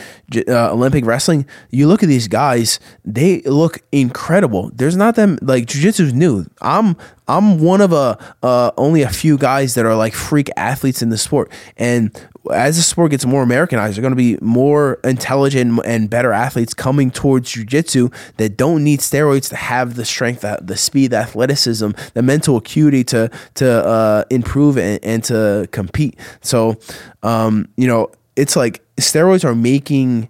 uh, 0.47 0.71
Olympic 0.71 1.05
wrestling, 1.05 1.45
you 1.69 1.87
look 1.87 2.01
at 2.03 2.07
these 2.09 2.27
guys, 2.27 2.79
they 3.03 3.41
look 3.41 3.79
incredible. 3.91 4.71
There's 4.73 4.95
not 4.95 5.15
them 5.15 5.37
like 5.41 5.65
jujitsu's 5.65 6.13
new. 6.13 6.45
I'm 6.61 6.95
I'm 7.27 7.59
one 7.59 7.81
of 7.81 7.91
a 7.91 8.17
uh, 8.41 8.71
only 8.77 9.01
a 9.01 9.09
few 9.09 9.37
guys 9.37 9.73
that 9.75 9.85
are 9.85 9.95
like 9.95 10.13
freak 10.13 10.49
athletes 10.55 11.01
in 11.01 11.09
the 11.09 11.17
sport, 11.17 11.51
and 11.75 12.09
as 12.47 12.77
the 12.77 12.83
sport 12.83 13.11
gets 13.11 13.25
more 13.25 13.43
Americanized, 13.43 13.95
there 13.95 14.01
are 14.01 14.09
going 14.09 14.11
to 14.11 14.15
be 14.15 14.37
more 14.41 14.99
intelligent 15.03 15.79
and 15.85 16.09
better 16.09 16.31
athletes 16.31 16.73
coming 16.73 17.11
towards 17.11 17.51
jujitsu 17.51 18.13
that 18.37 18.57
don't 18.57 18.83
need 18.83 18.99
steroids 18.99 19.49
to 19.49 19.55
have 19.55 19.95
the 19.95 20.05
strength, 20.05 20.41
the, 20.41 20.77
speed, 20.77 21.11
the 21.11 21.17
athleticism, 21.17 21.91
the 22.13 22.21
mental 22.21 22.57
acuity 22.57 23.03
to 23.05 23.29
to 23.55 23.85
uh, 23.85 24.23
improve 24.29 24.77
and, 24.77 25.03
and 25.03 25.23
to 25.25 25.67
compete. 25.71 26.17
So, 26.41 26.77
um, 27.23 27.67
you 27.77 27.87
know, 27.87 28.11
it's 28.35 28.55
like 28.55 28.83
steroids 28.97 29.43
are 29.43 29.55
making 29.55 30.29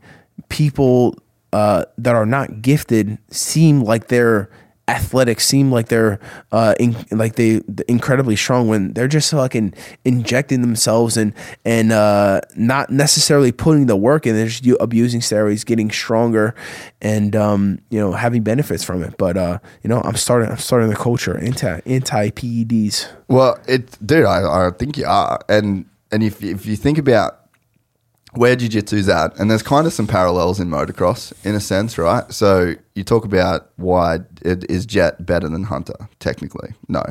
people 0.49 1.17
uh, 1.53 1.85
that 1.97 2.15
are 2.15 2.25
not 2.25 2.61
gifted 2.61 3.17
seem 3.29 3.81
like 3.81 4.07
they're 4.07 4.49
athletic 4.87 5.39
seem 5.41 5.71
like 5.71 5.89
they're 5.89 6.19
uh 6.51 6.73
in, 6.79 6.95
like 7.11 7.35
they 7.35 7.61
incredibly 7.87 8.35
strong 8.35 8.67
when 8.67 8.93
they're 8.93 9.07
just 9.07 9.31
fucking 9.31 9.73
injecting 10.05 10.61
themselves 10.61 11.17
and 11.17 11.33
and 11.65 11.91
uh 11.91 12.39
not 12.55 12.89
necessarily 12.89 13.51
putting 13.51 13.87
the 13.87 13.95
work 13.97 14.25
in. 14.25 14.35
They're 14.35 14.47
just 14.47 14.65
abusing 14.79 15.19
steroids 15.19 15.65
getting 15.65 15.91
stronger 15.91 16.55
and 17.01 17.35
um 17.35 17.79
you 17.89 17.99
know 17.99 18.13
having 18.13 18.43
benefits 18.43 18.83
from 18.83 19.03
it. 19.03 19.17
But 19.17 19.35
uh 19.37 19.59
you 19.83 19.89
know 19.89 20.01
i'm 20.01 20.15
starting 20.15 20.49
i'm 20.49 20.57
starting 20.57 20.89
the 20.89 20.95
culture. 20.95 21.37
Anti 21.37 21.81
anti 21.85 22.29
peds 22.31 23.07
Well, 23.27 23.59
it, 23.67 23.97
dude, 24.05 24.25
I, 24.25 24.67
I 24.67 24.71
think 24.71 24.97
you 24.97 25.05
are, 25.05 25.39
and 25.49 25.85
and 26.11 26.23
if 26.23 26.43
if 26.43 26.65
you 26.65 26.75
think 26.75 26.97
about 26.97 27.46
where 28.33 28.55
jiu-jitsu's 28.55 29.09
at, 29.09 29.37
and 29.39 29.49
there's 29.49 29.63
kind 29.63 29.87
of 29.87 29.93
some 29.93 30.07
parallels 30.07 30.59
in 30.59 30.69
motocross 30.69 31.33
in 31.45 31.55
a 31.55 31.59
sense, 31.59 31.97
right? 31.97 32.31
So 32.31 32.73
you 32.95 33.03
talk 33.03 33.25
about 33.25 33.69
why 33.77 34.19
it, 34.41 34.69
is 34.69 34.85
Jet 34.85 35.25
better 35.25 35.49
than 35.49 35.63
Hunter? 35.63 36.09
Technically, 36.19 36.73
no, 36.87 37.03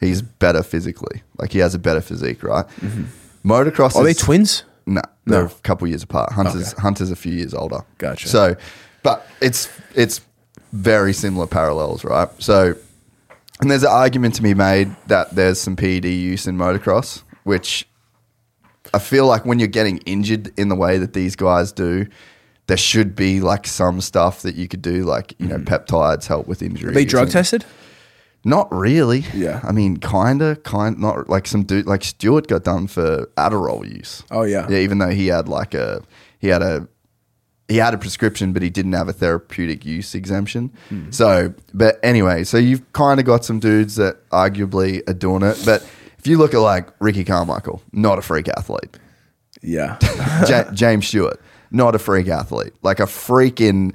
he's 0.00 0.22
better 0.22 0.62
physically. 0.62 1.22
Like 1.38 1.52
he 1.52 1.58
has 1.58 1.74
a 1.74 1.78
better 1.78 2.00
physique, 2.00 2.42
right? 2.42 2.66
Mm-hmm. 2.80 3.48
Motocross 3.48 3.94
are 3.94 4.04
they 4.04 4.14
twins 4.14 4.64
no, 4.86 5.02
they're 5.26 5.42
No. 5.42 5.46
a 5.48 5.60
couple 5.62 5.86
years 5.86 6.02
apart. 6.02 6.32
Hunter's 6.32 6.72
Hunter's 6.72 7.10
a 7.10 7.16
few 7.16 7.32
years 7.32 7.52
older. 7.52 7.80
Gotcha. 7.98 8.28
So, 8.28 8.56
but 9.02 9.26
it's 9.42 9.68
it's 9.94 10.22
very 10.72 11.12
similar 11.12 11.46
parallels, 11.46 12.04
right? 12.04 12.28
So, 12.38 12.74
and 13.60 13.70
there's 13.70 13.82
an 13.82 13.90
argument 13.90 14.34
to 14.36 14.42
be 14.42 14.54
made 14.54 14.94
that 15.08 15.34
there's 15.34 15.60
some 15.60 15.76
PED 15.76 16.06
use 16.06 16.46
in 16.46 16.56
motocross, 16.56 17.22
which 17.44 17.86
I 18.94 18.98
feel 18.98 19.26
like 19.26 19.44
when 19.44 19.58
you're 19.58 19.68
getting 19.68 19.98
injured 19.98 20.52
in 20.58 20.68
the 20.68 20.74
way 20.74 20.98
that 20.98 21.12
these 21.12 21.36
guys 21.36 21.72
do, 21.72 22.06
there 22.66 22.76
should 22.76 23.16
be 23.16 23.40
like 23.40 23.66
some 23.66 24.00
stuff 24.00 24.42
that 24.42 24.54
you 24.54 24.68
could 24.68 24.82
do, 24.82 25.04
like 25.04 25.34
you 25.38 25.46
know, 25.48 25.58
peptides 25.58 26.26
help 26.26 26.46
with 26.46 26.62
injuries. 26.62 26.94
Be 26.94 27.04
drug 27.04 27.30
tested 27.30 27.64
Not 28.44 28.72
really. 28.72 29.24
Yeah. 29.34 29.60
I 29.62 29.72
mean, 29.72 29.96
kinda, 29.96 30.56
kind 30.56 30.98
not 30.98 31.28
like 31.28 31.46
some 31.46 31.64
dude 31.64 31.86
like 31.86 32.04
Stewart 32.04 32.46
got 32.46 32.64
done 32.64 32.86
for 32.86 33.26
Adderall 33.36 33.86
use. 33.88 34.22
Oh, 34.30 34.44
yeah. 34.44 34.66
Yeah, 34.68 34.78
even 34.78 34.98
though 34.98 35.10
he 35.10 35.26
had 35.28 35.48
like 35.48 35.74
a 35.74 36.02
he 36.38 36.48
had 36.48 36.62
a 36.62 36.86
he 37.68 37.76
had 37.76 37.92
a 37.92 37.98
prescription, 37.98 38.52
but 38.52 38.62
he 38.62 38.70
didn't 38.70 38.94
have 38.94 39.08
a 39.08 39.12
therapeutic 39.12 39.84
use 39.84 40.14
exemption. 40.14 40.72
Hmm. 40.88 41.10
So, 41.10 41.52
but 41.74 42.00
anyway, 42.02 42.44
so 42.44 42.56
you've 42.56 42.90
kind 42.94 43.20
of 43.20 43.26
got 43.26 43.44
some 43.44 43.58
dudes 43.60 43.96
that 43.96 44.26
arguably 44.30 45.06
are 45.08 45.14
doing 45.14 45.42
it. 45.42 45.60
But 45.66 45.86
you 46.28 46.38
look 46.38 46.54
at 46.54 46.58
like 46.58 46.88
Ricky 47.00 47.24
Carmichael, 47.24 47.82
not 47.92 48.18
a 48.18 48.22
freak 48.22 48.48
athlete. 48.48 48.96
Yeah. 49.62 49.98
Ja- 50.48 50.70
James 50.72 51.08
Stewart, 51.08 51.40
not 51.70 51.94
a 51.94 51.98
freak 51.98 52.28
athlete. 52.28 52.72
Like 52.82 53.00
a 53.00 53.04
freaking 53.06 53.94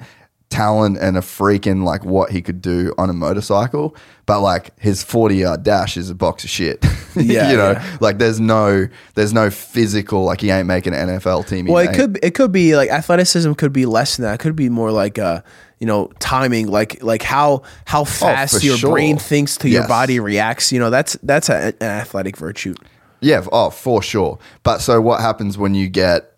talent 0.50 0.98
and 1.00 1.16
a 1.16 1.20
freaking 1.20 1.82
like 1.84 2.04
what 2.04 2.30
he 2.30 2.40
could 2.42 2.60
do 2.62 2.92
on 2.98 3.08
a 3.10 3.12
motorcycle. 3.12 3.96
But 4.26 4.40
like 4.40 4.78
his 4.78 5.02
40 5.02 5.36
yard 5.36 5.62
dash 5.62 5.96
is 5.96 6.10
a 6.10 6.14
box 6.14 6.44
of 6.44 6.50
shit. 6.50 6.84
Yeah, 7.16 7.52
you 7.52 7.56
know, 7.56 7.70
yeah. 7.70 7.96
like 8.00 8.18
there's 8.18 8.40
no 8.40 8.88
there's 9.14 9.32
no 9.32 9.48
physical 9.48 10.24
like 10.24 10.40
he 10.40 10.50
ain't 10.50 10.66
making 10.66 10.94
an 10.94 11.08
NFL 11.10 11.46
team. 11.46 11.66
Well, 11.66 11.78
it 11.78 11.86
ain't- 11.90 11.96
could 11.96 12.18
it 12.24 12.34
could 12.34 12.50
be 12.50 12.74
like 12.74 12.90
athleticism 12.90 13.52
could 13.52 13.72
be 13.72 13.86
less 13.86 14.16
than 14.16 14.24
that. 14.24 14.34
It 14.34 14.38
could 14.38 14.56
be 14.56 14.68
more 14.68 14.90
like 14.90 15.16
uh 15.16 15.42
you 15.78 15.86
know 15.86 16.10
timing, 16.18 16.68
like 16.68 17.02
like 17.02 17.22
how 17.22 17.62
how 17.86 18.04
fast 18.04 18.56
Oh, 18.56 18.58
your 18.58 18.76
sure. 18.76 18.92
brain 18.92 19.18
thinks 19.18 19.56
to 19.58 19.68
your 19.68 19.86
body 19.88 20.20
reacts. 20.20 20.72
You 20.72 20.78
know, 20.80 20.90
that's 20.90 21.14
that's 21.22 21.48
a, 21.48 21.74
an 21.80 21.86
athletic 22.02 22.36
virtue. 22.36 22.74
Yeah, 23.20 23.44
oh, 23.52 23.70
for 23.70 24.02
sure. 24.02 24.38
But 24.62 24.78
so 24.78 25.00
what 25.00 25.20
happens 25.20 25.56
when 25.56 25.74
you 25.74 25.88
get 25.88 26.32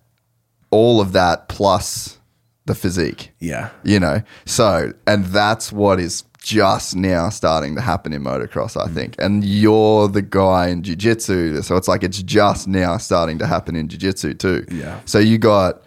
all 0.70 1.00
of 1.00 1.12
that 1.12 1.48
plus 1.48 2.18
the 2.66 2.74
physique? 2.76 3.32
Yeah. 3.40 3.70
You 3.82 3.98
know? 3.98 4.22
So, 4.44 4.92
and 5.06 5.24
that's 5.26 5.72
what 5.72 5.98
is 5.98 6.22
just 6.40 6.94
now 6.94 7.28
starting 7.28 7.74
to 7.74 7.80
happen 7.80 8.12
in 8.12 8.22
motocross, 8.22 8.76
Mm. 8.76 8.88
I 8.88 8.94
think. 8.94 9.16
And 9.18 9.44
you're 9.44 10.06
the 10.06 10.22
guy 10.22 10.68
in 10.68 10.84
jiu-jitsu, 10.84 11.60
so 11.62 11.76
it's 11.76 11.88
like 11.88 12.04
it's 12.04 12.22
just 12.22 12.68
now 12.68 12.98
starting 12.98 13.38
to 13.38 13.46
happen 13.48 13.74
in 13.74 13.88
jiu-jitsu 13.88 14.34
too. 14.34 14.64
Yeah. 14.70 15.00
So 15.06 15.18
you 15.18 15.38
got 15.38 15.82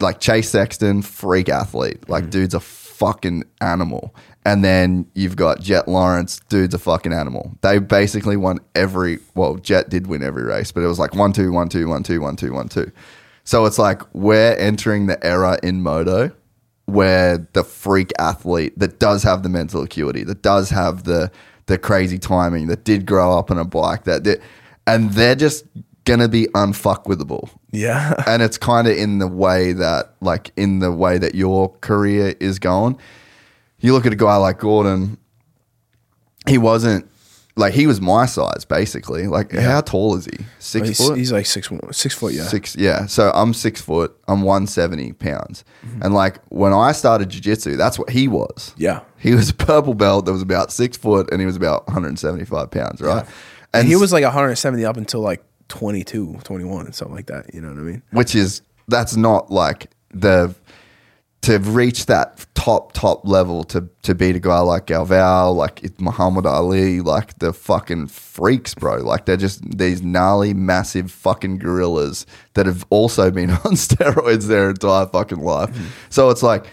like 0.00 0.20
Chase 0.20 0.50
Sexton, 0.50 1.02
freak 1.02 1.48
athlete. 1.48 2.08
Like, 2.08 2.24
Mm. 2.24 2.30
dude's 2.30 2.54
a 2.54 2.60
fucking 2.60 3.44
animal. 3.60 4.14
And 4.44 4.64
then 4.64 5.06
you've 5.14 5.36
got 5.36 5.60
Jet 5.60 5.88
Lawrence, 5.88 6.40
dude's 6.48 6.74
a 6.74 6.78
fucking 6.78 7.12
animal. 7.12 7.52
They 7.62 7.78
basically 7.78 8.36
won 8.36 8.60
every, 8.74 9.18
well, 9.34 9.56
Jet 9.56 9.88
did 9.90 10.06
win 10.06 10.22
every 10.22 10.44
race, 10.44 10.70
but 10.72 10.82
it 10.82 10.86
was 10.86 10.98
like 10.98 11.14
one, 11.14 11.32
two, 11.32 11.50
one, 11.52 11.68
two, 11.68 11.88
one, 11.88 12.02
two, 12.02 12.20
one, 12.20 12.36
two, 12.36 12.52
one, 12.52 12.68
two. 12.68 12.90
So 13.44 13.64
it's 13.66 13.78
like 13.78 14.02
we're 14.14 14.54
entering 14.54 15.06
the 15.06 15.24
era 15.24 15.58
in 15.62 15.82
moto 15.82 16.30
where 16.86 17.46
the 17.52 17.64
freak 17.64 18.12
athlete 18.18 18.78
that 18.78 18.98
does 19.00 19.24
have 19.24 19.42
the 19.42 19.48
mental 19.48 19.82
acuity, 19.82 20.22
that 20.24 20.42
does 20.42 20.70
have 20.70 21.04
the 21.04 21.30
the 21.66 21.76
crazy 21.76 22.16
timing, 22.18 22.68
that 22.68 22.84
did 22.84 23.04
grow 23.06 23.36
up 23.36 23.50
on 23.50 23.58
a 23.58 23.64
bike, 23.64 24.04
that 24.04 24.22
did, 24.22 24.40
and 24.86 25.10
they're 25.14 25.34
just 25.34 25.64
gonna 26.06 26.28
be 26.28 26.46
unfuckwithable 26.54 27.50
Yeah. 27.72 28.14
and 28.26 28.40
it's 28.42 28.56
kind 28.56 28.88
of 28.88 28.96
in 28.96 29.18
the 29.18 29.28
way 29.28 29.72
that 29.74 30.14
like 30.22 30.52
in 30.56 30.78
the 30.78 30.90
way 30.92 31.18
that 31.18 31.34
your 31.34 31.68
career 31.82 32.34
is 32.40 32.58
going 32.58 32.96
you 33.80 33.92
look 33.92 34.06
at 34.06 34.12
a 34.12 34.16
guy 34.16 34.36
like 34.36 34.58
gordon 34.58 35.18
he 36.48 36.56
wasn't 36.58 37.08
like 37.58 37.72
he 37.74 37.86
was 37.86 38.00
my 38.00 38.26
size 38.26 38.64
basically 38.64 39.26
like 39.26 39.50
how 39.52 39.80
tall 39.80 40.14
is 40.16 40.26
he 40.26 40.44
six 40.58 40.88
he's, 40.88 40.98
foot 40.98 41.16
he's 41.18 41.32
like 41.32 41.46
six 41.46 41.68
six 41.92 42.14
foot. 42.14 42.32
Yeah. 42.34 42.44
six 42.44 42.76
yeah 42.76 43.06
so 43.06 43.30
i'm 43.34 43.52
six 43.54 43.80
foot 43.80 44.16
i'm 44.28 44.42
170 44.42 45.12
pounds 45.14 45.64
Mm-hmm. 45.86 46.02
and 46.02 46.14
like 46.14 46.38
when 46.50 46.72
i 46.72 46.92
started 46.92 47.28
jiu-jitsu 47.30 47.76
that's 47.76 47.98
what 47.98 48.10
he 48.10 48.28
was 48.28 48.74
Yeah. 48.76 49.00
he 49.18 49.34
was 49.34 49.50
a 49.50 49.54
purple 49.54 49.94
belt 49.94 50.26
that 50.26 50.32
was 50.32 50.42
about 50.42 50.70
six 50.72 50.96
foot 50.96 51.30
and 51.32 51.40
he 51.40 51.46
was 51.46 51.56
about 51.56 51.86
175 51.88 52.70
pounds 52.70 53.00
right 53.00 53.26
And 53.74 53.86
he 53.88 53.96
was 53.96 54.12
like 54.12 54.24
170 54.24 54.84
up 54.84 54.96
until 54.96 55.20
like 55.20 55.42
22, 55.68 56.40
21, 56.44 56.92
something 56.92 57.14
like 57.14 57.26
that. 57.26 57.52
You 57.54 57.60
know 57.60 57.68
what 57.68 57.78
I 57.78 57.82
mean? 57.82 58.02
which 58.10 58.34
is 58.34 58.62
that's 58.88 59.16
not 59.16 59.50
like 59.50 59.90
the 60.10 60.54
to 61.42 61.58
reach 61.58 62.06
that 62.06 62.44
top 62.54 62.92
top 62.92 63.26
level 63.26 63.62
to 63.62 63.88
to 64.02 64.14
beat 64.14 64.34
a 64.34 64.40
guy 64.40 64.58
like 64.58 64.86
Galvão, 64.86 65.54
like 65.54 65.80
Mahamed 65.98 66.44
Aly, 66.44 67.00
like 67.00 67.38
the 67.38 67.52
fucking 67.52 68.08
freaks, 68.08 68.74
bro. 68.74 68.96
Like 68.96 69.26
they're 69.26 69.36
just 69.36 69.62
these 69.78 70.02
gnarly, 70.02 70.54
massive 70.54 71.10
fucking 71.12 71.58
gorillas 71.58 72.26
that 72.54 72.66
have 72.66 72.84
also 72.90 73.30
been 73.30 73.50
on 73.64 73.74
steroids 73.74 74.48
their 74.48 74.70
entire 74.70 75.06
fucking 75.06 75.38
life. 75.38 75.70
Mm-hmm. 75.70 75.86
So 76.10 76.30
it's 76.30 76.42
like 76.42 76.66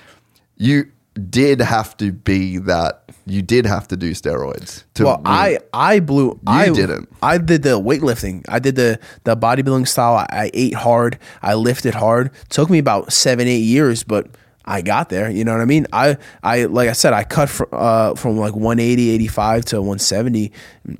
you 0.58 0.92
did 1.30 1.61
have 1.61 1.95
to 1.98 2.11
be 2.11 2.58
that. 2.59 3.03
You 3.25 3.42
did 3.42 3.66
have 3.66 3.88
to 3.90 3.98
do 3.98 4.11
steroids. 4.11 4.83
To 4.95 5.06
well. 5.06 5.22
I 5.25 5.59
I 5.74 6.00
blew. 6.00 6.40
I 6.45 6.69
didn't. 6.69 7.09
I 7.22 7.38
did 7.38 7.64
the 7.64 7.80
weightlifting. 7.80 8.43
I 8.50 8.59
did 8.59 8.75
the 8.75 9.00
the 9.24 9.38
bodybuilding 9.38 9.88
style. 9.88 10.16
I, 10.16 10.27
I 10.30 10.51
ate 10.53 10.74
hard. 10.74 11.19
I 11.42 11.53
lifted 11.53 11.93
hard. 11.93 12.32
Took 12.50 12.69
me 12.69 12.80
about 12.80 13.14
seven 13.14 13.48
eight 13.48 13.58
years, 13.58 14.03
but 14.03 14.27
I 14.66 14.82
got 14.82 15.09
there. 15.09 15.30
You 15.30 15.43
know 15.43 15.51
what 15.51 15.61
I 15.61 15.66
mean? 15.66 15.88
I 15.93 16.17
I 16.42 16.66
like 16.66 16.90
I 16.90 16.93
said, 16.93 17.14
I 17.14 17.24
cut 17.24 17.50
fr- 17.50 17.64
uh, 17.72 18.16
from 18.16 18.38
like 18.38 18.56
180, 18.56 19.09
85 19.11 19.66
to 19.66 19.82
170. 19.82 20.51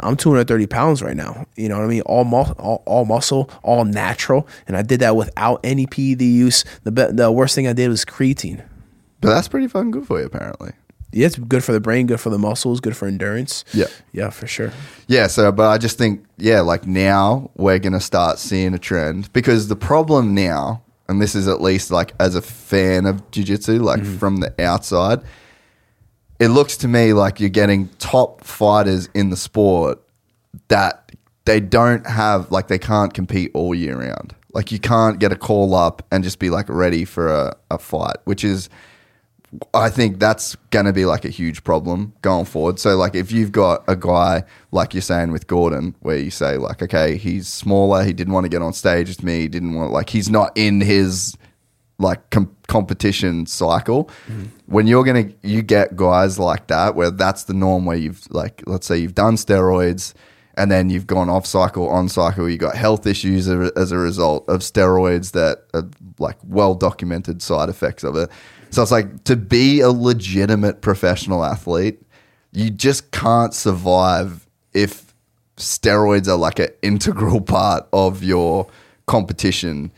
I'm 0.02 0.16
230 0.16 0.68
pounds 0.68 1.02
right 1.02 1.16
now. 1.16 1.46
You 1.56 1.70
know 1.70 1.78
what 1.78 1.86
I 1.86 1.88
mean? 1.88 2.02
All 2.02 2.26
mus- 2.26 2.52
all, 2.60 2.84
all 2.86 3.06
muscle, 3.06 3.50
all 3.64 3.86
natural, 3.86 4.48
and 4.68 4.76
I 4.76 4.82
did 4.82 5.00
that 5.00 5.16
without 5.16 5.62
any 5.64 5.88
PED 5.88 6.22
use. 6.22 6.66
The 6.84 6.92
be- 6.92 7.12
the 7.12 7.32
worst 7.32 7.56
thing 7.56 7.68
I 7.68 7.74
did 7.74 7.88
was 7.90 8.06
creatine. 8.06 8.64
But 9.24 9.34
that's 9.34 9.48
pretty 9.48 9.68
fucking 9.68 9.92
good 9.92 10.06
for 10.06 10.20
you, 10.20 10.26
apparently. 10.26 10.74
Yeah, 11.14 11.28
it's 11.28 11.38
good 11.38 11.64
for 11.64 11.72
the 11.74 11.80
brain, 11.80 12.08
good 12.08 12.20
for 12.20 12.32
the 12.32 12.40
muscles, 12.40 12.80
good 12.80 12.98
for 12.98 13.08
endurance. 13.08 13.64
Yeah. 13.72 13.86
yeah, 14.14 14.32
for 14.32 14.48
sure. 14.48 14.74
Yeah, 15.08 15.28
so 15.28 15.52
but 15.52 15.70
I 15.70 15.78
just 15.78 15.98
think 15.98 16.26
yeah, 16.38 16.62
like 16.62 16.88
now 16.88 17.52
we're 17.56 17.80
gonna 17.80 18.02
start 18.02 18.40
seeing 18.40 18.74
a 18.74 18.80
trend 18.80 19.32
because 19.32 19.68
the 19.68 19.76
problem 19.76 20.34
now, 20.34 20.82
and 21.08 21.22
this 21.22 21.36
is 21.36 21.48
at 21.48 21.62
least 21.62 21.92
like 21.92 22.14
as 22.20 22.36
a 22.36 22.42
fan 22.42 23.06
of 23.06 23.30
jiu-jitsu, 23.30 23.80
like 23.80 24.02
mm-hmm. 24.02 24.18
from 24.18 24.38
the 24.38 24.54
outside, 24.60 25.22
it 26.40 26.48
looks 26.48 26.78
to 26.78 26.88
me 26.88 27.14
like 27.14 27.40
you're 27.40 27.50
getting 27.50 27.90
top 28.00 28.44
fighters 28.44 29.08
in 29.14 29.30
the 29.30 29.38
sport 29.38 30.02
that 30.70 31.12
they 31.46 31.60
don't 31.60 32.08
have 32.08 32.52
like 32.52 32.70
they 32.70 32.80
can't 32.80 33.14
compete 33.14 33.52
all 33.54 33.76
year 33.76 34.00
round. 34.00 34.36
Like 34.54 34.72
you 34.72 34.80
can't 34.80 35.20
get 35.20 35.32
a 35.32 35.36
call 35.36 35.76
up 35.76 36.06
and 36.12 36.24
just 36.24 36.40
be 36.40 36.50
like 36.50 36.70
ready 36.70 37.06
for 37.06 37.28
a, 37.28 37.56
a 37.70 37.78
fight, 37.78 38.18
which 38.26 38.44
is 38.44 38.70
I 39.74 39.90
think 39.90 40.20
that's 40.20 40.56
going 40.72 40.86
to 40.86 40.94
be 40.94 41.06
like 41.06 41.26
a 41.26 41.30
huge 41.30 41.64
problem 41.64 42.14
going 42.22 42.46
forward. 42.46 42.80
So, 42.80 42.96
like, 42.96 43.14
if 43.14 43.32
you've 43.32 43.52
got 43.52 43.84
a 43.88 43.96
guy, 43.96 44.44
like 44.72 44.94
you're 44.94 45.02
saying 45.02 45.32
with 45.32 45.48
Gordon, 45.48 45.96
where 46.00 46.18
you 46.18 46.32
say, 46.32 46.58
like, 46.58 46.82
okay, 46.82 47.18
he's 47.18 47.48
smaller, 47.48 48.04
he 48.04 48.14
didn't 48.14 48.34
want 48.34 48.46
to 48.46 48.50
get 48.50 48.62
on 48.62 48.74
stage 48.74 49.10
with 49.10 49.24
me, 49.24 49.42
he 49.42 49.48
didn't 49.48 49.74
want, 49.74 49.92
like, 49.92 50.10
he's 50.10 50.30
not 50.30 50.52
in 50.58 50.82
his, 50.82 51.38
like, 52.00 52.30
com- 52.32 52.56
competition 52.68 53.46
cycle. 53.46 54.06
Mm-hmm. 54.28 54.46
When 54.66 54.88
you're 54.88 55.04
going 55.04 55.30
to, 55.30 55.48
you 55.48 55.62
get 55.62 55.96
guys 55.96 56.40
like 56.40 56.68
that, 56.68 56.96
where 56.96 57.12
that's 57.12 57.44
the 57.44 57.54
norm, 57.54 57.86
where 57.86 57.98
you've, 57.98 58.26
like, 58.32 58.64
let's 58.66 58.88
say 58.88 58.98
you've 58.98 59.16
done 59.16 59.36
steroids 59.36 60.14
and 60.56 60.72
then 60.72 60.90
you've 60.90 61.08
gone 61.08 61.30
off 61.30 61.46
cycle, 61.46 61.90
on 61.90 62.10
cycle, 62.10 62.50
you 62.50 62.58
got 62.58 62.76
health 62.76 63.06
issues 63.06 63.48
as 63.48 63.92
a 63.92 63.98
result 63.98 64.48
of 64.50 64.62
steroids 64.62 65.32
that 65.34 65.66
are, 65.74 65.88
like, 66.18 66.38
well 66.44 66.74
documented 66.74 67.42
side 67.42 67.70
effects 67.70 68.04
of 68.04 68.16
it. 68.16 68.30
So 68.74 68.82
it's 68.82 68.92
like 68.92 69.24
to 69.26 69.36
be 69.36 69.82
a 69.82 69.92
legitimate 69.92 70.82
professional 70.82 71.46
athlete, 71.46 72.02
you 72.52 72.72
just 72.72 73.12
can't 73.12 73.54
survive 73.54 74.48
if 74.74 75.14
steroids 75.58 76.28
are 76.28 76.38
like 76.38 76.58
an 76.58 76.70
integral 76.82 77.40
part 77.40 77.88
of 77.94 78.24
your 78.24 78.68
competition. 79.06 79.92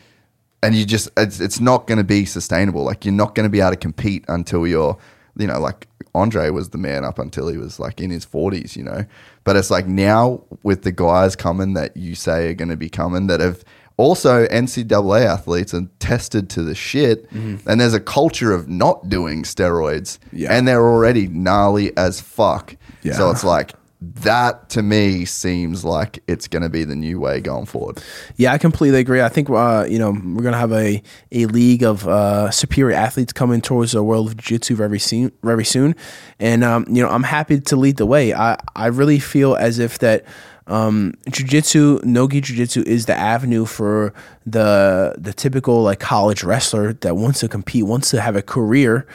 And 0.62 0.76
you 0.76 0.84
just, 0.84 1.10
it's, 1.16 1.40
it's 1.40 1.62
not 1.62 1.88
going 1.88 2.00
to 2.00 2.04
be 2.04 2.26
sustainable. 2.26 2.84
Like, 2.84 3.06
you're 3.06 3.14
not 3.14 3.34
going 3.34 3.46
to 3.46 3.50
be 3.50 3.62
able 3.62 3.72
to 3.72 3.78
compete 3.78 4.26
until 4.28 4.68
you're, 4.68 4.98
you 5.38 5.48
know, 5.48 5.60
like 5.60 5.88
Andre 6.14 6.50
was 6.50 6.70
the 6.70 6.78
man 6.78 7.06
up 7.06 7.18
until 7.18 7.48
he 7.48 7.58
was 7.58 7.80
like 7.80 8.02
in 8.02 8.10
his 8.10 8.26
40s, 8.26 8.76
you 8.76 8.84
know? 8.84 9.06
But 9.46 9.56
it's 9.56 9.72
like 9.72 9.88
now 9.88 10.44
with 10.64 10.82
the 10.82 10.92
guys 10.92 11.38
coming 11.38 11.76
that 11.76 11.96
you 11.96 12.14
say 12.14 12.50
are 12.50 12.54
going 12.54 12.70
to 12.70 12.78
be 12.78 12.90
coming 12.90 13.28
that 13.28 13.40
have 13.40 13.64
also 13.98 14.46
NCAA 14.48 15.26
athletes 15.26 15.74
are 15.74 15.88
tested 16.00 16.50
to 16.52 16.64
the 16.64 16.76
shit. 16.76 17.30
And 17.32 17.80
there's 17.80 17.94
a 17.94 18.00
culture 18.00 18.52
of 18.52 18.68
not 18.68 19.10
doing 19.10 19.44
steroids. 19.44 20.20
Yeah. 20.32 20.54
And 20.54 20.68
they're 20.68 20.88
already 20.88 21.28
gnarly 21.28 21.96
as 21.98 22.20
fuck. 22.20 22.76
Yeah. 23.04 23.14
So 23.14 23.32
it's 23.32 23.44
like, 23.44 23.74
that 24.02 24.70
to 24.70 24.84
me 24.84 25.26
seems 25.26 25.84
like 25.84 26.22
it's 26.28 26.48
going 26.48 26.62
to 26.62 26.70
be 26.70 26.84
the 26.84 26.96
new 26.96 27.20
way 27.20 27.40
going 27.40 27.66
forward. 27.66 28.04
Yeah, 28.36 28.54
I 28.54 28.58
completely 28.58 29.00
agree. 29.00 29.22
I 29.22 29.30
think 29.30 29.50
uh, 29.50 29.86
you 29.90 29.98
know 29.98 30.12
we're 30.12 30.44
gonna 30.44 30.58
have 30.58 30.74
a, 30.74 31.02
a 31.32 31.46
league 31.46 31.84
of 31.84 32.08
uh, 32.08 32.52
superior 32.52 32.96
athletes 32.96 33.34
coming 33.34 33.62
towards 33.62 33.94
the 33.94 34.04
world 34.04 34.28
of 34.28 34.38
jiu-jitsu 34.38 34.76
very 34.76 35.00
soon. 35.00 35.32
Very 35.44 35.66
soon, 35.66 35.96
and 36.40 36.64
um, 36.64 36.86
you 36.90 37.02
know 37.02 37.10
I'm 37.10 37.24
happy 37.24 37.60
to 37.60 37.76
lead 37.76 37.98
the 37.98 38.06
way. 38.06 38.34
I 38.34 38.58
I 38.76 38.88
really 38.88 39.20
feel 39.20 39.56
as 39.56 39.80
if 39.80 39.98
that 40.00 40.26
um, 40.68 41.14
jiu-jitsu, 41.30 42.02
nogi 42.04 42.42
jiu-jitsu 42.42 42.84
is 42.86 43.06
the 43.06 43.16
avenue 43.16 43.66
for 43.66 44.14
the 44.46 45.16
the 45.18 45.34
typical 45.34 45.84
like 45.84 46.00
college 46.00 46.44
wrestler 46.44 46.94
that 46.94 47.16
wants 47.16 47.40
to 47.42 47.48
compete, 47.48 47.86
wants 47.86 48.10
to 48.12 48.22
have 48.22 48.36
a 48.36 48.42
career. 48.42 49.06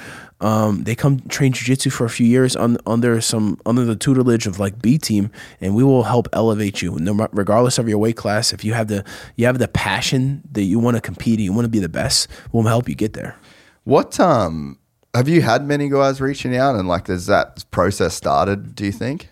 um, 0.40 0.84
they 0.84 0.94
come 0.94 1.20
train 1.28 1.52
jujitsu 1.52 1.92
for 1.92 2.04
a 2.04 2.10
few 2.10 2.26
years 2.26 2.56
un, 2.56 2.78
under 2.86 3.20
some 3.20 3.58
under 3.66 3.84
the 3.84 3.96
tutelage 3.96 4.46
of 4.46 4.58
like 4.58 4.80
B 4.80 4.96
team, 4.98 5.30
and 5.60 5.74
we 5.74 5.84
will 5.84 6.04
help 6.04 6.28
elevate 6.32 6.80
you, 6.80 6.98
no, 6.98 7.28
regardless 7.32 7.78
of 7.78 7.88
your 7.88 7.98
weight 7.98 8.16
class. 8.16 8.52
If 8.52 8.64
you 8.64 8.72
have 8.72 8.88
the 8.88 9.04
you 9.36 9.46
have 9.46 9.58
the 9.58 9.68
passion 9.68 10.42
that 10.52 10.62
you 10.62 10.78
want 10.78 10.96
to 10.96 11.00
compete, 11.00 11.38
and 11.38 11.44
you 11.44 11.52
want 11.52 11.66
to 11.66 11.70
be 11.70 11.78
the 11.78 11.88
best, 11.88 12.28
we'll 12.52 12.64
help 12.64 12.88
you 12.88 12.94
get 12.94 13.12
there. 13.12 13.36
What 13.84 14.18
um 14.18 14.78
have 15.14 15.28
you 15.28 15.42
had 15.42 15.66
many 15.66 15.88
guys 15.88 16.20
reaching 16.20 16.56
out 16.56 16.76
and 16.76 16.88
like 16.88 17.08
has 17.08 17.26
that 17.26 17.64
process 17.70 18.14
started? 18.14 18.74
Do 18.74 18.86
you 18.86 18.92
think? 18.92 19.28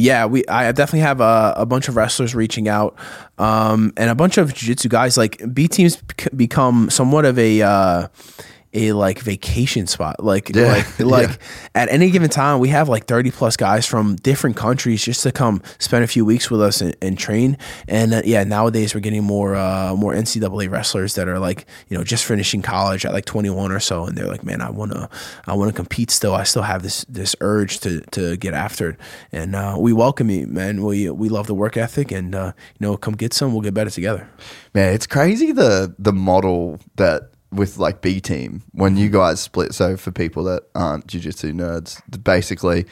Yeah, 0.00 0.24
we 0.26 0.44
I 0.46 0.72
definitely 0.72 1.00
have 1.00 1.20
a, 1.20 1.54
a 1.56 1.66
bunch 1.66 1.88
of 1.88 1.96
wrestlers 1.96 2.34
reaching 2.34 2.68
out, 2.68 2.98
um, 3.38 3.92
and 3.96 4.08
a 4.08 4.14
bunch 4.14 4.38
of 4.38 4.54
jiu-jitsu 4.54 4.88
guys. 4.88 5.18
Like 5.18 5.42
B 5.52 5.68
teams 5.68 5.98
become 6.34 6.88
somewhat 6.88 7.26
of 7.26 7.38
a 7.38 7.60
uh, 7.60 8.08
a 8.72 8.92
like 8.92 9.18
vacation 9.20 9.86
spot. 9.86 10.22
Like 10.22 10.54
Yeah, 10.54 10.68
like 10.68 10.86
yeah. 10.98 11.06
like 11.06 11.38
at 11.74 11.90
any 11.90 12.10
given 12.10 12.30
time, 12.30 12.60
we 12.60 12.68
have 12.68 12.88
like 12.88 13.06
thirty 13.06 13.30
plus 13.30 13.56
guys 13.56 13.86
from 13.86 14.16
different 14.16 14.56
countries 14.56 15.04
just 15.04 15.22
to 15.24 15.32
come 15.32 15.62
spend 15.78 16.04
a 16.04 16.06
few 16.06 16.24
weeks 16.24 16.50
with 16.50 16.60
us 16.62 16.80
and, 16.80 16.96
and 17.02 17.18
train. 17.18 17.56
And 17.88 18.14
uh, 18.14 18.22
yeah, 18.24 18.44
nowadays 18.44 18.94
we're 18.94 19.00
getting 19.00 19.24
more 19.24 19.54
uh, 19.56 19.94
more 19.96 20.14
NCAA 20.14 20.70
wrestlers 20.70 21.14
that 21.14 21.28
are 21.28 21.38
like 21.38 21.66
you 21.88 21.96
know 21.96 22.04
just 22.04 22.24
finishing 22.24 22.62
college 22.62 23.04
at 23.04 23.12
like 23.12 23.24
twenty 23.24 23.50
one 23.50 23.72
or 23.72 23.80
so, 23.80 24.04
and 24.04 24.16
they're 24.16 24.28
like, 24.28 24.44
man, 24.44 24.60
I 24.60 24.70
wanna 24.70 25.08
I 25.46 25.54
wanna 25.54 25.72
compete 25.72 26.10
still. 26.10 26.34
I 26.34 26.44
still 26.44 26.62
have 26.62 26.82
this 26.82 27.04
this 27.08 27.34
urge 27.40 27.80
to 27.80 28.00
to 28.12 28.36
get 28.36 28.54
after 28.54 28.90
it, 28.90 28.96
and 29.32 29.56
uh, 29.56 29.76
we 29.78 29.92
welcome 29.92 30.30
you, 30.30 30.46
man. 30.46 30.84
We 30.84 31.10
we 31.10 31.28
love 31.28 31.46
the 31.46 31.54
work 31.54 31.76
ethic, 31.76 32.12
and 32.12 32.34
uh, 32.34 32.52
you 32.78 32.86
know, 32.86 32.96
come 32.96 33.14
get 33.14 33.32
some. 33.32 33.52
We'll 33.52 33.62
get 33.62 33.74
better 33.74 33.90
together. 33.90 34.28
Man, 34.74 34.94
it's 34.94 35.06
crazy 35.06 35.52
the 35.52 35.94
the 35.98 36.12
model 36.12 36.78
that 36.96 37.30
with 37.52 37.78
like 37.78 38.00
B 38.00 38.20
team 38.20 38.62
when 38.72 38.96
you 38.96 39.08
mm-hmm. 39.08 39.16
guys 39.18 39.40
split. 39.40 39.74
So 39.74 39.96
for 39.96 40.10
people 40.10 40.44
that 40.44 40.64
aren't 40.74 41.06
jiu-jitsu 41.06 41.52
nerds, 41.52 42.00
basically 42.22 42.86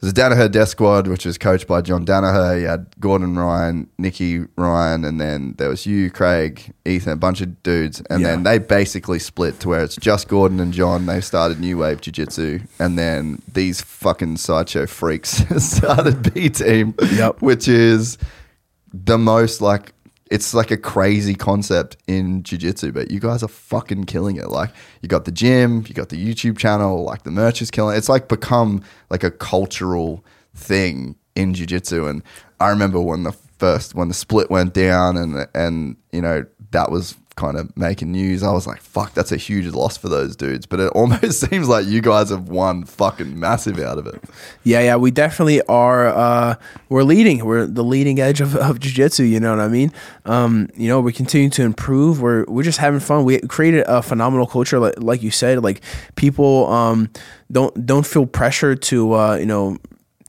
there's 0.00 0.12
a 0.12 0.16
Danaher 0.16 0.50
Death 0.50 0.70
Squad, 0.70 1.08
which 1.08 1.26
was 1.26 1.36
coached 1.36 1.66
by 1.66 1.82
John 1.82 2.06
Danaher. 2.06 2.58
You 2.58 2.68
had 2.68 2.86
Gordon 3.00 3.36
Ryan, 3.36 3.86
Nicky 3.98 4.46
Ryan, 4.56 5.04
and 5.04 5.20
then 5.20 5.54
there 5.58 5.68
was 5.68 5.84
you, 5.84 6.10
Craig, 6.10 6.72
Ethan, 6.86 7.12
a 7.12 7.16
bunch 7.16 7.42
of 7.42 7.62
dudes. 7.62 8.00
And 8.08 8.24
then 8.24 8.42
they 8.42 8.56
basically 8.58 9.18
split 9.18 9.60
to 9.60 9.68
where 9.68 9.82
it's 9.82 9.96
just 9.96 10.28
Gordon 10.28 10.58
and 10.58 10.72
John. 10.72 11.04
They 11.04 11.20
started 11.20 11.60
New 11.60 11.76
Wave 11.76 12.00
Jiu 12.00 12.12
Jitsu. 12.12 12.60
And 12.78 12.98
then 12.98 13.42
these 13.52 13.82
fucking 13.82 14.38
sideshow 14.38 14.86
freaks 14.86 15.44
started 15.62 16.32
B 16.32 16.48
team, 16.48 16.94
Yep. 17.12 17.42
which 17.42 17.68
is 17.68 18.16
the 18.94 19.18
most 19.18 19.60
like 19.60 19.92
it's 20.30 20.54
like 20.54 20.70
a 20.70 20.76
crazy 20.76 21.34
concept 21.34 21.96
in 22.06 22.42
jiu-jitsu 22.42 22.92
but 22.92 23.10
you 23.10 23.20
guys 23.20 23.42
are 23.42 23.48
fucking 23.48 24.04
killing 24.04 24.36
it 24.36 24.48
like 24.48 24.70
you 25.02 25.08
got 25.08 25.24
the 25.24 25.32
gym 25.32 25.84
you 25.86 25.94
got 25.94 26.08
the 26.08 26.16
youtube 26.16 26.56
channel 26.56 27.04
like 27.04 27.24
the 27.24 27.30
merch 27.30 27.60
is 27.60 27.70
killing 27.70 27.94
it. 27.94 27.98
it's 27.98 28.08
like 28.08 28.28
become 28.28 28.82
like 29.10 29.24
a 29.24 29.30
cultural 29.30 30.24
thing 30.54 31.16
in 31.34 31.52
jiu-jitsu 31.52 32.06
and 32.06 32.22
i 32.60 32.68
remember 32.68 33.00
when 33.00 33.24
the 33.24 33.32
first 33.58 33.94
when 33.94 34.08
the 34.08 34.14
split 34.14 34.50
went 34.50 34.72
down 34.72 35.16
and 35.16 35.46
and 35.54 35.96
you 36.12 36.20
know 36.20 36.44
that 36.70 36.90
was 36.90 37.16
kind 37.36 37.56
of 37.56 37.74
making 37.76 38.12
news 38.12 38.42
i 38.42 38.50
was 38.52 38.66
like 38.66 38.80
fuck 38.82 39.14
that's 39.14 39.32
a 39.32 39.36
huge 39.36 39.66
loss 39.66 39.96
for 39.96 40.08
those 40.08 40.36
dudes 40.36 40.66
but 40.66 40.78
it 40.80 40.90
almost 40.94 41.40
seems 41.48 41.68
like 41.68 41.86
you 41.86 42.00
guys 42.00 42.28
have 42.30 42.48
won 42.48 42.84
fucking 42.84 43.38
massive 43.38 43.78
out 43.78 43.98
of 43.98 44.06
it 44.06 44.20
Yeah, 44.62 44.80
yeah, 44.80 44.96
we 44.96 45.10
definitely 45.10 45.62
are. 45.62 46.08
Uh, 46.08 46.54
we're 46.90 47.02
leading. 47.02 47.44
We're 47.44 47.66
the 47.66 47.82
leading 47.82 48.18
edge 48.20 48.40
of, 48.42 48.54
of 48.56 48.78
jiu-jitsu. 48.78 49.22
You 49.24 49.40
know 49.40 49.56
what 49.56 49.64
I 49.64 49.68
mean? 49.68 49.90
Um, 50.26 50.68
you 50.76 50.88
know, 50.88 51.00
we 51.00 51.12
continue 51.12 51.48
to 51.50 51.62
improve. 51.62 52.20
We're 52.20 52.44
we're 52.46 52.62
just 52.62 52.78
having 52.78 53.00
fun. 53.00 53.24
We 53.24 53.38
created 53.40 53.84
a 53.86 54.02
phenomenal 54.02 54.46
culture, 54.46 54.78
like, 54.78 54.94
like 54.98 55.22
you 55.22 55.30
said. 55.30 55.62
Like 55.64 55.80
people 56.16 56.66
um, 56.70 57.08
don't 57.50 57.86
don't 57.86 58.06
feel 58.06 58.26
pressure 58.26 58.74
to 58.76 59.12
uh, 59.14 59.34
you 59.36 59.46
know 59.46 59.78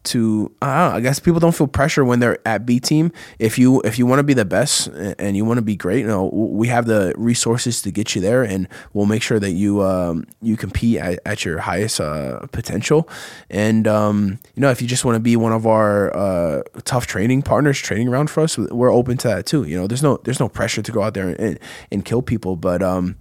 to 0.04 0.52
I, 0.62 0.96
I 0.96 1.00
guess 1.00 1.20
people 1.20 1.40
don't 1.40 1.54
feel 1.54 1.68
pressure 1.68 2.04
when 2.04 2.20
they're 2.20 2.40
at 2.48 2.66
B 2.66 2.80
team. 2.80 3.12
If 3.40 3.60
you 3.60 3.82
if 3.82 4.00
you 4.00 4.06
want 4.06 4.20
to 4.20 4.24
be 4.24 4.34
the 4.34 4.46
best 4.46 4.88
and 4.88 5.38
you 5.38 5.46
want 5.46 5.58
to 5.58 5.62
be 5.62 5.76
great, 5.76 6.00
you 6.00 6.08
know 6.08 6.28
we 6.28 6.68
have 6.68 6.86
the 6.86 7.14
resources 7.18 7.82
to 7.84 7.92
get 7.92 8.16
you 8.16 8.22
there, 8.22 8.44
and 8.44 8.68
we'll 8.94 9.06
make 9.06 9.22
sure 9.22 9.40
that 9.40 9.52
you 9.52 9.82
um, 9.84 10.26
you 10.42 10.58
compete 10.58 10.98
at, 10.98 11.20
at 11.26 11.46
your 11.46 11.60
highest 11.60 12.02
uh, 12.02 12.46
potential. 12.52 13.08
And 13.50 13.88
um, 13.88 14.40
you 14.56 14.62
know 14.62 14.72
if 14.72 14.82
you 14.82 14.88
just 14.88 15.06
want 15.06 15.16
to 15.16 15.20
be 15.20 15.36
one 15.36 15.54
of 15.54 15.68
our 15.68 16.16
uh, 16.16 16.64
tough 16.84 17.08
training 17.08 17.44
partners, 17.44 17.80
training 17.80 18.08
around 18.08 18.30
for 18.30 18.42
us, 18.42 18.58
we're 18.58 18.92
open 18.92 19.18
to 19.18 19.28
that 19.28 19.46
too. 19.46 19.64
You 19.64 19.80
know 19.80 19.88
there's 19.88 20.04
no 20.04 20.18
there's 20.24 20.40
no 20.40 20.50
pressure 20.50 20.82
to 20.82 20.92
go 20.92 21.04
out 21.04 21.14
there 21.14 21.30
and, 21.30 21.60
and 21.92 22.06
kill 22.06 22.22
people, 22.22 22.56
but 22.56 22.82
um, 22.82 23.18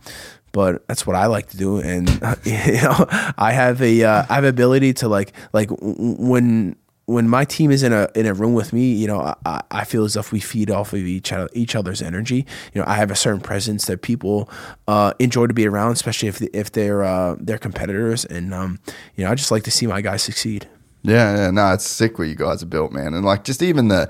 but 0.52 0.86
that's 0.88 1.06
what 1.06 1.16
I 1.16 1.26
like 1.26 1.48
to 1.50 1.56
do, 1.56 1.78
and 1.78 2.08
you 2.44 2.82
know, 2.82 3.06
I 3.38 3.52
have 3.52 3.80
a 3.82 4.04
uh, 4.04 4.26
I 4.28 4.34
have 4.34 4.44
ability 4.44 4.94
to 4.94 5.08
like 5.08 5.32
like 5.52 5.70
when 5.80 6.76
when 7.10 7.28
my 7.28 7.44
team 7.44 7.72
is 7.72 7.82
in 7.82 7.92
a 7.92 8.08
in 8.14 8.24
a 8.26 8.32
room 8.32 8.54
with 8.54 8.72
me, 8.72 8.92
you 8.92 9.08
know, 9.08 9.34
I, 9.44 9.62
I 9.70 9.84
feel 9.84 10.04
as 10.04 10.16
if 10.16 10.30
we 10.30 10.38
feed 10.38 10.70
off 10.70 10.92
of 10.92 11.00
each 11.00 11.32
other, 11.32 11.48
each 11.52 11.74
other's 11.74 12.00
energy. 12.00 12.46
You 12.72 12.80
know, 12.80 12.84
I 12.86 12.94
have 12.94 13.10
a 13.10 13.16
certain 13.16 13.40
presence 13.40 13.86
that 13.86 14.02
people 14.02 14.48
uh, 14.86 15.12
enjoy 15.18 15.48
to 15.48 15.54
be 15.54 15.66
around, 15.66 15.92
especially 15.92 16.28
if 16.28 16.40
if 16.54 16.70
they're 16.70 17.02
uh, 17.02 17.36
they're 17.40 17.58
competitors, 17.58 18.24
and 18.24 18.54
um, 18.54 18.78
you 19.16 19.24
know, 19.24 19.30
I 19.30 19.34
just 19.34 19.50
like 19.50 19.64
to 19.64 19.70
see 19.72 19.86
my 19.86 20.00
guys 20.00 20.22
succeed. 20.22 20.68
Yeah, 21.02 21.36
yeah, 21.36 21.50
no, 21.50 21.72
it's 21.72 21.86
sick 21.86 22.18
what 22.18 22.28
you 22.28 22.36
guys 22.36 22.60
have 22.60 22.70
built, 22.70 22.92
man, 22.92 23.14
and 23.14 23.24
like 23.24 23.42
just 23.42 23.62
even 23.62 23.88
the 23.88 24.08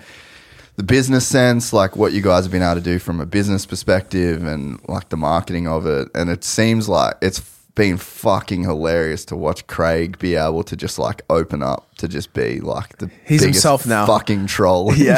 the 0.80 0.84
business 0.84 1.26
sense, 1.26 1.74
like 1.74 1.94
what 1.94 2.14
you 2.14 2.22
guys 2.22 2.44
have 2.44 2.50
been 2.50 2.62
able 2.62 2.76
to 2.76 2.80
do 2.80 2.98
from 2.98 3.20
a 3.20 3.26
business 3.26 3.66
perspective, 3.66 4.46
and 4.46 4.80
like 4.88 5.10
the 5.10 5.16
marketing 5.18 5.68
of 5.68 5.84
it, 5.84 6.08
and 6.14 6.30
it 6.30 6.42
seems 6.42 6.88
like 6.88 7.16
it's 7.20 7.40
been 7.74 7.98
fucking 7.98 8.62
hilarious 8.62 9.26
to 9.26 9.36
watch 9.36 9.66
Craig 9.66 10.18
be 10.18 10.36
able 10.36 10.62
to 10.62 10.76
just 10.76 10.98
like 10.98 11.20
open 11.28 11.62
up 11.62 11.89
to 12.00 12.08
just 12.08 12.32
be 12.34 12.60
like 12.60 12.98
the 12.98 13.10
He's 13.26 13.42
himself 13.42 13.86
now. 13.86 14.06
fucking 14.06 14.46
troll. 14.46 14.92
Yeah. 15.00 15.16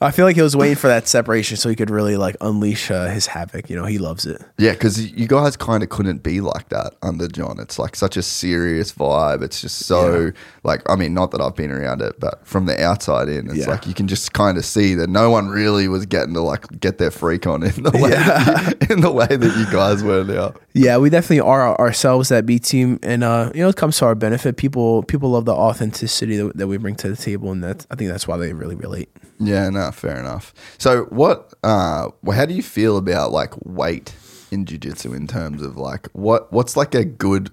I 0.00 0.10
feel 0.12 0.24
like 0.26 0.36
he 0.36 0.42
was 0.42 0.56
waiting 0.56 0.76
for 0.76 0.88
that 0.88 1.08
separation 1.08 1.56
so 1.56 1.68
he 1.68 1.74
could 1.76 1.90
really 1.90 2.16
like 2.16 2.36
unleash 2.40 2.90
uh, 2.90 3.06
his 3.08 3.26
havoc. 3.26 3.68
You 3.70 3.76
know, 3.76 3.84
he 3.86 3.98
loves 3.98 4.26
it. 4.26 4.40
yeah, 4.58 4.72
because 4.72 5.10
you 5.12 5.26
guys 5.26 5.56
kind 5.56 5.82
of 5.82 5.88
couldn't 5.88 6.22
be 6.22 6.40
like 6.40 6.68
that 6.68 6.94
under 7.02 7.28
John. 7.28 7.58
It's 7.60 7.78
like 7.78 7.96
such 7.96 8.16
a 8.16 8.22
serious 8.22 8.92
vibe. 8.92 9.42
It's 9.42 9.60
just 9.60 9.80
so 9.86 10.26
Yeah. 10.26 10.30
like 10.62 10.82
I 10.88 10.96
mean, 10.96 11.14
not 11.14 11.30
that 11.32 11.40
I've 11.40 11.56
been 11.56 11.70
around 11.70 12.02
it, 12.02 12.18
but 12.20 12.46
from 12.46 12.66
the 12.66 12.80
outside 12.82 13.28
in, 13.28 13.46
it's 13.48 13.58
Yeah. 13.58 13.70
like 13.70 13.86
you 13.86 13.94
can 13.94 14.06
just 14.08 14.32
kind 14.32 14.58
of 14.58 14.64
see 14.64 14.94
that 14.94 15.08
no 15.08 15.30
one 15.30 15.48
really 15.48 15.88
was 15.88 16.06
getting 16.06 16.34
to 16.34 16.40
like 16.40 16.66
get 16.80 16.98
their 16.98 17.10
freak 17.10 17.46
on 17.46 17.62
in 17.62 17.82
the 17.82 17.90
way 17.92 18.10
that 18.10 18.76
you, 18.88 18.94
in 18.96 19.00
the 19.02 19.10
way 19.12 19.26
that 19.26 19.56
you 19.56 19.66
guys 19.72 20.02
were 20.02 20.24
now. 20.24 20.54
Yeah, 20.74 20.98
we 20.98 21.08
definitely 21.08 21.40
are 21.40 21.78
ourselves 21.78 22.28
that 22.30 22.46
B 22.46 22.58
team, 22.58 22.98
and 23.02 23.22
uh, 23.22 23.50
you 23.54 23.62
know, 23.62 23.68
it 23.68 23.76
comes 23.76 23.96
to 23.98 24.06
our 24.06 24.14
benefit. 24.16 24.56
People 24.56 25.02
people 25.04 25.30
love 25.30 25.43
the 25.44 25.52
authenticity 25.52 26.36
that, 26.36 26.56
that 26.56 26.66
we 26.66 26.76
bring 26.76 26.94
to 26.96 27.08
the 27.08 27.16
table, 27.16 27.52
and 27.52 27.62
that 27.62 27.86
I 27.90 27.94
think 27.94 28.10
that's 28.10 28.26
why 28.26 28.36
they 28.36 28.52
really 28.52 28.74
relate. 28.74 29.08
Yeah, 29.38 29.68
no, 29.70 29.90
fair 29.90 30.18
enough. 30.18 30.54
So, 30.78 31.04
what? 31.04 31.52
Uh, 31.62 32.10
how 32.32 32.46
do 32.46 32.54
you 32.54 32.62
feel 32.62 32.96
about 32.96 33.32
like 33.32 33.52
weight 33.64 34.14
in 34.50 34.64
jiu-jitsu 34.64 35.12
in 35.12 35.26
terms 35.26 35.62
of 35.62 35.76
like 35.76 36.08
what? 36.12 36.52
What's 36.52 36.76
like 36.76 36.94
a 36.94 37.04
good? 37.04 37.50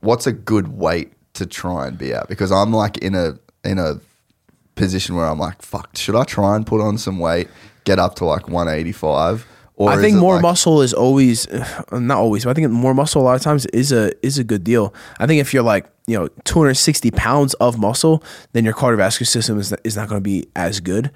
What's 0.00 0.26
a 0.26 0.32
good 0.32 0.68
weight 0.68 1.12
to 1.34 1.46
try 1.46 1.86
and 1.86 1.98
be 1.98 2.12
at? 2.12 2.28
Because 2.28 2.50
I'm 2.52 2.72
like 2.72 2.98
in 2.98 3.14
a 3.14 3.38
in 3.64 3.78
a 3.78 4.00
position 4.74 5.14
where 5.14 5.26
I'm 5.26 5.38
like, 5.38 5.62
fuck, 5.62 5.96
should 5.96 6.16
I 6.16 6.24
try 6.24 6.56
and 6.56 6.66
put 6.66 6.80
on 6.80 6.98
some 6.98 7.18
weight, 7.18 7.48
get 7.84 7.98
up 7.98 8.14
to 8.16 8.24
like 8.24 8.48
185? 8.48 9.46
Or 9.76 9.90
I 9.90 9.96
think 9.96 10.16
more 10.16 10.34
like- 10.34 10.42
muscle 10.42 10.82
is 10.82 10.92
always, 10.92 11.46
not 11.92 12.18
always, 12.18 12.44
but 12.44 12.50
I 12.50 12.54
think 12.54 12.70
more 12.70 12.94
muscle 12.94 13.22
a 13.22 13.24
lot 13.24 13.36
of 13.36 13.42
times 13.42 13.66
is 13.66 13.92
a 13.92 14.12
is 14.26 14.38
a 14.38 14.44
good 14.44 14.64
deal. 14.64 14.92
I 15.18 15.26
think 15.26 15.40
if 15.40 15.54
you're 15.54 15.62
like 15.62 15.88
you 16.10 16.18
know 16.18 16.28
260 16.44 17.10
pounds 17.12 17.54
of 17.54 17.78
muscle, 17.78 18.22
then 18.52 18.64
your 18.64 18.74
cardiovascular 18.74 19.26
system 19.26 19.58
is 19.58 19.72
is 19.84 19.96
not 19.96 20.08
going 20.08 20.18
to 20.20 20.24
be 20.24 20.46
as 20.56 20.80
good. 20.80 21.10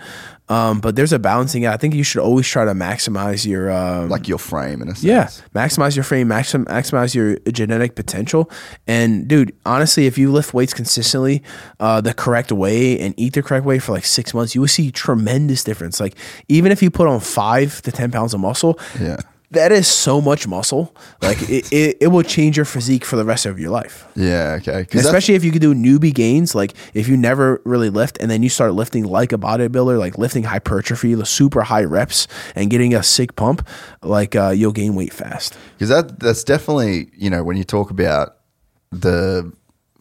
Um, 0.50 0.80
but 0.80 0.94
there's 0.94 1.12
a 1.12 1.18
balancing. 1.18 1.64
act. 1.64 1.74
I 1.74 1.76
think 1.78 1.94
you 1.94 2.04
should 2.04 2.20
always 2.20 2.46
try 2.46 2.66
to 2.66 2.72
maximize 2.72 3.46
your 3.46 3.70
um, 3.70 4.10
like 4.10 4.28
your 4.28 4.38
frame 4.38 4.82
in 4.82 4.88
a 4.88 4.94
sense. 4.94 5.02
Yeah, 5.04 5.28
maximize 5.54 5.96
your 5.96 6.04
frame, 6.04 6.28
maxim, 6.28 6.66
maximize 6.66 7.14
your 7.14 7.38
genetic 7.50 7.94
potential. 7.96 8.50
And 8.86 9.26
dude, 9.26 9.52
honestly, 9.64 10.06
if 10.06 10.18
you 10.18 10.30
lift 10.30 10.52
weights 10.52 10.74
consistently, 10.74 11.42
uh, 11.80 12.00
the 12.02 12.12
correct 12.14 12.52
way 12.52 12.98
and 13.00 13.14
eat 13.16 13.32
the 13.32 13.42
correct 13.42 13.64
way 13.64 13.78
for 13.78 13.92
like 13.92 14.04
six 14.04 14.34
months, 14.34 14.54
you 14.54 14.60
will 14.60 14.68
see 14.68 14.90
tremendous 14.90 15.64
difference. 15.64 15.98
Like 15.98 16.14
even 16.48 16.70
if 16.72 16.82
you 16.82 16.90
put 16.90 17.08
on 17.08 17.20
five 17.20 17.80
to 17.82 17.90
ten 17.90 18.10
pounds 18.10 18.34
of 18.34 18.40
muscle, 18.40 18.78
Yeah. 19.00 19.16
That 19.54 19.72
is 19.72 19.88
so 19.88 20.20
much 20.20 20.46
muscle. 20.46 20.94
Like 21.22 21.40
it, 21.48 21.72
it, 21.72 21.96
it 22.00 22.06
will 22.08 22.22
change 22.22 22.56
your 22.56 22.64
physique 22.66 23.04
for 23.04 23.16
the 23.16 23.24
rest 23.24 23.46
of 23.46 23.58
your 23.58 23.70
life. 23.70 24.06
Yeah. 24.14 24.58
Okay. 24.60 24.86
Especially 24.98 25.34
if 25.34 25.44
you 25.44 25.50
could 25.50 25.62
do 25.62 25.74
newbie 25.74 26.14
gains, 26.14 26.54
like 26.54 26.74
if 26.94 27.08
you 27.08 27.16
never 27.16 27.60
really 27.64 27.90
lift 27.90 28.18
and 28.20 28.30
then 28.30 28.42
you 28.42 28.48
start 28.48 28.74
lifting 28.74 29.04
like 29.04 29.32
a 29.32 29.38
bodybuilder, 29.38 29.98
like 29.98 30.18
lifting 30.18 30.44
hypertrophy, 30.44 31.14
the 31.14 31.26
super 31.26 31.62
high 31.62 31.84
reps, 31.84 32.28
and 32.54 32.70
getting 32.70 32.94
a 32.94 33.02
sick 33.02 33.36
pump, 33.36 33.66
like 34.02 34.36
uh, 34.36 34.50
you'll 34.50 34.72
gain 34.72 34.94
weight 34.94 35.12
fast. 35.12 35.56
because 35.78 35.88
that 35.88 36.20
that's 36.20 36.44
definitely 36.44 37.10
you 37.16 37.30
know 37.30 37.42
when 37.42 37.56
you 37.56 37.64
talk 37.64 37.90
about 37.90 38.36
the 38.90 39.52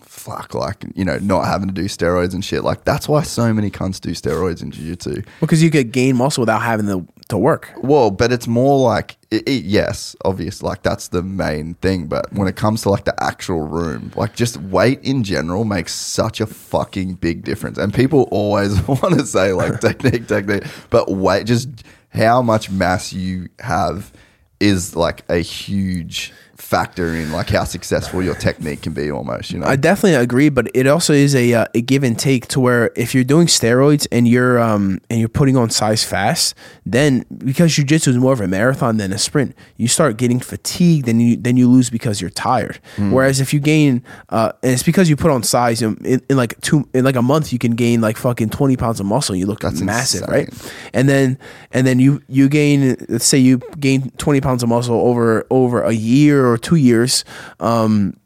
fuck, 0.02 0.54
like 0.54 0.86
you 0.96 1.04
know, 1.04 1.18
not 1.20 1.46
having 1.46 1.68
to 1.68 1.74
do 1.74 1.86
steroids 1.86 2.34
and 2.34 2.46
shit. 2.46 2.64
Like 2.64 2.86
that's 2.86 3.10
why 3.10 3.24
so 3.24 3.54
many 3.54 3.70
cunts 3.70 4.00
do 4.00 4.12
steroids 4.12 4.62
in 4.62 4.72
jiu-jitsu. 4.72 5.22
because 5.42 5.62
you 5.62 5.70
could 5.70 5.92
gain 5.92 6.16
muscle 6.16 6.42
without 6.42 6.62
having 6.62 6.86
to 6.88 7.06
to 7.30 7.38
work. 7.38 7.72
Well, 7.82 8.12
but 8.12 8.32
it's 8.32 8.48
more 8.48 8.80
like 8.80 9.18
it, 9.32 9.48
it, 9.48 9.66
yes, 9.66 10.16
obvious, 10.26 10.62
like 10.62 10.84
that's 10.84 11.08
the 11.08 11.24
main 11.24 11.76
thing. 11.76 12.08
But 12.08 12.32
when 12.34 12.48
it 12.48 12.56
comes 12.56 12.84
to 12.84 12.90
like 12.90 13.06
the 13.06 13.24
actual 13.24 13.62
room, 13.62 14.12
like 14.16 14.36
just 14.36 14.58
weight 14.58 15.00
in 15.04 15.24
general 15.24 15.66
makes 15.66 15.94
such 15.94 16.42
a 16.42 16.46
fucking 16.46 17.16
big 17.16 17.44
difference. 17.44 17.78
And 17.78 17.94
people 17.94 18.28
always 18.32 18.82
want 18.88 19.20
to 19.20 19.26
say 19.26 19.54
like 19.54 19.80
technique, 19.82 20.28
technique, 20.28 20.64
but 20.90 21.12
weight, 21.12 21.46
just 21.46 21.70
how 22.10 22.42
much 22.42 22.70
mass 22.70 23.14
you 23.14 23.50
have 23.60 24.12
is 24.60 24.96
like 24.96 25.24
a 25.30 25.40
huge 25.40 26.32
factor 26.56 27.16
in 27.16 27.32
like 27.32 27.50
how 27.50 27.64
successful 27.64 28.22
your 28.22 28.36
technique 28.36 28.84
can 28.84 28.94
be 28.94 29.10
almost 29.12 29.52
you 29.52 29.60
know 29.60 29.66
I 29.66 29.76
definitely 29.76 30.16
agree, 30.16 30.50
but 30.50 30.70
it 30.74 30.86
also 30.88 31.14
is 31.14 31.34
a 31.36 31.54
uh, 31.54 31.66
a 31.74 31.82
give 31.82 32.04
and 32.04 32.18
take 32.18 32.48
to 32.50 32.60
where 32.60 32.92
if 32.96 33.16
you're 33.16 33.24
doing 33.24 33.48
steroids 33.48 34.08
and 34.12 34.28
you're 34.28 34.60
um 34.60 35.00
and 35.10 35.20
you're 35.20 35.30
putting 35.30 35.58
on 35.58 35.70
size 35.70 36.04
fast, 36.04 36.56
then 36.86 37.26
because 37.38 37.72
jujitsu 37.72 38.10
is 38.10 38.18
more 38.18 38.34
of 38.34 38.42
a 38.42 38.48
marathon 38.48 38.98
than 38.98 39.12
a 39.12 39.18
sprint, 39.18 39.56
you 39.78 39.88
start 39.88 40.18
getting 40.18 40.40
fatigued, 40.40 41.08
and 41.08 41.22
you 41.22 41.36
then 41.36 41.58
you 41.58 41.68
lose 41.68 41.90
because 41.90 42.22
you're 42.22 42.30
tired. 42.30 42.80
Hmm. 42.98 43.12
Whereas 43.12 43.40
if 43.40 43.54
you 43.54 43.60
gain, 43.60 44.04
uh, 44.30 44.52
and 44.62 44.74
it's 44.74 44.84
because 44.84 45.10
you 45.10 45.16
put 45.16 45.32
on 45.32 45.44
size 45.44 45.82
in, 45.82 45.98
in, 46.06 46.22
in 46.30 46.38
like 46.38 46.60
two 46.62 46.88
in 46.94 47.04
like 47.04 47.16
a 47.16 47.22
month, 47.22 47.52
you 47.52 47.60
can 47.60 47.72
gain 47.72 48.00
like 48.02 48.18
fucking 48.18 48.50
twenty 48.52 48.78
pounds 48.78 49.00
of 49.00 49.06
muscle. 49.06 49.36
You 49.36 49.48
look 49.48 49.62
That's 49.62 49.82
massive, 49.82 50.22
insane. 50.22 50.36
right? 50.36 50.72
And 50.94 51.10
then 51.10 51.40
and 51.72 51.88
then 51.88 52.00
you 52.00 52.22
you 52.28 52.48
gain 52.48 52.96
let's 53.10 53.26
say 53.26 53.38
you 53.38 53.58
gain 53.80 54.12
twenty 54.18 54.42
pounds 54.42 54.62
of 54.62 54.70
muscle 54.70 54.96
over 54.96 55.46
over 55.50 55.82
a 55.82 55.94
year 55.94 56.43
or 56.52 56.58
two 56.58 56.76
years. 56.76 57.24
Um, 57.60 58.18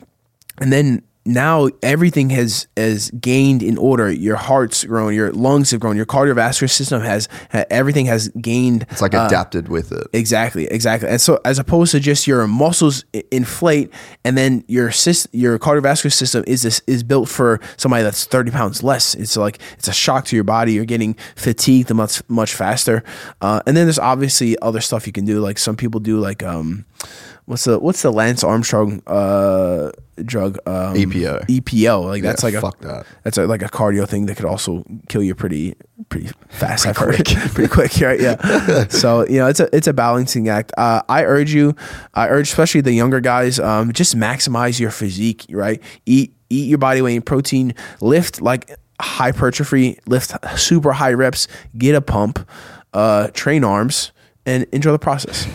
and 0.60 0.74
then 0.74 1.04
now 1.28 1.68
everything 1.84 2.30
has 2.30 2.68
has 2.78 3.12
gained 3.12 3.62
in 3.62 3.78
order. 3.78 4.10
Your 4.10 4.38
heart's 4.38 4.86
grown, 4.86 5.14
your 5.14 5.32
lungs 5.34 5.72
have 5.72 5.80
grown, 5.82 5.98
your 5.98 6.06
cardiovascular 6.06 6.70
system 6.70 7.02
has 7.02 7.28
everything 7.70 8.06
has 8.06 8.30
gained. 8.30 8.86
it's 8.90 9.02
like 9.02 9.14
uh, 9.14 9.26
adapted 9.28 9.68
with 9.68 9.92
it 9.92 10.08
Exactly, 10.14 10.66
exactly. 10.68 11.10
And 11.10 11.20
so, 11.20 11.40
as 11.44 11.60
opposed 11.60 11.92
to 11.92 12.00
just 12.00 12.26
your 12.28 12.48
muscles 12.48 13.04
inflate, 13.30 13.94
and 14.24 14.38
then 14.38 14.64
your 14.68 14.92
your 15.34 15.60
cardiovascular 15.60 16.14
system 16.14 16.44
is 16.48 16.62
this 16.62 16.82
is 16.88 17.04
built 17.04 17.28
for 17.28 17.60
somebody 17.76 18.04
that's 18.04 18.26
thirty 18.26 18.50
pounds 18.50 18.82
less. 18.82 19.14
It's 19.14 19.36
like 19.36 19.60
it's 19.78 19.90
a 19.90 19.94
shock 19.94 20.26
to 20.26 20.36
your 20.36 20.46
body. 20.46 20.74
You're 20.74 20.86
getting 20.86 21.16
fatigued 21.36 21.94
much 21.94 22.22
much 22.30 22.56
faster. 22.56 23.04
Uh, 23.42 23.62
and 23.68 23.76
then 23.76 23.86
there's 23.86 24.00
obviously 24.00 24.58
other 24.60 24.80
stuff 24.80 25.06
you 25.06 25.14
can 25.14 25.26
do. 25.26 25.42
Like 25.42 25.58
some 25.58 25.76
people 25.76 26.00
do 26.00 26.20
like 26.20 26.42
um, 26.42 26.86
what's 27.48 27.64
the 27.64 27.80
what's 27.80 28.02
the 28.04 28.12
Lance 28.12 28.44
Armstrong 28.44 29.02
uh 29.08 29.90
drug 30.24 30.58
um, 30.66 30.96
EPO. 30.96 31.46
EPO 31.48 32.06
like 32.06 32.24
that's 32.24 32.42
Yeah, 32.44 32.48
like 32.48 32.56
a 32.56 32.62
fuck 32.62 32.80
that. 32.82 33.06
that's 33.24 33.38
a, 33.38 33.46
like 33.46 33.62
a 33.62 33.68
cardio 33.70 34.08
thing 34.08 34.26
that 34.28 34.36
could 34.36 34.46
also 34.46 34.84
kill 35.10 35.22
you 35.24 35.34
pretty 35.36 35.76
pretty 36.10 36.30
fast. 36.50 36.86
I've 36.88 36.98
heard 36.98 37.24
pretty 37.26 37.68
quick, 37.68 37.92
right? 38.02 38.20
Yeah. 38.20 38.88
so 38.90 39.28
you 39.28 39.38
know, 39.38 39.48
it's 39.48 39.60
a 39.60 39.76
it's 39.76 39.88
a 39.88 39.94
balancing 39.94 40.50
act. 40.50 40.72
Uh, 40.78 41.02
I 41.08 41.24
urge 41.24 41.54
you, 41.54 41.76
I 42.14 42.28
urge 42.30 42.48
especially 42.50 42.82
the 42.82 42.94
younger 42.94 43.20
guys, 43.20 43.60
um, 43.60 43.94
just 43.94 44.16
maximize 44.16 44.80
your 44.80 44.92
physique. 44.92 45.46
Right? 45.50 45.82
Eat 46.06 46.34
eat 46.50 46.68
your 46.68 46.78
body 46.80 47.02
weight 47.02 47.16
in 47.16 47.22
protein. 47.22 47.74
Lift 48.02 48.42
like 48.42 48.72
hypertrophy. 49.00 50.00
Lift 50.08 50.34
super 50.60 50.94
high 50.94 51.14
reps. 51.14 51.48
Get 51.78 51.96
a 51.96 52.02
pump. 52.02 52.48
Uh, 52.94 53.28
train 53.34 53.64
arms 53.64 54.12
and 54.48 54.66
enjoy 54.72 54.92
the 54.92 54.98
process. 55.00 55.48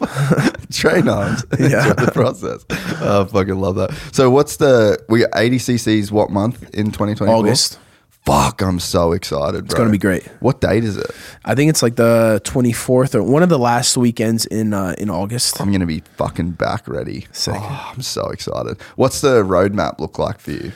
train 0.72 1.08
arms 1.08 1.44
Yeah. 1.58 1.92
The 1.92 2.10
process 2.12 2.64
oh, 3.00 3.22
I 3.22 3.24
fucking 3.26 3.58
love 3.60 3.76
that 3.76 3.92
so 4.12 4.30
what's 4.30 4.56
the 4.56 4.98
we 5.08 5.20
got 5.20 5.30
ADCC's 5.32 6.10
what 6.12 6.30
month 6.30 6.62
in 6.74 6.86
2024 6.86 7.28
August. 7.28 7.78
fuck 8.24 8.60
i'm 8.62 8.80
so 8.80 9.12
excited 9.12 9.64
It's 9.66 9.74
gonna 9.74 9.90
be 9.90 9.98
great. 9.98 10.24
what 10.40 10.60
date 10.60 10.82
is 10.84 10.96
it 10.96 11.10
I 11.44 11.54
think 11.54 11.70
it's 11.70 11.82
like 11.82 11.94
the 11.94 12.40
twenty 12.42 12.72
fourth 12.72 13.14
or 13.14 13.22
one 13.22 13.42
of 13.44 13.48
the 13.48 13.58
last 13.58 13.96
weekends 13.96 14.44
in 14.46 14.74
uh, 14.74 14.94
in 14.98 15.10
August. 15.10 15.60
i'm 15.60 15.70
gonna 15.70 15.86
be 15.86 16.02
fucking 16.16 16.52
back 16.52 16.88
ready 16.88 17.26
Sick. 17.32 17.54
oh, 17.56 17.92
i'm 17.94 18.02
so 18.02 18.28
excited 18.30 18.80
what's 18.96 19.20
the 19.20 19.42
roadmap 19.44 20.00
look 20.00 20.18
like 20.18 20.40
for 20.40 20.50
you 20.52 20.72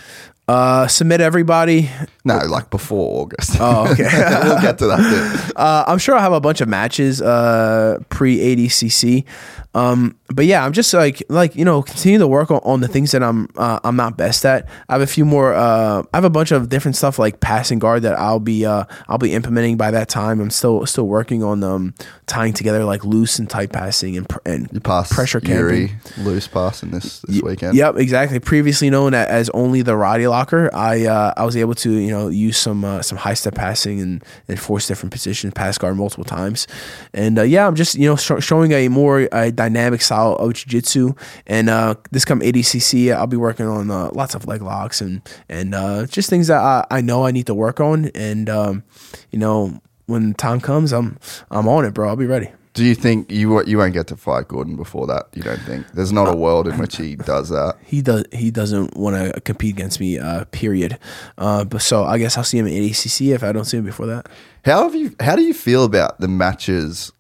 Uh, 0.51 0.87
submit 0.89 1.21
everybody. 1.21 1.89
no 2.25 2.39
like 2.49 2.71
before 2.71 3.23
august 3.23 3.57
Oh, 3.61 3.91
okay. 3.93 4.03
we'll 4.45 4.61
get 4.61 4.79
to 4.79 4.87
that 4.87 4.99
too. 4.99 5.53
Uh, 5.57 5.85
I'm 5.87 5.99
sure 5.99 6.15
I'll 6.17 6.21
have 6.23 6.33
a 6.33 6.41
bunch 6.41 6.61
of 6.61 6.69
matches 6.69 7.23
uh, 7.23 7.99
pre 8.09 8.39
ADCC. 8.39 9.25
Um, 9.73 10.17
but 10.29 10.47
yeah, 10.47 10.65
I'm 10.65 10.73
just 10.73 10.93
like 10.95 11.23
like 11.29 11.55
you 11.55 11.65
know 11.65 11.83
continue 11.83 12.19
to 12.19 12.27
work 12.27 12.51
on, 12.51 12.61
on 12.65 12.81
the 12.81 12.89
things 12.89 13.13
that 13.13 13.23
I'm 13.23 13.49
uh, 13.57 13.79
I'm 13.85 13.95
not 13.95 14.17
best 14.17 14.45
at. 14.45 14.69
I 14.89 14.95
have 14.95 15.03
a 15.03 15.07
few 15.07 15.25
more. 15.25 15.55
Uh, 15.55 16.03
I 16.13 16.17
have 16.17 16.25
a 16.25 16.31
bunch 16.31 16.51
of 16.51 16.69
different 16.69 16.97
stuff 16.97 17.19
like 17.21 17.39
passing 17.39 17.79
guard 17.79 18.03
that 18.03 18.19
I'll 18.19 18.41
be 18.41 18.67
uh, 18.67 18.85
I'll 19.09 19.19
be 19.19 19.33
implementing 19.33 19.77
by 19.77 19.93
that 19.93 20.09
time. 20.09 20.41
I'm 20.41 20.51
still 20.51 20.85
still 20.87 21.07
working 21.07 21.45
on 21.45 21.63
um, 21.63 21.95
tying 22.27 22.53
together 22.53 22.85
like 22.85 23.05
loose 23.05 23.39
and 23.39 23.49
tight 23.49 23.71
passing 23.73 24.17
and 24.17 24.29
pr- 24.29 24.39
and 24.45 24.69
you 24.73 24.81
pass 24.81 25.13
pressure 25.13 25.41
camping. 25.41 25.91
loose 26.19 26.49
passing 26.49 26.91
this 26.91 27.21
this 27.21 27.41
weekend 27.43 27.77
Yep, 27.77 27.97
exactly. 27.99 28.41
Previously 28.41 28.91
known 28.91 29.15
as 29.15 29.51
only 29.51 29.83
the 29.83 29.97
Roddy 29.97 30.27
Locker, 30.41 30.71
I 30.75 31.05
uh, 31.05 31.35
I 31.37 31.45
was 31.45 31.55
able 31.55 31.75
to 31.75 31.91
you 31.93 32.11
know 32.11 32.29
use 32.29 32.57
some 32.57 32.83
uh, 32.83 33.03
some 33.03 33.19
high 33.19 33.35
step 33.35 33.55
passing 33.55 34.01
and 34.01 34.25
and 34.49 34.59
force 34.59 34.87
different 34.89 35.13
positions, 35.13 35.53
pass 35.53 35.77
guard 35.77 35.99
multiple 35.99 36.25
times, 36.25 36.67
and 37.13 37.39
uh, 37.39 37.43
yeah, 37.43 37.67
I'm 37.67 37.75
just 37.75 37.95
you 37.95 38.09
know 38.09 38.17
sh- 38.17 38.43
showing 38.43 38.73
a 38.73 38.89
more 38.89 39.29
uh, 39.33 39.51
dynamic 39.51 40.01
style 40.01 40.37
of 40.37 40.55
jiu-jitsu. 40.55 41.13
And 41.47 41.69
uh, 41.69 41.97
this 42.11 42.25
come 42.25 42.41
ADCC, 42.41 43.15
I'll 43.15 43.27
be 43.27 43.37
working 43.37 43.67
on 43.67 43.91
uh, 43.91 44.13
lots 44.15 44.35
of 44.35 44.47
leg 44.47 44.63
locks 44.63 45.03
and 45.03 45.21
and 45.51 45.75
uh, 45.75 46.07
just 46.07 46.31
things 46.31 46.47
that 46.47 46.63
I, 46.63 46.87
I 46.91 47.01
know 47.03 47.27
I 47.27 47.33
need 47.33 47.47
to 47.49 47.55
work 47.55 47.79
on. 47.79 48.07
And 48.15 48.49
um, 48.49 48.83
you 49.31 49.39
know 49.39 49.79
when 50.07 50.33
time 50.33 50.61
comes, 50.63 50.91
I'm 50.95 51.19
I'm 51.51 51.69
on 51.69 51.85
it, 51.85 51.93
bro. 51.93 52.09
I'll 52.09 52.17
be 52.17 52.25
ready. 52.25 52.49
Do 52.75 52.85
you 52.85 52.95
think 52.95 53.31
you 53.33 53.63
you 53.65 53.79
won't 53.79 53.93
get 53.95 54.07
to 54.09 54.17
fight 54.17 54.47
gordon 54.47 54.77
before 54.77 55.07
that 55.09 55.27
you 55.35 55.43
don't 55.43 55.61
think 55.63 55.85
there's 55.93 56.13
not 56.13 56.33
a 56.33 56.37
world 56.37 56.69
in 56.69 56.79
which 56.79 56.97
he 56.97 57.17
does 57.17 57.49
that 57.49 57.75
he 57.85 58.01
does 58.01 58.25
he 58.33 58.51
doesn't 58.53 58.97
want 58.97 59.17
to 59.17 59.41
compete 59.41 59.75
against 59.75 59.99
me. 59.99 60.19
Uh, 60.21 60.45
period. 60.53 60.97
Uh, 61.37 61.65
but 61.65 61.83
so 61.83 62.05
I 62.05 62.19
guess 62.19 62.39
I'll 62.39 62.45
see 62.45 62.59
him 62.59 62.67
at 62.67 62.73
ADCC 62.73 63.35
if 63.35 63.43
I 63.43 63.51
don't 63.53 63.65
see 63.65 63.79
him 63.79 63.85
before 63.85 64.07
that. 64.07 64.29
How 64.65 64.85
have 64.85 64.95
you? 64.95 65.15
How 65.19 65.35
do 65.35 65.43
you 65.43 65.53
feel 65.55 65.85
about 65.85 66.21
the 66.21 66.29
matches 66.29 67.11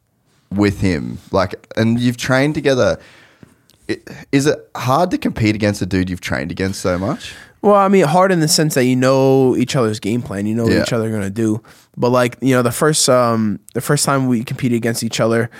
with 0.50 0.80
him? 0.80 1.18
Like, 1.32 1.54
and 1.76 1.98
you've 1.98 2.16
trained 2.16 2.54
together. 2.54 2.98
I- 3.88 3.98
Is 4.30 4.46
it 4.46 4.58
hard 4.76 5.10
to 5.10 5.18
compete 5.18 5.54
against 5.56 5.82
a 5.82 5.86
dude 5.86 6.08
you've 6.10 6.20
trained 6.20 6.52
against 6.52 6.80
so 6.80 6.96
much? 6.96 7.34
Well, 7.62 7.74
I 7.74 7.89
mean, 7.89 8.05
hard 8.06 8.32
in 8.32 8.40
the 8.40 8.48
sense 8.48 8.74
that 8.74 8.84
you 8.84 8.97
know 8.97 9.55
each 9.56 9.76
other's 9.76 10.00
game 10.00 10.22
plan, 10.22 10.47
you 10.47 10.55
know 10.55 10.64
what 10.64 10.72
Yeah. 10.72 10.82
each 10.82 10.92
other 10.94 11.08
are 11.08 11.10
gonna 11.12 11.28
do. 11.30 11.62
But 11.97 12.08
like 12.10 12.39
you 12.40 12.55
know, 12.55 12.62
the 12.62 12.72
first 12.72 13.06
um 13.08 13.60
the 13.74 13.80
first 13.82 14.05
time 14.06 14.28
we 14.28 14.42
competed 14.44 14.76
against 14.76 15.02
each 15.02 15.20
other 15.20 15.50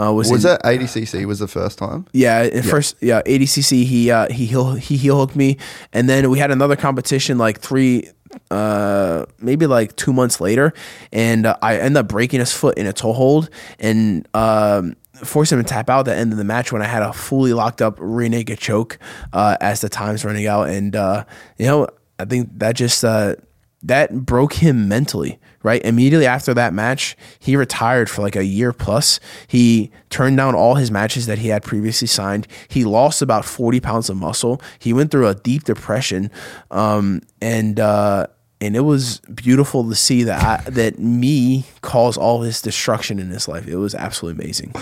uh, 0.00 0.12
was 0.12 0.30
Was 0.30 0.44
in- 0.44 0.50
that 0.50 0.62
ADCC? 0.64 1.24
Was 1.26 1.40
the 1.40 1.48
first 1.48 1.78
time? 1.78 2.06
Yeah, 2.12 2.38
at 2.42 2.64
first, 2.64 2.94
yeah, 3.00 3.22
ADCC. 3.26 3.84
He 3.84 4.10
uh, 4.10 4.28
he 4.30 4.46
heel 4.46 4.74
he 4.74 4.96
heel 4.96 5.18
hooked 5.18 5.34
me, 5.34 5.56
and 5.92 6.08
then 6.08 6.30
we 6.30 6.38
had 6.38 6.52
another 6.52 6.76
competition 6.76 7.38
like 7.38 7.58
three, 7.58 8.08
uh, 8.52 9.24
maybe 9.40 9.66
like 9.66 9.96
two 9.96 10.12
months 10.12 10.40
later, 10.40 10.72
and 11.12 11.46
uh, 11.46 11.56
I 11.60 11.78
ended 11.78 11.96
up 11.96 12.08
breaking 12.08 12.38
his 12.38 12.52
foot 12.52 12.78
in 12.78 12.86
a 12.86 12.92
toe 12.92 13.12
hold 13.12 13.50
and 13.80 14.28
um, 14.34 14.94
forced 15.24 15.52
him 15.52 15.58
to 15.58 15.64
tap 15.64 15.90
out 15.90 16.00
at 16.00 16.04
the 16.06 16.16
end 16.16 16.32
of 16.32 16.38
the 16.38 16.44
match 16.44 16.72
when 16.72 16.82
I 16.82 16.86
had 16.86 17.02
a 17.02 17.12
fully 17.12 17.52
locked 17.52 17.82
up 17.82 17.96
rear 17.98 18.28
naked 18.28 18.58
choke 18.58 18.98
uh, 19.32 19.56
as 19.60 19.80
the 19.80 19.88
time's 19.88 20.24
running 20.24 20.46
out, 20.46 20.68
and 20.68 20.94
uh, 20.94 21.24
you 21.58 21.66
know 21.66 21.88
I 22.18 22.24
think 22.24 22.58
that 22.58 22.76
just 22.76 23.04
uh, 23.04 23.36
that 23.82 24.24
broke 24.26 24.54
him 24.54 24.88
mentally 24.88 25.38
right? 25.62 25.84
Immediately 25.84 26.26
after 26.26 26.54
that 26.54 26.72
match 26.72 27.16
he 27.38 27.56
retired 27.56 28.08
for 28.08 28.22
like 28.22 28.36
a 28.36 28.44
year 28.44 28.72
plus. 28.72 29.20
He 29.46 29.90
turned 30.10 30.36
down 30.36 30.54
all 30.54 30.76
his 30.76 30.90
matches 30.90 31.26
that 31.26 31.38
he 31.38 31.48
had 31.48 31.62
previously 31.62 32.08
signed. 32.08 32.46
He 32.68 32.84
lost 32.84 33.22
about 33.22 33.44
40 33.44 33.80
pounds 33.80 34.08
of 34.08 34.16
muscle. 34.16 34.60
He 34.78 34.92
went 34.92 35.10
through 35.10 35.28
a 35.28 35.34
deep 35.34 35.64
depression. 35.64 36.30
Um, 36.70 37.22
and 37.40 37.80
uh, 37.80 38.28
and 38.60 38.74
it 38.76 38.80
was 38.80 39.20
beautiful 39.34 39.88
to 39.88 39.94
see 39.94 40.24
that 40.24 40.42
I, 40.66 40.70
that 40.70 40.98
me 40.98 41.64
caused 41.82 42.18
all 42.18 42.40
this 42.40 42.60
destruction 42.62 43.18
in 43.18 43.28
his 43.30 43.48
life 43.48 43.66
it 43.68 43.76
was 43.76 43.94
absolutely 43.94 44.44
amazing 44.44 44.74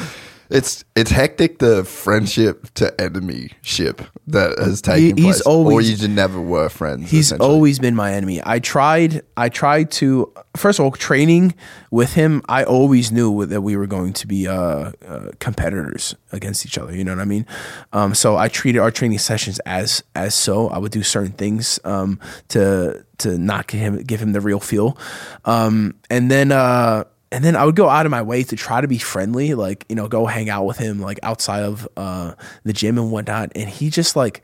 It's 0.48 0.84
it's 0.94 1.10
hectic 1.10 1.58
the 1.58 1.82
friendship 1.84 2.72
to 2.74 2.94
enemy 3.00 3.50
ship 3.62 4.00
that 4.28 4.56
has 4.60 4.80
taken 4.80 5.16
He- 5.16 5.22
place, 5.24 5.40
or 5.40 5.50
always- 5.50 5.90
you 5.90 5.96
just 5.96 6.08
never 6.08 6.40
were 6.40 6.68
friends. 6.68 7.10
He's 7.10 7.32
always 7.32 7.80
been 7.80 7.96
my 7.96 8.12
enemy. 8.12 8.40
I 8.46 8.60
tried. 8.60 9.22
I 9.36 9.48
tried 9.48 9.90
to. 9.98 10.32
First 10.56 10.78
of 10.78 10.84
all, 10.84 10.92
training 10.92 11.55
with 11.90 12.12
him, 12.14 12.42
I 12.48 12.62
always 12.62 13.10
knew 13.10 13.44
that 13.44 13.62
we 13.62 13.76
were 13.76 13.88
going 13.88 14.12
to 14.14 14.26
be 14.28 14.46
uh, 14.46 14.92
uh, 15.08 15.30
competitors 15.40 16.14
against 16.30 16.64
each 16.64 16.78
other. 16.78 16.94
You 16.94 17.02
know 17.02 17.14
what 17.16 17.22
I 17.22 17.24
mean? 17.26 17.44
Um, 17.92 18.14
so 18.14 18.36
I 18.36 18.46
treated 18.48 18.78
our 18.80 18.92
training 18.92 19.18
sessions 19.18 19.58
as 19.66 20.05
as 20.14 20.32
so. 20.34 20.68
I 20.68 20.78
would 20.78 20.92
do 20.92 21.02
certain 21.02 21.32
things 21.32 21.80
um, 21.84 22.20
to 22.50 23.05
to 23.18 23.38
not 23.38 23.66
give 23.66 23.80
him 23.80 24.02
give 24.02 24.20
him 24.20 24.32
the 24.32 24.40
real 24.40 24.60
feel, 24.60 24.98
um, 25.44 25.94
and 26.10 26.30
then. 26.30 26.52
Uh, 26.52 27.04
and 27.32 27.44
then 27.44 27.56
I 27.56 27.64
would 27.64 27.74
go 27.74 27.88
out 27.88 28.06
of 28.06 28.10
my 28.10 28.22
way 28.22 28.44
to 28.44 28.56
try 28.56 28.80
to 28.80 28.86
be 28.86 28.98
friendly, 28.98 29.54
like 29.54 29.84
you 29.88 29.96
know, 29.96 30.06
go 30.06 30.26
hang 30.26 30.48
out 30.48 30.64
with 30.64 30.78
him, 30.78 31.00
like 31.00 31.18
outside 31.24 31.64
of 31.64 31.86
uh, 31.96 32.34
the 32.62 32.72
gym 32.72 32.98
and 32.98 33.10
whatnot. 33.10 33.50
And 33.56 33.68
he 33.68 33.90
just 33.90 34.14
like 34.14 34.42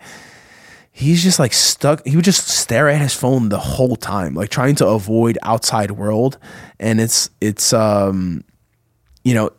he's 0.90 1.22
just 1.22 1.38
like 1.38 1.52
stuck. 1.52 2.06
He 2.06 2.16
would 2.16 2.24
just 2.24 2.48
stare 2.48 2.88
at 2.88 3.00
his 3.00 3.14
phone 3.14 3.48
the 3.48 3.58
whole 3.58 3.96
time, 3.96 4.34
like 4.34 4.50
trying 4.50 4.74
to 4.76 4.86
avoid 4.88 5.38
outside 5.42 5.92
world. 5.92 6.38
And 6.78 7.00
it's 7.00 7.30
it's 7.40 7.72
um, 7.72 8.44
you 9.24 9.34
know, 9.34 9.50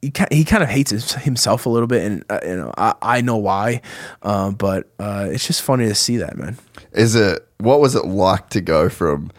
he, 0.00 0.12
he 0.30 0.44
kind 0.44 0.62
of 0.62 0.68
hates 0.68 0.90
himself 1.14 1.66
a 1.66 1.68
little 1.68 1.86
bit, 1.86 2.04
and 2.04 2.24
uh, 2.30 2.40
you 2.42 2.56
know 2.56 2.72
I, 2.76 2.94
I 3.02 3.20
know 3.20 3.36
why, 3.36 3.82
uh, 4.22 4.50
but 4.50 4.90
uh, 4.98 5.28
it's 5.30 5.46
just 5.46 5.62
funny 5.62 5.86
to 5.86 5.94
see 5.94 6.16
that 6.18 6.36
man. 6.36 6.56
Is 6.92 7.14
it 7.14 7.46
what 7.60 7.80
was 7.80 7.94
it 7.94 8.06
like 8.06 8.50
to 8.50 8.60
go 8.60 8.88
from? 8.88 9.30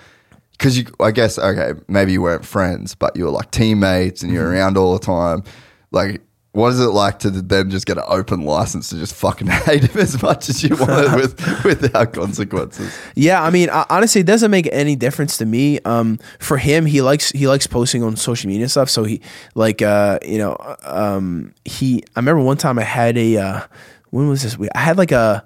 Because 0.52 0.78
you, 0.78 0.86
I 1.00 1.12
guess, 1.12 1.40
okay, 1.40 1.80
maybe 1.88 2.12
you 2.12 2.22
weren't 2.22 2.46
friends, 2.46 2.94
but 2.96 3.16
you 3.16 3.26
were 3.26 3.32
like 3.32 3.52
teammates 3.52 4.22
and 4.24 4.32
you're 4.32 4.44
Mm-hmm. 4.46 4.54
around 4.54 4.78
all 4.78 4.94
the 4.94 5.04
time. 5.06 5.44
Like, 5.92 6.22
what 6.54 6.68
is 6.74 6.80
it 6.82 6.88
like 6.90 7.20
to 7.20 7.30
then 7.32 7.70
just 7.72 7.86
get 7.86 7.98
an 7.98 8.04
open 8.08 8.42
license 8.42 8.90
to 8.90 8.98
just 8.98 9.16
fucking 9.16 9.48
hate 9.66 9.84
him 9.86 10.00
as 10.02 10.22
much 10.22 10.50
as 10.50 10.62
you 10.64 10.76
want 10.76 11.16
with 11.16 11.64
without 11.64 12.12
consequences? 12.14 12.94
Yeah, 13.16 13.42
I 13.42 13.50
mean, 13.50 13.70
honestly, 13.70 14.22
it 14.22 14.28
doesn't 14.28 14.52
make 14.52 14.68
any 14.72 14.96
difference 14.98 15.38
to 15.38 15.46
me. 15.46 15.80
Um, 15.86 16.20
for 16.40 16.58
him, 16.58 16.86
he 16.86 17.02
likes 17.02 17.32
he 17.32 17.48
likes 17.48 17.68
posting 17.68 18.04
on 18.04 18.16
social 18.18 18.50
media 18.50 18.68
stuff. 18.70 18.90
So 18.90 19.04
he 19.06 19.22
like 19.56 19.82
uh, 19.82 20.20
you 20.26 20.38
know, 20.38 20.58
um, 20.84 21.54
he. 21.66 22.04
I 22.16 22.20
remember 22.20 22.44
one 22.44 22.58
time 22.58 22.78
I 22.78 22.84
had 22.84 23.18
a 23.18 23.38
uh, 23.38 23.62
when 24.10 24.28
was 24.28 24.44
this? 24.44 24.58
I 24.76 24.80
had 24.80 24.98
like 24.98 25.12
a. 25.14 25.44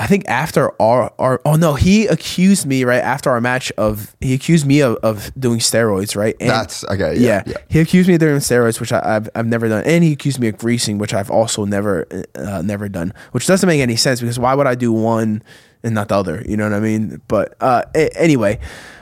I 0.00 0.06
think 0.06 0.28
after 0.28 0.70
our, 0.80 1.12
our 1.18 1.40
oh 1.44 1.56
no 1.56 1.74
he 1.74 2.06
accused 2.06 2.64
me 2.66 2.84
right 2.84 3.02
after 3.02 3.30
our 3.30 3.40
match 3.40 3.72
of 3.76 4.14
he 4.20 4.32
accused 4.32 4.64
me 4.64 4.80
of, 4.80 4.96
of 5.02 5.32
doing 5.38 5.58
steroids 5.58 6.14
right 6.14 6.36
and 6.38 6.48
That's 6.48 6.84
okay. 6.84 7.16
Yeah, 7.18 7.42
yeah. 7.46 7.56
he 7.68 7.80
accused 7.80 8.08
me 8.08 8.14
of 8.14 8.20
doing 8.20 8.36
steroids 8.36 8.78
which 8.80 8.92
I, 8.92 9.16
I've, 9.16 9.28
I've 9.34 9.46
never 9.46 9.68
done 9.68 9.82
and 9.84 10.04
he 10.04 10.12
accused 10.12 10.38
me 10.38 10.46
of 10.48 10.56
greasing 10.56 10.98
which 10.98 11.12
I've 11.12 11.30
also 11.32 11.64
never 11.64 12.06
uh, 12.36 12.62
never 12.62 12.88
done 12.88 13.12
which 13.32 13.46
doesn't 13.46 13.66
make 13.66 13.80
any 13.80 13.96
sense 13.96 14.20
because 14.20 14.38
why 14.38 14.54
would 14.54 14.68
I 14.68 14.76
do 14.76 14.92
one 14.92 15.42
and 15.82 15.94
not 15.94 16.08
the 16.08 16.14
other 16.16 16.42
you 16.48 16.56
know 16.56 16.64
what 16.64 16.74
I 16.74 16.80
mean 16.80 17.20
but 17.26 17.56
uh, 17.60 17.82
a- 17.94 18.16
anyway 18.16 18.60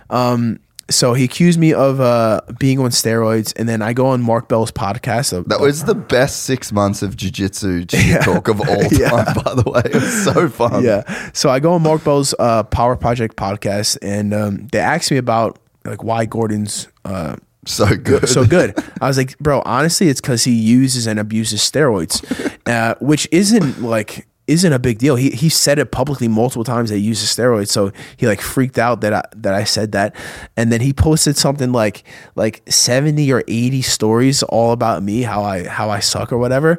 um 0.09 0.61
so 0.89 1.15
he 1.15 1.25
accused 1.25 1.59
me 1.59 1.73
of 1.73 2.01
uh, 2.01 2.41
being 2.59 2.79
on 2.79 2.91
steroids 2.91 3.53
and 3.57 3.69
then 3.69 3.83
I 3.83 3.93
go 3.93 4.07
on 4.07 4.23
Mark 4.23 4.49
Bell's 4.49 4.71
podcast 4.71 5.33
of, 5.33 5.49
That 5.49 5.61
was 5.61 5.85
the 5.85 5.95
best 5.95 6.45
six 6.45 6.71
months 6.73 7.03
of 7.03 7.17
jiu-jitsu 7.17 7.87
shit 7.91 8.23
talk 8.23 8.47
of 8.49 8.61
all 8.61 8.67
time, 8.83 8.89
Yeah. 8.93 9.35
by 9.35 9.55
the 9.55 9.65
way. 9.67 9.83
It 9.85 9.95
was 9.95 10.25
so 10.25 10.49
fun. 10.49 10.85
Yeah. 10.85 11.03
So 11.33 11.51
I 11.51 11.59
go 11.61 11.73
on 11.73 11.83
Mark 11.83 12.05
Bell's 12.05 12.35
uh, 12.39 12.63
Power 12.65 12.95
Project 12.97 13.37
podcast, 13.37 13.99
and 14.01 14.33
um, 14.33 14.69
they 14.69 14.79
asked 14.79 15.11
me 15.11 15.17
about 15.17 15.59
like 15.85 16.05
why 16.05 16.25
Gordon's 16.25 16.89
uh, 17.05 17.37
So 17.65 17.97
good. 17.97 18.29
so 18.29 18.45
good. 18.47 18.79
I 19.01 19.09
was 19.09 19.17
like, 19.19 19.37
bro, 19.39 19.63
honestly, 19.67 20.09
it's 20.09 20.21
because 20.21 20.45
he 20.45 20.53
uses 20.53 21.07
and 21.09 21.19
abuses 21.19 21.61
steroids, 21.63 22.23
uh, 22.67 22.95
which 23.01 23.27
isn't 23.33 23.83
like 23.83 24.27
isn't 24.47 24.73
a 24.73 24.79
big 24.79 24.99
deal. 24.99 25.17
He 25.17 25.31
he 25.31 25.49
said 25.49 25.79
it 25.79 25.91
publicly 25.91 26.29
multiple 26.29 26.65
times 26.65 26.91
that 26.91 26.97
he 26.97 27.03
uses 27.03 27.29
steroids, 27.29 27.69
so 27.69 27.93
he 28.17 28.27
like 28.27 28.41
freaked 28.41 28.79
out 28.79 29.01
that 29.01 29.13
I 29.13 29.23
that 29.37 29.55
I 29.55 29.65
said 29.65 29.93
that, 29.93 30.15
and 30.57 30.71
then 30.71 30.81
he 30.81 30.93
posted 30.93 31.37
something 31.37 31.73
like 31.73 32.05
like 32.35 32.63
seventy 32.69 33.33
or 33.33 33.43
eighty 33.49 33.83
stories 33.83 34.43
all 34.45 34.73
about 34.73 35.03
me, 35.03 35.23
how 35.23 35.43
I 35.43 35.67
how 35.67 35.91
I 35.91 36.01
suck 36.01 36.33
or 36.33 36.39
whatever. 36.39 36.79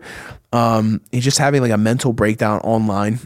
Um, 0.53 1.01
he's 1.11 1.25
just 1.25 1.37
having 1.37 1.61
like 1.61 1.71
a 1.71 1.77
mental 1.77 2.13
breakdown 2.13 2.59
online 2.61 3.19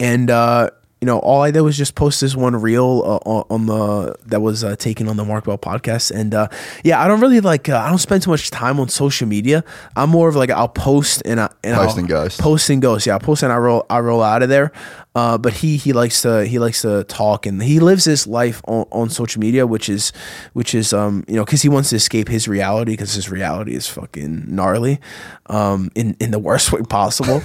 and 0.00 0.30
uh, 0.30 0.70
you 1.04 1.06
know, 1.06 1.18
all 1.18 1.42
I 1.42 1.50
did 1.50 1.60
was 1.60 1.76
just 1.76 1.94
post 1.96 2.22
this 2.22 2.34
one 2.34 2.56
reel 2.56 3.02
uh, 3.04 3.28
on 3.28 3.44
on 3.50 3.66
the 3.66 4.14
that 4.24 4.40
was 4.40 4.64
uh, 4.64 4.74
taken 4.74 5.06
on 5.06 5.18
the 5.18 5.24
Mark 5.26 5.44
Bell 5.44 5.58
podcast, 5.58 6.10
and 6.10 6.34
uh, 6.34 6.48
yeah, 6.82 6.98
I 6.98 7.06
don't 7.06 7.20
really 7.20 7.40
like 7.40 7.68
uh, 7.68 7.76
I 7.76 7.90
don't 7.90 7.98
spend 7.98 8.22
too 8.22 8.30
much 8.30 8.50
time 8.50 8.80
on 8.80 8.88
social 8.88 9.28
media. 9.28 9.64
I'm 9.96 10.08
more 10.08 10.30
of 10.30 10.34
like 10.34 10.48
I'll 10.48 10.66
post 10.66 11.20
and 11.26 11.38
I 11.38 11.50
and 11.62 11.76
Post 11.76 11.90
I'll, 11.90 11.98
and 11.98 12.08
ghost. 12.08 12.40
post 12.40 12.70
and 12.70 12.80
ghost. 12.80 13.06
Yeah, 13.06 13.16
I 13.16 13.18
post 13.18 13.42
and 13.42 13.52
I 13.52 13.56
roll 13.58 13.84
I 13.90 13.98
roll 14.00 14.22
out 14.22 14.42
of 14.42 14.48
there. 14.48 14.72
Uh, 15.14 15.38
but 15.38 15.52
he 15.52 15.76
he 15.76 15.92
likes 15.92 16.22
to 16.22 16.44
he 16.44 16.58
likes 16.58 16.82
to 16.82 17.04
talk 17.04 17.46
and 17.46 17.62
he 17.62 17.78
lives 17.78 18.04
his 18.04 18.26
life 18.26 18.60
on, 18.66 18.84
on 18.90 19.08
social 19.08 19.40
media, 19.40 19.66
which 19.66 19.88
is 19.88 20.12
which 20.54 20.74
is 20.74 20.92
um 20.92 21.24
you 21.28 21.36
know 21.36 21.44
because 21.44 21.62
he 21.62 21.68
wants 21.68 21.90
to 21.90 21.96
escape 21.96 22.28
his 22.28 22.48
reality 22.48 22.92
because 22.92 23.14
his 23.14 23.30
reality 23.30 23.74
is 23.74 23.88
fucking 23.88 24.44
gnarly, 24.48 25.00
um 25.46 25.90
in 25.94 26.16
in 26.20 26.30
the 26.30 26.38
worst 26.38 26.72
way 26.72 26.82
possible. 26.82 27.42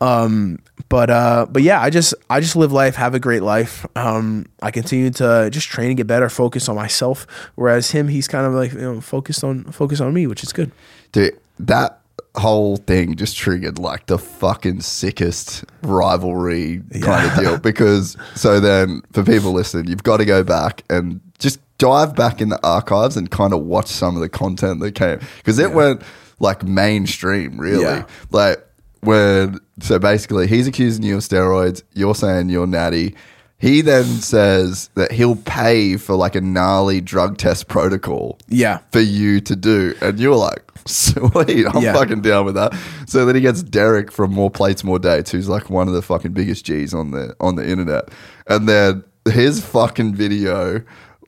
um, 0.00 0.58
but 0.88 1.08
uh, 1.08 1.46
but 1.50 1.62
yeah, 1.62 1.80
I 1.80 1.90
just 1.90 2.14
I 2.28 2.40
just 2.40 2.56
live 2.56 2.72
life, 2.72 2.96
have 2.96 3.14
a 3.14 3.20
great 3.20 3.42
life. 3.42 3.86
Um, 3.96 4.44
I 4.60 4.70
continue 4.70 5.10
to 5.12 5.48
just 5.50 5.68
train 5.68 5.88
and 5.88 5.96
get 5.96 6.06
better, 6.06 6.28
focus 6.28 6.68
on 6.68 6.76
myself. 6.76 7.26
Whereas 7.54 7.90
him, 7.90 8.08
he's 8.08 8.28
kind 8.28 8.46
of 8.46 8.52
like 8.52 8.72
you 8.72 8.80
know 8.80 9.00
focused 9.00 9.42
on 9.42 9.64
focused 9.64 10.02
on 10.02 10.12
me, 10.12 10.26
which 10.26 10.42
is 10.42 10.52
good. 10.52 10.70
Dude, 11.12 11.38
that 11.60 12.01
whole 12.34 12.76
thing 12.76 13.14
just 13.16 13.36
triggered 13.36 13.78
like 13.78 14.06
the 14.06 14.18
fucking 14.18 14.80
sickest 14.80 15.64
rivalry 15.82 16.82
kind 17.02 17.30
of 17.30 17.38
deal. 17.38 17.58
Because 17.58 18.16
so 18.34 18.58
then 18.60 19.02
for 19.12 19.22
people 19.22 19.52
listening, 19.52 19.86
you've 19.88 20.02
got 20.02 20.16
to 20.18 20.24
go 20.24 20.42
back 20.42 20.82
and 20.90 21.20
just 21.38 21.60
dive 21.78 22.14
back 22.14 22.40
in 22.40 22.48
the 22.48 22.60
archives 22.66 23.16
and 23.16 23.30
kind 23.30 23.52
of 23.52 23.60
watch 23.64 23.88
some 23.88 24.14
of 24.14 24.22
the 24.22 24.28
content 24.28 24.80
that 24.80 24.94
came 24.94 25.18
because 25.38 25.58
it 25.58 25.72
went 25.72 26.02
like 26.38 26.62
mainstream, 26.64 27.58
really. 27.58 27.82
Yeah. 27.82 28.06
Like 28.30 28.66
when 29.00 29.58
so 29.80 29.98
basically 29.98 30.46
he's 30.46 30.66
accusing 30.66 31.02
you 31.04 31.16
of 31.16 31.22
steroids, 31.22 31.82
you're 31.92 32.14
saying 32.14 32.48
you're 32.48 32.66
natty. 32.66 33.14
He 33.58 33.80
then 33.80 34.04
says 34.04 34.90
that 34.94 35.12
he'll 35.12 35.36
pay 35.36 35.96
for 35.96 36.16
like 36.16 36.34
a 36.34 36.40
gnarly 36.40 37.00
drug 37.00 37.38
test 37.38 37.68
protocol 37.68 38.38
Yeah. 38.48 38.78
for 38.90 38.98
you 39.00 39.40
to 39.42 39.54
do. 39.54 39.94
And 40.00 40.18
you're 40.18 40.34
like, 40.34 40.64
sweet, 40.86 41.66
I'm 41.72 41.82
Yeah. 41.82 41.92
fucking 41.94 42.22
down 42.22 42.44
with 42.44 42.54
that. 42.56 42.74
So 43.06 43.24
then 43.24 43.34
he 43.34 43.40
gets 43.40 43.62
Derek 43.62 44.10
from 44.10 44.32
More 44.32 44.50
Plates, 44.50 44.82
More 44.84 44.98
Dates, 44.98 45.30
who's 45.30 45.48
like 45.48 45.70
one 45.70 45.88
of 45.88 45.94
the 45.94 46.02
fucking 46.02 46.32
biggest 46.32 46.64
G's 46.64 46.92
on 46.94 47.10
the 47.12 47.34
on 47.40 47.56
the 47.56 47.68
internet. 47.68 48.08
And 48.46 48.68
then 48.68 49.04
his 49.30 49.64
fucking 49.64 50.14
video, 50.14 50.82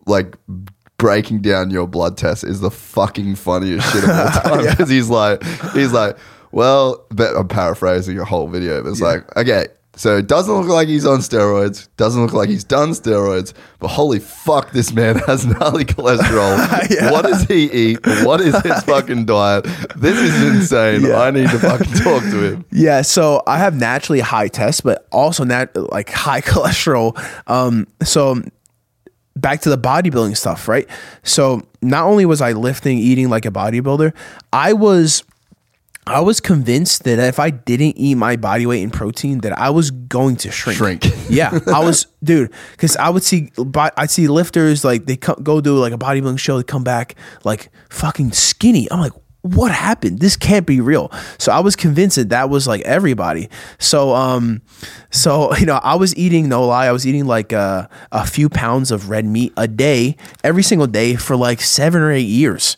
like 0.07 0.37
breaking 0.99 1.41
down 1.41 1.71
your 1.71 1.87
blood 1.87 2.17
test 2.17 2.45
is 2.45 2.61
the 2.61 2.71
fucking 2.71 3.35
funniest 3.37 3.93
shit 3.93 4.05
of 4.05 4.11
all 4.11 4.29
time. 4.43 4.67
Because 4.71 4.89
he's 4.89 5.09
like, 5.11 5.43
he's 5.73 5.93
like, 5.93 6.17
well, 6.53 7.05
but 7.11 7.37
I'm 7.37 7.49
paraphrasing 7.49 8.15
your 8.15 8.25
whole 8.25 8.49
video, 8.49 8.83
but 8.83 8.91
it's 8.91 9.01
like, 9.01 9.37
okay. 9.37 9.67
So 9.97 10.17
it 10.17 10.27
doesn't 10.27 10.53
look 10.53 10.69
like 10.69 10.89
he's 10.89 11.07
on 11.07 11.19
steroids. 11.21 11.89
Doesn't 11.97 12.21
look 12.23 12.33
like 12.33 12.49
he's 12.49 12.65
done 12.65 12.91
steroids. 12.91 13.53
But 13.79 13.89
holy 13.89 14.19
fuck, 14.19 14.73
this 14.73 14.93
man 14.93 15.17
has 15.27 15.47
gnarly 15.47 15.85
cholesterol. 15.85 16.55
What 17.13 17.23
does 17.27 17.45
he 17.45 17.71
eat? 17.71 18.07
What 18.25 18.41
is 18.41 18.61
his 18.63 18.83
fucking 18.85 19.27
diet? 19.27 19.65
This 19.97 20.19
is 20.19 20.43
insane. 20.43 21.13
I 21.13 21.31
need 21.31 21.49
to 21.51 21.59
fucking 21.59 21.93
talk 21.95 22.23
to 22.23 22.43
him. 22.53 22.65
Yeah, 22.73 23.03
so 23.03 23.43
I 23.47 23.59
have 23.59 23.77
naturally 23.77 24.21
high 24.21 24.49
tests, 24.49 24.81
but 24.81 25.07
also 25.13 25.45
nat- 25.45 25.77
like 25.93 26.11
high 26.11 26.41
cholesterol. 26.41 27.17
Um, 27.49 27.87
so 28.03 28.43
back 29.37 29.61
to 29.63 29.71
the 29.71 29.79
bodybuilding 29.79 30.37
stuff, 30.37 30.69
right? 30.69 30.89
So 31.23 31.63
not 31.83 32.05
only 32.07 32.27
was 32.27 32.41
I 32.41 32.53
lifting, 32.53 32.99
eating 32.99 33.29
like 33.29 33.45
a 33.45 33.51
bodybuilder, 33.51 34.13
I 34.53 34.73
was 34.73 35.23
I 36.07 36.21
was 36.21 36.41
convinced 36.41 37.05
that 37.05 37.19
if 37.19 37.39
I 37.39 37.51
didn't 37.51 37.97
eat 37.97 38.17
my 38.17 38.37
body 38.37 38.67
weight 38.67 38.83
in 38.83 38.91
protein, 38.91 39.39
that 39.39 39.59
I 39.59 39.71
was 39.71 39.91
going 39.91 40.37
to 40.37 40.51
shrink. 40.51 40.79
Shrink. 40.79 41.05
Yeah, 41.31 41.59
I 41.67 41.81
was, 41.81 42.07
dude, 42.23 42.53
because 42.73 42.97
I 42.97 43.09
would 43.09 43.23
see, 43.23 43.51
I'd 43.97 44.11
see 44.11 44.29
lifters 44.29 44.85
like 44.85 45.07
they 45.07 45.17
co- 45.17 45.37
go 45.37 45.61
do 45.63 45.79
like 45.79 45.93
a 45.95 45.99
bodybuilding 45.99 46.39
show, 46.39 46.59
they 46.59 46.63
come 46.63 46.85
back 46.85 47.15
like 47.45 47.71
fucking 47.89 48.33
skinny. 48.33 48.87
I'm 48.91 49.01
like, 49.01 49.15
what 49.41 49.73
happened? 49.73 50.21
This 50.21 50.37
can't 50.37 50.67
be 50.67 50.81
real. 50.81 51.11
So 51.39 51.53
I 51.53 51.61
was 51.61 51.77
convinced 51.77 52.17
that 52.17 52.31
that 52.31 52.51
was 52.51 52.67
like 52.67 52.81
everybody. 52.83 53.49
So, 53.79 54.15
um, 54.15 54.63
so 55.11 55.55
you 55.59 55.67
know, 55.67 55.81
I 55.83 55.97
was 55.97 56.15
eating, 56.17 56.49
no 56.49 56.67
lie, 56.67 56.87
I 56.87 56.93
was 56.93 57.07
eating 57.07 57.27
like 57.27 57.53
a, 57.53 57.89
a 58.13 58.27
few 58.27 58.49
pounds 58.49 58.91
of 58.91 59.09
red 59.09 59.25
meat 59.25 59.53
a 59.57 59.67
day, 59.67 60.17
every 60.43 60.63
single 60.63 60.87
day 60.87 61.15
for 61.15 61.37
like 61.37 61.61
seven 61.61 62.03
or 62.03 62.13
eight 62.13 62.29
years, 62.29 62.77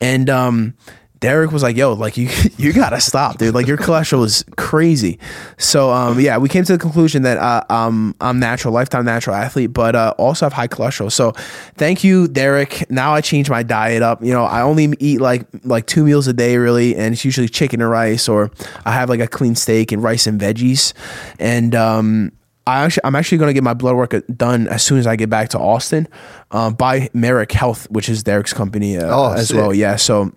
and 0.00 0.28
um. 0.28 0.74
Derek 1.20 1.50
was 1.50 1.62
like, 1.62 1.76
"Yo, 1.76 1.94
like 1.94 2.16
you, 2.16 2.28
you 2.58 2.72
gotta 2.72 3.00
stop, 3.00 3.38
dude. 3.38 3.54
Like 3.54 3.66
your 3.66 3.76
cholesterol 3.78 4.24
is 4.24 4.44
crazy." 4.56 5.18
So, 5.58 5.90
um, 5.90 6.20
yeah, 6.20 6.36
we 6.38 6.48
came 6.48 6.64
to 6.64 6.72
the 6.72 6.78
conclusion 6.78 7.22
that 7.22 7.38
uh, 7.38 7.64
um, 7.70 8.14
I'm 8.20 8.38
natural, 8.38 8.74
lifetime 8.74 9.04
natural 9.04 9.34
athlete, 9.36 9.72
but 9.72 9.96
uh, 9.96 10.14
also 10.18 10.44
have 10.46 10.52
high 10.52 10.68
cholesterol. 10.68 11.10
So, 11.10 11.32
thank 11.76 12.04
you, 12.04 12.28
Derek. 12.28 12.90
Now 12.90 13.14
I 13.14 13.20
changed 13.22 13.48
my 13.50 13.62
diet 13.62 14.02
up. 14.02 14.22
You 14.22 14.32
know, 14.32 14.44
I 14.44 14.62
only 14.62 14.92
eat 15.00 15.20
like 15.20 15.46
like 15.64 15.86
two 15.86 16.04
meals 16.04 16.26
a 16.26 16.32
day, 16.32 16.56
really, 16.58 16.94
and 16.96 17.14
it's 17.14 17.24
usually 17.24 17.48
chicken 17.48 17.80
and 17.80 17.90
rice, 17.90 18.28
or 18.28 18.50
I 18.84 18.92
have 18.92 19.08
like 19.08 19.20
a 19.20 19.26
clean 19.28 19.54
steak 19.54 19.92
and 19.92 20.02
rice 20.02 20.26
and 20.26 20.40
veggies, 20.40 20.92
and 21.38 21.74
um, 21.74 22.32
I 22.66 22.84
actually, 22.84 23.02
I'm 23.04 23.14
actually 23.14 23.38
going 23.38 23.48
to 23.48 23.54
get 23.54 23.62
my 23.62 23.74
blood 23.74 23.94
work 23.96 24.14
done 24.36 24.66
as 24.68 24.82
soon 24.82 24.98
as 24.98 25.06
I 25.06 25.14
get 25.16 25.30
back 25.30 25.50
to 25.50 25.58
Austin, 25.58 26.08
um, 26.50 26.74
by 26.74 27.08
Merrick 27.14 27.52
Health, 27.52 27.88
which 27.90 28.08
is 28.08 28.22
Derek's 28.24 28.52
company 28.52 28.98
uh, 28.98 29.06
Oh, 29.08 29.32
as 29.32 29.48
sick. 29.48 29.56
well. 29.56 29.72
Yeah, 29.72 29.94
so 29.96 30.32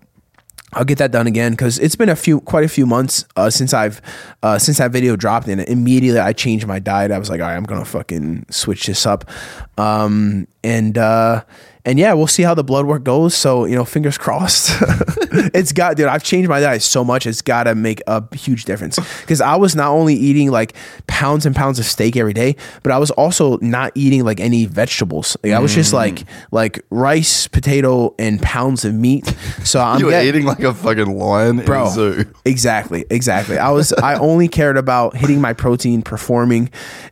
I'll 0.74 0.86
get 0.86 1.00
that 1.00 1.12
done 1.12 1.28
again 1.28 1.52
because 1.54 1.80
it's 1.80 1.96
been 1.96 2.10
a 2.10 2.16
few, 2.16 2.42
quite 2.42 2.64
a 2.64 2.70
few 2.70 2.86
months 2.86 3.26
uh, 3.36 3.50
since 3.50 3.74
I've, 3.74 4.02
uh, 4.44 4.60
since 4.60 4.78
that 4.78 4.92
video 4.92 5.16
dropped, 5.16 5.48
and 5.48 5.62
immediately 5.62 6.20
I 6.20 6.34
changed 6.34 6.68
my 6.68 6.80
diet. 6.80 7.12
I 7.12 7.18
was 7.18 7.30
like, 7.30 7.42
all 7.42 7.48
right, 7.48 7.56
I'm 7.56 7.64
gonna 7.64 7.86
fucking 7.86 8.46
switch 8.50 8.86
this 8.86 9.06
up, 9.06 9.30
um, 9.78 10.48
and 10.64 10.98
uh, 10.98 11.44
and 11.90 11.98
yeah, 12.00 12.14
we'll 12.14 12.28
see 12.28 12.44
how 12.44 12.54
the 12.54 12.64
blood 12.64 12.86
work 12.86 13.04
goes. 13.04 13.34
So 13.36 13.66
you 13.66 13.76
know, 13.76 13.86
fingers 13.86 14.18
crossed. 14.18 14.72
it's 15.32 15.72
got, 15.72 15.98
dude. 15.98 16.08
I've 16.08 16.24
changed 16.24 16.50
my 16.50 16.60
diet 16.60 16.82
so 16.82 17.04
much. 17.04 17.26
It's 17.26 17.42
got 17.42 17.64
to 17.64 17.76
make 17.76 18.02
a 18.08 18.24
huge 18.36 18.66
difference 18.66 18.98
because 19.22 19.42
I 19.42 19.56
was 19.56 19.76
not 19.76 19.90
only 19.90 20.14
eating 20.16 20.52
like 20.52 20.76
pounds 21.08 21.46
and 21.46 21.56
pounds 21.56 21.80
of 21.80 21.86
steak 21.86 22.16
every 22.16 22.34
day, 22.34 22.56
but 22.84 22.92
I 22.92 22.98
was 22.98 23.12
also 23.12 23.58
not 23.60 23.92
eating 23.96 24.24
like 24.24 24.40
any 24.40 24.66
vegetables. 24.66 25.36
Like, 25.44 25.54
I 25.54 25.60
was 25.60 25.74
just 25.74 25.94
like 25.94 26.24
like 26.52 26.80
rice, 26.90 27.48
potato, 27.48 28.14
and 28.20 28.42
pounds 28.42 28.86
of 28.86 28.94
meat. 28.94 29.26
So 29.64 29.80
I'm 29.90 30.00
you 30.00 30.06
were 30.06 30.12
get- 30.12 30.26
eating 30.26 30.46
like 30.46 30.60
a 30.62 30.74
fucking 30.74 31.18
lion 31.18 31.60
in 31.60 31.66
bro 31.66 31.88
a 31.88 31.90
zoo. 31.90 32.26
exactly 32.46 33.06
exactly 33.10 33.58
i 33.58 33.70
was 33.70 33.94
i 34.04 34.16
only 34.16 34.48
cared 34.48 34.78
about 34.78 35.16
hitting 35.16 35.40
my 35.42 35.54
protein 35.54 36.02
performing 36.02 36.70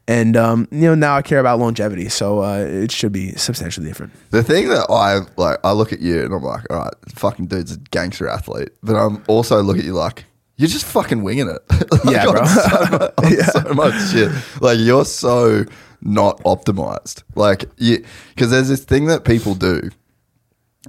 and 0.08 0.36
um 0.38 0.68
you 0.72 0.82
know 0.82 0.96
now 0.96 1.16
i 1.16 1.22
care 1.22 1.40
about 1.40 1.60
longevity 1.60 2.10
so 2.10 2.44
uh 2.44 2.58
it 2.60 2.92
should 2.92 3.12
be 3.12 3.32
substantially 3.34 3.88
different 3.88 4.12
The 4.32 4.44
thing 4.44 4.67
that 4.68 4.88
I 4.90 5.20
like, 5.36 5.60
I 5.64 5.72
look 5.72 5.94
at 5.94 6.00
you 6.00 6.24
and 6.24 6.34
I'm 6.34 6.44
like, 6.44 6.66
all 6.70 6.78
right, 6.80 6.94
fucking 7.16 7.48
dude's 7.48 7.74
a 7.74 7.78
gangster 7.78 8.28
athlete. 8.28 8.70
But 8.84 8.96
I'm 8.96 9.24
also 9.28 9.62
look 9.62 9.78
at 9.78 9.86
you 9.86 9.94
like, 9.94 10.26
you're 10.58 10.68
just 10.70 10.86
fucking 10.86 11.24
winging 11.24 11.50
it. 11.50 11.62
Like, 12.04 12.16
Yeah, 12.16 12.26
bro. 12.26 12.46
So 12.46 12.92
much, 12.92 13.14
on 13.18 13.64
so 13.64 13.74
much 13.74 14.12
shit. 14.12 14.62
Like 14.62 14.80
you're 14.80 15.06
so 15.06 15.66
not 16.02 16.38
optimized. 16.44 17.24
Like 17.36 17.66
you, 17.78 18.04
because 18.30 18.52
there's 18.52 18.68
this 18.68 18.84
thing 18.84 19.06
that 19.06 19.24
people 19.24 19.56
do, 19.56 19.90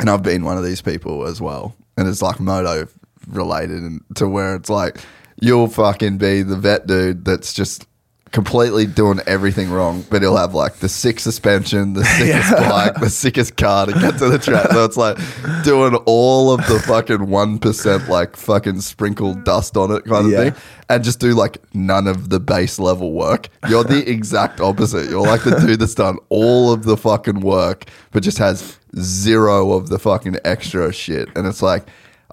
and 0.01 0.11
I've 0.11 0.23
been 0.23 0.45
one 0.45 0.59
of 0.59 0.65
these 0.65 0.83
people 0.83 1.27
as 1.27 1.41
well. 1.41 1.75
And 1.97 2.09
it's 2.09 2.23
like 2.23 2.41
moto 2.41 2.89
related, 3.29 3.83
and 3.83 4.03
to 4.17 4.29
where 4.29 4.55
it's 4.57 4.71
like 4.71 4.99
you'll 5.41 5.69
fucking 5.69 6.19
be 6.19 6.43
the 6.43 6.57
vet 6.57 6.87
dude 6.87 7.25
that's 7.25 7.53
just 7.53 7.87
completely 8.33 8.87
doing 8.87 9.21
everything 9.27 9.71
wrong, 9.71 10.05
but 10.11 10.23
he'll 10.23 10.37
have 10.37 10.55
like 10.55 10.77
the 10.77 10.89
sick 10.89 11.19
suspension, 11.21 11.95
the 11.95 12.05
sickest 12.19 12.51
bike, 12.53 12.95
the 13.01 13.11
sickest 13.11 13.57
car 13.57 13.87
to 13.87 13.93
get 13.93 14.19
to 14.19 14.29
the 14.29 14.39
track. 14.39 14.71
So 14.71 14.85
it's 14.85 14.97
like 14.97 15.17
doing 15.65 15.95
all 16.07 16.53
of 16.53 16.67
the 16.67 16.79
fucking 16.81 17.29
one 17.29 17.59
percent 17.59 18.09
like 18.09 18.37
fucking 18.37 18.81
sprinkle 18.81 19.35
dust 19.35 19.77
on 19.77 19.91
it 19.91 20.05
kind 20.05 20.27
of 20.27 20.33
Yeah. 20.33 20.51
thing. 20.51 20.63
And 20.91 21.05
just 21.05 21.21
do 21.21 21.35
like 21.35 21.59
none 21.75 22.07
of 22.07 22.31
the 22.31 22.41
base 22.41 22.79
level 22.79 23.13
work. 23.13 23.49
You're 23.69 23.85
the 23.85 24.09
exact 24.11 24.61
opposite. 24.61 25.11
You're 25.11 25.21
like 25.27 25.45
the 25.45 25.57
dude 25.59 25.81
that's 25.81 25.95
done 25.95 26.19
all 26.31 26.73
of 26.73 26.85
the 26.85 26.97
fucking 26.97 27.41
work, 27.41 27.85
but 28.11 28.23
just 28.23 28.39
has 28.39 28.79
zero 28.99 29.73
of 29.73 29.89
the 29.91 29.99
fucking 29.99 30.37
extra 30.45 30.93
shit. 30.93 31.29
And 31.37 31.47
it's 31.47 31.61
like, 31.63 31.87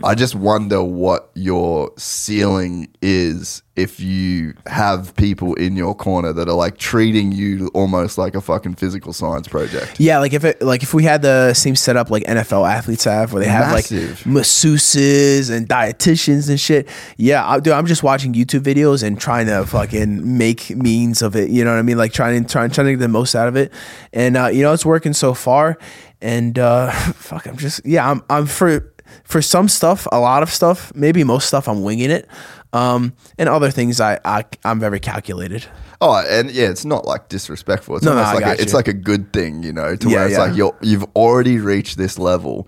I 0.03 0.13
just 0.13 0.35
wonder 0.35 0.83
what 0.83 1.31
your 1.35 1.91
ceiling 1.97 2.89
is 3.01 3.63
if 3.77 3.99
you 3.99 4.53
have 4.65 5.15
people 5.15 5.53
in 5.55 5.75
your 5.75 5.95
corner 5.95 6.33
that 6.33 6.49
are 6.49 6.55
like 6.55 6.77
treating 6.77 7.31
you 7.31 7.69
almost 7.73 8.17
like 8.17 8.35
a 8.35 8.41
fucking 8.41 8.75
physical 8.75 9.13
science 9.13 9.47
project. 9.47 9.99
yeah 9.99 10.19
like 10.19 10.33
if 10.33 10.43
it 10.45 10.61
like 10.61 10.81
if 10.81 10.93
we 10.93 11.03
had 11.03 11.21
the 11.21 11.53
same 11.53 11.75
setup 11.75 12.09
like 12.09 12.23
nfl 12.23 12.69
athletes 12.69 13.03
have 13.03 13.33
where 13.33 13.43
they 13.43 13.49
have 13.49 13.73
Massive. 13.73 14.25
like 14.25 14.35
masseuses 14.35 15.51
and 15.51 15.67
dietitians 15.67 16.49
and 16.49 16.59
shit 16.59 16.87
yeah 17.17 17.45
I, 17.45 17.59
dude, 17.59 17.73
i'm 17.73 17.85
just 17.85 18.01
watching 18.03 18.33
youtube 18.33 18.61
videos 18.61 19.03
and 19.03 19.19
trying 19.19 19.47
to 19.47 19.65
fucking 19.65 20.37
make 20.37 20.69
means 20.69 21.21
of 21.21 21.35
it 21.35 21.49
you 21.49 21.63
know 21.65 21.71
what 21.71 21.79
i 21.79 21.81
mean 21.81 21.97
like 21.97 22.13
trying 22.13 22.45
trying 22.45 22.69
trying 22.69 22.87
to 22.87 22.93
get 22.93 22.99
the 22.99 23.07
most 23.09 23.35
out 23.35 23.49
of 23.49 23.57
it 23.57 23.73
and 24.13 24.37
uh 24.37 24.47
you 24.47 24.61
know 24.61 24.71
it's 24.71 24.85
working 24.85 25.13
so 25.13 25.33
far 25.33 25.77
and 26.21 26.57
uh 26.59 26.91
fuck 27.13 27.45
i'm 27.45 27.57
just 27.57 27.85
yeah 27.85 28.09
i'm 28.09 28.23
i'm 28.29 28.45
for 28.45 28.93
for 29.23 29.41
some 29.41 29.67
stuff, 29.67 30.07
a 30.11 30.19
lot 30.19 30.43
of 30.43 30.49
stuff, 30.49 30.91
maybe 30.95 31.23
most 31.23 31.47
stuff, 31.47 31.67
I'm 31.67 31.83
winging 31.83 32.11
it. 32.11 32.27
Um, 32.73 33.13
and 33.37 33.47
other 33.47 33.71
things, 33.71 34.01
I, 34.01 34.19
I 34.25 34.43
I'm 34.65 34.79
very 34.79 34.99
calculated. 34.99 35.65
Oh, 36.01 36.21
and 36.29 36.51
yeah, 36.51 36.69
it's 36.69 36.83
not 36.83 37.05
like 37.05 37.29
disrespectful. 37.29 37.95
It's 37.95 38.05
No, 38.05 38.13
no, 38.13 38.21
I 38.21 38.33
like 38.33 38.43
got 38.43 38.59
a, 38.59 38.61
it's 38.61 38.73
like 38.73 38.89
a 38.89 38.93
good 38.93 39.31
thing, 39.31 39.63
you 39.63 39.71
know, 39.71 39.95
to 39.95 40.09
Yeah, 40.09 40.15
where 40.17 40.25
it's 40.25 40.33
yeah. 40.33 40.39
like 40.43 40.55
you're 40.57 40.75
you've 40.81 41.05
already 41.15 41.57
reached 41.59 41.97
this 41.97 42.19
level, 42.19 42.67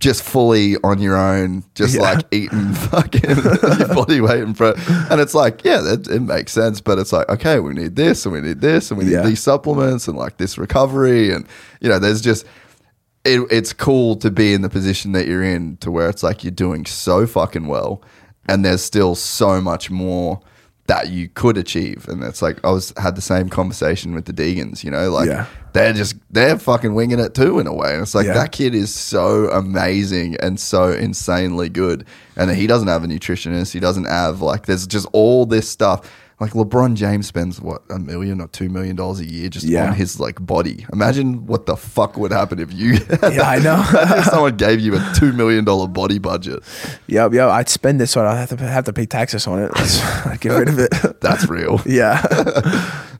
just 0.00 0.22
fully 0.24 0.76
on 0.82 0.98
your 1.00 1.16
own, 1.16 1.62
just 1.76 1.94
Yeah. 1.94 2.00
like 2.02 2.26
eating 2.32 2.72
fucking 2.90 3.30
your 3.78 3.88
body 3.94 4.20
weight 4.20 4.40
in 4.42 4.54
front, 4.54 4.78
and 4.88 5.20
it's 5.20 5.34
like 5.34 5.62
yeah, 5.64 5.78
that, 5.80 6.08
it 6.08 6.20
makes 6.22 6.50
sense, 6.50 6.80
but 6.80 6.98
it's 6.98 7.12
like 7.12 7.28
okay, 7.28 7.60
we 7.60 7.72
need 7.72 7.94
this 7.94 8.26
and 8.26 8.32
we 8.32 8.40
need 8.40 8.60
this 8.60 8.90
and 8.90 8.98
we 8.98 9.04
need 9.04 9.12
Yeah. 9.12 9.22
these 9.22 9.40
supplements 9.40 10.08
and 10.08 10.18
like 10.18 10.38
this 10.38 10.58
recovery, 10.58 11.32
and 11.32 11.46
you 11.80 11.88
know, 11.88 12.00
there's 12.00 12.20
just. 12.20 12.44
It, 13.24 13.40
it's 13.50 13.72
cool 13.74 14.16
to 14.16 14.30
be 14.30 14.54
in 14.54 14.62
the 14.62 14.70
position 14.70 15.12
that 15.12 15.26
you're 15.26 15.42
in 15.42 15.76
to 15.78 15.90
where 15.90 16.08
it's 16.08 16.22
like 16.22 16.42
you're 16.42 16.50
doing 16.50 16.86
so 16.86 17.26
fucking 17.26 17.66
well 17.66 18.02
and 18.48 18.64
there's 18.64 18.82
still 18.82 19.14
so 19.14 19.60
much 19.60 19.90
more 19.90 20.40
that 20.86 21.10
you 21.10 21.28
could 21.28 21.56
achieve. 21.58 22.08
And 22.08 22.24
it's 22.24 22.40
like 22.42 22.64
I 22.64 22.70
was 22.70 22.92
had 22.96 23.14
the 23.16 23.20
same 23.20 23.48
conversation 23.48 24.14
with 24.14 24.24
the 24.24 24.32
Deegans, 24.32 24.82
you 24.82 24.90
know, 24.90 25.10
like 25.10 25.28
Yeah. 25.28 25.46
they're 25.74 25.92
just 25.92 26.16
they're 26.30 26.58
fucking 26.58 26.94
winging 26.94 27.20
it 27.20 27.34
too 27.34 27.60
in 27.60 27.66
a 27.66 27.74
way. 27.74 27.92
And 27.92 28.02
it's 28.02 28.14
like 28.14 28.26
Yeah. 28.26 28.32
that 28.34 28.52
kid 28.52 28.74
is 28.74 28.92
so 28.92 29.48
amazing 29.50 30.36
and 30.40 30.58
so 30.58 30.90
insanely 30.90 31.68
good. 31.68 32.06
And 32.36 32.50
he 32.50 32.66
doesn't 32.66 32.88
have 32.88 33.04
a 33.04 33.06
nutritionist. 33.06 33.72
He 33.72 33.78
doesn't 33.80 34.06
have 34.06 34.40
like 34.40 34.66
there's 34.66 34.86
just 34.86 35.06
all 35.12 35.46
this 35.46 35.68
stuff. 35.68 36.10
Like 36.40 36.52
LeBron 36.52 36.94
James 36.94 37.26
spends 37.26 37.60
what 37.60 37.82
a 37.90 37.98
million 37.98 38.40
or 38.40 38.48
two 38.48 38.70
million 38.70 38.96
dollars 38.96 39.20
a 39.20 39.26
year 39.26 39.50
just 39.50 39.66
Yeah. 39.66 39.88
on 39.88 39.94
his 39.94 40.18
like 40.18 40.44
body. 40.44 40.86
Imagine 40.92 41.44
what 41.46 41.66
the 41.66 41.76
fuck 41.76 42.16
would 42.16 42.32
happen 42.32 42.58
if 42.58 42.72
you 42.72 42.92
Yeah, 43.22 43.42
I 43.42 43.58
know. 43.58 43.74
Imagine 43.90 44.18
if 44.18 44.24
someone 44.24 44.56
gave 44.56 44.80
you 44.80 44.96
a 44.96 45.12
two 45.14 45.32
million 45.34 45.64
dollar 45.66 45.86
body 45.86 46.18
budget. 46.18 46.62
Yep, 47.08 47.34
yep. 47.34 47.50
I'd 47.50 47.68
spend 47.68 48.00
this 48.00 48.12
so 48.12 48.24
I 48.26 48.36
have 48.36 48.48
to 48.48 48.56
have 48.56 48.84
to 48.86 48.92
pay 48.94 49.04
taxes 49.04 49.46
on 49.46 49.62
it. 49.62 49.70
I'd 50.26 50.40
get 50.40 50.50
rid 50.52 50.68
of 50.70 50.78
it. 50.78 51.20
That's 51.20 51.46
real. 51.48 51.80
yeah. 51.84 52.22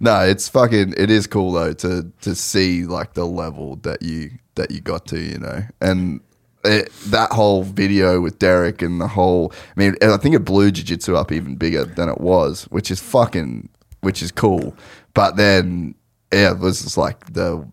No, 0.01 0.21
it's 0.23 0.49
fucking. 0.49 0.95
It 0.97 1.11
is 1.11 1.27
cool 1.27 1.53
though 1.53 1.75
to 1.75 2.11
to 2.23 2.35
see 2.35 2.85
like 2.87 3.13
the 3.13 3.27
level 3.27 3.77
that 3.83 4.01
you 4.03 4.31
that 4.55 4.71
you 4.71 4.81
got 4.81 5.07
to, 5.09 5.21
you 5.21 5.39
know, 5.39 5.63
and 5.83 6.21
it, 6.65 6.93
that 7.07 7.33
whole 7.33 7.63
video 7.63 8.21
with 8.21 8.39
Derek 8.39 8.83
and 8.83 9.01
the 9.01 9.09
whole. 9.09 9.53
I 9.77 9.81
mean, 9.81 9.97
I 10.03 10.17
think 10.17 10.35
it 10.35 10.45
blew 10.45 10.71
Jiu 10.71 10.85
Jitsu 10.85 11.17
up 11.17 11.33
even 11.33 11.57
bigger 11.57 11.85
than 11.85 12.09
it 12.09 12.21
was, 12.21 12.65
which 12.65 12.91
is 12.91 13.01
fucking, 13.01 13.69
which 14.01 14.23
is 14.23 14.31
cool. 14.31 14.75
But 15.15 15.37
then, 15.37 15.95
yeah, 16.33 16.53
it 16.53 16.59
was 16.59 16.83
just 16.83 16.97
like 16.97 17.33
the. 17.33 17.67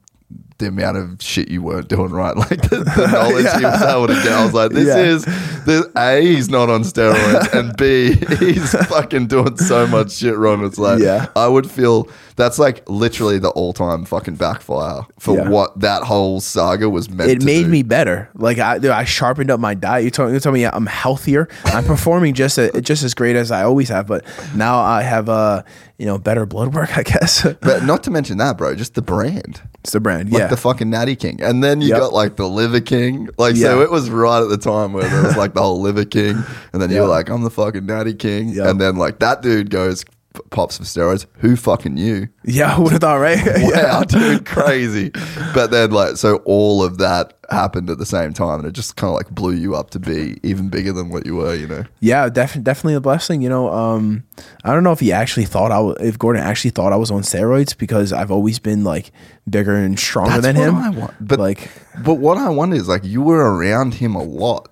The 0.60 0.69
amount 0.69 0.98
of 0.98 1.22
shit 1.22 1.50
you 1.50 1.61
weren't 1.61 1.88
doing 1.88 2.10
right, 2.10 2.36
like 2.50 2.50
the, 2.69 2.77
the 2.84 3.08
knowledge 3.11 3.45
he 3.60 3.64
was 3.64 3.82
able 3.84 4.08
to 4.08 4.14
get, 4.24 4.32
I 4.32 4.44
was 4.44 4.53
like, 4.56 4.72
"This 4.72 4.88
Yeah. 4.88 4.98
is 5.03 5.26
this 5.66 5.86
a 5.95 6.19
he's 6.19 6.50
not 6.50 6.68
on 6.69 6.82
steroids, 6.82 7.53
and 7.60 7.77
b 7.77 8.14
he's 8.44 8.74
fucking 8.88 9.27
doing 9.27 9.56
so 9.58 9.86
much 9.86 10.14
shit 10.14 10.36
wrong." 10.36 10.66
It's 10.66 10.80
like, 10.80 11.00
Yeah. 11.00 11.27
I 11.36 11.48
would 11.48 11.69
feel 11.69 12.10
that's 12.38 12.58
like 12.58 12.88
literally 12.90 13.38
the 13.38 13.50
all 13.50 13.72
time 13.72 14.03
fucking 14.06 14.36
backfire 14.36 15.02
for 15.19 15.36
Yeah. 15.38 15.50
what 15.50 15.80
that 15.80 16.02
whole 16.03 16.40
saga 16.40 16.90
was 16.90 17.08
meant 17.10 17.30
it 17.30 17.44
made 17.44 17.64
do. 17.66 17.69
me 17.69 17.84
better. 17.84 18.30
Like 18.34 18.58
I, 18.58 18.80
dude, 18.80 18.90
I 18.92 19.03
sharpened 19.03 19.52
up 19.52 19.60
my 19.60 19.76
diet. 19.76 20.06
You 20.06 20.10
told, 20.11 20.34
you 20.34 20.40
told 20.40 20.56
me 20.56 20.64
I'm 20.66 20.86
healthier. 20.88 21.48
I'm 21.66 21.84
performing 21.84 22.34
just 22.34 22.58
a, 22.58 22.82
just 22.82 23.03
as 23.03 23.14
great 23.14 23.36
as 23.36 23.52
I 23.52 23.61
always 23.64 23.90
have, 23.90 24.08
but 24.08 24.26
now 24.56 24.80
I 24.80 25.03
have 25.03 25.30
uh, 25.30 25.61
you 25.98 26.06
know, 26.06 26.17
better 26.17 26.45
blood 26.45 26.74
work. 26.76 26.98
I 26.98 27.03
guess 27.03 27.43
But 27.61 27.84
not 27.84 28.03
to 28.03 28.11
mention 28.11 28.38
that, 28.38 28.58
bro, 28.58 28.76
just 28.76 28.93
the 28.95 29.01
brand. 29.01 29.61
it's 29.80 29.92
the 29.93 30.00
brand. 30.00 30.32
Like 30.32 30.40
yeah, 30.42 30.48
the 30.48 30.58
fucking 30.58 30.90
Natty 30.90 31.16
King. 31.16 31.42
And 31.42 31.64
then 31.64 31.82
you 31.82 31.90
Yep. 31.90 32.00
got 32.00 32.14
like 32.14 32.35
the 32.35 32.48
Liver 32.48 32.82
King. 32.82 33.30
Like, 33.38 33.56
so 33.56 33.82
it 33.82 33.90
was 33.92 34.09
right 34.09 34.42
at 34.42 34.50
the 34.50 34.58
time 34.58 34.93
where 34.93 35.09
there 35.09 35.24
was 35.24 35.35
like 35.38 35.53
the 35.53 35.61
whole 35.61 35.82
Liver 35.82 36.06
King. 36.06 36.43
And 36.74 36.82
then 36.82 36.92
you 36.92 37.01
were 37.01 37.08
like, 37.08 37.30
I'm 37.30 37.43
the 37.43 37.50
fucking 37.50 37.85
Natty 37.85 38.14
King. 38.14 38.50
Yep. 38.50 38.67
And 38.67 38.82
then 38.82 38.95
like 38.98 39.19
that 39.19 39.42
dude 39.42 39.69
goes, 39.69 40.06
pops 40.49 40.75
some 40.75 40.85
steroids. 40.85 41.25
Who 41.38 41.56
fucking 41.56 41.93
knew? 41.93 42.27
yeah. 42.43 42.75
Who 42.75 42.83
would 42.83 42.91
have 42.93 43.01
thought, 43.01 43.16
right? 43.19 43.38
Wow, 43.45 43.69
yeah. 43.69 44.03
dude, 44.06 44.45
crazy. 44.45 45.11
But 45.53 45.72
then, 45.72 45.91
like, 45.91 46.17
so 46.17 46.38
all 46.45 46.83
of 46.83 46.98
that 46.99 47.33
happened 47.49 47.90
at 47.90 47.98
the 47.98 48.06
same 48.06 48.33
time, 48.33 48.59
and 48.59 48.67
it 48.67 48.74
just 48.74 48.95
kind 48.95 49.09
of 49.09 49.16
like 49.16 49.30
blew 49.30 49.53
you 49.53 49.75
up 49.75 49.90
to 49.91 49.99
be 49.99 50.40
even 50.43 50.69
bigger 50.69 50.91
than 50.93 51.09
what 51.09 51.25
you 51.25 51.35
were, 51.35 51.56
you 51.56 51.66
know? 51.67 51.83
Yeah, 51.99 52.30
def- 52.30 52.61
definitely 52.61 52.93
a 52.95 52.99
blessing. 52.99 53.41
You 53.41 53.49
know, 53.49 53.72
um, 53.74 54.24
I 54.64 54.74
don't 54.74 54.83
know 54.83 54.91
if 54.91 54.99
he 54.99 55.11
actually 55.11 55.45
thought 55.45 55.72
I 55.72 55.80
was, 55.80 55.98
if 55.99 56.19
Gordon 56.19 56.43
actually 56.43 56.72
thought 56.72 56.93
I 56.93 56.98
was 56.98 57.09
on 57.09 57.22
steroids 57.22 57.75
because 57.77 58.14
I've 58.14 58.30
always 58.32 58.59
been 58.59 58.83
like 58.83 59.11
bigger 59.49 59.75
and 59.75 59.98
stronger 59.98 60.41
than 60.41 60.56
what 60.57 60.64
him. 60.67 60.75
I 60.75 60.90
want. 60.90 61.14
But 61.19 61.40
like, 61.40 61.69
but 62.03 62.16
what 62.16 62.38
I 62.38 62.49
wonder 62.49 62.75
is 62.75 62.88
like 62.88 63.03
you 63.03 63.22
were 63.24 63.56
around 63.56 63.95
him 63.95 64.14
a 64.14 64.24
lot, 64.24 64.69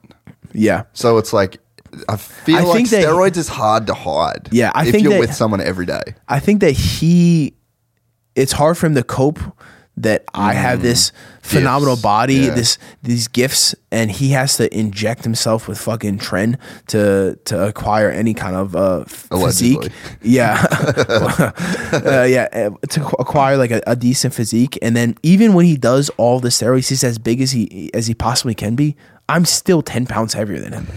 yeah, 0.53 0.83
so 0.93 1.17
it's 1.17 1.33
like 1.33 1.57
I 2.09 2.17
feel 2.17 2.57
I 2.57 2.61
like 2.61 2.75
think 2.75 2.89
that- 2.89 3.03
steroids 3.05 3.37
is 3.37 3.47
hard 3.47 3.87
to 3.87 3.93
hide. 3.93 4.49
Yeah, 4.51 4.71
I 4.73 4.85
if 4.85 4.91
think 4.91 5.03
you're 5.03 5.13
that- 5.13 5.19
with 5.19 5.33
someone 5.33 5.61
every 5.61 5.85
day. 5.85 6.01
I 6.27 6.39
think 6.39 6.61
that 6.61 6.71
he, 6.71 7.53
it's 8.35 8.51
hard 8.51 8.77
for 8.77 8.85
him 8.87 8.95
to 8.95 9.03
cope 9.03 9.39
that 9.97 10.25
I 10.33 10.53
have 10.53 10.81
this 10.81 11.13
phenomenal 11.41 11.95
Gifts, 11.95 12.01
body, 12.03 12.35
yeah. 12.35 12.53
this 12.53 12.77
these 13.01 13.29
gifts, 13.29 13.73
and 13.93 14.11
he 14.11 14.31
has 14.31 14.57
to 14.57 14.67
inject 14.77 15.23
himself 15.23 15.69
with 15.69 15.79
fucking 15.79 16.19
tren 16.19 16.57
to 16.87 17.39
to 17.45 17.65
acquire 17.67 18.09
any 18.09 18.33
kind 18.33 18.57
of 18.57 18.75
uh, 18.75 19.03
f- 19.07 19.27
physique. 19.31 19.89
Yeah, 20.21 20.65
uh, 20.69 22.25
yeah, 22.27 22.47
uh, 22.51 22.69
to 22.89 22.99
qu- 22.99 23.15
acquire 23.19 23.55
like 23.55 23.71
a, 23.71 23.81
a 23.87 23.95
decent 23.95 24.33
physique, 24.33 24.77
and 24.81 24.97
then 24.97 25.15
even 25.23 25.53
when 25.53 25.65
he 25.65 25.77
does 25.77 26.09
all 26.17 26.41
the 26.41 26.49
steroids, 26.49 26.89
he's 26.89 27.03
as 27.05 27.17
big 27.17 27.39
as 27.39 27.51
he 27.51 27.89
as 27.93 28.07
he 28.07 28.13
possibly 28.13 28.53
can 28.53 28.75
be. 28.75 28.97
I'm 29.27 29.45
still 29.45 29.81
ten 29.81 30.05
pounds 30.05 30.33
heavier 30.33 30.59
than 30.59 30.73
him. 30.73 30.87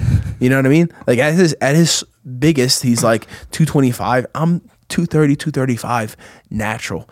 You 0.40 0.50
know 0.50 0.56
what 0.56 0.66
I 0.66 0.70
mean? 0.70 0.88
Like 1.06 1.18
at 1.18 1.34
his 1.34 1.56
at 1.60 1.74
his 1.74 2.04
biggest, 2.38 2.82
he's 2.82 3.02
like 3.02 3.26
225. 3.52 4.26
I'm 4.34 4.60
230, 4.88 5.36
235, 5.36 6.16
natural. 6.50 7.08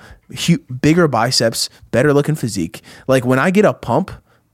Bigger 0.81 1.09
biceps, 1.09 1.69
better 1.91 2.13
looking 2.13 2.35
physique. 2.35 2.83
Like 3.07 3.25
when 3.25 3.39
I 3.39 3.51
get 3.51 3.65
a 3.65 3.73
pump, 3.75 4.11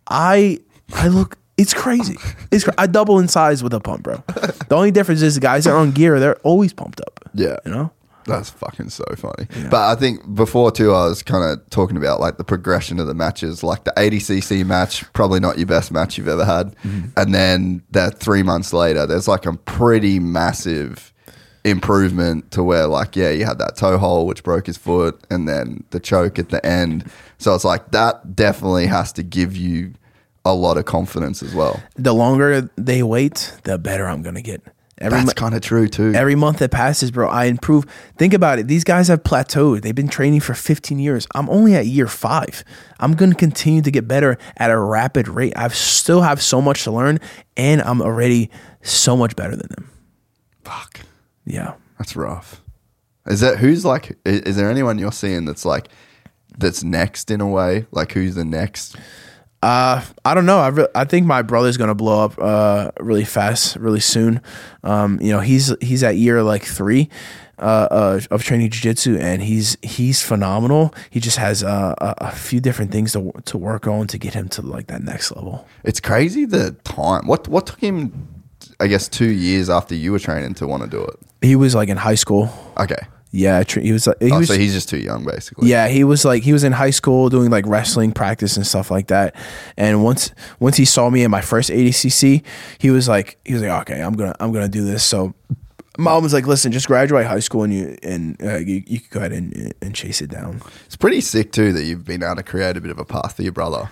I 0.08 0.58
I 0.94 1.08
look. 1.08 1.38
It's 1.58 1.74
crazy. 1.74 2.16
It's 2.50 2.64
cra- 2.64 2.74
I 2.78 2.86
double 2.86 3.18
in 3.18 3.28
size 3.28 3.62
with 3.62 3.74
a 3.74 3.80
pump, 3.80 4.04
bro. 4.04 4.22
The 4.68 4.74
only 4.74 4.90
difference 4.90 5.20
is 5.22 5.34
the 5.34 5.40
guys 5.40 5.64
that 5.64 5.72
are 5.72 5.76
on 5.76 5.92
gear, 5.92 6.18
they're 6.18 6.36
always 6.38 6.72
pumped 6.72 7.00
up. 7.02 7.20
Yeah. 7.34 7.56
You 7.66 7.72
know? 7.72 7.92
That's 8.26 8.50
fucking 8.50 8.90
so 8.90 9.04
funny. 9.16 9.46
But 9.70 9.90
I 9.90 9.94
think 9.94 10.34
before 10.34 10.70
too, 10.70 10.92
I 10.92 11.06
was 11.06 11.22
kind 11.22 11.44
of 11.44 11.68
talking 11.70 11.96
about 11.96 12.20
like 12.20 12.36
the 12.36 12.44
progression 12.44 12.98
of 12.98 13.06
the 13.06 13.14
matches. 13.14 13.62
Like 13.62 13.84
the 13.84 13.92
ADCC 13.96 14.64
match, 14.64 15.10
probably 15.12 15.40
not 15.40 15.58
your 15.58 15.66
best 15.66 15.92
match 15.92 16.18
you've 16.18 16.28
ever 16.28 16.44
had. 16.44 16.76
Mm-hmm. 16.78 17.08
And 17.16 17.34
then 17.34 17.82
that 17.90 18.18
three 18.18 18.42
months 18.42 18.72
later, 18.72 19.06
there's 19.06 19.28
like 19.28 19.46
a 19.46 19.54
pretty 19.54 20.18
massive 20.18 21.12
improvement 21.64 22.50
to 22.52 22.62
where 22.62 22.86
like, 22.86 23.16
yeah, 23.16 23.30
you 23.30 23.44
had 23.44 23.58
that 23.58 23.76
toe 23.76 23.98
hole, 23.98 24.26
which 24.26 24.42
broke 24.42 24.66
his 24.66 24.76
foot, 24.76 25.20
and 25.30 25.48
then 25.48 25.84
the 25.90 26.00
choke 26.00 26.38
at 26.38 26.48
the 26.48 26.64
end. 26.64 27.10
So 27.38 27.54
it's 27.54 27.64
like 27.64 27.90
that 27.92 28.34
definitely 28.34 28.86
has 28.86 29.12
to 29.14 29.22
give 29.22 29.56
you 29.56 29.94
a 30.44 30.54
lot 30.54 30.76
of 30.76 30.84
confidence 30.84 31.42
as 31.42 31.54
well. 31.54 31.80
The 31.96 32.12
longer 32.12 32.68
they 32.76 33.02
wait, 33.02 33.54
the 33.64 33.78
better 33.78 34.06
I'm 34.06 34.22
gonna 34.22 34.42
get. 34.42 34.62
Every 35.02 35.18
That's 35.18 35.32
kind 35.34 35.54
of 35.54 35.62
true 35.62 35.88
too. 35.88 36.12
Every 36.14 36.36
month 36.36 36.58
that 36.60 36.70
passes, 36.70 37.10
bro, 37.10 37.28
I 37.28 37.46
improve. 37.46 37.86
Think 38.16 38.32
about 38.32 38.60
it. 38.60 38.68
These 38.68 38.84
guys 38.84 39.08
have 39.08 39.24
plateaued. 39.24 39.82
They've 39.82 39.94
been 39.94 40.08
training 40.08 40.40
for 40.40 40.54
15 40.54 41.00
years. 41.00 41.26
I'm 41.34 41.50
only 41.50 41.74
at 41.74 41.86
year 41.86 42.06
five. 42.06 42.62
I'm 43.00 43.14
going 43.14 43.32
to 43.32 43.36
continue 43.36 43.82
to 43.82 43.90
get 43.90 44.06
better 44.06 44.38
at 44.56 44.70
a 44.70 44.78
rapid 44.78 45.26
rate. 45.26 45.54
I 45.56 45.66
still 45.68 46.22
have 46.22 46.40
so 46.40 46.62
much 46.62 46.84
to 46.84 46.92
learn, 46.92 47.18
and 47.56 47.82
I'm 47.82 48.00
already 48.00 48.48
so 48.82 49.16
much 49.16 49.34
better 49.34 49.56
than 49.56 49.68
them. 49.70 49.90
Fuck. 50.62 51.00
Yeah. 51.44 51.74
That's 51.98 52.14
rough. 52.14 52.62
Is 53.26 53.40
that 53.40 53.58
who's 53.58 53.84
like? 53.84 54.16
Is 54.24 54.56
there 54.56 54.70
anyone 54.70 54.98
you're 54.98 55.12
seeing 55.12 55.44
that's 55.44 55.64
like 55.64 55.88
that's 56.58 56.84
next 56.84 57.30
in 57.30 57.40
a 57.40 57.48
way? 57.48 57.86
Like 57.90 58.12
who's 58.12 58.36
the 58.36 58.44
next? 58.44 58.96
Uh, 59.62 60.02
I 60.24 60.34
don't 60.34 60.44
know. 60.44 60.58
I, 60.58 60.68
re- 60.68 60.88
I 60.94 61.04
think 61.04 61.24
my 61.26 61.42
brother's 61.42 61.76
gonna 61.76 61.94
blow 61.94 62.24
up 62.24 62.34
uh 62.38 62.90
really 63.00 63.24
fast, 63.24 63.76
really 63.76 64.00
soon. 64.00 64.40
Um, 64.82 65.20
you 65.22 65.32
know, 65.32 65.40
he's 65.40 65.72
he's 65.80 66.02
at 66.02 66.16
year 66.16 66.42
like 66.42 66.64
three 66.64 67.08
uh, 67.58 67.86
uh 67.90 68.20
of 68.32 68.42
training 68.42 68.70
jiu-jitsu 68.70 69.18
and 69.18 69.40
he's 69.40 69.76
he's 69.82 70.20
phenomenal. 70.20 70.92
He 71.10 71.20
just 71.20 71.38
has 71.38 71.62
uh, 71.62 71.94
a, 71.98 72.14
a 72.18 72.30
few 72.32 72.60
different 72.60 72.90
things 72.90 73.12
to 73.12 73.32
to 73.44 73.56
work 73.56 73.86
on 73.86 74.08
to 74.08 74.18
get 74.18 74.34
him 74.34 74.48
to 74.50 74.62
like 74.62 74.88
that 74.88 75.02
next 75.02 75.30
level. 75.30 75.66
It's 75.84 76.00
crazy 76.00 76.44
the 76.44 76.72
time. 76.82 77.28
What 77.28 77.46
what 77.46 77.68
took 77.68 77.80
him? 77.80 78.28
I 78.80 78.88
guess 78.88 79.08
two 79.08 79.30
years 79.30 79.70
after 79.70 79.94
you 79.94 80.10
were 80.10 80.18
training 80.18 80.54
to 80.54 80.66
want 80.66 80.82
to 80.82 80.88
do 80.88 81.04
it. 81.04 81.18
He 81.40 81.54
was 81.54 81.74
like 81.74 81.88
in 81.88 81.96
high 81.96 82.16
school. 82.16 82.48
Okay. 82.78 83.06
Yeah, 83.34 83.62
tra- 83.62 83.80
he 83.80 83.92
was. 83.92 84.06
Like, 84.06 84.20
he 84.20 84.30
oh, 84.30 84.38
was 84.40 84.48
so 84.48 84.58
he's 84.58 84.74
just 84.74 84.90
too 84.90 84.98
young, 84.98 85.24
basically. 85.24 85.68
Yeah, 85.68 85.88
he 85.88 86.04
was 86.04 86.22
like 86.22 86.42
he 86.42 86.52
was 86.52 86.64
in 86.64 86.72
high 86.72 86.90
school 86.90 87.30
doing 87.30 87.50
like 87.50 87.64
wrestling 87.66 88.12
practice 88.12 88.58
and 88.58 88.66
stuff 88.66 88.90
like 88.90 89.06
that. 89.06 89.34
And 89.78 90.04
once 90.04 90.32
once 90.60 90.76
he 90.76 90.84
saw 90.84 91.08
me 91.08 91.24
in 91.24 91.30
my 91.30 91.40
first 91.40 91.70
ADCC, 91.70 92.44
he 92.78 92.90
was 92.90 93.08
like 93.08 93.38
he 93.46 93.54
was 93.54 93.62
like 93.62 93.90
okay, 93.90 94.02
I'm 94.02 94.12
gonna 94.12 94.36
I'm 94.38 94.52
gonna 94.52 94.68
do 94.68 94.84
this. 94.84 95.02
So 95.02 95.34
mom 95.96 96.22
was 96.22 96.34
like, 96.34 96.46
listen, 96.46 96.72
just 96.72 96.86
graduate 96.86 97.26
high 97.26 97.40
school 97.40 97.62
and 97.62 97.72
you 97.72 97.96
and 98.02 98.36
uh, 98.42 98.58
you, 98.58 98.82
you 98.86 99.00
can 99.00 99.08
go 99.10 99.20
ahead 99.20 99.32
and 99.32 99.74
and 99.80 99.94
chase 99.94 100.20
it 100.20 100.28
down. 100.30 100.60
It's 100.84 100.96
pretty 100.96 101.22
sick 101.22 101.52
too 101.52 101.72
that 101.72 101.84
you've 101.84 102.04
been 102.04 102.22
able 102.22 102.36
to 102.36 102.42
create 102.42 102.76
a 102.76 102.82
bit 102.82 102.90
of 102.90 102.98
a 102.98 103.04
path 103.06 103.36
for 103.36 103.42
your 103.42 103.52
brother. 103.52 103.90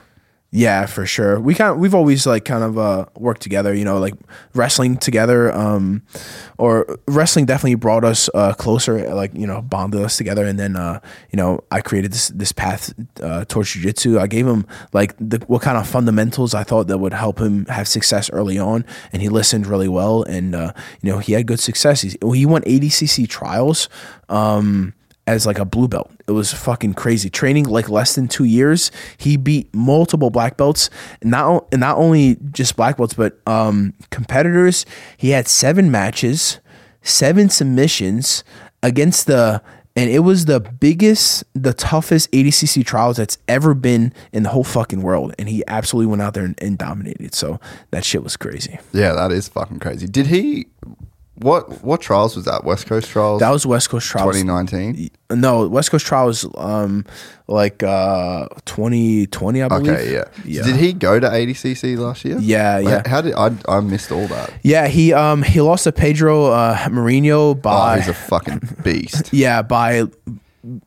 Yeah, 0.52 0.86
for 0.86 1.06
sure. 1.06 1.38
We 1.38 1.54
kind 1.54 1.78
we've 1.78 1.94
always 1.94 2.26
like 2.26 2.44
kind 2.44 2.64
of 2.64 2.76
uh, 2.76 3.06
worked 3.14 3.40
together, 3.40 3.72
you 3.72 3.84
know, 3.84 4.00
like 4.00 4.14
wrestling 4.52 4.96
together. 4.96 5.52
Um, 5.54 6.02
or 6.58 6.98
wrestling 7.06 7.46
definitely 7.46 7.76
brought 7.76 8.02
us 8.02 8.28
uh, 8.34 8.54
closer, 8.54 9.14
like 9.14 9.32
you 9.32 9.46
know, 9.46 9.62
bonded 9.62 10.02
us 10.02 10.16
together. 10.16 10.44
And 10.44 10.58
then 10.58 10.74
uh, 10.74 10.98
you 11.30 11.36
know, 11.36 11.62
I 11.70 11.80
created 11.80 12.12
this 12.12 12.30
this 12.30 12.50
path 12.50 12.92
uh, 13.22 13.44
towards 13.44 13.68
jujitsu. 13.68 14.18
I 14.18 14.26
gave 14.26 14.44
him 14.44 14.66
like 14.92 15.14
the 15.20 15.38
what 15.46 15.62
kind 15.62 15.78
of 15.78 15.86
fundamentals 15.86 16.52
I 16.52 16.64
thought 16.64 16.88
that 16.88 16.98
would 16.98 17.12
help 17.12 17.38
him 17.38 17.66
have 17.66 17.86
success 17.86 18.28
early 18.32 18.58
on, 18.58 18.84
and 19.12 19.22
he 19.22 19.28
listened 19.28 19.68
really 19.68 19.88
well. 19.88 20.24
And 20.24 20.56
uh, 20.56 20.72
you 21.00 21.12
know, 21.12 21.18
he 21.20 21.34
had 21.34 21.46
good 21.46 21.60
success. 21.60 22.00
He, 22.02 22.16
he 22.34 22.44
won 22.44 22.62
ADCC 22.62 23.28
trials. 23.28 23.88
Um, 24.28 24.94
as 25.30 25.46
like 25.46 25.58
a 25.58 25.64
blue 25.64 25.88
belt. 25.88 26.10
It 26.26 26.32
was 26.32 26.52
fucking 26.52 26.94
crazy. 26.94 27.30
Training 27.30 27.64
like 27.64 27.88
less 27.88 28.14
than 28.14 28.28
two 28.28 28.44
years, 28.44 28.90
he 29.16 29.36
beat 29.36 29.72
multiple 29.74 30.30
black 30.30 30.56
belts. 30.56 30.90
Not 31.22 31.66
and 31.72 31.80
not 31.80 31.96
only 31.96 32.36
just 32.52 32.76
black 32.76 32.96
belts, 32.96 33.14
but 33.14 33.38
um, 33.46 33.94
competitors. 34.10 34.84
He 35.16 35.30
had 35.30 35.48
seven 35.48 35.90
matches, 35.90 36.58
seven 37.02 37.48
submissions 37.48 38.44
against 38.82 39.26
the. 39.26 39.62
And 39.96 40.08
it 40.08 40.20
was 40.20 40.44
the 40.44 40.60
biggest, 40.60 41.42
the 41.52 41.74
toughest 41.74 42.30
ADCC 42.30 42.86
trials 42.86 43.16
that's 43.16 43.38
ever 43.48 43.74
been 43.74 44.14
in 44.32 44.44
the 44.44 44.48
whole 44.48 44.62
fucking 44.62 45.02
world. 45.02 45.34
And 45.36 45.48
he 45.48 45.64
absolutely 45.66 46.08
went 46.08 46.22
out 46.22 46.32
there 46.32 46.44
and, 46.44 46.54
and 46.62 46.78
dominated. 46.78 47.34
So 47.34 47.58
that 47.90 48.04
shit 48.04 48.22
was 48.22 48.36
crazy. 48.36 48.78
Yeah, 48.92 49.14
that 49.14 49.32
is 49.32 49.48
fucking 49.48 49.80
crazy. 49.80 50.06
Did 50.06 50.28
he? 50.28 50.68
What 51.40 51.82
what 51.82 52.00
trials 52.02 52.36
was 52.36 52.44
that? 52.44 52.64
West 52.64 52.86
Coast 52.86 53.08
trials. 53.08 53.40
That 53.40 53.50
was 53.50 53.64
West 53.64 53.88
Coast 53.88 54.06
trials. 54.06 54.36
2019. 54.36 55.10
No, 55.32 55.66
West 55.68 55.90
Coast 55.90 56.04
trials, 56.04 56.46
um, 56.56 57.04
like 57.48 57.82
uh, 57.82 58.46
2020, 58.66 59.62
I 59.62 59.68
believe. 59.68 59.92
Okay, 59.92 60.12
yeah. 60.12 60.24
yeah. 60.44 60.62
Did 60.62 60.76
he 60.76 60.92
go 60.92 61.18
to 61.18 61.26
ADCC 61.28 61.96
last 61.96 62.24
year? 62.24 62.36
Yeah, 62.40 62.76
Like, 62.78 62.84
yeah. 62.84 63.08
How 63.08 63.20
did 63.22 63.34
I? 63.34 63.50
I 63.68 63.80
missed 63.80 64.12
all 64.12 64.26
that. 64.26 64.52
Yeah, 64.62 64.86
he 64.88 65.12
um 65.12 65.42
he 65.42 65.60
lost 65.60 65.84
to 65.84 65.92
Pedro 65.92 66.46
uh, 66.46 66.76
Marinho 66.88 67.30
Oh, 67.50 67.54
by 67.54 67.98
he's 68.00 68.08
a 68.08 68.14
fucking 68.14 68.60
beast. 68.84 69.32
yeah 69.32 69.62
by 69.62 70.04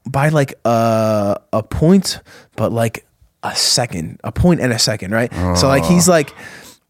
by 0.08 0.30
like 0.30 0.54
uh, 0.66 1.36
a 1.52 1.64
point, 1.64 2.20
but 2.56 2.72
like 2.72 3.06
a 3.42 3.56
second, 3.56 4.20
a 4.24 4.32
point 4.32 4.62
and 4.62 4.72
a 4.72 4.80
second, 4.80 5.12
right? 5.12 5.34
So 5.58 5.68
like 5.68 5.84
he's 5.86 6.08
like 6.08 6.34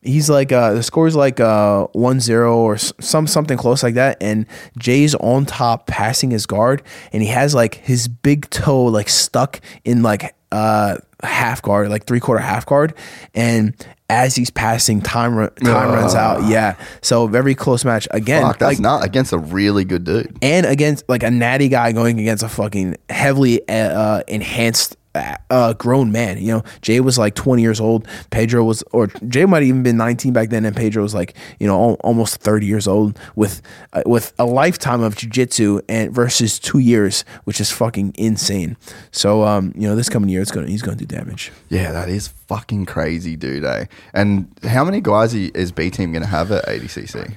he's 0.04 0.30
like 0.30 0.52
uh 0.52 0.74
the 0.74 0.84
score's 0.84 1.16
like 1.16 1.40
uh 1.40 1.88
1-0 1.96 2.56
or 2.56 2.78
some 2.78 3.28
something 3.28 3.58
close 3.58 3.84
like 3.84 3.96
that. 3.96 4.18
And 4.22 4.46
Jay's 4.78 5.16
on 5.16 5.46
top 5.46 5.88
passing 5.88 6.32
his 6.32 6.46
guard 6.46 6.84
and 7.12 7.24
he 7.24 7.30
has 7.30 7.56
like 7.56 7.76
his 7.76 8.08
big 8.08 8.50
toe 8.50 8.84
like 8.84 9.10
stuck 9.10 9.62
in 9.84 10.04
like 10.04 10.36
uh 10.52 10.98
half 11.24 11.62
guard 11.62 11.90
like 11.90 12.06
three 12.06 12.20
quarter 12.20 12.42
half 12.42 12.66
guard. 12.66 12.94
And 13.34 13.74
as 14.10 14.36
he's 14.36 14.52
passing 14.52 15.02
time 15.02 15.36
run, 15.36 15.50
time 15.56 15.92
runs 15.92 16.14
out. 16.14 16.48
Yeah. 16.48 16.76
So 17.02 17.26
very 17.28 17.56
close 17.56 17.84
match. 17.84 18.08
Again 18.12 18.44
Fuck, 18.44 18.60
that's 18.60 18.74
like, 18.74 18.80
not 18.80 19.04
against 19.04 19.34
a 19.34 19.40
really 19.40 19.86
good 19.86 20.04
dude. 20.04 20.38
and 20.42 20.66
against 20.66 21.08
like 21.10 21.24
a 21.24 21.32
natty 21.32 21.70
guy 21.70 21.94
going 21.94 22.20
against 22.20 22.44
a 22.44 22.50
fucking 22.50 22.98
heavily 23.10 23.68
uh, 23.68 23.74
uh, 23.74 24.24
enhanced 24.28 24.98
uh, 25.16 25.74
grown 25.74 26.12
man. 26.12 26.38
You 26.38 26.54
know, 26.54 26.64
Jay 26.82 27.00
was 27.00 27.18
like 27.18 27.36
20 27.36 27.62
years 27.62 27.80
old. 27.80 28.08
Pedro 28.32 28.64
was, 28.64 28.84
or 28.92 29.08
Jay 29.28 29.46
might 29.46 29.64
even 29.64 29.84
been 29.84 29.98
19 29.98 30.34
back 30.34 30.50
then, 30.50 30.66
and 30.66 30.76
Pedro 30.76 31.04
was 31.04 31.14
like, 31.14 31.36
you 31.60 31.68
know, 31.68 31.96
almost 31.96 32.38
30 32.38 32.66
years 32.66 32.88
old 32.88 33.20
with 33.36 33.62
uh, 33.94 34.04
with 34.06 34.34
a 34.40 34.46
lifetime 34.46 35.02
of 35.02 35.16
jujitsu 35.16 35.82
and 35.88 36.14
versus 36.14 36.60
two 36.60 36.80
years, 36.80 37.26
which 37.44 37.62
is 37.62 37.72
fucking 37.72 38.14
insane. 38.18 38.78
So, 39.12 39.44
um, 39.44 39.74
you 39.76 39.88
know, 39.88 39.96
this 39.96 40.10
coming 40.10 40.30
year, 40.30 40.42
it's 40.42 40.52
gonna 40.52 40.68
he's 40.68 40.82
gonna 40.82 40.98
do 40.98 41.06
damage. 41.06 41.52
Yeah, 41.70 41.92
that 41.92 42.10
is 42.10 42.30
fucking 42.54 42.86
crazy, 42.86 43.36
dude. 43.36 43.66
Eh? 43.66 43.86
And 44.14 44.48
how 44.64 44.84
many 44.84 45.02
guys 45.02 45.34
is 45.34 45.72
B 45.72 45.90
Team 45.90 46.12
going 46.12 46.24
to 46.24 46.30
have 46.30 46.52
at 46.52 46.66
ADCC? 46.66 47.36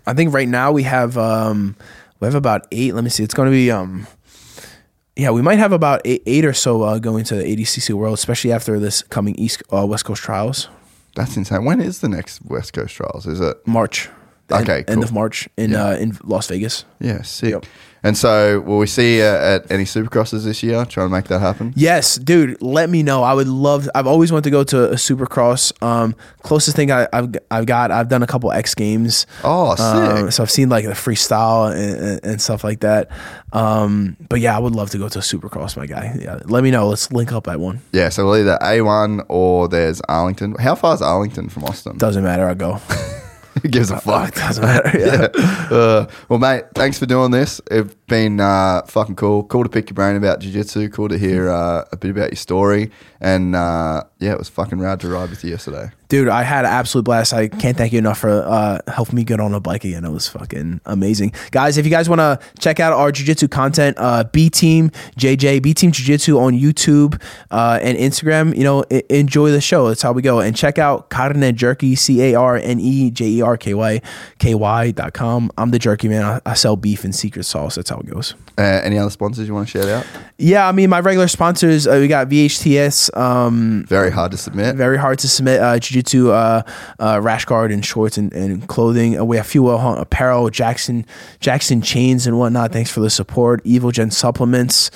I 0.06 0.14
think 0.14 0.32
right 0.32 0.48
now 0.48 0.72
we 0.72 0.84
have 0.84 1.18
um 1.18 1.76
we 2.20 2.26
have 2.26 2.34
about 2.34 2.66
eight. 2.72 2.94
Let 2.94 3.04
me 3.04 3.10
see. 3.10 3.24
It's 3.24 3.34
going 3.34 3.48
to 3.48 3.52
be 3.52 3.70
um 3.70 4.06
yeah, 5.18 5.30
we 5.30 5.42
might 5.42 5.58
have 5.58 5.72
about 5.72 6.00
eight, 6.06 6.22
eight 6.26 6.44
or 6.46 6.52
so 6.54 6.82
uh, 6.82 6.98
going 6.98 7.24
to 7.24 7.34
the 7.34 7.42
ADCC 7.42 7.92
World, 7.92 8.14
especially 8.14 8.52
after 8.52 8.78
this 8.78 9.02
coming 9.02 9.34
East 9.34 9.62
uh, 9.72 9.84
West 9.84 10.04
Coast 10.04 10.22
trials. 10.22 10.68
That's 11.14 11.36
insane. 11.36 11.64
When 11.64 11.80
is 11.80 12.00
the 12.00 12.08
next 12.08 12.40
West 12.44 12.72
Coast 12.72 12.94
trials? 12.94 13.26
Is 13.26 13.40
it? 13.40 13.56
March. 13.66 14.08
The 14.46 14.56
end- 14.56 14.68
Okay, 14.70 14.84
End, 14.90 15.02
of 15.04 15.12
March 15.12 15.48
in 15.58 15.72
Yeah. 15.72 15.88
uh, 15.88 15.96
in 15.96 16.16
Las 16.24 16.46
Vegas. 16.48 16.84
Yeah, 17.00 17.22
sick. 17.22 17.50
Yep. 17.50 17.66
And 18.02 18.16
so, 18.16 18.60
will 18.60 18.78
we 18.78 18.86
see 18.86 19.18
you 19.18 19.24
at 19.24 19.70
any 19.70 19.84
Supercrosses 19.84 20.44
this 20.44 20.62
year? 20.62 20.84
Trying 20.84 21.08
to 21.08 21.12
make 21.12 21.26
that 21.26 21.40
happen. 21.40 21.72
Yes, 21.76 22.16
dude. 22.16 22.60
Let 22.62 22.90
me 22.90 23.02
know. 23.02 23.22
I 23.22 23.34
would 23.34 23.48
love. 23.48 23.88
I've 23.94 24.06
always 24.06 24.30
wanted 24.30 24.44
to 24.44 24.50
go 24.50 24.64
to 24.64 24.90
a 24.90 24.94
Supercross. 24.94 25.72
Um, 25.82 26.14
closest 26.42 26.76
thing 26.76 26.90
I, 26.90 27.08
I've 27.12 27.34
I've 27.50 27.66
got. 27.66 27.90
I've 27.90 28.08
done 28.08 28.22
a 28.22 28.26
couple 28.26 28.52
X 28.52 28.74
Games. 28.74 29.26
Oh, 29.42 29.74
sick. 29.74 29.84
Um, 29.84 30.30
so 30.30 30.42
I've 30.42 30.50
seen 30.50 30.68
like 30.68 30.84
the 30.84 30.92
freestyle 30.92 31.72
and, 31.72 32.00
and, 32.00 32.24
and 32.24 32.42
stuff 32.42 32.62
like 32.64 32.80
that. 32.80 33.10
Um, 33.52 34.16
but 34.28 34.40
yeah, 34.40 34.56
I 34.56 34.60
would 34.60 34.74
love 34.74 34.90
to 34.90 34.98
go 34.98 35.08
to 35.08 35.18
a 35.18 35.22
Supercross, 35.22 35.76
my 35.76 35.86
guy. 35.86 36.16
Yeah, 36.20 36.40
let 36.44 36.62
me 36.62 36.70
know. 36.70 36.88
Let's 36.88 37.10
link 37.12 37.32
up 37.32 37.48
at 37.48 37.58
one. 37.58 37.80
Yeah, 37.92 38.10
so 38.10 38.24
we'll 38.26 38.36
either 38.36 38.58
A1 38.62 39.26
or 39.28 39.68
there's 39.68 40.00
Arlington. 40.02 40.54
How 40.58 40.74
far 40.74 40.94
is 40.94 41.02
Arlington 41.02 41.48
from 41.48 41.64
Austin? 41.64 41.96
Doesn't 41.96 42.22
matter. 42.24 42.46
I 42.48 42.54
go. 42.54 42.80
Who 43.62 43.68
gives 43.68 43.90
a 43.90 44.00
fuck? 44.00 44.34
Doesn't 44.34 44.64
matter. 44.64 44.98
Yeah. 44.98 45.76
Uh, 45.76 46.06
well, 46.28 46.38
mate, 46.38 46.64
thanks 46.74 46.98
for 46.98 47.06
doing 47.06 47.30
this. 47.30 47.60
If 47.70 47.94
been 48.08 48.40
uh, 48.40 48.82
fucking 48.86 49.16
cool. 49.16 49.44
Cool 49.44 49.64
to 49.64 49.68
pick 49.68 49.90
your 49.90 49.94
brain 49.94 50.16
about 50.16 50.40
jiu-jitsu. 50.40 50.88
Cool 50.90 51.08
to 51.10 51.18
hear 51.18 51.50
uh, 51.50 51.84
a 51.92 51.96
bit 51.96 52.10
about 52.10 52.30
your 52.30 52.36
story. 52.36 52.90
And 53.20 53.54
uh, 53.54 54.04
yeah, 54.18 54.32
it 54.32 54.38
was 54.38 54.48
fucking 54.48 54.78
rad 54.78 55.00
to 55.00 55.08
ride 55.08 55.28
with 55.30 55.44
you 55.44 55.50
yesterday. 55.50 55.90
Dude, 56.08 56.28
I 56.28 56.42
had 56.42 56.64
an 56.64 56.70
absolute 56.70 57.04
blast. 57.04 57.34
I 57.34 57.48
can't 57.48 57.76
thank 57.76 57.92
you 57.92 57.98
enough 57.98 58.20
for 58.20 58.30
uh, 58.30 58.78
helping 58.88 59.16
me 59.16 59.24
get 59.24 59.40
on 59.40 59.52
a 59.52 59.60
bike 59.60 59.84
again. 59.84 60.06
It 60.06 60.10
was 60.10 60.26
fucking 60.26 60.80
amazing. 60.86 61.34
Guys, 61.50 61.76
if 61.76 61.84
you 61.84 61.90
guys 61.90 62.08
want 62.08 62.20
to 62.20 62.38
check 62.58 62.80
out 62.80 62.94
our 62.94 63.12
jiu-jitsu 63.12 63.48
content, 63.48 63.98
uh, 64.00 64.24
B 64.24 64.48
Team 64.48 64.88
JJ, 65.18 65.60
B 65.62 65.74
Team 65.74 65.92
Jiu-Jitsu 65.92 66.38
on 66.38 66.54
YouTube 66.54 67.20
uh, 67.50 67.78
and 67.82 67.98
Instagram, 67.98 68.56
you 68.56 68.64
know, 68.64 68.84
I- 68.90 69.02
enjoy 69.10 69.50
the 69.50 69.60
show. 69.60 69.88
That's 69.88 70.00
how 70.00 70.12
we 70.12 70.22
go. 70.22 70.40
And 70.40 70.56
check 70.56 70.78
out 70.78 71.10
Carne 71.10 71.54
Jerky, 71.54 71.94
C-A-R-N-E-J-E-R-K-Y, 71.94 74.00
K-Y 74.38 74.90
dot 74.92 75.12
com. 75.12 75.50
I'm 75.58 75.72
the 75.72 75.78
jerky 75.78 76.08
man. 76.08 76.24
I, 76.24 76.40
I 76.46 76.54
sell 76.54 76.76
beef 76.76 77.04
and 77.04 77.14
secret 77.14 77.44
sauce. 77.44 77.74
That's 77.74 77.90
how 77.90 77.97
it 78.00 78.06
goes. 78.06 78.34
Uh, 78.56 78.62
any 78.62 78.98
other 78.98 79.10
sponsors 79.10 79.46
you 79.48 79.54
want 79.54 79.68
to 79.68 79.78
shout 79.78 79.88
out? 79.88 80.06
Yeah, 80.36 80.68
I 80.68 80.72
mean, 80.72 80.90
my 80.90 81.00
regular 81.00 81.28
sponsors, 81.28 81.86
uh, 81.86 81.98
we 82.00 82.08
got 82.08 82.28
VHTS, 82.28 83.16
um, 83.16 83.84
Very 83.88 84.10
hard 84.10 84.30
to 84.32 84.36
submit. 84.36 84.76
very 84.76 84.96
hard 84.98 85.18
to 85.20 85.28
submit 85.28 85.60
uh, 85.60 85.78
jiu-jitsu 85.78 86.30
uh, 86.30 86.62
uh, 86.98 87.20
rash 87.22 87.44
guard 87.44 87.70
and 87.72 87.84
shorts 87.84 88.18
and, 88.18 88.32
and 88.32 88.66
clothing. 88.68 89.18
Uh, 89.18 89.24
we 89.24 89.36
have 89.36 89.46
Fuel 89.46 89.78
Hunt 89.78 90.00
apparel, 90.00 90.50
Jackson 90.50 91.06
Jackson 91.40 91.82
chains 91.82 92.26
and 92.26 92.38
whatnot. 92.38 92.72
Thanks 92.72 92.90
for 92.90 93.00
the 93.00 93.10
support. 93.10 93.60
Evil 93.64 93.90
Gen 93.90 94.10
supplements, 94.10 94.90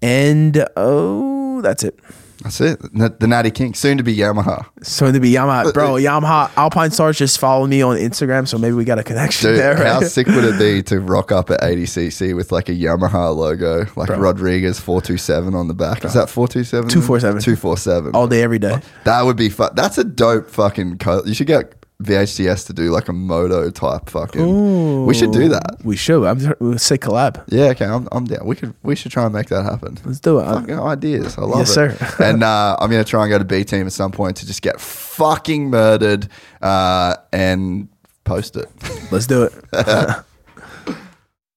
and 0.00 0.64
oh, 0.76 1.60
that's 1.62 1.82
it. 1.84 1.98
That's 2.42 2.60
it. 2.60 2.80
The 2.92 3.26
Natty 3.26 3.50
King, 3.50 3.74
soon 3.74 3.98
to 3.98 4.02
be 4.02 4.16
Yamaha. 4.16 4.66
Soon 4.82 5.14
to 5.14 5.20
be 5.20 5.32
Yamaha, 5.32 5.66
uh, 5.66 5.72
bro, 5.72 5.96
uh, 5.96 5.98
Yamaha 5.98 6.48
Alpinestars 6.50 7.16
just 7.16 7.38
follow 7.38 7.66
me 7.66 7.82
on 7.82 7.96
Instagram, 7.96 8.48
so 8.48 8.58
maybe 8.58 8.74
we 8.74 8.84
got 8.84 8.98
a 8.98 9.02
connection 9.04 9.50
Dude, 9.50 9.58
there. 9.60 9.76
how 9.76 10.00
sick 10.00 10.26
would 10.26 10.44
it 10.44 10.58
be 10.58 10.82
to 10.90 11.00
rock 11.00 11.30
up 11.32 11.50
at 11.50 11.60
ADCC 11.60 12.34
with 12.34 12.50
like 12.52 12.68
a 12.68 12.72
Yamaha 12.72 13.34
logo, 13.34 13.86
like 13.96 14.08
Rodriguez 14.10 14.80
427 14.80 15.54
on 15.54 15.68
the 15.68 15.74
back? 15.74 16.04
Is 16.04 16.14
that 16.14 16.28
427? 16.28 16.88
247. 16.88 17.42
247. 17.42 18.14
All 18.14 18.26
day, 18.26 18.42
every 18.42 18.58
day. 18.58 18.80
That 19.04 19.22
would 19.22 19.36
be 19.36 19.48
fun. 19.48 19.70
That's 19.74 19.98
a 19.98 20.04
dope 20.04 20.50
fucking. 20.50 20.98
Co- 20.98 21.24
you 21.24 21.34
should 21.34 21.46
get 21.46 21.81
VHTS 22.02 22.66
to 22.66 22.72
do 22.72 22.90
like 22.90 23.08
a 23.08 23.12
moto 23.12 23.70
type 23.70 24.10
fucking. 24.10 25.06
We 25.06 25.14
should 25.14 25.32
do 25.32 25.48
that. 25.48 25.76
We 25.84 25.96
should. 25.96 26.24
I'm 26.24 26.54
we'll 26.58 26.78
say 26.78 26.98
collab. 26.98 27.42
Yeah, 27.48 27.66
okay, 27.66 27.84
I'm, 27.84 28.08
I'm 28.10 28.24
down. 28.24 28.44
We 28.44 28.56
could 28.56 28.74
we 28.82 28.96
should 28.96 29.12
try 29.12 29.24
and 29.24 29.32
make 29.32 29.48
that 29.48 29.62
happen. 29.64 29.98
Let's 30.04 30.18
do 30.20 30.40
it. 30.40 30.44
Fucking 30.44 30.78
ideas. 30.78 31.38
I 31.38 31.42
love 31.42 31.60
Yes, 31.60 31.70
it. 31.76 31.96
sir. 31.98 32.14
and 32.24 32.42
uh, 32.42 32.76
I'm 32.80 32.90
gonna 32.90 33.04
try 33.04 33.22
and 33.22 33.30
go 33.30 33.38
to 33.38 33.44
B 33.44 33.62
team 33.64 33.86
at 33.86 33.92
some 33.92 34.10
point 34.10 34.36
to 34.38 34.46
just 34.46 34.62
get 34.62 34.80
fucking 34.80 35.70
murdered 35.70 36.28
uh, 36.60 37.16
and 37.32 37.88
post 38.24 38.56
it. 38.56 38.68
Let's 39.12 39.26
do 39.26 39.44
it. 39.44 39.52